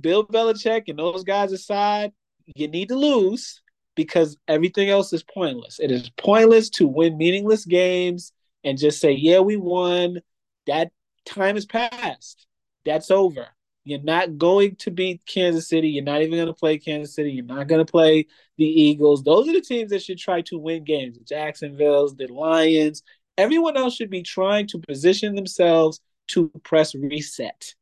Bill 0.00 0.26
Belichick 0.26 0.84
and 0.88 0.98
those 0.98 1.24
guys 1.24 1.52
aside, 1.52 2.12
you 2.54 2.68
need 2.68 2.88
to 2.88 2.96
lose 2.96 3.62
because 3.94 4.36
everything 4.48 4.88
else 4.88 5.12
is 5.12 5.22
pointless. 5.22 5.78
It 5.78 5.90
is 5.90 6.10
pointless 6.16 6.70
to 6.70 6.86
win 6.86 7.18
meaningless 7.18 7.64
games 7.64 8.32
and 8.64 8.78
just 8.78 9.00
say, 9.00 9.12
yeah, 9.12 9.40
we 9.40 9.56
won. 9.56 10.20
That 10.66 10.90
time 11.24 11.56
has 11.56 11.66
passed. 11.66 12.46
That's 12.84 13.10
over. 13.10 13.48
You're 13.84 14.02
not 14.02 14.38
going 14.38 14.76
to 14.76 14.90
beat 14.90 15.24
Kansas 15.26 15.68
City. 15.68 15.88
You're 15.88 16.04
not 16.04 16.20
even 16.22 16.34
going 16.34 16.46
to 16.46 16.52
play 16.52 16.78
Kansas 16.78 17.14
City. 17.14 17.32
You're 17.32 17.44
not 17.44 17.66
going 17.66 17.84
to 17.84 17.90
play 17.90 18.26
the 18.58 18.64
Eagles. 18.64 19.22
Those 19.22 19.48
are 19.48 19.52
the 19.52 19.60
teams 19.60 19.90
that 19.90 20.02
should 20.02 20.18
try 20.18 20.42
to 20.42 20.58
win 20.58 20.84
games. 20.84 21.18
The 21.18 21.24
Jacksonville's, 21.24 22.14
the 22.14 22.26
Lions. 22.26 23.02
Everyone 23.38 23.76
else 23.76 23.94
should 23.94 24.10
be 24.10 24.22
trying 24.22 24.66
to 24.68 24.78
position 24.78 25.34
themselves 25.34 26.00
to 26.30 26.50
press 26.64 26.94
reset. 26.94 27.74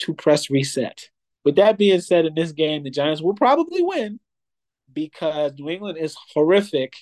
To 0.00 0.14
press 0.14 0.50
reset. 0.50 1.10
With 1.44 1.56
that 1.56 1.78
being 1.78 2.00
said, 2.00 2.26
in 2.26 2.34
this 2.34 2.52
game, 2.52 2.84
the 2.84 2.90
Giants 2.90 3.22
will 3.22 3.34
probably 3.34 3.82
win 3.82 4.20
because 4.92 5.52
New 5.58 5.70
England 5.70 5.98
is 5.98 6.16
horrific. 6.34 6.94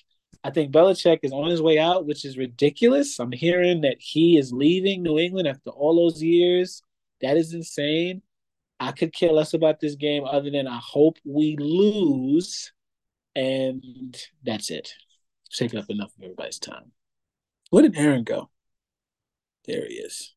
I 0.45 0.51
think 0.51 0.73
Belichick 0.73 1.21
is 1.23 1.33
on 1.33 1.51
his 1.51 1.61
way 1.61 1.79
out, 1.79 2.07
which 2.07 2.25
is 2.25 2.39
ridiculous. 2.39 3.19
I'm 3.19 3.33
hearing 3.33 3.81
that 3.81 3.97
he 3.99 4.39
is 4.39 4.53
leaving 4.53 5.03
New 5.03 5.19
England 5.19 5.49
after 5.49 5.71
all 5.71 5.97
those 5.97 6.23
years. 6.23 6.83
That 7.21 7.37
is 7.37 7.53
insane. 7.53 8.23
I 8.79 8.93
could 8.93 9.13
care 9.13 9.33
less 9.33 9.55
about 9.55 9.81
this 9.81 9.97
game 9.97 10.25
other 10.25 10.51
than 10.51 10.69
I 10.69 10.79
hope 10.81 11.19
we 11.25 11.57
lose. 11.59 12.73
And 13.35 14.17
that's 14.45 14.71
it. 14.71 14.95
Take 15.53 15.75
up 15.75 15.87
enough 15.89 16.13
of 16.17 16.25
everybody's 16.25 16.59
time. 16.61 16.93
Where 17.71 17.83
did 17.83 17.97
Aaron 17.97 18.23
go? 18.23 18.51
There 19.67 19.85
he 19.87 19.95
is. 19.95 20.35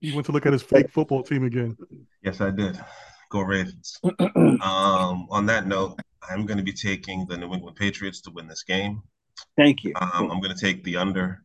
He 0.00 0.12
went 0.12 0.26
to 0.26 0.32
look 0.32 0.46
at 0.46 0.52
his 0.52 0.62
fake 0.62 0.90
football 0.90 1.22
team 1.22 1.44
again. 1.44 1.76
Yes, 2.22 2.40
I 2.40 2.50
did. 2.50 2.78
Go 3.30 3.40
Ravens. 3.40 3.98
um, 4.20 5.26
on 5.30 5.46
that 5.46 5.66
note, 5.66 5.98
I'm 6.28 6.46
going 6.46 6.58
to 6.58 6.64
be 6.64 6.72
taking 6.72 7.26
the 7.26 7.36
New 7.36 7.52
England 7.52 7.76
Patriots 7.76 8.20
to 8.22 8.30
win 8.30 8.48
this 8.48 8.62
game. 8.62 9.02
Thank 9.56 9.84
you. 9.84 9.92
Um, 10.00 10.30
I'm 10.30 10.40
going 10.40 10.54
to 10.54 10.60
take 10.60 10.84
the 10.84 10.96
under. 10.96 11.44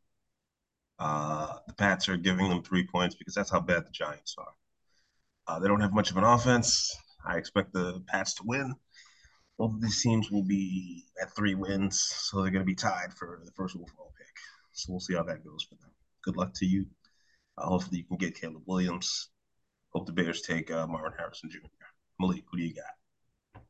Uh, 0.99 1.57
the 1.67 1.73
Pats 1.73 2.07
are 2.09 2.17
giving 2.17 2.49
them 2.49 2.63
three 2.63 2.87
points 2.87 3.15
because 3.15 3.33
that's 3.33 3.51
how 3.51 3.59
bad 3.59 3.85
the 3.85 3.91
Giants 3.91 4.35
are. 4.37 4.53
Uh, 5.47 5.59
they 5.59 5.67
don't 5.67 5.81
have 5.81 5.93
much 5.93 6.11
of 6.11 6.17
an 6.17 6.23
offense. 6.23 6.95
I 7.25 7.37
expect 7.37 7.73
the 7.73 8.01
Pats 8.07 8.35
to 8.35 8.43
win. 8.45 8.75
Both 9.57 9.75
of 9.75 9.81
these 9.81 10.01
teams 10.01 10.31
will 10.31 10.43
be 10.43 11.05
at 11.21 11.35
three 11.35 11.55
wins, 11.55 11.99
so 12.01 12.41
they're 12.41 12.51
going 12.51 12.63
to 12.63 12.69
be 12.69 12.75
tied 12.75 13.13
for 13.17 13.41
the 13.43 13.51
first 13.51 13.75
overall 13.75 14.13
pick. 14.17 14.35
So 14.71 14.91
we'll 14.91 14.99
see 14.99 15.15
how 15.15 15.23
that 15.23 15.43
goes 15.43 15.63
for 15.63 15.75
them. 15.75 15.91
Good 16.23 16.37
luck 16.37 16.53
to 16.55 16.65
you. 16.65 16.85
Hopefully, 17.57 17.99
you 17.99 18.05
can 18.05 18.17
get 18.17 18.39
Caleb 18.39 18.63
Williams. 18.65 19.29
Hope 19.91 20.05
the 20.07 20.11
Bears 20.11 20.41
take 20.41 20.71
uh, 20.71 20.87
Marvin 20.87 21.13
Harrison 21.17 21.49
Jr. 21.49 21.59
Malik, 22.19 22.43
who 22.51 22.57
do 22.57 22.63
you 22.63 22.73
got? 22.73 23.63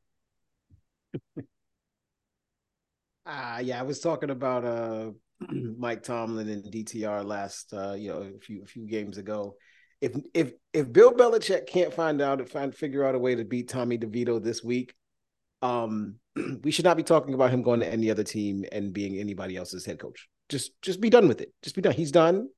Ah, 3.26 3.56
uh, 3.56 3.60
yeah, 3.60 3.80
I 3.80 3.84
was 3.84 4.00
talking 4.00 4.30
about 4.30 4.66
uh 4.66 5.12
Mike 5.78 6.04
Tomlin 6.04 6.50
and 6.50 6.64
DTR 6.64 7.26
last 7.26 7.74
uh, 7.74 7.94
you 7.94 8.10
know 8.10 8.30
a 8.36 8.40
few 8.40 8.64
a 8.64 8.66
few 8.66 8.86
games 8.86 9.18
ago. 9.18 9.56
If 10.02 10.16
if 10.34 10.52
if 10.74 10.92
Bill 10.92 11.14
Belichick 11.14 11.68
can't 11.68 11.94
find 11.94 12.22
out 12.22 12.48
find 12.50 12.76
figure 12.76 13.06
out 13.06 13.16
a 13.16 13.20
way 13.20 13.36
to 13.36 13.46
beat 13.46 13.70
Tommy 13.70 13.98
DeVito 13.98 14.44
this 14.44 14.64
week, 14.64 14.94
um, 15.62 16.16
we 16.64 16.72
should 16.72 16.86
not 16.86 16.98
be 16.98 17.04
talking 17.04 17.34
about 17.34 17.52
him 17.52 17.64
going 17.64 17.80
to 17.80 17.88
any 17.88 18.12
other 18.12 18.24
team 18.24 18.66
and 18.72 18.94
being 18.94 19.18
anybody 19.18 19.56
else's 19.56 19.86
head 19.86 20.00
coach. 20.00 20.28
Just 20.50 20.72
just 20.82 21.00
be 21.00 21.10
done 21.10 21.28
with 21.28 21.40
it. 21.42 21.54
Just 21.62 21.76
be 21.76 21.82
done. 21.82 21.94
He's 21.94 22.12
done, 22.12 22.50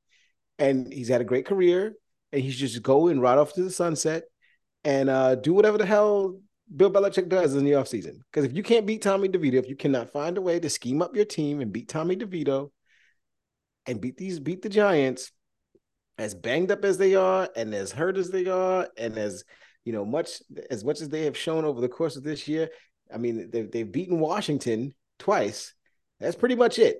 and 0.60 0.92
he's 0.92 1.10
had 1.10 1.22
a 1.22 1.26
great 1.26 1.46
career, 1.46 1.94
and 2.32 2.42
he's 2.42 2.58
just 2.58 2.82
going 2.82 3.20
right 3.20 3.38
off 3.38 3.54
to 3.54 3.64
the 3.64 3.72
sunset 3.72 4.24
and 4.84 5.10
uh, 5.10 5.36
do 5.36 5.54
whatever 5.54 5.78
the 5.78 5.86
hell 5.86 6.40
Bill 6.76 6.92
Belichick 6.92 7.30
does 7.30 7.56
in 7.56 7.66
the 7.66 7.72
offseason. 7.72 8.20
Because 8.32 8.46
if 8.46 8.56
you 8.56 8.64
can't 8.64 8.86
beat 8.86 9.02
Tommy 9.02 9.30
DeVito, 9.30 9.56
if 9.56 9.68
you 9.68 9.76
cannot 9.76 10.12
find 10.12 10.38
a 10.38 10.42
way 10.42 10.60
to 10.60 10.70
scheme 10.70 11.02
up 11.02 11.16
your 11.16 11.26
team 11.26 11.62
and 11.62 11.72
beat 11.72 11.90
Tommy 11.90 12.16
DeVito 12.16 12.72
and 13.86 14.02
beat 14.02 14.18
these 14.18 14.40
beat 14.40 14.62
the 14.62 14.70
Giants, 14.70 15.32
as 16.18 16.34
banged 16.34 16.72
up 16.72 16.86
as 16.86 16.98
they 16.98 17.16
are 17.16 17.50
and 17.56 17.74
as 17.74 17.92
hurt 17.92 18.18
as 18.18 18.30
they 18.30 18.48
are, 18.48 18.88
and 18.98 19.18
as 19.18 19.44
you 19.84 19.94
know, 19.94 20.06
much 20.06 20.42
as 20.72 20.84
much 20.84 21.02
as 21.02 21.10
they 21.10 21.26
have 21.26 21.38
shown 21.38 21.66
over 21.66 21.82
the 21.82 21.90
course 21.90 22.16
of 22.16 22.24
this 22.24 22.48
year, 22.48 22.70
I 23.14 23.18
mean, 23.18 23.50
they've 23.52 23.70
they've 23.70 23.92
beaten 23.92 24.20
Washington 24.20 24.94
twice. 25.20 25.74
That's 26.20 26.36
pretty 26.36 26.56
much 26.56 26.80
it. 26.80 26.98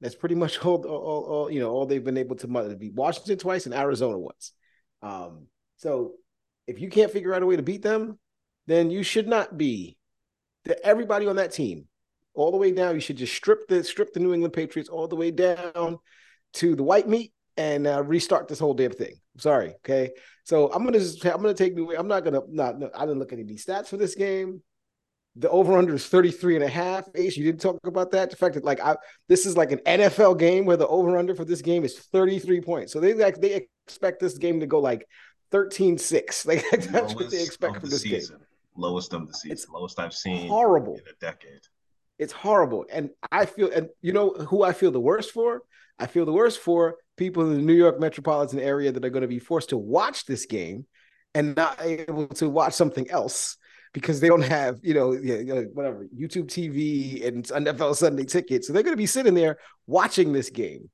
That's 0.00 0.14
pretty 0.14 0.34
much 0.34 0.58
all, 0.64 0.84
all, 0.86 1.24
all 1.24 1.50
you 1.50 1.60
know, 1.60 1.70
all 1.70 1.86
they've 1.86 2.04
been 2.04 2.18
able 2.18 2.36
to 2.36 2.76
beat 2.76 2.94
Washington 2.94 3.38
twice 3.38 3.66
and 3.66 3.74
Arizona 3.74 4.18
once. 4.18 4.52
Um, 5.02 5.46
so 5.76 6.12
if 6.66 6.80
you 6.80 6.88
can't 6.88 7.12
figure 7.12 7.34
out 7.34 7.42
a 7.42 7.46
way 7.46 7.56
to 7.56 7.62
beat 7.62 7.82
them, 7.82 8.18
then 8.66 8.90
you 8.90 9.02
should 9.02 9.28
not 9.28 9.56
be. 9.56 9.96
The, 10.64 10.84
everybody 10.84 11.26
on 11.26 11.36
that 11.36 11.52
team, 11.52 11.86
all 12.34 12.50
the 12.50 12.56
way 12.56 12.72
down, 12.72 12.94
you 12.94 13.00
should 13.00 13.16
just 13.16 13.34
strip 13.34 13.68
the 13.68 13.82
strip 13.82 14.12
the 14.12 14.20
New 14.20 14.34
England 14.34 14.52
Patriots 14.52 14.88
all 14.88 15.08
the 15.08 15.16
way 15.16 15.30
down 15.30 15.98
to 16.54 16.76
the 16.76 16.82
white 16.82 17.08
meat 17.08 17.32
and 17.56 17.86
uh, 17.86 18.02
restart 18.02 18.48
this 18.48 18.58
whole 18.58 18.74
damn 18.74 18.92
thing. 18.92 19.16
sorry, 19.38 19.74
okay. 19.76 20.10
So 20.44 20.72
I'm 20.72 20.84
gonna 20.84 20.98
just 20.98 21.24
I'm 21.24 21.42
gonna 21.42 21.54
take 21.54 21.74
New. 21.74 21.94
I'm 21.96 22.08
not 22.08 22.24
gonna 22.24 22.42
not. 22.48 22.78
No, 22.78 22.90
I 22.94 23.00
didn't 23.00 23.18
look 23.18 23.32
at 23.32 23.38
any 23.38 23.54
stats 23.54 23.88
for 23.88 23.96
this 23.96 24.14
game. 24.14 24.62
The 25.36 25.48
over 25.50 25.76
under 25.78 25.94
is 25.94 26.06
33 26.06 26.56
and 26.56 26.64
a 26.64 26.68
half. 26.68 27.08
Ace, 27.14 27.36
you 27.36 27.44
didn't 27.44 27.60
talk 27.60 27.78
about 27.84 28.10
that. 28.10 28.30
The 28.30 28.36
fact 28.36 28.54
that 28.54 28.64
like 28.64 28.80
I 28.80 28.96
this 29.28 29.46
is 29.46 29.56
like 29.56 29.70
an 29.70 29.78
NFL 29.86 30.38
game 30.38 30.64
where 30.64 30.76
the 30.76 30.88
over 30.88 31.16
under 31.16 31.34
for 31.34 31.44
this 31.44 31.62
game 31.62 31.84
is 31.84 31.98
33 31.98 32.60
points. 32.60 32.92
So 32.92 32.98
they 32.98 33.14
like 33.14 33.40
they 33.40 33.66
expect 33.86 34.20
this 34.20 34.36
game 34.36 34.60
to 34.60 34.66
go 34.66 34.80
like 34.80 35.06
13-6. 35.52 36.46
Like 36.46 36.68
that's 36.70 36.92
Lowest 36.92 37.16
what 37.16 37.30
they 37.30 37.42
expect 37.42 37.80
from 37.80 37.90
this 37.90 38.02
season. 38.02 38.38
game 38.38 38.46
lowest 38.78 39.12
of 39.12 39.26
the 39.28 39.34
season, 39.34 39.52
it's 39.52 39.68
lowest 39.68 39.98
I've 39.98 40.14
seen 40.14 40.48
horrible 40.48 40.94
in 40.94 41.00
a 41.00 41.18
decade. 41.20 41.60
It's 42.18 42.32
horrible. 42.32 42.86
And 42.90 43.10
I 43.30 43.46
feel, 43.46 43.70
and 43.70 43.88
you 44.00 44.12
know 44.12 44.30
who 44.30 44.62
I 44.62 44.72
feel 44.72 44.90
the 44.90 45.00
worst 45.00 45.32
for? 45.32 45.62
I 45.98 46.06
feel 46.06 46.24
the 46.24 46.32
worst 46.32 46.60
for 46.60 46.96
people 47.16 47.44
in 47.44 47.54
the 47.54 47.62
New 47.62 47.74
York 47.74 48.00
metropolitan 48.00 48.60
area 48.60 48.90
that 48.92 49.04
are 49.04 49.10
going 49.10 49.22
to 49.22 49.28
be 49.28 49.38
forced 49.38 49.70
to 49.70 49.76
watch 49.76 50.24
this 50.24 50.46
game 50.46 50.86
and 51.34 51.54
not 51.56 51.80
able 51.82 52.28
to 52.28 52.48
watch 52.48 52.72
something 52.72 53.10
else 53.10 53.56
because 53.92 54.20
they 54.20 54.28
don't 54.28 54.42
have, 54.42 54.78
you 54.82 54.94
know, 54.94 55.12
whatever, 55.72 56.06
YouTube 56.16 56.46
TV 56.46 57.26
and 57.26 57.44
NFL 57.44 57.96
Sunday 57.96 58.24
Ticket, 58.24 58.64
So 58.64 58.72
they're 58.72 58.82
going 58.82 58.92
to 58.92 58.98
be 58.98 59.06
sitting 59.06 59.34
there 59.34 59.58
watching 59.86 60.32
this 60.32 60.50
game. 60.50 60.90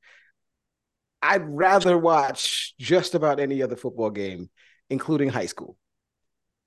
I'd 1.22 1.48
rather 1.48 1.96
watch 1.96 2.74
just 2.78 3.14
about 3.14 3.40
any 3.40 3.62
other 3.62 3.76
football 3.76 4.10
game, 4.10 4.50
including 4.90 5.30
high 5.30 5.46
school 5.46 5.76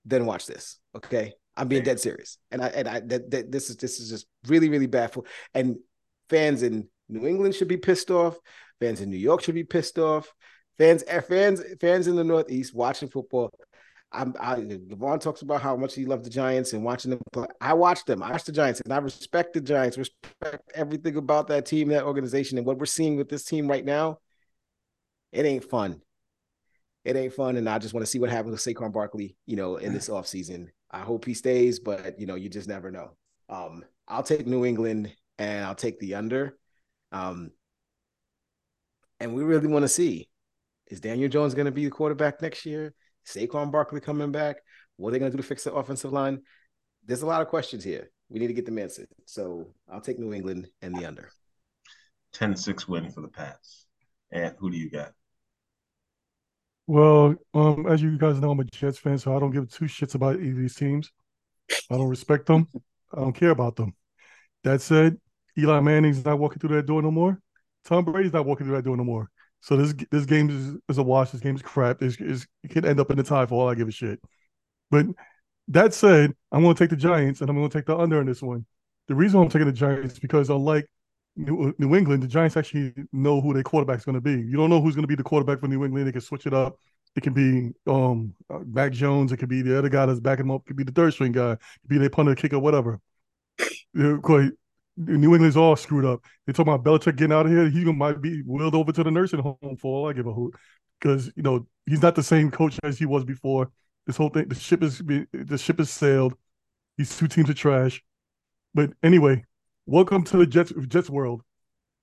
than 0.06 0.26
watch 0.26 0.48
this. 0.48 0.80
Okay, 0.96 1.34
I'm 1.56 1.68
being 1.68 1.84
dead 1.84 2.00
serious, 2.00 2.40
and 2.50 2.64
I 2.64 2.68
and 2.70 2.88
I 2.88 3.00
that, 3.02 3.30
that 3.30 3.52
this 3.52 3.70
is 3.70 3.78
this 3.78 4.00
is 4.00 4.10
just 4.10 4.26
really 4.48 4.70
really 4.70 4.88
bad 4.88 5.12
for 5.12 5.26
and 5.54 5.78
fans 6.30 6.64
in 6.64 6.88
New 7.08 7.28
England 7.28 7.54
should 7.54 7.68
be 7.68 7.78
pissed 7.78 8.10
off. 8.10 8.38
Fans 8.80 9.02
in 9.02 9.10
New 9.10 9.18
York 9.18 9.44
should 9.44 9.56
be 9.56 9.64
pissed 9.64 10.00
off. 10.00 10.34
Fans 10.78 11.04
eh, 11.08 11.22
fans 11.22 11.62
fans 11.80 12.08
in 12.08 12.16
the 12.16 12.24
Northeast 12.24 12.74
watching 12.74 13.10
football. 13.10 13.52
I'm 14.12 14.34
I 14.40 14.56
Levon 14.56 15.20
talks 15.20 15.42
about 15.42 15.62
how 15.62 15.76
much 15.76 15.96
he 15.96 16.06
loved 16.06 16.26
the 16.26 16.30
Giants 16.30 16.74
and 16.74 16.84
watching 16.84 17.12
them 17.12 17.20
play. 17.34 17.48
I 17.60 17.74
watched 17.74 18.08
them. 18.08 18.24
I 18.24 18.32
watched 18.32 18.46
the 18.46 18.52
Giants 18.52 18.82
and 18.82 18.94
I 18.94 18.98
respect 18.98 19.54
the 19.54 19.62
Giants, 19.62 19.98
respect 19.98 20.72
everything 20.74 21.18
about 21.18 21.48
that 21.48 21.66
team, 21.66 21.90
that 21.90 22.04
organization, 22.04 22.58
and 22.58 22.66
what 22.66 22.78
we're 22.78 22.86
seeing 22.86 23.18
with 23.18 23.30
this 23.30 23.44
team 23.44 23.68
right 23.68 23.84
now. 23.84 24.20
It 25.32 25.46
ain't 25.46 25.66
fun 25.66 26.02
it 27.08 27.16
ain't 27.16 27.34
fun. 27.34 27.56
And 27.56 27.70
I 27.70 27.80
just 27.80 27.94
want 27.94 28.06
to 28.06 28.10
see 28.10 28.20
what 28.20 28.30
happens 28.30 28.52
with 28.52 28.76
Saquon 28.76 28.92
Barkley, 28.92 29.38
you 29.46 29.56
know, 29.56 29.78
in 29.78 29.94
this 29.94 30.10
offseason. 30.10 30.68
I 30.92 31.00
hope 31.00 31.24
he 31.24 31.34
stays, 31.34 31.80
but 31.80 32.20
you 32.20 32.28
know, 32.28 32.36
you 32.36 32.50
just 32.50 32.68
never 32.68 32.92
know. 32.92 33.12
Um, 33.50 33.86
I'll 34.08 34.24
take 34.24 34.46
New 34.46 34.66
England 34.66 35.14
and 35.38 35.66
I'll 35.66 35.76
take 35.76 36.00
the 36.00 36.16
under. 36.16 36.58
Um, 37.14 37.52
and 39.22 39.34
we 39.34 39.44
really 39.44 39.68
want 39.68 39.84
to 39.84 39.90
see 39.90 40.28
is 40.88 41.00
Daniel 41.00 41.30
Jones 41.30 41.54
going 41.54 41.66
to 41.66 41.72
be 41.72 41.86
the 41.86 41.92
quarterback 41.92 42.42
next 42.42 42.66
year? 42.66 42.94
Saquon 43.28 43.72
Barkley 43.72 44.00
coming 44.00 44.32
back? 44.32 44.58
What 44.96 45.10
are 45.10 45.12
they 45.12 45.20
going 45.20 45.32
to 45.32 45.38
do 45.38 45.42
to 45.42 45.48
fix 45.48 45.64
the 45.64 45.74
offensive 45.74 46.14
line? 46.14 46.42
There's 47.06 47.22
a 47.22 47.28
lot 47.28 47.42
of 47.42 47.48
questions 47.48 47.84
here. 47.84 48.10
We 48.30 48.40
need 48.40 48.48
to 48.48 48.54
get 48.54 48.66
them 48.66 48.80
answered. 48.80 49.08
So 49.26 49.74
I'll 49.92 50.02
take 50.02 50.20
New 50.20 50.34
England 50.34 50.68
and 50.82 50.96
the 50.96 51.06
under. 51.06 51.30
10 52.34 52.56
6 52.56 52.88
win 52.88 53.10
for 53.12 53.22
the 53.22 53.28
Pats. 53.28 53.86
And 54.32 54.54
who 54.60 54.72
do 54.72 54.78
you 54.78 54.90
got? 54.90 55.14
Well, 56.88 57.36
um, 57.54 57.86
as 57.88 58.02
you 58.02 58.18
guys 58.18 58.40
know, 58.40 58.52
I'm 58.52 58.60
a 58.60 58.64
Jets 58.64 58.98
fan, 58.98 59.18
so 59.18 59.36
I 59.36 59.40
don't 59.40 59.52
give 59.52 59.70
two 59.70 59.86
shits 59.86 60.16
about 60.16 60.38
either 60.38 60.52
of 60.52 60.58
these 60.58 60.76
teams. 60.76 61.12
I 61.90 61.98
don't 61.98 62.08
respect 62.08 62.46
them. 62.46 62.68
I 63.14 63.20
don't 63.20 63.34
care 63.34 63.50
about 63.50 63.76
them. 63.76 63.94
That 64.64 64.82
said, 64.82 65.18
Eli 65.58 65.80
Manning's 65.82 66.24
not 66.24 66.40
walking 66.40 66.60
through 66.60 66.76
that 66.76 66.86
door 66.86 67.02
no 67.02 67.12
more. 67.12 67.42
Tom 67.84 68.06
Brady's 68.06 68.34
not 68.34 68.46
walking 68.46 68.66
through 68.66 68.76
that 68.76 68.86
door 68.86 68.98
no 68.98 69.04
more. 69.04 69.30
So 69.68 69.76
this 69.76 69.94
this 70.12 70.26
game 70.26 70.50
is, 70.50 70.78
is 70.88 70.98
a 70.98 71.04
wash. 71.04 71.32
This 71.32 71.42
game 71.42 71.54
is 71.54 71.62
crap. 71.62 72.02
It's, 72.02 72.16
it's, 72.22 72.48
it 72.64 72.70
could 72.70 72.86
end 72.86 73.02
up 73.02 73.12
in 73.12 73.18
the 73.18 73.24
tie 73.24 73.46
for 73.46 73.56
all 73.56 73.68
I 73.68 73.76
give 73.76 73.90
a 73.90 73.92
shit. 73.92 74.18
But 74.90 75.08
that 75.68 75.94
said, 75.94 76.32
I'm 76.54 76.64
going 76.64 76.74
to 76.74 76.82
take 76.82 76.90
the 76.90 76.96
Giants 76.96 77.42
and 77.42 77.50
I'm 77.50 77.58
going 77.58 77.70
to 77.70 77.78
take 77.78 77.86
the 77.86 77.98
under 77.98 78.22
in 78.22 78.28
this 78.28 78.42
one. 78.42 78.66
The 79.10 79.16
reason 79.16 79.42
I'm 79.42 79.50
taking 79.50 79.68
the 79.68 79.74
Giants 79.74 80.14
is 80.14 80.20
because 80.20 80.50
unlike 80.50 80.88
New, 81.36 81.76
New 81.80 81.96
England, 81.98 82.24
the 82.24 82.28
Giants 82.28 82.56
actually 82.56 82.94
know 83.12 83.42
who 83.42 83.54
their 83.54 83.62
quarterback's 83.62 84.06
going 84.06 84.16
to 84.16 84.22
be. 84.22 84.32
You 84.32 84.56
don't 84.56 84.70
know 84.70 84.80
who's 84.80 84.96
going 84.96 85.04
to 85.04 85.08
be 85.08 85.16
the 85.16 85.24
quarterback 85.24 85.60
for 85.60 85.68
New 85.68 85.84
England. 85.84 86.08
They 86.08 86.14
can 86.14 86.22
switch 86.22 86.46
it 86.46 86.54
up. 86.54 86.78
It 87.18 87.24
can 87.24 87.34
be 87.34 87.74
um 87.88 88.34
uh, 88.50 88.60
Mac 88.66 88.94
Jones. 88.94 89.34
It 89.34 89.38
could 89.38 89.50
be 89.50 89.64
the 89.64 89.78
other 89.78 89.90
guy 89.90 90.06
that's 90.06 90.22
backing 90.22 90.46
him 90.46 90.52
up. 90.52 90.62
It 90.62 90.68
could 90.68 90.78
be 90.78 90.86
the 90.86 90.94
third 90.94 91.12
string 91.12 91.34
guy. 91.34 91.52
It 91.52 91.60
could 91.82 91.90
be 91.90 91.98
their 91.98 92.10
punter, 92.10 92.36
kicker, 92.36 92.58
whatever. 92.58 93.02
Quite, 94.22 94.52
New 94.98 95.34
England's 95.34 95.56
all 95.56 95.76
screwed 95.76 96.06
up. 96.06 96.26
They 96.46 96.54
talking 96.54 96.74
about 96.74 96.84
Belichick 96.84 97.16
getting 97.16 97.34
out 97.34 97.46
of 97.46 97.52
here. 97.52 97.70
He 97.70 97.86
might 97.86 98.22
be 98.22 98.42
wheeled 98.42 98.76
over 98.76 98.92
to 98.92 99.04
the 99.04 99.12
nursing 99.12 99.40
home 99.40 99.78
for 99.80 99.96
all 99.96 100.10
I 100.10 100.14
give 100.14 100.26
a 100.26 100.34
hoot, 100.34 100.56
because 101.00 101.32
you 101.36 101.44
know 101.44 101.68
he's 101.86 102.02
not 102.02 102.16
the 102.16 102.24
same 102.24 102.50
coach 102.50 102.80
as 102.84 102.98
he 102.98 103.06
was 103.06 103.24
before. 103.24 103.72
This 104.08 104.18
whole 104.18 104.30
thing, 104.30 104.48
the 104.48 104.56
ship 104.56 104.82
is 104.82 104.98
the 105.00 105.58
ship 105.58 105.80
is 105.80 105.92
sailed. 105.92 106.34
These 106.98 107.18
two 107.18 107.28
teams 107.28 107.50
are 107.50 107.54
trash. 107.54 108.04
But 108.74 108.92
anyway, 109.04 109.46
welcome 109.86 110.24
to 110.24 110.38
the 110.38 110.48
Jets 110.48 110.74
Jets 110.88 111.10
world. 111.10 111.42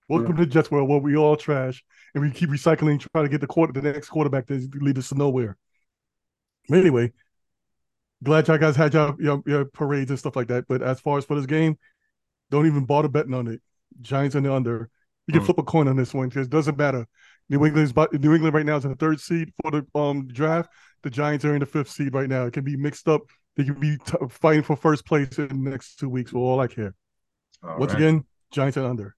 Welcome 0.09 0.33
yeah. 0.33 0.37
to 0.39 0.47
the 0.47 0.53
Jets 0.53 0.71
world 0.71 0.89
where 0.89 0.99
we 0.99 1.17
all 1.17 1.37
trash 1.37 1.83
and 2.15 2.23
we 2.23 2.31
keep 2.31 2.51
recycling, 2.51 3.05
trying 3.13 3.25
to 3.25 3.29
get 3.31 3.41
the 3.41 3.47
quarter 3.47 3.73
the 3.73 3.83
next 3.83 4.09
quarterback 4.09 4.47
to 4.49 4.69
lead 4.75 4.99
us 4.99 5.09
to 5.09 5.15
nowhere. 5.17 5.57
But 6.69 6.79
anyway, 6.79 7.13
glad 8.23 8.47
y'all 8.49 8.59
guys 8.59 8.77
had 8.77 8.95
your, 8.95 9.17
your, 9.19 9.43
your 9.47 9.65
parades 9.65 10.11
and 10.11 10.19
stuff 10.19 10.37
like 10.37 10.49
that. 10.49 10.67
But 10.69 10.83
as 10.83 11.01
far 11.01 11.19
as 11.19 11.25
for 11.25 11.37
this 11.37 11.47
game, 11.47 11.79
don't 12.51 12.67
even 12.67 12.85
bother 12.85 13.09
betting 13.09 13.35
on 13.35 13.47
it. 13.49 13.61
Giants 14.01 14.35
in 14.35 14.43
the 14.43 14.53
under. 14.53 14.91
You 15.27 15.33
can 15.33 15.43
mm. 15.43 15.47
flip 15.47 15.59
a 15.59 15.63
coin 15.63 15.89
on 15.89 15.97
this 15.97 16.13
one 16.13 16.29
because 16.29 16.47
it 16.47 16.51
doesn't 16.51 16.77
matter. 16.77 17.07
New 17.49 17.65
England's 17.65 17.95
New 17.95 18.35
England 18.35 18.55
right 18.55 18.67
now 18.67 18.77
is 18.77 18.85
in 18.85 18.91
the 18.91 18.97
third 18.97 19.21
seed 19.21 19.53
for 19.63 19.71
the 19.71 19.87
um 19.95 20.27
draft. 20.29 20.71
The 21.03 21.11
Giants 21.11 21.45
are 21.45 21.55
in 21.55 21.61
the 21.61 21.67
fifth 21.67 21.91
seed 21.91 22.15
right 22.15 22.29
now. 22.29 22.47
It 22.47 22.53
can 22.53 22.65
be 22.65 22.77
mixed 22.77 23.09
up. 23.09 23.23
They 23.57 23.65
can 23.65 23.79
be 23.79 23.99
t- 23.99 24.17
fighting 24.31 24.63
for 24.63 24.77
first 24.77 25.07
place 25.07 25.39
in 25.39 25.49
the 25.49 25.71
next 25.71 25.97
two 25.97 26.09
weeks 26.09 26.31
for 26.31 26.39
all 26.39 26.61
I 26.61 26.67
care. 26.67 26.95
All 27.63 27.79
Once 27.79 27.93
right. 27.93 28.03
again, 28.03 28.25
Giants 28.51 28.77
and 28.77 28.87
under. 28.87 29.15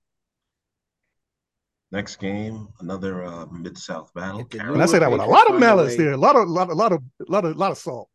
Next 1.92 2.16
game, 2.16 2.68
another 2.80 3.24
uh, 3.24 3.46
Mid 3.46 3.78
South 3.78 4.12
battle. 4.12 4.46
And 4.58 4.82
I 4.82 4.86
say 4.86 4.98
that 4.98 5.10
with 5.10 5.20
a 5.20 5.26
lot 5.26 5.48
of 5.48 5.60
malice 5.60 5.96
there, 5.96 6.12
a 6.12 6.16
lot 6.16 6.34
of, 6.34 6.48
lot, 6.48 6.68
a 6.68 6.74
lot 6.74 6.92
of, 6.92 7.00
a 7.20 7.30
lot 7.30 7.44
of, 7.44 7.56
lot 7.56 7.70
of 7.70 7.78
salt. 7.78 8.08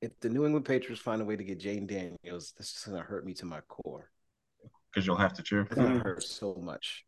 If 0.00 0.18
the 0.20 0.28
New 0.28 0.46
England 0.46 0.64
Patriots 0.64 1.02
find 1.02 1.20
a 1.20 1.24
way 1.24 1.36
to 1.36 1.44
get 1.44 1.58
Jayden 1.58 1.88
Daniels, 1.88 2.54
this 2.56 2.74
is 2.74 2.84
gonna 2.84 3.02
hurt 3.02 3.26
me 3.26 3.34
to 3.34 3.44
my 3.44 3.60
core. 3.62 4.10
Because 4.92 5.06
you'll 5.06 5.16
have 5.16 5.32
to 5.34 5.42
cheer. 5.42 5.62
It's 5.62 5.74
gonna 5.74 5.98
hurt 5.98 6.22
so 6.22 6.54
much. 6.60 7.04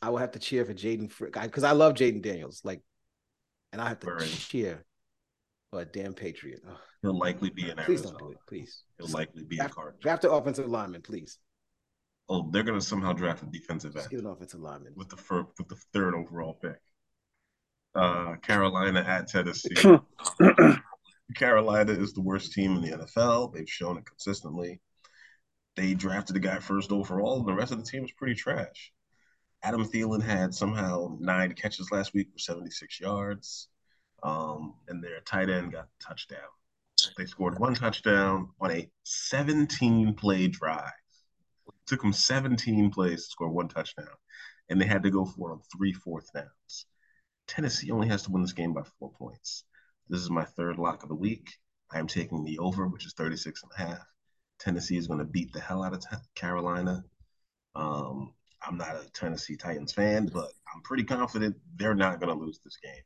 I 0.00 0.10
will 0.10 0.18
have 0.18 0.32
to 0.32 0.38
cheer 0.38 0.64
for 0.64 0.74
Jayden 0.74 1.10
because 1.42 1.64
I 1.64 1.72
love 1.72 1.94
Jayden 1.94 2.22
Daniels, 2.22 2.60
like, 2.64 2.80
and 3.72 3.80
I 3.80 3.88
have 3.88 4.00
to 4.00 4.12
right. 4.12 4.22
cheer 4.22 4.84
for 5.70 5.80
a 5.80 5.84
damn 5.84 6.14
Patriot. 6.14 6.60
Ugh. 6.68 6.76
He'll 7.02 7.18
likely 7.18 7.50
be 7.50 7.68
an 7.68 7.76
Please 7.78 8.00
Arizona. 8.00 8.18
don't 8.18 8.28
do 8.28 8.32
it, 8.32 8.38
please. 8.48 8.82
He'll 8.98 9.08
likely 9.08 9.44
be 9.44 9.56
draft, 9.56 9.72
a 9.72 9.74
Cardinal. 9.74 10.00
Draft 10.00 10.22
the 10.22 10.30
offensive 10.30 10.68
lineman, 10.68 11.02
please. 11.02 11.38
Oh, 12.28 12.48
they're 12.50 12.62
gonna 12.62 12.80
somehow 12.80 13.12
draft 13.12 13.42
a 13.42 13.46
defensive 13.46 13.96
end. 13.96 14.12
an 14.12 14.26
offensive 14.26 14.60
lineman 14.60 14.94
with 14.96 15.10
the 15.10 15.16
first, 15.16 15.48
with 15.58 15.68
the 15.68 15.76
third 15.92 16.14
overall 16.14 16.54
pick. 16.54 16.80
Uh, 17.94 18.36
Carolina 18.36 19.04
at 19.06 19.28
Tennessee. 19.28 19.74
Carolina 21.34 21.92
is 21.92 22.12
the 22.12 22.22
worst 22.22 22.52
team 22.52 22.76
in 22.76 22.82
the 22.82 22.96
NFL. 22.98 23.52
They've 23.52 23.68
shown 23.68 23.98
it 23.98 24.06
consistently. 24.06 24.80
They 25.76 25.94
drafted 25.94 26.36
the 26.36 26.40
guy 26.40 26.60
first 26.60 26.92
overall, 26.92 27.38
and 27.40 27.48
the 27.48 27.54
rest 27.54 27.72
of 27.72 27.78
the 27.78 27.90
team 27.90 28.04
is 28.04 28.12
pretty 28.12 28.34
trash. 28.34 28.92
Adam 29.62 29.84
Thielen 29.84 30.22
had 30.22 30.54
somehow 30.54 31.16
nine 31.20 31.52
catches 31.54 31.90
last 31.90 32.14
week 32.14 32.30
for 32.30 32.38
76 32.38 33.00
yards, 33.00 33.68
um, 34.22 34.74
and 34.88 35.02
their 35.02 35.20
tight 35.20 35.48
end 35.48 35.72
got 35.72 35.84
a 35.86 36.04
touchdown. 36.04 36.40
They 37.16 37.26
scored 37.26 37.58
one 37.58 37.74
touchdown 37.74 38.50
on 38.60 38.70
a 38.70 38.90
17 39.04 40.14
play 40.14 40.48
drive. 40.48 40.92
It 41.66 41.74
took 41.86 42.02
them 42.02 42.12
17 42.12 42.90
plays 42.90 43.24
to 43.24 43.30
score 43.30 43.50
one 43.50 43.68
touchdown, 43.68 44.06
and 44.68 44.80
they 44.80 44.86
had 44.86 45.02
to 45.02 45.10
go 45.10 45.24
for 45.24 45.50
it 45.50 45.54
on 45.54 45.60
three 45.76 45.92
fourth 45.92 46.32
downs. 46.32 46.86
Tennessee 47.46 47.90
only 47.90 48.08
has 48.08 48.22
to 48.24 48.30
win 48.30 48.42
this 48.42 48.52
game 48.52 48.72
by 48.72 48.82
four 48.98 49.12
points. 49.12 49.64
This 50.08 50.20
is 50.20 50.30
my 50.30 50.44
third 50.44 50.78
lock 50.78 51.02
of 51.02 51.08
the 51.08 51.14
week. 51.14 51.50
I 51.90 51.98
am 51.98 52.06
taking 52.06 52.44
the 52.44 52.58
over, 52.58 52.86
which 52.86 53.06
is 53.06 53.14
36 53.14 53.62
and 53.62 53.72
a 53.72 53.90
half. 53.90 54.06
Tennessee 54.58 54.96
is 54.96 55.06
going 55.06 55.18
to 55.18 55.24
beat 55.24 55.52
the 55.52 55.60
hell 55.60 55.82
out 55.82 55.92
of 55.94 56.00
t- 56.00 56.16
Carolina. 56.34 57.04
Um, 57.74 58.32
I'm 58.66 58.76
not 58.76 58.96
a 58.96 59.10
Tennessee 59.12 59.56
Titans 59.56 59.92
fan, 59.92 60.26
but 60.32 60.48
I'm 60.74 60.82
pretty 60.82 61.04
confident 61.04 61.56
they're 61.76 61.94
not 61.94 62.20
going 62.20 62.36
to 62.36 62.44
lose 62.44 62.60
this 62.64 62.76
game. 62.82 63.02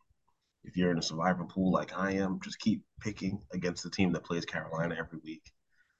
If 0.64 0.76
you're 0.76 0.90
in 0.90 0.98
a 0.98 1.02
survivor 1.02 1.44
pool 1.44 1.72
like 1.72 1.96
I 1.96 2.12
am, 2.12 2.40
just 2.42 2.60
keep 2.60 2.82
picking 3.00 3.40
against 3.52 3.82
the 3.82 3.90
team 3.90 4.12
that 4.12 4.24
plays 4.24 4.44
Carolina 4.44 4.96
every 4.98 5.18
week. 5.24 5.42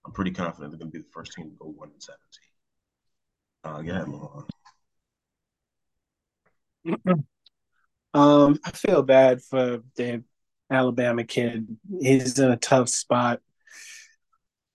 I'm 0.05 0.13
pretty 0.13 0.31
confident 0.31 0.73
they're 0.73 0.79
going 0.79 0.93
to 0.93 0.99
be 0.99 1.03
the 1.03 1.13
first 1.13 1.33
team 1.33 1.51
to 1.51 1.57
go 1.57 1.69
one 1.69 1.91
and 1.91 2.03
seventeen. 2.03 2.49
Uh, 3.65 3.83
yeah, 3.85 4.05
move 4.05 4.45
Um, 8.15 8.59
I 8.65 8.71
feel 8.71 9.03
bad 9.03 9.43
for 9.43 9.83
the 9.97 10.25
Alabama 10.71 11.25
kid. 11.25 11.77
He's 12.01 12.39
in 12.39 12.51
a 12.51 12.57
tough 12.57 12.89
spot. 12.89 13.41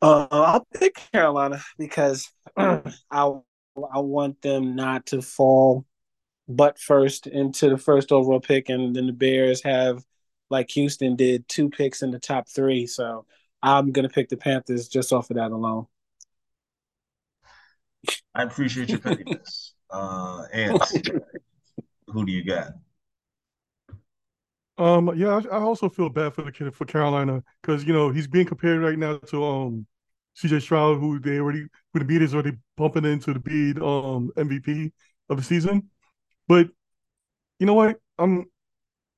Uh, 0.03 0.27
I'll 0.31 0.67
pick 0.77 1.01
Carolina 1.13 1.61
because 1.77 2.30
I 2.57 2.81
I 3.09 3.99
want 3.99 4.41
them 4.41 4.75
not 4.75 5.05
to 5.07 5.21
fall 5.21 5.85
butt 6.49 6.77
first 6.77 7.25
into 7.25 7.69
the 7.69 7.77
first 7.77 8.11
overall 8.11 8.41
pick, 8.41 8.67
and 8.67 8.93
then 8.93 9.07
the 9.07 9.13
Bears 9.13 9.63
have, 9.63 10.03
like 10.49 10.69
Houston 10.71 11.15
did, 11.15 11.47
two 11.47 11.69
picks 11.69 12.01
in 12.01 12.11
the 12.11 12.19
top 12.19 12.49
three. 12.49 12.85
So 12.85 13.25
I'm 13.61 13.93
gonna 13.93 14.09
pick 14.09 14.27
the 14.27 14.35
Panthers 14.35 14.89
just 14.89 15.13
off 15.13 15.30
of 15.30 15.38
that 15.38 15.51
alone. 15.51 15.85
I 18.35 18.43
appreciate 18.43 18.89
your 18.89 18.99
pettiness. 18.99 19.73
uh, 19.89 20.43
and 20.51 20.81
who 22.07 22.25
do 22.25 22.31
you 22.34 22.43
got? 22.43 22.73
Um, 24.77 25.13
yeah, 25.15 25.39
I, 25.49 25.59
I, 25.59 25.61
also 25.61 25.88
feel 25.88 26.09
bad 26.09 26.34
for 26.34 26.41
the 26.41 26.51
kid 26.51 26.75
for 26.75 26.84
Carolina 26.84 27.41
because 27.61 27.85
you 27.85 27.93
know 27.93 28.09
he's 28.09 28.27
being 28.27 28.47
compared 28.47 28.81
right 28.81 28.97
now 28.99 29.17
to 29.17 29.45
um 29.45 29.88
CJ 30.35 30.60
Stroud, 30.60 30.99
who 30.99 31.19
they 31.19 31.39
already 31.39 31.65
who 31.93 31.99
the 31.99 32.05
beat 32.05 32.22
is 32.22 32.34
already 32.34 32.57
bumping 32.77 33.05
into 33.05 33.34
the 33.34 33.39
beat 33.39 33.77
um 33.77 34.31
MVP 34.38 34.91
of 35.30 35.38
the 35.38 35.43
season. 35.43 35.89
But 36.47 36.69
you 37.60 37.65
know 37.65 37.73
what? 37.73 37.99
I'm 38.18 38.45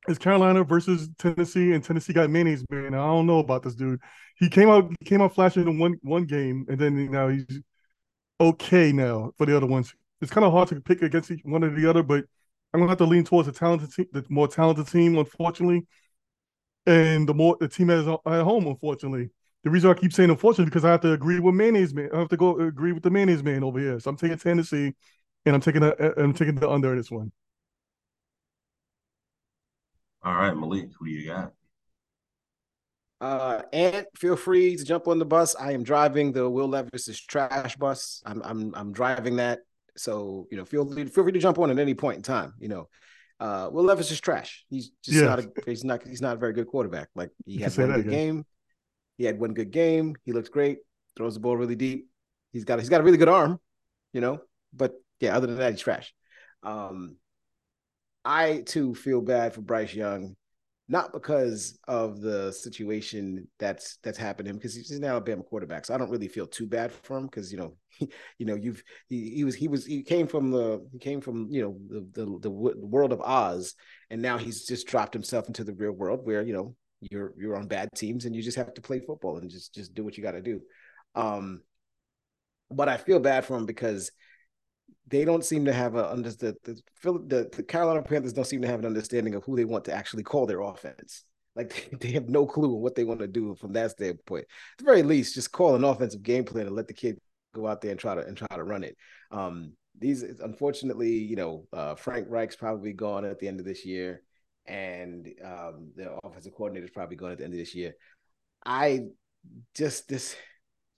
it's 0.07 0.19
Carolina 0.19 0.63
versus 0.63 1.09
Tennessee, 1.17 1.73
and 1.73 1.83
Tennessee 1.83 2.13
got 2.13 2.29
mayonnaise 2.29 2.63
man. 2.69 2.93
I 2.93 2.97
don't 2.97 3.25
know 3.25 3.39
about 3.39 3.63
this 3.63 3.75
dude. 3.75 3.99
He 4.37 4.49
came 4.49 4.69
out 4.69 4.91
he 4.99 5.05
came 5.05 5.21
out 5.21 5.33
flashing 5.33 5.63
in 5.67 5.79
one 5.79 5.95
one 6.03 6.25
game, 6.25 6.65
and 6.69 6.79
then 6.79 7.11
now 7.11 7.29
he's 7.29 7.61
okay 8.39 8.91
now 8.91 9.31
for 9.37 9.45
the 9.45 9.55
other 9.55 9.67
ones. 9.67 9.93
It's 10.21 10.31
kind 10.31 10.45
of 10.45 10.51
hard 10.53 10.69
to 10.69 10.81
pick 10.81 11.01
against 11.01 11.31
each 11.31 11.41
one 11.43 11.63
or 11.63 11.69
the 11.69 11.89
other, 11.89 12.03
but 12.03 12.25
I'm 12.73 12.79
gonna 12.79 12.89
have 12.91 12.97
to 12.99 13.05
lean 13.05 13.23
towards 13.23 13.47
the 13.47 13.53
talented 13.53 13.93
team, 13.93 14.07
the 14.11 14.25
more 14.29 14.47
talented 14.47 14.87
team, 14.87 15.17
unfortunately, 15.17 15.85
and 16.85 17.27
the 17.27 17.33
more 17.33 17.57
the 17.59 17.67
team 17.67 17.89
is 17.89 18.07
at 18.07 18.19
home, 18.25 18.67
unfortunately. 18.67 19.29
The 19.65 19.71
reason 19.71 19.89
I 19.89 19.95
keep 19.95 20.13
saying 20.13 20.29
unfortunately 20.29 20.65
because 20.65 20.85
I 20.85 20.91
have 20.91 21.01
to 21.01 21.13
agree 21.13 21.39
with 21.39 21.55
mayonnaise 21.55 21.91
man. 21.91 22.09
I 22.13 22.19
have 22.19 22.29
to 22.29 22.37
go 22.37 22.59
agree 22.59 22.93
with 22.93 23.01
the 23.01 23.09
mayonnaise 23.09 23.41
man 23.41 23.63
over 23.63 23.79
here. 23.79 23.99
So 23.99 24.11
I'm 24.11 24.15
taking 24.15 24.37
Tennessee, 24.37 24.93
and 25.43 25.55
I'm 25.55 25.59
taking 25.59 25.81
a, 25.81 25.91
I'm 26.17 26.33
taking 26.33 26.53
the 26.53 26.69
under 26.69 26.95
this 26.95 27.09
one. 27.09 27.31
All 30.23 30.35
right, 30.35 30.55
Malik, 30.55 30.89
who 30.99 31.07
do 31.07 31.11
you 31.11 31.27
got? 31.27 31.53
Uh, 33.19 33.63
and 33.73 34.05
feel 34.15 34.35
free 34.35 34.75
to 34.75 34.85
jump 34.85 35.07
on 35.07 35.17
the 35.17 35.25
bus. 35.25 35.55
I 35.55 35.71
am 35.71 35.83
driving 35.83 36.31
the 36.31 36.47
Will 36.47 36.67
Levis's 36.67 37.19
trash 37.19 37.75
bus. 37.75 38.21
I'm 38.23 38.43
I'm 38.43 38.75
I'm 38.75 38.91
driving 38.91 39.37
that. 39.37 39.61
So 39.97 40.47
you 40.51 40.57
know, 40.57 40.65
feel 40.65 40.87
feel 40.93 41.23
free 41.23 41.31
to 41.31 41.39
jump 41.39 41.57
on 41.57 41.71
at 41.71 41.79
any 41.79 41.95
point 41.95 42.17
in 42.17 42.21
time. 42.21 42.53
You 42.59 42.67
know, 42.67 42.89
uh, 43.39 43.69
Will 43.71 43.85
Levis 43.85 44.11
is 44.11 44.21
trash. 44.21 44.63
He's 44.69 44.91
just 45.03 45.17
yeah. 45.17 45.25
not 45.25 45.39
a 45.39 45.51
he's 45.65 45.83
not 45.83 46.07
he's 46.07 46.21
not 46.21 46.35
a 46.35 46.39
very 46.39 46.53
good 46.53 46.67
quarterback. 46.67 47.07
Like 47.15 47.31
he 47.45 47.57
had 47.57 47.75
one 47.75 47.87
good 47.87 47.99
again. 48.01 48.11
game. 48.11 48.45
He 49.17 49.25
had 49.25 49.39
one 49.39 49.53
good 49.53 49.71
game. 49.71 50.15
He 50.23 50.33
looks 50.33 50.49
great. 50.49 50.79
Throws 51.15 51.35
the 51.35 51.39
ball 51.39 51.57
really 51.57 51.75
deep. 51.75 52.09
He's 52.51 52.65
got 52.65 52.79
he's 52.79 52.89
got 52.89 53.01
a 53.01 53.03
really 53.03 53.17
good 53.17 53.29
arm. 53.29 53.59
You 54.13 54.21
know, 54.21 54.39
but 54.73 54.93
yeah, 55.19 55.35
other 55.35 55.47
than 55.47 55.57
that, 55.57 55.71
he's 55.71 55.81
trash. 55.81 56.13
Um, 56.63 57.17
I 58.23 58.63
too 58.65 58.95
feel 58.95 59.21
bad 59.21 59.53
for 59.53 59.61
Bryce 59.61 59.93
Young 59.93 60.35
not 60.87 61.11
because 61.11 61.79
of 61.87 62.21
the 62.21 62.51
situation 62.51 63.47
that's 63.57 63.97
that's 64.03 64.17
happened 64.17 64.45
to 64.45 64.51
him 64.51 64.57
because 64.57 64.75
he's 64.75 64.91
an 64.91 65.03
Alabama 65.03 65.41
quarterback. 65.41 65.85
So 65.85 65.95
I 65.95 65.97
don't 65.97 66.11
really 66.11 66.27
feel 66.27 66.45
too 66.45 66.67
bad 66.67 66.91
for 66.91 67.17
him 67.17 67.25
because 67.25 67.51
you 67.51 67.57
know, 67.57 67.75
he, 67.89 68.09
you 68.37 68.45
know, 68.45 68.55
you've 68.55 68.83
he, 69.07 69.31
he, 69.31 69.43
was 69.43 69.55
he 69.55 69.67
was 69.67 69.85
he 69.85 70.03
came 70.03 70.27
from 70.27 70.51
the 70.51 70.87
he 70.91 70.99
came 70.99 71.21
from 71.21 71.47
you 71.49 71.61
know 71.61 71.77
the, 71.89 72.07
the 72.11 72.39
the 72.39 72.49
world 72.49 73.11
of 73.11 73.21
Oz, 73.21 73.73
and 74.09 74.21
now 74.21 74.37
he's 74.37 74.65
just 74.65 74.87
dropped 74.87 75.13
himself 75.13 75.47
into 75.47 75.63
the 75.63 75.73
real 75.73 75.91
world 75.91 76.21
where 76.23 76.43
you 76.43 76.53
know 76.53 76.75
you're 77.01 77.33
you're 77.37 77.55
on 77.55 77.67
bad 77.67 77.89
teams 77.95 78.25
and 78.25 78.35
you 78.35 78.41
just 78.41 78.57
have 78.57 78.73
to 78.73 78.81
play 78.81 78.99
football 78.99 79.37
and 79.37 79.49
just 79.49 79.73
just 79.73 79.93
do 79.93 80.03
what 80.03 80.17
you 80.17 80.23
got 80.23 80.31
to 80.31 80.41
do. 80.41 80.61
Um, 81.13 81.61
but 82.71 82.89
I 82.89 82.97
feel 82.97 83.19
bad 83.19 83.45
for 83.45 83.53
them 83.53 83.65
because 83.65 84.11
they 85.07 85.23
don't 85.23 85.45
seem 85.45 85.65
to 85.65 85.73
have 85.73 85.95
a 85.95 86.11
under 86.11 86.31
the 86.31 86.55
the, 86.63 87.49
the 87.51 87.63
Carolina 87.63 88.01
Panthers 88.01 88.33
don't 88.33 88.45
seem 88.45 88.61
to 88.61 88.67
have 88.67 88.79
an 88.79 88.85
understanding 88.85 89.35
of 89.35 89.43
who 89.43 89.55
they 89.55 89.65
want 89.65 89.85
to 89.85 89.93
actually 89.93 90.23
call 90.23 90.45
their 90.45 90.61
offense. 90.61 91.23
Like 91.55 91.89
they, 91.91 91.97
they 92.07 92.13
have 92.13 92.29
no 92.29 92.45
clue 92.45 92.73
what 92.73 92.95
they 92.95 93.03
want 93.03 93.19
to 93.19 93.27
do 93.27 93.55
from 93.55 93.73
that 93.73 93.91
standpoint. 93.91 94.45
At 94.45 94.77
the 94.79 94.85
very 94.85 95.03
least, 95.03 95.35
just 95.35 95.51
call 95.51 95.75
an 95.75 95.83
offensive 95.83 96.23
game 96.23 96.43
plan 96.43 96.67
and 96.67 96.75
let 96.75 96.87
the 96.87 96.93
kid 96.93 97.19
go 97.53 97.67
out 97.67 97.81
there 97.81 97.91
and 97.91 97.99
try 97.99 98.15
to 98.15 98.21
and 98.21 98.35
try 98.35 98.47
to 98.55 98.63
run 98.63 98.83
it. 98.83 98.97
Um, 99.31 99.73
these 99.97 100.23
unfortunately, 100.23 101.11
you 101.11 101.35
know, 101.35 101.67
uh, 101.71 101.95
Frank 101.95 102.27
Reich's 102.29 102.55
probably 102.55 102.93
gone 102.93 103.25
at 103.25 103.39
the 103.39 103.47
end 103.47 103.59
of 103.59 103.65
this 103.65 103.85
year, 103.85 104.21
and 104.67 105.27
um, 105.43 105.91
the 105.95 106.17
offensive 106.23 106.53
coordinator 106.53 106.85
is 106.85 106.91
probably 106.91 107.15
going 107.15 107.31
at 107.31 107.37
the 107.37 107.43
end 107.43 107.53
of 107.53 107.59
this 107.59 107.75
year. 107.75 107.93
I 108.65 109.01
just 109.75 110.07
this 110.07 110.35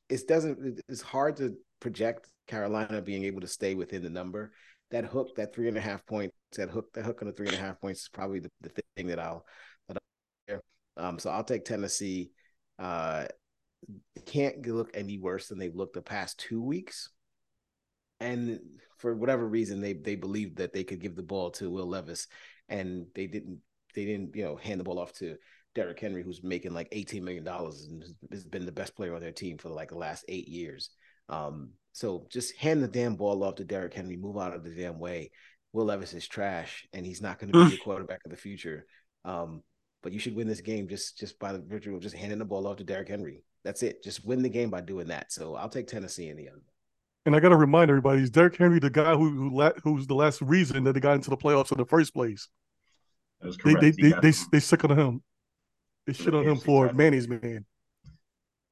it 0.10 0.27
doesn't 0.27 0.81
it's 0.88 1.02
hard 1.02 1.38
to 1.38 1.56
project 1.80 2.30
Carolina 2.48 3.02
being 3.02 3.26
able 3.26 3.41
to 3.41 3.48
stay 3.48 3.76
within 3.76 4.03
the 4.03 4.10
number. 4.10 4.52
That 4.91 5.03
hook, 5.06 5.35
that 5.35 5.53
three 5.53 5.68
and 5.68 5.77
a 5.77 5.81
half 5.81 6.06
points, 6.06 6.34
that 6.56 6.69
hook, 6.69 6.94
that 6.94 7.03
hook 7.03 7.22
on 7.22 7.27
the 7.27 7.34
three 7.34 7.48
and 7.48 7.56
a 7.56 7.60
half 7.60 7.81
points 7.81 8.03
is 8.03 8.10
probably 8.10 8.39
the, 8.39 8.49
the 8.61 8.72
thing 8.95 9.07
that 9.07 9.19
I'll 9.19 9.45
that 9.89 9.98
I'll 10.49 10.61
um, 10.98 11.19
so 11.19 11.30
I'll 11.30 11.44
take 11.44 11.65
Tennessee. 11.65 12.31
Uh, 12.80 13.26
can't 14.26 14.65
look 14.65 14.91
any 14.94 15.18
worse 15.18 15.48
than 15.48 15.60
they've 15.60 15.76
looked 15.76 15.94
the 15.94 16.02
past 16.02 16.39
two 16.39 16.61
weeks. 16.61 17.10
And 18.19 18.60
for 18.98 19.15
whatever 19.15 19.48
reason, 19.48 19.81
they 19.81 19.94
they 19.94 20.15
believed 20.15 20.57
that 20.57 20.73
they 20.73 20.84
could 20.84 20.99
give 20.99 21.15
the 21.15 21.23
ball 21.23 21.52
to 21.52 21.69
Will 21.69 21.85
Levis, 21.85 22.27
and 22.69 23.07
they 23.15 23.27
didn't. 23.27 23.60
They 23.95 24.06
didn't, 24.06 24.35
you 24.35 24.44
know, 24.44 24.56
hand 24.57 24.80
the 24.80 24.84
ball 24.84 24.99
off 24.99 25.14
to 25.14 25.38
Derrick 25.73 25.99
Henry, 25.99 26.22
who's 26.22 26.44
making 26.44 26.73
like 26.73 26.88
eighteen 26.91 27.23
million 27.23 27.44
dollars 27.44 27.88
and 27.89 28.03
has 28.31 28.45
been 28.45 28.65
the 28.65 28.72
best 28.72 28.95
player 28.95 29.15
on 29.15 29.22
their 29.22 29.31
team 29.31 29.57
for 29.57 29.69
like 29.69 29.89
the 29.89 29.98
last 29.98 30.23
eight 30.27 30.48
years. 30.48 30.91
Um, 31.30 31.72
so 31.94 32.27
just 32.30 32.56
hand 32.57 32.84
the 32.84 32.88
damn 32.88 33.15
ball 33.15 33.44
off 33.44 33.56
to 33.56 33.64
Derrick 33.64 33.94
Henry, 33.94 34.18
move 34.18 34.38
out 34.38 34.53
of 34.53 34.64
the 34.64 34.69
damn 34.69 34.99
way. 34.99 35.31
Will 35.73 35.85
Levis 35.85 36.14
is 36.14 36.27
trash, 36.27 36.88
and 36.94 37.06
he's 37.06 37.22
not 37.22 37.39
going 37.39 37.52
to 37.52 37.65
be 37.65 37.72
the 37.72 37.81
quarterback 37.81 38.22
of 38.23 38.31
the 38.31 38.38
future. 38.38 38.85
Um, 39.26 39.64
but 40.03 40.14
you 40.14 40.19
should 40.19 40.35
win 40.35 40.48
this 40.48 40.61
game 40.61 40.88
just 40.88 41.18
just 41.18 41.39
by 41.39 41.52
the 41.52 41.60
virtue 41.60 41.95
of 41.95 42.02
just 42.02 42.15
handing 42.15 42.39
the 42.39 42.45
ball 42.45 42.68
off 42.68 42.77
to 42.77 42.84
Derrick 42.84 43.10
Henry. 43.10 43.44
That's 43.64 43.84
it. 43.84 44.03
Just 44.03 44.26
win 44.26 44.44
the 44.44 44.49
game 44.49 44.69
by 44.69 44.81
doing 44.81 45.07
that. 45.07 45.31
So 45.31 45.56
I'll 45.56 45.69
take 45.69 45.88
Tennessee 45.88 46.30
in 46.30 46.38
the 46.38 46.48
end. 46.48 46.61
And 47.27 47.35
I 47.35 47.41
got 47.41 47.49
to 47.49 47.57
remind 47.57 47.89
everybody, 47.89 48.21
is 48.21 48.29
Derrick 48.29 48.55
Henry 48.55 48.79
the 48.79 48.89
guy 48.89 49.13
who, 49.13 49.29
who 49.29 49.53
la- 49.53 49.73
who's 49.83 50.07
the 50.07 50.15
last 50.15 50.41
reason 50.41 50.85
that 50.85 50.93
they 50.93 51.01
got 51.01 51.15
into 51.15 51.29
the 51.29 51.35
playoffs 51.35 51.73
in 51.73 51.77
the 51.77 51.85
first 51.85 52.13
place? 52.13 52.47
That's 53.41 53.57
correct. 53.57 53.81
They 53.81 53.91
they 53.91 54.11
they, 54.11 54.19
they, 54.21 54.31
they, 54.53 54.59
sick 54.61 54.85
on 54.85 54.97
him. 54.97 55.21
They 56.05 56.13
shit 56.13 56.33
on 56.33 56.47
him 56.47 56.55
for 56.55 56.93
Manny's 56.93 57.27
man. 57.27 57.65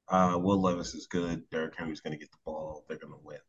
Uh, 0.08 0.40
Will 0.42 0.62
Levis 0.62 0.96
is 0.96 1.06
good. 1.06 1.44
Derrick 1.50 1.76
Henry's 1.78 2.00
going 2.00 2.14
to 2.14 2.18
get 2.18 2.32
the 2.32 2.38
ball. 2.46 2.86
They're 2.88 2.98
going 2.98 3.12
to 3.12 3.20
win. 3.22 3.40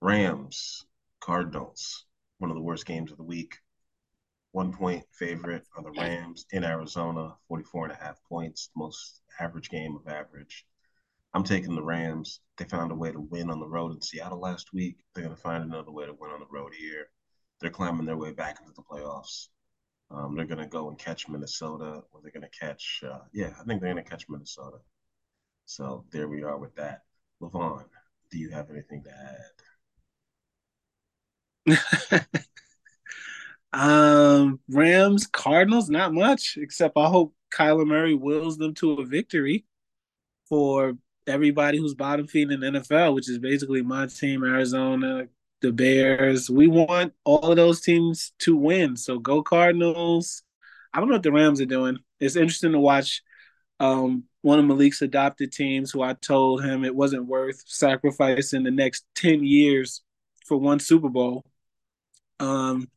Rams, 0.00 0.86
Cardinals, 1.20 2.06
one 2.38 2.50
of 2.50 2.56
the 2.56 2.62
worst 2.62 2.86
games 2.86 3.10
of 3.10 3.18
the 3.18 3.24
week. 3.24 3.58
One 4.52 4.72
point 4.72 5.04
favorite 5.12 5.66
on 5.76 5.84
the 5.84 5.92
Rams 6.00 6.46
in 6.52 6.64
Arizona, 6.64 7.34
44 7.48 7.84
and 7.84 7.92
a 7.92 8.02
half 8.02 8.16
points, 8.26 8.70
most 8.74 9.20
average 9.38 9.68
game 9.68 9.96
of 9.96 10.10
average. 10.10 10.64
I'm 11.32 11.44
taking 11.44 11.74
the 11.74 11.82
Rams. 11.82 12.40
They 12.56 12.64
found 12.64 12.90
a 12.90 12.96
way 12.96 13.12
to 13.12 13.20
win 13.20 13.50
on 13.50 13.60
the 13.60 13.68
road 13.68 13.92
in 13.92 14.02
Seattle 14.02 14.40
last 14.40 14.72
week. 14.72 14.96
They're 15.14 15.24
going 15.24 15.36
to 15.36 15.40
find 15.40 15.62
another 15.62 15.92
way 15.92 16.06
to 16.06 16.12
win 16.12 16.30
on 16.30 16.40
the 16.40 16.46
road 16.50 16.72
here. 16.76 17.06
They're 17.60 17.70
climbing 17.70 18.06
their 18.06 18.16
way 18.16 18.32
back 18.32 18.58
into 18.60 18.72
the 18.74 18.82
playoffs. 18.82 19.48
Um, 20.10 20.34
they're 20.34 20.46
going 20.46 20.58
to 20.58 20.66
go 20.66 20.88
and 20.88 20.98
catch 20.98 21.28
Minnesota, 21.28 22.02
or 22.10 22.20
they're 22.20 22.32
going 22.32 22.48
to 22.50 22.58
catch, 22.58 23.02
uh, 23.06 23.20
yeah, 23.32 23.52
I 23.60 23.64
think 23.64 23.80
they're 23.80 23.92
going 23.92 24.02
to 24.02 24.10
catch 24.10 24.28
Minnesota. 24.28 24.78
So 25.66 26.04
there 26.10 26.26
we 26.26 26.42
are 26.42 26.58
with 26.58 26.74
that. 26.76 27.02
Levon, 27.40 27.84
do 28.30 28.38
you 28.38 28.50
have 28.50 28.70
anything 28.70 29.04
to 29.04 29.10
add? 32.16 32.26
um, 33.72 34.58
Rams, 34.68 35.28
Cardinals, 35.28 35.88
not 35.88 36.12
much, 36.12 36.58
except 36.60 36.96
I 36.96 37.06
hope 37.06 37.34
Kyler 37.54 37.86
Murray 37.86 38.14
wills 38.14 38.58
them 38.58 38.74
to 38.74 38.94
a 38.94 39.06
victory 39.06 39.64
for 40.48 40.94
everybody 41.30 41.78
who's 41.78 41.94
bottom 41.94 42.26
feeding 42.26 42.62
in 42.62 42.72
the 42.72 42.80
NFL, 42.80 43.14
which 43.14 43.28
is 43.28 43.38
basically 43.38 43.82
my 43.82 44.06
team, 44.06 44.44
Arizona, 44.44 45.26
the 45.60 45.72
Bears. 45.72 46.50
We 46.50 46.66
want 46.66 47.12
all 47.24 47.50
of 47.50 47.56
those 47.56 47.80
teams 47.80 48.32
to 48.40 48.56
win. 48.56 48.96
So 48.96 49.18
go 49.18 49.42
Cardinals. 49.42 50.42
I 50.92 50.98
don't 50.98 51.08
know 51.08 51.14
what 51.14 51.22
the 51.22 51.32
Rams 51.32 51.60
are 51.60 51.66
doing. 51.66 51.98
It's 52.18 52.36
interesting 52.36 52.72
to 52.72 52.80
watch 52.80 53.22
um, 53.78 54.24
one 54.42 54.58
of 54.58 54.64
Malik's 54.64 55.02
adopted 55.02 55.52
teams 55.52 55.90
who 55.90 56.02
I 56.02 56.14
told 56.14 56.64
him 56.64 56.84
it 56.84 56.94
wasn't 56.94 57.26
worth 57.26 57.62
sacrificing 57.66 58.62
the 58.62 58.70
next 58.70 59.04
10 59.16 59.44
years 59.44 60.02
for 60.46 60.56
one 60.58 60.80
Super 60.80 61.08
Bowl. 61.08 61.44
Um, 62.38 62.88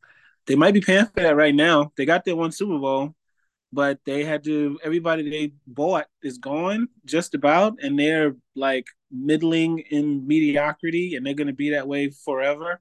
they 0.48 0.56
might 0.56 0.74
be 0.74 0.82
paying 0.82 1.06
for 1.06 1.22
that 1.22 1.36
right 1.36 1.56
now. 1.56 1.92
They 1.96 2.06
got 2.06 2.26
their 2.26 2.36
one 2.36 2.52
Super 2.52 2.78
Bowl, 2.78 3.16
but 3.74 4.00
they 4.06 4.24
had 4.24 4.44
to, 4.44 4.80
everybody 4.84 5.28
they 5.28 5.54
bought 5.66 6.06
is 6.22 6.38
gone 6.38 6.88
just 7.06 7.34
about, 7.34 7.80
and 7.82 7.98
they're 7.98 8.36
like 8.56 8.86
middling 9.12 9.80
in 9.80 10.28
mediocrity, 10.28 11.16
and 11.16 11.26
they're 11.26 11.34
going 11.34 11.48
to 11.48 11.54
be 11.54 11.72
that 11.72 11.88
way 11.88 12.10
forever. 12.10 12.80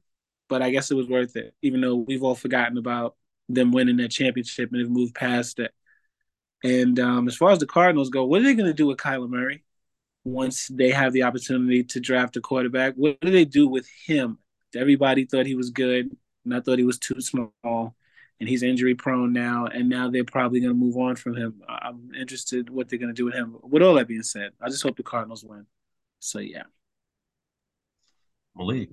But 0.50 0.60
I 0.60 0.68
guess 0.68 0.90
it 0.90 0.96
was 0.96 1.08
worth 1.08 1.34
it, 1.36 1.54
even 1.62 1.80
though 1.80 1.96
we've 1.96 2.22
all 2.22 2.34
forgotten 2.34 2.76
about 2.76 3.16
them 3.48 3.72
winning 3.72 3.96
that 3.96 4.10
championship 4.10 4.70
and 4.70 4.82
have 4.82 4.90
moved 4.90 5.14
past 5.14 5.60
it. 5.60 5.72
And 6.62 7.00
um, 7.00 7.26
as 7.26 7.36
far 7.36 7.50
as 7.50 7.58
the 7.58 7.66
Cardinals 7.66 8.10
go, 8.10 8.26
what 8.26 8.42
are 8.42 8.44
they 8.44 8.54
going 8.54 8.66
to 8.66 8.74
do 8.74 8.86
with 8.86 8.98
Kyler 8.98 9.30
Murray 9.30 9.64
once 10.24 10.68
they 10.68 10.90
have 10.90 11.14
the 11.14 11.22
opportunity 11.22 11.84
to 11.84 12.00
draft 12.00 12.36
a 12.36 12.42
quarterback? 12.42 12.94
What 12.96 13.18
do 13.20 13.30
they 13.30 13.46
do 13.46 13.66
with 13.66 13.88
him? 14.04 14.38
Everybody 14.76 15.24
thought 15.24 15.46
he 15.46 15.54
was 15.54 15.70
good, 15.70 16.14
and 16.44 16.54
I 16.54 16.60
thought 16.60 16.78
he 16.78 16.84
was 16.84 16.98
too 16.98 17.20
small, 17.22 17.96
and 18.40 18.48
he's 18.48 18.62
injury 18.62 18.94
prone 18.94 19.32
now. 19.32 19.66
And 19.66 19.88
now 19.88 20.10
they're 20.10 20.24
probably 20.24 20.60
going 20.60 20.72
to 20.72 20.78
move 20.78 20.96
on 20.96 21.16
from 21.16 21.36
him. 21.36 21.62
I'm 21.68 22.10
interested 22.18 22.70
what 22.70 22.88
they're 22.88 22.98
going 22.98 23.14
to 23.14 23.14
do 23.14 23.24
with 23.24 23.34
him. 23.34 23.56
With 23.62 23.82
all 23.82 23.94
that 23.94 24.08
being 24.08 24.22
said, 24.22 24.52
I 24.60 24.68
just 24.68 24.82
hope 24.82 24.96
the 24.96 25.02
Cardinals 25.02 25.44
win. 25.44 25.66
So 26.18 26.38
yeah, 26.38 26.64
Malik. 28.56 28.90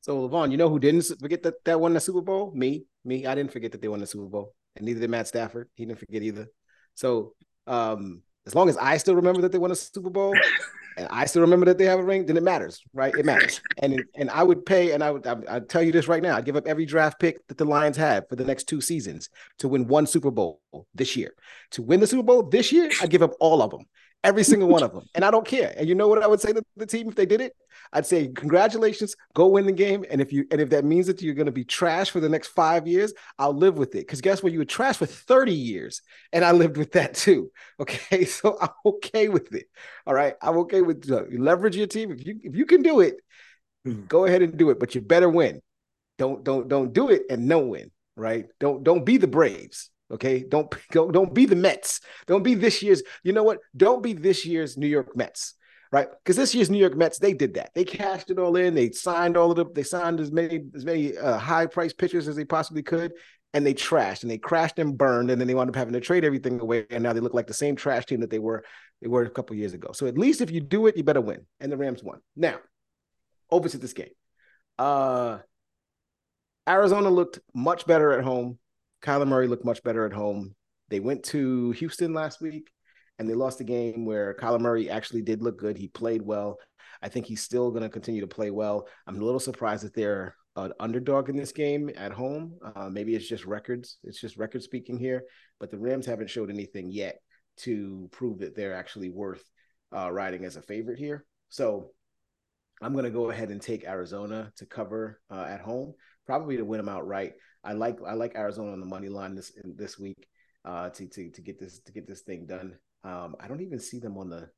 So 0.00 0.28
Levon, 0.28 0.50
you 0.50 0.58
know 0.58 0.68
who 0.68 0.78
didn't 0.78 1.04
forget 1.20 1.42
that 1.44 1.64
that 1.64 1.80
won 1.80 1.94
the 1.94 2.00
Super 2.00 2.20
Bowl? 2.20 2.52
Me, 2.54 2.84
me. 3.04 3.26
I 3.26 3.34
didn't 3.34 3.52
forget 3.52 3.72
that 3.72 3.80
they 3.80 3.88
won 3.88 4.00
the 4.00 4.06
Super 4.06 4.26
Bowl 4.26 4.54
and 4.76 4.84
neither 4.84 5.00
did 5.00 5.10
Matt 5.10 5.28
Stafford. 5.28 5.68
He 5.74 5.84
didn't 5.84 5.98
forget 5.98 6.22
either. 6.22 6.48
So 6.94 7.34
um, 7.66 8.22
as 8.46 8.54
long 8.54 8.68
as 8.68 8.76
I 8.76 8.96
still 8.98 9.16
remember 9.16 9.42
that 9.42 9.52
they 9.52 9.58
won 9.58 9.70
a 9.70 9.76
Super 9.76 10.10
Bowl, 10.10 10.34
and 10.96 11.08
I 11.10 11.26
still 11.26 11.42
remember 11.42 11.66
that 11.66 11.78
they 11.78 11.86
have 11.86 11.98
a 11.98 12.04
ring, 12.04 12.26
then 12.26 12.36
it 12.36 12.42
matters, 12.42 12.82
right? 12.92 13.14
It 13.14 13.24
matters. 13.24 13.60
And 13.78 14.04
and 14.14 14.30
I 14.30 14.42
would 14.42 14.64
pay, 14.64 14.92
and 14.92 15.02
I 15.02 15.10
would 15.10 15.26
I, 15.26 15.60
tell 15.60 15.82
you 15.82 15.92
this 15.92 16.08
right 16.08 16.22
now: 16.22 16.36
I'd 16.36 16.44
give 16.44 16.56
up 16.56 16.66
every 16.66 16.86
draft 16.86 17.18
pick 17.18 17.46
that 17.48 17.58
the 17.58 17.64
Lions 17.64 17.96
have 17.96 18.28
for 18.28 18.36
the 18.36 18.44
next 18.44 18.64
two 18.64 18.80
seasons 18.80 19.28
to 19.58 19.68
win 19.68 19.86
one 19.86 20.06
Super 20.06 20.30
Bowl 20.30 20.60
this 20.94 21.16
year. 21.16 21.34
To 21.72 21.82
win 21.82 22.00
the 22.00 22.06
Super 22.06 22.22
Bowl 22.22 22.42
this 22.42 22.72
year, 22.72 22.90
I'd 23.00 23.10
give 23.10 23.22
up 23.22 23.34
all 23.40 23.62
of 23.62 23.70
them 23.70 23.86
every 24.24 24.42
single 24.42 24.68
one 24.68 24.82
of 24.82 24.92
them. 24.92 25.04
And 25.14 25.24
I 25.24 25.30
don't 25.30 25.46
care. 25.46 25.72
And 25.76 25.88
you 25.88 25.94
know 25.94 26.08
what 26.08 26.22
I 26.22 26.26
would 26.26 26.40
say 26.40 26.52
to 26.52 26.62
the 26.76 26.86
team 26.86 27.08
if 27.08 27.14
they 27.14 27.26
did 27.26 27.40
it? 27.40 27.54
I'd 27.92 28.06
say, 28.06 28.28
congratulations, 28.28 29.14
go 29.34 29.46
win 29.46 29.66
the 29.66 29.72
game. 29.72 30.04
And 30.10 30.20
if 30.20 30.32
you 30.32 30.46
and 30.50 30.60
if 30.60 30.70
that 30.70 30.84
means 30.84 31.06
that 31.06 31.22
you're 31.22 31.34
going 31.34 31.46
to 31.46 31.52
be 31.52 31.64
trash 31.64 32.10
for 32.10 32.18
the 32.18 32.28
next 32.28 32.48
five 32.48 32.88
years, 32.88 33.12
I'll 33.38 33.52
live 33.52 33.76
with 33.76 33.94
it. 33.94 34.00
Because 34.00 34.20
guess 34.20 34.42
what? 34.42 34.52
You 34.52 34.58
were 34.58 34.64
trash 34.64 34.96
for 34.96 35.06
30 35.06 35.52
years. 35.52 36.00
And 36.32 36.44
I 36.44 36.52
lived 36.52 36.76
with 36.76 36.92
that 36.92 37.14
too. 37.14 37.52
Okay. 37.80 38.24
So 38.34 38.56
I'm 38.60 38.70
okay 38.86 39.28
with 39.28 39.54
it. 39.54 39.66
All 40.06 40.14
right. 40.14 40.34
I'm 40.40 40.56
okay 40.58 40.82
with 40.82 41.10
uh, 41.10 41.26
you 41.28 41.42
leverage 41.42 41.76
your 41.76 41.86
team. 41.86 42.10
If 42.10 42.26
you 42.26 42.40
if 42.42 42.56
you 42.56 42.66
can 42.66 42.82
do 42.82 43.00
it, 43.00 43.16
mm-hmm. 43.86 44.06
go 44.06 44.24
ahead 44.24 44.42
and 44.42 44.56
do 44.56 44.70
it. 44.70 44.80
But 44.80 44.94
you 44.94 45.00
better 45.00 45.28
win. 45.28 45.60
Don't 46.18 46.42
don't 46.42 46.68
don't 46.68 46.92
do 46.92 47.10
it 47.10 47.22
and 47.30 47.46
no 47.46 47.60
win. 47.60 47.90
Right. 48.16 48.46
Don't 48.60 48.82
don't 48.82 49.04
be 49.04 49.18
the 49.18 49.26
Braves. 49.26 49.90
Okay, 50.10 50.44
don't 50.46 50.72
go, 50.92 51.10
don't 51.10 51.34
be 51.34 51.46
the 51.46 51.56
Mets. 51.56 52.00
Don't 52.26 52.42
be 52.42 52.54
this 52.54 52.82
year's. 52.82 53.02
You 53.22 53.32
know 53.32 53.42
what? 53.42 53.58
Don't 53.76 54.02
be 54.02 54.12
this 54.12 54.44
year's 54.44 54.76
New 54.76 54.86
York 54.86 55.16
Mets, 55.16 55.54
right? 55.90 56.08
Because 56.22 56.36
this 56.36 56.54
year's 56.54 56.70
New 56.70 56.78
York 56.78 56.96
Mets, 56.96 57.18
they 57.18 57.32
did 57.32 57.54
that. 57.54 57.70
They 57.74 57.84
cashed 57.84 58.30
it 58.30 58.38
all 58.38 58.56
in. 58.56 58.74
They 58.74 58.90
signed 58.90 59.36
all 59.36 59.50
of 59.50 59.56
the. 59.56 59.66
They 59.72 59.82
signed 59.82 60.20
as 60.20 60.30
many 60.30 60.64
as 60.74 60.84
many 60.84 61.16
uh, 61.16 61.38
high 61.38 61.66
price 61.66 61.92
pitchers 61.92 62.28
as 62.28 62.36
they 62.36 62.44
possibly 62.44 62.82
could, 62.82 63.12
and 63.54 63.66
they 63.66 63.74
trashed 63.74 64.22
and 64.22 64.30
they 64.30 64.38
crashed 64.38 64.78
and 64.78 64.96
burned, 64.96 65.30
and 65.30 65.40
then 65.40 65.48
they 65.48 65.54
wound 65.54 65.70
up 65.70 65.76
having 65.76 65.94
to 65.94 66.00
trade 66.00 66.24
everything 66.24 66.60
away. 66.60 66.86
And 66.90 67.02
now 67.02 67.12
they 67.12 67.20
look 67.20 67.34
like 67.34 67.46
the 67.46 67.54
same 67.54 67.76
trash 67.76 68.06
team 68.06 68.20
that 68.20 68.30
they 68.30 68.38
were 68.38 68.64
they 69.00 69.08
were 69.08 69.22
a 69.22 69.30
couple 69.30 69.56
years 69.56 69.74
ago. 69.74 69.92
So 69.92 70.06
at 70.06 70.18
least 70.18 70.40
if 70.40 70.50
you 70.50 70.60
do 70.60 70.86
it, 70.86 70.96
you 70.96 71.04
better 71.04 71.20
win. 71.20 71.46
And 71.60 71.72
the 71.72 71.76
Rams 71.76 72.02
won. 72.02 72.20
Now, 72.36 72.56
over 73.50 73.68
to 73.68 73.78
this 73.78 73.92
game. 73.92 74.10
Uh, 74.78 75.38
Arizona 76.68 77.10
looked 77.10 77.40
much 77.54 77.86
better 77.86 78.12
at 78.12 78.24
home 78.24 78.58
Kyler 79.04 79.28
Murray 79.28 79.46
looked 79.46 79.64
much 79.64 79.82
better 79.82 80.06
at 80.06 80.12
home. 80.12 80.54
They 80.88 81.00
went 81.00 81.22
to 81.24 81.72
Houston 81.72 82.14
last 82.14 82.40
week 82.40 82.70
and 83.18 83.28
they 83.28 83.34
lost 83.34 83.60
a 83.60 83.64
game 83.64 84.06
where 84.06 84.34
Kyler 84.34 84.60
Murray 84.60 84.88
actually 84.88 85.22
did 85.22 85.42
look 85.42 85.58
good. 85.58 85.76
He 85.76 85.88
played 85.88 86.22
well. 86.22 86.58
I 87.02 87.08
think 87.08 87.26
he's 87.26 87.42
still 87.42 87.70
going 87.70 87.82
to 87.82 87.88
continue 87.90 88.22
to 88.22 88.26
play 88.26 88.50
well. 88.50 88.88
I'm 89.06 89.20
a 89.20 89.24
little 89.24 89.40
surprised 89.40 89.84
that 89.84 89.94
they're 89.94 90.34
an 90.56 90.72
underdog 90.80 91.28
in 91.28 91.36
this 91.36 91.52
game 91.52 91.90
at 91.96 92.12
home. 92.12 92.58
Uh, 92.74 92.88
maybe 92.88 93.14
it's 93.14 93.28
just 93.28 93.44
records. 93.44 93.98
It's 94.04 94.20
just 94.20 94.38
record 94.38 94.62
speaking 94.62 94.98
here, 94.98 95.24
but 95.60 95.70
the 95.70 95.78
Rams 95.78 96.06
haven't 96.06 96.30
showed 96.30 96.50
anything 96.50 96.90
yet 96.90 97.18
to 97.58 98.08
prove 98.10 98.38
that 98.38 98.56
they're 98.56 98.74
actually 98.74 99.10
worth 99.10 99.42
uh, 99.94 100.10
riding 100.10 100.44
as 100.44 100.56
a 100.56 100.62
favorite 100.62 100.98
here. 100.98 101.26
So 101.50 101.90
I'm 102.80 102.92
going 102.92 103.04
to 103.04 103.10
go 103.10 103.30
ahead 103.30 103.50
and 103.50 103.60
take 103.60 103.84
Arizona 103.84 104.52
to 104.56 104.66
cover 104.66 105.20
uh, 105.30 105.46
at 105.48 105.60
home, 105.60 105.94
probably 106.26 106.56
to 106.56 106.64
win 106.64 106.78
them 106.78 106.88
outright. 106.88 107.34
I 107.62 107.72
like 107.72 107.98
I 108.06 108.14
like 108.14 108.34
Arizona 108.36 108.72
on 108.72 108.80
the 108.80 108.86
money 108.86 109.08
line 109.08 109.34
this 109.34 109.52
this 109.64 109.98
week 109.98 110.26
uh, 110.64 110.90
to 110.90 111.06
to 111.06 111.30
to 111.30 111.42
get 111.42 111.58
this 111.58 111.80
to 111.80 111.92
get 111.92 112.06
this 112.06 112.22
thing 112.22 112.46
done. 112.46 112.76
Um, 113.02 113.36
I 113.40 113.48
don't 113.48 113.62
even 113.62 113.78
see 113.78 113.98
them 113.98 114.16
on 114.18 114.30
the 114.30 114.48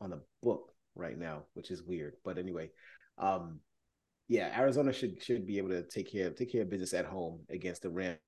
on 0.00 0.10
the 0.10 0.20
book 0.42 0.72
right 0.94 1.18
now, 1.18 1.44
which 1.54 1.70
is 1.70 1.82
weird. 1.82 2.14
But 2.24 2.38
anyway, 2.38 2.70
um, 3.18 3.60
yeah, 4.28 4.58
Arizona 4.58 4.92
should 4.92 5.22
should 5.22 5.46
be 5.46 5.58
able 5.58 5.70
to 5.70 5.82
take 5.82 6.10
care 6.10 6.28
of 6.28 6.36
take 6.36 6.52
care 6.52 6.62
of 6.62 6.70
business 6.70 6.94
at 6.94 7.04
home 7.04 7.40
against 7.50 7.82
the 7.82 7.90
Rams 7.90 8.18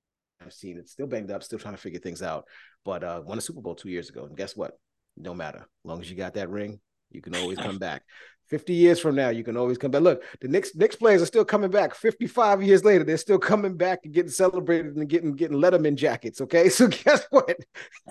team. 0.59 0.77
It's 0.77 0.91
still 0.91 1.07
banged 1.07 1.31
up, 1.31 1.43
still 1.43 1.59
trying 1.59 1.75
to 1.75 1.81
figure 1.81 1.99
things 1.99 2.21
out, 2.21 2.45
but 2.85 3.03
uh, 3.03 3.21
won 3.25 3.37
a 3.37 3.41
Super 3.41 3.61
Bowl 3.61 3.75
two 3.75 3.89
years 3.89 4.09
ago. 4.09 4.25
And 4.25 4.37
guess 4.37 4.55
what? 4.55 4.77
No 5.17 5.33
matter, 5.33 5.59
as 5.59 5.65
long 5.83 5.99
as 5.99 6.09
you 6.09 6.15
got 6.15 6.35
that 6.35 6.49
ring, 6.49 6.79
you 7.11 7.21
can 7.21 7.35
always 7.35 7.57
come 7.57 7.77
back. 7.77 8.03
50 8.49 8.73
years 8.73 8.99
from 8.99 9.15
now, 9.15 9.29
you 9.29 9.43
can 9.43 9.55
always 9.55 9.77
come 9.77 9.91
back. 9.91 10.01
Look, 10.01 10.23
the 10.41 10.47
Knicks, 10.47 10.75
Knicks 10.75 10.95
players 10.95 11.21
are 11.21 11.27
still 11.27 11.45
coming 11.45 11.69
back. 11.69 11.93
55 11.93 12.63
years 12.63 12.83
later, 12.83 13.03
they're 13.03 13.17
still 13.17 13.37
coming 13.37 13.77
back 13.77 13.99
and 14.03 14.13
getting 14.13 14.31
celebrated 14.31 14.95
and 14.95 15.07
getting 15.07 15.35
getting 15.35 15.57
Letterman 15.57 15.95
jackets. 15.95 16.41
Okay, 16.41 16.69
so 16.69 16.87
guess 16.87 17.25
what? 17.29 17.57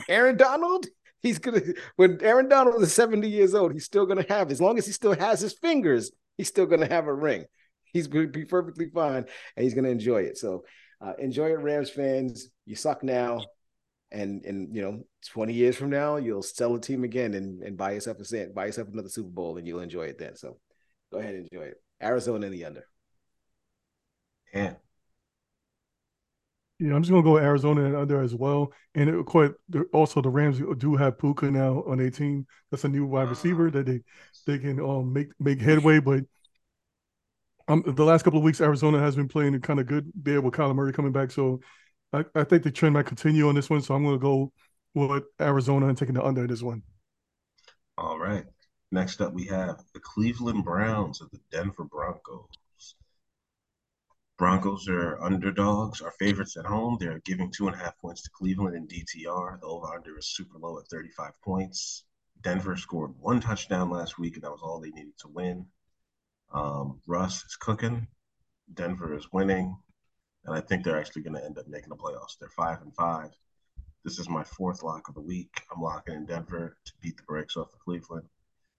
Aaron 0.09 0.37
Donald, 0.37 0.87
he's 1.23 1.39
gonna 1.39 1.61
when 1.97 2.19
Aaron 2.23 2.49
Donald 2.49 2.81
is 2.83 2.93
70 2.93 3.29
years 3.29 3.55
old, 3.55 3.73
he's 3.73 3.85
still 3.85 4.07
gonna 4.07 4.27
have 4.29 4.51
as 4.51 4.61
long 4.61 4.79
as 4.79 4.87
he 4.87 4.93
still 4.93 5.15
has 5.15 5.41
his 5.41 5.53
fingers, 5.55 6.13
he's 6.37 6.49
still 6.49 6.67
gonna 6.67 6.89
have 6.89 7.07
a 7.07 7.15
ring. 7.15 7.45
He's 7.93 8.07
gonna 8.07 8.29
be 8.29 8.45
perfectly 8.45 8.91
fine 8.91 9.25
and 9.57 9.65
he's 9.65 9.75
gonna 9.75 9.89
enjoy 9.89 10.23
it. 10.23 10.39
So 10.39 10.65
uh, 11.01 11.15
enjoy 11.19 11.51
it, 11.51 11.61
Rams 11.61 11.91
fans. 11.91 12.49
You 12.65 12.77
suck 12.77 13.03
now 13.03 13.43
and 14.11 14.45
and 14.45 14.75
you 14.75 14.83
know 14.83 15.03
20 15.31 15.53
years 15.53 15.77
from 15.77 15.91
now 15.91 16.17
you'll 16.17 16.43
sell 16.43 16.75
a 16.75 16.81
team 16.81 17.05
again 17.05 17.35
and, 17.35 17.63
and 17.63 17.77
buy 17.77 17.93
yourself 17.93 18.19
a 18.19 18.25
cent 18.25 18.55
buy 18.55 18.67
yourself 18.67 18.89
another 18.89 19.09
super 19.09 19.29
bowl 19.29 19.59
and 19.59 19.67
you'll 19.67 19.81
enjoy 19.81 20.05
it 20.05 20.19
then 20.19 20.35
so 20.35 20.59
go 21.13 21.19
ahead 21.19 21.35
and 21.35 21.49
enjoy 21.53 21.65
it 21.65 21.83
arizona 22.03 22.47
in 22.47 22.53
the 22.53 22.65
under 22.65 22.85
yeah 24.55 24.75
yeah, 26.81 26.95
I'm 26.95 27.03
just 27.03 27.11
gonna 27.11 27.25
go 27.25 27.39
Arizona 27.39 27.85
and 27.85 27.97
under 27.97 28.23
as 28.23 28.35
well. 28.35 28.73
And 28.95 29.11
it, 29.11 29.27
quite 29.27 29.51
also 29.93 30.23
the 30.23 30.29
Rams 30.29 30.61
do 30.79 30.95
have 30.95 31.19
Puka 31.19 31.51
now 31.51 31.83
on 31.89 32.01
18. 32.01 32.47
That's 32.71 32.85
a 32.85 32.89
new 32.89 33.05
wide 33.05 33.29
receiver 33.29 33.71
that 33.73 33.87
they 33.87 34.01
they 34.47 34.59
can 34.59 34.79
um 34.79 35.13
make 35.13 35.29
make 35.41 35.61
headway. 35.61 35.99
But 35.99 36.25
um 37.67 37.83
the 37.85 38.05
last 38.05 38.23
couple 38.23 38.39
of 38.39 38.45
weeks 38.45 38.61
Arizona 38.61 39.01
has 39.01 39.17
been 39.17 39.27
playing 39.27 39.61
kind 39.61 39.81
of 39.81 39.87
good 39.87 40.13
there 40.15 40.41
with 40.41 40.55
Kyler 40.55 40.75
Murray 40.75 40.93
coming 40.93 41.13
back. 41.13 41.33
So 41.33 41.61
I, 42.13 42.25
I 42.35 42.45
think 42.45 42.63
the 42.63 42.71
trend 42.71 42.95
might 42.95 43.07
continue 43.07 43.49
on 43.49 43.55
this 43.55 43.69
one, 43.69 43.83
so 43.83 43.95
I'm 43.95 44.03
going 44.03 44.19
to 44.19 44.23
go 44.23 44.53
with 44.95 45.25
Arizona 45.41 45.89
and 45.89 45.99
taking 45.99 46.15
the 46.15 46.25
under 46.25 46.47
this 46.47 46.63
one. 46.63 46.83
All 47.97 48.19
right. 48.19 48.45
Next 48.91 49.21
up, 49.21 49.35
we 49.35 49.45
have 49.47 49.83
the 49.93 50.01
Cleveland 50.01 50.65
Browns 50.65 51.21
of 51.21 51.31
the 51.31 51.41
Denver 51.51 51.85
Broncos. 51.85 52.47
Broncos 54.39 54.89
are 54.89 55.21
underdogs, 55.21 56.01
are 56.01 56.13
favorites 56.13 56.57
at 56.57 56.65
home. 56.65 56.97
They're 56.99 57.21
giving 57.25 57.51
two 57.51 57.67
and 57.67 57.75
a 57.75 57.79
half 57.79 57.99
points 57.99 58.23
to 58.23 58.31
Cleveland 58.31 58.77
in 58.77 58.87
DTR. 58.87 59.61
The 59.61 59.67
over 59.67 59.89
under 59.89 60.17
is 60.17 60.29
super 60.29 60.59
low 60.59 60.79
at 60.79 60.87
35 60.87 61.33
points. 61.43 62.05
Denver 62.41 62.77
scored 62.77 63.13
one 63.19 63.41
touchdown 63.41 63.91
last 63.91 64.19
week, 64.19 64.35
and 64.35 64.45
that 64.45 64.53
was 64.53 64.63
all 64.63 64.81
they 64.81 64.91
needed 64.91 65.19
to 65.19 65.29
win. 65.29 65.67
Um, 66.55 67.01
Russ 67.07 67.45
is 67.45 67.57
cooking. 67.57 68.07
Denver 68.73 69.15
is 69.17 69.33
winning 69.33 69.77
and 70.45 70.55
I 70.57 70.61
think 70.61 70.85
they're 70.85 70.99
actually 70.99 71.23
going 71.23 71.37
to 71.37 71.45
end 71.45 71.59
up 71.59 71.69
making 71.69 71.91
the 71.91 71.97
playoffs. 71.97 72.39
They're 72.39 72.49
five 72.49 72.83
and 72.83 72.95
five. 72.95 73.31
This 74.05 74.19
is 74.19 74.29
my 74.29 74.45
fourth 74.45 74.83
lock 74.83 75.09
of 75.09 75.15
the 75.15 75.21
week. 75.21 75.63
I'm 75.75 75.83
locking 75.83 76.15
in 76.15 76.27
Denver 76.27 76.77
to 76.85 76.93
beat 77.03 77.17
the 77.17 77.23
brakes 77.25 77.57
off 77.57 77.73
of 77.73 77.79
Cleveland. 77.81 78.29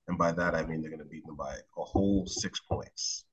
And 0.07 0.17
by 0.17 0.31
that, 0.31 0.55
I 0.55 0.63
mean 0.65 0.81
they're 0.81 0.89
going 0.89 1.03
to 1.03 1.05
beat 1.05 1.25
them 1.25 1.35
by 1.35 1.55
a 1.77 1.83
whole 1.83 2.25
six 2.25 2.59
points. 2.59 3.25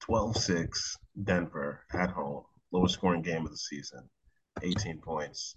12 0.00 0.36
6, 0.36 0.98
Denver 1.22 1.80
at 1.92 2.10
home, 2.10 2.44
lowest 2.72 2.94
scoring 2.94 3.22
game 3.22 3.44
of 3.44 3.50
the 3.52 3.56
season, 3.56 4.08
18 4.62 4.98
points. 4.98 5.56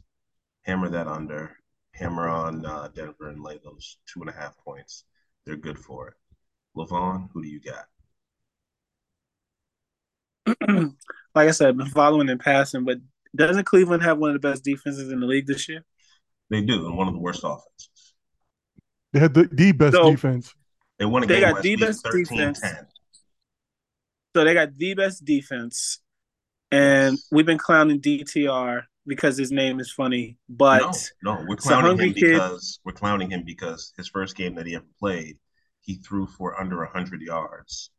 Hammer 0.61 0.89
that 0.89 1.07
under. 1.07 1.57
Hammer 1.93 2.29
on 2.29 2.65
uh, 2.65 2.89
Denver 2.89 3.29
and 3.29 3.43
lay 3.43 3.59
those 3.63 3.97
two 4.05 4.21
and 4.21 4.29
a 4.29 4.33
half 4.33 4.57
points. 4.59 5.03
They're 5.45 5.55
good 5.55 5.79
for 5.79 6.09
it. 6.09 6.13
Levon, 6.77 7.29
who 7.33 7.41
do 7.41 7.49
you 7.49 7.59
got? 7.59 7.87
like 11.35 11.47
I 11.47 11.51
said, 11.51 11.69
I've 11.69 11.77
been 11.77 11.87
following 11.89 12.29
and 12.29 12.39
passing, 12.39 12.85
but 12.85 12.97
doesn't 13.35 13.65
Cleveland 13.65 14.03
have 14.03 14.17
one 14.17 14.29
of 14.29 14.41
the 14.41 14.47
best 14.47 14.63
defenses 14.63 15.11
in 15.11 15.19
the 15.19 15.25
league 15.27 15.47
this 15.47 15.67
year? 15.69 15.83
They 16.49 16.61
do, 16.61 16.85
and 16.87 16.97
one 16.97 17.07
of 17.07 17.13
the 17.13 17.19
worst 17.19 17.41
offenses. 17.43 18.13
They 19.13 19.19
had 19.19 19.33
the, 19.33 19.49
the 19.51 19.71
best 19.73 19.95
So- 19.95 20.11
defense. 20.11 20.53
They 20.99 21.05
won 21.05 21.23
a 21.23 21.27
They 21.27 21.35
game 21.35 21.41
got 21.43 21.53
last 21.55 21.63
the 21.63 21.75
best 21.75 22.03
13 22.03 22.23
defense. 22.23 22.59
10. 22.61 22.87
So 24.35 24.43
they 24.43 24.53
got 24.55 24.75
the 24.77 24.93
best 24.95 25.23
defense, 25.25 25.99
and 26.71 27.17
we've 27.31 27.45
been 27.45 27.57
clowning 27.59 28.01
DTR 28.01 28.81
because 29.05 29.37
his 29.37 29.51
name 29.51 29.79
is 29.79 29.91
funny. 29.91 30.37
But 30.49 30.81
no, 31.23 31.35
no, 31.35 31.45
we're 31.47 31.53
it's 31.55 31.65
a 31.65 31.69
clowning 31.69 31.85
hungry 31.89 32.07
him 32.07 32.13
kid. 32.15 32.33
because 32.33 32.79
we're 32.83 32.93
clowning 32.93 33.29
him 33.29 33.43
because 33.45 33.93
his 33.95 34.07
first 34.07 34.35
game 34.35 34.55
that 34.55 34.65
he 34.65 34.75
ever 34.75 34.85
played, 34.99 35.37
he 35.81 35.95
threw 35.95 36.25
for 36.25 36.59
under 36.59 36.83
hundred 36.85 37.21
yards, 37.21 37.91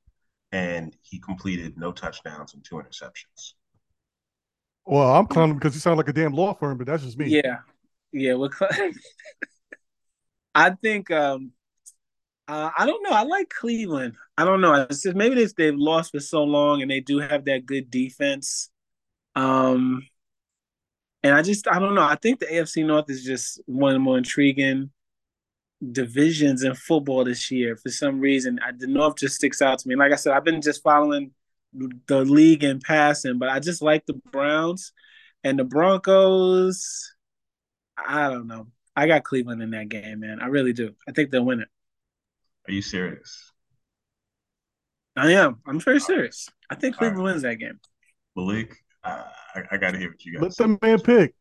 and 0.52 0.96
he 1.02 1.18
completed 1.18 1.76
no 1.76 1.92
touchdowns 1.92 2.54
and 2.54 2.64
two 2.64 2.76
interceptions. 2.76 3.54
Well, 4.86 5.14
I'm 5.14 5.26
clowning 5.26 5.56
because 5.56 5.74
he 5.74 5.80
sounds 5.80 5.98
like 5.98 6.08
a 6.08 6.12
damn 6.12 6.32
law 6.32 6.54
firm, 6.54 6.78
but 6.78 6.86
that's 6.86 7.02
just 7.02 7.18
me. 7.18 7.28
yeah, 7.28 7.58
yeah, 8.12 8.34
we're. 8.34 8.50
Cl- 8.50 8.92
I 10.54 10.70
think 10.70 11.10
um, 11.10 11.52
uh, 12.48 12.70
I 12.76 12.86
don't 12.86 13.02
know. 13.02 13.10
I 13.10 13.22
like 13.24 13.50
Cleveland. 13.50 14.16
I 14.38 14.44
don't 14.44 14.62
know. 14.62 14.86
It's 14.88 15.02
just 15.02 15.14
maybe 15.14 15.34
they, 15.34 15.46
they've 15.56 15.78
lost 15.78 16.12
for 16.12 16.20
so 16.20 16.42
long, 16.42 16.80
and 16.80 16.90
they 16.90 17.00
do 17.00 17.18
have 17.18 17.44
that 17.44 17.66
good 17.66 17.90
defense. 17.90 18.70
Um, 19.36 20.06
and 21.22 21.34
I 21.34 21.42
just 21.42 21.68
I 21.68 21.78
don't 21.78 21.94
know. 21.94 22.02
I 22.02 22.16
think 22.16 22.40
the 22.40 22.46
AFC 22.46 22.86
North 22.86 23.10
is 23.10 23.22
just 23.22 23.60
one 23.66 23.90
of 23.90 23.94
the 23.94 24.00
more 24.00 24.16
intriguing 24.16 24.90
divisions 25.92 26.62
in 26.62 26.74
football 26.74 27.24
this 27.24 27.50
year. 27.50 27.76
For 27.76 27.90
some 27.90 28.20
reason, 28.20 28.58
I, 28.64 28.72
the 28.76 28.86
North 28.86 29.16
just 29.16 29.36
sticks 29.36 29.62
out 29.62 29.78
to 29.80 29.88
me. 29.88 29.96
Like 29.96 30.12
I 30.12 30.16
said, 30.16 30.32
I've 30.32 30.44
been 30.44 30.62
just 30.62 30.82
following 30.82 31.32
the 32.06 32.24
league 32.24 32.64
in 32.64 32.80
passing, 32.80 33.38
but 33.38 33.48
I 33.48 33.60
just 33.60 33.82
like 33.82 34.06
the 34.06 34.14
Browns 34.32 34.92
and 35.44 35.58
the 35.58 35.64
Broncos. 35.64 37.14
I 37.96 38.30
don't 38.30 38.46
know. 38.46 38.68
I 38.96 39.06
got 39.06 39.24
Cleveland 39.24 39.62
in 39.62 39.70
that 39.70 39.88
game, 39.88 40.20
man. 40.20 40.40
I 40.40 40.46
really 40.46 40.72
do. 40.72 40.94
I 41.08 41.12
think 41.12 41.30
they'll 41.30 41.44
win 41.44 41.60
it. 41.60 41.68
Are 42.66 42.72
you 42.72 42.82
serious? 42.82 43.52
I 45.16 45.32
am. 45.32 45.60
I'm 45.66 45.80
very 45.80 46.00
serious. 46.00 46.48
I 46.70 46.74
think 46.74 46.96
Cleveland 46.96 47.18
right. 47.18 47.32
wins 47.32 47.42
that 47.42 47.56
game. 47.56 47.80
Malik, 48.36 48.74
uh, 49.04 49.24
I, 49.54 49.62
I 49.72 49.76
got 49.76 49.92
to 49.92 49.98
hear 49.98 50.10
what 50.10 50.24
you 50.24 50.32
got. 50.34 50.42
Let 50.42 50.56
the 50.56 50.78
man 50.82 51.00
pick. 51.00 51.34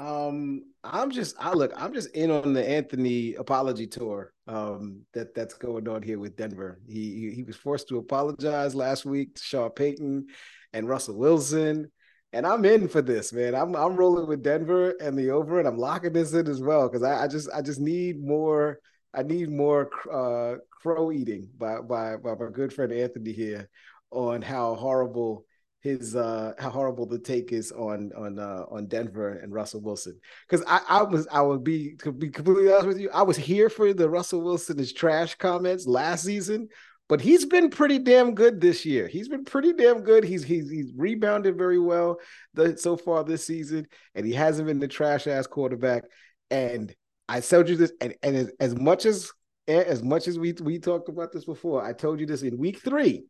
Um, 0.00 0.64
I'm 0.82 1.10
just 1.10 1.36
I 1.38 1.52
look, 1.52 1.72
I'm 1.76 1.92
just 1.92 2.10
in 2.12 2.30
on 2.30 2.54
the 2.54 2.66
Anthony 2.66 3.34
apology 3.34 3.86
tour. 3.86 4.32
Um, 4.46 5.02
that 5.12 5.34
that's 5.34 5.52
going 5.52 5.86
on 5.88 6.02
here 6.02 6.18
with 6.18 6.36
Denver. 6.36 6.80
He 6.88 7.32
he, 7.36 7.42
was 7.42 7.56
forced 7.56 7.88
to 7.88 7.98
apologize 7.98 8.74
last 8.74 9.04
week 9.04 9.34
to 9.34 9.42
Sean 9.42 9.68
Payton 9.70 10.28
and 10.72 10.88
Russell 10.88 11.18
Wilson. 11.18 11.92
And 12.32 12.46
I'm 12.46 12.64
in 12.64 12.88
for 12.88 13.02
this, 13.02 13.30
man. 13.34 13.54
I'm 13.54 13.76
I'm 13.76 13.94
rolling 13.94 14.26
with 14.26 14.42
Denver 14.42 14.94
and 15.02 15.18
the 15.18 15.32
over, 15.32 15.58
and 15.58 15.68
I'm 15.68 15.76
locking 15.76 16.14
this 16.14 16.32
in 16.32 16.48
as 16.48 16.62
well 16.62 16.88
because 16.88 17.02
I, 17.02 17.24
I 17.24 17.28
just 17.28 17.50
I 17.52 17.60
just 17.60 17.80
need 17.80 18.24
more. 18.24 18.78
I 19.12 19.22
need 19.22 19.50
more 19.50 19.90
uh, 20.10 20.54
crow 20.70 21.12
eating 21.12 21.50
by, 21.58 21.80
by 21.82 22.16
by 22.16 22.36
my 22.36 22.50
good 22.50 22.72
friend 22.72 22.90
Anthony 22.90 23.32
here 23.32 23.68
on 24.10 24.40
how 24.40 24.76
horrible 24.76 25.44
his 25.80 26.14
uh 26.14 26.52
how 26.58 26.70
horrible 26.70 27.06
the 27.06 27.18
take 27.18 27.52
is 27.52 27.72
on 27.72 28.12
on 28.16 28.38
uh 28.38 28.64
on 28.70 28.86
Denver 28.86 29.38
and 29.38 29.52
Russell 29.52 29.80
Wilson. 29.80 30.18
Because 30.48 30.64
I, 30.66 30.80
I 30.88 31.02
was 31.02 31.26
I 31.32 31.40
would 31.40 31.64
be 31.64 31.94
to 32.02 32.12
be 32.12 32.28
completely 32.28 32.70
honest 32.70 32.86
with 32.86 33.00
you, 33.00 33.10
I 33.12 33.22
was 33.22 33.36
here 33.36 33.70
for 33.70 33.92
the 33.92 34.08
Russell 34.08 34.42
Wilson 34.42 34.78
is 34.78 34.92
trash 34.92 35.34
comments 35.36 35.86
last 35.86 36.24
season, 36.24 36.68
but 37.08 37.20
he's 37.20 37.46
been 37.46 37.70
pretty 37.70 37.98
damn 37.98 38.34
good 38.34 38.60
this 38.60 38.84
year. 38.84 39.08
He's 39.08 39.28
been 39.28 39.44
pretty 39.44 39.72
damn 39.72 40.02
good. 40.02 40.22
He's 40.22 40.44
he's 40.44 40.70
he's 40.70 40.92
rebounded 40.94 41.56
very 41.56 41.78
well 41.78 42.18
the, 42.54 42.76
so 42.76 42.96
far 42.96 43.24
this 43.24 43.46
season, 43.46 43.86
and 44.14 44.26
he 44.26 44.32
hasn't 44.32 44.68
been 44.68 44.80
the 44.80 44.88
trash 44.88 45.26
ass 45.26 45.46
quarterback. 45.46 46.04
And 46.50 46.94
I 47.28 47.40
told 47.40 47.68
you 47.68 47.76
this, 47.76 47.92
and, 48.00 48.14
and 48.22 48.36
as, 48.36 48.52
as 48.60 48.76
much 48.76 49.06
as 49.06 49.30
as 49.66 50.02
much 50.02 50.28
as 50.28 50.38
we 50.38 50.52
we 50.62 50.78
talked 50.78 51.08
about 51.08 51.32
this 51.32 51.46
before, 51.46 51.82
I 51.82 51.94
told 51.94 52.20
you 52.20 52.26
this 52.26 52.42
in 52.42 52.58
week 52.58 52.82
three 52.82 53.24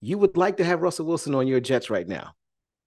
you 0.00 0.18
would 0.18 0.36
like 0.36 0.56
to 0.58 0.64
have 0.64 0.82
Russell 0.82 1.06
Wilson 1.06 1.34
on 1.34 1.46
your 1.46 1.60
Jets 1.60 1.90
right 1.90 2.06
now. 2.06 2.34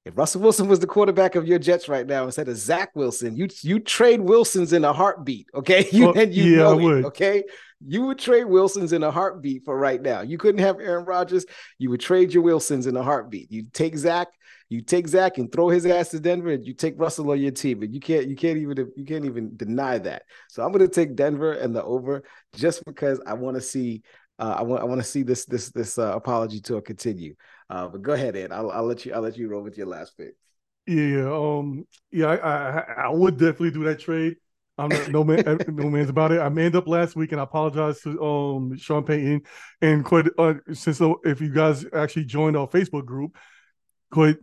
If 0.03 0.17
Russell 0.17 0.41
Wilson 0.41 0.67
was 0.67 0.79
the 0.79 0.87
quarterback 0.87 1.35
of 1.35 1.47
your 1.47 1.59
Jets 1.59 1.87
right 1.87 2.07
now 2.07 2.25
instead 2.25 2.47
of 2.47 2.57
Zach 2.57 2.89
Wilson, 2.95 3.35
you 3.35 3.47
you 3.61 3.79
trade 3.79 4.19
Wilsons 4.19 4.73
in 4.73 4.83
a 4.83 4.91
heartbeat. 4.93 5.47
Okay, 5.53 5.87
you 5.91 6.07
Well, 6.07 6.17
and 6.17 6.33
you 6.33 6.45
yeah, 6.45 6.57
know 6.57 6.71
I 6.71 6.77
it, 6.79 6.81
would. 6.81 7.05
Okay, 7.05 7.43
you 7.85 8.03
would 8.07 8.17
trade 8.17 8.45
Wilsons 8.45 8.93
in 8.93 9.03
a 9.03 9.11
heartbeat 9.11 9.63
for 9.63 9.77
right 9.77 10.01
now. 10.01 10.21
You 10.21 10.39
couldn't 10.39 10.61
have 10.61 10.79
Aaron 10.79 11.05
Rodgers. 11.05 11.45
You 11.77 11.91
would 11.91 12.01
trade 12.01 12.33
your 12.33 12.41
Wilsons 12.41 12.87
in 12.87 12.97
a 12.97 13.03
heartbeat. 13.03 13.51
You 13.51 13.65
take 13.73 13.95
Zach, 13.95 14.29
you 14.69 14.81
take 14.81 15.07
Zach 15.07 15.37
and 15.37 15.51
throw 15.51 15.69
his 15.69 15.85
ass 15.85 16.09
to 16.09 16.19
Denver, 16.19 16.49
and 16.49 16.65
you 16.65 16.73
take 16.73 16.95
Russell 16.97 17.29
on 17.29 17.39
your 17.39 17.51
team. 17.51 17.83
And 17.83 17.93
you 17.93 17.99
can't 17.99 18.27
you 18.27 18.35
can't 18.35 18.57
even 18.57 18.91
you 18.95 19.05
can't 19.05 19.25
even 19.25 19.55
deny 19.55 19.99
that. 19.99 20.23
So 20.49 20.63
I'm 20.63 20.71
going 20.71 20.87
to 20.87 20.93
take 20.93 21.15
Denver 21.15 21.51
and 21.53 21.75
the 21.75 21.83
over 21.83 22.23
just 22.55 22.83
because 22.85 23.21
I 23.27 23.33
want 23.33 23.55
to 23.55 23.61
see 23.61 24.01
uh, 24.41 24.55
I 24.57 24.63
want 24.63 24.81
I 24.81 24.85
want 24.85 24.99
to 24.99 25.07
see 25.07 25.21
this 25.21 25.45
this 25.45 25.69
this 25.69 25.99
uh, 25.99 26.13
apology 26.15 26.59
tour 26.59 26.81
continue. 26.81 27.35
Uh, 27.69 27.87
but 27.87 28.01
go 28.01 28.13
ahead, 28.13 28.35
Ed. 28.35 28.51
I'll, 28.51 28.71
I'll 28.71 28.85
let 28.85 29.05
you 29.05 29.13
I'll 29.13 29.21
let 29.21 29.37
you 29.37 29.47
roll 29.47 29.61
with 29.61 29.77
your 29.77 29.87
last 29.87 30.17
pick. 30.17 30.35
Yeah, 30.87 31.31
um, 31.31 31.85
yeah. 32.11 32.25
I, 32.25 32.35
I, 32.35 32.79
I 33.05 33.09
would 33.09 33.37
definitely 33.37 33.71
do 33.71 33.83
that 33.83 33.99
trade. 33.99 34.37
I'm 34.79 34.89
not 34.89 35.09
no 35.09 35.23
man, 35.23 35.59
no 35.67 35.89
man's 35.89 36.09
about 36.09 36.31
it. 36.31 36.39
I 36.39 36.49
manned 36.49 36.75
up 36.75 36.87
last 36.87 37.15
week, 37.15 37.31
and 37.31 37.39
I 37.39 37.43
apologize 37.43 38.01
to 38.01 38.19
um 38.23 38.77
Sean 38.77 39.03
Payton 39.03 39.41
and 39.81 40.03
quite 40.03 40.25
uh, 40.39 40.55
since 40.73 40.99
uh, 40.99 41.13
if 41.23 41.39
you 41.39 41.53
guys 41.53 41.85
actually 41.93 42.25
joined 42.25 42.57
our 42.57 42.67
Facebook 42.67 43.05
group, 43.05 43.37
quite. 44.11 44.37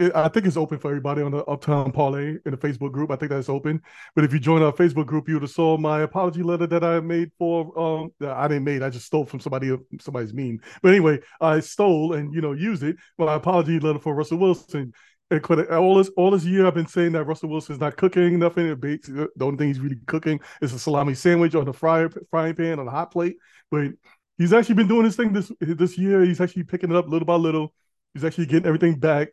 It- 0.00 0.16
I 0.16 0.28
think 0.28 0.46
it's 0.46 0.56
open 0.56 0.78
for 0.78 0.88
everybody 0.88 1.22
on 1.22 1.30
the 1.30 1.44
Uptown 1.44 1.92
Parlay 1.92 2.36
in 2.44 2.50
the 2.52 2.56
Facebook 2.56 2.92
group. 2.92 3.10
I 3.10 3.16
think 3.16 3.30
that's 3.30 3.48
open. 3.48 3.80
But 4.14 4.24
if 4.24 4.32
you 4.32 4.38
join 4.40 4.62
our 4.62 4.72
Facebook 4.72 5.06
group, 5.06 5.28
you 5.28 5.34
would 5.34 5.42
have 5.42 5.50
saw 5.50 5.76
my 5.76 6.00
apology 6.02 6.42
letter 6.42 6.66
that 6.66 6.82
I 6.82 7.00
made 7.00 7.30
for 7.38 7.78
um 7.78 8.10
I 8.20 8.48
didn't 8.48 8.64
make. 8.64 8.82
I 8.82 8.90
just 8.90 9.06
stole 9.06 9.24
from 9.26 9.40
somebody 9.40 9.76
somebody's 10.00 10.32
meme. 10.34 10.60
But 10.82 10.90
anyway, 10.90 11.20
I 11.40 11.60
stole 11.60 12.14
and 12.14 12.34
you 12.34 12.40
know 12.40 12.52
used 12.52 12.82
it. 12.82 12.96
My 13.18 13.34
apology 13.34 13.78
letter 13.78 13.98
for 13.98 14.14
Russell 14.14 14.38
Wilson. 14.38 14.92
And 15.32 15.44
all 15.70 15.94
this 15.94 16.10
all 16.16 16.32
this 16.32 16.44
year, 16.44 16.66
I've 16.66 16.74
been 16.74 16.88
saying 16.88 17.12
that 17.12 17.24
Russell 17.24 17.50
Wilson's 17.50 17.78
not 17.78 17.96
cooking 17.96 18.38
nothing. 18.40 18.66
It 18.66 18.80
bakes- 18.80 19.06
The 19.08 19.28
only 19.40 19.58
thing 19.58 19.68
he's 19.68 19.78
really 19.78 19.98
cooking 20.06 20.40
is 20.60 20.72
a 20.72 20.78
salami 20.78 21.14
sandwich 21.14 21.54
on 21.54 21.66
the 21.66 21.72
fryer 21.72 22.10
frying 22.30 22.54
pan 22.56 22.80
on 22.80 22.88
a 22.88 22.90
hot 22.90 23.12
plate. 23.12 23.36
But 23.70 23.92
he's 24.38 24.52
actually 24.52 24.74
been 24.74 24.88
doing 24.88 25.04
this 25.04 25.16
thing 25.16 25.32
this 25.32 25.52
this 25.60 25.96
year. 25.98 26.24
He's 26.24 26.40
actually 26.40 26.64
picking 26.64 26.90
it 26.90 26.96
up 26.96 27.08
little 27.08 27.26
by 27.26 27.36
little. 27.36 27.72
He's 28.14 28.24
actually 28.24 28.46
getting 28.46 28.66
everything 28.66 28.98
back. 28.98 29.28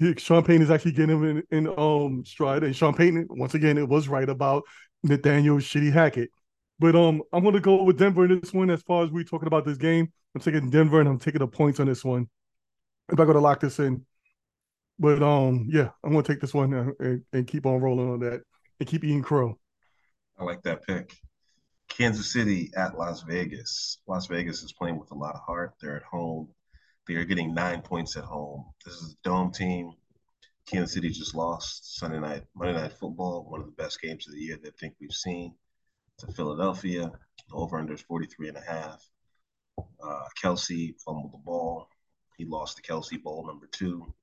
He, 0.00 0.14
Sean 0.16 0.42
Payton 0.42 0.62
is 0.62 0.70
actually 0.70 0.92
getting 0.92 1.16
him 1.16 1.44
in, 1.50 1.66
in 1.66 1.74
um 1.78 2.24
stride. 2.24 2.64
And 2.64 2.74
Sean 2.74 2.94
Payton, 2.94 3.28
once 3.30 3.54
again, 3.54 3.78
it 3.78 3.88
was 3.88 4.08
right 4.08 4.28
about 4.28 4.64
Nathaniel 5.04 5.58
Shitty 5.58 5.92
Hackett. 5.92 6.30
But 6.78 6.96
um, 6.96 7.22
I'm 7.32 7.44
gonna 7.44 7.60
go 7.60 7.82
with 7.82 7.98
Denver 7.98 8.24
in 8.24 8.40
this 8.40 8.54
one. 8.54 8.70
As 8.70 8.82
far 8.82 9.04
as 9.04 9.10
we're 9.10 9.24
talking 9.24 9.46
about 9.46 9.66
this 9.66 9.76
game, 9.76 10.10
I'm 10.34 10.40
taking 10.40 10.70
Denver 10.70 11.00
and 11.00 11.08
I'm 11.08 11.18
taking 11.18 11.40
the 11.40 11.46
points 11.46 11.78
on 11.78 11.86
this 11.86 12.02
one. 12.02 12.28
If 13.12 13.20
I 13.20 13.26
gotta 13.26 13.40
lock 13.40 13.60
this 13.60 13.78
in. 13.78 14.04
But 14.98 15.22
um, 15.22 15.66
yeah, 15.70 15.90
I'm 16.02 16.12
gonna 16.12 16.22
take 16.22 16.40
this 16.40 16.54
one 16.54 16.94
and, 16.98 17.22
and 17.32 17.46
keep 17.46 17.66
on 17.66 17.80
rolling 17.80 18.10
on 18.10 18.20
that 18.20 18.40
and 18.80 18.88
keep 18.88 19.04
eating 19.04 19.22
crow. 19.22 19.58
I 20.38 20.44
like 20.44 20.62
that 20.62 20.82
pick. 20.86 21.14
Kansas 21.90 22.32
City 22.32 22.70
at 22.74 22.96
Las 22.96 23.22
Vegas. 23.22 23.98
Las 24.06 24.26
Vegas 24.26 24.62
is 24.62 24.72
playing 24.72 24.98
with 24.98 25.10
a 25.10 25.14
lot 25.14 25.34
of 25.34 25.42
heart. 25.42 25.74
They're 25.80 25.96
at 25.96 26.02
home. 26.02 26.48
They 27.10 27.16
are 27.16 27.24
getting 27.24 27.52
nine 27.52 27.82
points 27.82 28.16
at 28.16 28.22
home. 28.22 28.66
This 28.84 28.94
is 28.94 29.14
a 29.14 29.28
dome 29.28 29.50
team. 29.50 29.94
Kansas 30.64 30.94
City 30.94 31.08
just 31.08 31.34
lost 31.34 31.98
Sunday 31.98 32.20
night, 32.20 32.44
Monday 32.54 32.80
night 32.80 32.92
football, 32.92 33.44
one 33.48 33.58
of 33.58 33.66
the 33.66 33.72
best 33.72 34.00
games 34.00 34.28
of 34.28 34.34
the 34.34 34.40
year 34.40 34.56
that 34.62 34.68
I 34.68 34.76
think 34.78 34.94
we've 35.00 35.10
seen 35.10 35.56
to 36.18 36.28
Philadelphia. 36.28 37.10
The 37.48 37.54
over 37.56 37.78
under 37.78 37.94
is 37.94 38.00
43 38.02 38.50
and 38.50 38.56
a 38.58 38.60
half. 38.60 39.04
Uh, 39.76 40.22
Kelce 40.40 40.94
fumbled 41.04 41.32
the 41.32 41.38
ball. 41.38 41.88
He 42.38 42.44
lost 42.44 42.76
the 42.76 42.82
Kelce 42.82 43.20
Bowl 43.20 43.44
number 43.44 43.66
two. 43.66 44.14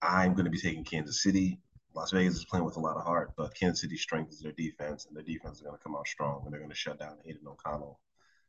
I'm 0.00 0.32
going 0.32 0.46
to 0.46 0.50
be 0.50 0.58
taking 0.58 0.84
Kansas 0.84 1.22
City. 1.22 1.60
Las 1.94 2.12
Vegas 2.12 2.36
is 2.36 2.46
playing 2.46 2.64
with 2.64 2.76
a 2.76 2.80
lot 2.80 2.96
of 2.96 3.04
heart, 3.04 3.32
but 3.36 3.54
Kansas 3.54 3.82
City's 3.82 4.00
strength 4.00 4.32
is 4.32 4.40
their 4.40 4.52
defense, 4.52 5.04
and 5.04 5.14
their 5.14 5.22
defense 5.22 5.56
is 5.56 5.62
going 5.62 5.76
to 5.76 5.82
come 5.84 5.96
out 5.96 6.08
strong, 6.08 6.44
and 6.44 6.50
they're 6.50 6.60
going 6.60 6.70
to 6.70 6.76
shut 6.76 6.98
down 6.98 7.18
Aidan 7.26 7.46
O'Connell 7.46 8.00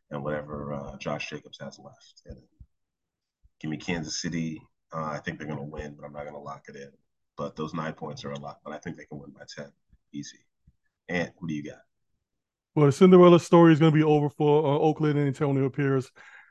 and 0.09 0.23
whatever 0.23 0.73
uh, 0.73 0.97
Josh 0.99 1.29
Jacobs 1.29 1.59
has 1.59 1.77
left. 1.79 2.21
And 2.25 2.37
give 3.59 3.71
me 3.71 3.77
Kansas 3.77 4.21
City. 4.21 4.61
Uh, 4.93 5.05
I 5.05 5.19
think 5.19 5.37
they're 5.37 5.47
going 5.47 5.59
to 5.59 5.65
win, 5.65 5.95
but 5.95 6.05
I'm 6.05 6.13
not 6.13 6.23
going 6.23 6.33
to 6.33 6.39
lock 6.39 6.65
it 6.67 6.75
in. 6.75 6.89
But 7.37 7.55
those 7.55 7.73
nine 7.73 7.93
points 7.93 8.25
are 8.25 8.31
a 8.31 8.39
lot, 8.39 8.59
but 8.63 8.73
I 8.73 8.77
think 8.77 8.97
they 8.97 9.05
can 9.05 9.19
win 9.19 9.31
by 9.31 9.43
10. 9.55 9.71
Easy. 10.13 10.39
And 11.07 11.31
what 11.37 11.47
do 11.47 11.53
you 11.53 11.63
got? 11.63 11.79
Well, 12.75 12.87
the 12.87 12.91
Cinderella 12.91 13.39
story 13.39 13.73
is 13.73 13.79
going 13.79 13.91
to 13.91 13.97
be 13.97 14.03
over 14.03 14.29
for 14.29 14.65
uh, 14.65 14.79
Oakland 14.79 15.17
and 15.17 15.27
Antonio 15.27 15.69
Pierce. 15.69 16.09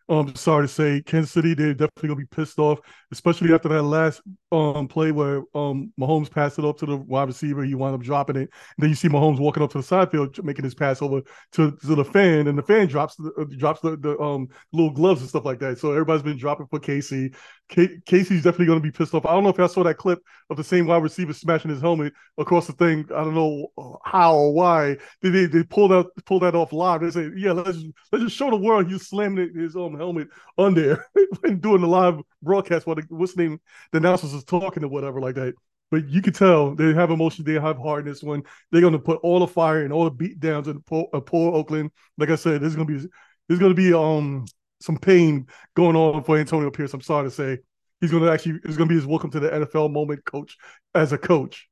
I'm 0.09 0.29
um, 0.29 0.35
sorry 0.37 0.67
to 0.67 0.73
say, 0.73 1.03
Kansas 1.03 1.33
City 1.33 1.53
they're 1.53 1.75
definitely 1.75 2.09
going 2.09 2.21
to 2.21 2.27
be 2.27 2.37
pissed 2.37 2.59
off, 2.59 2.79
especially 3.13 3.53
after 3.53 3.69
that 3.69 3.83
last 3.83 4.23
um 4.51 4.89
play 4.89 5.13
where 5.13 5.43
um 5.55 5.93
Mahomes 6.01 6.31
passed 6.31 6.59
it 6.59 6.65
up 6.65 6.79
to 6.79 6.87
the 6.87 6.97
wide 6.97 7.29
receiver, 7.29 7.65
he 7.65 7.75
wound 7.75 7.95
up 7.95 8.01
dropping 8.01 8.37
it. 8.37 8.51
Then 8.79 8.89
you 8.89 8.95
see 8.95 9.09
Mahomes 9.09 9.39
walking 9.39 9.63
up 9.63 9.71
to 9.73 9.79
the 9.79 9.85
side 9.85 10.11
field, 10.11 10.43
making 10.43 10.65
his 10.65 10.75
pass 10.75 11.03
over 11.03 11.21
to, 11.53 11.71
to 11.73 11.95
the 11.95 12.05
fan, 12.05 12.47
and 12.47 12.57
the 12.57 12.63
fan 12.63 12.87
drops 12.87 13.17
the 13.17 13.31
uh, 13.39 13.45
drops 13.59 13.81
the, 13.81 13.97
the 13.97 14.19
um 14.19 14.49
little 14.73 14.91
gloves 14.91 15.21
and 15.21 15.29
stuff 15.29 15.45
like 15.45 15.59
that. 15.61 15.79
So 15.79 15.91
everybody's 15.93 16.23
been 16.23 16.39
dropping 16.39 16.67
for 16.69 16.79
Casey. 16.81 17.33
K- 17.69 17.99
KC's 18.07 18.43
definitely 18.45 18.67
going 18.67 18.79
to 18.79 18.83
be 18.83 18.91
pissed 18.91 19.13
off. 19.13 19.27
I 19.27 19.33
don't 19.33 19.45
know 19.45 19.51
if 19.51 19.61
I 19.61 19.67
saw 19.67 19.85
that 19.85 19.99
clip 19.99 20.21
of 20.49 20.57
the 20.57 20.65
same 20.65 20.87
wide 20.87 21.03
receiver 21.03 21.35
smashing 21.35 21.71
his 21.71 21.83
helmet 21.83 22.15
across 22.39 22.67
the 22.67 22.73
thing. 22.73 23.05
I 23.15 23.25
don't 23.25 23.35
know 23.35 23.69
how 24.05 24.35
or 24.35 24.55
why 24.55 24.97
they 25.21 25.29
they, 25.29 25.47
they 25.47 25.63
pulled 25.63 25.93
out 25.93 26.07
pulled 26.25 26.43
that 26.43 26.55
off 26.55 26.73
live. 26.73 27.03
They 27.03 27.11
say, 27.11 27.31
yeah, 27.37 27.53
let's 27.53 27.79
let's 28.11 28.25
just 28.25 28.37
show 28.37 28.51
the 28.51 28.57
world 28.57 28.91
he's 28.91 29.07
slamming 29.09 29.55
his 29.55 29.77
um 29.77 29.97
helmet 29.99 30.29
on 30.57 30.75
there 30.75 31.07
and 31.45 31.61
doing 31.61 31.83
the 31.83 31.87
live 31.87 32.21
broadcast 32.43 32.87
while 32.87 32.97
the 32.97 33.05
what's 33.09 33.35
the 33.35 33.43
name 33.43 33.61
the 33.93 33.99
announcers 33.99 34.33
is 34.33 34.45
talking 34.45 34.85
or 34.85 34.89
whatever 34.89 35.21
like 35.21 35.35
that. 35.37 35.55
But 35.91 36.09
you 36.09 36.21
can 36.21 36.35
tell 36.35 36.75
they 36.75 36.93
have 36.93 37.11
emotion, 37.11 37.45
they 37.45 37.55
have 37.55 37.79
heart 37.79 38.01
in 38.01 38.13
this 38.13 38.23
one. 38.23 38.43
They're 38.71 38.83
going 38.83 38.93
to 38.93 38.99
put 38.99 39.21
all 39.23 39.41
the 39.41 39.47
fire 39.47 39.85
and 39.85 39.93
all 39.93 40.05
the 40.05 40.11
beat 40.11 40.39
downs 40.39 40.69
in 40.69 40.81
poor, 40.83 41.09
uh, 41.15 41.21
poor 41.21 41.55
Oakland. 41.55 41.91
Like 42.19 42.29
I 42.29 42.37
said, 42.37 42.61
there's 42.61 42.77
going 42.77 42.87
to 42.87 42.99
be 42.99 43.09
there's 43.49 43.61
going 43.61 43.75
to 43.75 43.83
be 43.83 43.95
um 43.95 44.45
some 44.81 44.99
pain 44.99 45.47
going 45.75 45.97
on 45.97 46.23
for 46.25 46.37
Antonio 46.37 46.71
Pierce. 46.71 46.93
I'm 46.95 47.01
sorry 47.01 47.29
to 47.29 47.31
say, 47.31 47.59
he's 48.01 48.11
going 48.11 48.23
to 48.23 48.31
actually 48.31 48.61
it's 48.65 48.77
going 48.77 48.89
to 48.89 48.93
be 48.93 48.97
his 48.97 49.07
welcome 49.07 49.31
to 49.31 49.41
the 49.41 49.49
NFL 49.49 49.91
moment, 49.91 50.25
coach 50.25 50.57
as 50.95 51.13
a 51.13 51.19
coach. 51.19 51.69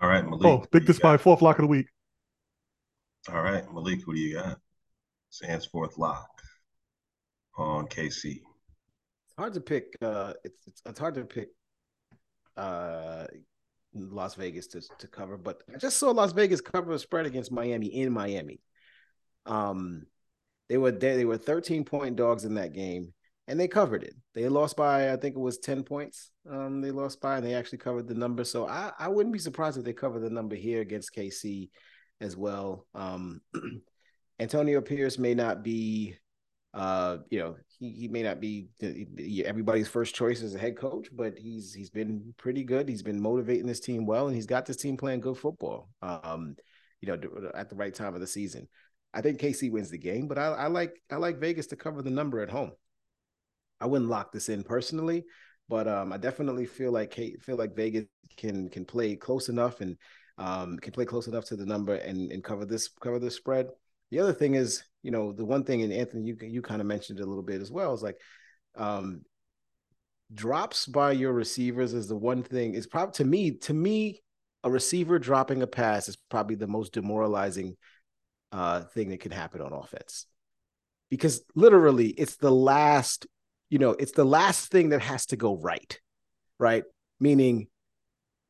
All 0.00 0.08
right, 0.08 0.24
Malik. 0.24 0.46
Oh, 0.46 0.66
big 0.72 0.86
this 0.86 0.98
by 0.98 1.16
fourth 1.16 1.42
lock 1.42 1.58
of 1.58 1.64
the 1.64 1.68
week. 1.68 1.86
All 3.28 3.42
right, 3.42 3.64
Malik, 3.72 4.00
who 4.04 4.14
do 4.14 4.20
you 4.20 4.34
got? 4.34 4.58
Sands 5.28 5.66
fourth 5.66 5.96
lock 5.98 6.28
on 7.56 7.86
KC. 7.86 8.40
Hard 9.40 9.54
to 9.54 9.60
pick. 9.62 9.96
Uh, 10.02 10.34
it's, 10.44 10.66
it's 10.66 10.82
it's 10.84 10.98
hard 10.98 11.14
to 11.14 11.24
pick. 11.24 11.48
Uh, 12.58 13.24
Las 13.94 14.34
Vegas 14.34 14.66
to 14.66 14.82
to 14.98 15.08
cover, 15.08 15.38
but 15.38 15.62
I 15.74 15.78
just 15.78 15.96
saw 15.96 16.10
Las 16.10 16.32
Vegas 16.32 16.60
cover 16.60 16.92
a 16.92 16.98
spread 16.98 17.24
against 17.24 17.50
Miami 17.50 17.86
in 17.86 18.12
Miami. 18.12 18.60
Um, 19.46 20.02
they 20.68 20.76
were 20.76 20.90
they, 20.90 21.16
they 21.16 21.24
were 21.24 21.38
13 21.38 21.86
point 21.86 22.16
dogs 22.16 22.44
in 22.44 22.52
that 22.56 22.74
game, 22.74 23.14
and 23.48 23.58
they 23.58 23.66
covered 23.66 24.02
it. 24.02 24.14
They 24.34 24.46
lost 24.50 24.76
by 24.76 25.10
I 25.10 25.16
think 25.16 25.36
it 25.36 25.40
was 25.40 25.56
10 25.56 25.84
points. 25.84 26.32
Um, 26.46 26.82
they 26.82 26.90
lost 26.90 27.22
by, 27.22 27.38
and 27.38 27.46
they 27.46 27.54
actually 27.54 27.78
covered 27.78 28.08
the 28.08 28.14
number. 28.14 28.44
So 28.44 28.68
I 28.68 28.92
I 28.98 29.08
wouldn't 29.08 29.32
be 29.32 29.38
surprised 29.38 29.78
if 29.78 29.84
they 29.84 29.94
cover 29.94 30.18
the 30.20 30.28
number 30.28 30.54
here 30.54 30.82
against 30.82 31.14
KC 31.14 31.70
as 32.20 32.36
well. 32.36 32.86
Um, 32.94 33.40
Antonio 34.38 34.82
Pierce 34.82 35.16
may 35.16 35.32
not 35.32 35.64
be 35.64 36.18
uh, 36.72 37.18
you 37.30 37.38
know, 37.38 37.56
he, 37.78 37.90
he 37.90 38.08
may 38.08 38.22
not 38.22 38.40
be 38.40 38.68
everybody's 39.44 39.88
first 39.88 40.14
choice 40.14 40.42
as 40.42 40.54
a 40.54 40.58
head 40.58 40.76
coach, 40.76 41.08
but 41.12 41.36
he's 41.36 41.74
he's 41.74 41.90
been 41.90 42.32
pretty 42.36 42.62
good. 42.62 42.88
He's 42.88 43.02
been 43.02 43.20
motivating 43.20 43.66
this 43.66 43.80
team 43.80 44.06
well, 44.06 44.26
and 44.26 44.36
he's 44.36 44.46
got 44.46 44.66
this 44.66 44.76
team 44.76 44.96
playing 44.96 45.20
good 45.20 45.36
football. 45.36 45.88
Um, 46.02 46.56
you 47.00 47.08
know, 47.08 47.50
at 47.54 47.70
the 47.70 47.76
right 47.76 47.94
time 47.94 48.14
of 48.14 48.20
the 48.20 48.26
season. 48.26 48.68
I 49.12 49.22
think 49.22 49.40
KC 49.40 49.72
wins 49.72 49.90
the 49.90 49.98
game, 49.98 50.28
but 50.28 50.38
I, 50.38 50.46
I 50.46 50.66
like 50.68 51.00
I 51.10 51.16
like 51.16 51.40
Vegas 51.40 51.66
to 51.68 51.76
cover 51.76 52.02
the 52.02 52.10
number 52.10 52.40
at 52.40 52.50
home. 52.50 52.72
I 53.80 53.86
wouldn't 53.86 54.10
lock 54.10 54.30
this 54.30 54.48
in 54.48 54.62
personally, 54.62 55.24
but 55.68 55.88
um, 55.88 56.12
I 56.12 56.18
definitely 56.18 56.66
feel 56.66 56.92
like 56.92 57.14
feel 57.14 57.56
like 57.56 57.74
Vegas 57.74 58.04
can 58.36 58.68
can 58.70 58.84
play 58.84 59.16
close 59.16 59.48
enough 59.48 59.80
and 59.80 59.96
um, 60.38 60.78
can 60.78 60.92
play 60.92 61.04
close 61.04 61.26
enough 61.26 61.46
to 61.46 61.56
the 61.56 61.66
number 61.66 61.94
and 61.94 62.30
and 62.30 62.44
cover 62.44 62.64
this 62.64 62.88
cover 63.00 63.18
this 63.18 63.34
spread. 63.34 63.68
The 64.10 64.18
other 64.18 64.32
thing 64.32 64.54
is, 64.54 64.82
you 65.02 65.10
know, 65.10 65.32
the 65.32 65.44
one 65.44 65.64
thing, 65.64 65.82
and 65.82 65.92
Anthony, 65.92 66.24
you 66.24 66.36
you 66.40 66.62
kind 66.62 66.80
of 66.80 66.86
mentioned 66.86 67.20
a 67.20 67.26
little 67.26 67.42
bit 67.42 67.60
as 67.60 67.70
well, 67.70 67.94
is 67.94 68.02
like 68.02 68.18
um, 68.76 69.22
drops 70.34 70.86
by 70.86 71.12
your 71.12 71.32
receivers 71.32 71.94
is 71.94 72.08
the 72.08 72.16
one 72.16 72.42
thing. 72.42 72.74
Is 72.74 72.86
probably 72.86 73.12
to 73.12 73.24
me, 73.24 73.50
to 73.58 73.74
me, 73.74 74.22
a 74.64 74.70
receiver 74.70 75.18
dropping 75.18 75.62
a 75.62 75.66
pass 75.66 76.08
is 76.08 76.16
probably 76.28 76.56
the 76.56 76.66
most 76.66 76.92
demoralizing 76.92 77.76
uh, 78.52 78.82
thing 78.82 79.10
that 79.10 79.20
can 79.20 79.32
happen 79.32 79.62
on 79.62 79.72
offense, 79.72 80.26
because 81.08 81.42
literally, 81.54 82.08
it's 82.08 82.36
the 82.36 82.50
last, 82.52 83.26
you 83.68 83.78
know, 83.78 83.90
it's 83.90 84.12
the 84.12 84.24
last 84.24 84.70
thing 84.70 84.90
that 84.90 85.02
has 85.02 85.26
to 85.26 85.36
go 85.36 85.56
right, 85.56 85.98
right? 86.58 86.82
Meaning, 87.20 87.68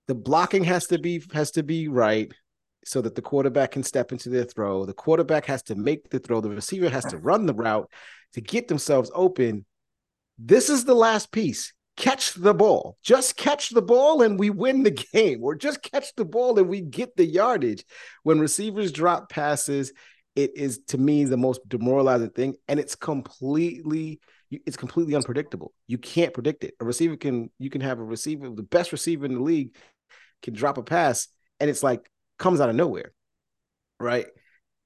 the 0.09 0.15
blocking 0.15 0.65
has 0.65 0.87
to 0.89 0.99
be 0.99 1.23
has 1.32 1.53
to 1.53 1.62
be 1.62 1.89
right 1.89 2.32
so 2.85 3.01
that 3.02 3.15
the 3.15 3.23
quarterback 3.23 3.73
can 3.73 3.82
step 3.82 4.12
into 4.12 4.28
their 4.28 4.44
throw. 4.44 4.85
The 4.85 4.94
quarterback 4.94 5.47
has 5.47 5.62
to 5.65 5.74
make 5.74 6.11
the 6.11 6.19
throw. 6.19 6.40
The 6.40 6.51
receiver 6.51 6.89
has 6.89 7.05
to 7.07 7.19
run 7.19 7.47
the 7.47 7.55
route 7.55 7.90
to 8.35 8.40
get 8.40 8.69
themselves 8.69 9.11
open. 9.15 9.65
This 10.39 10.70
is 10.70 10.85
the 10.85 10.94
last 10.94 11.31
piece. 11.31 11.73
Catch 11.97 12.35
the 12.35 12.55
ball. 12.55 12.97
Just 13.02 13.36
catch 13.36 13.70
the 13.70 13.82
ball 13.82 14.23
and 14.23 14.39
we 14.39 14.48
win 14.48 14.82
the 14.82 14.90
game. 15.12 15.43
Or 15.43 15.55
just 15.55 15.82
catch 15.82 16.15
the 16.16 16.24
ball 16.24 16.59
and 16.59 16.69
we 16.69 16.81
get 16.81 17.16
the 17.16 17.27
yardage. 17.27 17.85
When 18.23 18.40
receivers 18.40 18.93
drop 18.93 19.28
passes, 19.28 19.93
it 20.35 20.57
is 20.57 20.81
to 20.89 20.98
me 20.98 21.24
the 21.24 21.36
most 21.36 21.61
demoralizing 21.69 22.31
thing. 22.31 22.55
And 22.69 22.81
it's 22.81 22.94
completely 22.94 24.20
it's 24.51 24.77
completely 24.77 25.15
unpredictable. 25.15 25.73
You 25.86 25.98
can't 25.98 26.35
predict 26.35 26.65
it. 26.65 26.74
A 26.81 26.85
receiver 26.85 27.16
can 27.16 27.51
you 27.59 27.70
can 27.70 27.81
have 27.82 27.98
a 27.98 28.05
receiver, 28.05 28.51
the 28.51 28.62
best 28.62 28.93
receiver 28.93 29.24
in 29.24 29.35
the 29.35 29.43
league 29.43 29.77
can 30.43 30.55
drop 30.55 30.78
a 30.78 30.82
pass, 30.82 31.28
and 31.61 31.70
it's 31.70 31.82
like 31.82 32.11
comes 32.41 32.61
out 32.61 32.69
of 32.69 32.75
nowhere, 32.75 33.12
right? 34.01 34.27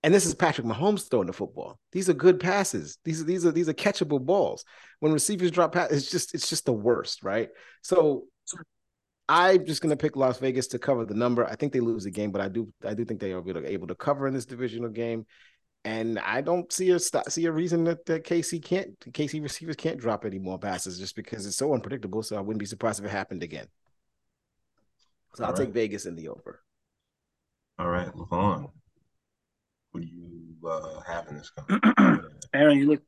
And 0.03 0.13
this 0.13 0.27
is 0.27 0.35
Patrick 0.35 0.67
Mahomes 0.67 1.09
throwing 1.09 1.29
the 1.29 1.33
football. 1.33 1.79
These 1.93 2.11
are 2.11 2.15
good 2.15 2.39
passes. 2.39 2.99
These 3.05 3.23
are 3.23 3.25
these 3.25 3.47
are 3.47 3.53
these 3.53 3.71
are 3.71 3.75
catchable 3.75 4.21
balls. 4.21 4.67
When 5.01 5.15
receivers 5.15 5.51
drop 5.51 5.73
pass, 5.73 5.91
it's 5.91 6.11
just 6.11 6.35
it's 6.35 6.51
just 6.51 6.67
the 6.67 6.75
worst, 6.75 7.25
right? 7.25 7.49
So 7.81 8.25
I'm 9.31 9.65
just 9.65 9.81
gonna 9.81 9.97
pick 9.97 10.17
Las 10.17 10.39
Vegas 10.39 10.67
to 10.69 10.79
cover 10.79 11.07
the 11.07 11.15
number. 11.15 11.47
I 11.47 11.57
think 11.57 11.73
they 11.73 11.81
lose 11.81 12.05
the 12.05 12.11
game, 12.11 12.33
but 12.33 12.43
I 12.43 12.49
do 12.49 12.71
I 12.85 12.93
do 12.93 13.07
think 13.07 13.21
they 13.21 13.33
are 13.33 13.65
able 13.65 13.87
to 13.87 13.95
cover 13.95 14.27
in 14.27 14.35
this 14.35 14.45
divisional 14.45 14.91
game. 14.91 15.25
And 15.87 16.19
I 16.19 16.43
don't 16.43 16.71
see 16.71 16.91
a 16.91 16.99
see 16.99 17.47
a 17.47 17.53
reason 17.53 17.85
that, 17.85 18.05
that 18.05 18.25
KC 18.25 18.63
can't 18.63 18.99
KC 19.01 19.43
receivers 19.43 19.77
can't 19.77 19.99
drop 19.99 20.27
any 20.27 20.39
more 20.39 20.59
passes 20.59 20.99
just 20.99 21.17
because 21.17 21.47
it's 21.47 21.57
so 21.57 21.73
unpredictable. 21.73 22.23
So 22.23 22.37
I 22.37 22.41
wouldn't 22.41 22.61
be 22.61 22.67
surprised 22.67 23.01
if 23.01 23.07
it 23.07 23.11
happened 23.11 23.43
again. 23.43 23.69
So 25.35 25.45
All 25.45 25.51
I'll 25.51 25.57
right. 25.57 25.67
take 25.67 25.75
Vegas 25.75 26.05
in 26.05 26.15
the 26.15 26.29
over. 26.29 26.61
All 27.79 27.89
right, 27.89 28.09
Levon. 28.09 28.71
What 29.91 30.01
do 30.01 30.07
you 30.07 30.69
uh, 30.69 31.01
have 31.01 31.29
in 31.29 31.37
this 31.37 31.51
game? 31.51 31.81
Aaron, 32.55 32.79
you 32.79 32.87
look 32.87 33.03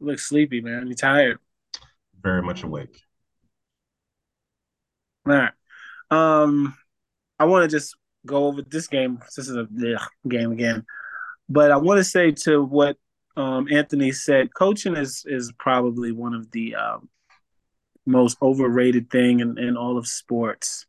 you 0.00 0.06
look 0.06 0.18
sleepy, 0.18 0.60
man. 0.60 0.86
You 0.86 0.94
tired? 0.94 1.38
Very 2.20 2.42
much 2.42 2.62
awake. 2.62 3.00
All 5.26 5.34
right. 5.34 5.52
Um, 6.10 6.76
I 7.38 7.46
want 7.46 7.68
to 7.68 7.74
just 7.74 7.96
go 8.26 8.46
over 8.46 8.62
this 8.62 8.86
game. 8.86 9.18
This 9.36 9.48
is 9.48 9.56
a 9.56 9.66
ugh, 9.96 10.08
game 10.28 10.52
again, 10.52 10.84
but 11.48 11.70
I 11.70 11.76
want 11.78 11.98
to 11.98 12.04
say 12.04 12.32
to 12.32 12.62
what 12.62 12.96
um, 13.36 13.66
Anthony 13.70 14.12
said. 14.12 14.54
Coaching 14.54 14.96
is 14.96 15.24
is 15.26 15.52
probably 15.58 16.12
one 16.12 16.34
of 16.34 16.50
the 16.50 16.74
um, 16.74 17.08
most 18.06 18.36
overrated 18.42 19.10
thing 19.10 19.40
in, 19.40 19.58
in 19.58 19.76
all 19.76 19.96
of 19.96 20.06
sports. 20.06 20.86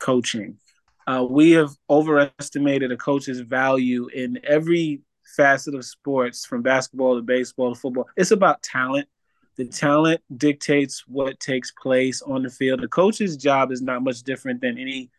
Coaching, 0.00 0.56
uh, 1.06 1.26
we 1.28 1.52
have 1.52 1.70
overestimated 1.88 2.92
a 2.92 2.96
coach's 2.96 3.40
value 3.40 4.08
in 4.08 4.38
every 4.44 5.02
facet 5.36 5.74
of 5.74 5.84
sports, 5.84 6.44
from 6.44 6.62
basketball 6.62 7.16
to 7.16 7.22
baseball 7.22 7.74
to 7.74 7.80
football. 7.80 8.08
It's 8.16 8.30
about 8.30 8.62
talent. 8.62 9.08
The 9.56 9.66
talent 9.66 10.20
dictates 10.36 11.04
what 11.06 11.38
takes 11.40 11.72
place 11.72 12.22
on 12.22 12.42
the 12.42 12.50
field. 12.50 12.80
The 12.80 12.88
coach's 12.88 13.36
job 13.36 13.72
is 13.72 13.82
not 13.82 14.02
much 14.02 14.22
different 14.22 14.60
than 14.60 14.78
any 14.78 15.10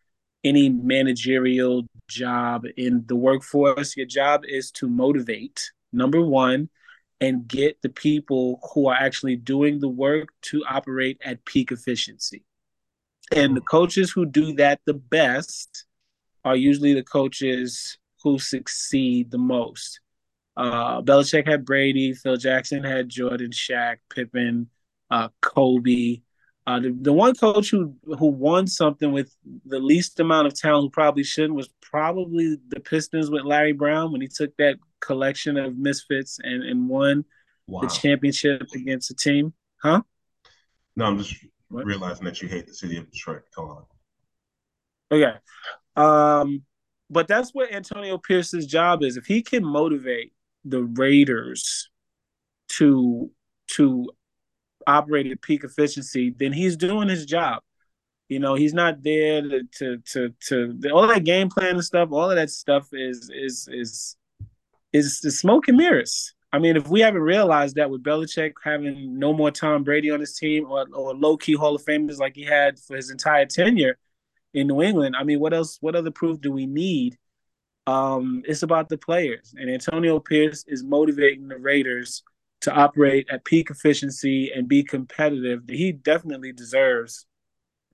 any 0.44 0.70
managerial 0.70 1.86
job 2.08 2.66
in 2.76 3.04
the 3.06 3.16
workforce. 3.16 3.96
Your 3.96 4.08
job 4.08 4.42
is 4.48 4.72
to 4.72 4.88
motivate, 4.88 5.72
number 5.94 6.20
one, 6.20 6.70
and 7.20 7.48
get 7.48 7.80
the 7.84 7.90
people 7.90 8.60
who 8.74 8.88
are 8.88 8.96
actually 8.96 9.36
doing 9.36 9.80
the 9.80 9.88
work 9.88 10.30
to 10.42 10.64
operate 10.68 11.20
at 11.24 11.46
peak 11.46 11.72
efficiency. 11.72 12.44
And 13.32 13.56
the 13.56 13.62
coaches 13.62 14.12
who 14.12 14.26
do 14.26 14.54
that 14.56 14.82
the 14.86 14.94
best 14.94 15.86
are 16.44 16.56
usually 16.56 16.94
the 16.94 17.04
coaches 17.04 17.98
who 18.24 18.40
succeed 18.40 19.32
the 19.32 19.38
most. 19.38 20.00
Uh, 20.58 21.02
Belichick 21.02 21.48
had 21.48 21.66
Brady, 21.66 22.14
Phil 22.14 22.36
Jackson 22.36 22.84
had 22.84 23.10
Jordan, 23.10 23.52
Shaq, 23.52 23.98
Pippen, 24.14 24.70
uh, 25.10 25.30
Kobe. 25.42 26.22
Uh, 26.68 26.80
the, 26.80 26.96
the 27.02 27.14
one 27.14 27.34
coach 27.34 27.72
who 27.72 27.96
who 28.04 28.28
won 28.28 28.68
something 28.68 29.12
with 29.12 29.36
the 29.66 29.80
least 29.80 30.20
amount 30.20 30.48
of 30.48 30.54
talent, 30.54 30.84
who 30.84 30.90
probably 30.90 31.24
shouldn't, 31.24 31.56
was 31.56 31.70
probably 31.82 32.58
the 32.68 32.80
Pistons 32.80 33.32
with 33.32 33.44
Larry 33.44 33.74
Brown 33.74 34.12
when 34.12 34.22
he 34.22 34.28
took 34.28 34.56
that 34.58 34.78
collection 35.00 35.58
of 35.58 35.78
misfits 35.78 36.38
and, 36.44 36.64
and 36.64 36.88
won 36.88 37.26
wow. 37.66 37.82
the 37.82 37.88
championship 37.88 38.68
against 38.76 39.10
a 39.10 39.16
team. 39.16 39.54
Huh? 39.82 40.02
No, 40.96 41.06
I'm 41.06 41.18
just 41.18 41.34
what? 41.72 41.86
realizing 41.86 42.26
that 42.26 42.42
you 42.42 42.48
hate 42.48 42.68
the 42.68 42.74
city 42.74 42.98
of 42.98 43.10
Detroit. 43.12 43.44
Come 43.56 43.66
on. 43.66 43.84
Okay. 45.12 45.34
Um, 45.96 46.64
but 47.10 47.28
that's 47.28 47.54
what 47.54 47.74
Antonio 47.74 48.18
Pierce's 48.18 48.66
job 48.66 49.04
is. 49.04 49.18
If 49.18 49.26
he 49.26 49.42
can 49.42 49.66
motivate 49.66 50.34
the 50.64 50.84
Raiders 50.84 51.90
to 52.78 53.30
to 53.76 54.10
operate 54.88 55.28
at 55.28 55.42
peak 55.42 55.64
efficiency, 55.64 56.34
then 56.38 56.54
he's 56.54 56.78
doing 56.78 57.10
his 57.10 57.26
job. 57.26 57.62
You 58.30 58.40
know, 58.40 58.56
he's 58.56 58.74
not 58.74 59.04
there 59.04 59.42
to 59.42 59.64
to 59.76 59.98
to, 59.98 60.34
to 60.48 60.90
all 60.92 61.08
that 61.08 61.26
game 61.26 61.50
plan 61.50 61.76
and 61.76 61.84
stuff. 61.84 62.10
All 62.12 62.30
of 62.30 62.38
that 62.38 62.50
stuff 62.50 62.88
is 62.94 63.30
is 63.34 63.68
is 63.72 64.16
is, 64.94 65.22
is 65.24 65.40
smoke 65.40 65.68
and 65.68 65.78
mirrors. 65.78 66.34
I 66.54 66.60
mean, 66.60 66.76
if 66.76 66.88
we 66.90 67.00
haven't 67.00 67.22
realized 67.22 67.76
that 67.76 67.90
with 67.90 68.04
Belichick 68.04 68.54
having 68.64 69.18
no 69.18 69.34
more 69.34 69.52
Tom 69.52 69.84
Brady 69.84 70.12
on 70.12 70.20
his 70.20 70.36
team 70.36 70.66
or, 70.70 70.86
or 70.94 71.16
low 71.16 71.38
key 71.38 71.54
Hall 71.54 71.76
of 71.76 71.86
Famers 71.86 72.18
like 72.18 72.36
he 72.36 72.44
had 72.44 72.78
for 72.78 72.96
his 72.96 73.10
entire 73.10 73.46
tenure 73.46 73.98
in 74.54 74.68
New 74.68 74.82
England, 74.82 75.16
I 75.18 75.24
mean, 75.24 75.40
what 75.40 75.54
else? 75.54 75.78
What 75.80 75.96
other 75.96 76.12
proof 76.12 76.42
do 76.42 76.52
we 76.52 76.66
need? 76.66 77.18
Um, 77.88 78.44
it's 78.46 78.64
about 78.64 78.90
the 78.90 78.98
players, 78.98 79.54
and 79.58 79.70
Antonio 79.70 80.20
Pierce 80.20 80.66
is 80.68 80.84
motivating 80.84 81.48
the 81.48 81.58
Raiders 81.58 82.24
to 82.62 82.72
operate 82.72 83.28
at 83.32 83.44
peak 83.46 83.70
efficiency 83.72 84.52
and 84.54 84.68
be 84.68 84.84
competitive. 84.84 85.64
He 85.68 85.92
definitely 85.92 86.52
deserves 86.52 87.26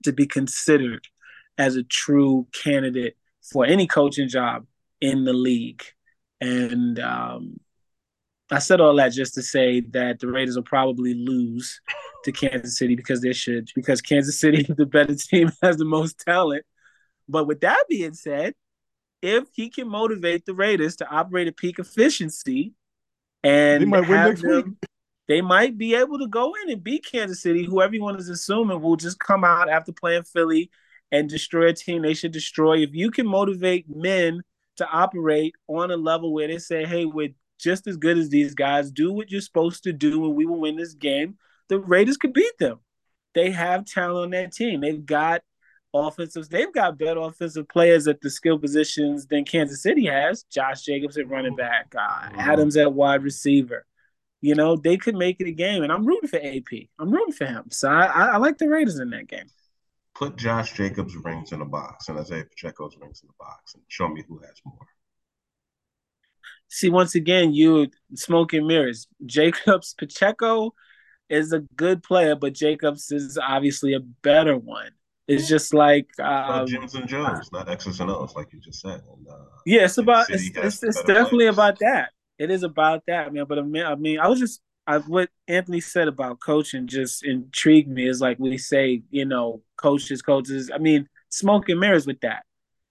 to 0.04 0.12
be 0.12 0.26
considered 0.26 1.08
as 1.56 1.76
a 1.76 1.82
true 1.82 2.46
candidate 2.52 3.16
for 3.42 3.64
any 3.64 3.86
coaching 3.86 4.28
job 4.28 4.66
in 5.00 5.24
the 5.24 5.32
league. 5.32 5.82
And 6.40 7.00
um, 7.00 7.60
I 8.50 8.58
said 8.60 8.80
all 8.80 8.96
that 8.96 9.12
just 9.12 9.34
to 9.34 9.42
say 9.42 9.80
that 9.90 10.20
the 10.20 10.28
Raiders 10.28 10.56
will 10.56 10.62
probably 10.62 11.14
lose 11.14 11.80
to 12.24 12.32
Kansas 12.32 12.78
City 12.78 12.94
because 12.96 13.20
they 13.20 13.32
should, 13.32 13.68
because 13.74 14.00
Kansas 14.00 14.40
City, 14.40 14.62
the 14.76 14.86
better 14.86 15.14
team, 15.14 15.52
has 15.62 15.76
the 15.76 15.84
most 15.84 16.18
talent. 16.20 16.64
But 17.28 17.46
with 17.46 17.60
that 17.60 17.84
being 17.88 18.14
said, 18.14 18.54
if 19.20 19.44
he 19.52 19.68
can 19.68 19.88
motivate 19.88 20.46
the 20.46 20.54
Raiders 20.54 20.96
to 20.96 21.08
operate 21.08 21.48
at 21.48 21.56
peak 21.56 21.78
efficiency 21.78 22.72
and 23.42 23.82
They 23.82 23.86
might 23.86 24.08
win 24.08 24.22
next 24.22 24.42
them, 24.42 24.64
week. 24.64 24.90
they 25.26 25.40
might 25.42 25.76
be 25.76 25.94
able 25.94 26.18
to 26.18 26.26
go 26.26 26.54
in 26.62 26.70
and 26.70 26.82
beat 26.82 27.04
Kansas 27.04 27.42
City, 27.42 27.64
who 27.64 27.82
everyone 27.82 28.16
is 28.16 28.28
assuming 28.28 28.80
will 28.80 28.96
just 28.96 29.18
come 29.18 29.44
out 29.44 29.68
after 29.68 29.92
playing 29.92 30.22
Philly 30.22 30.70
and 31.12 31.28
destroy 31.28 31.68
a 31.68 31.72
team 31.74 32.02
they 32.02 32.14
should 32.14 32.32
destroy. 32.32 32.78
If 32.78 32.90
you 32.94 33.10
can 33.10 33.26
motivate 33.26 33.94
men 33.94 34.42
to 34.76 34.88
operate 34.88 35.54
on 35.66 35.90
a 35.90 35.96
level 35.96 36.32
where 36.32 36.48
they 36.48 36.58
say, 36.58 36.84
hey, 36.86 37.04
we're 37.04 37.34
just 37.58 37.86
as 37.86 37.96
good 37.96 38.18
as 38.18 38.28
these 38.28 38.54
guys, 38.54 38.90
do 38.90 39.12
what 39.12 39.30
you're 39.30 39.40
supposed 39.40 39.84
to 39.84 39.92
do, 39.92 40.24
and 40.24 40.34
we 40.34 40.46
will 40.46 40.60
win 40.60 40.76
this 40.76 40.94
game, 40.94 41.36
the 41.68 41.78
Raiders 41.78 42.16
could 42.16 42.32
beat 42.32 42.56
them. 42.58 42.78
They 43.34 43.50
have 43.50 43.84
talent 43.84 44.24
on 44.24 44.30
that 44.30 44.52
team. 44.52 44.80
They've 44.80 45.04
got 45.04 45.42
offensive, 45.92 46.48
they've 46.48 46.72
got 46.72 46.98
better 46.98 47.20
offensive 47.20 47.68
players 47.68 48.08
at 48.08 48.20
the 48.20 48.30
skill 48.30 48.58
positions 48.58 49.26
than 49.26 49.44
Kansas 49.44 49.82
City 49.82 50.06
has. 50.06 50.44
Josh 50.44 50.82
Jacobs 50.82 51.18
at 51.18 51.28
running 51.28 51.56
back, 51.56 51.94
uh, 51.96 52.30
Adams 52.36 52.76
at 52.76 52.92
wide 52.92 53.22
receiver. 53.22 53.84
You 54.40 54.54
know, 54.54 54.76
they 54.76 54.96
could 54.96 55.16
make 55.16 55.40
it 55.40 55.48
a 55.48 55.52
game, 55.52 55.82
and 55.82 55.92
I'm 55.92 56.06
rooting 56.06 56.28
for 56.28 56.36
AP. 56.36 56.88
I'm 56.98 57.10
rooting 57.10 57.34
for 57.34 57.46
him. 57.46 57.64
So 57.70 57.88
I, 57.90 58.04
I, 58.04 58.26
I 58.26 58.36
like 58.36 58.58
the 58.58 58.68
Raiders 58.68 58.98
in 58.98 59.10
that 59.10 59.26
game. 59.26 59.46
Put 60.14 60.36
Josh 60.36 60.72
Jacobs' 60.72 61.16
rings 61.16 61.52
in 61.52 61.60
a 61.60 61.64
box 61.64 62.08
and 62.08 62.18
Isaiah 62.18 62.44
Pacheco's 62.44 62.96
rings 63.00 63.20
in 63.22 63.28
a 63.28 63.42
box 63.42 63.74
and 63.74 63.82
show 63.88 64.08
me 64.08 64.24
who 64.28 64.38
has 64.38 64.60
more. 64.64 64.86
See, 66.68 66.90
once 66.90 67.14
again, 67.14 67.54
you 67.54 67.88
smoking 68.14 68.66
mirrors. 68.66 69.06
Jacobs 69.26 69.94
Pacheco 69.98 70.74
is 71.28 71.52
a 71.52 71.60
good 71.60 72.02
player, 72.02 72.36
but 72.36 72.54
Jacobs 72.54 73.10
is 73.10 73.38
obviously 73.38 73.94
a 73.94 74.00
better 74.00 74.56
one. 74.56 74.90
It's 75.26 75.46
just 75.46 75.74
like 75.74 76.08
Not 76.18 76.60
um, 76.60 76.66
Jims 76.66 76.94
and 76.94 77.06
Jones, 77.06 77.52
not 77.52 77.68
X's 77.68 78.00
and 78.00 78.10
O's, 78.10 78.34
like 78.34 78.50
you 78.52 78.60
just 78.60 78.80
said. 78.80 79.02
And, 79.14 79.28
uh, 79.28 79.34
yeah, 79.66 79.84
it's 79.84 79.98
about 79.98 80.30
it's, 80.30 80.48
it's, 80.56 80.82
it's 80.82 81.02
definitely 81.02 81.40
players. 81.40 81.54
about 81.54 81.78
that. 81.80 82.10
It 82.38 82.50
is 82.50 82.62
about 82.62 83.02
that, 83.08 83.34
man. 83.34 83.44
But 83.46 83.58
I 83.58 83.62
mean, 83.62 83.84
I 83.84 83.94
mean, 83.94 84.20
I 84.20 84.28
was 84.28 84.38
just 84.38 84.62
I, 84.86 84.98
what 84.98 85.28
Anthony 85.46 85.80
said 85.80 86.08
about 86.08 86.40
coaching 86.40 86.86
just 86.86 87.22
intrigued 87.24 87.90
me. 87.90 88.08
Is 88.08 88.22
like 88.22 88.38
we 88.38 88.56
say, 88.56 89.02
you 89.10 89.26
know, 89.26 89.62
coaches, 89.76 90.22
coaches. 90.22 90.70
I 90.74 90.78
mean, 90.78 91.06
smoke 91.28 91.68
and 91.68 91.78
mirrors 91.78 92.06
with 92.06 92.20
that. 92.20 92.44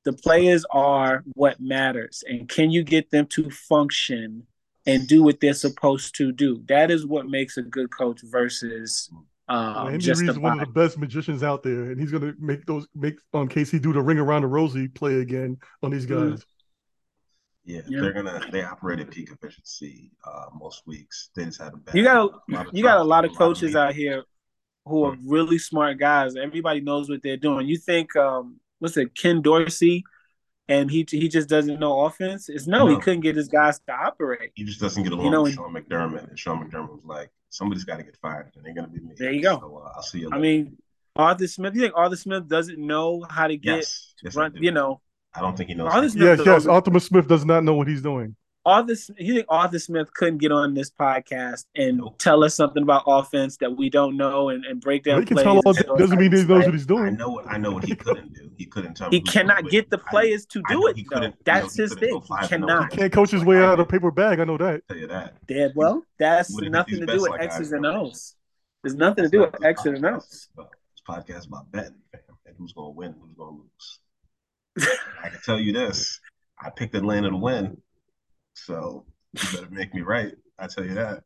The 0.08 0.14
players 0.14 0.64
are 0.72 1.22
what 1.34 1.60
matters, 1.60 2.24
and 2.26 2.48
can 2.48 2.72
you 2.72 2.82
get 2.82 3.12
them 3.12 3.26
to 3.28 3.50
function 3.50 4.48
and 4.86 5.06
do 5.06 5.22
what 5.22 5.42
they're 5.42 5.52
supposed 5.54 6.16
to 6.16 6.32
do? 6.32 6.64
That 6.70 6.92
is 6.92 7.06
what 7.06 7.28
makes 7.28 7.58
a 7.58 7.62
good 7.62 7.90
coach 7.92 8.22
versus 8.24 9.10
um, 9.50 9.88
Andy 9.88 9.98
just 9.98 10.22
Reid's 10.22 10.40
one 10.40 10.62
of 10.62 10.66
the 10.66 10.72
best 10.74 10.98
magicians 10.98 11.44
out 11.44 11.62
there, 11.62 11.92
and 11.92 12.00
he's 12.00 12.10
gonna 12.14 12.34
make 12.40 12.66
those 12.66 12.88
make 12.96 13.16
um 13.34 13.50
Casey 13.50 13.80
do 13.80 13.92
the 13.92 14.02
ring 14.02 14.18
around 14.18 14.44
the 14.44 14.48
rosy 14.48 14.88
play 14.88 15.16
again 15.16 15.58
on 15.84 15.92
these 15.92 16.06
Mhm. 16.06 16.32
guys. 16.32 16.46
yeah, 17.66 17.82
Yeah. 17.90 18.00
they're 18.00 18.14
gonna 18.14 18.40
they 18.50 18.64
operate 18.64 19.02
at 19.02 19.12
peak 19.12 19.30
efficiency 19.30 20.12
uh, 20.26 20.46
most 20.58 20.88
weeks. 20.88 21.32
They 21.36 21.44
just 21.44 21.62
had 21.62 21.74
a 21.74 21.78
bad. 21.78 21.96
You 21.96 22.04
got 22.06 22.18
a- 22.18 22.52
lot 22.56 22.68
of 22.68 22.74
you 22.74 22.82
got 22.82 22.98
a 23.00 23.04
lot 23.04 23.26
of 23.26 23.36
coaches 23.36 23.64
leads. 23.64 23.76
out 23.76 23.94
here 23.94 24.24
who 24.86 25.04
are 25.04 25.18
really 25.26 25.58
smart 25.58 25.98
guys. 26.00 26.38
Everybody 26.38 26.80
knows 26.80 27.10
what 27.10 27.22
they're 27.22 27.36
doing. 27.36 27.68
You 27.68 27.78
think 27.78 28.16
um 28.16 28.62
what's 28.80 28.98
it, 28.98 29.16
Ken 29.16 29.42
Dorsey, 29.42 30.04
and 30.68 30.90
he 30.90 31.06
he 31.10 31.28
just 31.28 31.50
doesn't 31.50 31.80
know 31.80 32.06
offense? 32.06 32.50
It's 32.50 32.68
no, 32.68 32.88
he 32.88 32.98
couldn't 33.00 33.22
get 33.22 33.36
his 33.36 33.48
guys 33.48 33.80
to 33.88 33.94
operate. 33.94 34.52
He 34.56 34.64
just 34.64 34.80
doesn't 34.80 35.04
get 35.04 35.12
along 35.12 35.32
know, 35.32 35.44
with 35.44 35.58
and- 35.58 35.60
Sean 35.60 35.74
McDermott, 35.74 36.30
and 36.30 36.40
Sean 36.40 36.64
McDermott 36.64 36.92
was 36.92 37.06
like, 37.06 37.30
"Somebody's 37.50 37.84
got 37.84 37.98
to 37.98 38.04
get 38.04 38.18
fired, 38.18 38.52
and 38.56 38.66
they're 38.66 38.74
gonna 38.74 38.88
be 38.88 39.00
me." 39.00 39.14
There 39.18 39.32
you 39.32 39.42
go. 39.42 39.60
So 39.60 39.78
uh, 39.78 39.92
I'll 39.96 40.04
see 40.04 40.20
you. 40.20 40.30
I 40.32 40.40
mean, 40.40 40.78
Arthur 41.16 41.48
Smith. 41.48 41.76
You 41.76 41.82
think 41.82 41.94
Arthur 41.96 42.16
Smith 42.16 42.48
doesn't 42.48 42.80
know 42.80 43.26
how 43.30 43.48
to 43.48 43.58
get 43.58 43.78
yes, 43.78 44.14
yes, 44.24 44.36
run? 44.36 44.54
You 44.56 44.72
know, 44.72 45.02
I 45.34 45.42
don't 45.42 45.56
think 45.56 45.70
he 45.70 45.76
knows. 45.76 45.92
Arthur 45.94 46.10
Smith 46.10 46.40
Yes, 46.40 46.46
yes. 46.46 46.66
Arthur 46.68 47.00
Smith 47.00 47.28
does 47.28 47.46
not 47.46 47.64
know 47.64 47.74
what 47.74 47.88
he's 47.88 48.02
doing. 48.02 48.36
Arthur. 48.68 48.94
You 49.18 49.34
think 49.36 49.46
Arthur 49.50 49.80
Smith 49.80 50.14
couldn't 50.14 50.40
get 50.40 50.52
on 50.52 50.74
this 50.74 50.92
podcast 50.92 51.66
and 51.76 52.02
tell 52.20 52.44
us 52.44 52.54
something 52.56 52.84
about 52.84 53.04
offense 53.08 53.58
that 53.58 53.76
we 53.76 53.90
don't 53.90 54.18
know 54.18 54.50
and, 54.50 54.66
and 54.66 54.82
break 54.82 55.04
down 55.04 55.22
he 55.22 55.26
can 55.26 55.36
plays? 55.38 55.44
tell 55.46 55.58
all 55.60 55.62
and 55.68 55.78
that 55.78 55.98
doesn't 55.98 56.20
mean 56.20 56.32
he 56.32 56.44
knows 56.44 56.66
what 56.66 56.74
he's 56.74 56.86
doing. 56.86 57.02
I 57.02 57.06
doing. 57.08 57.18
know. 57.18 57.30
what- 57.30 57.48
I 57.48 57.58
know 57.58 57.72
what 57.72 57.86
he 57.86 57.96
couldn't 57.96 58.34
do. 58.34 58.52
He 58.58 58.66
couldn't 58.66 58.96
tell. 58.96 59.10
He 59.10 59.22
cannot 59.22 59.70
get 59.70 59.86
win. 59.90 60.00
the 60.00 60.04
I- 60.06 60.10
players 60.12 60.46
to 60.48 60.62
do 60.68 60.88
it 60.88 60.98
though. 60.98 61.04
couldn't- 61.04 61.24
you 61.24 61.30
know, 61.30 61.34
That's 61.46 61.76
his 61.78 61.94
thing. 61.96 62.20
He 62.22 62.28
five 62.28 62.52
and 62.52 62.64
oh 62.64 62.68
cannot. 62.68 62.78
against 62.86 62.98
Can't 62.98 63.14
coach 63.14 63.32
his 63.32 63.46
way 63.46 63.58
out 63.58 63.74
of 63.74 63.80
a 63.80 63.86
paper 63.86 64.12
bag. 64.12 64.40
I 64.40 64.44
know 64.44 64.58
that. 64.58 64.82
Tell 64.88 64.98
you 64.98 65.08
that. 65.08 65.38
Yeah, 65.48 65.68
well, 65.76 66.04
that's 66.20 66.54
Wouldn't 66.54 66.72
nothing 66.74 67.00
to 67.00 67.06
do 67.06 67.22
with 67.22 67.32
like 67.32 67.42
X's 67.42 67.72
I 67.74 67.78
and 67.78 67.86
do. 67.86 67.90
O's. 67.92 68.36
There's 68.84 68.96
nothing 68.96 69.24
to 69.24 69.30
do 69.30 69.40
with 69.42 69.64
X's 69.64 69.86
and 69.88 70.06
O's. 70.06 70.50
This 70.58 70.68
podcast 71.08 71.40
is 71.40 71.46
about 71.46 71.72
betting, 71.72 71.96
and 72.46 72.56
who's 72.58 72.74
gonna 72.74 72.90
win, 72.90 73.16
who's 73.22 73.34
gonna 73.38 73.58
lose. 73.58 74.00
I 75.24 75.30
can 75.30 75.40
tell 75.44 75.60
you 75.60 75.74
this: 75.74 76.20
I 76.62 76.70
picked 76.70 76.96
Atlanta 76.96 77.30
to 77.30 77.38
win, 77.38 77.78
so 78.66 79.06
you 79.34 79.42
better 79.60 79.70
make 79.72 79.94
me 79.94 80.02
right. 80.02 80.34
I 80.60 80.68
tell 80.68 80.86
you 80.86 80.94
that. 80.96 81.24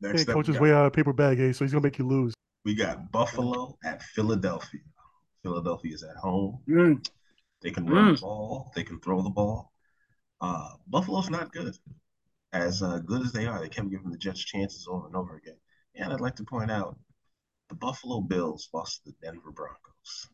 Next 0.00 0.24
Can't 0.24 0.34
coach 0.34 0.48
is 0.48 0.54
got, 0.56 0.62
way 0.62 0.72
out 0.72 0.86
of 0.86 0.92
paper 0.92 1.12
bag, 1.12 1.38
eh? 1.40 1.52
So 1.52 1.64
he's 1.64 1.72
gonna 1.72 1.82
make 1.82 1.98
you 1.98 2.06
lose. 2.06 2.34
we 2.64 2.74
got 2.74 3.10
Buffalo 3.12 3.76
at 3.84 4.02
Philadelphia. 4.02 4.80
Philadelphia 5.42 5.94
is 5.94 6.02
at 6.02 6.16
home. 6.16 6.60
Mm, 6.68 7.06
They 7.62 7.70
can 7.70 7.86
run 7.86 8.12
Mm. 8.12 8.16
the 8.16 8.20
ball. 8.22 8.72
They 8.74 8.82
can 8.84 9.00
throw 9.00 9.22
the 9.22 9.30
ball. 9.30 9.72
Uh, 10.40 10.70
Buffalo's 10.88 11.30
not 11.30 11.52
good. 11.52 11.76
As 12.52 12.82
uh, 12.82 12.98
good 12.98 13.22
as 13.22 13.32
they 13.32 13.46
are, 13.46 13.60
they 13.60 13.68
kept 13.68 13.90
giving 13.90 14.10
the 14.10 14.18
Jets 14.18 14.40
chances 14.44 14.86
over 14.88 15.06
and 15.06 15.16
over 15.16 15.36
again. 15.36 15.56
And 15.96 16.12
I'd 16.12 16.20
like 16.20 16.36
to 16.36 16.44
point 16.44 16.70
out 16.70 16.98
the 17.68 17.74
Buffalo 17.74 18.20
Bills 18.20 18.68
lost 18.72 19.04
to 19.04 19.10
the 19.10 19.16
Denver 19.22 19.50
Broncos. 19.50 20.28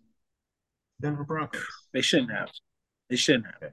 Denver 1.01 1.25
Broncos. 1.25 1.63
they 1.93 2.03
shouldn't 2.03 2.31
have. 2.33 2.51
They 3.09 3.17
shouldn't 3.17 3.47
have. 3.61 3.73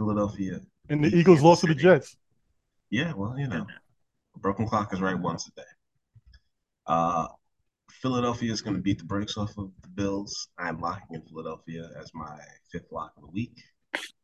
Philadelphia. 0.00 0.60
And 0.88 1.04
the 1.04 1.14
Eagles 1.14 1.42
lost 1.42 1.60
to 1.60 1.66
the 1.66 1.74
Jets. 1.74 2.16
Yeah, 2.88 3.12
well, 3.14 3.38
you 3.38 3.46
know, 3.46 3.66
a 4.34 4.38
broken 4.38 4.66
clock 4.66 4.94
is 4.94 5.00
right 5.02 5.18
once 5.18 5.46
a 5.46 5.60
day. 5.60 5.66
Uh, 6.86 7.26
Philadelphia 7.90 8.50
is 8.50 8.62
going 8.62 8.76
to 8.76 8.82
beat 8.82 8.98
the 8.98 9.04
brakes 9.04 9.36
off 9.36 9.50
of 9.58 9.70
the 9.82 9.88
Bills. 9.88 10.48
I'm 10.58 10.80
locking 10.80 11.16
in 11.16 11.22
Philadelphia 11.22 11.90
as 12.00 12.10
my 12.14 12.38
fifth 12.72 12.90
lock 12.90 13.12
of 13.16 13.24
the 13.24 13.28
week. 13.28 13.62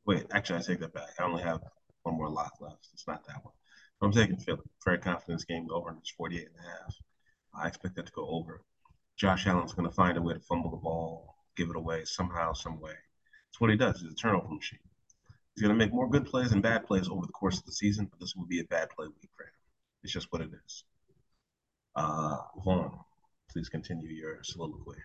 Wait, 0.07 0.25
actually, 0.33 0.61
I 0.61 0.63
take 0.63 0.81
that 0.81 0.95
back. 0.95 1.11
I 1.21 1.25
only 1.25 1.43
have 1.43 1.61
one 2.05 2.17
more 2.17 2.31
lock 2.31 2.55
left. 2.59 2.89
It's 2.95 3.07
not 3.07 3.27
that 3.27 3.45
one. 3.45 3.53
I'm 4.01 4.13
taking 4.13 4.39
Philly. 4.39 4.61
Very 4.83 4.99
confident 4.99 5.39
this 5.41 5.45
game 5.45 5.67
over 5.71 5.91
and 5.91 5.99
it's 5.99 6.11
48 6.13 6.41
and 6.41 6.67
a 6.67 6.69
half. 6.71 6.95
I 7.55 7.69
expect 7.69 7.97
that 7.97 8.07
to 8.07 8.13
go 8.13 8.27
over. 8.27 8.63
Josh 9.19 9.47
Allen's 9.47 9.75
going 9.75 9.89
to 9.89 9.95
find 9.95 10.17
a 10.17 10.23
way 10.23 10.33
to 10.33 10.41
fumble 10.41 10.71
the 10.71 10.77
ball, 10.79 11.35
give 11.55 11.69
it 11.69 11.77
away 11.77 12.05
somehow, 12.07 12.55
some 12.55 12.81
way. 12.81 12.93
That's 12.93 13.61
what 13.61 13.71
he 13.71 13.77
does. 13.77 14.01
He's 14.01 14.13
a 14.13 14.15
turnover 14.15 14.49
machine. 14.49 14.79
He's 15.57 15.63
going 15.63 15.77
to 15.77 15.85
make 15.85 15.93
more 15.93 16.09
good 16.09 16.27
plays 16.27 16.53
and 16.53 16.63
bad 16.63 16.87
plays 16.87 17.09
over 17.09 17.25
the 17.25 17.33
course 17.33 17.57
of 17.59 17.65
the 17.65 17.73
season, 17.73 18.07
but 18.11 18.21
this 18.21 18.37
will 18.37 18.45
be 18.45 18.61
a 18.61 18.65
bad 18.65 18.91
play 18.91 19.07
week 19.07 19.31
for 19.35 19.45
him. 19.45 19.51
It's 20.05 20.13
just 20.13 20.31
what 20.31 20.43
it 20.43 20.51
is. 20.67 20.85
Uh, 21.95 22.37
Vaughn, 22.63 22.93
please 23.51 23.71
continue 23.71 24.11
your 24.11 24.41
soliloquy. 24.43 24.99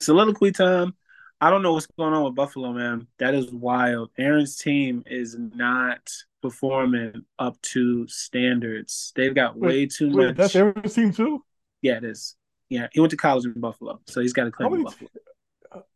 Soliloquy 0.00 0.52
time. 0.52 0.94
I 1.40 1.50
don't 1.50 1.62
know 1.62 1.72
what's 1.72 1.86
going 1.98 2.14
on 2.14 2.22
with 2.22 2.36
Buffalo, 2.36 2.72
man. 2.72 3.08
That 3.18 3.34
is 3.34 3.50
wild. 3.50 4.10
Aaron's 4.16 4.56
team 4.56 5.02
is 5.06 5.36
not 5.36 6.08
performing 6.40 7.24
up 7.40 7.60
to 7.62 8.06
standards. 8.06 9.12
They've 9.16 9.34
got 9.34 9.56
Wait, 9.56 9.68
way 9.68 9.86
too 9.86 10.14
Wait, 10.14 10.26
much. 10.28 10.36
that's 10.36 10.54
Aaron's 10.54 10.94
team 10.94 11.12
too. 11.12 11.44
yeah, 11.82 11.96
it 11.96 12.04
is. 12.04 12.36
Yeah, 12.68 12.86
he 12.92 13.00
went 13.00 13.10
to 13.10 13.16
college 13.16 13.44
in 13.44 13.60
Buffalo, 13.60 14.00
so 14.06 14.20
he's 14.20 14.32
got 14.32 14.44
to 14.44 14.52
claim 14.52 14.68
How 14.68 14.70
many 14.70 14.84
Buffalo. 14.84 15.10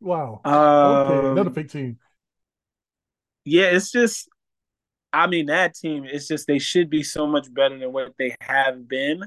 Wow. 0.01 0.41
Um, 0.43 0.53
okay, 0.53 1.27
another 1.29 1.49
big 1.49 1.69
team. 1.69 1.97
Yeah, 3.47 3.67
it's 3.67 3.91
just 3.91 4.27
I 5.13 5.27
mean, 5.27 5.47
that 5.47 5.73
team, 5.73 6.05
it's 6.05 6.27
just 6.27 6.47
they 6.47 6.59
should 6.59 6.89
be 6.89 7.01
so 7.01 7.25
much 7.25 7.51
better 7.53 7.77
than 7.77 7.93
what 7.93 8.13
they 8.19 8.35
have 8.41 8.87
been 8.87 9.23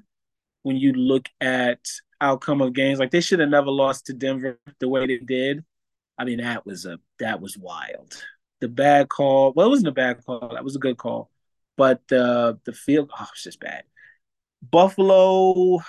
when 0.63 0.77
you 0.77 0.93
look 0.93 1.29
at 1.41 1.81
outcome 2.21 2.61
of 2.61 2.75
games. 2.75 2.99
Like 2.99 3.11
they 3.11 3.23
should 3.23 3.41
have 3.41 3.49
never 3.49 3.71
lost 3.71 4.07
to 4.07 4.13
Denver 4.13 4.59
the 4.79 4.89
way 4.89 5.07
they 5.07 5.19
did. 5.19 5.65
I 6.19 6.25
mean, 6.25 6.39
that 6.39 6.67
was 6.67 6.85
a 6.85 6.99
that 7.19 7.41
was 7.41 7.57
wild. 7.57 8.23
The 8.61 8.69
bad 8.69 9.09
call. 9.09 9.55
Well, 9.57 9.67
it 9.67 9.71
wasn't 9.71 9.89
a 9.89 9.93
bad 9.93 10.25
call. 10.25 10.51
That 10.53 10.65
was 10.65 10.77
a 10.77 10.81
good 10.81 10.99
call. 10.99 11.31
But 11.77 12.03
the 12.09 12.59
the 12.67 12.75
field, 12.75 13.11
oh, 13.19 13.27
it's 13.33 13.45
just 13.45 13.59
bad. 13.59 13.85
Buffalo, 14.63 15.81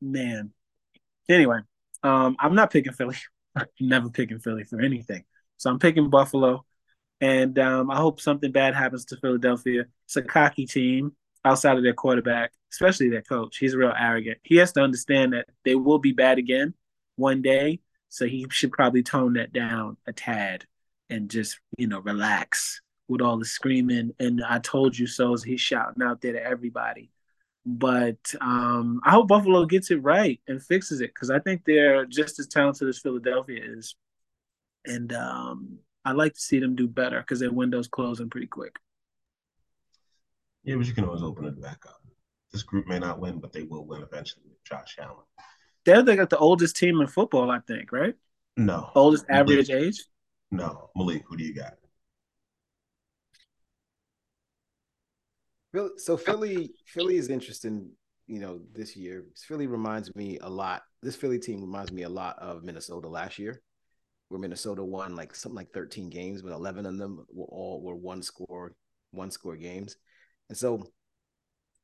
man. 0.00 0.52
Anyway, 1.28 1.60
um, 2.02 2.36
I'm 2.40 2.56
not 2.56 2.72
picking 2.72 2.92
Philly. 2.92 3.16
never 3.80 4.10
picking 4.10 4.40
Philly 4.40 4.64
for 4.64 4.80
anything. 4.80 5.24
So 5.56 5.70
I'm 5.70 5.78
picking 5.78 6.10
Buffalo. 6.10 6.64
And 7.20 7.58
um, 7.58 7.90
I 7.90 7.96
hope 7.96 8.20
something 8.20 8.52
bad 8.52 8.74
happens 8.74 9.04
to 9.06 9.16
Philadelphia. 9.16 9.86
It's 10.04 10.16
a 10.16 10.22
cocky 10.22 10.66
team 10.66 11.12
outside 11.44 11.76
of 11.76 11.82
their 11.82 11.94
quarterback, 11.94 12.52
especially 12.72 13.08
their 13.08 13.22
coach. 13.22 13.56
He's 13.58 13.74
real 13.74 13.92
arrogant. 13.98 14.38
He 14.44 14.56
has 14.56 14.72
to 14.72 14.80
understand 14.80 15.32
that 15.32 15.46
they 15.64 15.74
will 15.74 15.98
be 15.98 16.12
bad 16.12 16.38
again 16.38 16.74
one 17.16 17.42
day. 17.42 17.80
So 18.08 18.26
he 18.26 18.46
should 18.50 18.72
probably 18.72 19.02
tone 19.02 19.34
that 19.34 19.52
down 19.52 19.96
a 20.06 20.12
tad 20.12 20.64
and 21.10 21.30
just, 21.30 21.58
you 21.76 21.86
know, 21.86 22.00
relax 22.00 22.80
with 23.08 23.20
all 23.20 23.38
the 23.38 23.44
screaming 23.44 24.12
and 24.18 24.44
I 24.44 24.58
told 24.58 24.96
you 24.96 25.06
so 25.06 25.32
as 25.32 25.42
he's 25.42 25.60
shouting 25.60 26.02
out 26.02 26.20
there 26.20 26.34
to 26.34 26.42
everybody. 26.42 27.10
But 27.64 28.34
um, 28.40 29.00
I 29.04 29.10
hope 29.10 29.28
Buffalo 29.28 29.66
gets 29.66 29.90
it 29.90 30.02
right 30.02 30.40
and 30.46 30.62
fixes 30.62 31.00
it 31.00 31.12
because 31.14 31.30
I 31.30 31.38
think 31.38 31.64
they're 31.64 32.06
just 32.06 32.38
as 32.38 32.46
talented 32.46 32.88
as 32.88 32.98
Philadelphia 32.98 33.60
is. 33.62 33.94
And 34.86 35.12
um, 35.12 35.78
I'd 36.04 36.16
like 36.16 36.34
to 36.34 36.40
see 36.40 36.58
them 36.58 36.76
do 36.76 36.88
better 36.88 37.20
because 37.20 37.40
their 37.40 37.52
window's 37.52 37.88
closing 37.88 38.30
pretty 38.30 38.46
quick. 38.46 38.76
Yeah, 40.64 40.76
but 40.76 40.86
you 40.86 40.94
can 40.94 41.04
always 41.04 41.22
open 41.22 41.46
it 41.46 41.60
back 41.60 41.78
up. 41.86 42.00
This 42.52 42.62
group 42.62 42.86
may 42.86 42.98
not 42.98 43.20
win, 43.20 43.38
but 43.38 43.52
they 43.52 43.62
will 43.62 43.86
win 43.86 44.02
eventually 44.02 44.44
with 44.48 44.62
Josh 44.64 44.96
Allen. 44.98 45.24
They're 45.84 46.02
they 46.02 46.16
got 46.16 46.30
the 46.30 46.38
oldest 46.38 46.76
team 46.76 47.00
in 47.00 47.06
football, 47.06 47.50
I 47.50 47.60
think, 47.60 47.92
right? 47.92 48.14
No. 48.56 48.90
Oldest 48.94 49.24
average 49.30 49.68
Malik. 49.68 49.84
age? 49.84 50.04
No. 50.50 50.90
Malik, 50.96 51.22
who 51.26 51.36
do 51.36 51.44
you 51.44 51.54
got? 51.54 51.74
so 55.96 56.16
Philly, 56.16 56.72
Philly 56.86 57.16
is 57.16 57.28
interesting. 57.28 57.90
You 58.26 58.40
know, 58.40 58.60
this 58.74 58.96
year, 58.96 59.24
Philly 59.36 59.66
reminds 59.66 60.14
me 60.14 60.38
a 60.42 60.48
lot. 60.48 60.82
This 61.02 61.16
Philly 61.16 61.38
team 61.38 61.60
reminds 61.60 61.92
me 61.92 62.02
a 62.02 62.08
lot 62.08 62.38
of 62.38 62.64
Minnesota 62.64 63.08
last 63.08 63.38
year, 63.38 63.62
where 64.28 64.40
Minnesota 64.40 64.84
won 64.84 65.16
like 65.16 65.34
something 65.34 65.56
like 65.56 65.72
13 65.72 66.10
games, 66.10 66.42
but 66.42 66.52
11 66.52 66.86
of 66.86 66.98
them 66.98 67.24
were 67.32 67.46
all 67.46 67.82
were 67.82 67.94
one 67.94 68.22
score, 68.22 68.72
one 69.10 69.30
score 69.30 69.56
games. 69.56 69.96
And 70.48 70.56
so 70.56 70.84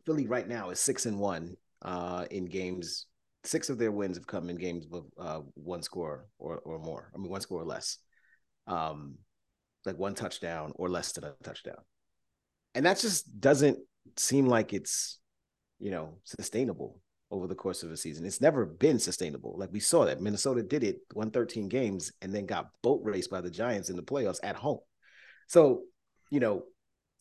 Philly 0.04 0.26
right 0.26 0.48
now 0.48 0.70
is 0.70 0.80
six 0.80 1.06
and 1.06 1.18
one 1.18 1.56
uh, 1.82 2.26
in 2.30 2.46
games. 2.46 3.06
Six 3.44 3.68
of 3.68 3.78
their 3.78 3.92
wins 3.92 4.16
have 4.16 4.26
come 4.26 4.48
in 4.48 4.56
games 4.56 4.86
with 4.88 5.04
uh, 5.18 5.40
one 5.54 5.82
score 5.82 6.28
or 6.38 6.58
or 6.58 6.78
more. 6.78 7.10
I 7.14 7.18
mean, 7.18 7.30
one 7.30 7.42
score 7.42 7.60
or 7.60 7.66
less, 7.66 7.98
um, 8.66 9.16
like 9.84 9.98
one 9.98 10.14
touchdown 10.14 10.72
or 10.76 10.88
less 10.88 11.12
than 11.12 11.24
a 11.24 11.34
touchdown 11.42 11.82
and 12.74 12.86
that 12.86 12.98
just 12.98 13.40
doesn't 13.40 13.78
seem 14.16 14.46
like 14.46 14.72
it's 14.72 15.18
you 15.78 15.90
know 15.90 16.18
sustainable 16.24 17.00
over 17.34 17.48
the 17.48 17.54
course 17.54 17.82
of 17.82 17.90
a 17.90 17.96
season. 17.96 18.24
It's 18.24 18.40
never 18.40 18.64
been 18.64 19.00
sustainable. 19.00 19.56
Like 19.58 19.72
we 19.72 19.80
saw 19.80 20.04
that 20.04 20.20
Minnesota 20.20 20.62
did 20.62 20.84
it, 20.84 20.98
won 21.14 21.32
13 21.32 21.68
games, 21.68 22.12
and 22.22 22.32
then 22.32 22.46
got 22.46 22.70
boat 22.82 23.00
raced 23.02 23.30
by 23.30 23.40
the 23.40 23.50
Giants 23.50 23.90
in 23.90 23.96
the 23.96 24.02
playoffs 24.02 24.38
at 24.44 24.54
home. 24.54 24.78
So, 25.48 25.82
you 26.30 26.38
know, 26.38 26.62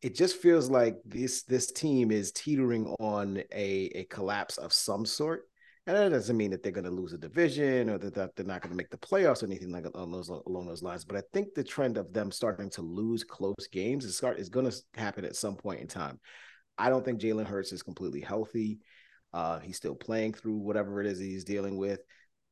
it 0.04 0.16
just 0.16 0.38
feels 0.38 0.70
like 0.70 0.98
this 1.04 1.44
this 1.44 1.72
team 1.72 2.12
is 2.12 2.32
teetering 2.32 2.94
on 3.00 3.42
a, 3.52 3.92
a 3.96 4.04
collapse 4.06 4.58
of 4.58 4.72
some 4.72 5.06
sort. 5.06 5.46
And 5.88 5.98
that 5.98 6.10
doesn't 6.10 6.38
mean 6.38 6.52
that 6.52 6.64
they're 6.64 6.72
going 6.72 6.86
to 6.86 6.92
lose 6.92 7.12
a 7.12 7.18
division 7.18 7.90
or 7.90 7.98
that, 7.98 8.36
they're 8.36 8.46
not 8.46 8.62
going 8.62 8.72
to 8.72 8.78
make 8.78 8.90
the 8.90 8.98
playoffs 8.98 9.44
or 9.44 9.48
anything 9.48 9.72
like 9.72 9.86
along 9.86 10.12
those 10.12 10.30
along 10.30 10.68
those 10.68 10.84
lines. 10.84 11.04
But 11.04 11.18
I 11.18 11.24
think 11.34 11.54
the 11.54 11.64
trend 11.64 11.98
of 11.98 12.14
them 12.14 12.32
starting 12.32 12.70
to 12.72 12.82
lose 12.82 13.24
close 13.24 13.68
games 13.72 14.06
is 14.06 14.16
start 14.16 14.40
is 14.40 14.50
going 14.50 14.70
to 14.70 14.78
happen 14.96 15.26
at 15.26 15.36
some 15.36 15.56
point 15.56 15.82
in 15.82 15.88
time. 15.88 16.20
I 16.78 16.90
don't 16.90 17.04
think 17.04 17.20
Jalen 17.20 17.48
Hurts 17.48 17.72
is 17.72 17.84
completely 17.84 18.22
healthy. 18.22 18.80
Uh, 19.34 19.60
he's 19.60 19.78
still 19.78 19.96
playing 19.96 20.34
through 20.34 20.58
whatever 20.58 21.02
it 21.02 21.08
is 21.08 21.20
he's 21.20 21.44
dealing 21.44 21.78
with. 21.78 22.00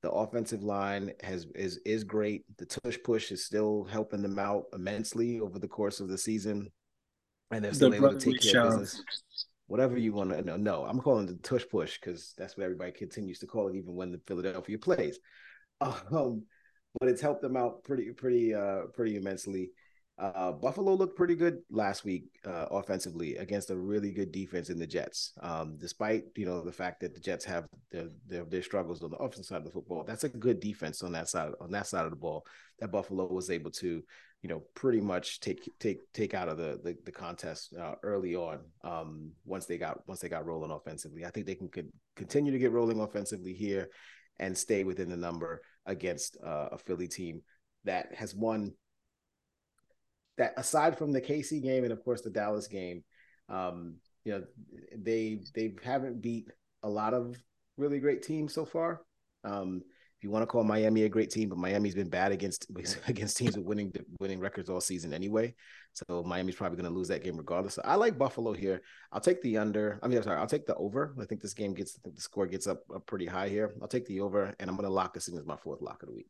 The 0.02 0.12
offensive 0.12 0.64
line 0.64 1.12
has 1.22 1.46
is 1.54 1.80
is 1.86 2.04
great. 2.04 2.44
The 2.58 2.66
tush 2.66 2.98
push 3.04 3.32
is 3.32 3.46
still 3.46 3.84
helping 3.84 4.24
them 4.24 4.40
out 4.40 4.64
immensely 4.74 5.40
over 5.40 5.60
the 5.60 5.68
course 5.68 6.00
of 6.00 6.08
the 6.08 6.18
season, 6.18 6.72
and 7.52 7.64
they're 7.64 7.74
still 7.74 7.92
the 7.92 7.98
able 7.98 8.18
to 8.18 8.20
take 8.20 8.42
care 8.42 8.66
of 8.66 8.80
business 8.80 9.04
whatever 9.72 9.98
you 9.98 10.12
want 10.12 10.32
to 10.32 10.42
know. 10.42 10.58
No, 10.58 10.84
I'm 10.84 11.00
calling 11.00 11.26
the 11.26 11.36
tush 11.36 11.64
push 11.72 11.98
because 11.98 12.34
that's 12.38 12.58
what 12.58 12.66
everybody 12.66 12.92
continues 12.92 13.40
to 13.40 13.48
call 13.48 13.70
it, 13.70 13.76
even 13.78 13.96
when 13.96 14.12
the 14.12 14.20
Philadelphia 14.28 14.78
plays. 14.78 15.18
Um, 16.12 16.44
but 17.00 17.10
it's 17.10 17.22
helped 17.22 17.42
them 17.42 17.58
out 17.58 17.84
pretty, 17.84 18.12
pretty, 18.12 18.54
uh, 18.54 18.82
pretty 18.94 19.16
immensely. 19.16 19.72
Uh, 20.18 20.52
Buffalo 20.52 20.94
looked 20.94 21.18
pretty 21.18 21.36
good 21.36 21.60
last 21.72 22.04
week 22.06 22.26
uh, 22.46 22.68
offensively 22.70 23.38
against 23.38 23.72
a 23.72 23.76
really 23.76 24.12
good 24.12 24.32
defense 24.32 24.70
in 24.70 24.78
the 24.78 24.86
Jets. 24.86 25.34
Um, 25.42 25.78
despite 25.78 26.26
you 26.36 26.46
know 26.46 26.62
the 26.62 26.72
fact 26.72 27.00
that 27.02 27.16
the 27.16 27.20
Jets 27.20 27.46
have 27.46 27.66
their, 27.92 28.08
their, 28.28 28.46
their 28.46 28.62
struggles 28.62 29.02
on 29.04 29.10
the 29.10 29.18
offensive 29.18 29.46
side 29.46 29.58
of 29.58 29.64
the 29.66 29.72
football, 29.72 30.04
that's 30.04 30.24
a 30.24 30.30
good 30.30 30.60
defense 30.60 31.02
on 31.02 31.12
that 31.14 31.28
side 31.28 31.54
on 31.60 31.72
that 31.72 31.88
side 31.88 32.06
of 32.06 32.12
the 32.12 32.18
ball 32.18 32.46
that 32.80 32.92
Buffalo 32.92 33.26
was 33.28 33.50
able 33.50 33.72
to 33.72 34.04
you 34.42 34.50
know 34.50 34.62
pretty 34.76 35.02
much 35.02 35.40
take 35.40 35.70
take 35.80 36.00
take 36.14 36.34
out 36.34 36.50
of 36.50 36.58
the 36.58 36.80
the, 36.84 36.96
the 37.06 37.12
contest 37.12 37.74
uh, 37.80 37.96
early 38.04 38.36
on 38.36 38.60
um, 38.84 39.32
once 39.46 39.66
they 39.66 39.78
got 39.78 40.08
once 40.08 40.20
they 40.20 40.30
got 40.30 40.46
rolling 40.46 40.72
offensively. 40.72 41.26
I 41.26 41.30
think 41.30 41.46
they 41.46 41.56
can 41.56 41.70
continue 42.16 42.52
to 42.52 42.60
get 42.60 42.72
rolling 42.72 43.00
offensively 43.00 43.54
here 43.54 43.90
and 44.40 44.58
stay 44.58 44.84
within 44.84 45.10
the 45.10 45.18
number 45.18 45.62
against 45.86 46.38
uh, 46.44 46.70
a 46.72 46.78
Philly 46.78 47.08
team 47.08 47.42
that 47.86 48.14
has 48.14 48.36
won 48.36 48.74
that 50.42 50.54
aside 50.58 50.98
from 50.98 51.12
the 51.12 51.22
KC 51.22 51.62
game 51.62 51.84
and 51.84 51.94
of 51.94 52.04
course 52.04 52.22
the 52.22 52.30
Dallas 52.30 52.68
game, 52.68 53.04
um, 53.48 53.96
you 54.26 54.34
know, 54.34 54.44
they 54.98 55.40
they 55.56 55.76
haven't 55.84 56.22
beat 56.22 56.50
a 56.84 56.90
lot 56.90 57.14
of 57.14 57.38
really 57.78 58.00
great 58.00 58.24
teams 58.24 58.54
so 58.54 58.66
far. 58.66 59.02
Um, 59.44 59.84
if 60.18 60.24
you 60.24 60.32
want 60.32 60.44
to 60.44 60.48
call 60.48 60.64
Miami 60.64 61.04
a 61.04 61.10
great 61.10 61.32
team, 61.32 61.50
but 61.50 61.58
Miami's 61.58 61.96
been 61.96 62.10
bad 62.10 62.32
against 62.32 62.68
against 63.08 63.38
teams 63.38 63.56
with 63.56 63.66
winning 63.66 63.94
winning 64.20 64.40
records 64.40 64.70
all 64.70 64.82
season 64.82 65.14
anyway. 65.14 65.54
So 65.94 66.24
Miami's 66.24 66.56
probably 66.56 66.78
going 66.78 66.92
to 66.92 66.98
lose 66.98 67.10
that 67.10 67.24
game 67.24 67.38
regardless. 67.38 67.76
So 67.76 67.84
I 67.86 67.96
like 67.96 68.18
Buffalo 68.18 68.54
here. 68.54 68.82
I'll 69.12 69.22
take 69.22 69.42
the 69.44 69.58
under. 69.58 70.00
I 70.02 70.08
mean, 70.08 70.18
I'm 70.18 70.24
sorry, 70.24 70.40
I'll 70.40 70.48
take 70.48 70.66
the 70.66 70.76
over. 70.76 71.14
I 71.22 71.26
think 71.26 71.42
this 71.42 71.54
game 71.54 71.74
gets 71.76 71.98
I 71.98 72.02
think 72.04 72.16
the 72.16 72.22
score 72.22 72.48
gets 72.48 72.66
up, 72.66 72.82
up 72.96 73.06
pretty 73.06 73.28
high 73.28 73.50
here. 73.50 73.76
I'll 73.82 73.88
take 73.88 74.08
the 74.08 74.22
over, 74.22 74.56
and 74.60 74.70
I'm 74.70 74.76
going 74.76 74.88
to 74.88 74.94
lock 74.94 75.14
this 75.14 75.28
in 75.28 75.38
as 75.38 75.46
my 75.46 75.58
fourth 75.58 75.82
lock 75.82 76.02
of 76.02 76.10
the 76.10 76.16
week. 76.16 76.30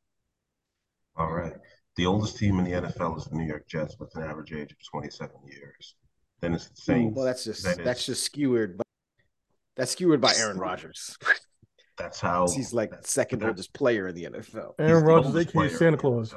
All 1.15 1.31
right. 1.31 1.53
The 1.97 2.05
oldest 2.05 2.37
team 2.37 2.59
in 2.59 2.65
the 2.65 2.71
NFL 2.71 3.17
is 3.17 3.25
the 3.25 3.35
New 3.35 3.45
York 3.45 3.67
Jets 3.67 3.97
with 3.99 4.15
an 4.15 4.23
average 4.23 4.53
age 4.53 4.71
of 4.71 4.77
27 4.89 5.35
years. 5.45 5.95
Then 6.39 6.53
it's 6.53 6.69
the 6.69 6.75
Saints. 6.75 7.15
Well, 7.15 7.25
that's 7.25 7.43
just 7.43 7.63
that 7.63 7.83
that's 7.83 8.01
is, 8.01 8.05
just 8.05 8.23
skewered. 8.23 8.77
By, 8.77 8.83
that's 9.75 9.91
skewered 9.91 10.21
by 10.21 10.33
Aaron 10.37 10.57
Rodgers. 10.57 11.17
That's 11.97 12.19
how 12.19 12.47
he's 12.47 12.73
like 12.73 12.91
second 13.01 13.43
oldest 13.43 13.73
player 13.73 14.07
in 14.07 14.15
the 14.15 14.23
NFL. 14.23 14.73
Aaron 14.79 15.03
Rodgers, 15.03 15.33
they 15.33 15.45
can 15.45 15.69
Santa 15.69 15.97
Claus. 15.97 16.33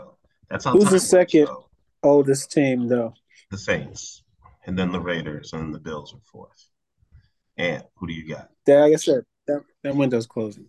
That's 0.50 0.66
how 0.66 0.72
who's 0.72 0.90
the 0.90 1.00
second 1.00 1.46
works, 1.46 1.64
oldest 2.02 2.52
team 2.52 2.86
though? 2.86 3.14
The 3.50 3.56
Saints, 3.56 4.24
and 4.66 4.78
then 4.78 4.92
the 4.92 5.00
Raiders, 5.00 5.54
and 5.54 5.62
then 5.62 5.72
the 5.72 5.78
Bills 5.78 6.12
are 6.12 6.20
fourth. 6.30 6.68
And 7.56 7.82
who 7.96 8.06
do 8.06 8.12
you 8.12 8.28
got? 8.28 8.50
Yeah, 8.66 8.80
like 8.80 8.92
I 8.92 8.96
said, 8.96 9.22
that, 9.46 9.62
that 9.82 9.96
window's 9.96 10.26
closing. 10.26 10.66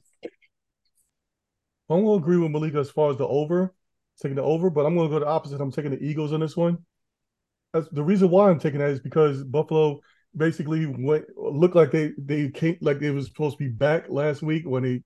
I'm 1.89 2.05
gonna 2.05 2.13
agree 2.13 2.37
with 2.37 2.51
Malika 2.51 2.79
as 2.79 2.89
far 2.89 3.11
as 3.11 3.17
the 3.17 3.27
over, 3.27 3.74
taking 4.21 4.35
the 4.35 4.43
over, 4.43 4.69
but 4.69 4.85
I'm 4.85 4.95
gonna 4.95 5.09
go 5.09 5.19
the 5.19 5.27
opposite. 5.27 5.61
I'm 5.61 5.71
taking 5.71 5.91
the 5.91 6.03
Eagles 6.03 6.33
on 6.33 6.39
this 6.39 6.57
one. 6.57 6.79
That's 7.73 7.89
the 7.89 8.03
reason 8.03 8.29
why 8.29 8.49
I'm 8.49 8.59
taking 8.59 8.79
that 8.79 8.91
is 8.91 8.99
because 8.99 9.43
Buffalo 9.43 9.99
basically 10.35 10.85
went 10.85 11.25
looked 11.37 11.75
like 11.75 11.91
they 11.91 12.11
they 12.17 12.49
came 12.49 12.77
like 12.81 12.99
they 12.99 13.11
was 13.11 13.27
supposed 13.27 13.57
to 13.57 13.63
be 13.63 13.69
back 13.69 14.05
last 14.09 14.41
week 14.41 14.63
when 14.65 14.83
they 14.83 15.03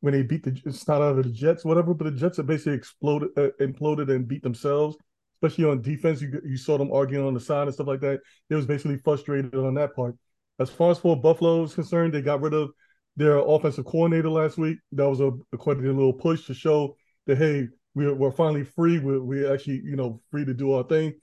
when 0.00 0.12
they 0.12 0.22
beat 0.22 0.42
the 0.42 0.60
it's 0.64 0.86
not 0.88 1.02
out 1.02 1.18
of 1.18 1.24
the 1.24 1.30
Jets 1.30 1.64
whatever, 1.64 1.94
but 1.94 2.04
the 2.04 2.10
Jets 2.18 2.36
have 2.36 2.46
basically 2.46 2.74
exploded 2.74 3.30
uh, 3.36 3.50
imploded 3.60 4.10
and 4.10 4.26
beat 4.26 4.42
themselves. 4.42 4.96
Especially 5.36 5.64
on 5.64 5.82
defense, 5.82 6.20
you 6.20 6.40
you 6.44 6.56
saw 6.56 6.78
them 6.78 6.92
arguing 6.92 7.26
on 7.26 7.34
the 7.34 7.40
side 7.40 7.66
and 7.66 7.74
stuff 7.74 7.88
like 7.88 8.00
that. 8.00 8.20
They 8.48 8.56
was 8.56 8.66
basically 8.66 8.98
frustrated 8.98 9.54
on 9.54 9.74
that 9.74 9.94
part. 9.94 10.16
As 10.58 10.70
far 10.70 10.90
as 10.92 10.98
for 10.98 11.20
Buffalo 11.20 11.64
is 11.64 11.74
concerned, 11.74 12.14
they 12.14 12.22
got 12.22 12.40
rid 12.40 12.54
of 12.54 12.70
their 13.16 13.38
offensive 13.38 13.84
coordinator 13.84 14.30
last 14.30 14.58
week. 14.58 14.78
That 14.92 15.08
was 15.08 15.20
a 15.20 15.32
quite 15.56 15.78
a 15.78 15.80
little 15.80 16.12
push 16.12 16.46
to 16.46 16.54
show 16.54 16.96
that 17.26 17.38
hey, 17.38 17.68
we're 17.94 18.14
we're 18.14 18.32
finally 18.32 18.64
free. 18.64 18.98
We're 18.98 19.22
we're 19.22 19.52
actually 19.52 19.82
you 19.84 19.96
know 19.96 20.20
free 20.30 20.44
to 20.44 20.54
do 20.54 20.72
our 20.72 20.84
thing 20.84 21.14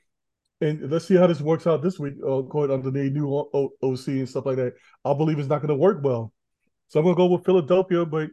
and 0.62 0.92
let's 0.92 1.06
see 1.06 1.16
how 1.16 1.28
this 1.28 1.42
works 1.42 1.68
out 1.68 1.82
this 1.82 2.00
week, 2.00 2.16
uh, 2.26 2.42
going 2.42 2.72
under 2.72 2.92
the 2.92 3.10
new 3.10 3.34
OC 3.84 4.08
and 4.08 4.30
stuff 4.30 4.46
like 4.46 4.58
that. 4.58 4.74
I 5.06 5.14
believe 5.14 5.40
it's 5.40 5.48
not 5.48 5.60
going 5.62 5.70
to 5.70 5.76
work 5.76 6.00
well. 6.04 6.34
So 6.90 7.00
I'm 7.00 7.06
going 7.06 7.16
to 7.16 7.18
go 7.18 7.28
with 7.28 7.46
Philadelphia, 7.46 8.06
but 8.06 8.30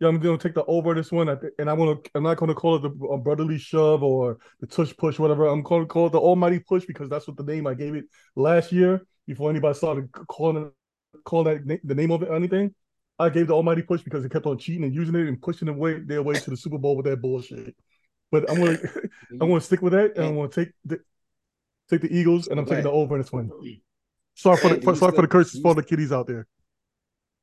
Yeah, 0.00 0.08
I'm 0.08 0.18
gonna 0.18 0.38
take 0.38 0.54
the 0.54 0.64
over 0.64 0.94
this 0.94 1.12
one, 1.12 1.28
and 1.28 1.70
I'm 1.70 1.78
gonna 1.78 1.96
I'm 2.14 2.22
not 2.22 2.38
gonna 2.38 2.54
call 2.54 2.76
it 2.76 2.82
the 2.82 2.92
uh, 3.06 3.18
brotherly 3.18 3.58
shove 3.58 4.02
or 4.02 4.38
the 4.60 4.66
tush 4.66 4.94
push, 4.96 5.18
whatever. 5.18 5.46
I'm 5.46 5.62
gonna 5.62 5.84
call 5.86 6.06
it 6.06 6.12
the 6.12 6.18
almighty 6.18 6.58
push 6.58 6.86
because 6.86 7.10
that's 7.10 7.28
what 7.28 7.36
the 7.36 7.44
name 7.44 7.66
I 7.66 7.74
gave 7.74 7.94
it 7.94 8.06
last 8.34 8.72
year 8.72 9.02
before 9.26 9.50
anybody 9.50 9.74
started 9.76 10.10
calling 10.28 10.72
calling 11.24 11.66
that 11.66 11.80
the 11.84 11.94
name 11.94 12.12
of 12.12 12.22
it 12.22 12.30
or 12.30 12.36
anything. 12.36 12.74
I 13.20 13.28
gave 13.28 13.48
the 13.48 13.52
almighty 13.52 13.82
push 13.82 14.02
because 14.02 14.22
they 14.22 14.28
kept 14.28 14.46
on 14.46 14.56
cheating 14.58 14.84
and 14.84 14.94
using 14.94 15.14
it 15.14 15.28
and 15.28 15.40
pushing 15.40 15.66
their 15.66 15.74
way 15.74 16.00
their 16.00 16.22
way 16.22 16.34
to 16.34 16.50
the 16.50 16.56
Super 16.56 16.78
Bowl 16.78 16.96
with 16.96 17.04
that 17.06 17.20
bullshit. 17.20 17.76
But 18.32 18.50
I'm 18.50 18.56
gonna 18.56 18.78
I'm 19.32 19.48
gonna 19.48 19.60
stick 19.60 19.82
with 19.82 19.92
that, 19.92 20.16
and 20.16 20.26
I'm 20.26 20.36
gonna 20.36 20.48
take 20.48 20.70
the 20.84 21.00
take 21.90 22.00
the 22.00 22.16
Eagles, 22.16 22.48
and 22.48 22.58
I'm 22.58 22.66
taking 22.66 22.84
the 22.84 22.90
over 22.90 23.16
in 23.16 23.20
this 23.20 23.30
one. 23.30 23.50
Sorry 24.34 24.56
for 24.56 24.74
the 24.74 24.96
sorry 24.96 25.14
for 25.14 25.22
the 25.22 25.28
curses 25.28 25.60
for 25.60 25.74
the 25.74 25.82
kiddies 25.82 26.12
out 26.12 26.26
there. 26.26 26.46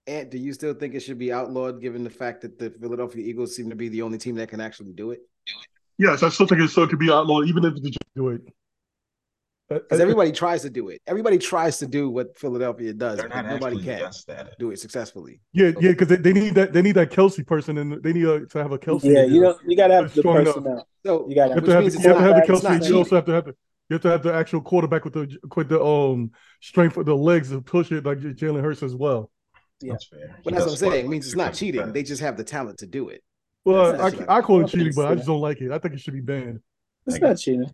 And 0.08 0.32
do 0.32 0.38
you 0.38 0.54
still 0.54 0.74
think 0.74 0.96
it 0.96 1.02
should 1.02 1.20
be 1.20 1.34
outlawed 1.34 1.82
given 1.82 2.04
the 2.04 2.10
fact 2.10 2.42
that 2.42 2.58
the 2.58 2.70
Philadelphia 2.70 3.24
Eagles 3.24 3.56
seem 3.56 3.70
to 3.70 3.76
be 3.76 3.90
the 3.90 4.02
only 4.02 4.18
team 4.18 4.36
that 4.36 4.50
can 4.50 4.62
actually 4.62 4.94
do 4.94 5.12
it? 5.12 5.20
Yes, 5.98 6.24
I 6.24 6.30
still 6.30 6.48
think 6.48 6.62
it 6.62 6.70
still 6.70 6.88
could 6.88 7.00
be 7.00 7.12
outlawed, 7.12 7.48
even 7.48 7.66
if 7.66 7.76
they 7.76 7.92
do 8.16 8.30
it. 8.30 8.42
Uh, 9.70 9.76
because 9.76 10.00
uh, 10.00 10.02
uh, 10.02 10.04
everybody 10.04 10.32
tries 10.32 10.62
to 10.62 10.70
do 10.70 10.88
it. 10.90 11.02
Everybody 11.08 11.38
tries 11.38 11.78
to 11.80 11.88
do 11.88 12.10
what 12.10 12.38
Philadelphia 12.38 12.94
does, 12.94 13.22
but 13.22 13.42
nobody 13.46 13.84
can 13.84 14.10
do 14.60 14.72
it 14.72 14.80
successfully. 14.80 15.42
Yeah, 15.52 15.72
yeah, 15.82 15.92
because 15.92 16.08
they, 16.08 16.16
they 16.16 16.34
need 16.34 16.56
that 16.56 16.72
they 16.72 16.82
need 16.82 16.94
that 16.94 17.12
Kelce 17.12 17.46
person, 17.46 17.78
and 17.78 18.02
they 18.02 18.14
need 18.14 18.26
a, 18.26 18.46
to 18.46 18.58
have 18.60 18.72
a 18.72 18.78
Kelce. 18.78 19.04
Yeah, 19.04 19.26
you 19.26 19.42
know, 19.42 19.58
you 19.68 19.76
gotta 19.76 19.96
have 19.96 20.14
the 20.14 20.24
personnel. 20.24 20.88
So 21.06 21.28
you 21.28 21.36
gotta 21.36 21.56
have, 21.56 21.66
you 21.66 21.74
have 21.74 21.84
to 21.84 21.90
have, 21.92 22.04
you 22.04 22.10
have 22.10 22.18
to 22.18 22.24
have 22.24 22.48
the 22.48 22.54
Kelce. 22.54 22.90
You 22.90 22.98
also 22.98 23.16
have 23.16 23.26
to 23.26 23.32
have 23.34 23.46
the 23.46 23.56
you 23.90 23.94
have 23.94 24.02
to 24.02 24.10
have 24.10 24.24
the 24.24 24.34
actual 24.34 24.62
quarterback 24.62 25.04
with 25.04 25.14
the 25.14 25.38
with 25.56 25.70
the 25.70 25.84
um 25.84 26.32
strength 26.62 26.98
of 26.98 27.06
the 27.06 27.16
legs 27.16 27.50
to 27.50 27.62
push 27.62 27.92
it 27.92 28.06
like 28.06 28.20
Jalen 28.20 28.62
Hurts 28.62 28.84
as 28.84 28.96
well. 28.96 29.32
Yeah. 29.82 29.94
That's 29.94 30.08
fair. 30.08 30.40
But 30.44 30.54
that's 30.54 30.66
what 30.66 30.72
I'm 30.72 30.78
saying. 30.78 31.06
It 31.06 31.10
means 31.10 31.26
it's 31.26 31.36
not 31.36 31.54
cheating. 31.54 31.92
They 31.94 32.04
just 32.04 32.22
have 32.22 32.38
the 32.38 32.44
talent 32.44 32.80
to 32.80 32.88
do 32.88 33.10
it. 33.10 33.22
Well, 33.64 34.02
I, 34.02 34.38
I 34.38 34.42
call 34.42 34.64
it 34.64 34.70
cheating, 34.70 34.94
but 34.96 35.08
I 35.08 35.16
just 35.16 35.28
don't 35.28 35.42
like 35.42 35.60
it. 35.62 35.72
I 35.72 35.78
think 35.78 35.94
it 35.94 36.00
should 36.00 36.14
be 36.14 36.22
banned. 36.22 36.62
It's 37.06 37.20
not 37.20 37.38
cheating. 37.38 37.70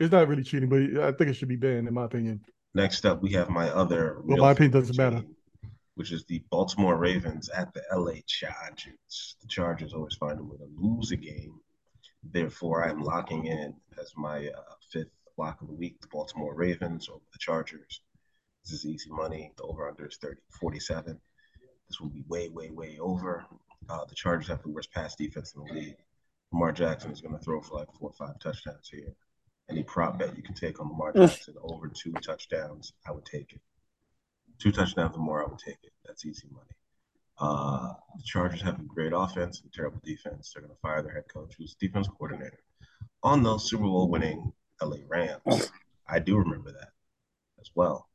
It's 0.00 0.12
not 0.12 0.28
really 0.28 0.44
cheating, 0.44 0.68
but 0.68 1.02
I 1.02 1.12
think 1.12 1.30
it 1.30 1.34
should 1.34 1.48
be 1.48 1.56
banned, 1.56 1.88
in 1.88 1.94
my 1.94 2.04
opinion. 2.04 2.40
Next 2.74 3.04
up, 3.04 3.22
we 3.22 3.32
have 3.32 3.48
my 3.48 3.68
other. 3.70 4.20
Well, 4.24 4.38
my 4.38 4.52
opinion 4.52 4.72
doesn't 4.72 4.94
team, 4.94 5.04
matter. 5.04 5.26
Which 5.96 6.12
is 6.12 6.24
the 6.26 6.42
Baltimore 6.50 6.96
Ravens 6.96 7.48
at 7.48 7.74
the 7.74 7.82
LA 7.92 8.20
Chargers. 8.26 9.36
The 9.40 9.48
Chargers 9.48 9.94
always 9.94 10.14
find 10.14 10.38
a 10.38 10.44
way 10.44 10.56
to 10.58 10.68
lose 10.76 11.10
a 11.10 11.16
game. 11.16 11.60
Therefore, 12.22 12.84
I'm 12.84 13.02
locking 13.02 13.46
in 13.46 13.74
as 14.00 14.12
my 14.16 14.46
uh, 14.46 14.74
fifth 14.92 15.10
lock 15.36 15.60
of 15.60 15.68
the 15.68 15.74
week 15.74 16.00
the 16.00 16.08
Baltimore 16.08 16.54
Ravens 16.54 17.08
over 17.08 17.24
the 17.32 17.38
Chargers. 17.38 18.02
This 18.64 18.72
is 18.74 18.86
easy 18.86 19.10
money. 19.10 19.52
The 19.56 19.64
over 19.64 19.88
under 19.88 20.06
is 20.06 20.18
30, 20.20 20.40
47. 20.60 21.18
This 21.88 22.00
will 22.00 22.10
be 22.10 22.24
way, 22.28 22.48
way, 22.48 22.70
way 22.70 22.98
over. 23.00 23.46
Uh, 23.88 24.04
the 24.04 24.14
Chargers 24.14 24.48
have 24.48 24.62
the 24.62 24.68
worst 24.68 24.92
pass 24.92 25.16
defense 25.16 25.54
in 25.54 25.64
the 25.64 25.72
league. 25.72 25.96
Lamar 26.52 26.72
Jackson 26.72 27.10
is 27.10 27.20
going 27.20 27.36
to 27.36 27.42
throw 27.42 27.60
for 27.60 27.78
like 27.78 27.88
four 27.98 28.10
or 28.10 28.26
five 28.26 28.38
touchdowns 28.38 28.88
here. 28.90 29.14
Any 29.70 29.82
prop 29.82 30.18
bet 30.18 30.36
you 30.36 30.42
can 30.42 30.54
take 30.54 30.80
on 30.80 30.88
Lamar 30.88 31.12
Jackson 31.12 31.54
over 31.62 31.88
two 31.88 32.12
touchdowns, 32.12 32.92
I 33.06 33.12
would 33.12 33.26
take 33.26 33.52
it. 33.52 33.60
Two 34.58 34.72
touchdowns 34.72 35.14
or 35.16 35.20
more, 35.20 35.44
I 35.44 35.48
would 35.48 35.58
take 35.58 35.78
it. 35.82 35.92
That's 36.06 36.24
easy 36.24 36.48
money. 36.50 36.64
Uh, 37.38 37.92
the 38.16 38.22
Chargers 38.24 38.62
have 38.62 38.80
a 38.80 38.84
great 38.84 39.12
offense 39.14 39.60
and 39.60 39.72
terrible 39.72 40.00
defense. 40.04 40.52
They're 40.52 40.62
going 40.62 40.74
to 40.74 40.80
fire 40.80 41.02
their 41.02 41.12
head 41.12 41.28
coach, 41.32 41.54
who's 41.56 41.74
defense 41.74 42.08
coordinator, 42.08 42.58
on 43.22 43.42
those 43.42 43.68
Super 43.68 43.84
Bowl 43.84 44.08
winning 44.08 44.52
LA 44.82 44.96
Rams. 45.06 45.70
I 46.08 46.18
do 46.18 46.36
remember 46.38 46.72
that 46.72 46.88
as 47.60 47.70
well. 47.74 48.08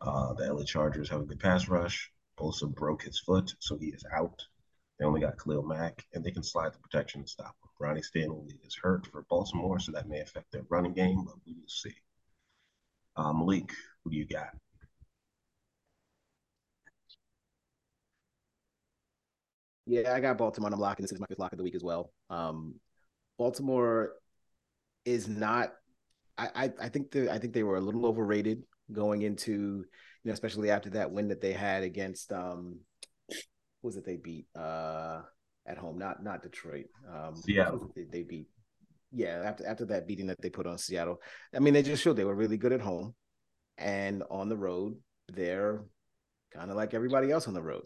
Uh, 0.00 0.32
the 0.34 0.52
LA 0.52 0.64
Chargers 0.64 1.08
have 1.10 1.20
a 1.20 1.24
good 1.24 1.40
pass 1.40 1.68
rush. 1.68 2.10
Bosa 2.38 2.72
broke 2.72 3.02
his 3.02 3.18
foot, 3.18 3.52
so 3.58 3.76
he 3.76 3.86
is 3.86 4.04
out. 4.14 4.42
They 4.98 5.04
only 5.04 5.20
got 5.20 5.38
Khalil 5.38 5.62
Mack, 5.64 6.06
and 6.14 6.24
they 6.24 6.30
can 6.30 6.42
slide 6.42 6.72
the 6.72 6.78
protection 6.78 7.20
and 7.22 7.28
stop 7.28 7.56
him. 7.62 7.63
Ronnie 7.78 8.02
Stanley 8.02 8.58
is 8.64 8.76
hurt 8.76 9.06
for 9.06 9.22
Baltimore, 9.28 9.78
so 9.78 9.92
that 9.92 10.08
may 10.08 10.20
affect 10.20 10.52
their 10.52 10.64
running 10.68 10.94
game, 10.94 11.24
but 11.24 11.34
we 11.46 11.52
will 11.54 11.68
see. 11.68 11.94
Uh, 13.16 13.32
Malik, 13.32 13.72
who 14.02 14.10
do 14.10 14.16
you 14.16 14.26
got? 14.26 14.50
Yeah, 19.86 20.14
I 20.14 20.20
got 20.20 20.38
Baltimore. 20.38 20.70
I'm 20.72 20.80
locking 20.80 21.02
this 21.04 21.12
is 21.12 21.20
my 21.20 21.26
fifth 21.26 21.38
lock 21.38 21.52
of 21.52 21.58
the 21.58 21.64
week 21.64 21.74
as 21.74 21.84
well. 21.84 22.12
Um, 22.30 22.76
Baltimore 23.38 24.12
is 25.04 25.28
not. 25.28 25.72
I, 26.38 26.48
I 26.54 26.72
I 26.80 26.88
think 26.88 27.10
the 27.10 27.32
I 27.32 27.38
think 27.38 27.52
they 27.52 27.62
were 27.62 27.76
a 27.76 27.80
little 27.80 28.06
overrated 28.06 28.62
going 28.92 29.22
into, 29.22 29.52
you 29.52 29.86
know, 30.24 30.32
especially 30.32 30.70
after 30.70 30.90
that 30.90 31.10
win 31.12 31.28
that 31.28 31.40
they 31.40 31.52
had 31.52 31.82
against 31.82 32.32
um 32.32 32.80
who 33.28 33.88
was 33.88 33.96
it 33.96 34.04
they 34.04 34.16
beat 34.16 34.46
uh 34.56 35.22
at 35.66 35.78
home, 35.78 35.98
not 35.98 36.22
not 36.22 36.42
Detroit. 36.42 36.86
Um 37.12 37.36
Seattle. 37.36 37.90
They, 37.94 38.04
they 38.04 38.22
beat 38.22 38.48
yeah, 39.12 39.42
after 39.44 39.66
after 39.66 39.84
that 39.86 40.06
beating 40.06 40.26
that 40.26 40.40
they 40.42 40.50
put 40.50 40.66
on 40.66 40.78
Seattle. 40.78 41.20
I 41.54 41.60
mean, 41.60 41.74
they 41.74 41.82
just 41.82 42.02
showed 42.02 42.16
they 42.16 42.24
were 42.24 42.34
really 42.34 42.56
good 42.56 42.72
at 42.72 42.80
home 42.80 43.14
and 43.78 44.22
on 44.30 44.48
the 44.48 44.56
road, 44.56 44.96
they're 45.28 45.84
kind 46.52 46.70
of 46.70 46.76
like 46.76 46.94
everybody 46.94 47.30
else 47.30 47.48
on 47.48 47.54
the 47.54 47.62
road. 47.62 47.84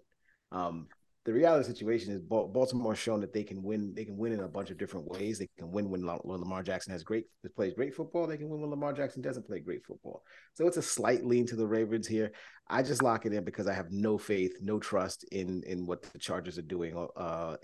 Um, 0.53 0.89
the 1.29 1.35
reality 1.35 1.61
of 1.61 1.67
the 1.67 1.75
situation 1.75 2.15
is 2.15 2.23
Baltimore 2.23 2.95
has 2.95 2.99
shown 2.99 3.21
that 3.21 3.35
they 3.35 3.45
can 3.45 3.63
win. 3.63 3.93
They 3.95 4.07
can 4.07 4.17
win 4.17 4.33
in 4.33 4.41
a 4.41 4.49
bunch 4.49 4.71
of 4.71 4.79
different 4.79 5.07
ways. 5.09 5.39
They 5.39 5.51
can 5.59 5.71
win 5.71 5.91
when, 5.91 6.01
when 6.01 6.41
Lamar 6.41 6.63
Jackson 6.63 6.91
has 6.91 7.03
great 7.03 7.27
plays 7.55 7.75
great 7.75 7.95
football. 7.95 8.27
They 8.27 8.39
can 8.39 8.49
win 8.49 8.63
when 8.63 8.71
Lamar 8.71 8.95
Jackson 8.95 9.21
doesn't 9.21 9.47
play 9.47 9.61
great 9.61 9.85
football. 9.85 10.23
So 10.55 10.67
it's 10.67 10.79
a 10.79 10.83
slight 10.83 11.27
lean 11.27 11.45
to 11.49 11.55
the 11.55 11.67
Ravens 11.67 12.07
here. 12.07 12.33
I 12.67 12.83
just 12.83 13.03
lock 13.03 13.27
it 13.27 13.35
in 13.35 13.45
because 13.45 13.67
I 13.67 13.75
have 13.75 13.93
no 13.93 14.17
faith, 14.17 14.57
no 14.63 14.79
trust 14.79 15.25
in 15.25 15.63
in 15.67 15.85
what 15.85 16.03
the 16.03 16.19
Chargers 16.19 16.57
are 16.57 16.63
doing, 16.63 16.97
uh, 17.15 17.57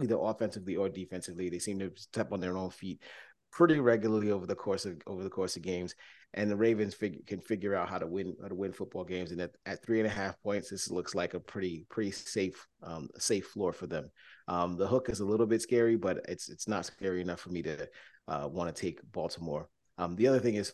either 0.00 0.16
offensively 0.16 0.76
or 0.76 0.88
defensively. 0.88 1.48
They 1.48 1.58
seem 1.58 1.80
to 1.80 1.90
step 1.96 2.32
on 2.32 2.38
their 2.38 2.56
own 2.56 2.70
feet 2.70 3.02
pretty 3.50 3.80
regularly 3.80 4.30
over 4.30 4.46
the 4.46 4.54
course 4.54 4.86
of 4.86 4.96
over 5.08 5.24
the 5.24 5.30
course 5.30 5.56
of 5.56 5.62
games 5.62 5.96
and 6.34 6.50
the 6.50 6.56
Ravens 6.56 6.94
fig- 6.94 7.26
can 7.26 7.40
figure 7.40 7.74
out 7.74 7.88
how 7.88 7.98
to 7.98 8.06
win 8.06 8.36
how 8.42 8.48
to 8.48 8.54
win 8.54 8.72
football 8.72 9.04
games. 9.04 9.32
And 9.32 9.40
at, 9.40 9.52
at 9.66 9.84
three 9.84 9.98
and 9.98 10.06
a 10.06 10.10
half 10.10 10.40
points, 10.42 10.70
this 10.70 10.90
looks 10.90 11.14
like 11.14 11.34
a 11.34 11.40
pretty 11.40 11.86
pretty 11.88 12.10
safe 12.10 12.66
um, 12.82 13.08
safe 13.18 13.46
floor 13.46 13.72
for 13.72 13.86
them. 13.86 14.10
Um, 14.46 14.76
the 14.76 14.86
hook 14.86 15.08
is 15.08 15.20
a 15.20 15.24
little 15.24 15.46
bit 15.46 15.62
scary, 15.62 15.96
but 15.96 16.24
it's 16.28 16.48
it's 16.48 16.68
not 16.68 16.86
scary 16.86 17.20
enough 17.20 17.40
for 17.40 17.50
me 17.50 17.62
to 17.62 17.88
uh, 18.28 18.48
want 18.50 18.74
to 18.74 18.80
take 18.80 19.00
Baltimore. 19.12 19.68
Um, 19.96 20.16
the 20.16 20.28
other 20.28 20.38
thing 20.40 20.54
is, 20.54 20.72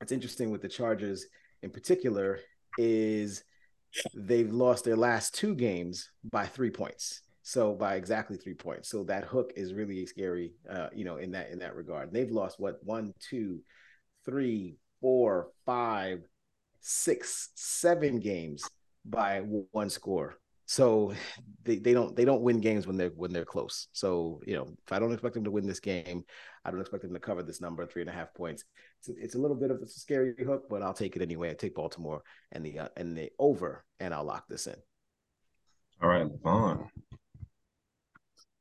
it's 0.00 0.12
interesting 0.12 0.50
with 0.50 0.62
the 0.62 0.68
Chargers 0.68 1.26
in 1.62 1.70
particular 1.70 2.40
is 2.78 3.44
they've 4.14 4.52
lost 4.52 4.84
their 4.84 4.96
last 4.96 5.34
two 5.34 5.54
games 5.54 6.10
by 6.30 6.46
three 6.46 6.70
points. 6.70 7.22
So 7.42 7.74
by 7.74 7.96
exactly 7.96 8.38
three 8.38 8.54
points. 8.54 8.88
So 8.88 9.04
that 9.04 9.24
hook 9.24 9.52
is 9.54 9.74
really 9.74 10.06
scary, 10.06 10.54
uh, 10.68 10.88
you 10.94 11.04
know, 11.04 11.18
in 11.18 11.30
that 11.32 11.50
in 11.50 11.58
that 11.58 11.76
regard. 11.76 12.12
They've 12.12 12.30
lost 12.30 12.58
what 12.58 12.82
one, 12.82 13.12
two, 13.20 13.60
three, 14.24 14.76
four, 15.00 15.48
five, 15.66 16.20
six, 16.80 17.50
seven 17.54 18.20
games 18.20 18.68
by 19.04 19.40
one 19.40 19.90
score. 19.90 20.38
So 20.66 21.12
they, 21.62 21.76
they 21.76 21.92
don't 21.92 22.16
they 22.16 22.24
don't 22.24 22.40
win 22.40 22.60
games 22.60 22.86
when 22.86 22.96
they're 22.96 23.10
when 23.10 23.32
they're 23.32 23.44
close. 23.44 23.88
So 23.92 24.40
you 24.46 24.54
know 24.54 24.66
if 24.86 24.92
I 24.92 24.98
don't 24.98 25.12
expect 25.12 25.34
them 25.34 25.44
to 25.44 25.50
win 25.50 25.66
this 25.66 25.80
game, 25.80 26.24
I 26.64 26.70
don't 26.70 26.80
expect 26.80 27.02
them 27.02 27.12
to 27.12 27.20
cover 27.20 27.42
this 27.42 27.60
number 27.60 27.84
three 27.84 28.00
and 28.00 28.10
a 28.10 28.14
half 28.14 28.32
points. 28.32 28.64
It's, 29.00 29.10
it's 29.20 29.34
a 29.34 29.38
little 29.38 29.56
bit 29.56 29.70
of 29.70 29.82
a 29.82 29.86
scary 29.86 30.34
hook, 30.44 30.64
but 30.70 30.82
I'll 30.82 30.94
take 30.94 31.16
it 31.16 31.22
anyway. 31.22 31.50
I 31.50 31.54
take 31.54 31.74
Baltimore 31.74 32.22
and 32.52 32.64
the 32.64 32.78
uh, 32.78 32.88
and 32.96 33.16
the 33.16 33.30
over, 33.38 33.84
and 34.00 34.14
I'll 34.14 34.24
lock 34.24 34.48
this 34.48 34.66
in. 34.66 34.76
All 36.02 36.08
right, 36.08 36.26
Vaughn. 36.42 36.88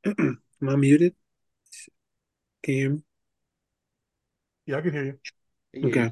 Am 0.05 0.39
I 0.61 0.75
muted? 0.75 1.15
Can 2.63 2.73
you 2.73 2.79
hear 2.81 2.89
me? 2.91 3.01
Yeah, 4.65 4.77
I 4.77 4.81
can 4.81 4.93
hear 4.93 5.05
you. 5.05 5.19
Okay. 5.75 6.11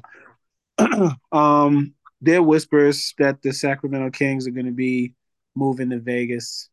um, 1.32 1.94
there 2.20 2.42
whispers 2.42 3.14
that 3.18 3.42
the 3.42 3.52
Sacramento 3.52 4.10
Kings 4.10 4.46
are 4.46 4.52
going 4.52 4.66
to 4.66 4.72
be 4.72 5.14
moving 5.54 5.90
to 5.90 5.98
Vegas, 5.98 6.70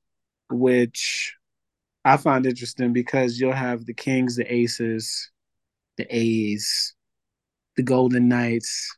which 0.50 1.36
I 2.06 2.18
find 2.18 2.46
interesting 2.46 2.94
because 2.94 3.40
you'll 3.40 3.52
have 3.54 3.86
the 3.86 3.94
Kings, 3.94 4.36
the 4.36 4.52
Aces, 4.52 5.32
the 5.98 6.06
A's, 6.16 6.94
the 7.76 7.84
Golden 7.84 8.28
Knights, 8.28 8.96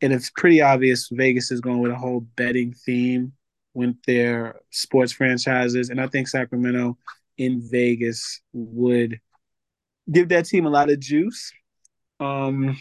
and 0.00 0.12
it's 0.12 0.30
pretty 0.30 0.60
obvious 0.60 1.08
Vegas 1.12 1.50
is 1.50 1.60
going 1.60 1.78
with 1.78 1.92
a 1.92 1.96
whole 1.96 2.20
betting 2.36 2.74
theme 2.74 3.32
with 3.74 3.96
their 4.06 4.60
sports 4.70 5.12
franchises, 5.12 5.88
and 5.88 6.00
I 6.00 6.08
think 6.08 6.28
Sacramento 6.28 6.98
in 7.38 7.62
Vegas 7.70 8.40
would 8.52 9.20
give 10.10 10.28
that 10.28 10.46
team 10.46 10.66
a 10.66 10.70
lot 10.70 10.90
of 10.90 11.00
juice. 11.00 11.52
Um, 12.20 12.76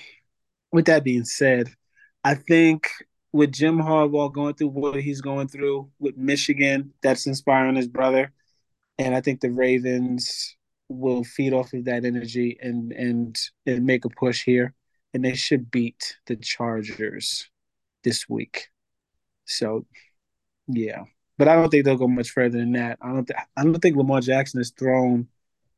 with 0.72 0.86
that 0.86 1.04
being 1.04 1.26
said, 1.26 1.70
I 2.24 2.36
think 2.36 2.88
with 3.34 3.52
Jim 3.52 3.78
Harbaugh 3.78 4.32
going 4.32 4.54
through 4.56 4.70
what 4.70 4.96
he's 5.02 5.22
going 5.22 5.48
through 5.48 5.90
with 6.00 6.18
Michigan, 6.18 6.94
that's 7.02 7.28
inspiring 7.28 7.76
his 7.76 7.88
brother. 7.88 8.32
And 8.98 9.16
I 9.16 9.22
think 9.22 9.42
the 9.42 9.52
Ravens 9.52 10.56
will 10.90 11.24
feed 11.24 11.54
off 11.54 11.74
of 11.74 11.86
that 11.86 12.04
energy 12.06 12.58
and 12.62 12.92
and 12.92 13.40
and 13.66 13.86
make 13.86 14.06
a 14.06 14.10
push 14.10 14.44
here. 14.44 14.74
And 15.14 15.24
they 15.26 15.34
should 15.36 15.72
beat 15.72 16.18
the 16.28 16.36
Chargers 16.36 17.50
this 18.04 18.30
week. 18.30 18.68
So 19.46 19.86
yeah. 20.68 21.04
but 21.38 21.48
I 21.48 21.56
don't 21.56 21.70
think 21.70 21.86
they'll 21.86 21.98
go 21.98 22.08
much 22.08 22.30
further 22.30 22.60
than 22.60 22.74
that. 22.74 22.98
I 23.02 23.08
don't. 23.12 23.26
Th- 23.26 23.40
I 23.58 23.64
don't 23.64 23.80
think 23.80 23.98
Lamar 23.98 24.22
Jackson 24.22 24.60
has 24.60 24.70
thrown 24.72 25.28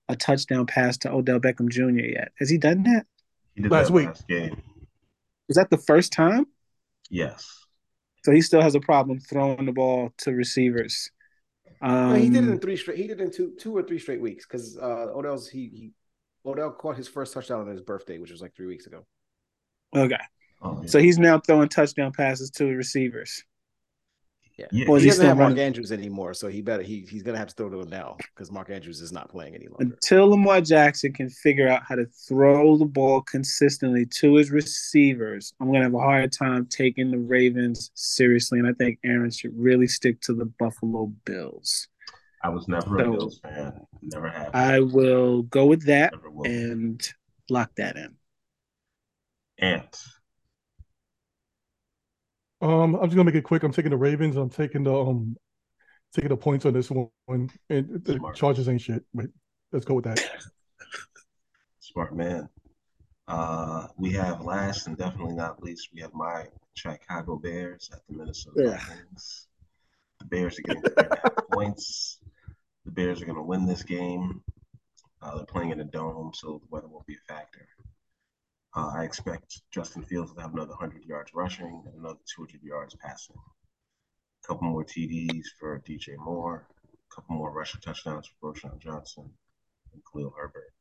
a 0.09 0.15
touchdown 0.15 0.65
pass 0.65 0.97
to 0.99 1.11
Odell 1.11 1.39
Beckham 1.39 1.69
Jr. 1.69 2.05
yet. 2.05 2.31
Has 2.37 2.49
he 2.49 2.57
done 2.57 2.83
that? 2.83 3.05
He 3.55 3.61
did 3.61 3.71
Last 3.71 3.87
that 3.87 3.93
week. 3.93 4.07
last 4.07 4.27
game. 4.27 4.61
Is 5.49 5.55
that 5.55 5.69
the 5.69 5.77
first 5.77 6.11
time? 6.13 6.45
Yes. 7.09 7.65
So 8.23 8.31
he 8.31 8.41
still 8.41 8.61
has 8.61 8.75
a 8.75 8.79
problem 8.79 9.19
throwing 9.19 9.65
the 9.65 9.71
ball 9.73 10.13
to 10.19 10.31
receivers. 10.31 11.11
Um, 11.81 12.09
No, 12.09 12.15
he 12.15 12.29
did 12.29 12.45
it 12.45 12.49
in 12.49 12.59
three 12.59 12.77
straight. 12.77 12.97
He 12.97 13.07
did 13.07 13.19
it 13.19 13.23
in 13.23 13.31
two, 13.31 13.53
two 13.59 13.75
or 13.75 13.83
three 13.83 13.99
straight 13.99 14.21
weeks 14.21 14.45
because 14.45 14.77
uh, 14.77 15.07
Odell's 15.13 15.49
he, 15.49 15.69
he 15.69 15.91
Odell 16.45 16.71
caught 16.71 16.95
his 16.95 17.07
first 17.07 17.33
touchdown 17.33 17.61
on 17.61 17.67
his 17.67 17.81
birthday, 17.81 18.17
which 18.19 18.31
was 18.31 18.41
like 18.41 18.55
three 18.55 18.67
weeks 18.67 18.87
ago. 18.87 19.05
Okay, 19.95 20.15
Oh, 20.61 20.79
yeah. 20.81 20.87
so 20.87 20.99
he's 20.99 21.19
now 21.19 21.39
throwing 21.39 21.69
touchdown 21.69 22.11
passes 22.13 22.49
to 22.51 22.63
the 22.63 22.75
receivers. 22.75 23.43
Yeah, 24.57 24.67
Yeah. 24.71 24.85
Or 24.87 24.97
is 24.97 25.03
he 25.03 25.07
he 25.07 25.09
doesn't 25.09 25.21
still 25.23 25.27
have 25.29 25.37
Mark? 25.37 25.57
Andrews 25.57 25.91
anymore, 25.91 26.35
so 26.35 26.47
he 26.47 26.61
better 26.61 26.83
he 26.83 27.07
he's 27.09 27.23
gonna 27.23 27.39
have 27.39 27.47
to 27.47 27.55
throw 27.55 27.69
to 27.69 27.81
him 27.81 27.89
now 27.89 28.17
because 28.35 28.51
Mark 28.51 28.69
Andrews 28.69 29.01
is 29.01 29.11
not 29.11 29.29
playing 29.29 29.55
anymore. 29.55 29.77
Until 29.79 30.29
Lamar 30.29 30.61
Jackson 30.61 31.11
can 31.11 31.27
figure 31.29 31.67
out 31.67 31.81
how 31.87 31.95
to 31.95 32.05
throw 32.27 32.77
the 32.77 32.85
ball 32.85 33.21
consistently 33.21 34.05
to 34.05 34.35
his 34.35 34.51
receivers, 34.51 35.53
I'm 35.59 35.71
gonna 35.71 35.83
have 35.83 35.95
a 35.95 35.99
hard 35.99 36.31
time 36.31 36.67
taking 36.67 37.09
the 37.09 37.17
Ravens 37.17 37.89
seriously. 37.95 38.59
And 38.59 38.67
I 38.67 38.73
think 38.73 38.99
Aaron 39.03 39.31
should 39.31 39.57
really 39.57 39.87
stick 39.87 40.21
to 40.21 40.33
the 40.35 40.45
Buffalo 40.45 41.11
Bills. 41.25 41.87
I 42.43 42.49
was 42.49 42.67
never 42.67 42.97
a 42.97 43.05
So- 43.05 43.11
Bills 43.11 43.39
fan. 43.39 43.73
Never 44.03 44.29
have. 44.29 44.51
I 44.53 44.81
will 44.81 45.43
go 45.43 45.65
with 45.65 45.85
that 45.85 46.11
never 46.13 46.29
will. 46.29 46.43
be. 46.43 46.49
and 46.51 47.13
lock 47.49 47.71
that 47.77 47.95
in. 47.95 48.15
Ant. 49.59 49.97
Um, 52.63 52.95
I'm 52.95 53.03
just 53.03 53.15
gonna 53.15 53.25
make 53.25 53.35
it 53.35 53.43
quick. 53.43 53.63
I'm 53.63 53.73
taking 53.73 53.91
the 53.91 53.97
Ravens. 53.97 54.37
I'm 54.37 54.49
taking 54.49 54.83
the 54.83 54.95
um, 54.95 55.35
taking 56.13 56.29
the 56.29 56.37
points 56.37 56.65
on 56.65 56.73
this 56.73 56.89
one. 56.89 57.09
And 57.69 58.03
the 58.05 58.15
Smart. 58.15 58.35
Chargers 58.35 58.69
ain't 58.69 58.81
shit. 58.81 59.03
But 59.13 59.25
let's 59.73 59.83
go 59.85 59.95
with 59.95 60.05
that. 60.05 60.23
Smart 61.79 62.15
man. 62.15 62.47
Uh, 63.27 63.87
we 63.97 64.11
have 64.13 64.41
last 64.41 64.87
and 64.87 64.97
definitely 64.97 65.33
not 65.35 65.61
least, 65.61 65.89
we 65.93 66.01
have 66.01 66.13
my 66.13 66.45
Chicago 66.73 67.35
Bears 67.37 67.89
at 67.93 67.99
the 68.07 68.15
Minnesota 68.17 68.61
Yeah. 68.63 68.77
Vikings. 68.77 69.47
The 70.19 70.25
Bears 70.25 70.57
are 70.59 70.61
getting 70.61 70.81
three 70.83 70.93
and 70.97 71.11
a 71.11 71.19
half 71.21 71.33
points. 71.51 72.19
The 72.85 72.91
Bears 72.91 73.21
are 73.21 73.25
going 73.25 73.37
to 73.37 73.43
win 73.43 73.65
this 73.65 73.83
game. 73.83 74.41
Uh, 75.21 75.37
they're 75.37 75.45
playing 75.45 75.71
in 75.71 75.79
a 75.79 75.85
dome, 75.85 76.31
so 76.33 76.59
the 76.61 76.67
weather 76.69 76.87
won't 76.87 77.05
be 77.05 77.15
a 77.15 77.33
factor. 77.33 77.65
Uh, 78.75 78.91
I 78.95 79.03
expect 79.03 79.61
Justin 79.71 80.03
Fields 80.03 80.33
to 80.33 80.41
have 80.41 80.53
another 80.53 80.71
100 80.71 81.05
yards 81.05 81.31
rushing 81.33 81.83
and 81.85 81.95
another 81.95 82.19
200 82.35 82.63
yards 82.63 82.95
passing. 82.95 83.35
A 84.43 84.47
couple 84.47 84.67
more 84.67 84.83
TDs 84.83 85.45
for 85.59 85.79
DJ 85.87 86.17
Moore, 86.17 86.67
a 86.83 87.15
couple 87.15 87.35
more 87.35 87.51
rushing 87.51 87.81
touchdowns 87.81 88.27
for 88.27 88.53
Roschon 88.53 88.79
Johnson 88.79 89.29
and 89.93 90.01
Khalil 90.11 90.33
Herbert. 90.35 90.73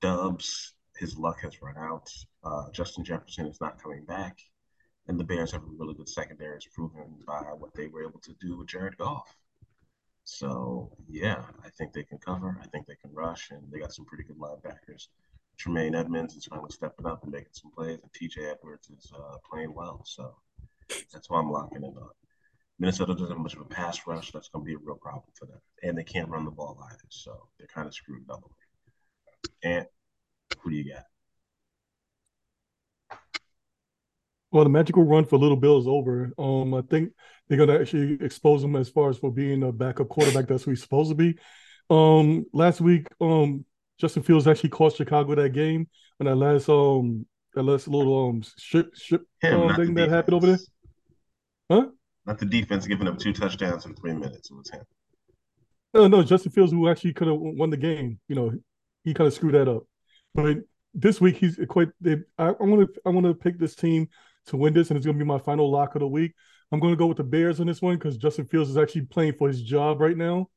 Dobbs, 0.00 0.74
his 0.96 1.18
luck 1.18 1.40
has 1.42 1.60
run 1.60 1.76
out. 1.76 2.08
Uh, 2.42 2.70
Justin 2.72 3.04
Jefferson 3.04 3.46
is 3.46 3.60
not 3.60 3.82
coming 3.82 4.04
back. 4.04 4.38
And 5.08 5.18
the 5.18 5.24
Bears 5.24 5.52
have 5.52 5.62
a 5.62 5.76
really 5.78 5.94
good 5.94 6.08
secondary, 6.08 6.56
as 6.56 6.66
proven 6.66 7.18
by 7.26 7.40
what 7.58 7.74
they 7.74 7.88
were 7.88 8.02
able 8.02 8.20
to 8.20 8.34
do 8.40 8.56
with 8.56 8.68
Jared 8.68 8.96
Goff. 8.96 9.36
So, 10.24 10.92
yeah, 11.08 11.42
I 11.64 11.68
think 11.70 11.92
they 11.92 12.04
can 12.04 12.18
cover. 12.18 12.56
I 12.62 12.66
think 12.68 12.86
they 12.86 12.94
can 12.94 13.12
rush, 13.12 13.50
and 13.50 13.70
they 13.70 13.80
got 13.80 13.92
some 13.92 14.04
pretty 14.04 14.22
good 14.24 14.38
linebackers. 14.38 15.08
Tremaine 15.58 15.94
Edmunds 15.94 16.34
is 16.34 16.46
finally 16.46 16.70
stepping 16.70 17.06
up 17.06 17.22
and 17.22 17.32
making 17.32 17.52
some 17.52 17.70
plays, 17.70 18.00
and 18.02 18.12
TJ 18.12 18.52
Edwards 18.52 18.90
is 18.90 19.12
uh, 19.14 19.36
playing 19.48 19.74
well. 19.74 20.02
So 20.04 20.34
that's 21.12 21.30
why 21.30 21.38
I'm 21.38 21.50
locking 21.50 21.84
it 21.84 21.94
on. 21.96 22.10
Minnesota 22.78 23.12
doesn't 23.12 23.28
have 23.28 23.38
much 23.38 23.54
of 23.54 23.60
a 23.60 23.64
pass 23.64 24.06
rush. 24.06 24.32
So 24.32 24.38
That's 24.38 24.48
going 24.48 24.64
to 24.64 24.66
be 24.66 24.74
a 24.74 24.78
real 24.78 24.96
problem 24.96 25.24
for 25.38 25.46
them. 25.46 25.60
And 25.82 25.96
they 25.96 26.02
can't 26.02 26.28
run 26.28 26.44
the 26.44 26.50
ball 26.50 26.78
either. 26.90 26.98
So 27.10 27.48
they're 27.58 27.68
kind 27.68 27.86
of 27.86 27.94
screwed 27.94 28.26
double. 28.26 28.50
And 29.62 29.86
who 30.60 30.70
do 30.70 30.76
you 30.76 30.92
got? 30.92 31.04
Well, 34.50 34.64
the 34.64 34.70
magical 34.70 35.04
run 35.04 35.24
for 35.24 35.38
Little 35.38 35.56
Bill 35.56 35.78
is 35.78 35.86
over. 35.86 36.32
Um, 36.38 36.74
I 36.74 36.82
think 36.82 37.12
they're 37.48 37.56
gonna 37.56 37.78
actually 37.78 38.18
expose 38.20 38.62
him 38.62 38.76
as 38.76 38.88
far 38.88 39.08
as 39.08 39.16
for 39.16 39.32
being 39.32 39.62
a 39.62 39.72
backup 39.72 40.08
quarterback. 40.10 40.46
That's 40.46 40.64
who 40.64 40.72
he's 40.72 40.82
supposed 40.82 41.10
to 41.10 41.14
be. 41.14 41.38
Um, 41.88 42.44
last 42.52 42.80
week, 42.80 43.06
um, 43.20 43.64
Justin 44.02 44.24
Fields 44.24 44.48
actually 44.48 44.70
cost 44.70 44.96
Chicago 44.96 45.32
that 45.36 45.50
game 45.50 45.86
on 46.18 46.26
that 46.26 46.34
last 46.34 46.68
um 46.68 47.24
that 47.54 47.62
last 47.62 47.86
little 47.86 48.28
um 48.28 48.42
strip 48.42 48.96
strip 48.96 49.22
Him, 49.40 49.60
um, 49.60 49.76
thing 49.76 49.94
that 49.94 50.08
happened 50.08 50.34
over 50.34 50.46
there. 50.48 50.58
Huh? 51.70 51.86
Not 52.26 52.38
the 52.40 52.46
defense 52.46 52.84
giving 52.88 53.06
up 53.06 53.16
two 53.20 53.32
touchdowns 53.32 53.86
in 53.86 53.94
three 53.94 54.12
minutes. 54.12 54.50
It 54.50 54.54
was 54.56 54.70
him. 54.70 54.82
No, 55.94 56.08
no, 56.08 56.24
Justin 56.24 56.50
Fields 56.50 56.72
who 56.72 56.88
actually 56.88 57.12
could 57.12 57.28
have 57.28 57.36
won 57.38 57.70
the 57.70 57.76
game. 57.76 58.18
You 58.26 58.34
know, 58.34 58.52
he 59.04 59.14
kind 59.14 59.28
of 59.28 59.34
screwed 59.34 59.54
that 59.54 59.68
up. 59.68 59.84
But 60.34 60.56
this 60.92 61.20
week 61.20 61.36
he's 61.36 61.60
quite. 61.68 61.90
They, 62.00 62.16
I 62.36 62.50
want 62.50 62.92
to 62.92 63.00
I 63.06 63.10
want 63.10 63.26
to 63.26 63.34
pick 63.34 63.56
this 63.56 63.76
team 63.76 64.08
to 64.46 64.56
win 64.56 64.74
this, 64.74 64.90
and 64.90 64.96
it's 64.96 65.06
going 65.06 65.16
to 65.16 65.24
be 65.24 65.28
my 65.28 65.38
final 65.38 65.70
lock 65.70 65.94
of 65.94 66.00
the 66.00 66.08
week. 66.08 66.32
I'm 66.72 66.80
going 66.80 66.92
to 66.92 66.98
go 66.98 67.06
with 67.06 67.18
the 67.18 67.24
Bears 67.24 67.60
on 67.60 67.68
this 67.68 67.80
one 67.80 67.94
because 67.94 68.16
Justin 68.16 68.46
Fields 68.46 68.70
is 68.70 68.76
actually 68.76 69.02
playing 69.02 69.34
for 69.34 69.46
his 69.46 69.62
job 69.62 70.00
right 70.00 70.16
now. 70.16 70.48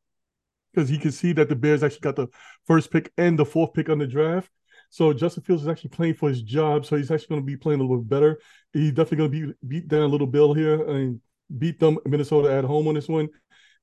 Because 0.76 0.90
he 0.90 0.98
can 0.98 1.12
see 1.12 1.32
that 1.34 1.48
the 1.48 1.56
Bears 1.56 1.84
actually 1.84 2.02
got 2.02 2.18
the 2.18 2.28
first 2.68 2.92
pick 2.92 3.12
and 3.18 3.40
the 3.40 3.46
fourth 3.46 3.74
pick 3.74 3.90
on 3.90 3.98
the 3.98 4.08
draft. 4.08 4.52
So 4.90 5.14
Justin 5.14 5.44
Fields 5.44 5.64
is 5.64 5.70
actually 5.70 5.92
playing 5.92 6.16
for 6.16 6.30
his 6.30 6.42
job. 6.42 6.86
So 6.86 6.98
he's 6.98 7.12
actually 7.12 7.30
going 7.30 7.42
to 7.42 7.46
be 7.46 7.58
playing 7.58 7.80
a 7.80 7.84
little 7.84 8.04
better. 8.04 8.40
He's 8.74 8.92
definitely 8.92 9.18
going 9.18 9.32
to 9.32 9.48
be 9.48 9.68
beat 9.68 9.88
down 9.88 10.02
a 10.02 10.08
little 10.08 10.28
Bill 10.28 10.54
here 10.54 10.88
and 10.90 11.22
beat 11.58 11.80
them 11.80 11.98
Minnesota 12.06 12.54
at 12.54 12.66
home 12.66 12.88
on 12.88 12.96
this 12.96 13.08
one. 13.08 13.30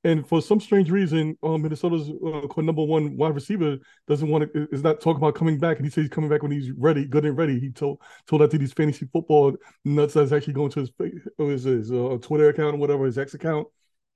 And 0.05 0.27
for 0.27 0.43
some 0.43 0.59
strange 0.59 0.91
reason, 0.91 1.39
um, 1.45 1.63
Minnesota's 1.63 2.11
uh, 2.11 2.61
number 2.61 2.83
one 2.83 3.17
wide 3.17 3.37
receiver 3.37 3.79
doesn't 4.09 4.29
want 4.29 4.53
to 4.53 4.69
is 4.73 4.83
not 4.83 5.01
talking 5.01 5.23
about 5.23 5.37
coming 5.37 5.61
back, 5.61 5.77
and 5.77 5.87
he 5.87 5.91
says 5.91 6.03
he's 6.03 6.11
coming 6.11 6.29
back 6.29 6.43
when 6.43 6.51
he's 6.51 6.73
ready, 6.73 7.07
good 7.07 7.25
and 7.25 7.37
ready. 7.37 7.61
He 7.61 7.71
told 7.71 8.01
told 8.27 8.43
that 8.43 8.51
to 8.51 8.59
these 8.59 8.73
fantasy 8.73 9.07
football 9.13 9.57
nuts 9.85 10.15
that's 10.15 10.33
actually 10.33 10.55
going 10.55 10.73
to 10.73 10.81
his 10.81 10.91
his, 11.39 11.63
his 11.63 11.93
uh, 11.93 12.19
Twitter 12.21 12.49
account 12.49 12.75
or 12.75 12.79
whatever 12.79 13.05
his 13.05 13.17
X 13.17 13.35
account, 13.35 13.69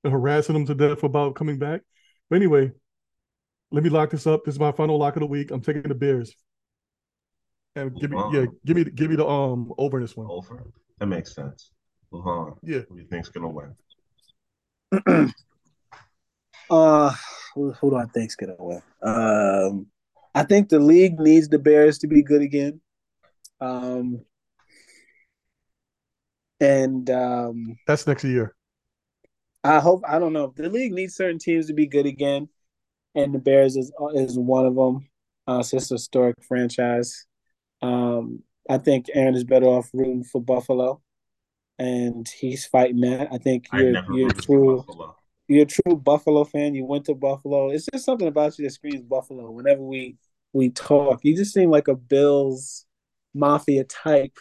and 0.03 0.13
harassing 0.13 0.57
him 0.57 0.67
to 0.67 0.75
death 0.75 1.05
about 1.05 1.37
coming 1.37 1.57
back. 1.57 1.83
But 2.29 2.37
anyway, 2.37 2.73
let 3.71 3.85
me 3.85 3.91
lock 3.91 4.11
this 4.11 4.27
up. 4.27 4.45
This 4.45 4.55
is 4.55 4.61
my 4.61 4.73
final 4.73 4.99
lock 4.99 5.17
of 5.17 5.21
the 5.21 5.27
week. 5.27 5.51
I'm 5.51 5.61
taking 5.61 5.83
the 5.83 5.95
Bears. 5.95 6.35
And 7.75 7.95
give 8.01 8.11
me 8.11 8.17
Wow. 8.17 8.31
yeah, 8.33 8.47
give 8.65 8.77
me 8.77 8.85
give 8.85 9.11
me 9.11 9.17
the 9.17 9.27
um 9.27 9.73
over 9.77 9.99
in 9.99 10.03
this 10.05 10.17
one. 10.17 10.27
Over. 10.31 10.65
That 10.99 11.07
makes 11.07 11.35
sense. 11.35 11.73
Luhan, 12.13 12.57
Yeah. 12.63 12.81
who 12.89 12.97
do 12.97 13.03
you 13.03 13.09
think's 13.09 13.29
gonna 13.29 13.51
win? 13.51 13.75
Uh, 16.69 17.15
who, 17.55 17.71
who 17.75 17.91
do 17.91 17.97
I 17.97 18.07
think's 18.07 18.35
gonna 18.35 18.57
win? 18.59 18.83
Um, 19.01 19.87
I 20.35 20.43
think 20.43 20.69
the 20.69 20.81
league 20.81 21.21
needs 21.21 21.49
the 21.49 21.61
Bears 21.61 21.99
to 21.99 22.09
be 22.09 22.25
good 22.25 22.43
again. 22.43 22.81
Um, 23.61 24.23
and 26.61 27.09
um, 27.09 27.77
That's 27.87 28.05
next 28.09 28.25
year. 28.25 28.56
I 29.67 29.81
hope 29.81 30.03
I 30.07 30.19
don't 30.19 30.33
know. 30.33 30.53
The 30.57 30.69
league 30.69 30.93
needs 30.93 31.15
certain 31.15 31.39
teams 31.39 31.67
to 31.67 31.75
be 31.75 31.87
good 31.87 32.07
again, 32.07 32.49
and 33.15 33.35
the 33.35 33.39
Bears 33.39 33.77
is 33.77 33.93
is 34.15 34.39
one 34.39 34.67
of 34.67 34.75
them. 34.75 35.09
Uh, 35.47 35.59
it's 35.61 35.71
just 35.71 35.91
a 35.91 35.95
historic 35.95 36.37
franchise. 36.43 37.27
Um, 37.83 38.43
I 38.69 38.79
think 38.79 39.07
Aaron 39.15 39.35
is 39.35 39.45
better 39.45 39.67
off 39.67 39.91
rooting 39.93 40.25
for 40.25 40.41
Buffalo, 40.41 41.01
and 41.79 42.29
he's 42.29 42.67
fighting 42.67 43.01
that. 43.01 43.29
I 43.33 43.39
think 43.39 43.67
you're 43.73 44.03
you're 44.13 44.31
true 44.31 44.85
you're 45.49 45.63
a 45.63 45.67
true 45.67 45.97
Buffalo 45.97 46.45
fan. 46.45 46.75
You 46.75 46.85
went 46.85 47.05
to 47.07 47.15
Buffalo. 47.15 47.71
It's 47.71 47.87
just 47.93 48.05
something 48.05 48.27
about 48.27 48.59
you 48.59 48.65
that 48.65 48.73
screams 48.73 49.03
Buffalo. 49.03 49.51
Whenever 49.51 49.83
we 49.83 50.17
we 50.53 50.71
talk, 50.71 51.21
you 51.23 51.37
just 51.37 51.55
seem 51.55 51.71
like 51.71 51.89
a 51.89 51.95
Bills 51.95 52.85
mafia 53.35 53.85
type 53.85 54.37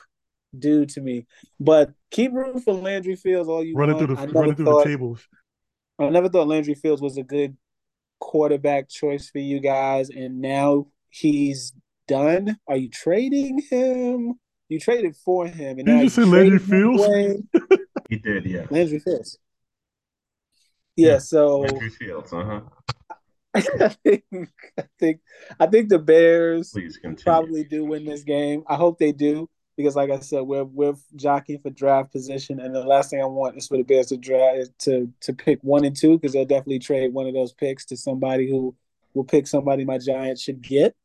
dude 0.57 0.89
to 0.89 1.01
me. 1.01 1.27
But 1.59 1.91
keep 2.15 2.31
rooting 2.33 2.61
for 2.61 2.73
Landry 2.73 3.15
Fields 3.17 3.49
all 3.49 3.63
you 3.63 3.75
Running 3.75 3.97
want. 3.97 4.07
through 4.07 4.15
the 4.15 4.31
running 4.31 4.55
through 4.55 4.65
thought 4.65 4.83
the 4.85 4.89
tables. 4.89 5.27
I 5.99 6.09
never 6.09 6.29
thought 6.29 6.47
Landry 6.47 6.75
Fields 6.75 7.01
was 7.01 7.17
a 7.17 7.23
good 7.23 7.57
quarterback 8.19 8.89
choice 8.89 9.29
for 9.29 9.39
you 9.39 9.59
guys, 9.59 10.09
and 10.09 10.39
now 10.39 10.87
he's 11.09 11.73
done. 12.07 12.57
Are 12.67 12.77
you 12.77 12.89
trading 12.89 13.61
him? 13.69 14.35
You 14.69 14.79
traded 14.79 15.15
for 15.17 15.45
him, 15.45 15.77
and 15.77 15.85
Did 15.85 15.95
now 15.95 16.01
you 16.01 16.09
say 16.09 16.23
trading 16.23 16.31
Landry 16.31 16.59
Fields? 16.59 17.43
He 18.07 18.17
did, 18.17 18.45
yeah. 18.45 18.67
Landry 18.69 18.99
Fields. 18.99 19.39
Yeah, 20.95 21.13
Yeah, 21.13 21.17
so 21.17 21.61
Landry 21.61 21.89
Fields, 21.89 22.31
uh-huh. 22.31 22.61
I 23.55 23.59
think 24.03 24.23
I 24.77 24.83
think 24.99 25.21
I 25.59 25.65
think 25.65 25.89
the 25.89 25.97
Bears 25.97 26.71
probably 27.23 27.63
do 27.63 27.83
win 27.83 28.05
this 28.05 28.23
game. 28.23 28.63
I 28.67 28.75
hope 28.75 28.99
they 28.99 29.11
do 29.11 29.49
because 29.77 29.95
like 29.95 30.09
I 30.09 30.19
said, 30.19 30.41
we're 30.41 30.63
we're 30.63 30.95
jockeying 31.15 31.59
for 31.59 31.69
draft 31.69 32.11
position, 32.11 32.59
and 32.59 32.73
the 32.73 32.83
last 32.83 33.09
thing 33.09 33.21
I 33.21 33.25
want 33.25 33.57
is 33.57 33.67
for 33.67 33.77
the 33.77 33.83
Bears 33.83 34.07
to 34.07 34.17
draft 34.17 34.71
to 34.79 35.11
to 35.21 35.33
pick 35.33 35.59
one 35.61 35.85
and 35.85 35.95
two 35.95 36.17
because 36.17 36.33
they'll 36.33 36.45
definitely 36.45 36.79
trade 36.79 37.13
one 37.13 37.27
of 37.27 37.33
those 37.33 37.53
picks 37.53 37.85
to 37.85 37.97
somebody 37.97 38.49
who 38.49 38.75
will 39.13 39.23
pick 39.23 39.47
somebody 39.47 39.85
my 39.85 39.97
Giants 39.97 40.41
should 40.41 40.61
get. 40.61 40.95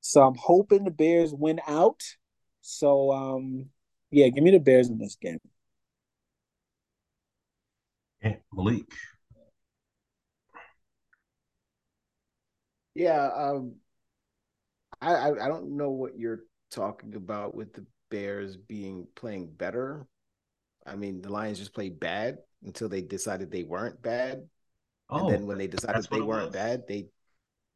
So 0.00 0.22
I'm 0.22 0.34
hoping 0.34 0.84
the 0.84 0.90
Bears 0.90 1.32
win 1.32 1.60
out. 1.66 2.02
So 2.60 3.12
um, 3.12 3.66
yeah, 4.10 4.28
give 4.28 4.44
me 4.44 4.50
the 4.50 4.60
Bears 4.60 4.88
in 4.88 4.98
this 4.98 5.16
game. 5.16 5.38
Yeah, 8.22 8.36
Malik. 8.52 8.84
Yeah, 12.94 13.30
um, 13.34 13.76
I 15.00 15.30
I 15.30 15.48
don't 15.48 15.76
know 15.76 15.90
what 15.90 16.18
you're 16.18 16.40
talking 16.70 17.14
about 17.14 17.54
with 17.54 17.72
the 17.72 17.86
Bears 18.10 18.56
being 18.56 19.06
playing 19.14 19.52
better. 19.56 20.06
I 20.86 20.96
mean, 20.96 21.22
the 21.22 21.30
Lions 21.30 21.58
just 21.58 21.74
played 21.74 22.00
bad 22.00 22.38
until 22.64 22.88
they 22.88 23.02
decided 23.02 23.50
they 23.50 23.62
weren't 23.62 24.02
bad, 24.02 24.48
Oh, 25.10 25.18
and 25.18 25.28
then 25.28 25.42
oh, 25.42 25.46
when 25.46 25.58
they 25.58 25.66
decided 25.66 26.06
they 26.10 26.20
weren't 26.20 26.52
bad, 26.52 26.82
they 26.88 27.08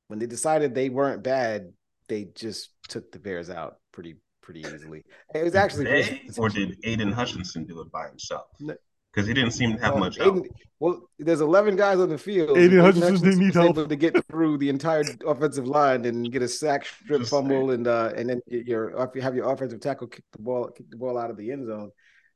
when 0.06 0.18
they 0.18 0.26
decided 0.26 0.74
they 0.74 0.88
weren't 0.88 1.22
bad, 1.22 1.72
they 2.08 2.26
just 2.34 2.70
took 2.88 3.10
the 3.10 3.18
Bears 3.18 3.50
out 3.50 3.78
pretty 3.92 4.16
pretty 4.40 4.60
easily. 4.60 5.02
It 5.34 5.42
was 5.42 5.54
actually 5.54 5.84
They, 5.84 6.20
or 6.36 6.48
did 6.48 6.78
Aidan 6.84 7.12
Hutchinson 7.12 7.64
do 7.64 7.80
it 7.80 7.90
by 7.90 8.08
himself? 8.08 8.46
No. 8.60 8.76
Because 9.14 9.28
he 9.28 9.34
didn't 9.34 9.52
seem 9.52 9.76
to 9.76 9.82
have 9.82 9.94
Well, 9.94 10.04
much 10.04 10.16
help. 10.16 10.36
Aidan- 10.38 10.50
well, 10.80 11.08
there's 11.18 11.40
11 11.40 11.76
guys 11.76 11.98
on 12.00 12.08
the 12.08 12.18
field. 12.18 12.58
Aidan 12.58 12.80
Hutchinson 12.80 13.14
didn't 13.14 13.38
need 13.38 13.46
was 13.46 13.54
help. 13.54 13.78
able 13.78 13.88
to 13.88 13.96
get 13.96 14.26
through 14.26 14.58
the 14.58 14.68
entire 14.68 15.04
offensive 15.26 15.66
line 15.68 16.04
and 16.04 16.30
get 16.30 16.42
a 16.42 16.48
sack, 16.48 16.84
strip, 16.84 17.20
Just 17.20 17.30
fumble, 17.30 17.70
and 17.70 17.86
uh, 17.86 18.12
and 18.16 18.28
then 18.28 18.40
your 18.48 18.90
if 19.02 19.10
you 19.14 19.22
have 19.22 19.34
your 19.36 19.50
offensive 19.50 19.80
tackle 19.80 20.08
kick 20.08 20.24
the 20.32 20.42
ball, 20.42 20.68
kick 20.68 20.90
the 20.90 20.96
ball 20.96 21.16
out 21.16 21.30
of 21.30 21.36
the 21.36 21.52
end 21.52 21.66
zone. 21.66 21.90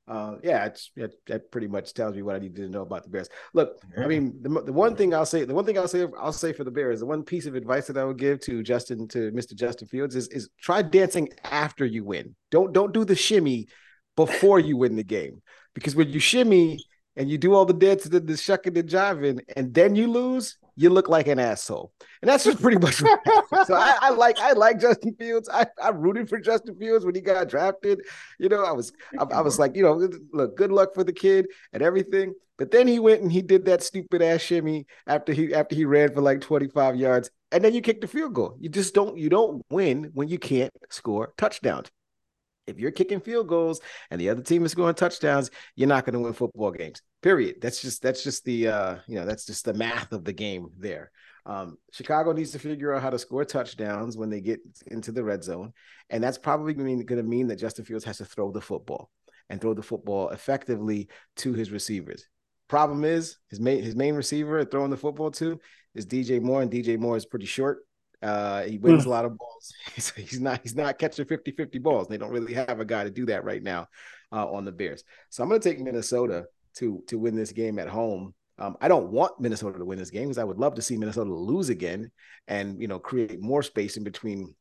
Uh, 0.06 0.36
yeah, 0.42 0.64
it's, 0.64 0.90
it, 0.96 1.12
that 1.26 1.50
pretty 1.50 1.66
much 1.66 1.92
tells 1.92 2.14
me 2.16 2.22
what 2.22 2.34
I 2.34 2.38
need 2.38 2.56
to 2.56 2.66
know 2.70 2.80
about 2.80 3.02
the 3.05 3.10
Bears. 3.10 3.28
Look, 3.52 3.76
Yeah. 3.94 4.05
I 4.05 4.06
mean, 4.06 4.38
the, 4.40 4.48
the 4.62 4.72
one 4.72 4.96
thing 4.96 5.12
I'll 5.12 5.26
say, 5.26 5.44
the 5.44 5.52
one 5.52 5.66
thing 5.66 5.76
I'll 5.76 5.86
say, 5.86 6.06
I'll 6.18 6.32
say 6.32 6.55
for 6.55 6.64
the 6.64 6.70
Bears, 6.70 7.00
the 7.00 7.06
one 7.06 7.22
piece 7.22 7.44
of 7.44 7.55
advice 7.55 7.88
that 7.88 7.98
I 7.98 8.05
would 8.05 8.16
give 8.16 8.40
to 8.42 8.62
Justin, 8.62 9.06
to 9.09 9.30
Mr. 9.32 9.55
Justin 9.55 9.86
Fields, 9.88 10.16
is 10.16 10.28
is 10.28 10.48
try 10.62 10.80
dancing 10.80 11.28
after 11.44 11.84
you 11.84 12.05
win. 12.05 12.34
Don't 12.50 12.72
don't 12.72 12.94
do 12.94 13.05
the 13.05 13.14
shimmy 13.16 13.66
before 14.27 14.59
you 14.59 14.77
win 14.77 14.97
the 14.97 15.05
game, 15.05 15.40
because 15.74 15.95
when 15.95 16.11
you 16.11 16.19
shimmy 16.19 16.81
and 17.15 17.31
you 17.31 17.39
do 17.39 17.55
all 17.55 17.65
the 17.65 17.73
dances, 17.73 18.11
the, 18.11 18.19
the 18.19 18.36
shucking 18.36 18.77
and 18.77 18.89
jiving, 18.89 19.40
and 19.57 19.73
then 19.73 19.95
you 19.95 20.11
lose, 20.11 20.59
you 20.74 20.90
look 20.90 21.09
like 21.09 21.28
an 21.28 21.39
asshole. 21.39 21.93
And 22.20 22.28
that's 22.28 22.43
just 22.43 22.61
pretty 22.61 22.78
much. 22.78 22.97
So 23.66 23.74
I, 23.74 23.97
I 24.01 24.11
like 24.11 24.39
I 24.40 24.53
like 24.53 24.81
Justin 24.81 25.15
Fields. 25.15 25.49
I 25.53 25.66
I 25.81 25.90
rooted 25.90 26.28
for 26.28 26.40
Justin 26.40 26.77
Fields 26.77 27.05
when 27.05 27.15
he 27.15 27.20
got 27.20 27.49
drafted. 27.49 28.01
You 28.40 28.49
know, 28.49 28.65
I 28.65 28.73
was 28.73 28.93
I, 29.19 29.24
I 29.24 29.40
was 29.40 29.59
like, 29.59 29.77
you 29.77 29.82
know, 29.82 30.09
look, 30.32 30.57
good 30.57 30.73
luck 30.73 30.95
for 30.95 31.05
the 31.05 31.12
kid 31.12 31.47
and 31.73 31.82
everything. 31.82 32.35
But 32.57 32.73
then 32.73 32.89
he 32.89 32.99
went 32.99 33.23
and 33.23 33.31
he 33.31 33.40
did 33.40 33.65
that 33.66 33.85
stupid 33.85 34.20
ass 34.20 34.40
shimmy 34.40 34.86
after 35.07 35.32
he 35.32 35.55
after 35.55 35.77
he 35.77 35.85
ran 35.85 36.12
for 36.12 36.20
like 36.20 36.40
25 36.40 36.97
yards, 36.97 37.31
and 37.53 37.62
then 37.62 37.73
you 37.73 37.81
kick 37.81 38.01
the 38.01 38.09
field 38.09 38.35
goal. 38.35 38.57
You 38.59 38.69
just 38.69 38.95
don't 38.95 39.16
you 39.16 39.28
don't 39.28 39.65
win 39.70 40.11
when 40.12 40.27
you 40.27 40.39
can't 40.39 40.73
score 40.90 41.32
touchdowns. 41.39 41.89
If 42.69 42.78
you're 42.78 42.90
kicking 42.90 43.20
field 43.20 43.49
goals 43.49 43.81
and 44.11 44.20
the 44.20 44.28
other 44.28 44.43
team 44.43 44.65
is 44.65 44.73
scoring 44.73 44.95
touchdowns, 44.95 45.51
you're 45.74 45.89
not 45.89 46.05
going 46.05 46.15
to 46.15 46.20
win 46.20 46.32
football 46.32 46.70
games. 46.70 47.03
Period. 47.23 47.57
That's 47.61 47.81
just 47.81 48.03
that's 48.03 48.23
just 48.23 48.45
the 48.45 48.69
uh, 48.69 48.97
you 49.07 49.16
know 49.16 49.27
that's 49.27 49.47
just 49.47 49.65
the 49.65 49.74
math 49.74 50.12
of 50.12 50.24
the 50.24 50.32
game 50.32 50.69
there. 50.78 51.11
Um, 51.47 51.78
Chicago 51.93 52.32
needs 52.32 52.51
to 52.53 52.59
figure 52.59 52.93
out 52.93 53.03
how 53.03 53.11
to 53.11 53.19
score 53.19 53.45
touchdowns 53.45 54.16
when 54.16 54.28
they 54.28 54.40
get 54.40 54.61
into 54.89 55.12
the 55.12 55.24
red 55.24 55.43
zone, 55.43 55.73
and 56.11 56.23
that's 56.23 56.39
probably 56.39 56.74
going 56.74 57.07
to 57.07 57.23
mean 57.23 57.47
that 57.49 57.59
Justin 57.59 57.86
Fields 57.86 58.05
has 58.05 58.19
to 58.19 58.24
throw 58.24 58.53
the 58.53 58.61
football 58.61 59.11
and 59.49 59.61
throw 59.61 59.74
the 59.74 59.82
football 59.82 60.28
effectively 60.28 61.09
to 61.36 61.55
his 61.55 61.70
receivers. 61.70 62.28
Problem 62.69 63.05
is 63.05 63.39
his 63.49 63.61
main 63.61 63.82
his 63.82 63.97
main 63.97 64.15
receiver 64.15 64.65
throwing 64.65 64.90
the 64.90 64.97
football 64.97 65.31
to 65.32 65.59
is 65.95 66.07
DJ 66.07 66.40
Moore, 66.40 66.62
and 66.62 66.70
DJ 66.70 66.99
Moore 66.99 67.16
is 67.16 67.24
pretty 67.24 67.47
short. 67.47 67.78
Uh, 68.20 68.62
he 68.62 68.78
wins 68.78 69.05
a 69.05 69.09
lot 69.09 69.24
of 69.24 69.39
balls. 69.39 69.73
He's, 69.95 70.11
he's 70.11 70.40
not 70.40 70.61
he's 70.62 70.74
not 70.74 70.99
catching 70.99 71.24
50-50 71.24 71.82
balls. 71.82 72.09
They 72.09 72.19
don't 72.19 72.32
really 72.32 72.55
have 72.55 72.81
a 72.81 72.85
guy 72.85 73.05
to 73.05 73.11
do 73.11 73.27
that 73.27 73.45
right 73.45 73.62
now 73.62 73.86
uh, 74.32 74.51
on 74.51 74.65
the 74.65 74.73
Bears. 74.73 75.05
So 75.31 75.43
I'm 75.43 75.49
going 75.49 75.61
to 75.61 75.69
take 75.69 75.81
Minnesota 75.81 76.47
to 76.77 77.03
to 77.09 77.19
win 77.19 77.36
this 77.36 77.53
game 77.53 77.78
at 77.78 77.89
home. 77.89 78.35
Um, 78.59 78.77
I 78.81 78.89
don't 78.89 79.11
want 79.11 79.40
Minnesota 79.40 79.78
to 79.78 79.85
win 79.85 79.99
this 79.99 80.11
game 80.11 80.24
because 80.24 80.39
I 80.39 80.45
would 80.45 80.59
love 80.59 80.74
to 80.74 80.82
see 80.82 80.97
Minnesota 80.97 81.32
lose 81.32 81.69
again 81.69 82.11
and 82.49 82.81
you 82.81 82.89
know 82.89 82.99
create 82.99 83.40
more 83.40 83.62
space 83.62 83.97
in 83.97 84.05
between 84.05 84.55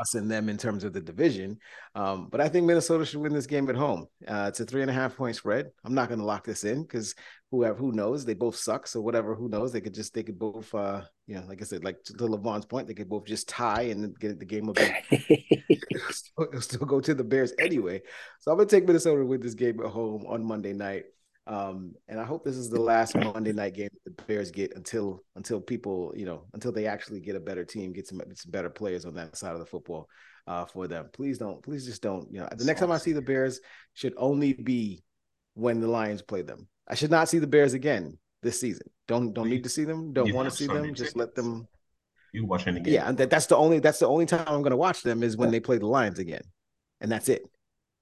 us 0.00 0.14
and 0.14 0.30
them 0.30 0.48
in 0.48 0.56
terms 0.56 0.84
of 0.84 0.92
the 0.92 1.00
division. 1.00 1.58
Um, 1.94 2.28
but 2.30 2.40
I 2.40 2.48
think 2.48 2.66
Minnesota 2.66 3.04
should 3.04 3.20
win 3.20 3.32
this 3.32 3.46
game 3.46 3.68
at 3.68 3.76
home. 3.76 4.06
Uh, 4.26 4.46
it's 4.48 4.60
a 4.60 4.64
three 4.64 4.82
and 4.82 4.90
a 4.90 4.94
half 4.94 5.16
point 5.16 5.36
spread. 5.36 5.70
I'm 5.84 5.94
not 5.94 6.08
going 6.08 6.20
to 6.20 6.26
lock 6.26 6.44
this 6.44 6.64
in 6.64 6.82
because 6.82 7.14
whoever 7.50 7.78
who 7.78 7.92
knows 7.92 8.24
they 8.24 8.34
both 8.34 8.56
suck. 8.56 8.86
So 8.86 9.00
whatever, 9.00 9.34
who 9.34 9.48
knows? 9.48 9.72
They 9.72 9.80
could 9.80 9.94
just 9.94 10.14
they 10.14 10.22
could 10.22 10.38
both 10.38 10.74
uh, 10.74 11.02
you 11.26 11.36
know 11.36 11.44
like 11.48 11.60
I 11.60 11.64
said, 11.64 11.84
like 11.84 12.02
to 12.04 12.26
Levon's 12.26 12.66
point, 12.66 12.86
they 12.86 12.94
could 12.94 13.08
both 13.08 13.26
just 13.26 13.48
tie 13.48 13.82
and 13.82 14.18
get 14.18 14.38
the 14.38 14.44
game 14.44 14.66
will 14.66 14.74
be 14.74 14.82
it'll 15.10 16.12
still, 16.12 16.44
it'll 16.44 16.60
still 16.60 16.86
go 16.86 17.00
to 17.00 17.14
the 17.14 17.24
Bears 17.24 17.52
anyway. 17.58 18.02
So 18.40 18.50
I'm 18.50 18.58
gonna 18.58 18.68
take 18.68 18.86
Minnesota 18.86 19.20
to 19.20 19.26
win 19.26 19.40
this 19.40 19.54
game 19.54 19.80
at 19.80 19.90
home 19.90 20.24
on 20.28 20.44
Monday 20.44 20.72
night. 20.72 21.04
Um, 21.48 21.94
and 22.08 22.20
I 22.20 22.24
hope 22.24 22.44
this 22.44 22.56
is 22.56 22.68
the 22.68 22.80
last 22.80 23.16
Monday 23.16 23.54
night 23.54 23.72
game 23.72 23.88
that 24.04 24.16
the 24.16 24.22
Bears 24.24 24.50
get 24.50 24.76
until 24.76 25.22
until 25.34 25.62
people, 25.62 26.12
you 26.14 26.26
know, 26.26 26.44
until 26.52 26.72
they 26.72 26.86
actually 26.86 27.20
get 27.20 27.36
a 27.36 27.40
better 27.40 27.64
team, 27.64 27.94
get 27.94 28.06
some, 28.06 28.20
some 28.34 28.50
better 28.50 28.68
players 28.68 29.06
on 29.06 29.14
that 29.14 29.34
side 29.34 29.54
of 29.54 29.58
the 29.58 29.64
football 29.64 30.08
uh, 30.46 30.66
for 30.66 30.86
them. 30.86 31.08
Please 31.14 31.38
don't, 31.38 31.62
please 31.62 31.86
just 31.86 32.02
don't. 32.02 32.30
You 32.30 32.40
know, 32.40 32.48
the 32.54 32.66
next 32.66 32.80
time 32.80 32.92
I 32.92 32.98
see 32.98 33.12
the 33.12 33.22
Bears 33.22 33.60
should 33.94 34.12
only 34.18 34.52
be 34.52 35.02
when 35.54 35.80
the 35.80 35.88
Lions 35.88 36.20
play 36.20 36.42
them. 36.42 36.68
I 36.86 36.94
should 36.94 37.10
not 37.10 37.30
see 37.30 37.38
the 37.38 37.46
Bears 37.46 37.72
again 37.72 38.18
this 38.42 38.60
season. 38.60 38.86
Don't 39.06 39.32
don't 39.32 39.48
need 39.48 39.64
to 39.64 39.70
see 39.70 39.84
them. 39.84 40.12
Don't 40.12 40.26
You 40.26 40.34
want 40.34 40.50
to 40.50 40.54
see 40.54 40.66
them. 40.66 40.94
Just 40.94 41.16
let 41.16 41.34
them. 41.34 41.66
You 42.34 42.44
watch 42.44 42.66
any 42.66 42.80
game? 42.80 42.92
Yeah, 42.92 43.08
and 43.08 43.16
that, 43.16 43.30
that's 43.30 43.46
the 43.46 43.56
only 43.56 43.78
that's 43.78 44.00
the 44.00 44.06
only 44.06 44.26
time 44.26 44.44
I'm 44.46 44.60
going 44.60 44.72
to 44.72 44.76
watch 44.76 45.02
them 45.02 45.22
is 45.22 45.38
when 45.38 45.50
they 45.50 45.60
play 45.60 45.78
the 45.78 45.86
Lions 45.86 46.18
again, 46.18 46.42
and 47.00 47.10
that's 47.10 47.30
it. 47.30 47.42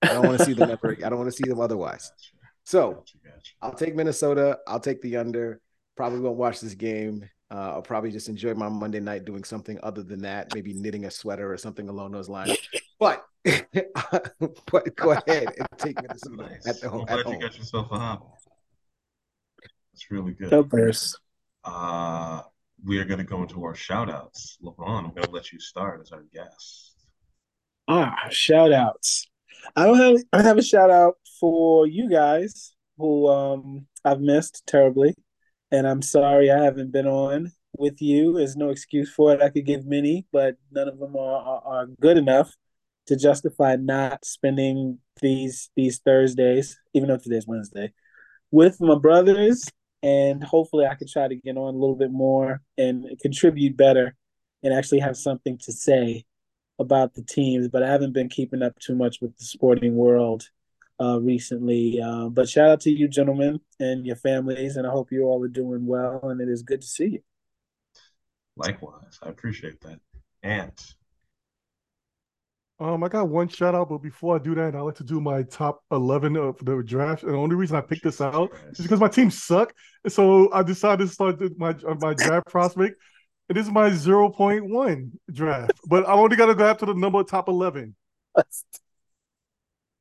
I 0.03 0.09
don't 0.09 0.27
want 0.27 0.39
to 0.39 0.45
see 0.45 0.53
them 0.53 0.71
ever. 0.71 0.97
I 1.05 1.09
don't 1.09 1.19
want 1.19 1.31
to 1.31 1.37
see 1.37 1.49
them 1.49 1.61
otherwise. 1.61 2.11
Gotcha, 2.67 2.71
So 2.71 2.93
gotcha, 2.95 3.19
gotcha. 3.25 3.53
I'll 3.63 3.75
take 3.75 3.95
Minnesota. 3.95 4.59
I'll 4.67 4.81
take 4.81 5.01
the 5.03 5.17
under. 5.17 5.61
Probably 5.97 6.21
won't 6.21 6.37
watch 6.37 6.61
this 6.61 6.75
game. 6.75 7.29
Uh, 7.51 7.73
I'll 7.75 7.83
probably 7.83 8.11
just 8.11 8.29
enjoy 8.29 8.55
my 8.55 8.69
Monday 8.69 9.01
night 9.01 9.25
doing 9.25 9.45
something 9.45 9.79
other 9.83 10.03
than 10.03 10.23
that, 10.23 10.53
maybe 10.55 10.75
knitting 10.75 11.05
a 11.05 11.11
sweater 11.11 11.53
or 11.53 11.57
something 11.57 11.89
along 11.89 12.13
those 12.13 12.29
lines. 12.29 12.57
But, 12.99 13.25
but 13.45 14.97
go 14.97 15.11
ahead 15.11 15.49
and 15.59 15.69
take 15.77 16.01
Minnesota 16.01 16.37
Nice. 16.49 16.67
at 16.67 16.81
the 16.81 16.89
home. 16.89 17.05
I'm 17.09 17.19
At 17.19 17.25
glad 17.25 17.27
you 17.27 17.33
home. 17.33 17.41
got 17.43 17.59
yourself 17.59 17.89
a 17.93 17.99
hobby. 17.99 18.25
That's 19.93 20.11
really 20.11 20.33
good. 20.33 20.49
The 20.49 20.63
Bears. 20.63 21.15
Uh, 21.63 22.41
we 22.85 22.99
are 22.99 23.05
going 23.05 23.19
to 23.19 23.25
go 23.25 23.43
into 23.43 23.63
our 23.65 23.75
shout 23.75 24.09
outs. 24.09 24.57
LeBron, 24.63 25.05
I'm 25.05 25.11
going 25.11 25.25
to 25.25 25.31
let 25.31 25.53
you 25.53 25.61
start 25.61 26.01
as 26.01 26.11
our 26.11 26.25
guest. 26.33 26.93
Ah, 27.87 28.15
shout 28.31 28.73
outs. 28.73 29.29
I 29.77 29.85
don't 29.85 29.99
have 29.99 30.17
I 30.33 30.43
have 30.43 30.59
a 30.59 30.63
shout 30.63 30.91
out 30.91 31.17
for 31.41 31.87
you 31.87 32.09
guys 32.09 32.75
who 32.99 33.29
um 33.29 33.87
I've 34.05 34.21
missed 34.21 34.63
terribly. 34.67 35.15
And 35.73 35.87
I'm 35.87 36.03
sorry 36.03 36.51
I 36.51 36.63
haven't 36.63 36.93
been 36.93 37.07
on 37.07 37.53
with 37.77 38.01
you. 38.01 38.35
There's 38.35 38.57
no 38.57 38.71
excuse 38.71 39.13
for 39.13 39.35
it. 39.35 39.43
I 39.43 39.51
could 39.51 39.67
give 39.67 39.85
many, 39.85 40.27
but 40.33 40.57
none 40.71 40.89
of 40.89 40.99
them 40.99 41.17
are, 41.17 41.43
are, 41.43 41.63
are 41.65 41.87
good 42.01 42.17
enough 42.19 42.53
to 43.07 43.17
justify 43.17 43.77
not 43.77 44.25
spending 44.25 44.99
these 45.21 45.71
these 45.77 45.99
Thursdays, 45.99 46.79
even 46.95 47.09
though 47.09 47.19
today's 47.19 47.47
Wednesday, 47.47 47.93
with 48.51 48.81
my 48.81 48.97
brothers. 48.97 49.65
And 50.03 50.45
hopefully 50.45 50.87
I 50.87 50.95
could 50.95 51.09
try 51.09 51.27
to 51.27 51.35
get 51.35 51.57
on 51.57 51.75
a 51.75 51.79
little 51.79 51.97
bit 51.97 52.13
more 52.13 52.61
and 52.79 53.07
contribute 53.21 53.77
better 53.77 54.15
and 54.63 54.73
actually 54.73 55.01
have 55.01 55.17
something 55.17 55.59
to 55.65 55.73
say 55.73 56.25
about 56.79 57.15
the 57.15 57.23
teams, 57.23 57.69
but 57.69 57.83
I 57.83 57.91
haven't 57.91 58.13
been 58.13 58.29
keeping 58.29 58.63
up 58.63 58.79
too 58.79 58.95
much 58.95 59.21
with 59.21 59.37
the 59.39 59.45
sporting 59.45 59.97
world 59.97 60.49
uh, 61.01 61.21
recently. 61.21 62.01
Uh, 62.01 62.29
but 62.29 62.49
shout 62.49 62.69
out 62.71 62.81
to 62.83 62.91
you, 62.91 63.09
gentlemen, 63.09 63.61
and 63.81 64.07
your 64.07 64.17
families, 64.17 64.77
and 64.77 64.87
I 64.87 64.91
hope 64.91 65.13
you 65.13 65.25
all 65.25 65.43
are 65.43 65.49
doing 65.49 65.87
well. 65.87 66.21
And 66.25 66.41
it 66.41 66.49
is 66.49 66.63
good 66.63 66.81
to 66.81 66.87
see 66.87 67.07
you. 67.07 67.21
Likewise, 68.57 69.19
I 69.23 69.29
appreciate 69.29 69.81
that. 69.83 70.01
Ant, 70.43 70.95
Um, 72.79 73.03
I 73.05 73.09
got 73.09 73.29
one 73.29 73.49
shout 73.49 73.75
out, 73.75 73.89
but 73.89 73.99
before 73.99 74.37
I 74.37 74.39
do 74.39 74.55
that, 74.55 74.75
I 74.75 74.81
like 74.81 74.95
to 74.97 75.05
do 75.05 75.21
my 75.21 75.43
top 75.45 75.83
eleven 75.91 76.37
of 76.37 76.59
the 76.65 76.83
draft. 76.83 77.23
And 77.23 77.33
the 77.33 77.39
only 77.39 77.57
reason 77.57 77.77
I 77.77 77.81
picked 77.81 78.05
this 78.05 78.21
out 78.21 78.53
is 78.79 78.81
because 78.85 79.01
my 79.01 79.09
team 79.09 79.31
suck. 79.31 79.73
So 80.09 80.53
I 80.53 80.63
decided 80.63 81.07
to 81.07 81.13
start 81.13 81.39
the- 81.39 81.55
my 81.59 81.71
uh, 81.71 81.95
my 82.01 82.15
draft 82.15 82.47
prospect. 82.51 82.97
And 83.49 83.57
this 83.57 83.67
is 83.67 83.73
my 83.73 83.91
zero 83.91 84.29
point 84.31 84.69
one 84.69 85.13
draft, 85.33 85.79
but 85.87 86.07
I 86.09 86.13
only 86.13 86.37
got 86.37 86.47
to 86.47 86.55
go 86.55 86.67
after 86.67 86.87
the 86.87 86.95
number 86.95 87.23
top 87.23 87.49
eleven. 87.49 87.95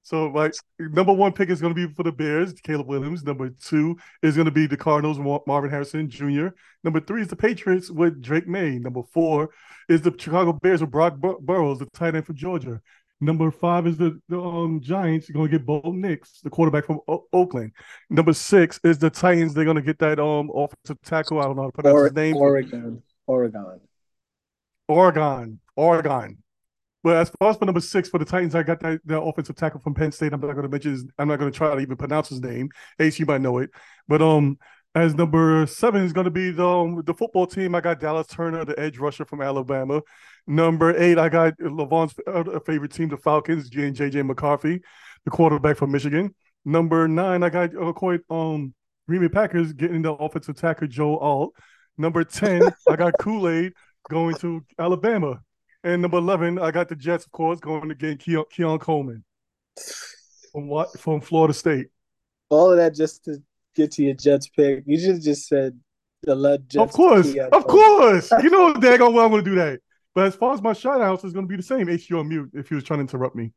So 0.05 0.29
my 0.29 0.51
number 0.77 1.11
one 1.13 1.33
pick 1.33 1.49
is 1.49 1.59
going 1.59 1.73
to 1.73 1.87
be 1.87 1.91
for 1.91 2.03
the 2.03 2.11
Bears, 2.11 2.53
Caleb 2.61 2.85
Williams. 2.85 3.23
Number 3.23 3.49
two 3.49 3.97
is 4.21 4.35
going 4.35 4.45
to 4.45 4.51
be 4.51 4.67
the 4.67 4.77
Cardinals, 4.77 5.17
Marvin 5.47 5.71
Harrison 5.71 6.07
Jr. 6.07 6.49
Number 6.83 6.99
three 6.99 7.23
is 7.23 7.27
the 7.27 7.35
Patriots 7.35 7.89
with 7.89 8.21
Drake 8.21 8.47
Maye. 8.47 8.77
Number 8.77 9.01
four 9.01 9.49
is 9.89 10.03
the 10.03 10.13
Chicago 10.15 10.53
Bears 10.53 10.81
with 10.81 10.91
Brock 10.91 11.17
Bur- 11.17 11.39
Burrows, 11.39 11.79
the 11.79 11.87
tight 11.87 12.13
end 12.13 12.23
from 12.27 12.35
Georgia. 12.35 12.79
Number 13.19 13.49
five 13.49 13.87
is 13.87 13.97
the, 13.97 14.21
the 14.29 14.39
um, 14.39 14.79
Giants. 14.79 15.27
Going 15.31 15.49
to 15.49 15.57
get 15.57 15.65
Bo 15.65 15.81
Nix, 15.85 16.39
the 16.41 16.51
quarterback 16.51 16.85
from 16.85 16.99
o- 17.07 17.25
Oakland. 17.33 17.71
Number 18.11 18.33
six 18.33 18.79
is 18.83 18.99
the 18.99 19.09
Titans. 19.09 19.55
They're 19.55 19.65
going 19.65 19.75
to 19.77 19.81
get 19.81 19.97
that 19.99 20.19
um 20.19 20.51
offensive 20.53 21.01
tackle. 21.03 21.39
I 21.39 21.45
don't 21.45 21.55
know 21.55 21.63
how 21.63 21.69
to 21.69 21.73
pronounce 21.73 21.95
Or- 21.95 22.03
his 22.03 22.13
name. 22.13 22.35
Oregon, 22.35 23.01
Oregon. 23.25 23.79
Oregon, 24.87 25.59
Oregon. 25.75 26.37
But 27.05 27.17
as 27.17 27.29
far 27.39 27.51
as 27.51 27.57
for 27.57 27.65
number 27.65 27.81
six 27.81 28.09
for 28.09 28.17
the 28.17 28.25
Titans, 28.25 28.55
I 28.55 28.63
got 28.63 28.79
that, 28.79 28.99
offensive 29.07 29.55
tackle 29.55 29.79
from 29.79 29.93
Penn 29.93 30.11
State. 30.11 30.33
I'm 30.33 30.41
not 30.41 30.53
going 30.53 30.63
to 30.63 30.69
mention 30.69 30.91
his. 30.91 31.05
I'm 31.19 31.27
not 31.27 31.37
going 31.37 31.51
to 31.51 31.55
try 31.55 31.71
to 31.71 31.79
even 31.79 31.97
pronounce 31.97 32.29
his 32.29 32.41
name. 32.41 32.69
Ace, 32.99 33.19
you 33.19 33.27
might 33.27 33.41
know 33.41 33.59
it. 33.59 33.69
But 34.07 34.23
um, 34.23 34.57
As 34.95 35.13
number 35.13 35.67
seven 35.67 36.03
is 36.03 36.13
going 36.13 36.25
to 36.25 36.31
be 36.31 36.49
the 36.49 36.67
um, 36.67 37.03
the 37.05 37.13
football 37.13 37.45
team. 37.45 37.75
I 37.75 37.81
got 37.81 37.99
Dallas 37.99 38.25
Turner, 38.25 38.65
the 38.65 38.79
edge 38.79 38.97
rusher 38.97 39.23
from 39.23 39.43
Alabama. 39.43 40.01
Number 40.47 40.97
eight, 40.97 41.19
I 41.19 41.29
got 41.29 41.53
Levon's 41.59 42.15
uh, 42.25 42.59
favorite 42.65 42.91
team, 42.91 43.09
the 43.09 43.17
Falcons, 43.17 43.69
and 43.75 43.95
JJ 43.95 44.25
McCarthy, 44.25 44.81
the 45.25 45.29
quarterback 45.29 45.77
from 45.77 45.91
Michigan. 45.91 46.33
Number 46.65 47.07
nine, 47.07 47.43
I 47.43 47.49
got 47.49 47.75
uh, 47.75 47.93
quite 47.93 48.21
um 48.31 48.73
Green 49.07 49.21
Bay 49.21 49.29
Packers 49.29 49.73
getting 49.73 50.01
the 50.01 50.13
offensive 50.13 50.55
tackle 50.55 50.87
Joe 50.87 51.19
Alt. 51.19 51.53
Number 51.99 52.23
ten, 52.23 52.63
I 52.89 52.95
got 52.95 53.13
Kool 53.19 53.47
Aid 53.47 53.73
going 54.09 54.33
to 54.37 54.65
Alabama, 54.79 55.41
and 55.85 56.01
number 56.01 56.17
eleven, 56.17 56.59
I 56.59 56.71
got 56.71 56.89
the 56.89 56.95
Jets, 56.95 57.25
of 57.25 57.31
course, 57.31 57.59
going 57.61 57.87
to 57.87 57.95
get 57.95 58.19
Keon, 58.19 58.43
Keon 58.51 58.79
Coleman 58.79 59.23
from 60.51 60.67
what 60.67 60.99
from 60.99 61.21
Florida 61.21 61.53
State. 61.53 61.87
All 62.49 62.71
of 62.71 62.77
that 62.77 62.95
just 62.95 63.23
to 63.25 63.41
get 63.75 63.91
to 63.93 64.03
your 64.03 64.15
Jets 64.15 64.47
pick. 64.49 64.83
You 64.85 64.99
should 64.99 65.15
have 65.15 65.21
just 65.21 65.47
said 65.47 65.79
the 66.23 66.35
lead 66.35 66.67
Jets. 66.69 66.81
Of 66.81 66.91
course, 66.91 67.31
Keon 67.31 67.49
of 67.53 67.67
Coleman. 67.67 68.21
course. 68.21 68.31
You 68.43 68.49
know 68.49 68.73
daggone 68.75 69.13
well 69.13 69.25
I'm 69.25 69.31
going 69.31 69.43
to 69.43 69.49
do 69.49 69.55
that. 69.57 69.79
But 70.13 70.27
as 70.27 70.35
far 70.35 70.53
as 70.53 70.61
my 70.61 70.73
shout 70.73 71.01
outs, 71.01 71.23
it's 71.23 71.33
going 71.33 71.45
to 71.45 71.49
be 71.49 71.57
the 71.57 71.63
same. 71.63 71.87
HU 71.87 72.17
on 72.19 72.29
mute 72.29 72.49
if 72.53 72.69
he 72.69 72.75
was 72.75 72.83
trying 72.83 72.99
to 72.99 73.01
interrupt 73.01 73.35
me. 73.35 73.51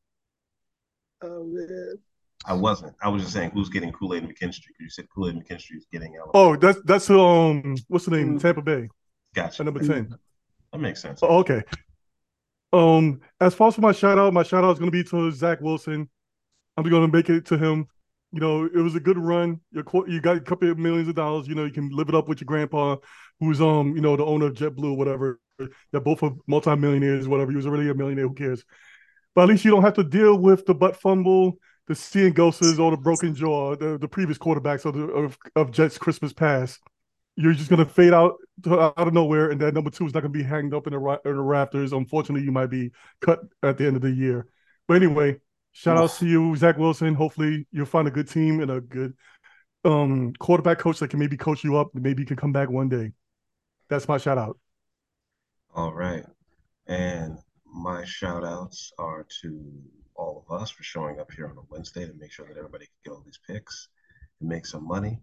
Oh 1.22 1.44
man. 1.44 1.98
I 2.46 2.52
wasn't. 2.52 2.94
I 3.02 3.09
was 3.09 3.22
just 3.22 3.34
saying 3.34 3.50
who's 3.50 3.68
getting 3.68 3.92
Kool 3.92 4.14
Aid 4.14 4.22
and 4.24 4.32
McKinstry. 4.32 4.70
You 4.80 4.88
said 4.88 5.06
Kool 5.14 5.28
Aid 5.28 5.36
McKinstry 5.36 5.76
is 5.76 5.86
getting 5.92 6.16
Alabama. 6.16 6.32
Oh, 6.34 6.56
that's 6.56 6.78
that's 6.84 7.10
um 7.10 7.76
what's 7.88 8.05
the 8.05 8.12
name? 8.12 8.36
Mm. 8.36 8.40
Tampa 8.40 8.62
Bay. 8.62 8.88
gotcha. 9.34 9.62
At 9.62 9.66
number 9.66 9.80
ten. 9.80 10.14
That 10.72 10.78
makes 10.78 11.00
sense. 11.00 11.20
Oh, 11.22 11.38
okay. 11.38 11.62
Um, 12.72 13.20
as 13.40 13.54
far 13.54 13.68
as 13.68 13.74
for 13.74 13.80
my 13.80 13.92
shout 13.92 14.18
out, 14.18 14.32
my 14.32 14.42
shout 14.42 14.64
out 14.64 14.72
is 14.72 14.78
going 14.78 14.90
to 14.90 14.96
be 14.96 15.08
to 15.08 15.32
Zach 15.32 15.60
Wilson. 15.60 16.08
I'm 16.76 16.88
going 16.88 17.10
to 17.10 17.16
make 17.16 17.28
it 17.30 17.46
to 17.46 17.58
him. 17.58 17.86
You 18.32 18.40
know, 18.40 18.64
it 18.66 18.76
was 18.76 18.94
a 18.94 19.00
good 19.00 19.16
run. 19.16 19.60
Your 19.72 19.84
qu- 19.84 20.08
you 20.08 20.20
got 20.20 20.36
a 20.36 20.40
couple 20.40 20.70
of 20.70 20.78
millions 20.78 21.08
of 21.08 21.14
dollars. 21.14 21.48
You 21.48 21.54
know, 21.54 21.64
you 21.64 21.72
can 21.72 21.88
live 21.90 22.08
it 22.08 22.14
up 22.14 22.28
with 22.28 22.40
your 22.40 22.46
grandpa, 22.46 22.96
who's 23.40 23.60
um, 23.60 23.96
you 23.96 24.02
know, 24.02 24.16
the 24.16 24.24
owner 24.24 24.46
of 24.46 24.54
JetBlue, 24.54 24.92
or 24.92 24.96
whatever. 24.96 25.40
They're 25.90 26.00
both 26.00 26.22
are 26.22 26.32
multimillionaires, 26.46 27.26
whatever. 27.26 27.50
He 27.50 27.56
was 27.56 27.66
already 27.66 27.88
a 27.88 27.94
millionaire. 27.94 28.28
Who 28.28 28.34
cares? 28.34 28.64
But 29.34 29.42
at 29.42 29.48
least 29.48 29.64
you 29.64 29.70
don't 29.70 29.82
have 29.82 29.94
to 29.94 30.04
deal 30.04 30.36
with 30.38 30.66
the 30.66 30.74
butt 30.74 30.96
fumble, 30.96 31.58
the 31.86 31.94
seeing 31.94 32.32
ghosts, 32.32 32.78
or 32.78 32.90
the 32.90 32.96
broken 32.96 33.34
jaw. 33.34 33.76
The, 33.76 33.96
the 33.98 34.08
previous 34.08 34.36
quarterbacks 34.36 34.84
of 34.84 34.94
the 34.94 35.04
of, 35.04 35.38
of 35.56 35.70
Jets 35.70 35.96
Christmas 35.96 36.32
past. 36.32 36.80
You're 37.40 37.52
just 37.52 37.70
gonna 37.70 37.86
fade 37.86 38.12
out 38.12 38.35
to, 38.65 38.81
out 38.81 38.98
of 38.98 39.15
nowhere, 39.15 39.51
and 39.51 39.60
that 39.60 39.73
number 39.73 39.90
two 39.90 40.06
is 40.06 40.12
not 40.12 40.20
gonna 40.20 40.32
be 40.32 40.43
hanged 40.43 40.74
up 40.74 40.89
in 40.89 40.93
the, 40.93 40.98
ra- 40.98 41.19
in 41.24 41.36
the 41.36 41.40
rafters. 41.40 41.93
Unfortunately, 41.93 42.44
you 42.44 42.51
might 42.51 42.66
be 42.66 42.90
cut 43.20 43.39
at 43.62 43.78
the 43.78 43.86
end 43.86 43.94
of 43.94 44.02
the 44.02 44.10
year. 44.10 44.48
But 44.89 44.94
anyway, 44.94 45.36
shout 45.70 45.98
out 45.98 46.10
to 46.15 46.27
you, 46.27 46.56
Zach 46.56 46.78
Wilson. 46.78 47.15
Hopefully, 47.15 47.66
you'll 47.70 47.86
find 47.86 48.09
a 48.09 48.10
good 48.10 48.28
team 48.28 48.60
and 48.60 48.73
a 48.73 48.81
good 48.81 49.15
um, 49.85 50.32
quarterback 50.40 50.78
coach 50.78 50.98
that 50.98 51.10
can 51.10 51.20
maybe 51.20 51.36
coach 51.36 51.62
you 51.62 51.77
up. 51.77 51.90
Maybe 51.94 52.23
you 52.23 52.27
can 52.27 52.36
come 52.36 52.52
back 52.52 52.70
one 52.70 52.89
day. 52.89 53.12
That's 53.89 54.09
my 54.09 54.19
shout 54.19 54.39
out. 54.39 54.59
All 55.74 55.93
right. 55.93 56.24
And 56.89 57.39
my 57.65 58.05
shout 58.05 58.44
outs 58.44 58.93
are 58.98 59.27
to 59.43 59.65
all 60.15 60.44
of 60.44 60.60
us 60.60 60.70
for 60.70 60.82
showing 60.82 61.20
up 61.20 61.31
here 61.31 61.47
on 61.47 61.56
a 61.56 61.60
Wednesday 61.70 62.05
to 62.05 62.12
make 62.15 62.32
sure 62.32 62.47
that 62.48 62.56
everybody 62.56 62.86
can 62.86 62.94
get 63.05 63.10
all 63.12 63.23
these 63.24 63.39
picks 63.47 63.89
and 64.40 64.48
make 64.48 64.66
some 64.66 64.86
money. 64.86 65.20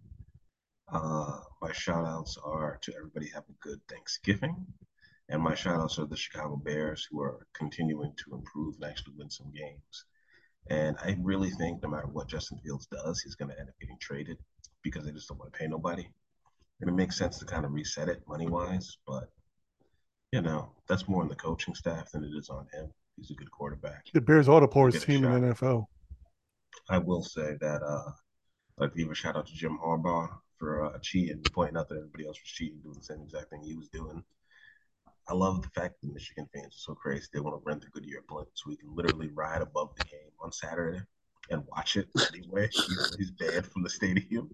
Uh, 0.92 1.40
my 1.60 1.72
shout 1.72 2.06
outs 2.06 2.38
are 2.44 2.78
to 2.82 2.94
everybody 2.96 3.28
have 3.28 3.44
a 3.48 3.66
good 3.68 3.80
Thanksgiving. 3.88 4.66
And 5.28 5.42
my 5.42 5.54
shout 5.54 5.80
outs 5.80 5.98
are 5.98 6.06
the 6.06 6.16
Chicago 6.16 6.56
Bears 6.56 7.06
who 7.10 7.20
are 7.20 7.46
continuing 7.52 8.12
to 8.24 8.34
improve 8.34 8.76
and 8.76 8.84
actually 8.84 9.14
win 9.16 9.30
some 9.30 9.50
games. 9.52 10.04
And 10.68 10.96
I 11.02 11.16
really 11.20 11.50
think 11.50 11.82
no 11.82 11.88
matter 11.88 12.06
what 12.06 12.28
Justin 12.28 12.58
Fields 12.64 12.86
does, 12.86 13.20
he's 13.20 13.34
going 13.34 13.50
to 13.50 13.58
end 13.58 13.68
up 13.68 13.74
getting 13.80 13.98
traded 14.00 14.38
because 14.82 15.04
they 15.04 15.12
just 15.12 15.28
don't 15.28 15.38
want 15.38 15.52
to 15.52 15.58
pay 15.58 15.66
nobody. 15.66 16.06
And 16.80 16.90
it 16.90 16.92
makes 16.92 17.16
sense 17.16 17.38
to 17.38 17.44
kind 17.44 17.64
of 17.64 17.72
reset 17.72 18.08
it 18.08 18.22
money 18.28 18.46
wise, 18.46 18.98
but 19.06 19.30
you 20.32 20.42
know, 20.42 20.72
that's 20.88 21.08
more 21.08 21.22
on 21.22 21.28
the 21.28 21.36
coaching 21.36 21.74
staff 21.74 22.10
than 22.12 22.24
it 22.24 22.32
is 22.36 22.48
on 22.50 22.66
him. 22.72 22.90
He's 23.16 23.30
a 23.30 23.34
good 23.34 23.50
quarterback. 23.50 24.06
The 24.12 24.20
Bears 24.20 24.48
are 24.48 24.60
the 24.60 24.68
poorest 24.68 25.02
team 25.06 25.24
in 25.24 25.40
the. 25.40 25.54
NFL. 25.54 25.86
I 26.90 26.98
will 26.98 27.22
say 27.22 27.56
that 27.60 27.82
uh 27.82 28.10
I'd 28.82 28.94
give 28.94 29.10
a 29.10 29.14
shout 29.14 29.36
out 29.36 29.46
to 29.46 29.54
Jim 29.54 29.78
Harbaugh 29.82 30.28
for 30.58 30.84
uh, 30.84 30.98
cheating, 31.02 31.44
pointing 31.54 31.76
out 31.76 31.88
that 31.88 31.96
everybody 31.96 32.26
else 32.26 32.38
was 32.42 32.50
cheating, 32.50 32.80
doing 32.82 32.96
the 32.96 33.04
same 33.04 33.22
exact 33.22 33.50
thing 33.50 33.62
he 33.62 33.76
was 33.76 33.88
doing. 33.88 34.22
I 35.28 35.34
love 35.34 35.62
the 35.62 35.68
fact 35.70 35.96
that 36.00 36.12
Michigan 36.12 36.48
fans 36.54 36.74
are 36.74 36.92
so 36.92 36.94
crazy. 36.94 37.26
They 37.32 37.40
want 37.40 37.60
to 37.60 37.62
rent 37.66 37.82
the 37.82 37.88
Goodyear 37.88 38.22
blimp 38.28 38.48
so 38.54 38.64
we 38.68 38.76
can 38.76 38.94
literally 38.94 39.28
ride 39.34 39.60
above 39.60 39.94
the 39.96 40.02
game 40.02 40.30
on 40.40 40.52
Saturday 40.52 41.00
and 41.50 41.64
watch 41.66 41.96
it 41.96 42.08
anyway. 42.32 42.70
He's 43.18 43.32
banned 43.32 43.66
from 43.66 43.82
the 43.82 43.90
stadium. 43.90 44.50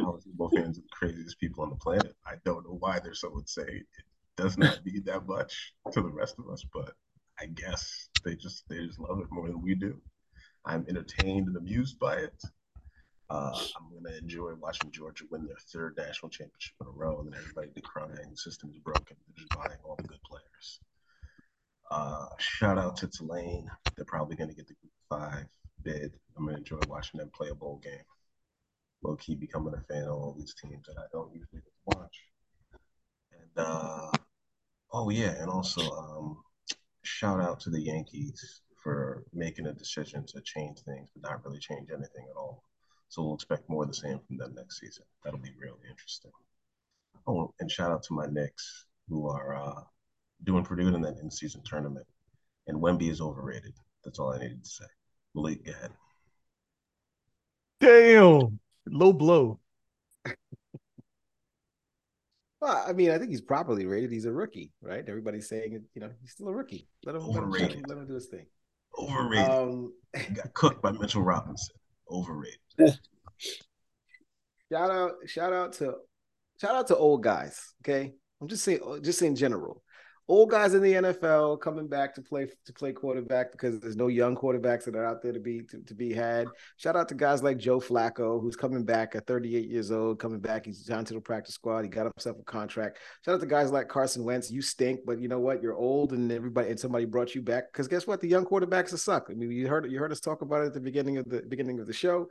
College 0.00 0.24
football 0.24 0.50
fans 0.50 0.78
are 0.78 0.82
the 0.82 0.88
craziest 0.90 1.38
people 1.38 1.62
on 1.62 1.70
the 1.70 1.76
planet. 1.76 2.16
I 2.26 2.34
don't 2.44 2.64
know 2.64 2.76
why 2.78 2.98
they're 2.98 3.14
so 3.14 3.36
insane. 3.38 3.84
It 3.98 4.04
does 4.36 4.58
not 4.58 4.84
mean 4.84 5.02
that 5.06 5.26
much 5.26 5.74
to 5.92 6.02
the 6.02 6.08
rest 6.08 6.36
of 6.38 6.48
us, 6.50 6.64
but 6.72 6.94
I 7.38 7.46
guess 7.46 8.08
they 8.24 8.34
just 8.34 8.68
they 8.68 8.84
just 8.86 8.98
love 8.98 9.20
it 9.20 9.30
more 9.30 9.48
than 9.48 9.62
we 9.62 9.74
do. 9.74 10.00
I'm 10.64 10.86
entertained 10.88 11.48
and 11.48 11.56
amused 11.56 11.98
by 11.98 12.16
it. 12.16 12.42
Uh, 13.32 13.50
I'm 13.78 13.88
gonna 13.94 14.14
enjoy 14.18 14.52
watching 14.60 14.90
Georgia 14.90 15.24
win 15.30 15.46
their 15.46 15.56
third 15.72 15.96
national 15.96 16.28
championship 16.28 16.74
in 16.82 16.86
a 16.86 16.90
row, 16.90 17.18
and 17.20 17.32
then 17.32 17.40
everybody 17.40 17.70
the 17.74 18.36
system 18.36 18.68
is 18.70 18.78
broken. 18.80 19.16
They're 19.26 19.42
just 19.42 19.56
buying 19.56 19.78
all 19.84 19.96
the 19.96 20.02
good 20.06 20.20
players. 20.22 20.80
Uh, 21.90 22.26
shout 22.38 22.76
out 22.76 22.98
to 22.98 23.08
Tulane. 23.08 23.70
They're 23.96 24.04
probably 24.04 24.36
gonna 24.36 24.52
get 24.52 24.68
the 24.68 24.74
Group 24.74 24.92
Five 25.08 25.46
bid. 25.82 26.12
I'm 26.36 26.44
gonna 26.44 26.58
enjoy 26.58 26.80
watching 26.88 27.20
them 27.20 27.30
play 27.34 27.48
a 27.48 27.54
bowl 27.54 27.80
game. 27.82 28.04
Low 29.02 29.16
key 29.16 29.34
becoming 29.34 29.72
a 29.72 29.80
fan 29.90 30.04
of 30.04 30.18
all 30.18 30.36
these 30.38 30.54
teams 30.62 30.84
that 30.86 30.98
I 30.98 31.06
don't 31.10 31.32
usually 31.32 31.62
watch. 31.86 32.24
And 33.32 33.66
uh, 33.66 34.10
oh 34.92 35.08
yeah, 35.08 35.40
and 35.40 35.48
also 35.48 35.80
um, 35.80 36.42
shout 37.02 37.40
out 37.40 37.60
to 37.60 37.70
the 37.70 37.80
Yankees 37.80 38.60
for 38.82 39.24
making 39.32 39.68
a 39.68 39.72
decision 39.72 40.26
to 40.26 40.42
change 40.42 40.80
things, 40.80 41.08
but 41.14 41.30
not 41.30 41.42
really 41.46 41.60
change 41.60 41.88
anything 41.90 42.26
at 42.30 42.36
all. 42.36 42.62
So 43.12 43.22
we'll 43.22 43.34
expect 43.34 43.68
more 43.68 43.82
of 43.82 43.90
the 43.90 43.94
same 43.94 44.18
from 44.26 44.38
them 44.38 44.54
next 44.56 44.80
season. 44.80 45.04
That'll 45.22 45.38
be 45.38 45.52
really 45.60 45.76
interesting. 45.90 46.30
Oh, 47.26 47.52
and 47.60 47.70
shout 47.70 47.90
out 47.90 48.02
to 48.04 48.14
my 48.14 48.24
Knicks 48.24 48.86
who 49.06 49.28
are 49.28 49.54
uh, 49.54 49.82
doing 50.44 50.64
pretty 50.64 50.84
good 50.84 50.94
in 50.94 51.02
that 51.02 51.18
in-season 51.22 51.60
tournament. 51.62 52.06
And 52.68 52.80
Wemby 52.80 53.10
is 53.10 53.20
overrated. 53.20 53.74
That's 54.02 54.18
all 54.18 54.32
I 54.32 54.38
needed 54.38 54.64
to 54.64 54.70
say. 54.70 54.86
Malik, 55.34 55.62
go 55.62 55.72
ahead. 55.72 55.90
Damn, 57.80 58.58
low 58.86 59.12
blow. 59.12 59.60
Well, 62.62 62.84
I 62.88 62.94
mean, 62.94 63.10
I 63.10 63.18
think 63.18 63.30
he's 63.30 63.42
properly 63.42 63.84
rated. 63.84 64.10
He's 64.10 64.24
a 64.24 64.32
rookie, 64.32 64.72
right? 64.80 65.04
Everybody's 65.06 65.50
saying, 65.50 65.84
you 65.94 66.00
know, 66.00 66.08
he's 66.22 66.30
still 66.30 66.48
a 66.48 66.54
rookie. 66.54 66.88
Let 67.04 67.16
him, 67.16 67.26
let 67.26 67.42
him, 67.42 67.50
let 67.50 67.60
him, 67.60 67.68
Overrated. 67.68 67.88
let 67.88 67.98
him 67.98 68.06
do 68.06 68.14
his 68.14 68.28
thing. 68.28 68.46
Overrated. 68.98 69.50
Um, 69.50 69.92
He 70.16 70.32
got 70.32 70.54
cooked 70.54 70.80
by 70.80 70.92
Mitchell 70.92 71.20
Robinson. 71.22 71.76
Overrated. 72.12 72.58
shout 74.70 74.90
out, 74.90 75.12
shout 75.26 75.52
out 75.52 75.72
to, 75.74 75.94
shout 76.60 76.74
out 76.74 76.86
to 76.88 76.96
old 76.96 77.22
guys. 77.22 77.74
Okay, 77.82 78.12
I'm 78.40 78.48
just 78.48 78.64
saying, 78.64 78.80
just 79.02 79.22
in 79.22 79.34
general, 79.34 79.82
old 80.32 80.48
guys 80.48 80.72
in 80.72 80.80
the 80.80 80.94
NFL 80.94 81.60
coming 81.60 81.86
back 81.86 82.14
to 82.14 82.22
play 82.22 82.48
to 82.64 82.72
play 82.72 82.90
quarterback 82.90 83.52
because 83.52 83.78
there's 83.80 83.96
no 83.96 84.06
young 84.06 84.34
quarterbacks 84.34 84.84
that 84.84 84.96
are 84.96 85.04
out 85.04 85.20
there 85.20 85.32
to 85.32 85.38
be 85.38 85.60
to, 85.64 85.78
to 85.80 85.94
be 85.94 86.10
had. 86.10 86.46
Shout 86.78 86.96
out 86.96 87.06
to 87.10 87.14
guys 87.14 87.42
like 87.42 87.58
Joe 87.58 87.78
Flacco, 87.80 88.40
who's 88.40 88.56
coming 88.56 88.82
back 88.82 89.14
at 89.14 89.26
38 89.26 89.68
years 89.68 89.92
old, 89.92 90.18
coming 90.18 90.40
back. 90.40 90.64
He's 90.64 90.84
down 90.84 91.04
to 91.04 91.14
the 91.14 91.20
practice 91.20 91.54
squad. 91.54 91.82
He 91.82 91.88
got 91.88 92.04
himself 92.04 92.38
a 92.40 92.44
contract. 92.44 92.98
Shout 93.22 93.34
out 93.34 93.40
to 93.42 93.46
guys 93.46 93.70
like 93.70 93.88
Carson 93.88 94.24
Wentz. 94.24 94.50
You 94.50 94.62
stink, 94.62 95.00
but 95.04 95.20
you 95.20 95.28
know 95.28 95.40
what? 95.40 95.62
You're 95.62 95.76
old, 95.76 96.14
and 96.14 96.32
everybody 96.32 96.70
and 96.70 96.80
somebody 96.80 97.04
brought 97.04 97.34
you 97.34 97.42
back. 97.42 97.70
Because 97.70 97.86
guess 97.86 98.06
what? 98.06 98.22
The 98.22 98.28
young 98.28 98.46
quarterbacks 98.46 98.94
are 98.94 98.96
suck. 98.98 99.26
I 99.28 99.34
mean, 99.34 99.50
you 99.50 99.68
heard 99.68 99.90
you 99.92 99.98
heard 99.98 100.12
us 100.12 100.20
talk 100.20 100.40
about 100.40 100.62
it 100.62 100.68
at 100.68 100.74
the 100.74 100.80
beginning 100.80 101.18
of 101.18 101.28
the 101.28 101.42
beginning 101.42 101.78
of 101.78 101.86
the 101.86 101.92
show. 101.92 102.28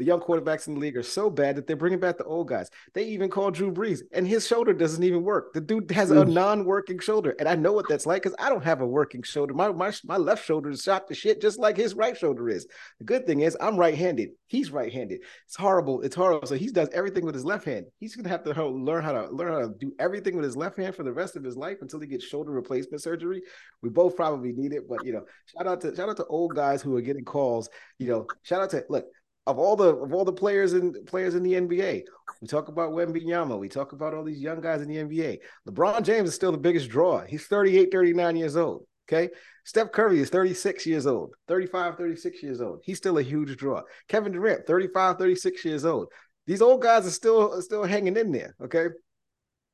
The 0.00 0.06
young 0.06 0.20
quarterbacks 0.20 0.66
in 0.66 0.72
the 0.72 0.80
league 0.80 0.96
are 0.96 1.02
so 1.02 1.28
bad 1.28 1.56
that 1.56 1.66
they're 1.66 1.76
bringing 1.76 2.00
back 2.00 2.16
the 2.16 2.24
old 2.24 2.48
guys. 2.48 2.70
They 2.94 3.04
even 3.08 3.28
call 3.28 3.50
Drew 3.50 3.70
Brees, 3.70 4.00
and 4.12 4.26
his 4.26 4.46
shoulder 4.46 4.72
doesn't 4.72 5.04
even 5.04 5.22
work. 5.22 5.52
The 5.52 5.60
dude 5.60 5.90
has 5.90 6.10
a 6.10 6.24
non-working 6.24 7.00
shoulder, 7.00 7.36
and 7.38 7.46
I 7.46 7.54
know 7.54 7.74
what 7.74 7.86
that's 7.86 8.06
like 8.06 8.22
because 8.22 8.34
I 8.38 8.48
don't 8.48 8.64
have 8.64 8.80
a 8.80 8.86
working 8.86 9.22
shoulder. 9.22 9.52
My, 9.52 9.70
my 9.72 9.92
my 10.04 10.16
left 10.16 10.46
shoulder 10.46 10.70
is 10.70 10.82
shot 10.82 11.06
to 11.08 11.14
shit, 11.14 11.42
just 11.42 11.58
like 11.58 11.76
his 11.76 11.94
right 11.94 12.16
shoulder 12.16 12.48
is. 12.48 12.66
The 12.98 13.04
good 13.04 13.26
thing 13.26 13.40
is 13.40 13.58
I'm 13.60 13.76
right-handed. 13.76 14.30
He's 14.46 14.70
right-handed. 14.70 15.20
It's 15.44 15.56
horrible. 15.56 16.00
It's 16.00 16.16
horrible. 16.16 16.46
So 16.46 16.54
he 16.54 16.68
does 16.68 16.88
everything 16.94 17.26
with 17.26 17.34
his 17.34 17.44
left 17.44 17.66
hand. 17.66 17.84
He's 17.98 18.16
gonna 18.16 18.30
have 18.30 18.42
to 18.44 18.68
learn 18.70 19.04
how 19.04 19.12
to 19.12 19.28
learn 19.28 19.52
how 19.52 19.68
to 19.68 19.74
do 19.78 19.92
everything 19.98 20.34
with 20.34 20.46
his 20.46 20.56
left 20.56 20.78
hand 20.78 20.94
for 20.94 21.02
the 21.02 21.12
rest 21.12 21.36
of 21.36 21.44
his 21.44 21.58
life 21.58 21.76
until 21.82 22.00
he 22.00 22.06
gets 22.06 22.24
shoulder 22.24 22.52
replacement 22.52 23.02
surgery. 23.02 23.42
We 23.82 23.90
both 23.90 24.16
probably 24.16 24.52
need 24.52 24.72
it, 24.72 24.88
but 24.88 25.04
you 25.04 25.12
know, 25.12 25.26
shout 25.44 25.66
out 25.66 25.82
to 25.82 25.94
shout 25.94 26.08
out 26.08 26.16
to 26.16 26.24
old 26.24 26.54
guys 26.54 26.80
who 26.80 26.96
are 26.96 27.02
getting 27.02 27.26
calls. 27.26 27.68
You 27.98 28.08
know, 28.08 28.26
shout 28.44 28.62
out 28.62 28.70
to 28.70 28.82
look 28.88 29.04
of 29.46 29.58
all 29.58 29.76
the 29.76 29.94
of 29.94 30.12
all 30.12 30.24
the 30.24 30.32
players 30.32 30.74
in 30.74 31.04
players 31.04 31.34
in 31.34 31.42
the 31.42 31.54
NBA. 31.54 32.02
We 32.40 32.48
talk 32.48 32.68
about 32.68 32.92
Wembanyama. 32.92 33.58
We 33.58 33.68
talk 33.68 33.92
about 33.92 34.14
all 34.14 34.24
these 34.24 34.40
young 34.40 34.60
guys 34.60 34.82
in 34.82 34.88
the 34.88 34.96
NBA. 34.96 35.38
LeBron 35.68 36.02
James 36.02 36.28
is 36.28 36.34
still 36.34 36.52
the 36.52 36.58
biggest 36.58 36.88
draw. 36.88 37.24
He's 37.24 37.46
38, 37.46 37.90
39 37.90 38.36
years 38.36 38.56
old. 38.56 38.86
Okay. 39.08 39.28
Steph 39.64 39.92
Curry 39.92 40.20
is 40.20 40.30
36 40.30 40.86
years 40.86 41.06
old, 41.06 41.34
35, 41.48 41.96
36 41.96 42.42
years 42.42 42.60
old. 42.60 42.80
He's 42.84 42.96
still 42.96 43.18
a 43.18 43.22
huge 43.22 43.56
draw. 43.56 43.82
Kevin 44.08 44.32
Durant, 44.32 44.66
35, 44.66 45.18
36 45.18 45.64
years 45.64 45.84
old. 45.84 46.08
these 46.46 46.62
old 46.62 46.80
guys 46.80 47.06
are 47.06 47.10
still 47.10 47.60
still 47.60 47.84
hanging 47.84 48.16
in 48.16 48.32
there. 48.32 48.54
Okay. 48.62 48.86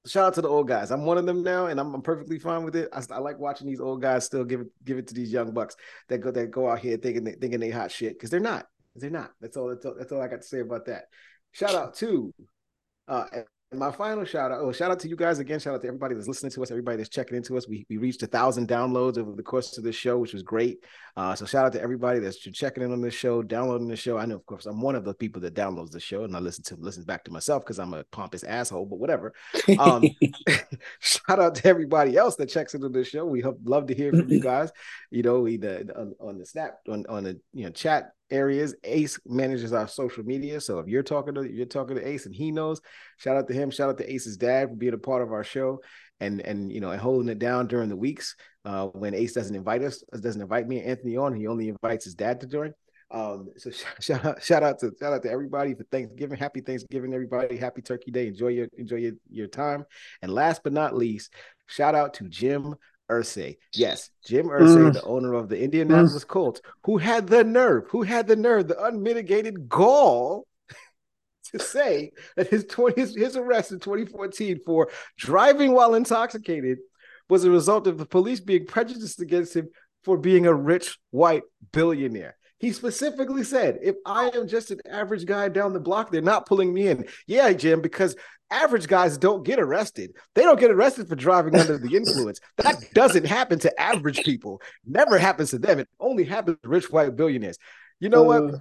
Shout 0.07 0.27
out 0.27 0.35
to 0.35 0.43
the 0.43 0.49
old 0.49 0.69
guys. 0.69 0.93
I'm 0.93 1.05
one 1.05 1.19
of 1.19 1.27
them 1.27 1.43
now, 1.43 1.67
and 1.67 1.81
I'm, 1.81 1.93
I'm 1.93 2.03
perfectly 2.03 2.39
fine 2.39 2.63
with 2.63 2.77
it. 2.77 2.89
I, 2.93 3.03
I, 3.11 3.19
like 3.19 3.41
watching 3.41 3.67
these 3.67 3.81
old 3.81 4.01
guys 4.01 4.25
still 4.25 4.45
give 4.45 4.61
it 4.61 4.69
give 4.85 4.99
it 4.99 5.09
to 5.09 5.15
these 5.15 5.33
young 5.33 5.53
bucks 5.53 5.75
that 6.09 6.19
go 6.19 6.31
that 6.31 6.51
go 6.51 6.71
out 6.71 6.79
here 6.79 6.97
thinking 6.97 7.25
they, 7.25 7.33
thinking 7.33 7.61
they 7.61 7.71
hot 7.71 7.91
shit 7.91 8.15
because 8.15 8.31
they're 8.31 8.41
not. 8.41 8.67
They're 8.97 9.11
not. 9.11 9.33
That's 9.41 9.57
all, 9.57 9.69
that's 9.69 9.85
all. 9.85 9.95
That's 9.99 10.13
all 10.13 10.23
I 10.23 10.29
got 10.29 10.43
to 10.43 10.47
say 10.47 10.61
about 10.61 10.87
that. 10.87 11.05
Shout 11.53 11.75
out 11.75 11.95
to 11.97 12.33
uh, 13.09 13.27
and 13.73 13.81
my 13.81 13.91
final 13.91 14.25
shout 14.25 14.53
out, 14.53 14.61
oh, 14.61 14.71
shout 14.71 14.93
out 14.93 15.01
to 15.01 15.09
you 15.09 15.17
guys 15.17 15.41
again. 15.41 15.59
Shout 15.59 15.75
out 15.75 15.81
to 15.83 15.89
everybody 15.89 16.15
that's 16.15 16.29
listening 16.29 16.53
to 16.53 16.63
us, 16.63 16.71
everybody 16.71 16.99
that's 16.99 17.09
checking 17.09 17.37
into 17.37 17.57
us. 17.57 17.67
We, 17.69 17.85
we 17.91 17.97
reached 17.97 18.23
a 18.23 18.29
thousand 18.29 18.69
downloads 18.69 19.19
over 19.19 19.33
the 19.33 19.43
course 19.43 19.77
of 19.77 19.83
this 19.83 19.97
show, 19.97 20.19
which 20.19 20.33
was 20.33 20.45
great. 20.45 20.85
Uh, 21.17 21.35
so 21.35 21.47
shout 21.47 21.67
out 21.67 21.73
to 21.73 21.83
everybody 21.83 22.21
that's 22.21 22.39
checking 22.39 22.85
in 22.85 22.93
on 22.93 23.01
this 23.01 23.15
show, 23.15 23.43
downloading 23.43 23.89
the 23.89 23.97
show. 23.97 24.19
I 24.19 24.27
know, 24.27 24.37
of 24.37 24.47
course, 24.47 24.67
I'm 24.67 24.81
one 24.81 24.95
of 24.95 25.05
the 25.05 25.15
people 25.15 25.43
that 25.43 25.55
downloads 25.55 25.91
the 25.91 25.99
show 25.99 26.23
and 26.23 26.37
I 26.37 26.39
listen 26.39 26.63
to 26.65 26.77
listen 26.77 27.03
back 27.03 27.25
to 27.25 27.33
myself 27.33 27.65
because 27.65 27.81
I'm 27.81 27.93
a 27.93 28.05
pompous 28.13 28.45
asshole, 28.45 28.87
but 28.87 29.01
whatever. 29.01 29.35
Um, 29.81 30.05
shout 31.01 31.41
out 31.41 31.57
to 31.57 31.67
everybody 31.67 32.17
else 32.17 32.37
that 32.37 32.49
checks 32.49 32.75
into 32.75 32.89
the 32.89 33.03
show. 33.03 33.25
We 33.25 33.41
hope, 33.41 33.59
love 33.65 33.89
to 33.89 33.95
hear 33.95 34.13
from 34.13 34.29
you 34.29 34.41
guys. 34.43 34.71
You 35.11 35.25
know, 35.25 35.49
either 35.49 35.85
on, 35.97 36.15
on 36.21 36.39
the 36.39 36.47
snap 36.47 36.77
on, 36.89 37.05
on 37.09 37.25
the 37.25 37.41
you 37.53 37.65
know 37.65 37.71
chat 37.71 38.13
areas. 38.31 38.75
Ace 38.85 39.19
manages 39.27 39.73
our 39.73 39.89
social 39.89 40.25
media. 40.25 40.61
So 40.61 40.79
if 40.79 40.89
you're 40.89 41.03
talking 41.03 41.35
to 41.35 41.43
you're 41.43 41.67
talking 41.67 41.97
to 41.97 42.07
Ace 42.07 42.27
and 42.27 42.35
he 42.35 42.51
knows, 42.51 42.81
shout 43.17 43.37
out 43.37 43.49
to 43.49 43.55
him. 43.55 43.71
Shout 43.71 43.89
out 43.89 43.99
to 43.99 44.13
Ace's 44.13 44.37
dad 44.37 44.69
for 44.69 44.77
being 44.77 44.95
a 44.95 44.99
part 44.99 45.23
of 45.23 45.33
our 45.33 45.45
show 45.45 45.81
and 46.21 46.41
and 46.41 46.73
you 46.73 46.81
know 46.81 46.91
and 46.91 47.01
holding 47.01 47.29
it 47.29 47.39
down 47.39 47.67
during 47.67 47.89
the 47.89 47.97
weeks 47.97 48.37
uh, 48.65 48.87
when 48.87 49.15
Ace 49.15 49.33
doesn't 49.33 49.55
invite 49.55 49.83
us, 49.83 50.03
doesn't 50.21 50.43
invite 50.43 50.67
me 50.67 50.81
and 50.81 50.89
Anthony 50.89 51.17
on. 51.17 51.35
He 51.35 51.47
only 51.47 51.69
invites 51.69 52.05
his 52.05 52.15
dad 52.15 52.41
to 52.41 52.47
join. 52.47 52.73
Um, 53.11 53.49
so 53.57 53.71
shout 54.01 54.25
out, 54.25 54.43
shout 54.43 54.63
out 54.63 54.79
to 54.81 54.93
shout 54.99 55.13
out 55.13 55.23
to 55.23 55.31
everybody 55.31 55.75
for 55.75 55.85
Thanksgiving. 55.85 56.39
Happy 56.39 56.61
Thanksgiving, 56.61 57.15
everybody. 57.15 57.57
Happy 57.57 57.83
Turkey 57.83 58.11
Day. 58.11 58.27
Enjoy 58.27 58.49
your 58.49 58.69
enjoy 58.77 58.97
your, 58.97 59.13
your 59.31 59.47
time. 59.47 59.85
And 60.23 60.33
last 60.33 60.63
but 60.65 60.73
not 60.73 60.97
least, 60.97 61.33
shout 61.67 61.95
out 61.95 62.15
to 62.15 62.29
Jim 62.29 62.75
Irsay. 63.11 63.57
Yes, 63.73 64.11
Jim 64.25 64.47
Irsay, 64.47 64.91
mm. 64.91 64.93
the 64.93 65.03
owner 65.03 65.35
of 65.35 65.49
the 65.49 65.61
Indianapolis 65.61 66.25
mm. 66.25 66.29
Colts, 66.29 66.61
who 66.85 66.99
had 66.99 67.27
the 67.27 67.45
nerve, 67.45 67.85
who 67.91 68.03
had 68.03 68.27
the 68.27 68.37
nerve, 68.37 68.69
the 68.69 68.83
unmitigated 68.85 69.69
gall 69.69 70.47
to 71.53 71.59
say 71.59 72.13
that 72.37 72.49
his 72.49 72.65
20, 72.65 73.01
his, 73.01 73.15
his 73.15 73.37
arrest 73.37 73.73
in 73.73 73.79
2014 73.79 74.61
for 74.65 74.91
driving 75.17 75.73
while 75.73 75.95
intoxicated 75.95 76.79
was 77.29 77.45
a 77.45 77.51
result 77.51 77.87
of 77.87 77.99
the 77.99 78.07
police 78.07 78.41
being 78.41 78.67
prejudiced 78.67 79.21
against 79.21 79.55
him 79.55 79.69
for 80.05 80.17
being 80.17 80.47
a 80.47 80.55
rich 80.55 80.99
white 81.11 81.43
billionaire. 81.73 82.37
He 82.59 82.73
specifically 82.73 83.45
said, 83.45 83.79
if 83.83 83.97
I 84.07 84.31
am 84.35 84.49
just 84.49 84.71
an 84.71 84.81
average 84.91 85.27
guy 85.27 85.49
down 85.49 85.75
the 85.75 85.81
block, 85.81 86.11
they're 86.11 86.23
not 86.23 86.47
pulling 86.47 86.73
me 86.73 86.89
in. 86.89 87.07
Yeah, 87.27 87.53
Jim, 87.53 87.83
because 87.83 88.17
average 88.51 88.87
guys 88.87 89.19
don't 89.19 89.45
get 89.45 89.59
arrested. 89.59 90.13
They 90.35 90.43
don't 90.43 90.61
get 90.61 90.71
arrested 90.71 91.09
for 91.09 91.17
driving 91.17 91.57
under 91.57 91.79
the 91.79 91.97
influence. 91.97 92.41
That 92.59 92.77
doesn't 92.95 93.27
happen 93.27 93.59
to 93.61 93.81
average 93.81 94.23
people. 94.23 94.61
Never 94.85 95.19
happens 95.19 95.51
to 95.51 95.59
them. 95.59 95.79
It 95.79 95.89
only 96.01 96.25
happens 96.25 96.59
to 96.63 96.69
rich 96.69 96.91
white 96.91 97.17
billionaires. 97.17 97.59
You 98.01 98.09
know 98.09 98.31
uh, 98.31 98.41
what? 98.41 98.61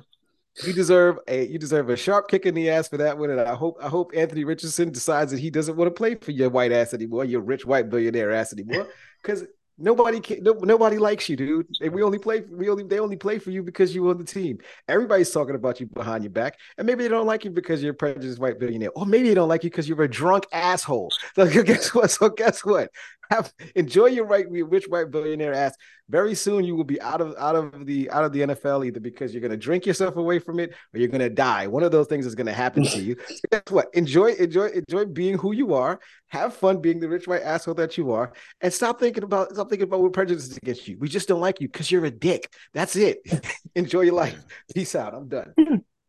You 0.63 0.71
deserve 0.71 1.17
a 1.27 1.45
you 1.45 1.59
deserve 1.59 1.89
a 1.89 1.97
sharp 1.97 2.29
kick 2.29 2.45
in 2.45 2.55
the 2.55 2.69
ass 2.69 2.87
for 2.87 2.97
that 2.97 3.17
one. 3.17 3.29
And 3.29 3.41
I 3.41 3.55
hope 3.55 3.77
I 3.81 3.89
hope 3.89 4.11
Anthony 4.15 4.45
Richardson 4.45 4.91
decides 4.91 5.31
that 5.31 5.39
he 5.39 5.49
doesn't 5.49 5.75
want 5.75 5.87
to 5.87 5.91
play 5.91 6.15
for 6.15 6.31
your 6.31 6.49
white 6.49 6.71
ass 6.71 6.93
anymore, 6.93 7.25
your 7.25 7.41
rich 7.41 7.65
white 7.65 7.89
billionaire 7.89 8.31
ass 8.31 8.53
anymore. 8.53 8.87
Because 9.21 9.43
Nobody 9.77 10.21
can, 10.21 10.41
no, 10.41 10.53
nobody 10.53 10.97
likes 10.97 11.27
you, 11.27 11.35
dude. 11.35 11.67
We 11.91 12.01
only 12.01 12.17
play 12.17 12.41
we 12.49 12.69
only 12.69 12.83
they 12.85 12.99
only 12.99 13.17
play 13.17 13.39
for 13.39 13.51
you 13.51 13.61
because 13.61 13.93
you 13.93 14.09
on 14.09 14.17
the 14.17 14.23
team. 14.23 14.59
Everybody's 14.87 15.31
talking 15.31 15.55
about 15.55 15.81
you 15.81 15.87
behind 15.87 16.23
your 16.23 16.31
back, 16.31 16.57
and 16.77 16.87
maybe 16.87 17.03
they 17.03 17.09
don't 17.09 17.27
like 17.27 17.43
you 17.43 17.51
because 17.51 17.83
you're 17.83 17.91
a 17.91 17.95
prejudiced 17.95 18.39
white 18.39 18.57
billionaire, 18.57 18.91
or 18.95 19.05
maybe 19.05 19.27
they 19.27 19.33
don't 19.33 19.49
like 19.49 19.65
you 19.65 19.69
because 19.69 19.89
you're 19.89 20.01
a 20.01 20.07
drunk 20.09 20.45
asshole. 20.53 21.11
So 21.35 21.63
guess 21.63 21.93
what? 21.93 22.09
So 22.11 22.29
guess 22.29 22.63
what? 22.63 22.89
Have 23.29 23.53
enjoy 23.75 24.07
your 24.07 24.25
right 24.25 24.45
rich 24.49 24.85
white 24.87 25.11
billionaire 25.11 25.53
ass. 25.53 25.75
Very 26.09 26.35
soon 26.35 26.63
you 26.63 26.75
will 26.75 26.83
be 26.83 27.01
out 27.01 27.21
of 27.21 27.35
out 27.37 27.55
of 27.55 27.85
the 27.85 28.09
out 28.11 28.23
of 28.23 28.31
the 28.31 28.41
NFL 28.41 28.85
either 28.85 28.99
because 28.99 29.33
you're 29.33 29.41
gonna 29.41 29.57
drink 29.57 29.85
yourself 29.85 30.17
away 30.17 30.39
from 30.39 30.59
it 30.59 30.71
or 30.93 30.99
you're 30.99 31.09
gonna 31.09 31.29
die. 31.29 31.67
One 31.67 31.83
of 31.83 31.91
those 31.91 32.07
things 32.07 32.25
is 32.25 32.35
gonna 32.35 32.53
happen 32.53 32.83
to 32.85 33.01
you. 33.01 33.15
So 33.35 33.41
guess 33.51 33.63
what? 33.69 33.87
Enjoy, 33.93 34.31
enjoy, 34.33 34.67
enjoy 34.67 35.05
being 35.05 35.37
who 35.37 35.51
you 35.51 35.73
are. 35.73 35.99
Have 36.29 36.55
fun 36.55 36.79
being 36.79 36.99
the 36.99 37.09
rich 37.09 37.27
white 37.27 37.41
asshole 37.41 37.73
that 37.75 37.97
you 37.97 38.11
are, 38.11 38.33
and 38.61 38.71
stop 38.71 38.99
thinking 38.99 39.23
about 39.23 39.51
stop 39.51 39.69
thinking 39.69 39.87
about 39.87 40.01
what 40.01 40.13
prejudices 40.13 40.57
against 40.57 40.87
you. 40.87 40.97
We 40.99 41.09
just 41.09 41.27
don't 41.27 41.41
like 41.41 41.59
you 41.59 41.67
because 41.67 41.91
you're 41.91 42.05
a 42.05 42.11
dick. 42.11 42.51
That's 42.73 42.95
it. 42.95 43.19
enjoy 43.75 44.01
your 44.01 44.15
life. 44.15 44.41
Peace 44.73 44.95
out. 44.95 45.13
I'm 45.13 45.27
done. 45.27 45.53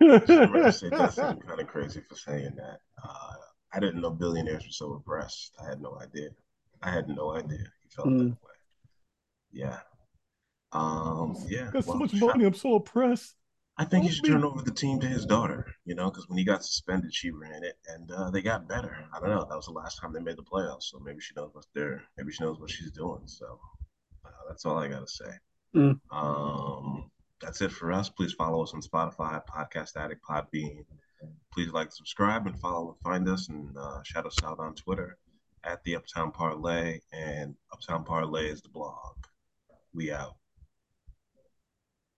that's 0.00 0.76
kind 1.16 1.60
of 1.60 1.66
crazy 1.66 2.02
for 2.08 2.16
saying 2.16 2.52
that. 2.56 2.78
Uh, 3.02 3.34
I 3.72 3.80
didn't 3.80 4.00
know 4.00 4.10
billionaires 4.10 4.64
were 4.64 4.72
so 4.72 4.92
oppressed. 4.94 5.54
I 5.62 5.68
had 5.68 5.80
no 5.80 5.98
idea. 6.00 6.30
I 6.86 6.90
had 6.92 7.08
no 7.08 7.34
idea 7.34 7.58
he 7.82 7.88
felt 7.88 8.08
mm. 8.08 8.18
that 8.18 8.24
way. 8.28 8.54
Yeah. 9.52 9.78
Um, 10.70 11.36
yeah. 11.48 11.70
Got 11.72 11.84
so 11.84 11.94
much 11.94 12.14
money. 12.14 12.44
I'm 12.44 12.54
so 12.54 12.76
oppressed. 12.76 13.34
I 13.76 13.84
think 13.84 14.04
he 14.04 14.10
should 14.10 14.24
turn 14.24 14.44
over 14.44 14.62
the 14.62 14.70
team 14.70 15.00
to 15.00 15.06
his 15.06 15.26
daughter, 15.26 15.66
you 15.84 15.94
know, 15.94 16.08
because 16.08 16.28
when 16.28 16.38
he 16.38 16.44
got 16.44 16.64
suspended, 16.64 17.12
she 17.12 17.30
ran 17.30 17.62
it 17.62 17.76
and 17.88 18.10
uh, 18.10 18.30
they 18.30 18.40
got 18.40 18.68
better. 18.68 19.04
I 19.12 19.20
don't 19.20 19.28
know. 19.28 19.44
That 19.50 19.56
was 19.56 19.66
the 19.66 19.72
last 19.72 20.00
time 20.00 20.12
they 20.12 20.20
made 20.20 20.38
the 20.38 20.44
playoffs. 20.44 20.84
So 20.84 20.98
maybe 21.00 21.20
she 21.20 21.34
knows 21.36 21.50
what's 21.52 21.68
there. 21.74 22.02
Maybe 22.16 22.32
she 22.32 22.42
knows 22.42 22.58
what 22.58 22.70
she's 22.70 22.92
doing. 22.92 23.22
So 23.26 23.58
uh, 24.24 24.30
that's 24.48 24.64
all 24.64 24.78
I 24.78 24.88
got 24.88 25.00
to 25.00 25.12
say. 25.12 25.30
Mm. 25.74 26.00
Um, 26.10 27.10
that's 27.42 27.60
it 27.60 27.72
for 27.72 27.92
us. 27.92 28.08
Please 28.08 28.32
follow 28.32 28.62
us 28.62 28.72
on 28.72 28.80
Spotify, 28.80 29.42
Podcast 29.44 29.96
Addict, 29.96 30.22
Podbean. 30.24 30.84
Please 31.52 31.70
like, 31.70 31.92
subscribe, 31.92 32.46
and 32.46 32.58
follow 32.58 32.88
and 32.92 33.00
find 33.00 33.28
us 33.28 33.48
and 33.48 33.76
uh, 33.76 34.02
shout 34.04 34.24
us 34.24 34.36
out 34.44 34.58
on 34.58 34.74
Twitter 34.74 35.18
at 35.64 35.82
the 35.84 35.96
Uptown 35.96 36.30
Parlay, 36.32 37.00
and 37.12 37.54
Uptown 37.72 38.04
Parlay 38.04 38.48
is 38.48 38.62
the 38.62 38.68
blog. 38.68 39.16
We 39.94 40.12
out. 40.12 40.36